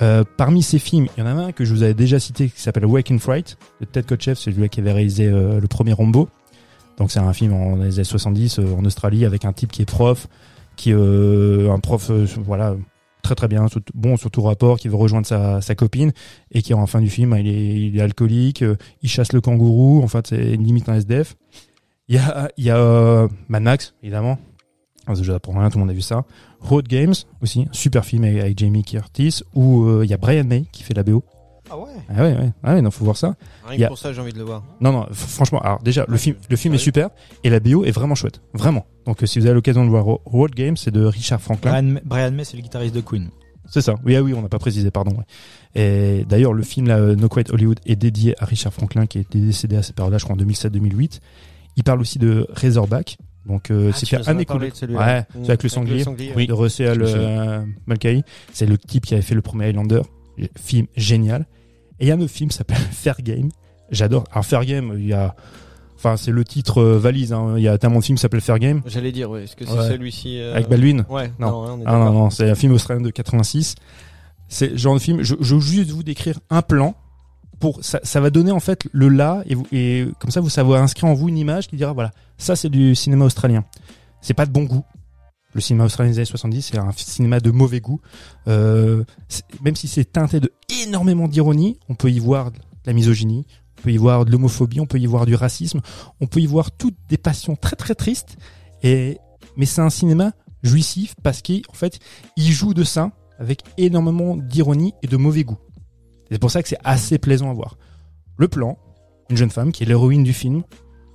Euh, 0.02 0.24
parmi 0.36 0.62
ces 0.62 0.78
films, 0.78 1.08
il 1.16 1.20
y 1.20 1.22
en 1.22 1.26
a 1.26 1.30
un 1.30 1.52
que 1.52 1.64
je 1.64 1.74
vous 1.74 1.82
avais 1.82 1.94
déjà 1.94 2.18
cité 2.18 2.48
qui 2.48 2.60
s'appelle 2.60 2.86
Wake 2.86 3.10
in 3.10 3.18
Fright 3.18 3.58
de 3.80 3.84
Ted 3.84 4.06
Kotcheff, 4.06 4.38
c'est 4.38 4.50
lui 4.50 4.68
qui 4.70 4.80
avait 4.80 4.92
réalisé 4.92 5.26
euh, 5.26 5.60
le 5.60 5.68
premier 5.68 5.92
Rambo. 5.92 6.28
Donc 6.96 7.10
c'est 7.10 7.20
un 7.20 7.32
film 7.32 7.52
en 7.52 7.76
les 7.76 7.94
années 7.94 8.04
70 8.04 8.58
euh, 8.58 8.74
en 8.78 8.84
Australie 8.84 9.24
avec 9.24 9.44
un 9.44 9.52
type 9.52 9.72
qui 9.72 9.82
est 9.82 9.86
prof, 9.86 10.26
qui 10.76 10.92
euh, 10.92 11.70
un 11.70 11.78
prof 11.78 12.10
euh, 12.10 12.26
voilà 12.44 12.74
très 13.22 13.34
très 13.34 13.48
bien, 13.48 13.66
bon 13.94 14.16
sur 14.16 14.30
tout 14.30 14.42
rapport, 14.42 14.78
qui 14.78 14.88
veut 14.88 14.96
rejoindre 14.96 15.26
sa, 15.26 15.60
sa 15.60 15.74
copine 15.74 16.12
et 16.52 16.62
qui 16.62 16.72
en 16.72 16.86
fin 16.86 17.00
du 17.00 17.10
film 17.10 17.36
il 17.38 17.48
est, 17.48 17.80
il 17.88 17.98
est 17.98 18.00
alcoolique, 18.00 18.62
euh, 18.62 18.76
il 19.02 19.10
chasse 19.10 19.32
le 19.32 19.40
kangourou, 19.40 20.02
en 20.02 20.08
fait 20.08 20.28
c'est 20.28 20.56
limite 20.56 20.88
un 20.88 20.94
SDF. 20.94 21.36
Il 22.10 22.16
y 22.16 22.18
a 22.18 22.50
il 22.58 22.64
y 22.64 22.70
a 22.70 22.76
euh, 22.76 23.28
Mad 23.48 23.62
Max 23.62 23.94
évidemment, 24.02 24.36
je 25.08 25.32
pour 25.38 25.54
rien 25.54 25.70
tout 25.70 25.78
le 25.78 25.80
monde 25.84 25.90
a 25.90 25.94
vu 25.94 26.02
ça. 26.02 26.24
Road 26.60 26.86
Games 26.88 27.14
aussi, 27.40 27.66
super 27.72 28.04
film 28.04 28.24
avec, 28.24 28.58
Jamie 28.58 28.82
Curtis 28.84 29.40
où 29.54 29.84
euh, 29.84 30.04
il 30.04 30.10
y 30.10 30.14
a 30.14 30.16
Brian 30.18 30.44
May 30.44 30.64
qui 30.72 30.82
fait 30.82 30.92
la 30.94 31.02
BO. 31.04 31.24
Ah 31.72 31.78
ouais? 31.78 31.84
Ah 32.08 32.22
ouais 32.24 32.32
ouais, 32.36 32.50
ah 32.64 32.74
ouais 32.74 32.82
non 32.82 32.90
faut 32.90 33.04
voir 33.04 33.16
ça. 33.16 33.36
Rien 33.64 33.86
a- 33.86 33.88
pour 33.88 33.96
ça, 33.98 34.12
j'ai 34.12 34.20
envie 34.20 34.32
de 34.32 34.38
le 34.38 34.44
voir. 34.44 34.64
Non, 34.80 34.90
non, 34.92 35.06
franchement, 35.12 35.60
alors 35.60 35.80
déjà, 35.82 36.04
le 36.08 36.16
film, 36.16 36.34
le 36.50 36.56
film 36.56 36.74
est 36.74 36.78
super 36.78 37.10
et 37.44 37.48
la 37.50 37.60
BO 37.60 37.84
est 37.84 37.92
vraiment 37.92 38.16
chouette, 38.16 38.40
vraiment. 38.54 38.86
Donc, 39.06 39.22
euh, 39.22 39.26
si 39.26 39.38
vous 39.38 39.46
avez 39.46 39.54
l'occasion 39.54 39.84
de 39.84 39.88
voir 39.90 40.04
Ro- 40.04 40.20
Road 40.26 40.50
Games, 40.52 40.76
c'est 40.76 40.90
de 40.90 41.04
Richard 41.04 41.40
Franklin. 41.40 41.70
Brian, 41.80 42.00
Brian 42.04 42.30
May, 42.32 42.42
c'est 42.44 42.56
le 42.56 42.64
guitariste 42.64 42.92
de 42.94 43.00
Queen. 43.00 43.30
C'est 43.66 43.82
ça. 43.82 43.94
Oui, 44.04 44.16
ah 44.16 44.22
oui, 44.22 44.34
on 44.34 44.42
n'a 44.42 44.48
pas 44.48 44.58
précisé, 44.58 44.90
pardon. 44.90 45.12
ouais. 45.16 45.24
Et 45.80 46.24
d'ailleurs, 46.28 46.52
le 46.54 46.64
film 46.64 46.88
là, 46.88 46.98
No 47.14 47.28
Quite 47.28 47.50
Hollywood 47.52 47.78
est 47.86 47.94
dédié 47.94 48.34
à 48.42 48.46
Richard 48.46 48.72
Franklin, 48.72 49.06
qui 49.06 49.20
était 49.20 49.38
décédé 49.38 49.76
à 49.76 49.84
cette 49.84 49.94
période-là, 49.94 50.18
je 50.18 50.24
crois 50.24 50.34
en 50.34 50.38
2007-2008. 50.40 51.20
Il 51.76 51.84
parle 51.84 52.00
aussi 52.00 52.18
de 52.18 52.46
Razorback. 52.50 53.18
Donc, 53.46 53.70
euh, 53.70 53.90
Ah, 53.92 53.96
c'était 53.96 54.16
un 54.16 54.22
celui-là. 54.74 54.98
Ouais, 55.00 55.20
Mmh, 55.20 55.24
c'est 55.44 55.48
avec 55.50 55.62
le 55.62 55.68
sanglier. 55.70 56.04
Oui. 56.36 56.46
de 56.46 56.52
Russell 56.52 57.02
euh, 57.02 57.62
Mulcahy. 57.86 58.22
C'est 58.52 58.66
le 58.66 58.76
type 58.76 59.06
qui 59.06 59.14
avait 59.14 59.22
fait 59.22 59.34
le 59.34 59.42
premier 59.42 59.66
Highlander. 59.66 60.02
Film 60.58 60.86
génial. 60.96 61.46
Et 61.98 62.04
il 62.04 62.08
y 62.08 62.10
a 62.10 62.14
un 62.14 62.20
autre 62.20 62.32
film 62.32 62.50
qui 62.50 62.56
s'appelle 62.56 62.76
Fair 62.92 63.16
Game. 63.22 63.48
J'adore. 63.90 64.24
Alors 64.32 64.44
Fair 64.44 64.64
Game, 64.64 64.94
il 64.98 65.06
y 65.06 65.12
a, 65.12 65.34
enfin 65.96 66.16
c'est 66.16 66.30
le 66.30 66.44
titre 66.44 66.78
euh, 66.80 66.98
valise. 66.98 67.32
hein. 67.32 67.54
Il 67.56 67.62
y 67.62 67.68
a 67.68 67.76
tellement 67.78 67.98
de 68.00 68.04
films 68.04 68.16
qui 68.18 68.22
s'appellent 68.22 68.40
Fair 68.40 68.58
Game 68.58 68.82
J'allais 68.86 69.10
dire, 69.12 69.30
ouais. 69.30 69.44
Est-ce 69.44 69.56
que 69.56 69.64
c'est 69.64 69.72
Ouais. 69.72 69.88
celui-ci 69.88 70.38
euh, 70.38 70.54
avec 70.54 70.68
Baldwin? 70.68 71.04
Ouais, 71.08 71.32
Non. 71.38 71.50
non, 71.50 71.66
hein, 71.66 71.82
Ah 71.86 71.92
non 71.98 72.12
non, 72.12 72.30
c'est 72.30 72.48
un 72.50 72.54
film 72.54 72.72
australien 72.72 73.02
de 73.02 73.10
86. 73.10 73.74
C'est 74.48 74.68
le 74.68 74.76
genre 74.76 74.94
de 74.94 75.00
film. 75.00 75.22
Je, 75.22 75.34
je 75.40 75.54
veux 75.54 75.60
juste 75.60 75.90
vous 75.90 76.02
décrire 76.02 76.38
un 76.50 76.62
plan. 76.62 76.94
Pour 77.60 77.84
ça, 77.84 78.00
ça 78.02 78.20
va 78.20 78.30
donner 78.30 78.50
en 78.50 78.60
fait 78.60 78.88
le 78.90 79.08
là 79.08 79.42
et, 79.46 79.54
vous, 79.54 79.66
et 79.70 80.06
comme 80.18 80.30
ça 80.30 80.40
vous 80.40 80.48
savez 80.48 80.74
inscrire 80.76 81.10
en 81.10 81.14
vous 81.14 81.28
une 81.28 81.36
image 81.36 81.68
qui 81.68 81.76
dira 81.76 81.92
voilà 81.92 82.10
ça 82.38 82.56
c'est 82.56 82.70
du 82.70 82.94
cinéma 82.94 83.26
australien. 83.26 83.64
C'est 84.22 84.34
pas 84.34 84.46
de 84.46 84.50
bon 84.50 84.64
goût. 84.64 84.84
Le 85.52 85.60
cinéma 85.60 85.84
australien 85.84 86.10
des 86.10 86.18
années 86.18 86.24
70 86.24 86.62
c'est 86.62 86.78
un 86.78 86.90
cinéma 86.92 87.38
de 87.38 87.50
mauvais 87.50 87.80
goût. 87.80 88.00
Euh, 88.48 89.04
même 89.62 89.76
si 89.76 89.88
c'est 89.88 90.10
teinté 90.10 90.40
de 90.40 90.52
énormément 90.84 91.28
d'ironie, 91.28 91.78
on 91.88 91.94
peut 91.94 92.10
y 92.10 92.18
voir 92.18 92.50
de 92.50 92.58
la 92.86 92.94
misogynie, 92.94 93.46
on 93.78 93.82
peut 93.82 93.92
y 93.92 93.98
voir 93.98 94.24
de 94.24 94.32
l'homophobie, 94.32 94.80
on 94.80 94.86
peut 94.86 94.98
y 94.98 95.06
voir 95.06 95.26
du 95.26 95.34
racisme, 95.34 95.80
on 96.20 96.26
peut 96.26 96.40
y 96.40 96.46
voir 96.46 96.70
toutes 96.70 96.96
des 97.10 97.18
passions 97.18 97.56
très 97.56 97.76
très 97.76 97.94
tristes. 97.94 98.38
Et 98.82 99.18
mais 99.56 99.66
c'est 99.66 99.82
un 99.82 99.90
cinéma 99.90 100.32
jouissif 100.62 101.14
parce 101.22 101.42
qu'en 101.42 101.74
fait 101.74 101.98
il 102.36 102.50
joue 102.50 102.72
de 102.72 102.84
ça 102.84 103.10
avec 103.38 103.62
énormément 103.76 104.36
d'ironie 104.36 104.94
et 105.02 105.08
de 105.08 105.16
mauvais 105.18 105.44
goût. 105.44 105.58
Et 106.30 106.34
C'est 106.34 106.38
pour 106.38 106.50
ça 106.50 106.62
que 106.62 106.68
c'est 106.68 106.78
assez 106.84 107.18
plaisant 107.18 107.50
à 107.50 107.54
voir. 107.54 107.76
Le 108.36 108.48
plan, 108.48 108.78
une 109.28 109.36
jeune 109.36 109.50
femme 109.50 109.72
qui 109.72 109.82
est 109.82 109.86
l'héroïne 109.86 110.22
du 110.24 110.32
film, 110.32 110.62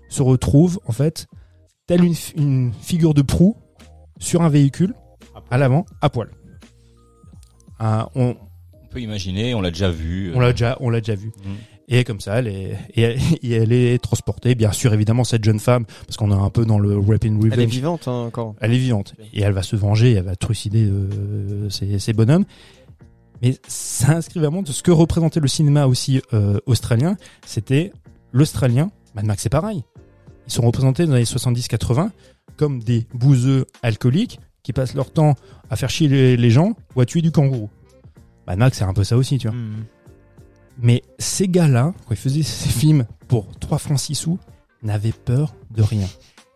se 0.09 0.21
retrouve 0.21 0.79
en 0.85 0.91
fait 0.91 1.25
telle 1.87 2.03
une, 2.03 2.15
fi- 2.15 2.33
une 2.37 2.71
figure 2.81 3.13
de 3.13 3.21
proue 3.21 3.55
sur 4.19 4.41
un 4.41 4.49
véhicule 4.49 4.93
à 5.51 5.57
l'avant 5.57 5.85
à 6.01 6.09
poil. 6.09 6.29
On 7.79 8.07
On 8.15 8.35
peut 8.91 9.01
imaginer, 9.01 9.53
on 9.55 9.61
l'a 9.61 9.71
déjà 9.71 9.89
vu. 9.91 10.31
on 10.35 10.39
l'a 10.39 10.51
déjà, 10.51 10.77
on 10.79 10.89
l'a 10.89 11.01
déjà 11.01 11.15
vu. 11.15 11.31
Mhm. 11.43 11.55
Et 11.87 12.03
comme 12.03 12.19
ça, 12.19 12.39
elle 12.39 12.47
est, 12.47 12.75
et 12.95 13.01
elle, 13.03 13.19
et 13.43 13.51
elle 13.51 13.71
est 13.71 14.01
transportée, 14.01 14.55
bien 14.55 14.71
sûr, 14.71 14.91
évidemment, 14.93 15.23
cette 15.23 15.43
jeune 15.43 15.59
femme, 15.59 15.85
parce 16.07 16.17
qu'on 16.17 16.31
est 16.31 16.33
un 16.33 16.49
peu 16.49 16.65
dans 16.65 16.79
le 16.79 16.97
Rapid 16.97 17.35
Revenge. 17.37 17.51
Elle 17.53 17.59
est 17.59 17.65
vivante 17.67 18.07
hein, 18.07 18.23
encore. 18.25 18.55
Elle 18.59 18.73
est 18.73 18.77
vivante. 18.79 19.13
Et 19.33 19.41
elle 19.43 19.51
va 19.53 19.61
se 19.61 19.75
venger, 19.75 20.13
elle 20.13 20.23
va 20.23 20.35
trucider 20.35 20.85
euh, 20.89 21.69
ces 21.69 22.13
bonhommes. 22.13 22.45
Mais 23.45 23.59
ça 23.67 24.13
inscrit 24.13 24.39
vraiment 24.39 24.63
de 24.63 24.71
ce 24.71 24.81
que 24.81 24.89
représentait 24.89 25.39
le 25.39 25.47
cinéma 25.47 25.85
aussi 25.85 26.19
euh, 26.33 26.57
australien. 26.65 27.15
C'était 27.45 27.93
l'Australien. 28.33 28.89
Mad 29.13 29.25
Max, 29.25 29.43
c'est 29.43 29.49
pareil. 29.49 29.83
Ils 30.47 30.51
sont 30.51 30.63
représentés 30.63 31.05
dans 31.05 31.13
les 31.13 31.25
70-80 31.25 32.09
comme 32.57 32.81
des 32.81 33.05
bouseux 33.13 33.67
alcooliques 33.83 34.39
qui 34.63 34.73
passent 34.73 34.95
leur 34.95 35.11
temps 35.11 35.35
à 35.69 35.75
faire 35.75 35.91
chier 35.91 36.07
les, 36.07 36.37
les 36.37 36.49
gens 36.49 36.73
ou 36.95 37.01
à 37.01 37.05
tuer 37.05 37.21
du 37.21 37.31
kangourou. 37.31 37.69
Mad 38.47 38.57
Max, 38.57 38.79
c'est 38.79 38.83
un 38.83 38.95
peu 38.95 39.03
ça 39.03 39.15
aussi, 39.15 39.37
tu 39.37 39.47
vois. 39.47 39.55
Hmm. 39.55 39.83
Mais 40.79 41.03
ces 41.19 41.47
gars-là, 41.47 41.93
quand 42.07 42.15
ils 42.15 42.17
faisaient 42.17 42.41
ces 42.41 42.69
films 42.69 43.05
pour 43.27 43.51
3 43.59 43.77
francs 43.77 43.99
6 43.99 44.15
sous, 44.15 44.39
n'avaient 44.81 45.11
peur 45.11 45.53
de 45.69 45.83
rien. 45.83 46.07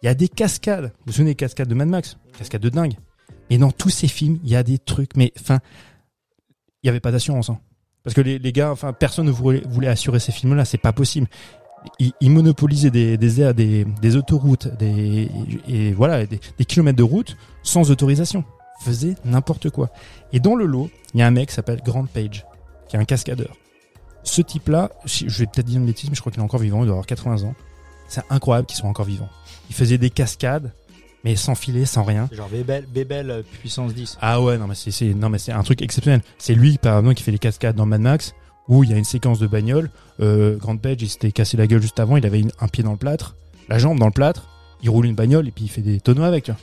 Il 0.01 0.07
y 0.07 0.09
a 0.09 0.15
des 0.15 0.27
cascades. 0.27 0.85
Vous 0.85 1.03
vous 1.05 1.11
souvenez 1.11 1.31
des 1.31 1.35
cascades 1.35 1.67
de 1.67 1.75
Mad 1.75 1.87
Max? 1.87 2.17
Cascades 2.35 2.63
de 2.63 2.69
dingue. 2.69 2.95
Et 3.51 3.59
dans 3.59 3.71
tous 3.71 3.89
ces 3.89 4.07
films, 4.07 4.39
il 4.43 4.49
y 4.49 4.55
a 4.55 4.63
des 4.63 4.79
trucs, 4.79 5.15
mais 5.15 5.31
enfin, 5.39 5.59
il 6.84 6.88
n'y 6.88 6.89
avait 6.89 6.99
pas 6.99 7.11
d'assurance. 7.11 7.49
hein. 7.49 7.60
Parce 8.03 8.14
que 8.14 8.22
les, 8.22 8.39
les 8.39 8.51
gars, 8.51 8.72
enfin, 8.72 8.93
personne 8.93 9.26
ne 9.26 9.31
voulait, 9.31 9.88
assurer 9.88 10.19
ces 10.19 10.31
films-là, 10.31 10.65
c'est 10.65 10.77
pas 10.77 10.93
possible. 10.93 11.27
Ils, 11.99 12.31
monopolisaient 12.31 12.91
des, 12.91 13.18
des 13.18 13.53
des, 13.53 14.15
autoroutes, 14.15 14.68
des, 14.77 15.30
et 15.68 15.93
voilà, 15.93 16.26
des, 16.26 16.39
kilomètres 16.65 16.97
de 16.97 17.03
route 17.03 17.38
sans 17.64 17.91
autorisation. 17.91 18.43
Faisaient 18.81 19.15
n'importe 19.26 19.69
quoi. 19.69 19.89
Et 20.31 20.39
dans 20.39 20.56
le 20.56 20.65
lot, 20.65 20.89
il 21.14 21.19
y 21.19 21.23
a 21.23 21.27
un 21.27 21.31
mec 21.31 21.49
qui 21.49 21.56
s'appelle 21.56 21.81
Grant 21.84 22.06
Page, 22.06 22.45
qui 22.88 22.95
est 22.95 22.99
un 22.99 23.06
cascadeur. 23.06 23.56
Ce 24.23 24.41
type-là, 24.41 24.91
je 25.06 25.26
vais 25.26 25.45
peut-être 25.45 25.65
dire 25.65 25.80
une 25.80 25.85
bêtise, 25.85 26.10
mais 26.10 26.15
je 26.15 26.22
crois 26.22 26.31
qu'il 26.31 26.41
est 26.41 26.45
encore 26.45 26.60
vivant, 26.60 26.80
il 26.80 26.85
doit 26.85 26.93
avoir 26.93 27.06
80 27.06 27.43
ans. 27.43 27.56
C'est 28.07 28.23
incroyable 28.30 28.68
qu'il 28.68 28.77
soit 28.77 28.89
encore 28.89 29.06
vivant. 29.06 29.30
Il 29.69 29.76
faisait 29.76 29.97
des 29.97 30.10
cascades, 30.10 30.73
mais 31.23 31.35
sans 31.35 31.55
filet, 31.55 31.85
sans 31.85 32.03
rien. 32.03 32.29
Genre 32.31 32.49
Bébel, 32.49 32.85
Bébel 32.93 33.29
euh, 33.31 33.41
puissance 33.59 33.93
10. 33.93 34.17
Ah 34.21 34.41
ouais, 34.41 34.57
non 34.57 34.67
mais 34.67 34.75
c'est 34.75 34.91
c'est- 34.91 35.13
non 35.13 35.29
mais 35.29 35.37
c'est 35.39 35.51
un 35.51 35.63
truc 35.63 35.81
exceptionnel. 35.81 36.21
C'est 36.37 36.53
lui 36.55 36.77
par 36.77 36.97
exemple 36.99 37.15
qui 37.15 37.23
fait 37.23 37.31
les 37.31 37.39
cascades 37.39 37.75
dans 37.75 37.85
Mad 37.85 38.01
Max 38.01 38.33
où 38.67 38.83
il 38.83 38.91
y 38.91 38.93
a 38.93 38.97
une 38.97 39.03
séquence 39.05 39.39
de 39.39 39.47
bagnole. 39.47 39.89
Euh, 40.21 40.55
Grand 40.57 40.77
Page, 40.77 40.97
il 41.01 41.09
s'était 41.09 41.31
cassé 41.31 41.57
la 41.57 41.65
gueule 41.67 41.81
juste 41.81 41.99
avant, 41.99 42.17
il 42.17 42.25
avait 42.25 42.39
une- 42.39 42.51
un 42.59 42.67
pied 42.67 42.83
dans 42.83 42.91
le 42.91 42.97
plâtre, 42.97 43.35
la 43.67 43.79
jambe 43.79 43.99
dans 43.99 44.05
le 44.05 44.11
plâtre. 44.11 44.47
Il 44.81 44.89
roule 44.89 45.05
une 45.07 45.15
bagnole 45.15 45.47
et 45.47 45.51
puis 45.51 45.65
il 45.65 45.69
fait 45.69 45.81
des 45.81 45.99
tonneaux 45.99 46.23
avec. 46.23 46.45
tu 46.45 46.51
vois. 46.51 46.59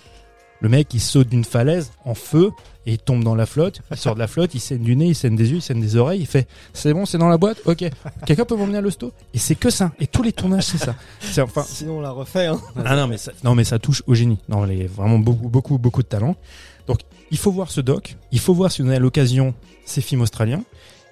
Le 0.62 0.68
mec, 0.70 0.88
il 0.94 1.00
saute 1.00 1.28
d'une 1.28 1.44
falaise 1.44 1.92
en 2.04 2.14
feu 2.14 2.50
et 2.86 2.92
il 2.92 2.98
tombe 2.98 3.22
dans 3.24 3.34
la 3.34 3.44
flotte. 3.46 3.82
Il 3.90 3.96
sort 3.96 4.14
de 4.14 4.20
la 4.20 4.28
flotte, 4.28 4.54
il 4.54 4.60
saigne 4.60 4.82
du 4.82 4.96
nez, 4.96 5.08
il 5.08 5.14
saigne 5.14 5.36
des 5.36 5.50
yeux, 5.50 5.56
il 5.56 5.62
saigne 5.62 5.80
des 5.80 5.96
oreilles. 5.96 6.20
Il 6.20 6.26
fait 6.26 6.48
c'est 6.72 6.94
bon, 6.94 7.04
c'est 7.04 7.18
dans 7.18 7.28
la 7.28 7.36
boîte. 7.36 7.58
Ok. 7.66 7.84
Quelqu'un 8.24 8.44
peut 8.44 8.56
m'emmener 8.56 8.78
à 8.78 8.80
l'hosto? 8.80 9.12
Et 9.34 9.38
c'est 9.38 9.56
que 9.56 9.70
ça. 9.70 9.92
Et 10.00 10.06
tous 10.06 10.22
les 10.22 10.32
tournages, 10.32 10.64
c'est 10.64 10.78
ça. 10.78 10.94
C'est 11.20 11.42
enfin. 11.42 11.64
Sinon, 11.66 11.98
on 11.98 12.00
la 12.00 12.10
refait. 12.10 12.46
Hein. 12.46 12.60
Ah 12.84 12.96
non 12.96 13.06
mais 13.06 13.18
ça, 13.18 13.32
non 13.44 13.54
mais 13.54 13.64
ça 13.64 13.78
touche 13.78 14.02
au 14.06 14.14
génie. 14.14 14.38
Non, 14.48 14.64
les 14.64 14.86
vraiment 14.86 15.18
beaucoup 15.18 15.48
beaucoup 15.48 15.78
beaucoup 15.78 16.02
de 16.02 16.08
talent. 16.08 16.36
Donc 16.86 17.00
il 17.30 17.38
faut 17.38 17.50
voir 17.50 17.70
ce 17.70 17.80
doc. 17.80 18.16
Il 18.32 18.38
faut 18.38 18.54
voir 18.54 18.70
si 18.70 18.82
vous 18.82 18.88
avez 18.88 18.96
à 18.96 19.00
l'occasion 19.00 19.54
ces 19.84 20.00
films 20.00 20.22
australiens. 20.22 20.62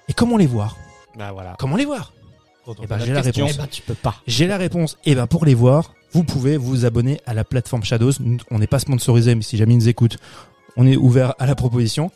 Et 0.07 0.13
comment 0.13 0.37
les 0.37 0.47
voir? 0.47 0.77
Bah 1.17 1.31
voilà. 1.33 1.55
Comment 1.59 1.75
les 1.75 1.85
voir? 1.85 2.13
Eh 2.67 2.87
ben, 2.87 2.97
j'ai 2.97 3.13
la 3.13 3.21
réponse. 3.21 3.51
Eh 3.53 3.57
ben, 3.57 3.67
tu 3.67 3.81
peux 3.83 3.93
pas. 3.93 4.15
J'ai 4.25 4.47
la 4.47 4.57
réponse. 4.57 4.97
Et 5.05 5.13
ben 5.13 5.27
pour 5.27 5.45
les 5.45 5.53
voir, 5.53 5.93
vous 6.13 6.23
pouvez 6.23 6.57
vous 6.57 6.85
abonner 6.85 7.21
à 7.25 7.33
la 7.33 7.43
plateforme 7.43 7.83
Shadows. 7.83 8.13
On 8.49 8.57
n'est 8.57 8.67
pas 8.67 8.79
sponsorisé, 8.79 9.35
mais 9.35 9.43
si 9.43 9.55
jamais 9.57 9.73
ils 9.73 9.77
nous 9.77 9.89
écoutent, 9.89 10.17
on 10.77 10.85
est 10.87 10.95
ouvert 10.97 11.33
à 11.39 11.45
la 11.45 11.55
proposition. 11.55 12.11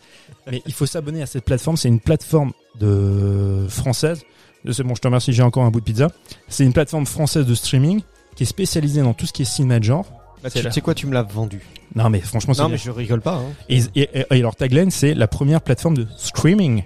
Mais 0.52 0.62
il 0.66 0.74
faut 0.74 0.86
s'abonner 0.86 1.22
à 1.22 1.26
cette 1.26 1.46
plateforme. 1.46 1.78
C'est 1.78 1.88
une 1.90 2.00
plateforme 2.00 2.52
de 2.80 3.66
française. 3.70 4.24
C'est 4.72 4.84
bon, 4.84 4.96
je 4.96 5.02
te 5.02 5.08
remercie. 5.08 5.32
J'ai 5.34 5.44
encore 5.44 5.64
un 5.64 5.72
bout 5.72 5.80
de 5.80 5.86
pizza. 5.86 6.10
C'est 6.48 6.66
une 6.66 6.74
plateforme 6.74 7.06
française 7.06 7.46
de 7.46 7.56
streaming 7.56 8.02
qui 8.36 8.44
est 8.44 8.48
spécialisée 8.48 9.02
dans 9.02 9.14
tout 9.14 9.26
ce 9.26 9.34
qui 9.34 9.44
est 9.44 9.46
cinéma 9.46 9.80
de 9.80 9.84
genre. 9.86 10.06
Bah, 10.44 10.50
C'est 10.52 10.64
tu 10.64 10.72
sais 10.72 10.82
quoi, 10.82 10.94
tu 10.96 11.06
me 11.08 11.14
l'as 11.14 11.24
vendu. 11.24 11.62
Non, 11.96 12.10
mais 12.10 12.20
franchement, 12.22 12.54
c'est 12.54 12.62
Non, 12.62 12.70
mais 12.70 12.78
je 12.78 12.92
rigole 12.92 13.22
pas. 13.22 13.36
Hein. 13.36 13.46
Et, 13.68 13.80
et- 13.96 14.10
et- 14.20 14.26
et 14.32 14.42
leur 14.42 14.56
tagline, 14.56 14.90
c'est 14.92 15.14
la 15.14 15.28
première 15.28 15.62
plateforme 15.62 15.96
de 15.96 16.08
streaming. 16.18 16.84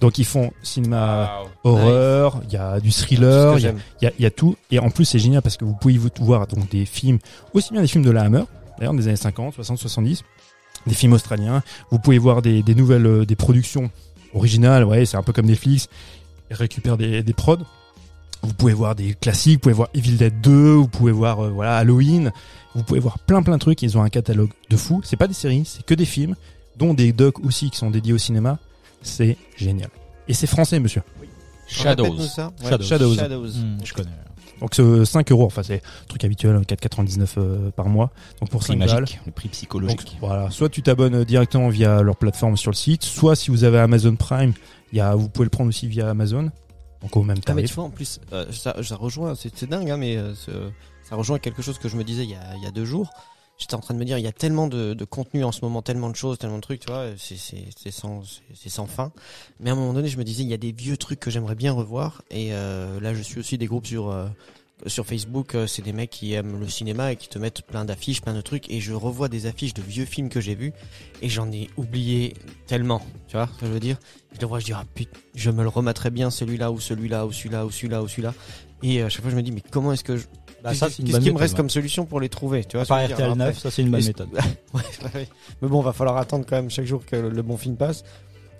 Donc 0.00 0.18
ils 0.18 0.24
font 0.24 0.50
cinéma 0.64 1.42
horreur, 1.62 2.40
il 2.48 2.52
y 2.52 2.56
a 2.56 2.80
du 2.80 2.90
thriller, 2.90 3.54
que 3.54 3.58
il 3.58 3.62
y 3.62 3.66
a 3.66 3.68
j'aime. 3.70 3.80
il 4.00 4.04
y 4.04 4.08
a, 4.08 4.12
il 4.18 4.22
y 4.22 4.26
a 4.26 4.30
tout. 4.32 4.56
Et 4.72 4.78
en 4.80 4.90
plus, 4.90 5.04
c'est 5.04 5.18
génial 5.20 5.42
parce 5.42 5.56
que 5.56 5.64
vous 5.64 5.74
pouvez 5.74 5.96
vous- 5.96 6.08
voir 6.20 6.46
donc 6.48 6.68
des 6.70 6.86
films, 6.86 7.18
aussi 7.54 7.72
bien 7.72 7.82
des 7.82 7.86
films 7.88 8.04
de 8.04 8.10
la 8.10 8.22
Hammer, 8.22 8.42
d'ailleurs 8.78 8.94
des 8.94 9.06
années 9.06 9.16
50, 9.16 9.54
60, 9.54 9.78
70, 9.78 10.24
des 10.86 10.94
films 10.94 11.12
australiens. 11.12 11.62
Vous 11.90 11.98
pouvez 11.98 12.18
voir 12.18 12.42
des, 12.42 12.62
nouvelles, 12.74 13.06
euh, 13.06 13.24
des 13.24 13.36
productions 13.36 13.90
originales. 14.34 14.84
Ouais, 14.84 15.06
c'est 15.06 15.16
un 15.16 15.22
peu 15.22 15.32
comme 15.32 15.46
Netflix. 15.46 15.88
Ils 16.50 16.56
récupèrent 16.56 16.96
des, 16.96 17.22
des 17.22 17.32
prods. 17.32 17.58
Vous 18.42 18.54
pouvez 18.54 18.72
voir 18.72 18.94
des 18.94 19.14
classiques. 19.14 19.54
Vous 19.54 19.60
pouvez 19.60 19.74
voir 19.74 19.88
Evil 19.94 20.16
Dead 20.16 20.40
2. 20.40 20.74
Vous 20.74 20.88
pouvez 20.88 21.12
voir 21.12 21.40
euh, 21.40 21.50
voilà 21.50 21.76
Halloween. 21.76 22.32
Vous 22.74 22.82
pouvez 22.82 23.00
voir 23.00 23.18
plein 23.18 23.42
plein 23.42 23.54
de 23.54 23.60
trucs. 23.60 23.82
Ils 23.82 23.96
ont 23.96 24.02
un 24.02 24.08
catalogue 24.08 24.50
de 24.68 24.76
fou. 24.76 25.00
C'est 25.04 25.16
pas 25.16 25.28
des 25.28 25.34
séries, 25.34 25.64
c'est 25.64 25.84
que 25.84 25.94
des 25.94 26.06
films, 26.06 26.36
dont 26.76 26.94
des 26.94 27.12
docs 27.12 27.44
aussi 27.44 27.70
qui 27.70 27.78
sont 27.78 27.90
dédiés 27.90 28.12
au 28.12 28.18
cinéma. 28.18 28.58
C'est 29.02 29.36
génial. 29.56 29.90
Et 30.28 30.34
c'est 30.34 30.46
français, 30.46 30.78
monsieur. 30.78 31.02
Shadows. 31.72 32.18
Ça. 32.20 32.52
Ouais. 32.62 32.70
Shadows. 32.70 32.84
Shadows. 32.84 33.14
Shadows. 33.16 33.48
Hmm, 33.48 33.78
je 33.84 33.92
connais. 33.94 34.10
Donc 34.60 34.74
c'est 34.76 35.04
5 35.04 35.32
euros, 35.32 35.46
enfin 35.46 35.62
c'est 35.64 35.76
un 35.82 36.06
truc 36.06 36.22
habituel, 36.22 36.56
4,99 36.60 37.26
euh, 37.38 37.70
par 37.72 37.88
mois. 37.88 38.10
Donc 38.40 38.48
pour 38.50 38.60
Prix 38.60 38.74
5 38.74 38.86
balles. 38.86 39.06
le 39.26 39.32
prix 39.32 39.48
Donc 39.48 39.52
psychologique. 39.52 40.16
voilà, 40.20 40.50
soit 40.50 40.68
tu 40.68 40.82
t'abonnes 40.82 41.16
euh, 41.16 41.24
directement 41.24 41.68
via 41.68 42.00
leur 42.02 42.16
plateforme 42.16 42.56
sur 42.56 42.70
le 42.70 42.76
site, 42.76 43.02
soit 43.02 43.34
si 43.34 43.50
vous 43.50 43.64
avez 43.64 43.78
Amazon 43.80 44.14
Prime, 44.14 44.52
il 44.92 44.98
y 44.98 45.00
a, 45.00 45.16
vous 45.16 45.28
pouvez 45.28 45.46
le 45.46 45.50
prendre 45.50 45.68
aussi 45.68 45.88
via 45.88 46.08
Amazon. 46.10 46.50
Donc 47.00 47.16
au 47.16 47.24
même 47.24 47.38
Ah 47.48 47.54
mais 47.54 47.62
tu 47.62 47.66
tarif. 47.68 47.74
vois 47.74 47.84
en 47.84 47.90
plus 47.90 48.20
euh, 48.32 48.46
ça, 48.52 48.76
ça 48.84 48.94
rejoint 48.94 49.34
c'est 49.34 49.68
dingue 49.68 49.90
hein, 49.90 49.96
mais 49.96 50.16
euh, 50.16 50.32
ce- 50.36 50.70
ça 51.02 51.16
rejoint 51.16 51.40
quelque 51.40 51.60
chose 51.60 51.78
que 51.78 51.88
je 51.88 51.96
me 51.96 52.04
disais 52.04 52.22
il 52.22 52.30
y 52.30 52.34
a, 52.36 52.54
il 52.56 52.62
y 52.62 52.66
a 52.66 52.70
deux 52.70 52.84
jours 52.84 53.10
j'étais 53.62 53.74
en 53.74 53.80
train 53.80 53.94
de 53.94 53.98
me 53.98 54.04
dire 54.04 54.18
il 54.18 54.24
y 54.24 54.28
a 54.28 54.32
tellement 54.32 54.66
de, 54.66 55.04
contenu 55.04 55.44
en 55.44 55.52
ce 55.52 55.60
moment 55.62 55.82
tellement 55.82 56.10
de 56.10 56.16
choses 56.16 56.38
tellement 56.38 56.56
de 56.56 56.62
trucs 56.62 56.80
tu 56.80 56.90
vois 56.90 57.06
c'est 57.16 57.90
sans 57.90 58.22
sans 58.66 58.86
fin. 58.86 59.12
Mais 59.60 59.70
à 59.70 59.72
un 59.72 59.76
moment 59.76 59.92
donné 59.92 60.08
je 60.08 60.18
me 60.18 60.24
disais 60.24 60.42
il 60.42 60.48
y 60.48 60.54
a 60.54 60.58
des 60.58 60.72
vieux 60.72 60.96
trucs 60.96 61.20
que 61.20 61.30
j'aimerais 61.30 61.54
bien 61.54 61.72
revoir. 61.72 62.22
Et 62.30 62.52
euh, 62.52 63.00
là 63.00 63.14
je 63.14 63.22
suis 63.22 63.38
aussi 63.38 63.58
des 63.58 63.66
groupes 63.66 63.86
sur 63.86 64.10
euh, 64.10 64.26
sur 64.86 65.06
Facebook, 65.06 65.54
euh, 65.54 65.66
c'est 65.66 65.82
des 65.82 65.92
mecs 65.92 66.10
qui 66.10 66.32
aiment 66.32 66.58
le 66.58 66.68
cinéma 66.68 67.12
et 67.12 67.16
qui 67.16 67.28
te 67.28 67.38
mettent 67.38 67.62
plein 67.62 67.84
d'affiches, 67.84 68.20
plein 68.20 68.34
de 68.34 68.40
trucs, 68.40 68.70
et 68.70 68.80
je 68.80 68.92
revois 68.92 69.28
des 69.28 69.46
affiches 69.46 69.74
de 69.74 69.82
vieux 69.82 70.04
films 70.04 70.28
que 70.28 70.40
j'ai 70.40 70.54
vus, 70.54 70.72
et 71.20 71.28
j'en 71.28 71.50
ai 71.52 71.70
oublié 71.76 72.34
tellement, 72.66 73.00
tu 73.28 73.36
vois 73.36 73.48
ce 73.54 73.60
que 73.60 73.66
je 73.66 73.72
veux 73.72 73.80
dire. 73.80 73.98
Je 74.32 74.40
le 74.40 74.46
vois, 74.46 74.58
je 74.58 74.66
dis, 74.66 74.72
ah 74.72 74.84
putain, 74.94 75.18
je 75.34 75.50
me 75.50 75.62
le 75.62 75.68
remettrais 75.68 76.10
bien 76.10 76.30
celui-là, 76.30 76.72
ou 76.72 76.80
celui-là, 76.80 77.26
ou 77.26 77.32
celui-là, 77.32 77.64
ou 77.64 77.70
celui-là, 77.70 78.02
ou 78.02 78.08
celui-là, 78.08 78.34
et 78.82 79.02
à 79.02 79.08
chaque 79.08 79.22
fois 79.22 79.30
je 79.30 79.36
me 79.36 79.42
dis, 79.42 79.52
mais 79.52 79.62
comment 79.70 79.92
est-ce 79.92 80.04
que 80.04 80.16
je... 80.16 80.26
Bah, 80.62 80.74
ça, 80.74 80.86
Qu'est-ce 80.86 81.18
qui 81.20 81.32
me 81.32 81.38
reste 81.38 81.56
comme 81.56 81.70
solution 81.70 82.06
pour 82.06 82.20
les 82.20 82.28
trouver, 82.28 82.64
tu 82.64 82.76
vois 82.76 82.82
À 82.82 82.84
ce 82.84 82.88
part 82.88 82.98
que 82.98 83.04
je 83.06 83.10
veux 83.10 83.16
dire 83.16 83.16
RTL 83.16 83.24
Alors 83.24 83.36
9, 83.36 83.48
après- 83.48 83.60
ça 83.60 83.70
c'est 83.70 83.82
une 83.82 83.90
bonne 83.90 84.04
méthode. 84.04 84.28
Ouais. 85.14 85.28
Mais 85.60 85.68
bon, 85.68 85.80
va 85.82 85.92
falloir 85.92 86.16
attendre 86.18 86.44
quand 86.48 86.56
même 86.56 86.70
chaque 86.70 86.84
jour 86.86 87.04
que 87.04 87.16
le, 87.16 87.30
le 87.30 87.42
bon 87.42 87.56
film 87.56 87.76
passe. 87.76 88.04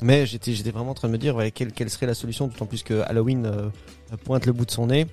Mais 0.02 0.26
j'étais, 0.26 0.52
j'étais 0.52 0.72
vraiment 0.72 0.90
en 0.90 0.94
train 0.94 1.06
de 1.08 1.12
me 1.12 1.18
dire 1.18 1.36
ouais, 1.36 1.52
quelle, 1.52 1.72
quelle 1.72 1.88
serait 1.90 2.06
la 2.06 2.14
solution, 2.14 2.48
d'autant 2.48 2.66
plus 2.66 2.82
que 2.82 3.02
Halloween 3.02 3.46
euh, 3.46 3.68
pointe 4.24 4.46
le 4.46 4.52
bout 4.52 4.64
de 4.66 4.70
son 4.72 4.88
nez. 4.88 5.06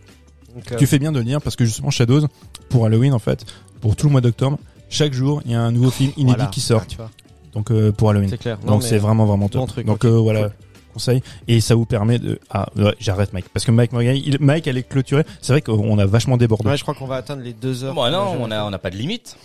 Donc, 0.56 0.72
euh, 0.72 0.78
Tu 0.78 0.88
fais 0.88 0.98
bien 0.98 1.11
de 1.11 1.20
le 1.20 1.26
dire 1.26 1.41
parce 1.44 1.56
que 1.56 1.64
justement 1.64 1.91
Shadows, 1.91 2.26
pour 2.70 2.86
Halloween 2.88 3.14
en 3.14 3.20
fait, 3.20 3.45
pour 3.82 3.95
tout 3.95 4.07
le 4.07 4.11
mois 4.14 4.22
d'octobre, 4.22 4.57
chaque 4.90 5.14
jour 5.14 5.41
il 5.45 5.52
y 5.52 5.53
a 5.56 5.61
un 5.61 5.72
nouveau 5.72 5.91
film 5.91 6.11
inédit 6.18 6.36
voilà. 6.38 6.48
qui 6.49 6.60
sort. 6.60 6.82
Ah, 6.84 6.88
tu 6.90 6.98
vois, 6.98 7.11
Donc 7.53 7.70
euh, 7.70 7.91
pour 7.91 8.10
Halloween. 8.10 8.30
c'est 8.30 8.40
clair. 8.40 8.57
Non, 8.66 8.74
Donc 8.74 8.84
c'est 8.84 8.98
vraiment 8.98 9.26
vraiment 9.28 9.48
top. 9.48 9.61
bon 9.61 9.68
truc, 9.68 9.86
Donc 9.86 10.06
euh, 10.06 10.10
voilà, 10.18 10.44
cool. 10.45 10.52
Conseil. 11.00 11.22
Et 11.48 11.62
ça 11.62 11.76
vous 11.76 11.86
permet 11.86 12.20
de... 12.20 12.40
Ah 12.50 12.68
ouais, 12.76 12.94
j'arrête 13.00 13.32
Mike. 13.34 13.48
Parce 13.54 13.66
que 13.66 13.72
Mike 13.72 13.94
Morgan, 13.94 14.16
il... 14.16 14.38
Mike 14.40 14.68
allait 14.68 14.84
clôturer. 14.84 15.24
C'est 15.42 15.54
vrai 15.54 15.62
qu'on 15.62 15.98
a 15.98 16.06
vachement 16.06 16.38
débordé. 16.38 16.70
Ouais, 16.70 16.78
je 16.78 16.84
crois 16.84 16.94
qu'on 16.94 17.08
va 17.08 17.16
atteindre 17.16 17.42
les 17.42 17.54
deux 17.54 17.84
heures. 17.84 17.94
Bon, 17.94 18.10
non, 18.12 18.38
on 18.40 18.52
a, 18.52 18.64
on 18.66 18.70
n'a 18.70 18.80
pas 18.80 18.90
de 18.90 18.98
limite. 18.98 19.38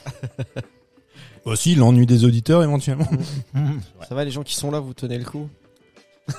Aussi 1.44 1.74
l'ennui 1.74 2.06
des 2.06 2.24
auditeurs 2.24 2.62
éventuellement. 2.62 3.06
Ça 4.09 4.14
va, 4.14 4.24
les 4.24 4.31
gens 4.31 4.43
qui 4.43 4.55
sont 4.55 4.70
là, 4.70 4.81
vous 4.81 4.94
tenez 4.94 5.18
le 5.18 5.24
coup. 5.24 5.48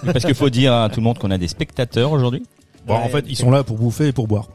Parce 0.03 0.25
qu'il 0.25 0.33
faut 0.35 0.49
dire 0.49 0.73
à 0.73 0.89
tout 0.89 0.99
le 0.99 1.03
monde 1.03 1.19
qu'on 1.19 1.31
a 1.31 1.37
des 1.37 1.47
spectateurs 1.47 2.11
aujourd'hui. 2.11 2.43
Bon, 2.85 2.95
Ouais, 2.97 3.03
en 3.03 3.09
fait, 3.09 3.25
ils 3.27 3.35
sont 3.35 3.51
là 3.51 3.63
pour 3.63 3.77
bouffer 3.77 4.07
et 4.07 4.11
pour 4.11 4.27
boire. 4.27 4.47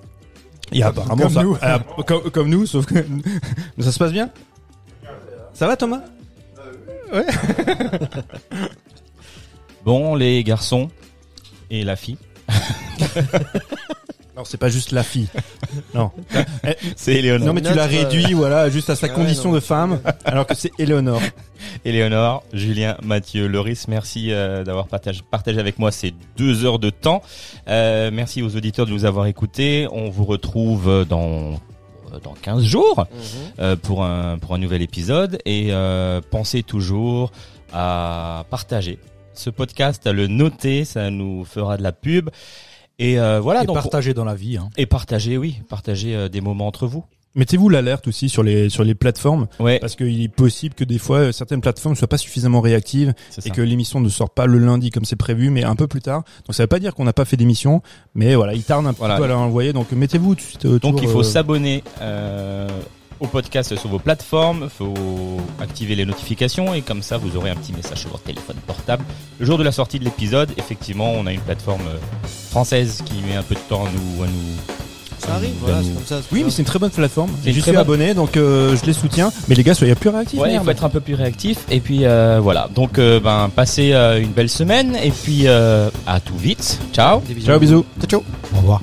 Et 0.73 0.82
apparemment, 0.82 1.23
comme 1.23 1.32
ça, 1.32 1.43
nous. 1.43 1.57
ah, 1.62 1.81
comme, 2.07 2.31
comme 2.31 2.49
nous, 2.49 2.66
sauf 2.66 2.87
que 2.87 2.95
ça 3.81 3.93
se 3.93 3.99
passe 3.99 4.12
bien? 4.12 4.31
Ça 5.53 5.66
va, 5.66 5.77
Thomas? 5.77 6.03
Bon, 9.85 10.15
les 10.15 10.44
garçons 10.44 10.90
et 11.70 11.85
la 11.85 11.97
fille. 11.97 12.19
Alors, 14.35 14.47
c'est 14.47 14.59
pas 14.59 14.69
juste 14.69 14.93
la 14.93 15.02
fille. 15.02 15.28
Non. 15.94 16.11
C'est 16.97 17.15
Éléonore. 17.15 17.48
Non, 17.48 17.52
mais 17.52 17.61
tu 17.61 17.69
l'as 17.69 17.86
Notre, 17.86 17.94
euh, 17.94 18.05
réduit, 18.05 18.32
voilà, 18.32 18.70
juste 18.70 18.90
à 18.90 18.97
sa 18.97 19.07
ouais, 19.09 19.12
condition 19.12 19.51
non. 19.51 19.57
de 19.57 19.61
femme, 19.61 20.01
alors 20.24 20.47
que 20.47 20.55
c'est 20.55 20.70
Éléonore. 20.78 21.20
Éléonore, 21.85 22.43
Julien, 22.52 22.97
Mathieu, 23.02 23.47
Loris, 23.47 23.86
merci 23.89 24.32
euh, 24.32 24.65
d'avoir 24.65 24.86
partagé, 24.86 25.20
partagé 25.31 25.61
avec 25.61 25.78
moi 25.78 25.93
ces 25.93 26.15
deux 26.36 26.65
heures 26.65 26.78
de 26.78 26.90
temps. 26.90 27.23
Euh, 27.69 28.11
merci 28.12 28.43
aux 28.43 28.57
auditeurs 28.57 28.86
de 28.86 28.93
nous 28.93 29.05
avoir 29.05 29.27
écoutés. 29.27 29.86
On 29.93 30.09
vous 30.09 30.24
retrouve 30.24 31.05
dans 31.09 31.61
dans 32.19 32.35
15 32.35 32.65
jours 32.65 33.07
euh, 33.59 33.77
pour 33.77 34.05
un 34.05 34.39
pour 34.39 34.55
un 34.55 34.59
nouvel 34.59 34.82
épisode 34.82 35.39
et 35.44 35.69
euh, 35.70 36.20
pensez 36.31 36.62
toujours 36.62 37.31
à 37.73 38.44
partager 38.51 38.98
ce 39.35 39.51
podcast, 39.51 40.07
à 40.07 40.12
le 40.12 40.27
noter, 40.27 40.85
ça 40.85 41.11
nous 41.11 41.44
fera 41.44 41.77
de 41.77 41.82
la 41.82 41.93
pub. 41.93 42.31
Et 42.98 43.19
euh, 43.19 43.40
voilà 43.40 43.62
Et 43.62 43.66
donc 43.66 43.77
partager 43.77 44.12
dans 44.15 44.24
la 44.24 44.35
vie. 44.35 44.57
Hein. 44.59 44.69
et 44.77 44.86
partager, 44.86 45.36
oui, 45.39 45.61
partager 45.69 46.15
euh, 46.15 46.28
des 46.28 46.40
moments 46.40 46.66
entre 46.66 46.86
vous. 46.86 47.05
Mettez-vous 47.36 47.69
l'alerte 47.69 48.09
aussi 48.09 48.28
sur 48.28 48.43
les, 48.43 48.69
sur 48.69 48.82
les 48.82 48.97
plateformes, 48.97 49.47
Ouais, 49.61 49.78
parce 49.78 49.94
qu'il 49.94 50.20
est 50.20 50.28
possible 50.28 50.74
que 50.74 50.82
des 50.82 50.98
fois, 50.98 51.19
euh, 51.19 51.32
certaines 51.32 51.61
plateformes 51.61 51.94
soient 51.94 52.09
pas 52.09 52.19
suffisamment 52.19 52.61
réactives 52.61 53.15
c'est 53.31 53.47
et 53.47 53.51
que 53.51 53.62
l'émission 53.62 54.01
ne 54.01 54.09
sort 54.09 54.31
pas 54.31 54.47
le 54.47 54.59
lundi 54.59 54.90
comme 54.90 55.05
c'est 55.05 55.15
prévu, 55.15 55.48
mais 55.51 55.62
un 55.62 55.77
peu 55.77 55.86
plus 55.86 56.01
tard. 56.01 56.24
Donc 56.47 56.57
ça 56.57 56.65
veut 56.65 56.66
pas 56.66 56.81
dire 56.81 56.93
qu'on 56.93 57.05
n'a 57.05 57.12
pas 57.12 57.24
fait 57.24 57.36
d'émission, 57.36 57.82
mais 58.16 58.35
voilà, 58.35 58.52
il 58.55 58.65
tarde 58.65 58.85
un 58.86 58.93
Voilà. 58.93 59.16
peu 59.16 59.23
à 59.23 59.28
l'envoyer. 59.28 59.73
Donc 59.73 59.93
mettez-vous 59.93 60.35
tout 60.35 60.43
de 60.43 60.48
suite. 60.48 60.66
Donc 60.66 61.01
il 61.02 61.09
faut 61.09 61.20
euh, 61.20 61.23
s'abonner 61.23 61.85
euh, 62.01 62.69
au 63.20 63.26
podcast 63.26 63.76
sur 63.76 63.88
vos 63.90 63.98
plateformes, 63.98 64.68
faut 64.76 64.94
activer 65.60 65.94
les 65.94 66.05
notifications 66.06 66.74
et 66.74 66.80
comme 66.82 67.02
ça 67.02 67.18
vous 67.18 67.36
aurez 67.36 67.51
un 67.51 67.55
petit 67.56 67.72
message 67.72 67.98
sur 68.01 68.10
votre 68.10 68.24
téléphone 68.24 68.56
portable. 68.66 69.05
Le 69.38 69.47
jour 69.47 69.59
de 69.59 69.62
la 69.62 69.72
sortie 69.72 69.98
de 69.98 70.05
l'épisode, 70.05 70.51
effectivement, 70.56 71.12
on 71.12 71.26
a 71.26 71.32
une 71.32 71.40
plateforme 71.40 71.82
euh, 71.88 72.26
française 72.51 73.02
qui 73.05 73.14
met 73.28 73.36
un 73.36 73.42
peu 73.42 73.55
de 73.55 73.60
temps 73.68 73.84
à 73.84 73.88
nous 73.90 74.22
à 74.24 74.26
nous 74.26 74.32
Ça 75.26 75.34
arrive, 75.34 75.51
voilà, 75.60 75.82
c'est 75.82 75.92
comme 75.94 76.06
ça. 76.06 76.20
Oui, 76.32 76.42
mais 76.44 76.51
c'est 76.51 76.62
une 76.62 76.64
très 76.66 76.78
bonne 76.78 76.90
plateforme. 76.90 77.30
Très 77.42 77.52
suis 77.52 77.62
bonne- 77.62 77.76
abonné, 77.76 78.14
donc 78.14 78.36
euh, 78.38 78.74
je 78.76 78.84
les 78.86 78.94
soutiens. 78.94 79.30
Mais 79.48 79.55
les 79.55 79.62
gars, 79.62 79.74
soyez 79.74 79.94
plus 79.94 80.09
réactifs. 80.09 80.40
Ouais, 80.40 80.55
il 80.55 80.60
faut 80.60 80.70
être 80.70 80.84
un 80.84 80.88
peu 80.88 81.01
plus 81.01 81.14
réactif 81.14 81.59
et 81.70 81.80
puis 81.80 82.05
euh, 82.06 82.40
voilà. 82.42 82.68
Donc 82.74 82.98
euh, 82.98 83.20
ben 83.20 83.51
passez 83.55 83.92
euh, 83.92 84.20
une 84.20 84.30
belle 84.32 84.48
semaine 84.51 84.97
et 84.97 85.10
puis 85.10 85.42
euh, 85.47 85.90
à 86.06 86.20
tout 86.20 86.36
vite. 86.38 86.78
Ciao. 86.94 87.20
Ciao, 87.44 87.59
bisous. 87.59 87.84
Ciao, 88.01 88.09
ciao. 88.09 88.24
Au 88.55 88.60
revoir. 88.60 88.80